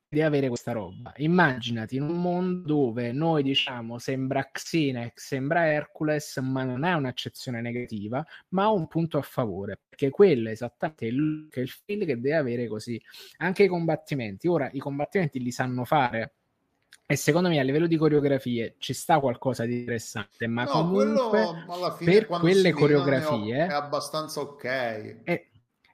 di 0.10 0.22
avere 0.22 0.48
questa 0.48 0.72
roba. 0.72 1.14
Immaginati 1.18 1.98
in 1.98 2.04
un 2.04 2.22
mondo 2.22 2.66
dove 2.68 3.12
noi 3.12 3.44
diciamo 3.44 3.98
sembra 3.98 4.50
Xinex, 4.50 5.12
sembra 5.16 5.68
Hercules, 5.68 6.38
ma 6.38 6.64
non 6.64 6.86
è 6.86 6.94
un'accezione 6.94 7.62
negativa, 7.62 8.26
ma 8.50 8.64
ha 8.64 8.72
un 8.72 8.88
punto 8.88 9.18
a 9.18 9.22
favore, 9.22 9.80
perché 9.90 10.10
quello 10.10 10.48
è 10.48 10.52
esattamente 10.52 11.08
il 11.08 11.16
look, 11.16 11.56
il 11.58 11.70
feel 11.70 12.06
che 12.06 12.20
deve 12.20 12.36
avere 12.36 12.68
così. 12.68 13.02
Anche 13.38 13.64
i 13.64 13.68
combattimenti, 13.68 14.48
ora 14.48 14.70
i 14.72 14.80
combattimenti 14.80 15.40
li 15.42 15.52
sanno 15.52 15.84
fare 15.84 16.37
e 17.06 17.16
secondo 17.16 17.48
me 17.48 17.60
a 17.60 17.64
livello 17.64 17.88
di 17.88 17.96
coreografie 17.96 18.76
ci 18.80 18.94
sta 18.94 19.20
qualcosa 19.20 19.66
di 19.66 19.80
interessante, 19.80 20.48
ma 20.48 20.64
no, 20.64 20.72
comunque 20.72 21.66
fine, 21.98 22.12
per 22.12 22.28
quelle 22.28 22.72
coreografie 22.72 23.68
è 23.68 23.74
abbastanza 23.74 24.42
ok. 24.42 25.24
È, 25.24 25.48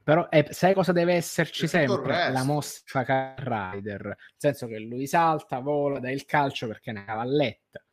però 0.04 0.28
è, 0.28 0.48
sai 0.50 0.74
cosa 0.74 0.92
deve 0.92 1.14
esserci 1.14 1.68
sempre? 1.68 2.32
La 2.32 2.44
mossa 2.44 3.04
Car 3.04 3.40
Rider, 3.40 4.04
nel 4.04 4.18
senso 4.36 4.68
che 4.68 4.80
lui 4.80 5.08
salta, 5.08 5.60
vola, 5.60 6.00
dà 6.00 6.12
il 6.12 6.26
calcio 6.26 6.68
perché 6.68 6.90
è 6.90 6.94
una 6.94 7.06
cavalletta, 7.06 7.86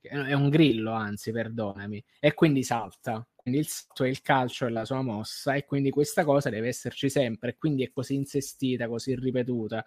è 0.00 0.32
un 0.32 0.48
grillo 0.48 0.92
anzi, 0.92 1.30
perdonami, 1.30 2.04
e 2.18 2.34
quindi 2.34 2.62
salta 2.62 3.24
quindi 3.42 3.60
il 3.60 3.66
salto 3.66 4.04
è 4.04 4.08
il 4.08 4.22
calcio 4.22 4.66
è 4.66 4.70
la 4.70 4.84
sua 4.84 5.02
mossa 5.02 5.54
e 5.54 5.64
quindi 5.64 5.90
questa 5.90 6.24
cosa 6.24 6.48
deve 6.48 6.68
esserci 6.68 7.10
sempre 7.10 7.56
quindi 7.56 7.82
è 7.84 7.90
così 7.90 8.14
insistita, 8.14 8.88
così 8.88 9.14
ripetuta. 9.14 9.84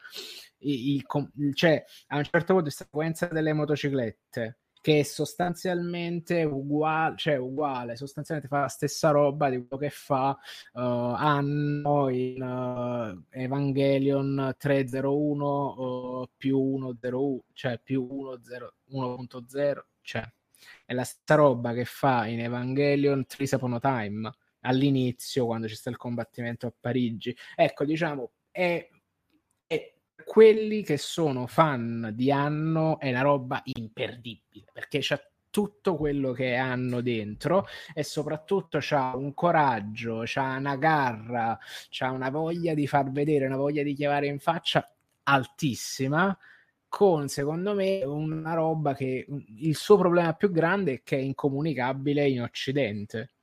Il, 0.60 1.04
il, 1.38 1.56
cioè 1.56 1.84
a 2.08 2.18
un 2.18 2.24
certo 2.24 2.54
punto 2.54 2.64
questa 2.64 2.84
sequenza 2.86 3.28
delle 3.28 3.54
motociclette 3.54 4.60
che 4.86 5.00
è 5.00 5.04
sostanzialmente 5.04 6.44
uguale, 6.44 7.16
cioè 7.18 7.38
uguale, 7.38 7.96
sostanzialmente 7.96 8.54
fa 8.54 8.62
la 8.62 8.68
stessa 8.68 9.10
roba 9.10 9.50
di 9.50 9.58
quello 9.58 9.78
che 9.78 9.90
fa 9.90 10.30
uh, 10.74 10.80
Anno 10.80 12.10
in 12.10 12.40
uh, 12.40 13.20
Evangelion 13.32 14.54
301 14.56 16.22
uh, 16.22 16.30
più 16.38 16.78
101, 16.78 17.44
cioè 17.54 17.80
più 17.84 18.08
1.0, 18.92 19.80
cioè 20.02 20.32
è 20.86 20.94
la 20.94 21.04
stessa 21.04 21.36
roba 21.36 21.74
che 21.74 21.86
fa 21.86 22.28
in 22.28 22.42
Evangelion 22.42 23.26
Tris 23.26 23.52
Upon 23.52 23.74
a 23.74 23.80
Time 23.80 24.32
all'inizio 24.62 25.46
quando 25.46 25.68
c'è 25.68 25.76
sta 25.76 25.90
il 25.90 25.98
combattimento 25.98 26.68
a 26.68 26.74
Parigi. 26.78 27.36
Ecco, 27.56 27.86
diciamo, 27.86 28.32
è, 28.52 28.88
è 29.68 29.94
quelli 30.24 30.84
che 30.84 30.98
sono 30.98 31.48
fan 31.48 32.12
di 32.14 32.32
Anno 32.32 33.00
è 33.00 33.10
una 33.10 33.22
roba 33.22 33.62
imperdibile 33.64 34.66
perché 34.72 35.00
c'è 35.00 35.22
tutto 35.56 35.96
quello 35.96 36.34
che 36.34 36.56
hanno 36.56 37.00
dentro 37.00 37.66
e 37.94 38.04
soprattutto 38.04 38.80
c'ha 38.82 39.16
un 39.16 39.34
coraggio, 39.34 40.24
c'ha 40.26 40.58
una 40.58 40.76
garra, 40.76 41.58
c'ha 41.90 42.12
una 42.12 42.30
voglia 42.30 42.74
di 42.74 42.88
far 42.88 43.10
vedere, 43.10 43.46
una 43.46 43.56
voglia 43.56 43.82
di 43.82 43.94
chiamare 43.94 44.28
in 44.28 44.40
faccia 44.40 44.86
altissima 45.24 46.38
con 46.96 47.28
secondo 47.28 47.74
me 47.74 48.06
una 48.06 48.54
roba 48.54 48.96
che 48.96 49.26
il 49.28 49.76
suo 49.76 49.98
problema 49.98 50.32
più 50.34 50.50
grande 50.50 50.94
è 50.94 51.04
che 51.04 51.18
è 51.18 51.20
incomunicabile 51.20 52.26
in 52.26 52.42
Occidente. 52.42 53.34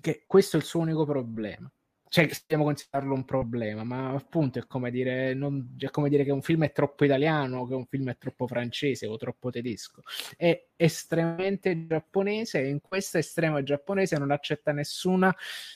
Che 0.00 0.24
questo 0.26 0.56
è 0.56 0.58
il 0.58 0.66
suo 0.66 0.80
unico 0.80 1.04
problema. 1.04 1.70
Cioè, 2.08 2.26
possiamo 2.26 2.64
considerarlo 2.64 3.14
un 3.14 3.24
problema, 3.24 3.84
ma 3.84 4.10
appunto 4.10 4.58
è 4.58 4.66
come, 4.66 4.90
dire, 4.90 5.32
non, 5.32 5.76
è 5.78 5.90
come 5.90 6.08
dire 6.08 6.24
che 6.24 6.32
un 6.32 6.42
film 6.42 6.64
è 6.64 6.72
troppo 6.72 7.04
italiano, 7.04 7.68
che 7.68 7.74
un 7.74 7.86
film 7.86 8.10
è 8.10 8.18
troppo 8.18 8.48
francese 8.48 9.06
o 9.06 9.16
troppo 9.16 9.50
tedesco. 9.50 10.02
È 10.36 10.70
estremamente 10.74 11.86
giapponese 11.86 12.62
e 12.62 12.68
in 12.68 12.80
questa 12.80 13.18
estrema 13.18 13.62
giapponese 13.62 14.18
non 14.18 14.32
accetta 14.32 14.72
nessuna 14.72 15.32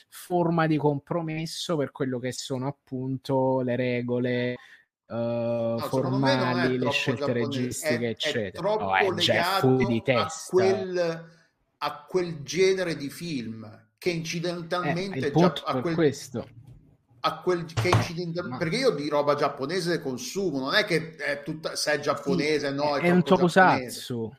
forma 0.09 0.67
di 0.67 0.75
compromesso 0.75 1.77
per 1.77 1.91
quello 1.91 2.19
che 2.19 2.33
sono 2.33 2.67
appunto 2.67 3.61
le 3.61 3.77
regole 3.77 4.57
uh, 5.07 5.15
no, 5.15 5.77
formali, 5.79 6.77
le 6.77 6.91
scelte 6.91 7.31
registiche, 7.33 8.07
è, 8.07 8.09
eccetera. 8.09 8.47
È 8.47 8.51
troppo 8.51 8.85
oh, 8.85 8.95
è 8.95 9.09
legato 9.11 9.75
di 9.75 10.01
testa. 10.03 10.23
A 10.23 10.49
quel, 10.49 11.29
a 11.77 12.05
quel 12.07 12.41
genere 12.41 12.95
di 12.95 13.09
film 13.09 13.83
che 13.97 14.09
incidentalmente 14.09 15.27
eh, 15.27 15.31
già, 15.31 15.53
a 15.65 15.81
quel, 15.81 15.95
questo. 15.95 16.47
A 17.21 17.41
quel, 17.41 17.65
che 17.65 17.89
incidental... 17.89 18.49
Ma... 18.49 18.57
perché 18.57 18.75
io 18.77 18.91
di 18.91 19.09
roba 19.09 19.35
giapponese 19.35 19.99
consumo, 19.99 20.59
non 20.59 20.75
è 20.75 20.85
che 20.85 21.15
è 21.15 21.41
tutta, 21.43 21.75
se 21.75 21.93
è 21.93 21.99
giapponese, 21.99 22.69
sì, 22.69 22.75
no, 22.75 22.95
è, 22.95 23.01
è 23.01 23.09
un 23.09 23.23
tokusatsu. 23.23 24.37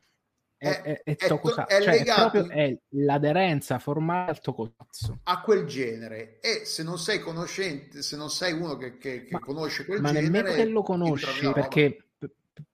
È, 0.66 0.82
è, 0.82 1.02
è, 1.02 1.16
è, 1.16 1.26
to- 1.28 1.40
è, 1.66 1.82
cioè, 1.82 1.98
legato 1.98 2.48
è 2.48 2.76
l'aderenza 2.90 3.78
formale 3.78 4.30
al 4.30 4.40
tokusatsu. 4.40 5.18
a 5.24 5.40
quel 5.40 5.64
genere. 5.66 6.40
E 6.40 6.64
se 6.64 6.82
non 6.82 6.98
sei 6.98 7.18
conoscente 7.20 8.02
se 8.02 8.16
non 8.16 8.30
sei 8.30 8.52
uno 8.52 8.76
che, 8.76 8.98
che, 8.98 9.24
che 9.24 9.32
ma, 9.32 9.38
conosce 9.40 9.84
quel 9.84 10.00
ma 10.00 10.12
genere 10.12 10.30
ma 10.30 10.38
nemmeno 10.38 10.54
che 10.56 10.68
lo 10.70 10.82
conosci 10.82 11.52
perché, 11.52 12.08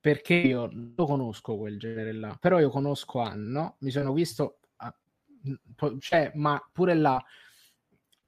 perché 0.00 0.34
io 0.34 0.68
lo 0.72 1.06
conosco 1.06 1.56
quel 1.56 1.78
genere 1.78 2.12
là 2.12 2.36
però 2.40 2.60
io 2.60 2.70
conosco 2.70 3.20
Anno 3.20 3.76
mi 3.80 3.90
sono 3.90 4.12
visto 4.12 4.58
cioè 5.98 6.30
ma 6.34 6.62
pure 6.70 6.94
là 6.94 7.22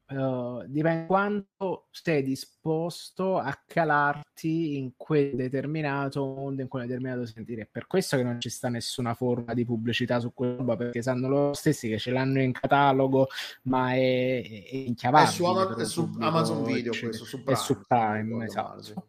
Uh, 0.07 0.63
dipende 0.67 1.07
quanto 1.07 1.89
sei 1.91 2.23
disposto 2.23 3.39
a 3.39 3.59
calarti 3.67 4.77
in 4.77 4.93
quel 4.97 5.35
determinato 5.35 6.23
mondo, 6.27 6.61
in 6.61 6.69
quel 6.69 6.87
determinato 6.87 7.25
sentire. 7.25 7.63
È 7.63 7.69
per 7.71 7.87
questo 7.87 8.19
che 8.19 8.23
non 8.23 8.39
ci 8.39 8.51
sta 8.51 8.69
nessuna 8.69 9.15
forma 9.15 9.55
di 9.55 9.65
pubblicità 9.65 10.21
su 10.21 10.35
quella 10.35 10.57
roba, 10.57 10.77
perché 10.77 11.01
sanno 11.01 11.29
loro 11.29 11.55
stessi 11.55 11.89
che 11.89 11.99
ce 11.99 12.11
l'hanno 12.11 12.43
in 12.43 12.53
catalogo, 12.53 13.29
ma 13.63 13.95
è, 13.95 14.43
è 14.43 14.77
inchiavabile. 14.77 15.31
È 15.31 15.33
su, 15.33 15.45
Ama- 15.47 15.77
è 15.77 15.85
su 15.85 16.17
Amazon 16.19 16.65
Video, 16.65 16.93
questo, 16.99 17.25
su 17.25 17.43
Prime. 17.43 17.53
È 17.53 17.63
su 17.63 17.81
Prime, 17.87 18.45
esatto. 18.45 19.07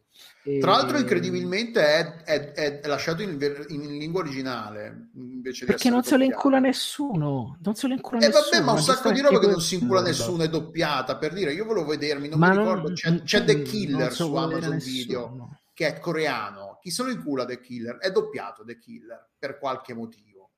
Tra 0.59 0.73
l'altro, 0.73 0.99
incredibilmente 0.99 1.81
è, 2.23 2.53
è, 2.53 2.79
è 2.79 2.87
lasciato 2.87 3.23
in, 3.23 3.31
in, 3.69 3.97
lingua 3.97 4.21
originale 4.21 5.09
invece 5.15 5.65
perché 5.65 5.89
non 5.89 6.03
se 6.03 6.17
lo 6.17 6.23
incula 6.23 6.59
nessuno. 6.59 7.57
Non 7.63 7.73
se 7.73 7.87
lo 7.87 7.95
incula 7.95 8.19
eh, 8.19 8.27
nessuno. 8.27 8.43
vabbè, 8.51 8.63
ma 8.63 8.71
un 8.73 8.79
sacco 8.79 9.11
di 9.11 9.21
roba 9.21 9.39
che 9.39 9.47
non 9.47 9.59
si 9.59 9.73
incula 9.73 10.01
nessuno 10.01 10.43
è 10.43 10.47
doppiata. 10.47 11.17
Per 11.17 11.33
dire, 11.33 11.51
io 11.51 11.65
volevo 11.65 11.87
vedermi, 11.87 12.27
non 12.29 12.37
ma 12.37 12.49
mi 12.51 12.57
ricordo. 12.59 12.93
c'è, 12.93 13.23
c'è 13.23 13.43
The 13.43 13.63
Killer 13.63 14.11
so 14.11 14.25
su 14.25 14.35
Amazon 14.35 14.77
Video 14.77 15.49
che 15.73 15.87
è 15.87 15.99
coreano. 15.99 16.77
Chi 16.79 16.91
se 16.91 17.01
lo 17.01 17.09
incula 17.09 17.43
The 17.43 17.59
Killer? 17.59 17.97
È 17.97 18.11
doppiato 18.11 18.63
The 18.63 18.77
Killer 18.77 19.29
per 19.39 19.57
qualche 19.57 19.95
motivo. 19.95 20.51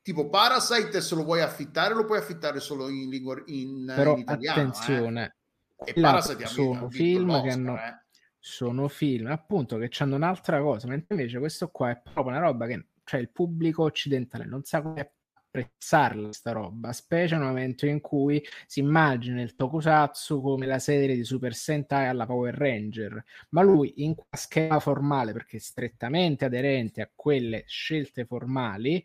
Tipo 0.00 0.30
Parasite, 0.30 1.02
se 1.02 1.14
lo 1.14 1.24
vuoi 1.24 1.42
affittare, 1.42 1.92
lo 1.92 2.06
puoi 2.06 2.16
affittare 2.16 2.60
solo 2.60 2.88
in 2.88 3.10
lingua 3.10 3.42
in, 3.44 3.92
Però 3.94 4.14
in 4.14 4.20
italiano. 4.20 4.70
Attenzione, 4.70 5.36
eh. 5.84 5.90
e 5.90 6.00
Parasite 6.00 6.46
sono 6.46 6.88
film 6.88 7.42
che 7.42 7.50
hanno. 7.50 7.76
Eh 7.76 8.06
sono 8.38 8.88
film 8.88 9.26
appunto 9.26 9.76
che 9.78 9.90
hanno 9.98 10.16
un'altra 10.16 10.60
cosa, 10.60 10.86
mentre 10.88 11.14
invece 11.14 11.38
questo 11.38 11.68
qua 11.70 11.90
è 11.90 12.00
proprio 12.00 12.36
una 12.36 12.44
roba 12.44 12.66
che 12.66 12.86
cioè 13.04 13.20
il 13.20 13.30
pubblico 13.30 13.84
occidentale 13.84 14.44
non 14.44 14.64
sa 14.64 14.82
come 14.82 15.12
apprezzarla 15.32 16.32
sta 16.32 16.52
roba, 16.52 16.92
specie 16.92 17.36
nel 17.36 17.46
momento 17.46 17.86
in 17.86 18.00
cui 18.00 18.44
si 18.66 18.80
immagina 18.80 19.40
il 19.40 19.54
tokusatsu 19.54 20.40
come 20.42 20.66
la 20.66 20.78
serie 20.78 21.16
di 21.16 21.24
Super 21.24 21.54
Sentai 21.54 22.06
alla 22.06 22.26
Power 22.26 22.54
Ranger, 22.54 23.24
ma 23.50 23.62
lui 23.62 24.04
in 24.04 24.14
schema 24.30 24.78
formale 24.78 25.32
perché 25.32 25.58
strettamente 25.58 26.44
aderente 26.44 27.00
a 27.00 27.10
quelle 27.14 27.64
scelte 27.66 28.24
formali 28.26 29.04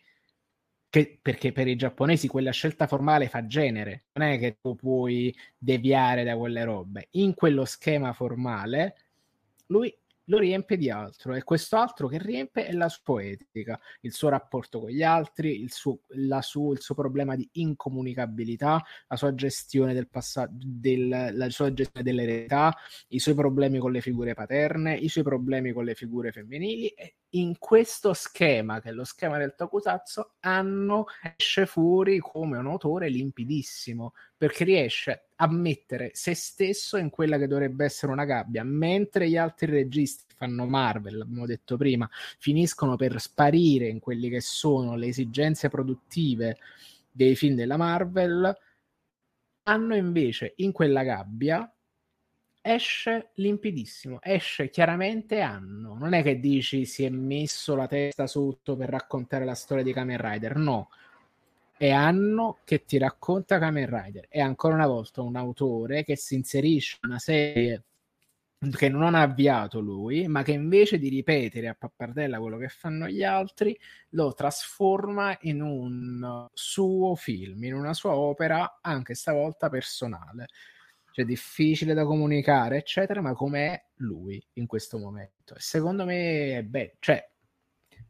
che, 0.89 1.17
perché 1.21 1.51
per 1.51 1.67
i 1.67 1.75
giapponesi 1.75 2.27
quella 2.27 2.51
scelta 2.51 2.85
formale 2.87 3.27
fa 3.27 3.47
genere, 3.47 4.05
non 4.13 4.27
è 4.27 4.37
che 4.37 4.59
tu 4.61 4.75
puoi 4.75 5.35
deviare 5.57 6.23
da 6.23 6.37
quelle 6.37 6.63
robe. 6.63 7.07
In 7.11 7.33
quello 7.33 7.65
schema 7.65 8.13
formale 8.13 9.02
lui 9.67 9.95
lo 10.27 10.38
riempie 10.38 10.77
di 10.77 10.90
altro 10.90 11.33
e 11.33 11.43
questo 11.43 11.75
altro 11.77 12.08
che 12.08 12.17
riempie 12.17 12.67
è 12.67 12.72
la 12.72 12.88
sua 12.88 13.01
poetica, 13.03 13.80
il 14.01 14.14
suo 14.14 14.30
rapporto 14.30 14.80
con 14.80 14.90
gli 14.90 15.03
altri, 15.03 15.61
il 15.61 15.72
suo, 15.72 16.00
su, 16.42 16.72
il 16.72 16.80
suo 16.80 16.95
problema 16.95 17.35
di 17.35 17.48
incomunicabilità, 17.53 18.82
la 19.08 19.16
sua 19.17 19.33
gestione 19.33 19.93
del 19.93 20.08
passato, 20.08 20.51
del, 20.56 21.30
la 21.33 21.50
sua 21.50 21.74
gestione 21.74 22.06
dell'eredità, 22.06 22.74
i 23.09 23.19
suoi 23.19 23.35
problemi 23.35 23.80
con 23.80 23.92
le 23.92 24.01
figure 24.01 24.33
paterne, 24.33 24.95
i 24.95 25.09
suoi 25.09 25.24
problemi 25.24 25.72
con 25.72 25.83
le 25.83 25.95
figure 25.95 26.32
femminili 26.32 26.88
e 26.88 27.16
in 27.35 27.57
questo 27.57 28.13
schema, 28.13 28.79
che 28.81 28.89
è 28.89 28.91
lo 28.91 29.03
schema 29.03 29.37
del 29.37 29.55
Tokusatsu, 29.55 30.21
Anno 30.41 31.05
esce 31.35 31.65
fuori 31.65 32.19
come 32.19 32.57
un 32.57 32.67
autore 32.67 33.09
limpidissimo, 33.09 34.13
perché 34.37 34.63
riesce 34.63 35.29
a 35.37 35.47
mettere 35.51 36.11
se 36.13 36.35
stesso 36.35 36.97
in 36.97 37.09
quella 37.09 37.37
che 37.37 37.47
dovrebbe 37.47 37.85
essere 37.85 38.11
una 38.11 38.25
gabbia, 38.25 38.63
mentre 38.63 39.29
gli 39.29 39.37
altri 39.37 39.71
registi 39.71 40.33
fanno 40.35 40.65
Marvel, 40.65 41.21
abbiamo 41.21 41.45
detto 41.45 41.77
prima, 41.77 42.09
finiscono 42.37 42.95
per 42.95 43.19
sparire 43.19 43.87
in 43.87 43.99
quelle 43.99 44.29
che 44.29 44.41
sono 44.41 44.95
le 44.95 45.07
esigenze 45.07 45.69
produttive 45.69 46.57
dei 47.11 47.35
film 47.35 47.55
della 47.55 47.77
Marvel, 47.77 48.55
hanno 49.63 49.95
invece 49.95 50.53
in 50.57 50.71
quella 50.71 51.03
gabbia 51.03 51.73
esce 52.66 53.32
limpidissimo, 53.35 54.19
esce 54.22 54.69
chiaramente 54.69 55.42
Anno. 55.42 55.95
Non 55.95 56.14
è 56.14 56.24
che 56.24 56.40
dici 56.40 56.85
si 56.85 57.03
è 57.03 57.09
messo 57.09 57.75
la 57.75 57.88
testa 57.88 58.25
sotto 58.25 58.75
per 58.77 58.90
raccontare 58.90 59.43
la 59.43 59.53
storia 59.53 59.83
di 59.83 59.92
Kamen 59.93 60.17
Rider, 60.17 60.56
no. 60.56 60.90
È 61.75 61.90
Anno 61.90 62.59
che 62.64 62.85
ti 62.85 62.98
racconta 62.98 63.59
Kamen 63.59 63.88
Rider. 63.90 64.27
È 64.30 64.40
ancora 64.40 64.75
una 64.75 64.88
volta 64.88 65.22
un 65.22 65.35
autore 65.35 66.06
che 66.06 66.16
si 66.16 66.35
inserisce 66.35 67.00
in 67.03 67.09
una 67.09 67.19
serie 67.19 67.83
che 68.77 68.88
non 68.88 69.14
ha 69.14 69.22
avviato 69.22 69.82
lui, 69.82 70.25
ma 70.30 70.42
che 70.42 70.53
invece 70.53 70.98
di 70.98 71.09
ripetere 71.09 71.67
a 71.67 71.75
pappardella 71.77 72.40
quello 72.40 72.58
che 72.58 72.69
fanno 72.69 73.09
gli 73.09 73.22
altri, 73.24 73.77
lo 74.11 74.33
trasforma 74.33 75.38
in 75.42 75.61
un 75.61 76.48
suo 76.53 77.16
film, 77.16 77.61
in 77.66 77.74
una 77.74 77.93
sua 77.93 78.16
opera, 78.16 78.80
anche 78.82 79.16
stavolta 79.16 79.67
personale 79.67 80.48
cioè 81.14 81.25
difficile 81.25 81.93
da 81.93 82.06
comunicare, 82.06 82.77
eccetera, 82.77 83.22
ma 83.22 83.33
com'è 83.33 83.80
lui 83.98 84.43
in 84.53 84.66
questo 84.66 84.98
momento. 84.98 85.53
E 85.53 85.59
secondo 85.59 86.06
me 86.06 86.58
è 86.58 86.64
bello, 86.64 86.93
cioè 87.00 87.24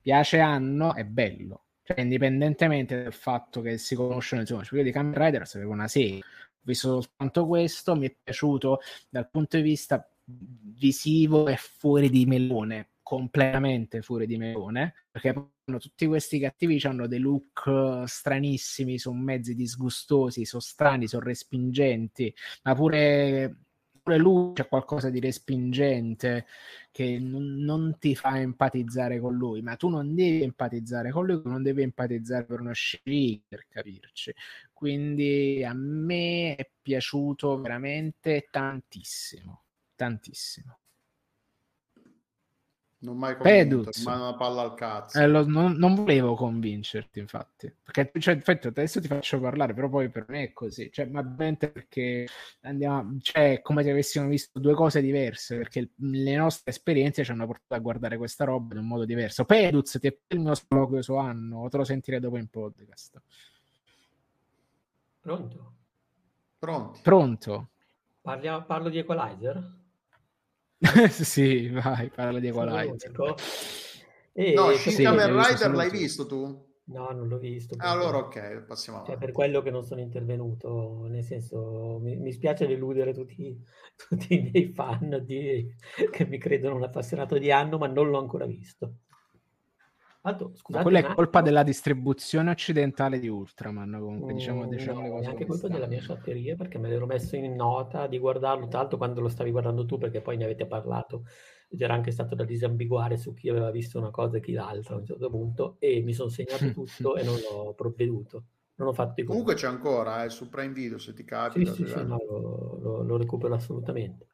piace 0.02 0.40
Anno, 0.40 0.96
è 0.96 1.04
bello. 1.04 1.66
Cioè, 1.84 2.00
indipendentemente 2.00 3.04
dal 3.04 3.14
fatto 3.14 3.60
che 3.60 3.78
si 3.78 3.94
conoscono, 3.94 4.40
insomma, 4.40 4.64
cioè, 4.64 4.80
io 4.80 4.86
di 4.86 4.92
Kamen 4.92 5.14
Rider 5.14 5.46
sapevo 5.46 5.74
una 5.74 5.90
serie, 5.90 6.20
ho 6.20 6.62
visto 6.62 7.02
soltanto 7.02 7.46
questo, 7.46 7.94
mi 7.96 8.08
è 8.08 8.16
piaciuto 8.24 8.80
dal 9.10 9.30
punto 9.30 9.58
di 9.58 9.64
vista 9.64 10.10
visivo 10.26 11.50
e 11.50 11.58
fuori 11.58 12.10
di 12.10 12.26
melone, 12.26 12.92
completamente 13.04 14.02
fuori 14.02 14.26
di 14.26 14.38
melone, 14.38 15.08
perché 15.12 15.52
tutti 15.78 16.08
questi 16.08 16.40
cattivi 16.40 16.80
hanno 16.86 17.06
dei 17.08 17.20
look 17.20 17.64
eh, 17.68 18.04
stranissimi, 18.08 18.98
sono 18.98 19.20
mezzi 19.20 19.54
disgustosi, 19.54 20.46
sono 20.46 20.62
strani, 20.62 21.08
sono 21.08 21.26
respingenti, 21.26 22.34
ma 22.64 22.74
pure, 22.74 23.58
pure 24.02 24.18
lui 24.18 24.54
c'è 24.54 24.68
qualcosa 24.68 25.10
di 25.10 25.20
respingente 25.20 26.46
che 26.92 27.20
non, 27.20 27.56
non, 27.58 27.98
ti 28.00 28.16
fa 28.16 28.40
empatizzare 28.40 29.20
con 29.20 29.36
lui, 29.36 29.62
ma 29.62 29.76
tu 29.76 29.90
non 29.90 30.16
devi 30.16 30.44
empatizzare 30.44 31.12
con 31.12 31.26
lui, 31.26 31.42
non 31.46 31.62
devi 31.62 31.82
empatizzare 31.82 32.46
per 32.46 32.62
uno 32.62 32.74
sceicco 32.74 33.46
per 33.50 33.66
capirci. 33.68 34.34
Quindi 34.72 35.64
a 35.64 35.74
me 35.74 36.56
è 36.56 36.70
piaciuto 36.82 37.60
veramente 37.60 38.48
tantissimo, 38.50 39.64
tantissimo. 39.96 40.78
Non 43.04 43.18
mai 43.18 43.36
convinto, 43.36 43.90
ma 44.06 44.16
una 44.16 44.34
palla 44.36 44.62
al 44.62 44.76
cazzo. 44.76 45.20
Eh, 45.20 45.28
lo, 45.28 45.46
non, 45.46 45.74
non, 45.74 45.94
volevo 45.94 46.36
convincerti, 46.36 47.20
infatti. 47.20 47.74
Perché, 47.84 48.18
cioè, 48.18 48.36
infatti, 48.36 48.68
adesso 48.68 49.02
ti 49.02 49.08
faccio 49.08 49.42
parlare, 49.42 49.74
però 49.74 49.90
poi 49.90 50.10
per 50.10 50.24
me 50.30 50.44
è 50.44 50.54
così. 50.54 50.90
Cioè, 50.90 51.08
ma 51.08 51.22
veramente 51.22 51.70
perché 51.70 52.26
andiamo... 52.62 53.18
Cioè, 53.20 53.60
come 53.62 53.84
se 53.84 53.92
avessimo 53.92 54.28
visto 54.28 54.58
due 54.58 54.74
cose 54.74 55.02
diverse, 55.02 55.58
perché 55.58 55.90
le 55.96 56.36
nostre 56.38 56.72
esperienze 56.72 57.26
ci 57.26 57.32
hanno 57.32 57.46
portato 57.46 57.74
a 57.74 57.80
guardare 57.80 58.16
questa 58.16 58.46
roba 58.46 58.74
in 58.74 58.80
un 58.80 58.88
modo 58.88 59.04
diverso. 59.04 59.44
Peduz, 59.44 59.98
ti 60.00 60.08
è 60.08 60.18
il 60.28 60.40
mio 60.40 60.54
colloquio 60.66 61.02
su 61.02 61.16
anno, 61.16 61.60
o 61.60 61.68
te 61.68 61.76
lo 61.76 61.84
sentirei 61.84 62.22
dopo 62.22 62.38
in 62.38 62.48
podcast. 62.48 63.22
Pronto? 65.20 65.74
Pronto. 66.58 67.00
Pronto. 67.04 67.68
Parliamo, 68.22 68.64
parlo 68.64 68.88
di 68.88 69.00
Equalizer? 69.00 69.82
sì, 71.10 71.70
vai, 71.70 72.10
parla 72.10 72.40
di 72.40 72.48
Equalizer. 72.48 73.12
E 74.34 74.53
no, 74.53 74.72
Shin 74.72 74.94
sì, 74.94 75.03
Kamen 75.03 75.42
Rider 75.42 75.72
l'hai 75.72 75.90
visto 75.90 76.26
tu? 76.26 76.72
No, 76.86 77.10
non 77.12 77.28
l'ho 77.30 77.38
visto. 77.38 77.76
Ah, 77.78 77.92
allora 77.92 78.18
ok, 78.18 78.64
passiamo 78.64 79.00
avanti. 79.00 79.16
Cioè, 79.16 79.26
per 79.26 79.34
quello 79.34 79.62
che 79.62 79.72
non 79.72 79.86
sono 79.86 80.02
intervenuto, 80.02 81.06
nel 81.08 81.24
senso, 81.24 82.00
mi, 82.02 82.18
mi 82.18 82.34
spiace 82.34 82.68
deludere 82.68 83.14
tutti, 83.14 83.58
tutti, 83.95 84.34
i 84.34 84.50
miei 84.52 84.74
fan 84.74 85.22
di, 85.24 85.74
che 86.12 86.26
mi 86.26 86.38
credono 86.38 86.76
un 86.76 86.84
appassionato 86.84 87.38
di 87.38 87.52
anno, 87.52 87.78
ma 87.78 87.88
non 87.88 88.10
l'ho 88.10 88.20
ancora 88.20 88.45
visto. 88.45 88.98
Altro, 90.26 90.52
scusate, 90.56 90.84
quella 90.84 91.00
è 91.00 91.14
colpa 91.14 91.42
della 91.42 91.64
distribuzione 91.64 92.50
occidentale 92.50 93.19
di 93.19 93.27
Ultraman. 93.27 93.98
Comunque, 94.00 94.32
mm, 94.32 94.35
diciamo, 94.38 94.68
diciamo 94.68 95.00
no, 95.00 95.03
le 95.03 95.10
cose. 95.10 95.26
È 95.26 95.30
anche 95.30 95.45
colpa 95.45 95.68
della 95.68 95.85
mia 95.85 96.00
sciatteria 96.00 96.56
perché 96.56 96.77
me 96.77 96.88
l'ero 96.88 97.06
messo 97.06 97.35
in 97.35 97.53
nota 97.56 98.08
di 98.08 98.18
guardarlo. 98.19 98.69
Tra 98.69 98.80
l'altro, 98.80 98.98
quando 98.98 99.19
lo 99.19 99.27
stavi 99.27 99.52
guardando 99.52 99.85
tu, 99.85 99.98
perché 99.98 100.22
poi 100.22 100.38
ne 100.38 100.45
avete 100.45 100.66
parlato, 100.66 101.26
ed 101.68 101.82
era 101.82 101.93
anche 101.93 102.11
stato 102.11 102.35
da 102.35 102.45
disambiguare 102.45 103.18
su 103.18 103.34
chi 103.34 103.50
aveva 103.50 103.69
visto 103.69 104.00
una 104.00 104.11
cosa 104.11 104.38
e 104.38 104.40
chi 104.40 104.53
l'altra 104.53 104.95
a 104.95 105.00
un 105.00 105.06
certo 105.06 105.30
punto. 105.30 105.76
E 105.80 106.02
mi 106.02 106.14
sono 106.14 106.30
segnato 106.30 106.72
tutto 106.72 107.18
e 107.18 107.24
non 107.24 107.35
ho 107.52 107.74
provveduto. 107.74 108.45
Non 108.76 108.88
ho 108.88 108.93
fatto 108.93 109.19
i 109.19 109.26
Comunque 109.26 109.56
c'è 109.56 109.68
ancora, 109.68 110.24
eh, 110.24 110.30
su 110.30 110.48
Prime 110.48 110.72
Video 110.72 110.98
se 111.00 111.14
ti 111.14 111.26
capita. 111.26 111.69
Sì, 111.74 111.84
sì, 111.84 111.92
sì 111.92 112.06
no, 112.06 112.18
lo, 112.26 112.80
lo, 112.82 113.03
lo 113.03 113.18
recupero 113.18 113.56
assolutamente. 113.56 114.27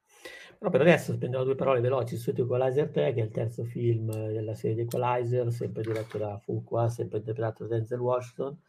Per 0.60 0.82
adesso 0.82 1.14
spenderò 1.14 1.46
due 1.46 1.56
parole 1.56 1.80
veloci 1.80 2.18
su 2.18 2.32
Equalizer 2.32 2.90
3, 2.90 3.14
che 3.14 3.22
è 3.22 3.24
il 3.24 3.32
terzo 3.32 3.64
film 3.64 4.12
della 4.12 4.54
serie 4.54 4.76
di 4.76 4.82
Equalizer, 4.82 5.50
sempre 5.54 5.82
diretto 5.82 6.18
da 6.18 6.38
Fuqua, 6.38 6.90
sempre 6.90 7.20
interpretato 7.20 7.66
da 7.66 7.78
Denzel 7.78 8.02
Washington. 8.02 8.62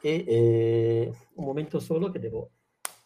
E 0.00 0.24
eh, 0.26 1.12
un 1.34 1.44
momento 1.44 1.80
solo 1.80 2.10
che 2.10 2.18
devo, 2.18 2.52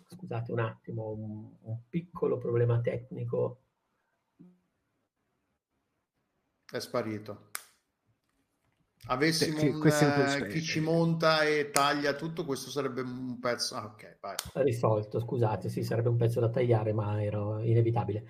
scusate 0.06 0.52
un 0.52 0.60
attimo, 0.60 1.10
un, 1.10 1.52
un 1.62 1.78
piccolo 1.88 2.38
problema 2.38 2.80
tecnico. 2.80 3.62
È 6.64 6.78
sparito 6.78 7.45
avessimo 9.06 9.60
un, 9.60 9.86
eh, 9.86 10.46
chi 10.48 10.62
ci 10.62 10.80
monta 10.80 11.42
e 11.42 11.70
taglia 11.70 12.14
tutto, 12.14 12.44
questo 12.44 12.70
sarebbe 12.70 13.02
un 13.02 13.38
pezzo. 13.38 13.74
Ah, 13.76 13.86
ok, 13.86 14.18
vai. 14.20 14.34
Risolto, 14.64 15.20
scusate, 15.20 15.68
sì, 15.68 15.82
sarebbe 15.82 16.08
un 16.08 16.16
pezzo 16.16 16.40
da 16.40 16.50
tagliare, 16.50 16.92
ma 16.92 17.22
era 17.22 17.62
inevitabile. 17.62 18.24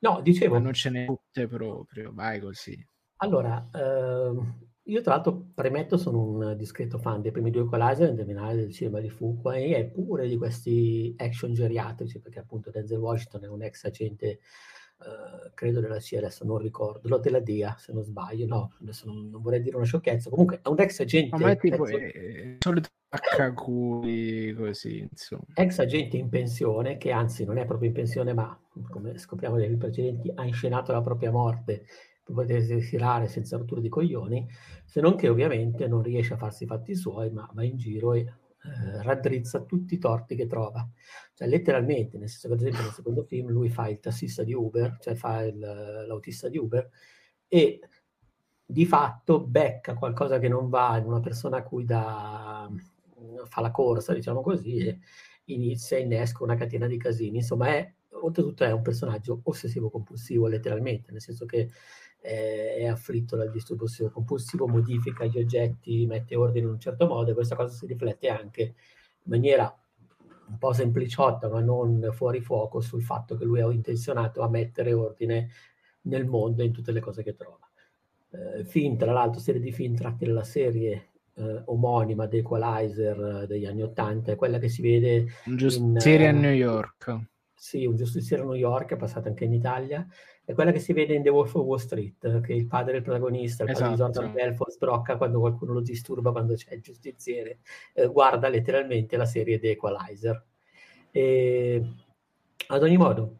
No, 0.00 0.20
dicevo. 0.20 0.54
Ma 0.54 0.60
non 0.60 0.72
ce 0.72 0.90
n'è 0.90 1.06
tutte 1.06 1.46
proprio, 1.48 2.12
vai 2.12 2.40
così. 2.40 2.76
Allora, 3.16 3.68
ehm, 3.72 4.66
io 4.84 5.00
tra 5.02 5.14
l'altro 5.14 5.50
premetto, 5.54 5.96
sono 5.96 6.22
un 6.22 6.56
discreto 6.56 6.98
fan 6.98 7.20
dei 7.20 7.32
primi 7.32 7.50
due 7.50 7.62
Equalizer, 7.62 8.10
in 8.10 8.16
generale 8.16 8.56
del 8.56 8.72
cinema 8.72 9.00
di 9.00 9.10
Fuqua 9.10 9.56
e 9.56 9.90
pure 9.92 10.28
di 10.28 10.36
questi 10.36 11.14
action 11.18 11.52
geriatrici, 11.52 12.20
perché 12.20 12.38
appunto 12.38 12.70
Denzel 12.70 12.98
Washington 12.98 13.44
è 13.44 13.48
un 13.48 13.62
ex 13.62 13.84
agente 13.84 14.40
Uh, 14.98 15.50
credo 15.54 15.80
della 15.80 16.00
CIA, 16.00 16.18
adesso 16.18 16.44
non 16.44 16.58
ricordo, 16.58 17.08
lo 17.08 17.18
della 17.18 17.38
DIA 17.38 17.76
se 17.78 17.92
non 17.92 18.02
sbaglio, 18.02 18.46
no, 18.46 18.72
adesso 18.80 19.06
non, 19.06 19.30
non 19.30 19.40
vorrei 19.40 19.62
dire 19.62 19.76
una 19.76 19.84
sciocchezza, 19.84 20.28
comunque 20.28 20.60
è 20.60 20.68
un 20.68 20.80
ex 20.80 20.98
agente. 20.98 21.38
Ma 21.38 21.50
è 21.52 21.56
tipo 21.56 21.86
ex... 21.86 22.12
è, 22.12 22.56
solito 22.58 22.88
accaculi 23.08 24.52
così, 24.54 25.06
insomma. 25.08 25.44
Ex 25.54 25.78
agente 25.78 26.16
in 26.16 26.28
pensione, 26.28 26.96
che 26.96 27.12
anzi 27.12 27.44
non 27.44 27.58
è 27.58 27.64
proprio 27.64 27.88
in 27.88 27.94
pensione, 27.94 28.32
ma 28.34 28.58
come 28.90 29.16
scopriamo 29.18 29.54
negli 29.54 29.76
precedenti, 29.76 30.32
ha 30.34 30.44
inscenato 30.44 30.90
la 30.90 31.00
propria 31.00 31.30
morte 31.30 31.86
per 32.24 32.34
potersi 32.34 32.74
ritirare 32.74 33.28
senza 33.28 33.56
rotture 33.56 33.80
di 33.80 33.88
coglioni, 33.88 34.48
se 34.84 35.00
non 35.00 35.14
che 35.14 35.28
ovviamente 35.28 35.86
non 35.86 36.02
riesce 36.02 36.34
a 36.34 36.38
farsi 36.38 36.64
i 36.64 36.66
fatti 36.66 36.96
suoi, 36.96 37.30
ma 37.30 37.48
va 37.52 37.62
in 37.62 37.76
giro 37.76 38.14
e 38.14 38.20
eh, 38.20 39.02
raddrizza 39.02 39.60
tutti 39.60 39.94
i 39.94 39.98
torti 39.98 40.34
che 40.34 40.46
trova. 40.46 40.86
Cioè, 41.38 41.46
letteralmente, 41.46 42.18
nel 42.18 42.28
senso 42.28 42.48
che 42.48 42.54
ad 42.54 42.60
esempio 42.60 42.82
nel 42.82 42.92
secondo 42.92 43.22
film 43.22 43.50
lui 43.50 43.68
fa 43.68 43.86
il 43.86 44.00
tassista 44.00 44.42
di 44.42 44.52
Uber, 44.52 44.98
cioè 45.00 45.14
fa 45.14 45.42
il, 45.44 45.56
l'autista 45.56 46.48
di 46.48 46.58
Uber, 46.58 46.90
e 47.46 47.78
di 48.66 48.84
fatto 48.84 49.46
becca 49.46 49.94
qualcosa 49.94 50.40
che 50.40 50.48
non 50.48 50.68
va 50.68 50.96
in 50.96 51.04
una 51.04 51.20
persona 51.20 51.58
a 51.58 51.62
cui 51.62 51.84
dà, 51.84 52.68
fa 53.44 53.60
la 53.60 53.70
corsa, 53.70 54.14
diciamo 54.14 54.40
così, 54.40 54.78
e 54.78 54.98
inizia, 55.44 55.98
innesca 55.98 56.42
una 56.42 56.56
catena 56.56 56.88
di 56.88 56.98
casini. 56.98 57.36
Insomma, 57.36 57.68
è, 57.68 57.94
oltretutto 58.14 58.64
è 58.64 58.72
un 58.72 58.82
personaggio 58.82 59.40
ossessivo 59.44 59.90
compulsivo, 59.90 60.48
letteralmente, 60.48 61.12
nel 61.12 61.20
senso 61.20 61.46
che 61.46 61.70
è 62.20 62.84
afflitto 62.88 63.36
dal 63.36 63.52
disturbo 63.52 63.86
compulsivo, 64.10 64.66
modifica 64.66 65.24
gli 65.26 65.38
oggetti, 65.38 66.04
mette 66.04 66.34
ordine 66.34 66.66
in 66.66 66.72
un 66.72 66.80
certo 66.80 67.06
modo 67.06 67.30
e 67.30 67.34
questa 67.34 67.54
cosa 67.54 67.72
si 67.72 67.86
riflette 67.86 68.28
anche 68.28 68.62
in 68.62 68.74
maniera 69.30 69.72
un 70.48 70.58
po' 70.58 70.72
sempliciotta 70.72 71.48
ma 71.48 71.60
non 71.60 72.10
fuori 72.12 72.40
fuoco 72.40 72.80
sul 72.80 73.02
fatto 73.02 73.36
che 73.36 73.44
lui 73.44 73.60
è 73.60 73.66
intenzionato 73.66 74.42
a 74.42 74.48
mettere 74.48 74.92
ordine 74.92 75.50
nel 76.02 76.26
mondo 76.26 76.62
e 76.62 76.66
in 76.66 76.72
tutte 76.72 76.92
le 76.92 77.00
cose 77.00 77.22
che 77.22 77.34
trova. 77.36 77.68
Eh, 78.30 78.64
film, 78.64 78.96
tra 78.96 79.12
l'altro, 79.12 79.40
serie 79.40 79.60
di 79.60 79.72
film 79.72 79.94
tratti 79.94 80.26
dalla 80.26 80.44
serie 80.44 81.10
eh, 81.34 81.62
omonima 81.66 82.28
The 82.28 82.38
Equalizer 82.38 83.46
degli 83.46 83.66
anni 83.66 83.82
Ottanta, 83.82 84.32
è 84.32 84.36
quella 84.36 84.58
che 84.58 84.68
si 84.68 84.82
vede 84.82 85.26
un 85.46 85.56
giustiziere 85.56 86.24
in, 86.24 86.36
a 86.36 86.38
New 86.38 86.52
York. 86.52 87.18
Sì, 87.54 87.86
un 87.86 87.96
giustiziere 87.96 88.42
a 88.42 88.46
New 88.46 88.54
York, 88.54 88.92
è 88.92 88.96
passata 88.96 89.28
anche 89.28 89.44
in 89.44 89.52
Italia, 89.52 90.06
è 90.48 90.54
quella 90.54 90.72
che 90.72 90.78
si 90.78 90.94
vede 90.94 91.12
in 91.12 91.22
The 91.22 91.28
Wolf 91.28 91.54
of 91.56 91.66
Wall 91.66 91.76
Street, 91.76 92.40
che 92.40 92.54
il 92.54 92.66
padre 92.66 92.92
del 92.92 93.02
protagonista, 93.02 93.64
il 93.64 93.68
esatto. 93.68 93.90
padre 93.90 93.96
di 93.96 94.02
Jordan 94.02 94.32
Belfort, 94.32 94.70
sbrocca 94.70 95.18
quando 95.18 95.40
qualcuno 95.40 95.74
lo 95.74 95.82
disturba, 95.82 96.32
quando 96.32 96.54
c'è 96.54 96.72
il 96.72 96.80
giustiziere, 96.80 97.58
eh, 97.92 98.06
guarda 98.06 98.48
letteralmente 98.48 99.18
la 99.18 99.26
serie 99.26 99.58
The 99.58 99.72
Equalizer. 99.72 100.42
E, 101.10 101.82
ad 102.66 102.82
ogni 102.82 102.96
modo, 102.96 103.36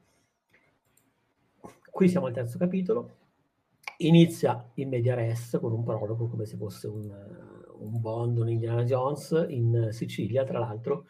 qui 1.91 2.11
siamo 2.11 2.27
al 2.27 2.35
terzo 2.35 2.59
capitolo, 2.59 3.17
inizia 3.97 4.69
in 4.75 4.91
media 4.91 5.15
res 5.15 5.57
con 5.59 5.73
un 5.73 5.85
prologo 5.85 6.29
come 6.29 6.45
se 6.45 6.59
fosse 6.59 6.89
un, 6.89 7.11
un 7.79 8.01
Bond, 8.03 8.37
un 8.37 8.51
Indiana 8.51 8.85
Jones 8.85 9.47
in 9.49 9.89
Sicilia, 9.93 10.45
tra 10.45 10.59
l'altro. 10.59 11.07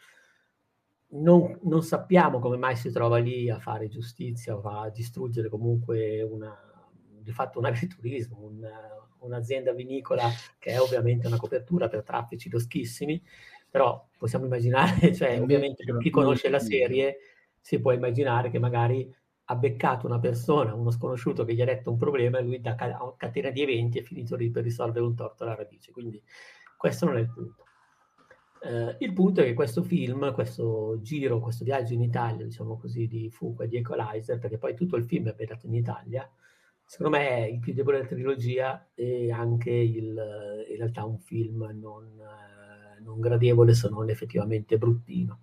Non, 1.11 1.57
non, 1.63 1.81
sappiamo 1.81 2.39
come 2.39 2.57
mai 2.57 2.75
si 2.75 2.91
trova 2.91 3.17
lì 3.17 3.49
a 3.49 3.57
fare 3.57 3.87
giustizia 3.87 4.55
o 4.55 4.61
a 4.61 4.89
distruggere 4.89 5.49
comunque 5.49 6.21
una, 6.21 6.55
di 6.99 7.31
fatto 7.31 7.57
un 7.57 7.65
agriturismo, 7.67 8.37
un, 8.39 8.69
un'azienda 9.19 9.73
vinicola 9.73 10.29
che 10.59 10.71
è 10.71 10.79
ovviamente 10.79 11.27
una 11.27 11.37
copertura 11.37 11.87
per 11.87 12.03
traffici 12.03 12.49
loschissimi, 12.49 13.21
però 13.69 14.07
possiamo 14.17 14.45
immaginare, 14.45 15.13
cioè 15.15 15.41
ovviamente 15.41 15.83
per 15.83 15.97
chi 15.97 16.09
conosce 16.09 16.49
la 16.49 16.59
serie 16.59 17.17
si 17.59 17.79
può 17.79 17.91
immaginare 17.91 18.49
che 18.49 18.59
magari 18.59 19.11
ha 19.51 19.55
beccato 19.55 20.05
una 20.05 20.19
persona, 20.19 20.75
uno 20.75 20.91
sconosciuto 20.91 21.43
che 21.43 21.55
gli 21.55 21.61
ha 21.61 21.65
detto 21.65 21.89
un 21.89 21.97
problema 21.97 22.37
e 22.37 22.43
lui 22.43 22.61
da 22.61 22.75
catena 23.17 23.49
di 23.49 23.61
eventi 23.63 23.97
è 23.97 24.03
finito 24.03 24.35
lì 24.35 24.51
per 24.51 24.63
risolvere 24.63 25.03
un 25.03 25.15
torto 25.15 25.43
alla 25.43 25.55
radice. 25.55 25.91
Quindi 25.91 26.21
questo 26.77 27.05
non 27.05 27.17
è 27.17 27.21
il 27.21 27.31
punto. 27.31 27.63
Eh, 28.61 28.95
il 28.99 29.13
punto 29.13 29.41
è 29.41 29.45
che 29.45 29.53
questo 29.53 29.83
film, 29.83 30.33
questo 30.33 30.99
giro, 31.01 31.39
questo 31.39 31.63
viaggio 31.63 31.93
in 31.93 32.01
Italia, 32.01 32.45
diciamo 32.45 32.77
così, 32.77 33.07
di 33.07 33.29
Fuqua 33.29 33.65
e 33.65 33.67
di 33.67 33.77
Equalizer, 33.77 34.37
perché 34.39 34.57
poi 34.57 34.75
tutto 34.75 34.95
il 34.95 35.05
film 35.05 35.27
è 35.27 35.29
ambientato 35.29 35.67
in 35.67 35.75
Italia, 35.75 36.29
secondo 36.85 37.17
me 37.17 37.29
è 37.29 37.41
il 37.45 37.59
più 37.59 37.73
debole 37.73 37.97
della 37.97 38.09
trilogia 38.09 38.89
e 38.93 39.31
anche 39.31 39.71
il, 39.71 40.07
in 40.69 40.75
realtà 40.75 41.05
un 41.05 41.19
film 41.19 41.69
non, 41.79 42.19
non 43.01 43.19
gradevole 43.19 43.73
se 43.73 43.89
non 43.89 44.09
effettivamente 44.09 44.77
bruttino. 44.77 45.41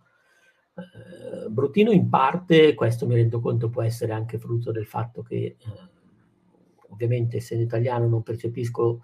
Eh, 0.74 1.48
bruttino 1.48 1.90
in 1.90 2.08
parte, 2.08 2.74
questo 2.74 3.06
mi 3.06 3.14
rendo 3.14 3.40
conto 3.40 3.70
può 3.70 3.82
essere 3.82 4.12
anche 4.12 4.38
frutto 4.38 4.72
del 4.72 4.86
fatto 4.86 5.22
che 5.22 5.36
eh, 5.36 5.56
ovviamente 6.90 7.38
essendo 7.38 7.64
italiano 7.64 8.06
non 8.08 8.22
percepisco 8.22 9.00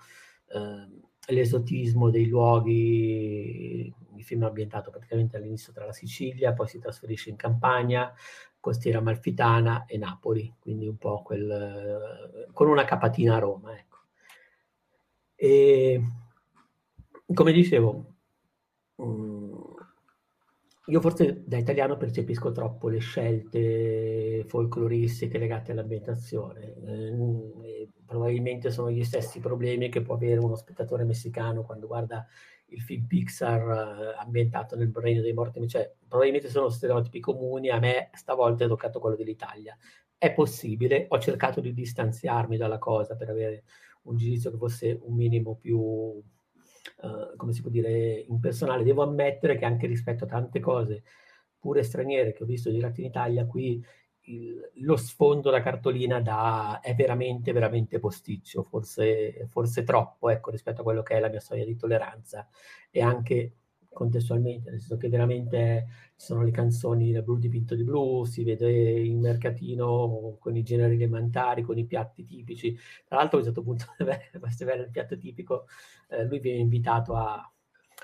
eh, 0.49 1.33
l'esotismo 1.33 2.11
dei 2.11 2.27
luoghi, 2.27 3.93
il 4.23 4.29
film 4.29 4.45
è 4.45 4.47
ambientato 4.47 4.91
praticamente 4.91 5.37
all'inizio 5.37 5.73
tra 5.73 5.85
la 5.85 5.93
Sicilia, 5.93 6.53
poi 6.53 6.69
si 6.69 6.79
trasferisce 6.79 7.31
in 7.31 7.37
Campania, 7.37 8.13
costiera 8.59 9.01
malfitana 9.01 9.85
e 9.87 9.99
Napoli, 9.99 10.55
quindi 10.59 10.87
un 10.87 10.97
po' 10.97 11.23
quel, 11.23 12.49
con 12.53 12.69
una 12.69 12.85
capatina 12.85 13.37
a 13.37 13.41
Roma. 13.41 13.77
Ecco. 13.77 13.99
E 15.35 16.01
come 17.35 17.53
dicevo, 17.53 18.15
um, 18.97 19.75
io 20.87 21.01
forse 21.01 21.43
da 21.47 21.59
italiano 21.59 21.97
percepisco 21.97 22.53
troppo 22.53 22.89
le 22.89 22.99
scelte 22.99 24.45
folcloristiche 24.47 25.39
legate 25.39 25.73
all'ambientazione. 25.73 26.75
Eh, 26.85 27.89
probabilmente 28.05 28.71
sono 28.71 28.91
gli 28.91 29.05
stessi 29.05 29.41
problemi 29.41 29.89
che 29.89 30.03
può 30.03 30.15
avere 30.15 30.39
uno 30.39 30.55
spettatore 30.55 31.05
messicano 31.05 31.63
quando 31.63 31.87
guarda 31.87 32.27
il 32.73 32.81
film 32.81 33.07
Pixar 33.07 33.61
eh, 33.61 34.15
ambientato 34.19 34.77
nel 34.77 34.91
regno 34.95 35.23
dei 35.23 35.33
morti. 35.33 35.67
Cioè, 35.67 35.93
probabilmente 36.07 36.49
sono 36.49 36.69
stereotipi 36.69 37.21
comuni. 37.21 37.71
A 37.71 37.79
me 37.79 38.11
stavolta 38.15 38.65
è 38.65 38.69
toccato 38.69 39.01
quello 39.01 39.17
dell'Italia. 39.17 39.77
È 40.17 40.33
possibile, 40.33 41.07
ho 41.09 41.19
cercato 41.19 41.61
di 41.61 41.73
distanziarmi 41.73 42.57
dalla 42.57 42.79
cosa 42.79 43.17
per 43.17 43.29
avere 43.29 43.65
un 44.03 44.17
giudizio 44.17 44.51
che 44.51 44.57
fosse 44.57 44.99
un 45.03 45.15
minimo 45.15 45.57
più 45.57 45.79
uh, 45.79 47.37
come 47.37 47.53
si 47.53 47.61
può 47.61 47.71
dire, 47.71 48.25
impersonale. 48.29 48.85
Devo 48.85 49.03
ammettere 49.03 49.57
che 49.57 49.65
anche 49.65 49.87
rispetto 49.87 50.25
a 50.25 50.29
tante 50.29 50.61
cose 50.61 51.03
pure 51.59 51.85
straniere 51.85 52.33
che 52.33 52.43
ho 52.43 52.47
visto 52.47 52.73
girate 52.73 53.01
in 53.01 53.07
Italia, 53.07 53.47
qui 53.47 53.85
il, 54.25 54.71
lo 54.75 54.97
sfondo 54.97 55.51
da 55.51 55.63
cartolina 55.63 56.21
da, 56.21 56.81
è 56.81 56.95
veramente, 56.95 57.53
veramente 57.53 57.99
posticcio, 57.99 58.63
forse, 58.63 59.47
forse 59.49 59.83
troppo, 59.83 60.29
ecco, 60.29 60.51
rispetto 60.51 60.81
a 60.81 60.85
quello 60.85 61.03
che 61.03 61.17
è 61.17 61.21
la 61.21 61.29
mia 61.29 61.41
storia 61.41 61.65
di 61.65 61.77
tolleranza 61.77 62.49
e 62.91 63.01
anche 63.03 63.57
contestualmente, 63.93 64.71
nel 64.71 64.81
senso 64.81 64.97
che 64.97 65.09
veramente 65.09 65.87
ci 66.17 66.27
sono 66.27 66.43
le 66.43 66.51
canzoni 66.51 67.13
del 67.13 67.23
blu 67.23 67.37
dipinto 67.37 67.75
di 67.75 67.85
blu, 67.85 68.25
si 68.25 68.43
vede 68.43 68.71
il 68.71 69.17
mercatino 69.17 70.37
con 70.41 70.57
i 70.57 70.63
generi 70.63 70.95
alimentari, 70.95 71.63
con 71.63 71.79
i 71.79 71.85
piatti 71.85 72.25
tipici. 72.25 72.77
Tra 73.05 73.19
l'altro 73.19 73.37
a 73.37 73.41
un 73.41 73.47
certo 73.47 73.63
punto, 73.63 73.85
questo 74.41 74.69
è 74.69 74.75
il 74.75 74.91
piatto 74.91 75.17
tipico, 75.17 75.67
eh, 76.09 76.25
lui 76.25 76.41
viene 76.41 76.61
invitato 76.61 77.15
a 77.15 77.47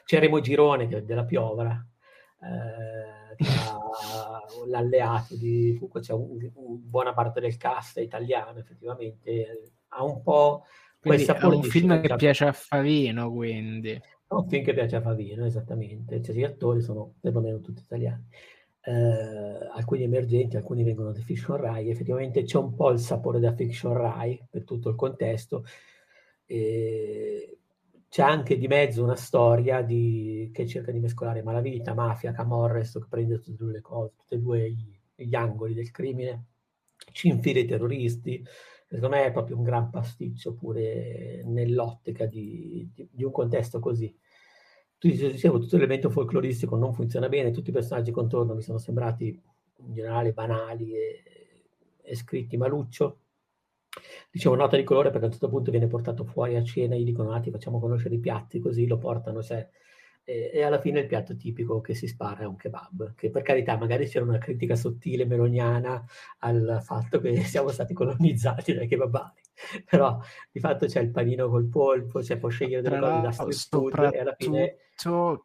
Ceremo 0.05 0.41
Girone 0.41 0.87
della 1.05 1.25
Piovra, 1.25 1.85
eh, 2.41 3.37
l'alleato 4.67 5.37
di 5.37 5.75
Foucault, 5.79 6.05
c'è 6.05 6.13
un, 6.13 6.39
un, 6.55 6.89
buona 6.89 7.13
parte 7.13 7.41
del 7.41 7.57
cast 7.57 7.99
italiano 7.99 8.59
effettivamente, 8.59 9.73
ha 9.89 10.05
un 10.05 10.23
po' 10.23 10.65
quindi 11.01 11.25
è 11.25 11.45
un 11.45 11.63
film 11.63 12.01
che 12.01 12.17
piace 12.17 12.45
a 12.47 12.53
Favino 12.53 13.31
quindi 13.31 14.01
è 14.31 14.35
un 14.35 14.47
film 14.47 14.63
che 14.63 14.75
piace 14.75 14.97
a 14.97 15.01
Favino, 15.01 15.47
esattamente. 15.47 16.21
Cioè, 16.23 16.35
gli 16.35 16.45
attori 16.45 16.83
sono 16.83 17.15
perlomeno 17.19 17.61
tutti 17.61 17.81
italiani. 17.81 18.27
Eh, 18.83 18.93
alcuni 19.73 20.03
emergenti, 20.03 20.57
alcuni 20.57 20.85
vengono 20.85 21.13
da 21.13 21.21
fiction 21.21 21.57
Rai. 21.57 21.89
Effettivamente 21.89 22.43
c'è 22.43 22.59
un 22.59 22.75
po' 22.75 22.91
il 22.91 22.99
sapore 22.99 23.41
da 23.41 23.55
fiction 23.55 23.95
Rai 23.95 24.39
per 24.51 24.65
tutto 24.65 24.91
il 24.91 24.97
contesto. 24.97 25.65
E 26.45 27.58
c'è 28.09 28.23
anche 28.23 28.57
di 28.57 28.67
mezzo 28.67 29.03
una 29.03 29.17
storia 29.17 29.83
di, 29.83 30.51
che 30.53 30.67
cerca 30.67 30.91
di 30.91 30.99
mescolare 30.99 31.43
malavita, 31.43 31.95
mafia, 31.95 32.33
camorres, 32.33 32.93
che 32.93 33.07
prende 33.09 33.37
tutte 33.37 33.51
e 33.51 33.55
due 33.55 33.73
le 33.73 33.81
cose, 33.81 34.13
tutti 34.17 34.35
e 34.35 34.39
due 34.39 34.71
gli, 34.71 34.99
gli 35.15 35.35
angoli 35.35 35.75
del 35.75 35.91
crimine, 35.91 36.45
ci 37.13 37.29
infila 37.29 37.61
i 37.61 37.67
terroristi, 37.67 38.43
secondo 38.87 39.15
me 39.15 39.27
è 39.27 39.33
proprio 39.33 39.57
un 39.57 39.63
gran 39.63 39.91
pasticcio 39.91 40.55
pure 40.55 41.43
nell'ottica 41.45 42.25
di, 42.25 42.89
di, 42.95 43.09
di 43.11 43.25
un 43.25 43.31
contesto 43.31 43.79
così. 43.79 44.15
Tu 44.97 45.09
dicevo, 45.09 45.59
tutto 45.59 45.77
l'elemento 45.77 46.11
folcloristico 46.11 46.77
non 46.77 46.95
funziona 46.95 47.29
bene, 47.29 47.51
tutti 47.51 47.71
i 47.71 47.73
personaggi 47.73 48.11
contorno 48.11 48.55
mi 48.55 48.63
sono 48.63 48.79
sembrati 48.79 49.41
in 49.81 49.93
generale 49.93 50.33
banali 50.33 50.93
e, 50.93 51.23
e 52.03 52.17
scritti 52.17 52.57
maluccio. 52.57 53.21
Dicevo 54.31 54.55
nota 54.55 54.77
di 54.77 54.85
colore 54.85 55.11
perché 55.11 55.25
a 55.25 55.27
un 55.27 55.33
certo 55.33 55.49
punto 55.49 55.71
viene 55.71 55.87
portato 55.87 56.25
fuori 56.25 56.57
a 56.57 56.63
cena, 56.63 56.95
gli 56.95 57.05
dicono 57.05 57.33
ah, 57.33 57.41
ti 57.41 57.51
facciamo 57.51 57.81
conoscere 57.81 58.15
i 58.15 58.21
piatti, 58.21 58.61
così 58.61 58.87
lo 58.87 58.99
portano, 58.99 59.43
cioè, 59.43 59.69
e, 60.25 60.51
e, 60.53 60.63
alla 60.63 60.79
fine 60.81 61.01
il 61.01 61.07
piatto 61.07 61.35
tipico 61.35 61.81
che 61.81 61.95
si 61.95 62.07
spara 62.07 62.41
è 62.41 62.47
un 62.47 62.57
kebab, 62.57 63.15
che 63.15 63.31
per 63.31 63.43
carità 63.43 63.79
magari 63.79 64.07
c'era 64.07 64.27
una 64.27 64.39
critica 64.39 64.77
sottile 64.77 65.25
meloniana 65.25 66.05
al 66.41 66.81
fatto 66.83 67.19
che 67.21 67.41
siamo 67.45 67.69
stati 67.71 67.95
colonizzati 67.95 68.75
dai 68.75 68.87
kebabari, 68.87 69.41
però 69.89 70.19
di 70.51 70.61
fatto 70.61 70.87
c'è 70.87 71.01
il 71.01 71.11
panino 71.11 71.49
col 71.49 71.69
polpo, 71.69 72.23
cioè 72.23 72.39
può 72.39 72.49
scegliere 72.49 72.83
delle 72.83 73.01
cose 73.01 73.21
da 73.21 73.33
street 73.33 73.69
food 73.69 74.13
e 74.13 74.19
alla 74.19 74.35
fine 74.37 74.77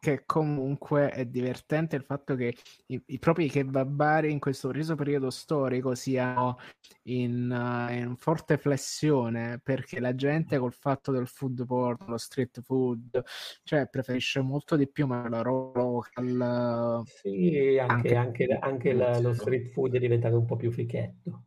che 0.00 0.24
comunque 0.26 1.10
è 1.10 1.26
divertente 1.26 1.94
il 1.94 2.02
fatto 2.02 2.34
che 2.34 2.56
i, 2.86 3.00
i 3.06 3.18
propri 3.20 3.48
kebabari 3.48 4.32
in 4.32 4.40
questo 4.40 4.68
preciso 4.68 4.96
periodo 4.96 5.30
storico 5.30 5.94
siano 5.94 6.58
in, 7.04 7.48
uh, 7.50 7.92
in, 7.92 8.16
forte 8.16 8.56
flessione 8.56 9.60
perché 9.62 10.00
la 10.00 10.16
gente 10.16 10.58
col 10.58 10.72
fatto 10.72 11.12
del 11.12 11.28
food 11.28 11.64
porn, 11.66 12.06
lo 12.08 12.16
street 12.16 12.62
food, 12.62 13.22
cioè 13.62 13.86
preferisce 13.86 14.40
molto 14.40 14.74
di 14.74 14.88
più 14.88 15.06
ma 15.06 15.28
la 15.28 15.42
roba 15.42 15.82
local. 15.82 17.02
Sì, 17.06 17.78
anche, 17.78 18.16
anche, 18.16 18.16
anche, 18.16 18.58
anche 18.60 18.92
la, 18.92 19.20
lo 19.20 19.34
street 19.34 19.70
food 19.70 19.94
è 19.94 19.98
diventato 20.00 20.36
un 20.36 20.46
po' 20.46 20.56
più 20.56 20.72
frichetto. 20.72 21.44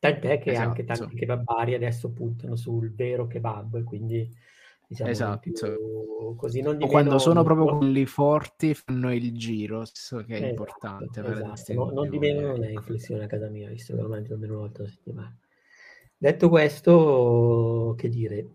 Tant'è 0.00 0.38
che 0.38 0.52
esatto. 0.52 0.68
anche 0.68 0.84
tanti 0.84 1.14
kebabari 1.14 1.74
adesso 1.74 2.10
puntano 2.10 2.56
sul 2.56 2.90
vero 2.94 3.26
kebab, 3.26 3.84
quindi 3.84 4.26
diciamo 4.86 5.10
esatto. 5.10 5.50
così 6.36 6.62
non 6.62 6.78
o 6.80 6.86
quando 6.86 7.18
sono 7.18 7.42
proprio 7.42 7.76
quelli 7.76 8.06
forti 8.06 8.72
fanno 8.72 9.12
il 9.12 9.36
giro, 9.36 9.82
che 9.82 10.24
è 10.26 10.32
esatto, 10.36 10.46
importante. 10.46 11.20
Esatto. 11.20 11.74
No, 11.74 11.90
non 11.90 12.08
di 12.08 12.18
meno 12.18 12.40
non 12.46 12.64
è 12.64 12.70
inflessione 12.70 13.24
a 13.24 13.26
casa 13.26 13.50
mia, 13.50 13.68
visto 13.68 13.94
che 13.94 14.00
lo 14.00 14.08
mangio 14.08 14.32
almeno 14.32 14.54
una 14.54 14.62
volta 14.62 14.84
a 14.84 14.88
settimana. 14.88 15.36
Detto 16.16 16.48
questo, 16.48 17.94
che 17.98 18.08
dire, 18.08 18.46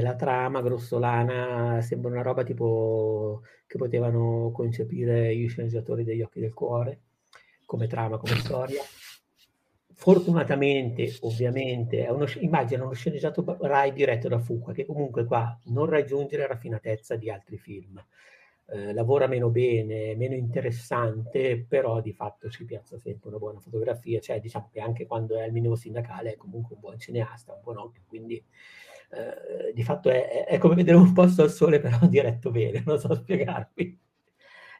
la 0.00 0.14
trama 0.14 0.62
grossolana 0.62 1.80
sembra 1.80 2.08
una 2.08 2.22
roba 2.22 2.44
tipo 2.44 3.42
che 3.66 3.78
potevano 3.78 4.52
concepire 4.52 5.34
gli 5.34 5.48
sceneggiatori 5.48 6.04
degli 6.04 6.22
occhi 6.22 6.38
del 6.38 6.54
cuore, 6.54 7.00
come 7.66 7.88
trama, 7.88 8.16
come 8.16 8.36
storia 8.38 8.82
Fortunatamente, 10.02 11.16
ovviamente, 11.20 12.04
è 12.04 12.10
uno, 12.10 12.26
immagina 12.40 12.82
uno 12.82 12.92
sceneggiato 12.92 13.44
Rai 13.60 13.92
diretto 13.92 14.26
da 14.26 14.40
Fuqua, 14.40 14.72
che 14.72 14.84
comunque 14.84 15.24
qua 15.24 15.56
non 15.66 15.86
raggiunge 15.86 16.36
la 16.36 16.48
raffinatezza 16.48 17.14
di 17.14 17.30
altri 17.30 17.56
film. 17.56 18.04
Eh, 18.66 18.92
lavora 18.94 19.28
meno 19.28 19.48
bene, 19.50 20.16
meno 20.16 20.34
interessante, 20.34 21.64
però 21.68 22.00
di 22.00 22.12
fatto 22.12 22.50
ci 22.50 22.64
piazza 22.64 22.98
sempre 22.98 23.28
una 23.28 23.38
buona 23.38 23.60
fotografia, 23.60 24.18
cioè 24.18 24.40
diciamo 24.40 24.70
che 24.72 24.80
anche 24.80 25.06
quando 25.06 25.36
è 25.36 25.44
al 25.44 25.52
minimo 25.52 25.76
sindacale 25.76 26.32
è 26.32 26.36
comunque 26.36 26.74
un 26.74 26.80
buon 26.80 26.98
cineasta, 26.98 27.52
un 27.52 27.60
buon 27.62 27.76
occhio, 27.76 28.02
quindi 28.08 28.34
eh, 28.34 29.72
di 29.72 29.84
fatto 29.84 30.10
è, 30.10 30.46
è, 30.46 30.58
come 30.58 30.74
vedere 30.74 30.96
un 30.96 31.12
posto 31.12 31.42
al 31.42 31.50
sole 31.52 31.78
però 31.78 31.98
diretto 32.10 32.50
bene, 32.50 32.82
non 32.84 32.98
so 32.98 33.14
spiegarvi. 33.14 34.00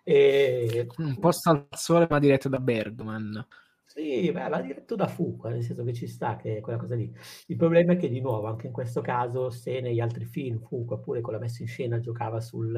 E... 0.03 0.89
Un 0.97 1.17
posto 1.21 1.51
al 1.51 1.69
sole 1.71 2.09
ma 2.11 2.19
diretto 2.19 2.49
da 2.49 2.59
Bergman. 2.59 3.47
Sì, 3.95 4.33
beh, 4.33 4.49
va 4.49 4.61
diretto 4.63 4.95
da 4.97 5.07
Fuqua, 5.07 5.51
nel 5.51 5.63
senso 5.63 5.85
che 5.85 5.93
ci 5.93 6.07
sta, 6.07 6.37
che 6.37 6.57
è 6.57 6.61
quella 6.61 6.79
cosa 6.79 6.95
lì. 6.95 7.13
Il 7.49 7.57
problema 7.57 7.93
è 7.93 7.97
che, 7.97 8.09
di 8.09 8.21
nuovo, 8.21 8.47
anche 8.47 8.67
in 8.67 8.73
questo 8.73 9.03
caso, 9.03 9.51
se 9.51 9.81
negli 9.83 10.01
altri 10.01 10.25
film 10.25 10.61
Fuqua, 10.61 10.99
pure 10.99 11.21
con 11.21 11.35
la 11.35 11.39
messa 11.39 11.61
in 11.63 11.69
scena, 11.69 11.99
giocava 12.01 12.41
sul, 12.41 12.75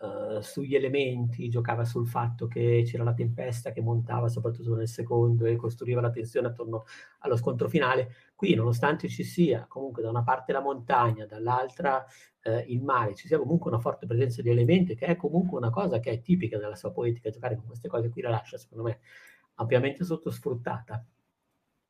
uh, 0.00 0.40
sugli 0.40 0.74
elementi, 0.74 1.48
giocava 1.48 1.84
sul 1.84 2.08
fatto 2.08 2.48
che 2.48 2.82
c'era 2.84 3.04
la 3.04 3.14
tempesta 3.14 3.70
che 3.70 3.80
montava 3.82 4.26
soprattutto 4.28 4.74
nel 4.74 4.88
secondo 4.88 5.44
e 5.46 5.54
costruiva 5.54 6.00
la 6.00 6.10
tensione 6.10 6.48
attorno 6.48 6.84
allo 7.20 7.36
scontro 7.36 7.68
finale, 7.68 8.08
qui, 8.34 8.54
nonostante 8.54 9.06
ci 9.08 9.22
sia 9.22 9.66
comunque 9.68 10.02
da 10.02 10.08
una 10.10 10.24
parte 10.24 10.50
la 10.52 10.60
montagna, 10.60 11.24
dall'altra 11.24 12.04
uh, 12.44 12.64
il 12.66 12.82
mare, 12.82 13.14
ci 13.14 13.28
sia 13.28 13.38
comunque 13.38 13.70
una 13.70 13.78
forte 13.78 14.06
presenza 14.06 14.42
di 14.42 14.50
elementi, 14.50 14.96
che 14.96 15.06
è 15.06 15.14
comunque 15.14 15.56
una 15.58 15.70
cosa 15.70 16.00
che 16.00 16.10
è 16.10 16.20
tipica 16.20 16.58
della 16.58 16.74
sua 16.74 16.90
poetica, 16.90 17.30
giocare 17.30 17.54
con 17.54 17.66
queste 17.66 17.86
cose 17.86 18.08
qui 18.08 18.22
la 18.22 18.30
lascia, 18.30 18.58
secondo 18.58 18.82
me, 18.82 18.98
ampiamente 19.62 20.04
sottosfruttata. 20.04 21.04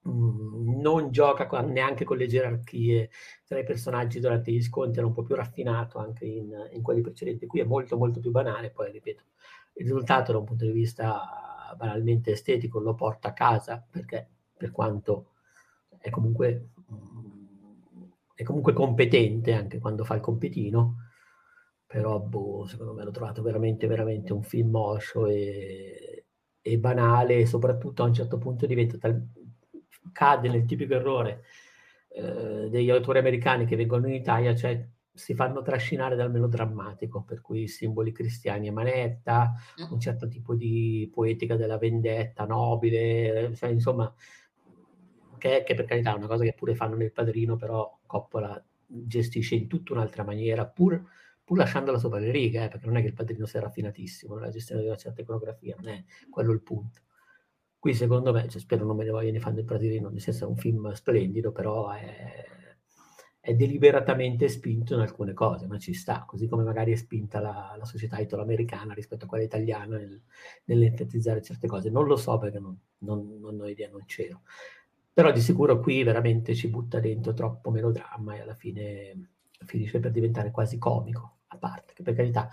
Mm, 0.09 0.81
non 0.81 1.13
gioca 1.13 1.47
neanche 1.61 2.05
con 2.05 2.17
le 2.17 2.27
gerarchie 2.27 3.11
tra 3.47 3.59
i 3.59 3.65
personaggi 3.65 4.19
durante 4.19 4.51
gli 4.51 4.61
scontri, 4.63 4.99
era 4.99 5.07
un 5.07 5.13
po' 5.13 5.23
più 5.23 5.37
raffinato 5.37 5.99
anche 5.99 6.25
in, 6.25 6.51
in 6.73 6.83
quelli 6.83 7.03
precedenti. 7.03 7.47
Qui 7.47 7.61
è 7.61 7.65
molto 7.65 7.97
molto 7.97 8.19
più 8.21 8.31
banale, 8.31 8.71
poi 8.71 8.91
ripeto, 8.91 9.23
il 9.75 9.85
risultato 9.85 10.33
da 10.33 10.39
un 10.39 10.45
punto 10.45 10.65
di 10.65 10.73
vista 10.73 11.75
banalmente 11.77 12.33
estetico 12.33 12.81
lo 12.81 12.95
porta 12.95 13.29
a 13.29 13.33
casa 13.33 13.85
perché 13.89 14.29
per 14.57 14.71
quanto 14.71 15.31
è 15.99 16.11
comunque, 16.11 16.71
mm, 16.93 18.05
è 18.35 18.43
comunque 18.43 18.73
competente 18.73 19.53
anche 19.53 19.79
quando 19.79 20.05
fa 20.05 20.15
il 20.15 20.21
compitino, 20.21 20.97
però 21.87 22.19
boh, 22.19 22.67
secondo 22.67 22.93
me 22.95 23.05
l'ho 23.05 23.11
trovato 23.11 23.43
veramente 23.43 23.87
veramente 23.87 24.33
un 24.33 24.43
film 24.43 24.71
moscio 24.71 25.27
e 25.27 26.12
e 26.63 26.79
banale 26.79 27.39
e 27.39 27.47
soprattutto 27.47 28.03
a 28.03 28.07
un 28.07 28.15
certo 28.15 28.39
punto 28.39 28.67
diventa 28.67 28.97
tal- 28.97 29.27
cade 30.13 30.49
nel 30.49 30.65
tipico 30.65 30.95
errore 30.95 31.43
eh, 32.09 32.69
degli 32.71 32.91
autori 32.91 33.19
americani 33.19 33.67
che 33.67 33.77
vengono 33.77 34.07
in 34.07 34.15
Italia, 34.15 34.55
cioè 34.55 34.89
si 35.15 35.35
fanno 35.35 35.61
trascinare 35.63 36.17
dal 36.17 36.31
melodrammatico, 36.31 37.23
per 37.23 37.41
cui 37.41 37.69
simboli 37.69 38.13
cristiani 38.13 38.69
a 38.69 38.73
manetta, 38.73 39.53
un 39.91 40.01
certo 40.01 40.27
tipo 40.27 40.55
di 40.55 41.11
poetica 41.13 41.57
della 41.57 41.77
vendetta 41.77 42.47
nobile, 42.47 43.55
cioè, 43.55 43.71
insomma, 43.71 44.13
che, 45.37 45.65
che, 45.67 45.75
per 45.75 45.85
carità 45.85 46.13
è 46.13 46.17
una 46.17 46.27
cosa 46.29 46.45
che 46.45 46.55
pure 46.55 46.75
fanno 46.75 46.97
nel 46.97 47.13
padrino, 47.13 47.57
però 47.57 47.99
Coppola 48.07 48.63
gestisce 48.87 49.55
in 49.55 49.69
tutta 49.69 49.93
un'altra 49.93 50.25
maniera, 50.25 50.67
pur 50.67 51.03
pur 51.45 51.57
lasciandola 51.57 51.99
sopra 51.99 52.19
le 52.19 52.31
righe, 52.31 52.65
eh, 52.65 52.69
perché 52.69 52.87
non 52.87 52.97
è 52.97 53.01
che 53.01 53.09
il 53.09 53.15
padrino 53.15 53.47
sia 53.47 53.61
raffinatissimo, 53.61 54.39
la 54.39 54.49
gestione 54.49 54.83
di 54.83 54.87
una 54.89 54.97
certa 54.97 55.23
iconografia, 55.23 55.77
non 55.79 55.89
è 55.89 56.05
quello 56.31 56.53
il 56.53 56.63
punto. 56.63 57.01
Qui 57.79 57.95
secondo 57.95 58.33
me, 58.33 58.49
cioè, 58.49 58.61
spero 58.61 58.85
non 58.85 58.97
me 58.97 59.05
ne 59.05 59.11
vogliano 59.11 59.41
fare 59.41 59.59
il 59.59 59.65
padrino, 59.65 60.09
nel 60.09 60.21
senso 60.21 60.45
è 60.45 60.49
un 60.49 60.57
film 60.57 60.93
splendido, 60.93 61.51
però 61.51 61.91
è, 61.91 62.45
è, 63.41 63.55
deliberatamente 63.55 64.49
spinto 64.49 64.95
in 64.95 65.01
alcune 65.01 65.33
cose, 65.33 65.67
ma 65.67 65.79
ci 65.79 65.93
sta, 65.93 66.25
così 66.25 66.47
come 66.47 66.63
magari 66.63 66.93
è 66.93 66.97
spinta 66.97 67.41
la, 67.41 67.75
la 67.77 67.85
società 67.85 68.19
italo-americana 68.19 68.95
rispetto 68.95 69.25
a 69.25 69.29
quella 69.29 69.43
italiana 69.43 69.97
nel, 69.97 70.23
nell'enfatizzare 70.67 71.43
certe 71.43 71.67
cose. 71.67 71.91
Non 71.91 72.07
lo 72.07 72.17
so 72.17 72.39
perché 72.39 72.61
non, 72.61 72.79
non, 72.99 73.39
non 73.41 73.61
ho 73.61 73.67
idea, 73.67 73.89
non 73.91 74.05
c'ero. 74.07 74.43
Però 75.13 75.33
di 75.33 75.41
sicuro 75.41 75.81
qui 75.81 76.05
veramente 76.05 76.55
ci 76.55 76.69
butta 76.69 77.01
dentro 77.01 77.35
troppo 77.35 77.71
melodramma 77.71 78.37
e 78.37 78.41
alla 78.41 78.55
fine 78.55 79.32
finisce 79.65 80.01
per 80.01 80.11
diventare 80.11 80.51
quasi 80.51 80.79
comico 80.79 81.39
a 81.49 81.57
parte, 81.59 81.93
che 81.95 82.03
per 82.03 82.15
carità 82.15 82.49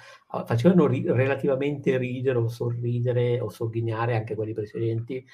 facevano 0.45 0.87
ri- 0.87 1.05
relativamente 1.05 1.97
ridere 1.97 2.37
o 2.37 2.47
sorridere 2.49 3.39
o 3.39 3.49
sogghignare 3.49 4.15
anche 4.15 4.35
quelli 4.35 4.53
precedenti, 4.53 5.25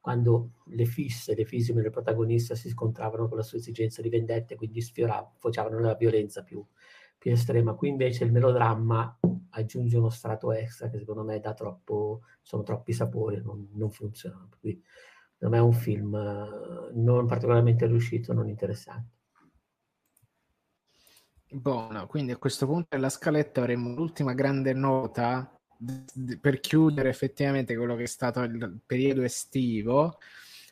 quando 0.00 0.54
le 0.66 0.84
fisse, 0.84 1.34
le 1.34 1.44
fisime 1.44 1.80
del 1.80 1.92
protagonista 1.92 2.56
si 2.56 2.68
scontravano 2.68 3.28
con 3.28 3.36
la 3.36 3.44
sua 3.44 3.58
esigenza 3.58 4.02
di 4.02 4.08
vendetta 4.08 4.54
e 4.54 4.56
quindi 4.56 4.80
sfioravano, 4.80 5.34
facevano 5.38 5.78
la 5.78 5.94
violenza 5.94 6.42
più, 6.42 6.64
più 7.16 7.30
estrema. 7.30 7.74
Qui 7.74 7.88
invece 7.88 8.24
il 8.24 8.32
melodramma 8.32 9.16
aggiunge 9.50 9.96
uno 9.96 10.10
strato 10.10 10.50
extra 10.50 10.90
che 10.90 10.98
secondo 10.98 11.22
me 11.22 11.38
dà 11.38 11.54
troppo, 11.54 12.22
sono 12.40 12.64
troppi 12.64 12.92
sapori, 12.92 13.40
non, 13.42 13.68
non 13.74 13.90
funziona. 13.90 14.48
Quindi, 14.58 14.82
secondo 15.34 15.56
me 15.56 15.62
è 15.62 15.64
un 15.64 15.72
film 15.72 16.14
eh, 16.16 16.90
non 16.94 17.26
particolarmente 17.26 17.86
riuscito, 17.86 18.32
non 18.32 18.48
interessante. 18.48 19.21
Buono, 21.54 22.06
quindi 22.06 22.32
a 22.32 22.38
questo 22.38 22.64
punto 22.64 22.88
nella 22.92 23.10
scaletta 23.10 23.60
avremo 23.60 23.94
l'ultima 23.94 24.32
grande 24.32 24.72
nota 24.72 25.54
per 26.40 26.60
chiudere 26.60 27.10
effettivamente 27.10 27.76
quello 27.76 27.94
che 27.94 28.04
è 28.04 28.06
stato 28.06 28.40
il 28.40 28.80
periodo 28.86 29.20
estivo, 29.20 30.18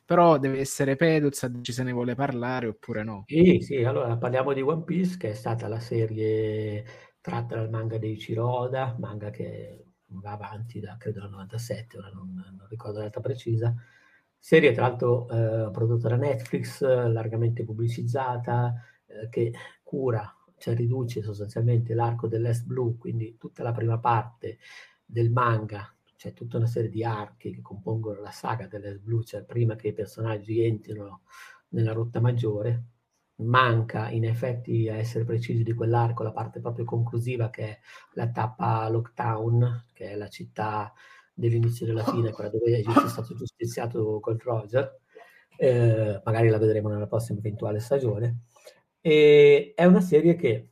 però 0.06 0.38
deve 0.38 0.58
essere 0.58 0.96
Peduz 0.96 1.42
a 1.42 1.48
dirci 1.48 1.72
se 1.72 1.82
ne 1.82 1.92
vuole 1.92 2.14
parlare 2.14 2.68
oppure 2.68 3.02
no. 3.02 3.24
Sì, 3.26 3.58
sì, 3.60 3.84
allora 3.84 4.16
parliamo 4.16 4.54
di 4.54 4.62
One 4.62 4.84
Piece 4.84 5.18
che 5.18 5.30
è 5.30 5.34
stata 5.34 5.68
la 5.68 5.80
serie 5.80 6.84
tratta 7.20 7.56
dal 7.56 7.68
manga 7.68 7.98
dei 7.98 8.16
Ciroda, 8.16 8.96
manga 8.98 9.28
che 9.28 9.84
va 10.06 10.32
avanti 10.32 10.80
da 10.80 10.96
credo 10.96 11.20
dal 11.20 11.30
97, 11.30 11.98
ora 11.98 12.08
non, 12.08 12.32
non 12.34 12.66
ricordo 12.70 12.98
la 12.98 13.04
data 13.04 13.20
precisa. 13.20 13.74
Serie 14.38 14.72
tra 14.72 14.86
l'altro 14.86 15.28
eh, 15.28 15.70
prodotta 15.70 16.08
da 16.08 16.16
Netflix, 16.16 16.80
largamente 16.82 17.64
pubblicizzata, 17.64 18.72
eh, 19.04 19.28
che 19.28 19.52
cura 19.82 20.34
cioè 20.60 20.74
riduce 20.74 21.22
sostanzialmente 21.22 21.94
l'arco 21.94 22.28
dell'Est 22.28 22.66
Blue, 22.66 22.96
quindi 22.98 23.36
tutta 23.38 23.62
la 23.62 23.72
prima 23.72 23.98
parte 23.98 24.58
del 25.06 25.30
manga, 25.30 25.90
cioè 26.16 26.34
tutta 26.34 26.58
una 26.58 26.66
serie 26.66 26.90
di 26.90 27.02
archi 27.02 27.50
che 27.50 27.62
compongono 27.62 28.20
la 28.20 28.30
saga 28.30 28.66
dell'Est 28.66 29.00
Blue, 29.00 29.24
cioè 29.24 29.42
prima 29.42 29.74
che 29.74 29.88
i 29.88 29.94
personaggi 29.94 30.62
entrino 30.62 31.22
nella 31.68 31.92
rotta 31.92 32.20
maggiore. 32.20 32.84
Manca 33.36 34.10
in 34.10 34.26
effetti, 34.26 34.86
a 34.90 34.96
essere 34.96 35.24
precisi 35.24 35.62
di 35.62 35.72
quell'arco, 35.72 36.22
la 36.22 36.30
parte 36.30 36.60
proprio 36.60 36.84
conclusiva 36.84 37.48
che 37.48 37.62
è 37.62 37.78
la 38.12 38.28
tappa 38.28 38.86
Lockdown, 38.90 39.86
che 39.94 40.10
è 40.10 40.14
la 40.14 40.28
città 40.28 40.92
dell'inizio 41.32 41.86
della 41.86 42.04
fine, 42.04 42.32
quella 42.32 42.50
dove 42.50 42.80
è 42.80 43.08
stato 43.08 43.34
giustiziato 43.34 44.20
col 44.20 44.36
Roger. 44.38 45.00
Eh, 45.56 46.20
magari 46.22 46.48
la 46.48 46.58
vedremo 46.58 46.90
nella 46.90 47.06
prossima 47.06 47.38
eventuale 47.38 47.80
stagione 47.80 48.42
e 49.00 49.72
è 49.74 49.84
una 49.84 50.00
serie 50.00 50.36
che 50.36 50.68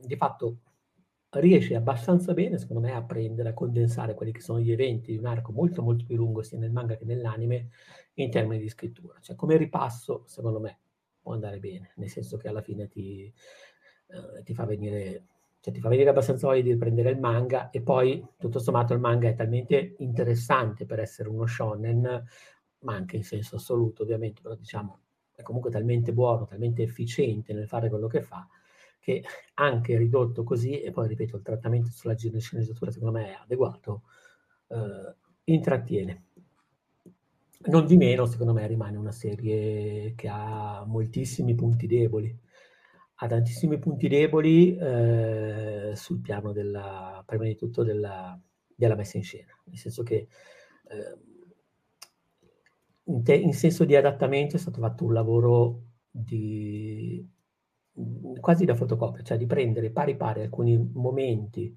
di 0.00 0.16
fatto 0.16 0.58
riesce 1.30 1.74
abbastanza 1.74 2.32
bene, 2.32 2.58
secondo 2.58 2.86
me, 2.86 2.94
a 2.94 3.02
prendere, 3.02 3.50
a 3.50 3.54
condensare 3.54 4.14
quelli 4.14 4.32
che 4.32 4.40
sono 4.40 4.60
gli 4.60 4.72
eventi 4.72 5.12
di 5.12 5.18
un 5.18 5.26
arco 5.26 5.52
molto 5.52 5.82
molto 5.82 6.04
più 6.04 6.16
lungo 6.16 6.42
sia 6.42 6.58
nel 6.58 6.72
manga 6.72 6.96
che 6.96 7.04
nell'anime 7.04 7.68
in 8.14 8.30
termini 8.30 8.62
di 8.62 8.68
scrittura. 8.68 9.18
Cioè, 9.20 9.36
come 9.36 9.56
ripasso, 9.56 10.24
secondo 10.26 10.60
me, 10.60 10.78
può 11.20 11.34
andare 11.34 11.58
bene, 11.58 11.92
nel 11.96 12.08
senso 12.08 12.38
che 12.38 12.48
alla 12.48 12.62
fine 12.62 12.88
ti, 12.88 13.32
eh, 14.08 14.42
ti 14.42 14.54
fa 14.54 14.64
venire 14.64 15.24
cioè 15.60 15.74
ti 15.74 15.80
fa 15.80 15.88
venire 15.88 16.08
abbastanza 16.10 16.46
voglia 16.46 16.62
di 16.62 16.70
riprendere 16.70 17.10
il 17.10 17.18
manga 17.18 17.70
e 17.70 17.82
poi 17.82 18.24
tutto 18.38 18.60
sommato 18.60 18.94
il 18.94 19.00
manga 19.00 19.28
è 19.28 19.34
talmente 19.34 19.96
interessante 19.98 20.86
per 20.86 21.00
essere 21.00 21.28
uno 21.28 21.46
shonen, 21.46 22.24
ma 22.80 22.94
anche 22.94 23.16
in 23.16 23.24
senso 23.24 23.56
assoluto 23.56 24.04
ovviamente, 24.04 24.40
però 24.40 24.54
diciamo 24.54 25.00
è 25.38 25.42
comunque 25.42 25.70
talmente 25.70 26.12
buono, 26.12 26.46
talmente 26.46 26.82
efficiente 26.82 27.52
nel 27.52 27.68
fare 27.68 27.88
quello 27.88 28.08
che 28.08 28.22
fa, 28.22 28.44
che 28.98 29.22
anche 29.54 29.96
ridotto 29.96 30.42
così, 30.42 30.80
e 30.80 30.90
poi 30.90 31.06
ripeto, 31.06 31.36
il 31.36 31.42
trattamento 31.42 31.90
sulla 31.92 32.16
sceneggiatura 32.16 32.90
secondo 32.90 33.16
me 33.16 33.28
è 33.28 33.38
adeguato, 33.40 34.02
eh, 34.66 35.14
intrattiene. 35.44 36.24
Non 37.66 37.86
di 37.86 37.96
meno, 37.96 38.26
secondo 38.26 38.52
me, 38.52 38.66
rimane 38.66 38.96
una 38.96 39.12
serie 39.12 40.14
che 40.16 40.28
ha 40.28 40.84
moltissimi 40.84 41.54
punti 41.54 41.86
deboli. 41.86 42.36
Ha 43.20 43.26
tantissimi 43.28 43.78
punti 43.78 44.08
deboli 44.08 44.76
eh, 44.76 45.92
sul 45.94 46.20
piano 46.20 46.52
della, 46.52 47.22
prima 47.24 47.44
di 47.44 47.54
tutto 47.54 47.84
della, 47.84 48.40
della, 48.74 48.94
messa 48.96 49.16
in 49.16 49.24
scena, 49.24 49.52
nel 49.64 49.76
senso 49.76 50.02
che 50.02 50.28
eh, 50.88 51.18
in, 53.08 53.22
te, 53.22 53.34
in, 53.34 53.52
senso 53.52 53.84
di 53.84 53.96
adattamento 53.96 54.56
è 54.56 54.58
stato 54.58 54.80
fatto 54.80 55.04
un 55.04 55.12
lavoro 55.12 55.82
di, 56.10 57.26
quasi 58.40 58.64
da 58.64 58.74
fotocopia, 58.74 59.22
cioè 59.22 59.36
di 59.36 59.46
prendere 59.46 59.90
pari 59.90 60.16
pari 60.16 60.42
alcuni 60.42 60.78
momenti 60.94 61.74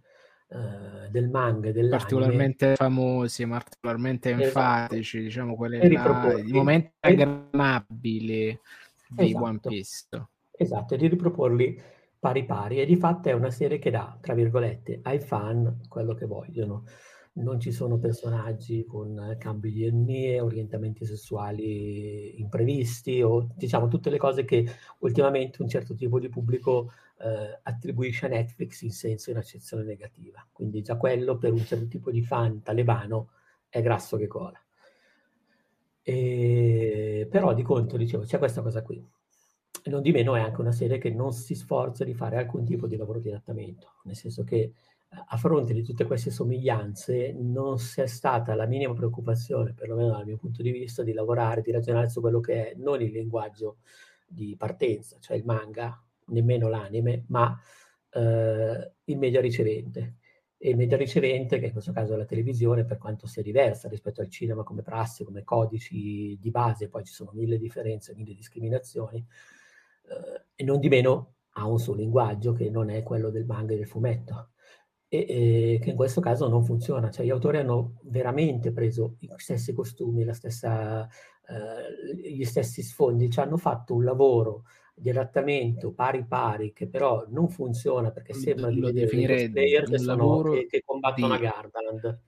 uh, 0.49 1.09
del 1.09 1.29
manga 1.29 1.69
e 1.69 1.71
dell'anime. 1.71 1.97
Particolarmente 1.97 2.75
famosi, 2.75 3.47
particolarmente 3.47 4.29
esatto. 4.31 4.43
enfatici, 4.45 5.21
diciamo, 5.21 5.55
quelle 5.55 5.77
là, 5.89 6.37
i 6.37 6.51
momenti 6.51 6.93
aggramabili 6.99 8.59
di 9.09 9.25
esatto. 9.25 9.43
One 9.43 9.59
Piece. 9.59 10.07
Esatto, 10.51 10.93
e 10.93 10.97
di 10.97 11.07
riproporli 11.07 11.81
pari 12.19 12.45
pari. 12.45 12.79
E 12.79 12.85
di 12.85 12.95
fatto 12.95 13.29
è 13.29 13.33
una 13.33 13.49
serie 13.49 13.79
che 13.79 13.89
dà, 13.89 14.17
tra 14.21 14.33
virgolette, 14.33 14.99
ai 15.03 15.19
fan 15.19 15.81
quello 15.87 16.13
che 16.13 16.25
vogliono 16.25 16.83
non 17.41 17.59
ci 17.59 17.71
sono 17.71 17.97
personaggi 17.97 18.85
con 18.85 19.35
cambi 19.37 19.71
di 19.71 19.85
etnie, 19.85 20.39
orientamenti 20.39 21.05
sessuali 21.05 22.39
imprevisti 22.39 23.21
o 23.21 23.49
diciamo 23.55 23.87
tutte 23.87 24.09
le 24.09 24.17
cose 24.17 24.45
che 24.45 24.65
ultimamente 24.99 25.61
un 25.61 25.67
certo 25.67 25.95
tipo 25.95 26.19
di 26.19 26.29
pubblico 26.29 26.91
eh, 27.19 27.59
attribuisce 27.63 28.25
a 28.27 28.29
Netflix 28.29 28.81
in 28.81 28.91
senso 28.91 29.31
in 29.31 29.37
accezione 29.37 29.83
negativa. 29.83 30.45
Quindi 30.51 30.81
già 30.81 30.97
quello 30.97 31.37
per 31.37 31.51
un 31.51 31.63
certo 31.65 31.87
tipo 31.87 32.11
di 32.11 32.23
fan 32.23 32.61
talebano 32.61 33.29
è 33.69 33.81
grasso 33.81 34.17
che 34.17 34.27
cola. 34.27 34.61
E, 36.03 37.27
però 37.29 37.53
di 37.53 37.61
conto, 37.61 37.97
dicevo, 37.97 38.23
c'è 38.23 38.37
questa 38.37 38.61
cosa 38.61 38.81
qui. 38.81 39.03
Non 39.83 40.01
di 40.01 40.11
meno 40.11 40.35
è 40.35 40.41
anche 40.41 40.61
una 40.61 40.71
serie 40.71 40.97
che 40.99 41.09
non 41.09 41.31
si 41.31 41.55
sforza 41.55 42.03
di 42.03 42.13
fare 42.13 42.37
alcun 42.37 42.65
tipo 42.65 42.85
di 42.85 42.97
lavoro 42.97 43.19
di 43.19 43.29
adattamento, 43.29 43.93
nel 44.03 44.15
senso 44.15 44.43
che 44.43 44.73
a 45.13 45.37
fronte 45.37 45.73
di 45.73 45.83
tutte 45.83 46.05
queste 46.05 46.31
somiglianze 46.31 47.33
non 47.33 47.75
c'è 47.75 48.07
stata 48.07 48.55
la 48.55 48.65
minima 48.65 48.93
preoccupazione, 48.93 49.73
perlomeno 49.73 50.11
dal 50.11 50.25
mio 50.25 50.37
punto 50.37 50.61
di 50.61 50.71
vista, 50.71 51.03
di 51.03 51.11
lavorare, 51.11 51.61
di 51.61 51.71
ragionare 51.71 52.09
su 52.09 52.21
quello 52.21 52.39
che 52.39 52.71
è 52.71 52.73
non 52.77 53.01
il 53.01 53.11
linguaggio 53.11 53.77
di 54.25 54.55
partenza, 54.57 55.17
cioè 55.19 55.35
il 55.35 55.43
manga, 55.43 56.01
nemmeno 56.27 56.69
l'anime, 56.69 57.25
ma 57.27 57.59
eh, 58.11 58.91
il 59.03 59.17
media 59.17 59.41
ricevente. 59.41 60.15
E 60.57 60.69
il 60.69 60.77
media 60.77 60.95
ricevente, 60.95 61.59
che 61.59 61.65
in 61.65 61.71
questo 61.71 61.91
caso 61.91 62.13
è 62.13 62.17
la 62.17 62.25
televisione, 62.25 62.85
per 62.85 62.97
quanto 62.97 63.27
sia 63.27 63.41
diversa 63.41 63.89
rispetto 63.89 64.21
al 64.21 64.29
cinema 64.29 64.63
come 64.63 64.81
prassi, 64.83 65.25
come 65.25 65.43
codici 65.43 66.37
di 66.39 66.51
base, 66.51 66.87
poi 66.87 67.03
ci 67.03 67.13
sono 67.13 67.31
mille 67.33 67.57
differenze, 67.57 68.13
mille 68.15 68.33
discriminazioni, 68.33 69.25
eh, 70.07 70.45
e 70.55 70.63
non 70.63 70.79
di 70.79 70.87
meno 70.87 71.35
ha 71.55 71.65
un 71.67 71.79
suo 71.79 71.95
linguaggio 71.95 72.53
che 72.53 72.69
non 72.69 72.89
è 72.89 73.03
quello 73.03 73.29
del 73.29 73.45
manga 73.45 73.73
e 73.73 73.77
del 73.77 73.87
fumetto 73.87 74.51
e, 75.13 75.25
e, 75.27 75.79
che 75.81 75.89
in 75.89 75.97
questo 75.97 76.21
caso 76.21 76.47
non 76.47 76.63
funziona. 76.63 77.11
Cioè, 77.11 77.25
gli 77.25 77.31
autori 77.31 77.57
hanno 77.57 77.97
veramente 78.03 78.71
preso 78.71 79.17
gli 79.19 79.27
stessi 79.35 79.73
costumi, 79.73 80.23
la 80.23 80.33
stessa, 80.33 81.05
eh, 81.05 82.31
gli 82.31 82.45
stessi 82.45 82.81
sfondi, 82.81 83.29
cioè 83.29 83.43
hanno 83.43 83.57
fatto 83.57 83.93
un 83.93 84.05
lavoro 84.05 84.63
di 84.93 85.09
adattamento 85.09 85.91
pari 85.91 86.23
pari 86.25 86.71
che 86.73 86.87
però 86.87 87.25
non 87.29 87.49
funziona 87.49 88.11
perché 88.11 88.33
sembra 88.33 88.69
di 88.69 88.79
vedere 88.79 89.49
player 89.49 89.83
che, 89.83 89.97
sono, 89.97 90.43
che, 90.43 90.67
che 90.69 90.81
combattono 90.85 91.37
di... 91.37 91.45
a 91.45 91.51
Gardaland. 91.51 92.19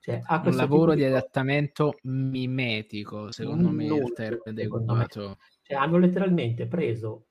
Cioè, 0.00 0.22
un 0.44 0.54
lavoro 0.54 0.92
di, 0.92 0.98
di 0.98 1.06
adattamento 1.06 1.94
mimetico, 2.02 3.32
secondo 3.32 3.68
me, 3.70 3.86
il 3.86 4.12
termine 4.14 4.42
adeguato. 4.44 5.38
Cioè, 5.62 5.76
hanno 5.76 5.98
letteralmente 5.98 6.68
preso 6.68 7.26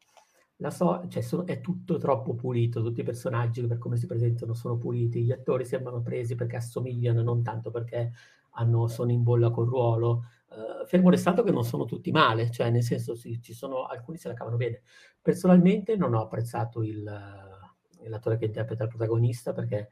la 0.57 0.69
so, 0.71 1.05
cioè 1.07 1.21
sono, 1.21 1.45
è 1.45 1.61
tutto 1.61 1.97
troppo 1.97 2.33
pulito, 2.33 2.81
tutti 2.81 3.01
i 3.01 3.03
personaggi 3.03 3.65
per 3.65 3.77
come 3.77 3.97
si 3.97 4.07
presentano 4.07 4.53
sono 4.53 4.77
puliti, 4.77 5.23
gli 5.23 5.31
attori 5.31 5.65
sembrano 5.65 6.01
presi 6.01 6.35
perché 6.35 6.55
assomigliano, 6.55 7.21
non 7.21 7.43
tanto 7.43 7.69
perché 7.69 8.11
hanno, 8.51 8.87
sono 8.87 9.11
in 9.11 9.23
bolla 9.23 9.51
col 9.51 9.67
ruolo. 9.67 10.23
Uh, 10.47 10.85
fermo 10.87 11.09
restato 11.09 11.43
che 11.43 11.51
non 11.51 11.63
sono 11.63 11.85
tutti 11.85 12.09
male, 12.11 12.49
cioè 12.49 12.71
nel 12.71 12.81
senso 12.83 13.13
sì, 13.15 13.39
ci 13.41 13.53
sono, 13.53 13.85
alcuni 13.85 14.17
se 14.17 14.29
la 14.29 14.33
cavano 14.33 14.57
bene. 14.57 14.81
Personalmente 15.21 15.95
non 15.95 16.13
ho 16.15 16.21
apprezzato 16.21 16.81
il, 16.83 17.03
l'attore 17.03 18.37
che 18.37 18.45
interpreta 18.45 18.83
il 18.83 18.89
protagonista 18.89 19.53
perché 19.53 19.89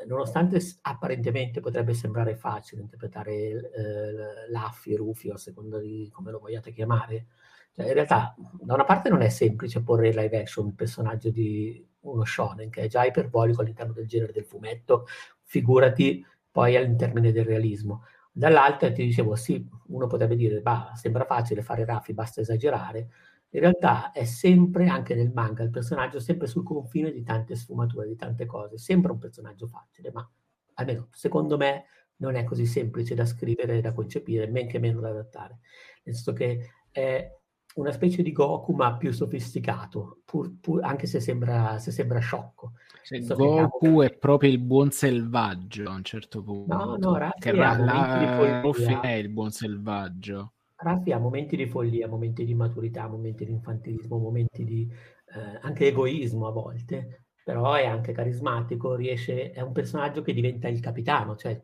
eh, 0.00 0.06
nonostante 0.06 0.58
apparentemente 0.82 1.60
potrebbe 1.60 1.94
sembrare 1.94 2.34
facile 2.34 2.80
interpretare 2.80 3.32
eh, 3.32 4.50
Laffi, 4.50 4.96
Rufio, 4.96 5.34
a 5.34 5.38
seconda 5.38 5.78
di 5.78 6.08
come 6.10 6.30
lo 6.30 6.38
vogliate 6.38 6.72
chiamare, 6.72 7.26
cioè, 7.74 7.86
in 7.86 7.92
realtà, 7.94 8.34
da 8.60 8.74
una 8.74 8.84
parte 8.84 9.08
non 9.08 9.22
è 9.22 9.28
semplice 9.28 9.82
porre 9.82 10.08
in 10.08 10.14
live 10.16 10.38
action 10.40 10.66
un 10.66 10.74
personaggio 10.74 11.30
di 11.30 11.84
uno 12.00 12.24
shonen, 12.24 12.70
che 12.70 12.82
è 12.82 12.88
già 12.88 13.04
iperbolico 13.04 13.60
all'interno 13.62 13.92
del 13.92 14.06
genere 14.06 14.32
del 14.32 14.44
fumetto, 14.44 15.06
figurati 15.44 16.24
poi 16.50 16.76
all'interno 16.76 17.20
del 17.20 17.44
realismo. 17.44 18.04
Dall'altra 18.32 18.90
ti 18.92 19.04
dicevo, 19.04 19.34
sì, 19.36 19.66
uno 19.88 20.06
potrebbe 20.06 20.36
dire, 20.36 20.60
bah, 20.60 20.92
sembra 20.94 21.24
facile 21.24 21.62
fare 21.62 21.84
Raffi, 21.84 22.12
basta 22.14 22.40
esagerare. 22.40 23.08
In 23.50 23.60
realtà 23.60 24.12
è 24.12 24.24
sempre, 24.24 24.88
anche 24.88 25.14
nel 25.14 25.32
manga, 25.32 25.62
il 25.64 25.70
personaggio 25.70 26.20
sempre 26.20 26.46
sul 26.46 26.62
confine 26.62 27.10
di 27.12 27.22
tante 27.24 27.56
sfumature, 27.56 28.06
di 28.06 28.16
tante 28.16 28.46
cose. 28.46 28.78
Sembra 28.78 29.12
un 29.12 29.18
personaggio 29.18 29.66
facile, 29.66 30.10
ma 30.12 30.28
almeno 30.74 31.08
secondo 31.12 31.56
me 31.56 31.86
non 32.16 32.36
è 32.36 32.44
così 32.44 32.66
semplice 32.66 33.14
da 33.14 33.24
scrivere 33.26 33.80
da 33.80 33.92
concepire, 33.92 34.46
men 34.46 34.68
che 34.68 34.78
meno 34.78 35.00
da 35.00 35.08
adattare. 35.10 35.58
Nel 36.04 36.14
senso 36.14 36.32
che 36.32 36.70
è 36.90 37.38
una 37.74 37.92
specie 37.92 38.22
di 38.22 38.32
Goku 38.32 38.72
ma 38.72 38.96
più 38.96 39.12
sofisticato, 39.12 40.20
pur, 40.24 40.52
pur, 40.60 40.82
anche 40.82 41.06
se 41.06 41.20
sembra, 41.20 41.78
se 41.78 41.90
sembra 41.90 42.18
sciocco. 42.18 42.72
Cioè, 43.02 43.20
Goku 43.20 44.00
è 44.00 44.12
proprio 44.12 44.50
il 44.50 44.58
buon 44.58 44.90
selvaggio 44.90 45.88
a 45.88 45.94
un 45.94 46.04
certo 46.04 46.42
punto. 46.42 46.74
No, 46.74 46.96
no, 46.96 47.16
Raffi 47.16 47.40
che 47.40 47.52
ra- 47.52 47.78
la... 47.78 48.60
Ruffy 48.60 49.00
è 49.00 49.12
il 49.12 49.28
buon 49.28 49.50
selvaggio. 49.50 50.52
Raffi 50.76 51.12
ha 51.12 51.18
momenti 51.18 51.56
di 51.56 51.66
follia, 51.66 52.08
momenti 52.08 52.44
di 52.44 52.54
maturità, 52.54 53.06
momenti 53.06 53.44
di 53.44 53.52
infantilismo, 53.52 54.18
momenti 54.18 54.64
di 54.64 54.90
eh, 55.34 55.58
anche 55.60 55.88
egoismo 55.88 56.46
a 56.46 56.52
volte, 56.52 57.24
però 57.44 57.74
è 57.74 57.86
anche 57.86 58.12
carismatico, 58.12 58.94
riesce, 58.94 59.50
è 59.52 59.60
un 59.60 59.72
personaggio 59.72 60.22
che 60.22 60.32
diventa 60.32 60.68
il 60.68 60.80
capitano, 60.80 61.36
cioè 61.36 61.60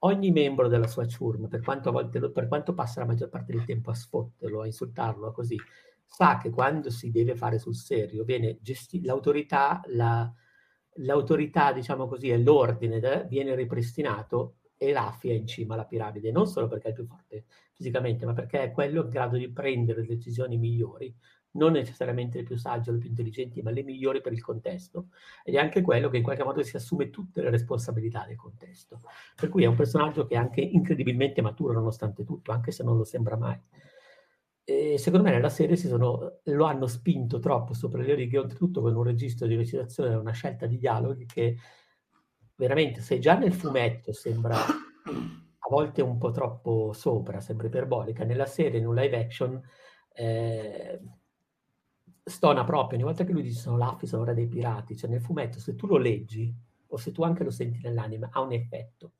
ogni 0.00 0.30
membro 0.30 0.68
della 0.68 0.86
sua 0.86 1.06
ciurma, 1.06 1.48
per 1.48 1.60
quanto, 1.60 1.90
volte, 1.90 2.30
per 2.30 2.48
quanto 2.48 2.74
passa 2.74 3.00
la 3.00 3.06
maggior 3.06 3.28
parte 3.28 3.52
del 3.52 3.64
tempo 3.64 3.90
a 3.90 3.94
sfotterlo, 3.94 4.60
a 4.60 4.66
insultarlo, 4.66 5.32
così, 5.32 5.56
sa 6.04 6.38
che 6.38 6.50
quando 6.50 6.90
si 6.90 7.10
deve 7.10 7.34
fare 7.34 7.58
sul 7.58 7.74
serio 7.74 8.24
viene 8.24 8.58
gestita 8.60 9.06
l'autorità, 9.06 9.80
la, 9.86 10.32
l'autorità, 10.96 11.72
diciamo 11.72 12.06
così, 12.06 12.28
e 12.28 12.38
l'ordine 12.38 13.00
de, 13.00 13.26
viene 13.28 13.54
ripristinato 13.54 14.56
e 14.76 14.92
Raffi 14.92 15.30
è 15.30 15.34
in 15.34 15.46
cima 15.46 15.74
alla 15.74 15.84
piramide, 15.84 16.30
non 16.30 16.46
solo 16.46 16.68
perché 16.68 16.90
è 16.90 16.92
più 16.92 17.04
forte 17.04 17.46
fisicamente, 17.72 18.24
ma 18.24 18.32
perché 18.32 18.62
è 18.62 18.70
quello 18.70 19.02
in 19.02 19.08
grado 19.08 19.36
di 19.36 19.50
prendere 19.50 20.06
decisioni 20.06 20.56
migliori 20.56 21.12
non 21.52 21.72
necessariamente 21.72 22.38
le 22.38 22.44
più 22.44 22.56
sagge 22.56 22.90
o 22.90 22.92
le 22.92 22.98
più 22.98 23.08
intelligenti, 23.08 23.62
ma 23.62 23.70
le 23.70 23.82
migliori 23.82 24.20
per 24.20 24.32
il 24.32 24.42
contesto. 24.42 25.08
Ed 25.44 25.54
è 25.54 25.58
anche 25.58 25.82
quello 25.82 26.08
che 26.08 26.18
in 26.18 26.22
qualche 26.22 26.44
modo 26.44 26.62
si 26.62 26.76
assume 26.76 27.10
tutte 27.10 27.42
le 27.42 27.50
responsabilità 27.50 28.24
del 28.26 28.36
contesto. 28.36 29.02
Per 29.34 29.48
cui 29.48 29.64
è 29.64 29.66
un 29.66 29.76
personaggio 29.76 30.26
che 30.26 30.34
è 30.34 30.38
anche 30.38 30.60
incredibilmente 30.60 31.40
maturo 31.42 31.72
nonostante 31.72 32.24
tutto, 32.24 32.52
anche 32.52 32.70
se 32.70 32.82
non 32.84 32.96
lo 32.96 33.04
sembra 33.04 33.36
mai. 33.36 33.58
E 34.64 34.98
secondo 34.98 35.24
me 35.24 35.32
nella 35.32 35.48
serie 35.48 35.76
sono, 35.76 36.40
lo 36.42 36.64
hanno 36.66 36.86
spinto 36.86 37.38
troppo 37.38 37.72
sopra 37.72 38.02
le 38.02 38.14
righe, 38.14 38.36
oltretutto 38.36 38.82
con 38.82 38.94
un 38.94 39.02
registro 39.02 39.46
di 39.46 39.56
recitazione 39.56 40.12
e 40.12 40.16
una 40.16 40.32
scelta 40.32 40.66
di 40.66 40.76
dialoghi 40.76 41.24
che 41.24 41.56
veramente, 42.54 43.00
se 43.00 43.18
già 43.18 43.38
nel 43.38 43.54
fumetto 43.54 44.12
sembra 44.12 44.56
a 44.58 45.68
volte 45.70 46.02
un 46.02 46.18
po' 46.18 46.32
troppo 46.32 46.92
sopra, 46.92 47.40
sempre 47.40 47.68
iperbolica, 47.68 48.24
nella 48.24 48.46
serie, 48.46 48.78
in 48.78 48.86
un 48.86 48.94
live 48.94 49.18
action, 49.18 49.62
eh, 50.12 51.00
stona 52.28 52.64
proprio, 52.64 52.98
ogni 52.98 53.06
volta 53.06 53.24
che 53.24 53.32
lui 53.32 53.42
dice 53.42 53.60
sono 53.60 53.76
Laffi, 53.76 54.06
sono 54.06 54.24
re 54.24 54.34
dei 54.34 54.46
pirati, 54.48 54.96
cioè 54.96 55.10
nel 55.10 55.20
fumetto 55.20 55.58
se 55.58 55.74
tu 55.74 55.86
lo 55.86 55.96
leggi 55.96 56.54
o 56.88 56.96
se 56.96 57.12
tu 57.12 57.22
anche 57.22 57.44
lo 57.44 57.50
senti 57.50 57.80
nell'anime 57.82 58.28
ha 58.32 58.40
un 58.40 58.52
effetto. 58.52 59.12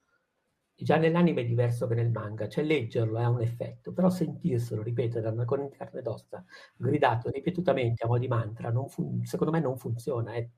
Già 0.74 0.96
nell'anime 0.96 1.40
è 1.42 1.44
diverso 1.44 1.88
che 1.88 1.94
nel 1.94 2.10
manga, 2.10 2.48
cioè 2.48 2.62
leggerlo 2.64 3.18
ha 3.18 3.28
un 3.28 3.40
effetto, 3.40 3.92
però 3.92 4.10
sentirselo, 4.10 4.82
ripetere 4.82 5.44
con 5.44 5.68
carne 5.70 6.02
d'ossa, 6.02 6.44
gridato 6.76 7.30
ripetutamente 7.30 8.04
a 8.04 8.06
mo' 8.06 8.18
di 8.18 8.28
mantra, 8.28 8.72
fun- 8.86 9.24
secondo 9.24 9.52
me 9.52 9.60
non 9.60 9.76
funziona, 9.76 10.34
è 10.34 10.48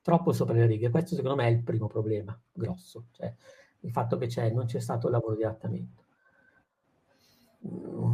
troppo 0.00 0.32
sopra 0.32 0.54
le 0.54 0.66
righe. 0.66 0.90
Questo 0.90 1.16
secondo 1.16 1.36
me 1.36 1.48
è 1.48 1.50
il 1.50 1.62
primo 1.62 1.88
problema 1.88 2.38
grosso, 2.52 3.06
cioè 3.10 3.34
il 3.80 3.90
fatto 3.90 4.16
che 4.16 4.26
c'è, 4.28 4.50
non 4.50 4.66
c'è 4.66 4.78
stato 4.78 5.06
il 5.06 5.12
lavoro 5.12 5.34
di 5.34 5.42
adattamento 5.42 6.03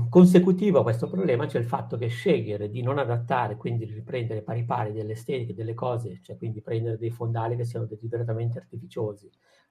consecutivo 0.08 0.80
a 0.80 0.82
questo 0.82 1.08
problema 1.08 1.46
c'è 1.46 1.58
il 1.58 1.64
fatto 1.64 1.96
che 1.96 2.08
scegliere 2.08 2.68
di 2.68 2.82
non 2.82 2.98
adattare, 2.98 3.56
quindi 3.56 3.84
riprendere 3.84 4.42
pari 4.42 4.64
pari 4.64 4.92
delle 4.92 5.12
estetiche, 5.12 5.54
delle 5.54 5.74
cose, 5.74 6.20
cioè 6.22 6.36
quindi 6.36 6.60
prendere 6.60 6.98
dei 6.98 7.10
fondali 7.10 7.56
che 7.56 7.64
siano 7.64 7.86
deliberatamente 7.86 8.58
artificiosi 8.58 9.30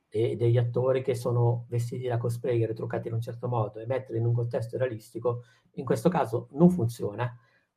e 0.09 0.35
degli 0.35 0.58
attori 0.58 1.03
che 1.03 1.14
sono 1.14 1.66
vestiti 1.69 2.08
da 2.08 2.17
cosplayer, 2.17 2.74
truccati 2.74 3.08
in 3.08 3.14
un 3.14 3.22
certo 3.22 3.48
modo 3.48 3.80
e 3.80 3.85
metterli 3.85 4.17
in 4.17 4.25
un 4.25 4.33
contesto 4.33 4.77
realistico, 4.77 5.43
in 5.74 5.85
questo 5.85 6.09
caso 6.09 6.48
non 6.53 6.69
funziona, 6.69 7.32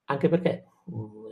anche 0.04 0.28
perché, 0.28 0.64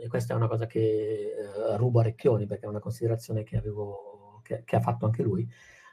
e 0.01 0.07
questa 0.07 0.33
è 0.33 0.37
una 0.37 0.47
cosa 0.47 0.67
che 0.67 1.31
uh, 1.73 1.75
rubo 1.77 1.99
a 1.99 2.03
Recchioni, 2.03 2.45
perché 2.45 2.65
è 2.65 2.69
una 2.69 2.79
considerazione 2.79 3.43
che, 3.43 3.57
avevo, 3.57 4.41
che, 4.43 4.63
che 4.63 4.75
ha 4.75 4.81
fatto 4.81 5.05
anche 5.05 5.23
lui, 5.23 5.47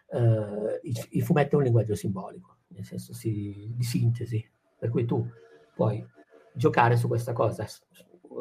uh, 0.09 0.19
il, 0.83 1.07
il 1.11 1.23
fumetto 1.23 1.55
è 1.55 1.59
un 1.59 1.65
linguaggio 1.65 1.95
simbolico, 1.95 2.59
nel 2.69 2.85
senso 2.85 3.15
si, 3.15 3.73
di 3.75 3.85
sintesi, 3.85 4.47
per 4.79 4.91
cui 4.91 5.05
tu 5.05 5.27
puoi 5.75 6.05
giocare 6.53 6.97
su 6.97 7.09
questa 7.09 7.33
cosa. 7.33 7.67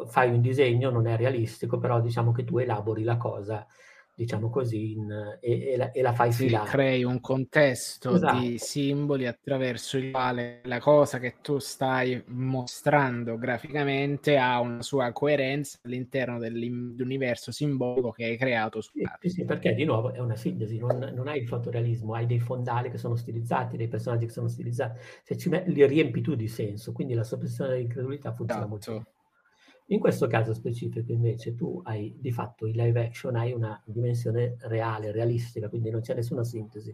Fai 0.08 0.32
un 0.32 0.42
disegno, 0.42 0.90
non 0.90 1.08
è 1.08 1.16
realistico, 1.18 1.78
però 1.78 2.00
diciamo 2.02 2.32
che 2.32 2.44
tu 2.44 2.58
elabori 2.58 3.04
la 3.04 3.18
cosa 3.18 3.66
diciamo 4.18 4.50
così, 4.50 4.94
in, 4.94 5.38
e, 5.40 5.74
e, 5.74 5.78
la, 5.78 5.92
e, 5.92 6.02
la, 6.02 6.12
fai 6.12 6.32
sì, 6.32 6.48
filare. 6.48 6.68
Crei 6.68 7.04
un 7.04 7.22
contesto 7.22 8.16
esatto. 8.16 8.40
di 8.40 8.58
simboli 8.58 9.28
attraverso 9.28 10.00
il 10.00 10.10
quale 10.10 10.62
la 10.64 10.80
cosa 10.80 11.20
che 11.20 11.36
tu 11.40 11.60
stai 11.60 12.24
mostrando 12.26 13.38
graficamente 13.38 14.38
ha 14.40 14.60
una 14.60 14.82
sua 14.82 15.12
coerenza 15.12 15.78
all'interno 15.84 16.40
dell'universo 16.40 17.52
simbolico 17.52 18.10
che 18.12 18.26
hai 18.26 18.38
creato 18.38 18.82
su 18.82 18.90
sì, 19.20 19.30
sì, 19.30 19.46
perché 19.46 19.76
di 19.76 19.84
nuovo 19.84 20.12
è 20.12 20.20
una 20.20 20.36
sintesi, 20.36 20.80
non, 20.80 21.12
non, 21.14 21.28
hai 21.28 21.42
il 21.42 21.48
fotorealismo, 21.48 22.16
hai 22.16 22.26
dei 22.26 22.40
fondali 22.40 22.90
che 22.90 22.98
sono 22.98 23.16
stilizzati, 23.16 23.78
dei 23.78 23.88
personaggi 23.88 24.26
che 24.26 24.32
sono 24.32 24.48
stilizzati, 24.48 25.00
se 25.24 25.38
ci 25.38 25.50
met- 25.50 25.68
li 25.68 25.86
riempi 25.86 26.22
tu 26.22 26.34
di 26.34 26.48
senso, 26.48 26.92
quindi 26.92 27.14
la 27.14 27.24
soppressione 27.24 27.70
dell'incredulità 27.70 28.34
funziona 28.34 28.66
esatto. 28.66 28.92
molto. 28.92 29.12
In 29.90 30.00
questo 30.00 30.28
caso 30.28 30.54
specifico 30.54 31.14
invece 31.14 31.56
tu 31.56 31.82
hai 31.86 32.14
di 32.20 32.32
fatto 32.32 32.66
in 32.66 32.76
live 32.76 33.06
action 33.06 33.36
hai 33.38 33.54
una 33.54 33.82
dimensione 33.86 34.58
reale, 34.62 35.12
realistica, 35.12 35.70
quindi 35.70 35.90
non 35.90 36.02
c'è 36.02 36.14
nessuna 36.14 36.44
sintesi. 36.44 36.94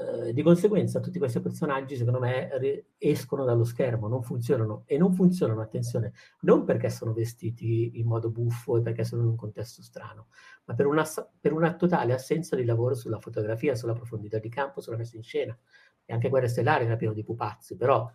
Eh, 0.00 0.32
di 0.32 0.42
conseguenza 0.42 1.00
tutti 1.00 1.18
questi 1.18 1.40
personaggi 1.40 1.96
secondo 1.96 2.18
me 2.18 2.48
re- 2.58 2.86
escono 2.96 3.44
dallo 3.44 3.64
schermo, 3.64 4.08
non 4.08 4.22
funzionano 4.22 4.84
e 4.86 4.96
non 4.96 5.12
funzionano, 5.12 5.60
attenzione, 5.60 6.12
non 6.42 6.64
perché 6.64 6.88
sono 6.88 7.12
vestiti 7.12 7.98
in 7.98 8.06
modo 8.06 8.30
buffo 8.30 8.78
e 8.78 8.80
perché 8.80 9.04
sono 9.04 9.22
in 9.22 9.28
un 9.28 9.36
contesto 9.36 9.82
strano, 9.82 10.28
ma 10.64 10.74
per 10.74 10.86
una, 10.86 11.04
per 11.38 11.52
una 11.52 11.74
totale 11.74 12.14
assenza 12.14 12.56
di 12.56 12.64
lavoro 12.64 12.94
sulla 12.94 13.18
fotografia, 13.20 13.74
sulla 13.74 13.92
profondità 13.92 14.38
di 14.38 14.48
campo, 14.48 14.80
sulla 14.80 14.96
messa 14.96 15.16
in 15.16 15.24
scena. 15.24 15.58
E 16.06 16.12
anche 16.14 16.30
Guerre 16.30 16.48
Stellari 16.48 16.86
era 16.86 16.96
pieno 16.96 17.12
di 17.12 17.22
pupazzi, 17.22 17.76
però 17.76 18.10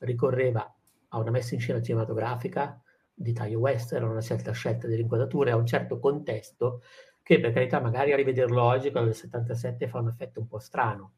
ricorreva 0.00 0.70
a 1.08 1.18
una 1.18 1.30
messa 1.30 1.54
in 1.54 1.60
scena 1.60 1.80
cinematografica 1.80 2.82
di 3.18 3.32
taglio 3.32 3.58
western, 3.58 4.04
una 4.04 4.20
certa 4.20 4.52
scelta 4.52 4.86
delle 4.86 5.02
inquadrature, 5.02 5.50
a 5.50 5.56
un 5.56 5.66
certo 5.66 5.98
contesto, 5.98 6.82
che 7.22 7.40
per 7.40 7.52
carità 7.52 7.80
magari 7.80 8.12
a 8.12 8.16
rivederlo 8.16 8.62
oggi, 8.62 8.90
quello 8.90 9.06
del 9.06 9.14
77, 9.14 9.88
fa 9.88 9.98
un 9.98 10.08
effetto 10.08 10.40
un 10.40 10.46
po' 10.46 10.60
strano, 10.60 11.14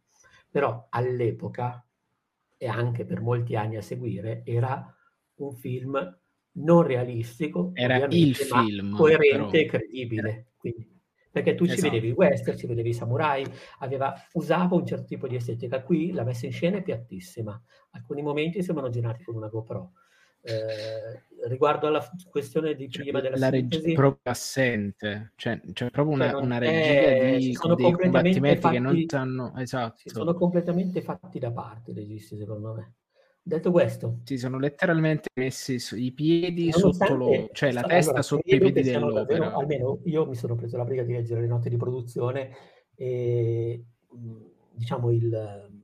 però 0.50 0.86
all'epoca, 0.88 1.84
e 2.56 2.66
anche 2.66 3.04
per 3.04 3.20
molti 3.20 3.54
anni 3.54 3.76
a 3.76 3.82
seguire, 3.82 4.42
era 4.44 4.92
un 5.36 5.54
film 5.54 6.18
non 6.52 6.82
realistico, 6.82 7.70
era 7.74 7.96
il 8.06 8.34
film, 8.34 8.96
coerente 8.96 9.28
però... 9.28 9.50
e 9.50 9.66
credibile. 9.66 10.46
Quindi, 10.56 10.98
perché 11.30 11.54
tu 11.54 11.64
esatto. 11.64 11.80
ci 11.80 11.88
vedevi 11.88 12.08
i 12.08 12.12
western, 12.12 12.56
ci 12.56 12.66
vedevi 12.66 12.88
i 12.88 12.94
samurai, 12.94 13.44
aveva, 13.78 14.14
usava 14.32 14.74
un 14.74 14.84
certo 14.84 15.04
tipo 15.04 15.28
di 15.28 15.36
estetica. 15.36 15.82
Qui 15.82 16.12
la 16.12 16.24
messa 16.24 16.46
in 16.46 16.52
scena 16.52 16.78
è 16.78 16.82
piattissima, 16.82 17.62
alcuni 17.90 18.22
momenti 18.22 18.62
sembrano 18.62 18.90
girati 18.90 19.22
con 19.22 19.36
una 19.36 19.48
GoPro 19.48 19.92
eh, 20.43 21.49
riguardo 21.49 21.86
alla 21.86 22.07
questione 22.31 22.75
di 22.75 22.89
cioè, 22.89 23.02
prima 23.02 23.20
della 23.20 23.36
la 23.36 23.51
regia 23.51 23.78
è 23.78 23.93
proprio 23.93 24.33
assente, 24.33 25.33
cioè 25.36 25.60
c'è 25.73 25.91
proprio 25.91 26.15
una, 26.15 26.31
cioè, 26.31 26.43
una 26.43 26.59
regia 26.59 26.73
è, 26.73 27.36
di 27.36 27.55
sono 27.55 27.75
dei 27.75 27.93
combattimenti 27.93 28.60
fatti, 28.60 28.75
che 28.75 28.81
non 28.81 29.05
sanno 29.07 29.52
esatto. 29.57 30.01
Sono 30.05 30.35
completamente 30.35 31.02
fatti 31.02 31.39
da 31.39 31.51
parte 31.51 31.91
i 31.91 31.94
registi, 31.94 32.36
secondo 32.36 32.73
me. 32.75 32.94
Detto 33.43 33.70
questo, 33.70 34.20
si 34.25 34.36
sono 34.36 34.59
letteralmente 34.59 35.31
messi 35.35 35.78
i 35.94 36.12
piedi 36.12 36.70
sotto 36.73 37.15
lo, 37.15 37.49
cioè 37.52 37.73
la 37.73 37.83
testa 37.83 38.10
allora, 38.10 38.23
sotto 38.23 38.55
i 38.55 38.59
piedi 38.59 38.83
dell'opera. 38.83 39.39
Davvero, 39.39 39.59
almeno 39.59 40.01
io 40.05 40.27
mi 40.27 40.35
sono 40.35 40.55
preso 40.55 40.77
la 40.77 40.85
briga 40.85 41.02
di 41.02 41.15
leggere 41.15 41.41
le 41.41 41.47
note 41.47 41.70
di 41.70 41.77
produzione 41.77 42.51
e 42.94 43.83
diciamo 44.73 45.10
il 45.10 45.80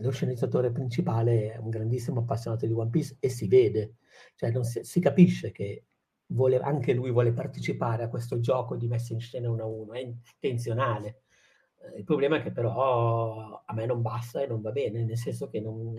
lo 0.00 0.10
sceneggiatore 0.10 0.70
principale 0.70 1.52
è 1.52 1.56
un 1.58 1.70
grandissimo 1.70 2.20
appassionato 2.20 2.66
di 2.66 2.72
One 2.72 2.90
Piece 2.90 3.16
e 3.20 3.28
si 3.28 3.46
vede, 3.48 3.96
cioè 4.34 4.52
si, 4.64 4.82
si, 4.82 5.00
capisce 5.00 5.52
che 5.52 5.84
vuole, 6.26 6.58
anche 6.58 6.92
lui 6.92 7.10
vuole 7.10 7.32
partecipare 7.32 8.04
a 8.04 8.08
questo 8.08 8.40
gioco 8.40 8.76
di 8.76 8.88
messa 8.88 9.12
in 9.12 9.20
scena 9.20 9.50
uno 9.50 9.62
a 9.62 9.66
uno, 9.66 9.92
è 9.92 10.00
intenzionale. 10.00 11.22
Eh, 11.78 11.98
il 11.98 12.04
problema 12.04 12.36
è 12.36 12.42
che 12.42 12.52
però 12.52 13.62
a 13.64 13.74
me 13.74 13.86
non 13.86 14.02
basta 14.02 14.42
e 14.42 14.46
non 14.46 14.60
va 14.60 14.72
bene, 14.72 15.04
nel 15.04 15.16
senso 15.16 15.48
che 15.48 15.60
non, 15.60 15.94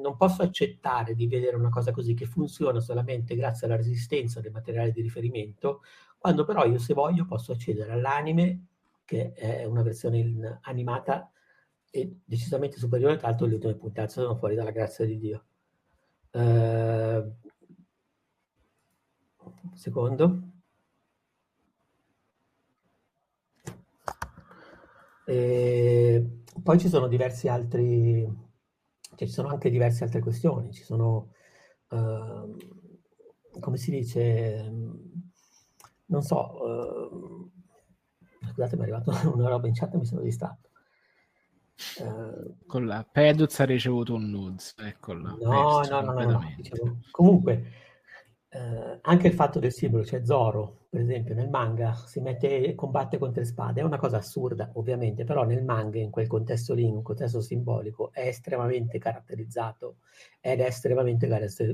non 0.00 0.16
posso 0.16 0.42
accettare 0.42 1.14
di 1.14 1.26
vedere 1.26 1.56
una 1.56 1.70
cosa 1.70 1.92
così 1.92 2.14
che 2.14 2.26
funziona 2.26 2.80
solamente 2.80 3.36
grazie 3.36 3.66
alla 3.66 3.76
resistenza 3.76 4.40
del 4.40 4.52
materiale 4.52 4.92
di 4.92 5.02
riferimento, 5.02 5.82
quando 6.18 6.44
però 6.44 6.64
io 6.64 6.78
se 6.78 6.94
voglio 6.94 7.26
posso 7.26 7.52
accedere 7.52 7.92
all'anime, 7.92 8.66
che 9.04 9.32
è 9.32 9.64
una 9.64 9.82
versione 9.82 10.58
animata 10.62 11.30
è 11.94 12.10
decisamente 12.24 12.76
superiore, 12.78 13.16
tra 13.16 13.28
l'altro 13.28 13.46
le 13.46 13.54
ultime 13.54 13.76
puntate 13.76 14.08
sono 14.10 14.34
fuori 14.34 14.56
dalla 14.56 14.72
grazia 14.72 15.04
di 15.04 15.16
Dio. 15.16 15.44
Uh, 16.32 17.32
secondo. 19.74 20.42
E 25.26 26.42
poi 26.62 26.78
ci 26.80 26.88
sono 26.88 27.06
diversi 27.06 27.46
altri, 27.46 28.24
cioè 29.14 29.28
ci 29.28 29.32
sono 29.32 29.48
anche 29.48 29.70
diverse 29.70 30.02
altre 30.02 30.20
questioni, 30.20 30.72
ci 30.72 30.82
sono, 30.82 31.32
uh, 31.90 32.56
come 33.60 33.76
si 33.76 33.92
dice, 33.92 34.68
non 36.06 36.22
so, 36.22 36.60
uh, 36.60 37.50
scusate 38.50 38.74
mi 38.74 38.82
è 38.82 38.84
arrivata 38.90 39.12
una 39.30 39.48
roba 39.48 39.68
in 39.68 39.74
chat 39.74 39.94
e 39.94 39.98
mi 39.98 40.06
sono 40.06 40.22
distratto. 40.22 40.70
Uh, 41.98 42.56
con 42.66 42.86
la 42.86 43.04
Peduz 43.10 43.58
ha 43.58 43.64
ricevuto 43.64 44.14
un 44.14 44.30
nudes, 44.30 44.74
eccola. 44.78 45.36
No, 45.40 45.80
no, 45.80 46.00
no, 46.00 46.12
no, 46.12 46.30
no, 46.30 46.54
diciamo, 46.56 47.00
comunque 47.10 47.64
uh, 48.50 48.98
anche 49.00 49.26
il 49.26 49.32
fatto 49.32 49.58
del 49.58 49.72
simbolo, 49.72 50.04
cioè 50.04 50.24
Zoro, 50.24 50.86
per 50.88 51.00
esempio, 51.00 51.34
nel 51.34 51.50
manga 51.50 51.94
si 51.94 52.20
mette 52.20 52.64
e 52.64 52.76
combatte 52.76 53.18
con 53.18 53.32
tre 53.32 53.44
spade, 53.44 53.80
è 53.80 53.84
una 53.84 53.98
cosa 53.98 54.18
assurda, 54.18 54.70
ovviamente, 54.74 55.24
però 55.24 55.42
nel 55.42 55.64
manga, 55.64 55.98
in 55.98 56.10
quel 56.10 56.28
contesto 56.28 56.74
lì, 56.74 56.86
in 56.86 56.94
un 56.94 57.02
contesto 57.02 57.40
simbolico, 57.40 58.12
è 58.12 58.28
estremamente 58.28 58.98
caratterizzato 58.98 59.96
ed 60.40 60.60
è 60.60 60.66
estremamente 60.66 61.26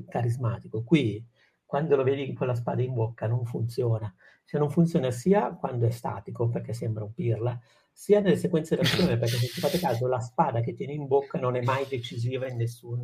carismatico. 0.08 0.82
Qui, 0.82 1.22
quando 1.66 1.96
lo 1.96 2.02
vedi 2.02 2.32
con 2.32 2.46
la 2.46 2.54
spada 2.54 2.80
in 2.80 2.94
bocca, 2.94 3.26
non 3.26 3.44
funziona. 3.44 4.12
Cioè 4.46 4.58
non 4.58 4.70
funziona 4.70 5.10
sia 5.10 5.50
quando 5.50 5.86
è 5.86 5.90
statico, 5.90 6.48
perché 6.48 6.72
sembra 6.72 7.04
un 7.04 7.12
pirla, 7.12 7.60
sia 8.00 8.20
nelle 8.20 8.38
sequenze 8.38 8.76
d'azione, 8.76 9.18
perché 9.18 9.36
se 9.36 9.48
ci 9.48 9.60
fate 9.60 9.78
caso 9.78 10.06
la 10.06 10.20
spada 10.20 10.62
che 10.62 10.72
tiene 10.72 10.94
in 10.94 11.06
bocca 11.06 11.38
non 11.38 11.54
è 11.54 11.60
mai 11.60 11.84
decisiva 11.86 12.48
in 12.48 12.56
nessun 12.56 13.02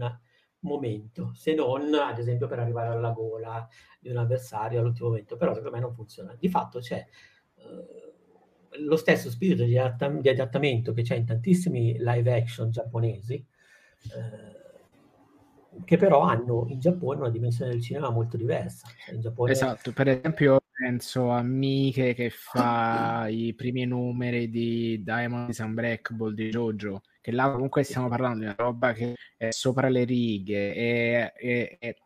momento, 0.60 1.32
se 1.34 1.52
non 1.52 1.92
ad 1.92 2.18
esempio 2.18 2.46
per 2.46 2.60
arrivare 2.60 2.88
alla 2.88 3.10
gola 3.10 3.68
di 4.00 4.08
un 4.08 4.16
avversario 4.16 4.80
all'ultimo 4.80 5.08
momento, 5.08 5.36
però 5.36 5.52
secondo 5.52 5.76
me 5.76 5.82
non 5.82 5.92
funziona. 5.92 6.34
Di 6.38 6.48
fatto 6.48 6.78
c'è 6.78 7.06
eh, 7.56 8.78
lo 8.78 8.96
stesso 8.96 9.28
spirito 9.28 9.64
di, 9.64 9.76
adatt- 9.76 10.18
di, 10.18 10.30
adattamento 10.30 10.94
che 10.94 11.02
c'è 11.02 11.16
in 11.16 11.26
tantissimi 11.26 11.98
live 11.98 12.34
action 12.34 12.70
giapponesi, 12.70 13.34
eh, 13.34 13.44
che 15.84 15.96
però 15.98 16.22
hanno 16.22 16.64
in 16.70 16.80
Giappone 16.80 17.20
una 17.20 17.28
dimensione 17.28 17.70
del 17.70 17.82
cinema 17.82 18.08
molto 18.08 18.38
diversa. 18.38 18.88
Cioè, 19.04 19.18
Giappone... 19.18 19.52
Esatto, 19.52 19.92
per 19.92 20.08
esempio 20.08 20.58
penso 20.76 21.30
a 21.30 21.42
Mike 21.42 22.12
che 22.12 22.28
fa 22.28 23.26
i 23.28 23.54
primi 23.54 23.86
numeri 23.86 24.50
di 24.50 25.02
Diamonds 25.02 25.58
and 25.60 25.72
Black 25.74 26.12
Ball 26.12 26.34
di 26.34 26.50
Jojo, 26.50 27.00
che 27.22 27.32
là 27.32 27.50
comunque 27.50 27.82
stiamo 27.82 28.08
parlando 28.08 28.40
di 28.40 28.44
una 28.44 28.54
roba 28.56 28.92
che 28.92 29.14
è 29.38 29.50
sopra 29.50 29.88
le 29.88 30.04
righe 30.04 30.74
e, 30.74 31.32
e, 31.34 31.76
e 31.80 31.96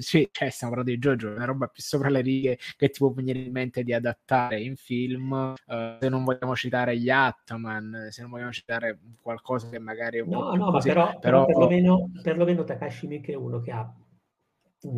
sì, 0.00 0.28
cioè 0.32 0.50
stiamo 0.50 0.74
parlando 0.74 0.98
di 0.98 0.98
Jojo, 0.98 1.30
una 1.30 1.44
roba 1.44 1.68
più 1.68 1.80
sopra 1.82 2.08
le 2.08 2.20
righe 2.20 2.58
che 2.76 2.88
ti 2.90 2.98
può 2.98 3.12
venire 3.12 3.38
in 3.38 3.52
mente 3.52 3.84
di 3.84 3.92
adattare 3.92 4.60
in 4.60 4.74
film. 4.74 5.54
Uh, 5.66 5.98
se 6.00 6.08
non 6.08 6.24
vogliamo 6.24 6.56
citare 6.56 6.98
gli 6.98 7.10
Atman, 7.10 8.08
se 8.10 8.22
non 8.22 8.30
vogliamo 8.30 8.52
citare 8.52 8.98
qualcosa 9.20 9.68
che 9.68 9.78
magari 9.78 10.18
è 10.18 10.22
un 10.22 10.30
no, 10.30 10.40
po' 10.40 10.56
no, 10.56 10.70
così, 10.72 10.88
però, 10.88 11.18
però, 11.18 11.44
però 11.44 11.46
perlomeno, 11.46 12.10
perlomeno 12.20 12.64
Takashi 12.64 13.06
Miike 13.06 13.32
è 13.32 13.36
uno 13.36 13.60
che 13.60 13.70
ha 13.70 13.94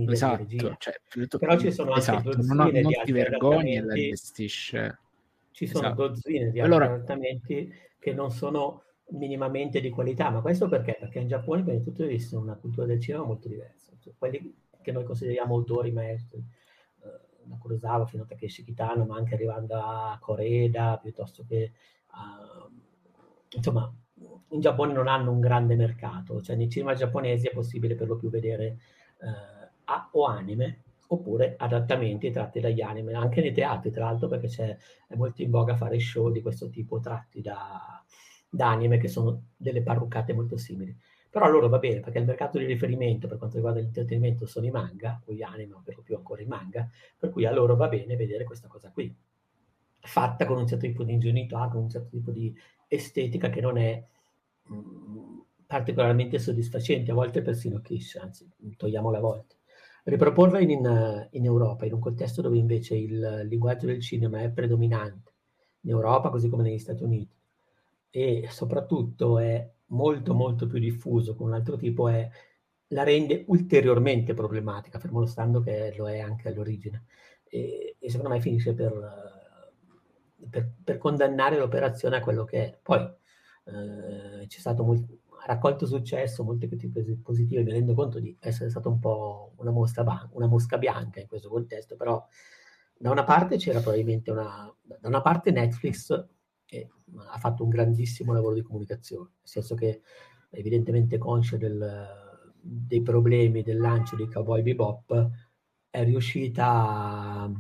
esatto. 0.09 0.76
Cioè, 0.78 1.00
Però 1.39 1.59
ci 1.59 1.73
sono 1.73 1.94
esatto, 1.94 2.31
anche 2.31 2.42
non, 2.42 2.57
non 2.57 2.92
ti 3.05 3.12
vergogni 3.12 3.76
e 3.76 3.81
la 3.83 3.94
gestisce. 3.94 4.99
Ci 5.50 5.67
sono 5.67 5.86
esatto. 5.86 6.09
dozzine 6.09 6.50
di 6.50 6.60
allora... 6.60 6.86
adattamenti 6.86 7.73
che 7.99 8.12
non 8.12 8.31
sono 8.31 8.84
minimamente 9.10 9.81
di 9.81 9.91
qualità, 9.91 10.31
ma 10.31 10.41
questo 10.41 10.68
perché? 10.68 10.97
Perché 10.99 11.18
in 11.18 11.28
Giappone 11.28 11.62
prima 11.62 11.78
di 11.78 11.84
tutto 11.84 12.05
esiste 12.05 12.36
una 12.36 12.55
cultura 12.55 12.86
del 12.86 13.00
cinema 13.00 13.25
molto 13.25 13.49
diversa. 13.49 13.92
Cioè, 13.99 14.15
quelli 14.17 14.55
che 14.81 14.92
noi 14.92 15.05
consideriamo 15.05 15.55
autori 15.55 15.91
maestri, 15.92 16.39
eh, 16.39 17.20
da 17.42 17.57
Kurosawa 17.57 18.07
fino 18.07 18.23
a 18.23 18.26
Takeshi 18.26 18.65
Kitano, 18.65 19.05
ma 19.05 19.17
anche 19.17 19.34
arrivando 19.34 19.75
a 19.75 20.17
Koreda, 20.20 20.99
piuttosto 21.02 21.44
che 21.47 21.73
a... 22.07 22.68
insomma, 23.55 23.92
in 24.50 24.60
Giappone 24.60 24.92
non 24.92 25.09
hanno 25.09 25.31
un 25.31 25.41
grande 25.41 25.76
mercato, 25.76 26.41
cioè 26.41 26.57
nei 26.57 26.68
cinema 26.68 26.94
giapponesi 26.94 27.47
è 27.47 27.52
possibile 27.52 27.94
per 27.94 28.09
lo 28.09 28.17
più 28.17 28.31
vedere 28.31 28.78
eh, 29.18 29.59
a, 29.91 30.09
o 30.12 30.25
anime 30.25 30.83
oppure 31.12 31.57
adattamenti 31.59 32.31
tratti 32.31 32.60
dagli 32.60 32.81
anime, 32.81 33.15
anche 33.15 33.41
nei 33.41 33.52
teatri 33.52 33.91
tra 33.91 34.05
l'altro 34.05 34.28
perché 34.28 34.78
è 35.09 35.17
molto 35.17 35.43
in 35.43 35.51
voga 35.51 35.77
fare 35.77 35.99
show 35.99 36.31
di 36.31 36.41
questo 36.41 36.70
tipo 36.70 37.01
tratti 37.01 37.41
da, 37.41 38.02
da 38.49 38.70
anime 38.70 38.99
che 38.99 39.09
sono 39.09 39.47
delle 39.57 39.83
parruccate 39.83 40.33
molto 40.33 40.57
simili. 40.57 40.97
Però 41.28 41.49
loro 41.49 41.69
va 41.69 41.78
bene 41.78 42.01
perché 42.01 42.19
il 42.19 42.27
mercato 42.27 42.59
di 42.59 42.65
riferimento 42.65 43.28
per 43.28 43.39
quanto 43.39 43.57
riguarda 43.57 43.81
l'intrattenimento 43.81 44.47
sono 44.47 44.67
i 44.67 44.70
manga, 44.70 45.20
o 45.25 45.33
gli 45.33 45.43
anime, 45.43 45.75
o 45.75 45.83
per 45.85 45.97
lo 45.97 46.02
più 46.02 46.17
ancora 46.17 46.43
i 46.43 46.47
manga, 46.47 46.89
per 47.19 47.31
cui 47.31 47.44
a 47.44 47.52
loro 47.52 47.77
va 47.77 47.89
bene 47.89 48.17
vedere 48.17 48.44
questa 48.44 48.69
cosa 48.69 48.91
qui. 48.91 49.15
fatta 50.02 50.47
con 50.47 50.59
un 50.59 50.67
certo 50.67 50.86
tipo 50.86 51.05
di 51.05 51.12
ingenuità, 51.12 51.69
con 51.69 51.83
un 51.83 51.91
certo 51.91 52.09
tipo 52.09 52.31
di 52.31 52.55
estetica 52.89 53.51
che 53.51 53.60
non 53.60 53.77
è 53.78 54.02
mh, 54.65 54.75
mm, 54.75 55.39
particolarmente 55.67 56.39
soddisfacente, 56.39 57.10
a 57.10 57.15
volte 57.15 57.43
persino 57.43 57.81
kitsch, 57.81 58.17
anzi, 58.17 58.49
togliamo 58.77 59.10
la 59.10 59.20
volta. 59.20 59.55
Riproporla 60.05 60.61
in, 60.61 61.29
in, 61.31 61.45
Europa, 61.45 61.85
in 61.87 61.93
un 61.93 62.01
contesto 62.01 62.43
dove 62.43 62.57
invece 62.57 62.97
il 62.97 63.47
linguaggio 63.49 63.87
del 63.87 64.01
cinema 64.01 64.41
è 64.41 64.51
predominante, 64.51 65.33
in 65.83 65.91
Europa 65.91 66.31
così 66.31 66.49
come 66.49 66.62
negli 66.62 66.79
Stati 66.79 67.03
Uniti, 67.03 67.37
e 68.11 68.47
soprattutto 68.51 69.39
è 69.39 69.70
molto 69.87 70.35
molto 70.35 70.67
più 70.67 70.79
diffuso 70.79 71.35
con 71.35 71.49
un 71.49 71.55
altro 71.55 71.77
tipo, 71.77 72.09
è, 72.09 72.29
la 72.89 73.03
rende 73.03 73.45
ulteriormente 73.49 74.35
problematica, 74.35 74.99
fermo 74.99 75.25
stando 75.27 75.61
che 75.61 75.95
lo 75.97 76.09
è 76.09 76.19
anche 76.20 76.49
all'origine. 76.49 77.05
E, 77.45 77.97
e 77.99 78.11
secondo 78.11 78.33
me 78.33 78.41
finisce 78.41 78.75
per 78.75 79.39
per, 80.49 80.73
per, 80.83 80.99
condannare 80.99 81.59
l'operazione 81.59 82.17
a 82.17 82.20
quello 82.20 82.45
che 82.45 82.65
è. 82.65 82.79
Poi 82.81 83.01
eh, 83.01 84.47
c'è 84.47 84.59
stato 84.59 84.85
molto, 84.85 85.19
raccolto 85.47 85.86
successo, 85.86 86.44
molte 86.44 86.69
critiche 86.69 87.19
positive, 87.23 87.62
mi 87.62 87.73
rendo 87.73 87.94
conto 87.94 88.19
di 88.19 88.36
essere 88.41 88.70
stato 88.70 88.89
un 88.89 88.99
po' 88.99 89.52
una 89.57 89.70
mosca, 89.70 90.02
ban- 90.02 90.28
una 90.33 90.47
mosca 90.47 90.78
bianca 90.78 91.20
in 91.20 91.27
questo 91.27 91.49
contesto, 91.49 91.97
però 91.97 92.25
da 92.97 93.10
una 93.10 93.25
parte 93.25 93.57
c'era 93.57 93.81
probabilmente 93.81 94.31
una... 94.31 94.73
da 94.83 95.09
una 95.09 95.23
parte 95.23 95.51
Netflix 95.51 96.27
che 96.65 96.91
ha 97.17 97.39
fatto 97.39 97.65
un 97.65 97.70
grandissimo 97.70 98.33
lavoro 98.33 98.55
di 98.55 98.62
comunicazione, 98.62 99.31
nel 99.39 99.49
senso 99.49 99.75
che 99.75 100.02
evidentemente 100.51 101.19
conscia 101.19 101.57
del, 101.57 102.52
dei 102.60 103.02
problemi 103.02 103.62
del 103.62 103.78
lancio 103.78 104.17
di 104.17 104.28
Cowboy 104.28 104.62
Bebop 104.62 105.31
è 105.91 106.05
riuscita 106.05 106.67
a 106.67 107.52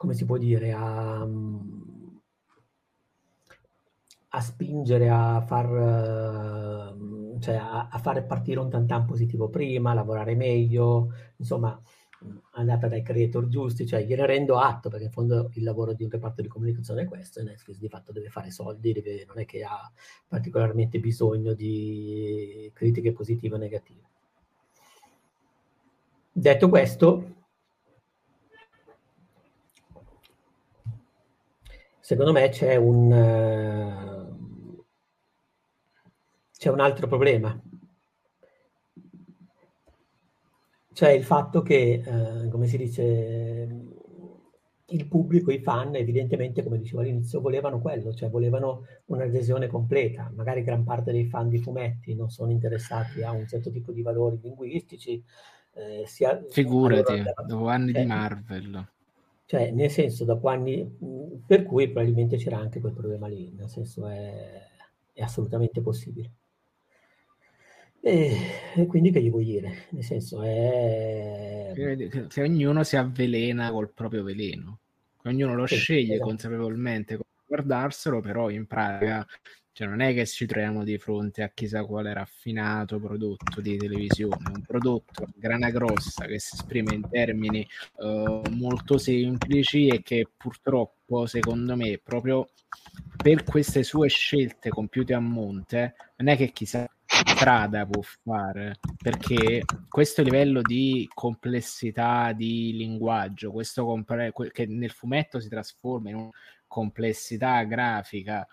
come 0.00 0.14
si 0.14 0.24
può 0.24 0.38
dire, 0.38 0.72
a, 0.72 1.28
a 4.32 4.40
spingere 4.40 5.08
a 5.08 5.40
far, 5.40 6.94
cioè 7.40 7.54
a, 7.56 7.88
a, 7.90 7.98
fare 7.98 8.22
partire 8.22 8.60
un 8.60 8.70
tantan 8.70 9.04
positivo 9.04 9.48
prima, 9.48 9.94
lavorare 9.94 10.34
meglio, 10.36 11.12
insomma, 11.36 11.80
andata 12.52 12.88
dai 12.88 13.02
creator 13.02 13.48
giusti, 13.48 13.86
cioè 13.86 14.04
gliene 14.04 14.26
rendo 14.26 14.58
atto, 14.58 14.88
perché 14.88 15.06
in 15.06 15.10
fondo 15.10 15.50
il 15.54 15.64
lavoro 15.64 15.94
di 15.94 16.04
un 16.04 16.10
reparto 16.10 16.42
di 16.42 16.48
comunicazione 16.48 17.02
è 17.02 17.06
questo, 17.06 17.40
e 17.40 17.44
Netflix 17.44 17.78
di 17.78 17.88
fatto 17.88 18.12
deve 18.12 18.28
fare 18.28 18.50
soldi, 18.50 18.92
deve, 18.92 19.24
non 19.26 19.38
è 19.38 19.44
che 19.44 19.64
ha 19.64 19.90
particolarmente 20.28 21.00
bisogno 21.00 21.54
di 21.54 22.70
critiche 22.74 23.12
positive 23.12 23.54
o 23.54 23.58
negative. 23.58 24.08
Detto 26.32 26.68
questo, 26.68 27.34
secondo 31.98 32.32
me 32.32 32.48
c'è 32.50 32.76
un, 32.76 33.10
uh, 33.10 34.19
c'è 36.60 36.68
un 36.68 36.80
altro 36.80 37.06
problema. 37.06 37.58
Cioè 40.92 41.08
il 41.08 41.24
fatto 41.24 41.62
che, 41.62 42.02
uh, 42.04 42.50
come 42.50 42.66
si 42.66 42.76
dice, 42.76 43.66
il 44.84 45.08
pubblico, 45.08 45.52
i 45.52 45.62
fan, 45.62 45.94
evidentemente, 45.94 46.62
come 46.62 46.76
dicevo 46.76 47.00
all'inizio, 47.00 47.40
volevano 47.40 47.80
quello, 47.80 48.12
cioè 48.12 48.28
volevano 48.28 48.84
un'adesione 49.06 49.68
completa. 49.68 50.30
Magari 50.36 50.62
gran 50.62 50.84
parte 50.84 51.12
dei 51.12 51.24
fan 51.24 51.48
di 51.48 51.56
fumetti 51.56 52.14
non 52.14 52.28
sono 52.28 52.50
interessati 52.50 53.22
a 53.22 53.30
un 53.30 53.46
certo 53.46 53.70
tipo 53.70 53.90
di 53.92 54.02
valori 54.02 54.38
linguistici. 54.42 55.24
Eh, 55.72 56.02
sia, 56.04 56.44
Figurati, 56.46 57.12
allora, 57.12 57.32
dopo 57.46 57.68
anni 57.68 57.92
eh, 57.92 58.00
di 58.00 58.06
Marvel. 58.06 58.86
Cioè, 59.46 59.70
nel 59.70 59.90
senso, 59.90 60.26
dopo 60.26 60.48
anni, 60.48 60.86
per 61.46 61.62
cui 61.62 61.86
probabilmente 61.86 62.36
c'era 62.36 62.58
anche 62.58 62.80
quel 62.80 62.92
problema 62.92 63.28
lì, 63.28 63.50
nel 63.56 63.70
senso 63.70 64.06
è, 64.06 64.60
è 65.14 65.22
assolutamente 65.22 65.80
possibile. 65.80 66.32
E, 68.02 68.36
e, 68.74 68.86
quindi 68.86 69.10
che 69.10 69.22
gli 69.22 69.30
vuoi 69.30 69.44
dire? 69.44 69.86
Nel 69.90 70.04
senso 70.04 70.42
è... 70.42 71.72
Che, 71.74 72.26
che 72.28 72.42
ognuno 72.42 72.82
si 72.82 72.96
avvelena 72.96 73.70
col 73.70 73.90
proprio 73.92 74.22
veleno, 74.22 74.78
che 75.20 75.28
ognuno 75.28 75.54
lo 75.54 75.66
sì, 75.66 75.76
sceglie 75.76 76.14
esatto. 76.14 76.28
consapevolmente 76.28 77.18
guardarselo, 77.46 78.20
però 78.20 78.48
in 78.48 78.66
pratica 78.66 79.26
cioè, 79.72 79.86
non 79.88 80.00
è 80.00 80.12
che 80.12 80.26
ci 80.26 80.46
troviamo 80.46 80.84
di 80.84 80.98
fronte 80.98 81.42
a 81.42 81.50
chissà 81.54 81.84
quale 81.84 82.12
raffinato 82.12 82.98
prodotto 82.98 83.60
di 83.60 83.76
televisione, 83.76 84.50
un 84.54 84.62
prodotto 84.62 85.22
a 85.22 85.28
grana 85.34 85.70
grossa 85.70 86.26
che 86.26 86.38
si 86.38 86.54
esprime 86.54 86.94
in 86.94 87.08
termini 87.08 87.66
uh, 87.96 88.42
molto 88.50 88.98
semplici 88.98 89.88
e 89.88 90.02
che 90.02 90.26
purtroppo, 90.36 91.26
secondo 91.26 91.76
me, 91.76 91.98
proprio 92.02 92.48
per 93.16 93.44
queste 93.44 93.82
sue 93.82 94.08
scelte 94.08 94.70
compiute 94.70 95.14
a 95.14 95.20
monte, 95.20 95.94
non 96.16 96.28
è 96.28 96.36
che 96.36 96.50
chissà 96.50 96.86
strada 97.10 97.86
può 97.86 98.02
fare 98.22 98.78
perché 98.96 99.64
questo 99.88 100.22
livello 100.22 100.62
di 100.62 101.08
complessità 101.12 102.32
di 102.32 102.72
linguaggio, 102.76 103.50
questo 103.50 103.84
compre- 103.84 104.32
che 104.52 104.66
nel 104.66 104.90
fumetto 104.90 105.40
si 105.40 105.48
trasforma 105.48 106.10
in 106.10 106.16
una 106.16 106.30
complessità 106.66 107.62
grafica 107.64 108.46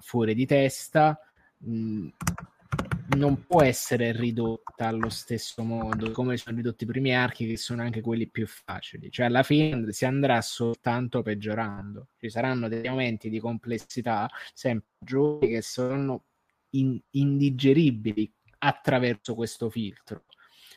fuori 0.00 0.34
di 0.34 0.46
testa, 0.46 1.18
mh, 1.58 2.08
non 3.16 3.44
può 3.46 3.62
essere 3.62 4.12
ridotta 4.12 4.86
allo 4.86 5.08
stesso 5.08 5.62
modo 5.62 6.12
come 6.12 6.36
sono 6.36 6.56
ridotti 6.56 6.84
i 6.84 6.86
primi 6.86 7.14
archi, 7.14 7.46
che 7.46 7.56
sono 7.56 7.82
anche 7.82 8.00
quelli 8.00 8.28
più 8.28 8.46
facili. 8.46 9.10
Cioè, 9.10 9.26
alla 9.26 9.42
fine 9.42 9.92
si 9.92 10.04
andrà 10.04 10.40
soltanto 10.40 11.22
peggiorando. 11.22 12.08
Ci 12.18 12.30
saranno 12.30 12.68
dei 12.68 12.88
momenti 12.88 13.28
di 13.28 13.40
complessità 13.40 14.30
sempre 14.54 14.86
maggiori 15.00 15.48
che 15.48 15.62
sono 15.62 16.24
in- 16.70 17.00
indigeribili 17.10 18.32
attraverso 18.58 19.34
questo 19.34 19.70
filtro. 19.70 20.24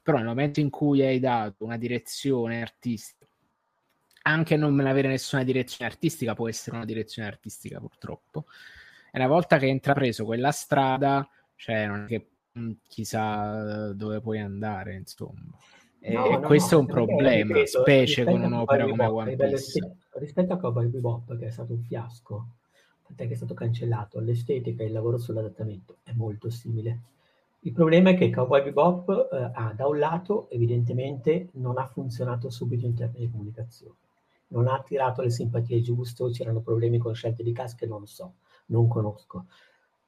Però 0.02 0.18
nel 0.18 0.28
momento 0.28 0.60
in 0.60 0.70
cui 0.70 1.02
hai 1.02 1.20
dato 1.20 1.64
una 1.64 1.78
direzione 1.78 2.62
artistica, 2.62 3.28
anche 4.24 4.56
non 4.56 4.80
avere 4.82 5.08
nessuna 5.08 5.44
direzione 5.44 5.92
artistica 5.92 6.34
può 6.34 6.48
essere 6.48 6.76
una 6.76 6.86
direzione 6.86 7.28
artistica 7.28 7.80
purtroppo, 7.80 8.46
e 9.12 9.20
una 9.20 9.28
volta 9.28 9.58
che 9.58 9.66
hai 9.66 9.72
intrapreso 9.72 10.26
quella 10.26 10.52
strada, 10.52 11.28
cioè 11.56 11.88
non 11.88 12.04
è 12.04 12.06
che 12.08 12.30
mm, 12.58 12.72
chissà 12.88 13.94
dove 13.94 14.22
puoi 14.22 14.40
andare, 14.40 14.96
insomma. 14.96 15.58
E, 16.00 16.14
no, 16.14 16.30
no, 16.30 16.40
questo 16.42 16.76
no, 16.76 16.82
è 16.82 16.86
un 16.86 16.88
problema, 16.92 17.54
ripeto, 17.54 17.82
specie 17.82 18.26
con 18.26 18.42
un'opera 18.42 18.86
come 18.88 19.06
One 19.06 19.36
Piece. 19.36 19.98
Rispetto 20.16 20.54
a 20.54 20.58
Cowboy 20.58 20.88
Bebop, 20.88 21.38
che 21.38 21.48
è 21.48 21.50
stato 21.50 21.74
un 21.74 21.82
fiasco, 21.82 22.56
che 23.16 23.34
è 23.34 23.36
stato 23.36 23.54
cancellato, 23.54 24.20
l'estetica 24.20 24.84
e 24.84 24.88
il 24.88 24.92
lavoro 24.92 25.18
sull'adattamento 25.18 25.98
è 26.04 26.12
molto 26.14 26.50
simile. 26.50 27.02
Il 27.62 27.72
problema 27.72 28.10
è 28.10 28.16
che 28.16 28.30
Cowboy 28.30 28.64
Bebop 28.64 29.30
eh, 29.32 29.52
ha 29.54 29.74
da 29.74 29.88
un 29.88 29.98
lato 29.98 30.50
evidentemente 30.50 31.50
non 31.54 31.78
ha 31.78 31.86
funzionato 31.86 32.50
subito 32.50 32.86
in 32.86 32.94
termini 32.94 33.26
di 33.26 33.32
comunicazione, 33.32 33.96
non 34.48 34.68
ha 34.68 34.74
attirato 34.74 35.22
le 35.22 35.30
simpatie 35.30 35.82
giuste, 35.82 36.30
c'erano 36.32 36.60
problemi 36.60 36.98
con 36.98 37.14
scelte 37.14 37.44
di 37.44 37.54
cast 37.54 37.78
che 37.78 37.86
non 37.86 38.06
so 38.06 38.34
non 38.68 38.88
conosco. 38.88 39.46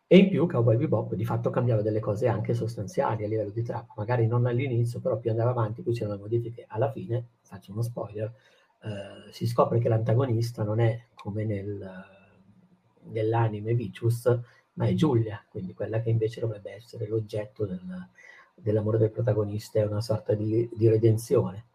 E 0.08 0.17
in 0.17 0.30
più 0.30 0.48
Cowboy 0.48 0.77
Bebop 0.77 1.16
di 1.16 1.25
fatto 1.25 1.50
cambiava 1.50 1.82
delle 1.82 2.00
cose 2.00 2.27
anche 2.27 2.53
sostanziali 2.53 3.24
a 3.24 3.27
livello 3.27 3.50
di 3.50 3.64
trama, 3.64 3.88
magari 3.95 4.27
non 4.27 4.45
all'inizio, 4.45 5.00
però 5.00 5.17
più 5.17 5.32
andava 5.32 5.50
avanti, 5.50 5.82
più 5.82 5.93
c'erano 5.93 6.17
modifiche. 6.17 6.66
Alla 6.67 6.92
fine, 6.92 7.25
faccio 7.42 7.72
uno 7.72 7.82
spoiler, 7.82 8.32
eh, 8.84 9.32
si 9.32 9.48
scopre 9.48 9.80
che 9.80 9.90
l'antagonista 9.90 10.64
non 10.64 10.80
è 10.80 11.08
come 11.16 11.43
nel, 11.43 11.80
nell'anime 13.11 13.74
Vicious, 13.74 14.40
ma 14.74 14.88
è 14.88 14.93
Giulia, 14.93 15.43
quindi 15.50 15.74
quella 15.74 16.01
che 16.01 16.09
invece 16.09 16.40
dovrebbe 16.42 16.74
essere 16.74 17.08
l'oggetto 17.08 17.66
del, 17.66 17.82
dell'amore 18.56 18.98
del 18.98 19.11
protagonista, 19.11 19.80
è 19.80 19.85
una 19.85 20.01
sorta 20.01 20.34
di, 20.34 20.69
di 20.74 20.88
redenzione. 20.88 21.66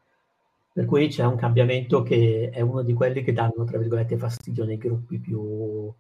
Per 0.73 0.85
cui 0.85 1.09
c'è 1.09 1.25
un 1.25 1.37
cambiamento 1.37 2.03
che 2.03 2.51
è 2.53 2.61
uno 2.61 2.83
di 2.83 2.93
quelli 2.93 3.23
che 3.23 3.33
danno, 3.33 3.65
tra 3.65 3.79
virgolette, 3.79 4.17
fastidio 4.17 4.65
nei 4.65 4.79
gruppi 4.79 5.19
più, 5.19 5.93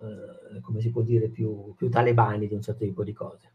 eh, 0.00 0.60
come 0.60 0.80
si 0.80 0.90
può 0.90 1.02
dire, 1.02 1.28
più, 1.28 1.74
più, 1.76 1.90
talebani 1.90 2.48
di 2.48 2.54
un 2.54 2.62
certo 2.62 2.84
tipo 2.84 3.04
di 3.04 3.12
cose. 3.12 3.52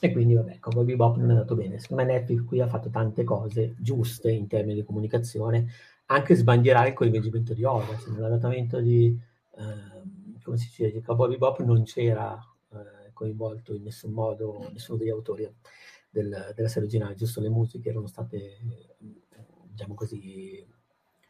E 0.00 0.12
quindi, 0.12 0.34
vabbè, 0.34 0.58
Cowboy 0.58 0.84
Bebop 0.84 1.16
non 1.16 1.28
è 1.28 1.32
andato 1.32 1.54
bene. 1.54 1.78
Secondo 1.78 2.04
me 2.04 2.12
Netflix 2.12 2.44
qui 2.44 2.60
ha 2.60 2.66
fatto 2.66 2.90
tante 2.90 3.24
cose 3.24 3.74
giuste 3.78 4.30
in 4.30 4.46
termini 4.48 4.74
di 4.74 4.84
comunicazione, 4.84 5.66
anche 6.06 6.34
sbandierare 6.34 6.88
il 6.88 6.94
coinvolgimento 6.94 7.54
di 7.54 7.64
Oda. 7.64 7.96
Cioè, 7.96 8.12
nell'adattamento 8.12 8.80
di, 8.80 9.18
eh, 9.56 10.42
come 10.42 10.56
si 10.56 10.66
dice, 10.66 10.90
di 10.90 11.00
Cowboy 11.00 11.30
Bebop 11.30 11.60
non 11.60 11.84
c'era 11.84 12.38
eh, 12.70 13.12
coinvolto 13.12 13.74
in 13.74 13.82
nessun 13.82 14.12
modo 14.12 14.68
nessuno 14.72 14.98
degli 14.98 15.10
autori 15.10 15.50
del, 16.10 16.52
della 16.54 16.68
serie 16.68 16.88
originale, 16.88 17.14
giusto 17.14 17.40
le 17.40 17.48
musiche 17.48 17.88
erano 17.88 18.06
state, 18.06 18.58
diciamo 19.64 19.94
così, 19.94 20.64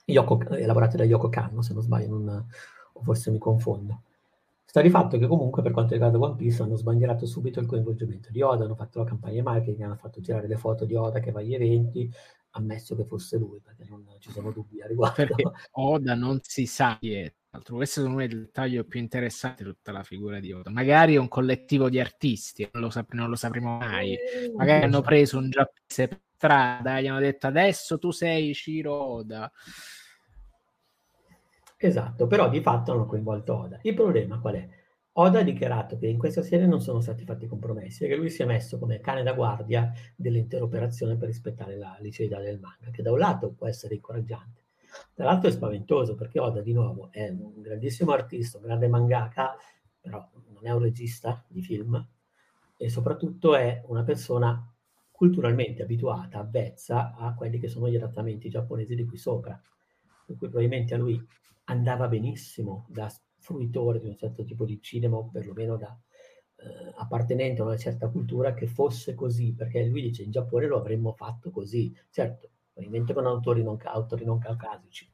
Yoko, 0.07 0.49
elaborate 0.51 0.97
da 0.97 1.05
Yoko 1.05 1.29
Kanno, 1.29 1.63
se 1.63 1.73
non 1.73 1.83
sbaglio, 1.83 2.09
non, 2.09 2.47
o 2.93 3.03
forse 3.03 3.31
mi 3.31 3.39
confondo. 3.39 4.03
Sta 4.67 4.83
di 4.83 4.91
fatto 4.91 5.19
che 5.19 5.27
comunque 5.29 5.63
per 5.63 5.71
quanto 5.71 5.93
riguarda 5.93 6.19
One 6.19 6.35
Piece 6.35 6.63
hanno 6.63 6.75
sbandierato 6.75 7.27
subito 7.27 7.61
il 7.61 7.67
coinvolgimento 7.67 8.31
di 8.31 8.43
Oda, 8.43 8.65
hanno 8.65 8.75
fatto 8.75 8.99
la 8.99 9.05
campagna 9.05 9.43
marketing, 9.43 9.83
hanno 9.83 9.97
fatto 9.97 10.21
girare 10.21 10.49
le 10.49 10.57
foto 10.57 10.85
di 10.85 10.97
Oda 10.97 11.21
che 11.21 11.31
va 11.31 11.41
agli 11.41 11.55
eventi, 11.55 12.11
ammesso 12.51 12.97
che 12.97 13.05
fosse 13.05 13.39
lui, 13.39 13.61
perché 13.61 13.85
non 13.89 14.05
ci 14.19 14.31
sono 14.31 14.51
dubbi 14.51 14.83
a 14.83 14.87
riguardo. 14.87 15.15
Perché 15.15 15.45
Oda 15.73 16.15
non 16.15 16.41
si 16.43 16.67
sa 16.67 16.99
chi 16.99 17.15
è. 17.15 17.33
Altro, 17.55 17.77
questo 17.77 18.01
secondo 18.01 18.19
me 18.19 18.25
è 18.25 18.29
il 18.29 18.41
dettaglio 18.41 18.83
più 18.83 18.99
interessante 18.99 19.63
di 19.63 19.71
tutta 19.71 19.93
la 19.93 20.03
figura 20.03 20.41
di 20.41 20.53
Oda. 20.53 20.71
Magari 20.71 21.15
è 21.15 21.19
un 21.19 21.29
collettivo 21.29 21.89
di 21.89 22.01
artisti, 22.01 22.69
non 22.73 22.83
lo, 22.83 22.91
sap- 22.91 23.13
non 23.13 23.31
lo 23.31 23.37
sapremo 23.37 23.79
mai. 23.79 24.15
Eh, 24.15 24.53
Magari 24.57 24.83
hanno 24.83 24.97
so. 24.97 25.03
preso 25.03 25.39
un 25.39 25.51
giapponese 25.51 26.09
per 26.09 26.21
strada, 26.35 27.01
gli 27.01 27.07
hanno 27.07 27.21
detto 27.21 27.47
adesso 27.47 27.97
tu 27.99 28.11
sei 28.11 28.53
Shiro 28.55 28.93
Oda. 28.93 29.53
Esatto, 31.77 32.27
però 32.27 32.49
di 32.49 32.61
fatto 32.61 32.91
hanno 32.91 33.07
coinvolto 33.07 33.57
Oda. 33.57 33.79
Il 33.83 33.95
problema 33.95 34.41
qual 34.41 34.55
è? 34.55 34.69
Oda 35.13 35.39
ha 35.39 35.43
dichiarato 35.43 35.97
che 35.97 36.09
in 36.09 36.19
questa 36.19 36.43
serie 36.43 36.67
non 36.67 36.81
sono 36.81 37.01
stati 37.01 37.25
fatti 37.25 37.47
compromessi 37.47 38.03
e 38.03 38.09
che 38.09 38.17
lui 38.17 38.31
si 38.31 38.43
è 38.43 38.47
messo 38.47 38.81
come 38.81 38.99
cane 38.99 39.23
da 39.23 39.33
guardia 39.33 39.93
dell'intera 40.17 40.65
operazione 40.65 41.17
per 41.17 41.29
rispettare 41.29 41.77
la 41.77 41.97
liceità 42.01 42.41
del 42.41 42.59
manga, 42.59 42.91
che 42.91 43.03
da 43.03 43.13
un 43.13 43.19
lato 43.19 43.53
può 43.53 43.69
essere 43.69 43.95
incoraggiante, 43.95 44.64
dall'altro 45.15 45.49
è 45.49 45.53
spaventoso 45.53 46.15
perché 46.15 46.39
Oda 46.41 46.61
di 46.61 46.73
nuovo 46.73 47.11
è 47.11 47.29
un 47.29 47.61
grandissimo 47.61 48.13
artista, 48.13 48.59
un 48.59 48.65
grande 48.65 48.89
mangaka, 48.89 49.57
però 50.01 50.29
non 50.53 50.67
è 50.67 50.71
un 50.71 50.81
regista 50.81 51.45
di 51.49 51.63
film 51.63 52.07
e 52.77 52.89
soprattutto 52.89 53.55
è 53.55 53.83
una 53.87 54.03
persona 54.03 54.69
culturalmente 55.11 55.83
abituata, 55.83 56.41
avvezza 56.41 57.15
a 57.15 57.35
quelli 57.35 57.59
che 57.59 57.69
sono 57.69 57.89
gli 57.89 57.97
adattamenti 57.97 58.49
giapponesi 58.49 58.95
di 58.95 59.05
qui 59.05 59.17
sopra, 59.17 59.59
per 60.27 60.37
cui 60.37 60.49
probabilmente 60.49 60.95
a 60.95 60.99
lui 60.99 61.25
andava 61.65 62.09
benissimo 62.09 62.87
da 62.89 63.11
fruitore 63.39 64.01
di 64.01 64.09
un 64.09 64.17
certo 64.17 64.45
tipo 64.45 64.65
di 64.65 64.81
cinema, 64.83 65.17
o 65.17 65.29
perlomeno 65.31 65.77
da 65.77 65.97
eh, 66.57 66.93
appartenente 66.97 67.63
a 67.63 67.65
una 67.65 67.77
certa 67.77 68.09
cultura, 68.09 68.55
che 68.55 68.67
fosse 68.67 69.15
così, 69.15 69.55
perché 69.55 69.85
lui 69.85 70.03
dice 70.03 70.23
in 70.23 70.31
Giappone 70.31 70.67
lo 70.67 70.79
avremmo 70.79 71.13
fatto 71.13 71.51
così, 71.51 71.95
certo, 72.11 72.51
con 73.13 73.27
autori 73.27 73.63
non, 73.63 73.79
autori 73.83 74.25
non 74.25 74.39
caucasici, 74.39 75.11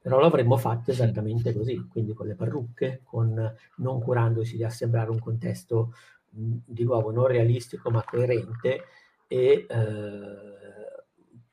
però 0.00 0.18
lo 0.18 0.26
avremmo 0.26 0.56
fatto 0.56 0.90
esattamente 0.90 1.52
così, 1.52 1.86
quindi 1.88 2.12
con 2.12 2.26
le 2.26 2.34
parrucche, 2.34 3.00
con, 3.02 3.54
non 3.76 4.00
curandoci 4.00 4.56
di 4.56 4.64
assemblare 4.64 5.10
un 5.10 5.18
contesto 5.18 5.94
mh, 6.30 6.56
di 6.66 6.84
nuovo 6.84 7.10
non 7.10 7.26
realistico 7.26 7.90
ma 7.90 8.04
coerente 8.04 8.84
e 9.26 9.66
eh, 9.68 10.54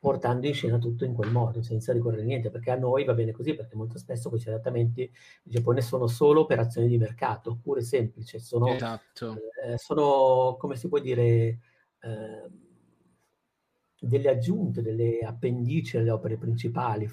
portando 0.02 0.48
in 0.48 0.54
scena 0.56 0.80
tutto 0.80 1.06
in 1.06 1.14
quel 1.14 1.30
modo, 1.30 1.62
senza 1.62 1.94
ricorrere 1.94 2.24
a 2.24 2.26
niente, 2.26 2.50
perché 2.50 2.72
a 2.72 2.76
noi 2.76 3.06
va 3.06 3.14
bene 3.14 3.32
così, 3.32 3.54
perché 3.54 3.76
molto 3.76 4.00
spesso 4.00 4.30
questi 4.30 4.50
adattamenti 4.50 5.02
in 5.02 5.10
Giappone 5.44 5.80
sono 5.82 6.08
solo 6.08 6.42
operazioni 6.42 6.88
di 6.88 6.98
mercato, 6.98 7.60
pure 7.62 7.82
semplici, 7.82 8.40
sono, 8.40 8.68
Esatto. 8.70 9.38
eh, 9.64 9.78
sono 9.78 10.58
come 10.60 10.76
si 10.76 10.88
può 10.88 10.98
dire, 10.98 11.60
eh, 12.00 12.50
delle 14.04 14.30
aggiunte, 14.30 14.82
delle 14.82 15.20
appendici 15.20 15.96
alle 15.96 16.10
opere 16.10 16.36
principali, 16.36 17.08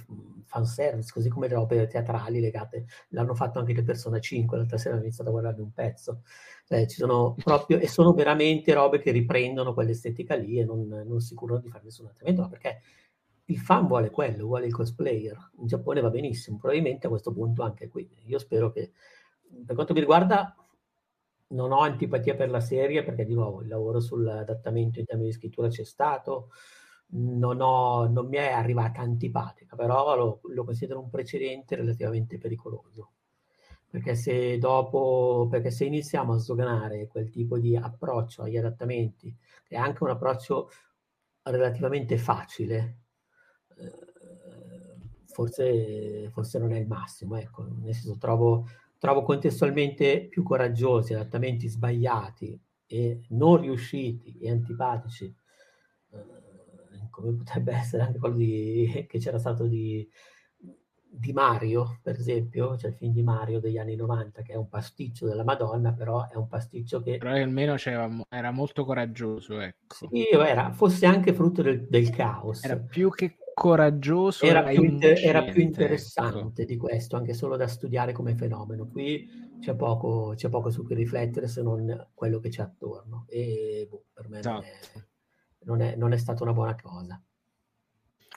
fanservice, 0.46 1.12
così 1.12 1.28
come 1.28 1.46
le 1.46 1.54
opere 1.54 1.86
teatrali 1.86 2.40
legate, 2.40 2.86
l'hanno 3.08 3.34
fatto 3.34 3.58
anche 3.58 3.74
le 3.74 3.82
Persona 3.82 4.18
5, 4.18 4.56
l'altra 4.56 4.78
sera 4.78 4.96
ho 4.96 4.98
iniziato 4.98 5.28
a 5.28 5.32
guardare 5.32 5.60
un 5.60 5.70
pezzo, 5.70 6.22
cioè, 6.64 6.86
ci 6.86 6.96
sono 6.96 7.34
proprio, 7.44 7.78
e 7.78 7.86
sono 7.88 8.14
veramente 8.14 8.72
robe 8.72 9.00
che 9.00 9.10
riprendono 9.10 9.74
quell'estetica 9.74 10.34
lì 10.34 10.58
e 10.60 10.64
non, 10.64 10.88
non 10.88 11.20
si 11.20 11.34
curano 11.34 11.60
di 11.60 11.68
fare 11.68 11.84
nessun 11.84 12.06
adattamento, 12.06 12.40
ma 12.40 12.48
perché 12.48 12.80
il 13.44 13.58
fan 13.58 13.86
vuole 13.86 14.08
quello, 14.08 14.46
vuole 14.46 14.64
il 14.64 14.72
cosplayer. 14.72 15.50
In 15.58 15.66
Giappone 15.66 16.00
va 16.00 16.08
benissimo, 16.08 16.56
probabilmente 16.56 17.06
a 17.06 17.10
questo 17.10 17.32
punto 17.32 17.62
anche 17.62 17.88
qui. 17.88 18.08
Io 18.26 18.38
spero 18.38 18.70
che, 18.70 18.92
per 19.66 19.74
quanto 19.74 19.92
mi 19.92 20.00
riguarda, 20.00 20.54
non 21.48 21.72
ho 21.72 21.80
antipatia 21.80 22.34
per 22.34 22.50
la 22.50 22.60
serie 22.60 23.02
perché 23.02 23.24
di 23.24 23.34
nuovo 23.34 23.62
il 23.62 23.68
lavoro 23.68 24.00
sull'adattamento 24.00 24.98
in 24.98 25.06
termini 25.06 25.28
di 25.28 25.34
scrittura 25.34 25.68
c'è 25.68 25.84
stato, 25.84 26.50
non, 27.10 27.60
ho, 27.60 28.06
non 28.08 28.26
mi 28.26 28.36
è 28.36 28.50
arrivata 28.50 29.00
antipatica, 29.00 29.76
però 29.76 30.14
lo, 30.16 30.40
lo 30.42 30.64
considero 30.64 31.00
un 31.00 31.08
precedente 31.08 31.76
relativamente 31.76 32.38
pericoloso. 32.38 33.12
Perché 33.90 34.14
se 34.14 34.58
dopo, 34.58 35.46
perché 35.50 35.70
se 35.70 35.86
iniziamo 35.86 36.34
a 36.34 36.38
sdoganare 36.38 37.06
quel 37.06 37.30
tipo 37.30 37.58
di 37.58 37.74
approccio 37.74 38.42
agli 38.42 38.58
adattamenti, 38.58 39.34
che 39.64 39.76
è 39.76 39.78
anche 39.78 40.02
un 40.02 40.10
approccio 40.10 40.70
relativamente 41.44 42.18
facile, 42.18 42.98
eh, 43.76 44.08
forse, 45.24 46.28
forse 46.30 46.58
non 46.58 46.72
è 46.72 46.78
il 46.78 46.86
massimo, 46.86 47.36
ecco, 47.36 47.66
nel 47.80 47.94
senso 47.94 48.18
trovo, 48.18 48.66
trovo 48.98 49.22
contestualmente 49.22 50.26
più 50.26 50.42
coraggiosi 50.42 51.14
adattamenti 51.14 51.68
sbagliati 51.68 52.60
e 52.86 53.24
non 53.28 53.58
riusciti 53.58 54.38
e 54.38 54.50
antipatici, 54.50 55.34
come 57.20 57.34
potrebbe 57.34 57.72
essere 57.72 58.02
anche 58.02 58.18
quello 58.18 58.36
di, 58.36 59.06
che 59.08 59.18
c'era 59.18 59.38
stato 59.38 59.66
di, 59.66 60.08
di 61.10 61.32
Mario, 61.32 61.98
per 62.02 62.16
esempio, 62.18 62.74
c'è 62.76 62.88
il 62.88 62.94
film 62.94 63.12
di 63.12 63.22
Mario 63.22 63.60
degli 63.60 63.78
anni 63.78 63.96
90 63.96 64.42
che 64.42 64.52
è 64.52 64.56
un 64.56 64.68
pasticcio 64.68 65.26
della 65.26 65.44
Madonna, 65.44 65.92
però 65.92 66.28
è 66.28 66.36
un 66.36 66.46
pasticcio 66.46 67.00
che... 67.00 67.16
Però 67.18 67.32
almeno 67.32 67.76
era 68.28 68.50
molto 68.50 68.84
coraggioso, 68.84 69.60
ecco. 69.60 70.08
Sì, 70.10 70.28
era, 70.30 70.70
fosse 70.72 71.06
anche 71.06 71.32
frutto 71.32 71.62
del, 71.62 71.86
del 71.88 72.10
caos. 72.10 72.64
Era 72.64 72.76
più 72.76 73.10
che 73.10 73.38
coraggioso, 73.58 74.44
era, 74.44 74.62
più, 74.62 74.84
inter- 74.84 75.18
era 75.20 75.42
più, 75.42 75.62
interessante 75.62 76.62
ecco. 76.62 76.72
di 76.72 76.76
questo, 76.76 77.16
anche 77.16 77.34
solo 77.34 77.56
da 77.56 77.66
studiare 77.66 78.12
come 78.12 78.36
fenomeno. 78.36 78.86
Qui 78.86 79.56
c'è 79.60 79.74
poco, 79.74 80.34
c'è 80.36 80.48
poco 80.48 80.70
su 80.70 80.84
cui 80.84 80.94
riflettere 80.94 81.48
se 81.48 81.62
non 81.62 82.08
quello 82.14 82.38
che 82.38 82.50
c'è 82.50 82.62
attorno. 82.62 83.24
E 83.28 83.86
boh, 83.90 84.04
per 84.12 84.28
me 84.28 84.38
esatto. 84.38 84.60
non, 84.60 84.64
è, 84.64 85.06
non, 85.60 85.80
è, 85.80 85.96
non 85.96 86.12
è 86.12 86.16
stata 86.16 86.42
una 86.42 86.52
buona 86.52 86.76
cosa. 86.80 87.20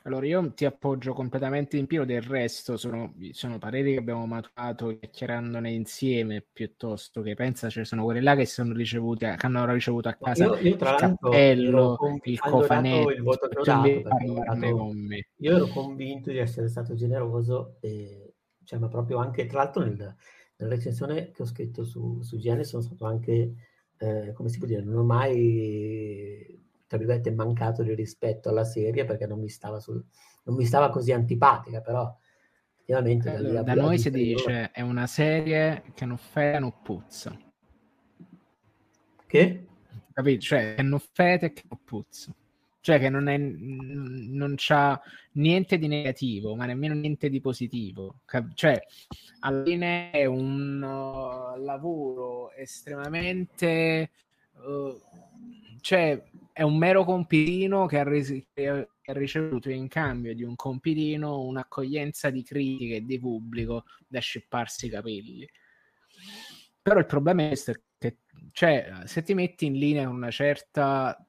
Allora, 0.03 0.25
io 0.25 0.51
ti 0.53 0.65
appoggio 0.65 1.13
completamente 1.13 1.77
in 1.77 1.85
pieno, 1.85 2.05
del 2.05 2.23
resto 2.23 2.75
sono, 2.75 3.13
sono 3.33 3.59
pareri 3.59 3.93
che 3.93 3.99
abbiamo 3.99 4.25
maturato 4.25 4.97
chiacchierandone 4.97 5.69
insieme 5.69 6.43
piuttosto 6.51 7.21
che 7.21 7.35
pensa, 7.35 7.67
ci 7.67 7.75
cioè 7.75 7.85
sono 7.85 8.05
quelli 8.05 8.21
là 8.21 8.35
che 8.35 8.47
sono 8.47 8.73
ricevuti, 8.73 9.25
che 9.25 9.45
hanno 9.45 9.71
ricevuto 9.71 10.09
a 10.09 10.13
casa 10.13 10.45
io, 10.45 10.55
io, 10.55 10.75
tra 10.75 10.93
il 10.93 10.97
cappello, 10.97 11.97
il 12.23 12.39
cofanetto, 12.39 13.11
il 13.11 13.21
voto 13.21 13.47
che 13.47 13.59
ho 13.59 14.91
io 15.37 15.55
ero 15.55 15.67
convinto 15.67 16.31
di 16.31 16.37
essere 16.39 16.67
stato 16.67 16.95
generoso 16.95 17.77
e 17.79 18.33
cioè, 18.63 18.79
ma 18.79 18.87
proprio 18.87 19.17
anche 19.17 19.45
tra 19.45 19.59
l'altro 19.59 19.83
nel, 19.83 20.15
nella 20.55 20.73
recensione 20.73 21.29
che 21.29 21.43
ho 21.43 21.45
scritto 21.45 21.83
su, 21.83 22.21
su 22.23 22.37
GN 22.37 22.63
sono 22.63 22.81
stato 22.81 23.05
anche 23.05 23.53
eh, 23.97 24.31
come 24.33 24.49
si 24.49 24.57
può 24.57 24.65
dire, 24.65 24.81
non 24.81 24.97
ho 24.97 25.03
mai 25.03 26.59
tra 26.91 26.99
virgolette 26.99 27.31
mancato 27.31 27.83
di 27.83 27.95
rispetto 27.95 28.49
alla 28.49 28.65
serie 28.65 29.05
perché 29.05 29.25
non 29.25 29.39
mi 29.39 29.47
stava, 29.47 29.79
sul, 29.79 30.03
non 30.43 30.57
mi 30.57 30.65
stava 30.65 30.89
così 30.89 31.13
antipatica, 31.13 31.79
però 31.79 32.13
effettivamente 32.73 33.33
allora, 33.33 33.61
da, 33.61 33.75
noi 33.75 33.97
si 33.97 34.11
dice 34.11 34.71
è 34.71 34.81
una 34.81 35.07
serie 35.07 35.83
che 35.93 36.03
non 36.03 36.17
fede 36.17 36.59
non 36.59 36.73
puzza. 36.83 37.33
Che? 39.25 39.67
Capito? 40.11 40.41
Cioè 40.41 40.75
che 40.75 40.81
non 40.81 40.99
fede 40.99 41.45
e 41.45 41.53
che 41.53 41.63
non 41.69 41.79
puzza. 41.81 42.35
Cioè 42.81 42.99
che 42.99 43.07
non, 43.07 43.29
è, 43.29 43.37
non 43.37 44.55
c'ha 44.57 44.99
niente 45.33 45.77
di 45.77 45.87
negativo, 45.87 46.57
ma 46.57 46.65
nemmeno 46.65 46.93
niente 46.93 47.29
di 47.29 47.39
positivo. 47.39 48.23
Cioè, 48.53 48.81
alla 49.39 49.63
fine 49.63 50.11
è 50.11 50.25
un 50.25 50.81
uh, 50.83 51.63
lavoro 51.63 52.51
estremamente... 52.51 54.09
Uh, 54.55 54.99
cioè 55.81 56.23
è 56.53 56.61
un 56.61 56.77
mero 56.77 57.03
compitino 57.03 57.85
che 57.85 57.99
ha, 57.99 58.03
resi- 58.03 58.47
che 58.53 58.67
ha, 58.67 58.87
ricevuto 59.13 59.69
in 59.69 59.87
cambio 59.87 60.33
di 60.33 60.43
un 60.43 60.55
compitino 60.55 61.41
un'accoglienza 61.41 62.29
di 62.29 62.43
critiche 62.43 62.95
e 62.97 63.01
di 63.01 63.19
pubblico 63.19 63.83
da 64.07 64.19
scipparsi 64.19 64.85
i 64.85 64.89
capelli. 64.89 65.49
Però 66.81 66.99
il 66.99 67.05
problema 67.05 67.49
è 67.49 67.53
che 67.97 68.17
cioè, 68.51 69.01
se 69.05 69.21
ti 69.21 69.33
metti 69.33 69.65
in 69.65 69.73
linea 69.73 70.05
con 70.05 70.15
una 70.15 70.31
certa 70.31 71.23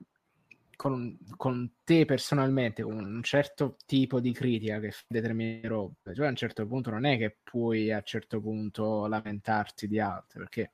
con, 0.77 1.17
con, 1.37 1.75
te 1.85 2.05
personalmente, 2.05 2.83
con 2.83 2.97
un 2.97 3.23
certo 3.23 3.77
tipo 3.87 4.19
di 4.19 4.33
critica 4.33 4.81
che 4.81 4.93
determina 5.07 5.69
robe, 5.69 6.13
cioè 6.13 6.27
a 6.27 6.31
un 6.31 6.35
certo 6.35 6.67
punto 6.67 6.91
non 6.91 7.05
è 7.05 7.17
che 7.19 7.39
puoi 7.43 7.93
a 7.93 7.99
un 7.99 8.03
certo 8.05 8.41
punto 8.41 9.07
lamentarti 9.07 9.87
di 9.87 10.01
altre, 10.01 10.41
perché 10.41 10.73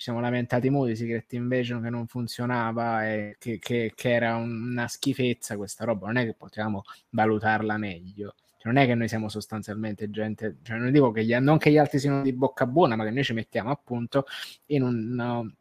ci 0.00 0.06
siamo 0.06 0.20
lamentati 0.20 0.70
molto 0.70 0.88
di 0.88 0.96
Secret 0.96 1.30
Invasion 1.34 1.82
che 1.82 1.90
non 1.90 2.06
funzionava 2.06 3.06
e 3.06 3.36
che, 3.38 3.58
che, 3.58 3.92
che, 3.94 4.10
era 4.10 4.36
una 4.36 4.88
schifezza 4.88 5.58
questa 5.58 5.84
roba, 5.84 6.06
non 6.06 6.16
è 6.16 6.24
che 6.24 6.32
potevamo 6.32 6.84
valutarla 7.10 7.76
meglio. 7.76 8.34
Cioè, 8.56 8.72
non 8.72 8.78
è 8.78 8.86
che 8.86 8.94
noi 8.94 9.08
siamo 9.08 9.28
sostanzialmente 9.28 10.08
gente, 10.08 10.56
cioè 10.62 10.78
non 10.78 10.90
dico 10.90 11.10
che 11.10 11.22
gli, 11.22 11.34
non 11.34 11.58
che 11.58 11.70
gli 11.70 11.76
altri 11.76 11.98
siano 11.98 12.22
di 12.22 12.32
bocca 12.32 12.64
buona, 12.64 12.96
ma 12.96 13.04
che 13.04 13.10
noi 13.10 13.22
ci 13.24 13.34
mettiamo 13.34 13.68
appunto 13.70 14.24
in, 14.68 14.84
un, 14.84 15.52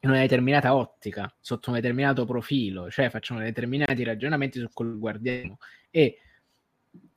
in 0.00 0.10
una 0.10 0.18
determinata 0.18 0.74
ottica, 0.74 1.32
sotto 1.38 1.70
un 1.70 1.76
determinato 1.76 2.24
profilo, 2.24 2.90
cioè 2.90 3.10
facciamo 3.10 3.38
determinati 3.38 4.02
ragionamenti 4.02 4.58
su 4.58 4.68
quello 4.72 4.94
che 4.94 4.98
guardiamo. 4.98 5.58
E 5.88 6.18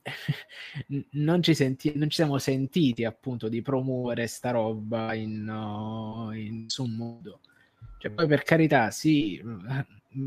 non 1.12 1.42
ci, 1.42 1.54
senti- 1.54 1.92
non 1.96 2.08
ci 2.08 2.16
siamo 2.16 2.38
sentiti 2.38 3.04
appunto 3.04 3.48
di 3.48 3.62
promuovere 3.62 4.26
sta 4.26 4.50
roba 4.50 5.14
in, 5.14 5.48
uh, 5.48 6.30
in 6.32 6.62
nessun 6.62 6.92
modo. 6.92 7.40
Cioè, 7.98 8.10
poi 8.10 8.26
per 8.26 8.42
carità, 8.42 8.90
sì, 8.90 9.40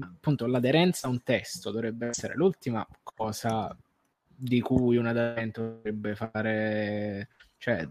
appunto 0.02 0.46
l'aderenza 0.48 1.08
a 1.08 1.10
un 1.10 1.24
testo 1.24 1.72
dovrebbe 1.72 2.08
essere 2.08 2.34
l'ultima 2.36 2.88
cosa 3.04 3.76
di 4.38 4.62
cui 4.62 4.98
un 4.98 5.08
adattamento 5.08 5.62
dovrebbe 5.62 6.16
fare, 6.16 7.30
cioè 7.58 7.88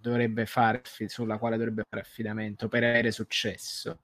dovrebbe 0.00 0.46
fare, 0.46 0.82
sulla 1.06 1.38
quale 1.38 1.56
dovrebbe 1.56 1.84
fare 1.88 2.02
affidamento 2.02 2.68
per 2.68 2.84
avere 2.84 3.10
successo. 3.10 4.00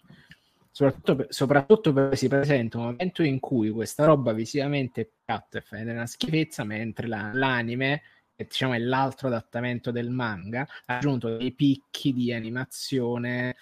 Soprattutto, 0.77 1.27
soprattutto 1.29 1.93
perché 1.93 2.17
si 2.17 2.27
presenta 2.27 2.79
un 2.79 2.85
momento 2.87 3.23
in 3.23 3.39
cui 3.39 3.71
questa 3.71 4.07
roba 4.07 4.33
visivamente 4.33 5.03
è 5.03 5.09
piatta 5.25 5.59
e 5.59 5.65
è 5.71 5.83
una 5.93 6.05
schifezza, 6.05 6.65
mentre 6.65 7.07
la, 7.07 7.31
l'anime, 7.33 8.03
che 8.35 8.43
diciamo 8.43 8.73
è 8.73 8.79
l'altro 8.79 9.29
adattamento 9.29 9.93
del 9.93 10.11
manga, 10.11 10.67
ha 10.87 10.97
aggiunto 10.97 11.37
dei 11.37 11.53
picchi 11.53 12.13
di 12.13 12.33
animazione 12.33 13.55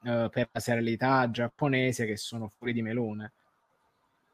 uh, 0.00 0.28
per 0.28 0.48
la 0.50 0.58
serialità 0.58 1.30
giapponese 1.30 2.04
che 2.04 2.16
sono 2.16 2.50
fuori 2.58 2.72
di 2.72 2.82
melone. 2.82 3.32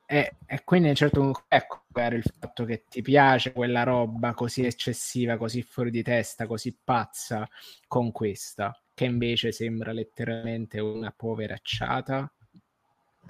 E, 0.07 0.37
e 0.47 0.65
quindi 0.65 0.95
certo 0.95 1.45
ecco 1.49 1.83
il 1.95 2.25
fatto 2.41 2.65
che 2.65 2.85
ti 2.89 3.03
piace 3.03 3.53
quella 3.53 3.83
roba 3.83 4.33
così 4.33 4.65
eccessiva, 4.65 5.37
così 5.37 5.61
fuori 5.61 5.91
di 5.91 6.03
testa, 6.03 6.47
così 6.47 6.75
pazza 6.83 7.47
con 7.87 8.11
questa, 8.11 8.75
che 9.03 9.09
invece 9.09 9.51
sembra 9.51 9.91
letteralmente 9.91 10.79
una 10.79 11.11
poveracciata. 11.11 12.33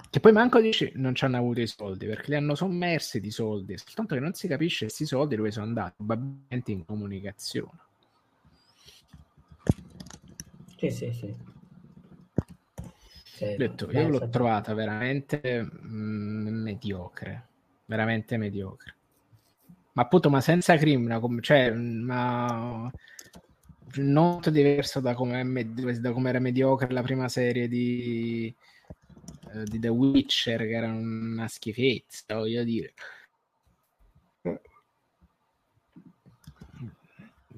Che 0.09 0.19
poi 0.19 0.31
manco 0.31 0.61
dici 0.61 0.91
non 0.95 1.15
ci 1.15 1.25
hanno 1.25 1.37
avuto 1.37 1.61
i 1.61 1.67
soldi 1.67 2.05
perché 2.05 2.29
li 2.29 2.35
hanno 2.35 2.53
sommersi 2.53 3.19
di 3.19 3.31
soldi, 3.31 3.77
soltanto 3.77 4.13
che 4.13 4.21
non 4.21 4.33
si 4.33 4.47
capisce 4.47 4.85
questi 4.85 5.05
soldi 5.05 5.35
dove 5.35 5.49
sono 5.49 5.65
andati, 5.65 5.93
probabilmente 5.97 6.71
in 6.71 6.85
comunicazione. 6.85 7.79
Sì, 10.77 10.91
sì, 10.91 11.11
sì. 11.11 11.35
Sì, 13.23 13.55
detto, 13.57 13.89
io 13.91 14.09
l'ho 14.09 14.29
trovata 14.29 14.75
veramente 14.75 15.63
mm, 15.63 16.61
mediocre, 16.61 17.47
veramente 17.85 18.37
mediocre. 18.37 18.95
Ma 19.93 20.03
appunto, 20.03 20.29
ma 20.29 20.41
senza 20.41 20.75
crimine, 20.75 21.19
cioè, 21.41 21.71
ma 21.71 22.47
non 22.47 22.91
molto 23.97 24.49
diverso 24.49 24.99
da 24.99 25.13
come, 25.13 25.43
da 25.99 26.11
come 26.11 26.29
era 26.29 26.39
mediocre 26.39 26.91
la 26.91 27.01
prima 27.01 27.27
serie 27.29 27.67
di, 27.67 28.53
uh, 29.53 29.63
di 29.63 29.79
The 29.79 29.89
Witcher, 29.89 30.59
che 30.59 30.71
era 30.71 30.91
una 30.91 31.47
schifezza, 31.47 32.35
voglio 32.35 32.63
dire. 32.63 32.93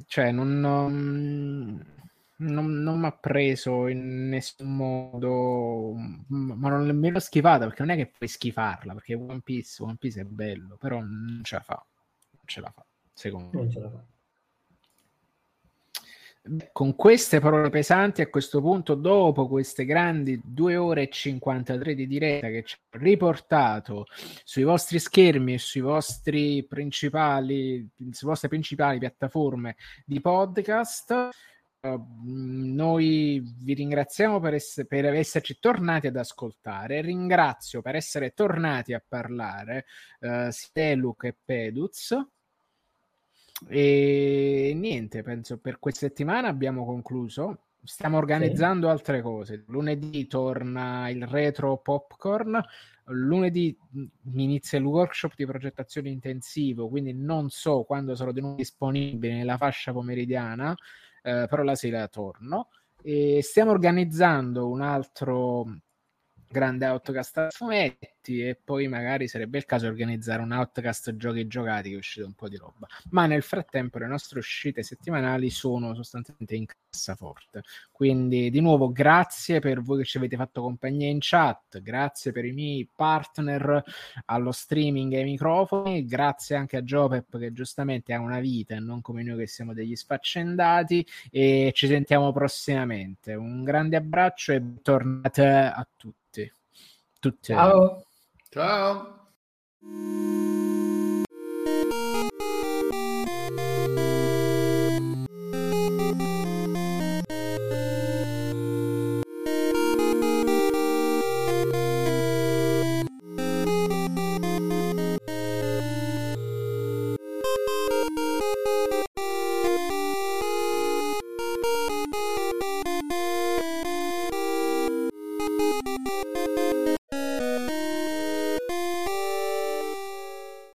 Cioè, 0.08 0.32
non, 0.32 0.60
non 0.60 1.96
non, 2.38 3.00
mi 3.00 3.06
ha 3.06 3.12
preso 3.12 3.88
in 3.88 4.28
nessun 4.28 4.76
modo, 4.76 5.94
ma 6.28 6.70
non 6.70 6.86
nemmeno 6.86 7.20
schifata 7.20 7.66
perché 7.66 7.82
non 7.82 7.92
è 7.92 7.96
che 7.96 8.12
puoi 8.16 8.28
schifarla 8.28 8.94
perché 8.94 9.14
One 9.16 9.40
Piece, 9.42 9.82
One 9.82 9.96
Piece 9.98 10.22
è 10.22 10.26
bello, 10.26 10.76
però 10.76 11.00
non 11.00 11.42
ce 11.44 11.56
la 11.56 11.62
fa, 11.62 11.86
non 12.32 12.42
ce 12.46 12.60
la 12.60 12.72
fa, 12.72 12.86
secondo 13.14 13.50
me. 13.54 13.64
Non 13.64 13.72
ce 13.72 13.80
la 13.80 13.90
fa. 13.90 14.04
Con 16.72 16.95
queste 16.95 17.40
parole 17.40 17.69
pesanti, 17.69 18.22
a 18.22 18.30
questo 18.30 18.61
punto, 18.61 18.93
dopo 18.93 19.48
queste 19.48 19.83
grandi 19.83 20.40
2 20.43 20.75
ore 20.75 21.03
e 21.03 21.09
53 21.09 21.95
di 21.95 22.06
diretta 22.06 22.49
che 22.49 22.64
ci 22.64 22.75
ha 22.75 22.98
riportato 22.99 24.06
sui 24.43 24.64
vostri 24.64 24.99
schermi 24.99 25.53
e 25.53 25.57
sui 25.57 25.82
vostri 25.82 26.64
principali, 26.67 27.90
sulle 28.11 28.32
vostre 28.32 28.48
principali 28.48 28.99
piattaforme 28.99 29.75
di 30.06 30.22
podcast, 30.22 31.32
Ehm, 31.85 32.74
noi 32.74 33.41
vi 33.59 33.74
ringraziamo 33.74 34.40
per, 34.40 34.56
ess- 34.56 34.85
per, 34.88 35.06
esserci 35.06 35.59
tornati 35.59 36.07
ad 36.07 36.15
ascoltare. 36.15 37.01
Ringrazio 37.01 37.82
per 37.82 37.95
essere 37.95 38.32
tornati 38.32 38.93
a 38.93 39.03
parlare 39.07 39.85
uh, 40.22 40.49
Steluk 40.49 41.25
e 41.25 41.38
Peduz. 41.43 42.15
E 43.67 44.74
niente, 44.75 45.24
penso 45.24 45.58
per 45.59 45.80
questa 45.80 46.08
settimana 46.08 46.48
abbiamo 46.48 46.85
concluso. 46.85 47.59
Stiamo 47.84 48.17
organizzando 48.17 48.88
sì. 48.88 48.92
altre 48.92 49.22
cose. 49.22 49.64
Lunedì 49.67 50.27
torna 50.27 51.09
il 51.09 51.25
retro 51.27 51.77
popcorn. 51.77 52.59
Lunedì 53.06 53.77
mi 53.92 54.43
inizia 54.43 54.80
il 54.80 54.85
workshop 54.85 55.34
di 55.35 55.45
progettazione 55.45 56.09
intensivo, 56.09 56.90
quindi 56.90 57.14
non 57.14 57.50
so 57.50 57.84
quando 57.84 58.16
sarò 58.16 58.32
di 58.32 58.42
nuovo 58.42 58.56
disponibile 58.56 59.35
nella 59.35 59.58
fascia 59.58 59.92
pomeridiana 59.92 60.75
eh, 61.25 61.48
però 61.50 61.64
la 61.64 61.75
sera 61.75 62.08
torno. 62.08 62.69
E 63.01 63.42
stiamo 63.42 63.72
organizzando 63.72 64.69
un 64.69 64.82
altro 64.82 65.82
grande 66.56 66.85
outcast 66.85 67.38
a 67.38 67.50
fumetti 67.50 68.42
e 68.48 68.58
poi 68.61 68.88
magari 68.88 69.27
sarebbe 69.27 69.58
il 69.58 69.66
caso 69.66 69.84
di 69.84 69.92
organizzare 69.92 70.42
un 70.42 70.53
outcast 70.53 71.17
giochi 71.17 71.48
giocati 71.48 71.90
che 71.90 71.95
è 71.95 71.98
uscito 71.98 72.25
un 72.25 72.34
po' 72.34 72.48
di 72.48 72.56
roba. 72.56 72.88
Ma 73.09 73.25
nel 73.25 73.42
frattempo 73.42 74.00
le 74.00 74.08
nostre 74.08 74.40
uscite 74.40 74.82
settimanali 74.82 75.50
sono 75.50 75.93
sostanzialmente 75.93 76.56
in 76.56 76.66
cassaforte 76.66 77.64
quindi 77.92 78.50
di 78.50 78.61
nuovo 78.61 78.90
grazie 78.92 79.59
per 79.59 79.82
voi 79.82 80.00
che 80.00 80.06
ci 80.06 80.17
avete 80.17 80.38
fatto 80.38 80.61
compagnia 80.61 81.09
in 81.09 81.17
chat 81.19 81.82
grazie 81.82 82.32
per 82.32 82.45
i 82.45 82.53
miei 82.53 82.90
partner 82.95 83.84
allo 84.25 84.51
streaming 84.53 85.11
e 85.11 85.17
ai 85.17 85.24
microfoni 85.25 86.06
grazie 86.06 86.56
anche 86.56 86.77
a 86.77 86.82
Jopep 86.82 87.38
che 87.38 87.51
giustamente 87.51 88.14
ha 88.14 88.19
una 88.19 88.40
vita 88.40 88.75
e 88.75 88.80
non 88.80 89.01
come 89.01 89.24
noi 89.24 89.40
che 89.40 89.48
siamo 89.48 89.74
degli 89.74 89.95
sfaccendati 89.95 91.06
e 91.30 91.72
ci 91.74 91.88
sentiamo 91.88 92.32
prossimamente. 92.32 93.34
Un 93.34 93.64
grande 93.64 93.98
abbraccio 93.98 94.53
e 94.53 94.61
tornate 94.82 95.45
a 95.45 95.88
tutti 95.95 96.25
tutti. 97.30 97.54
Ciao. 97.54 98.06
Ciao. 98.50 99.30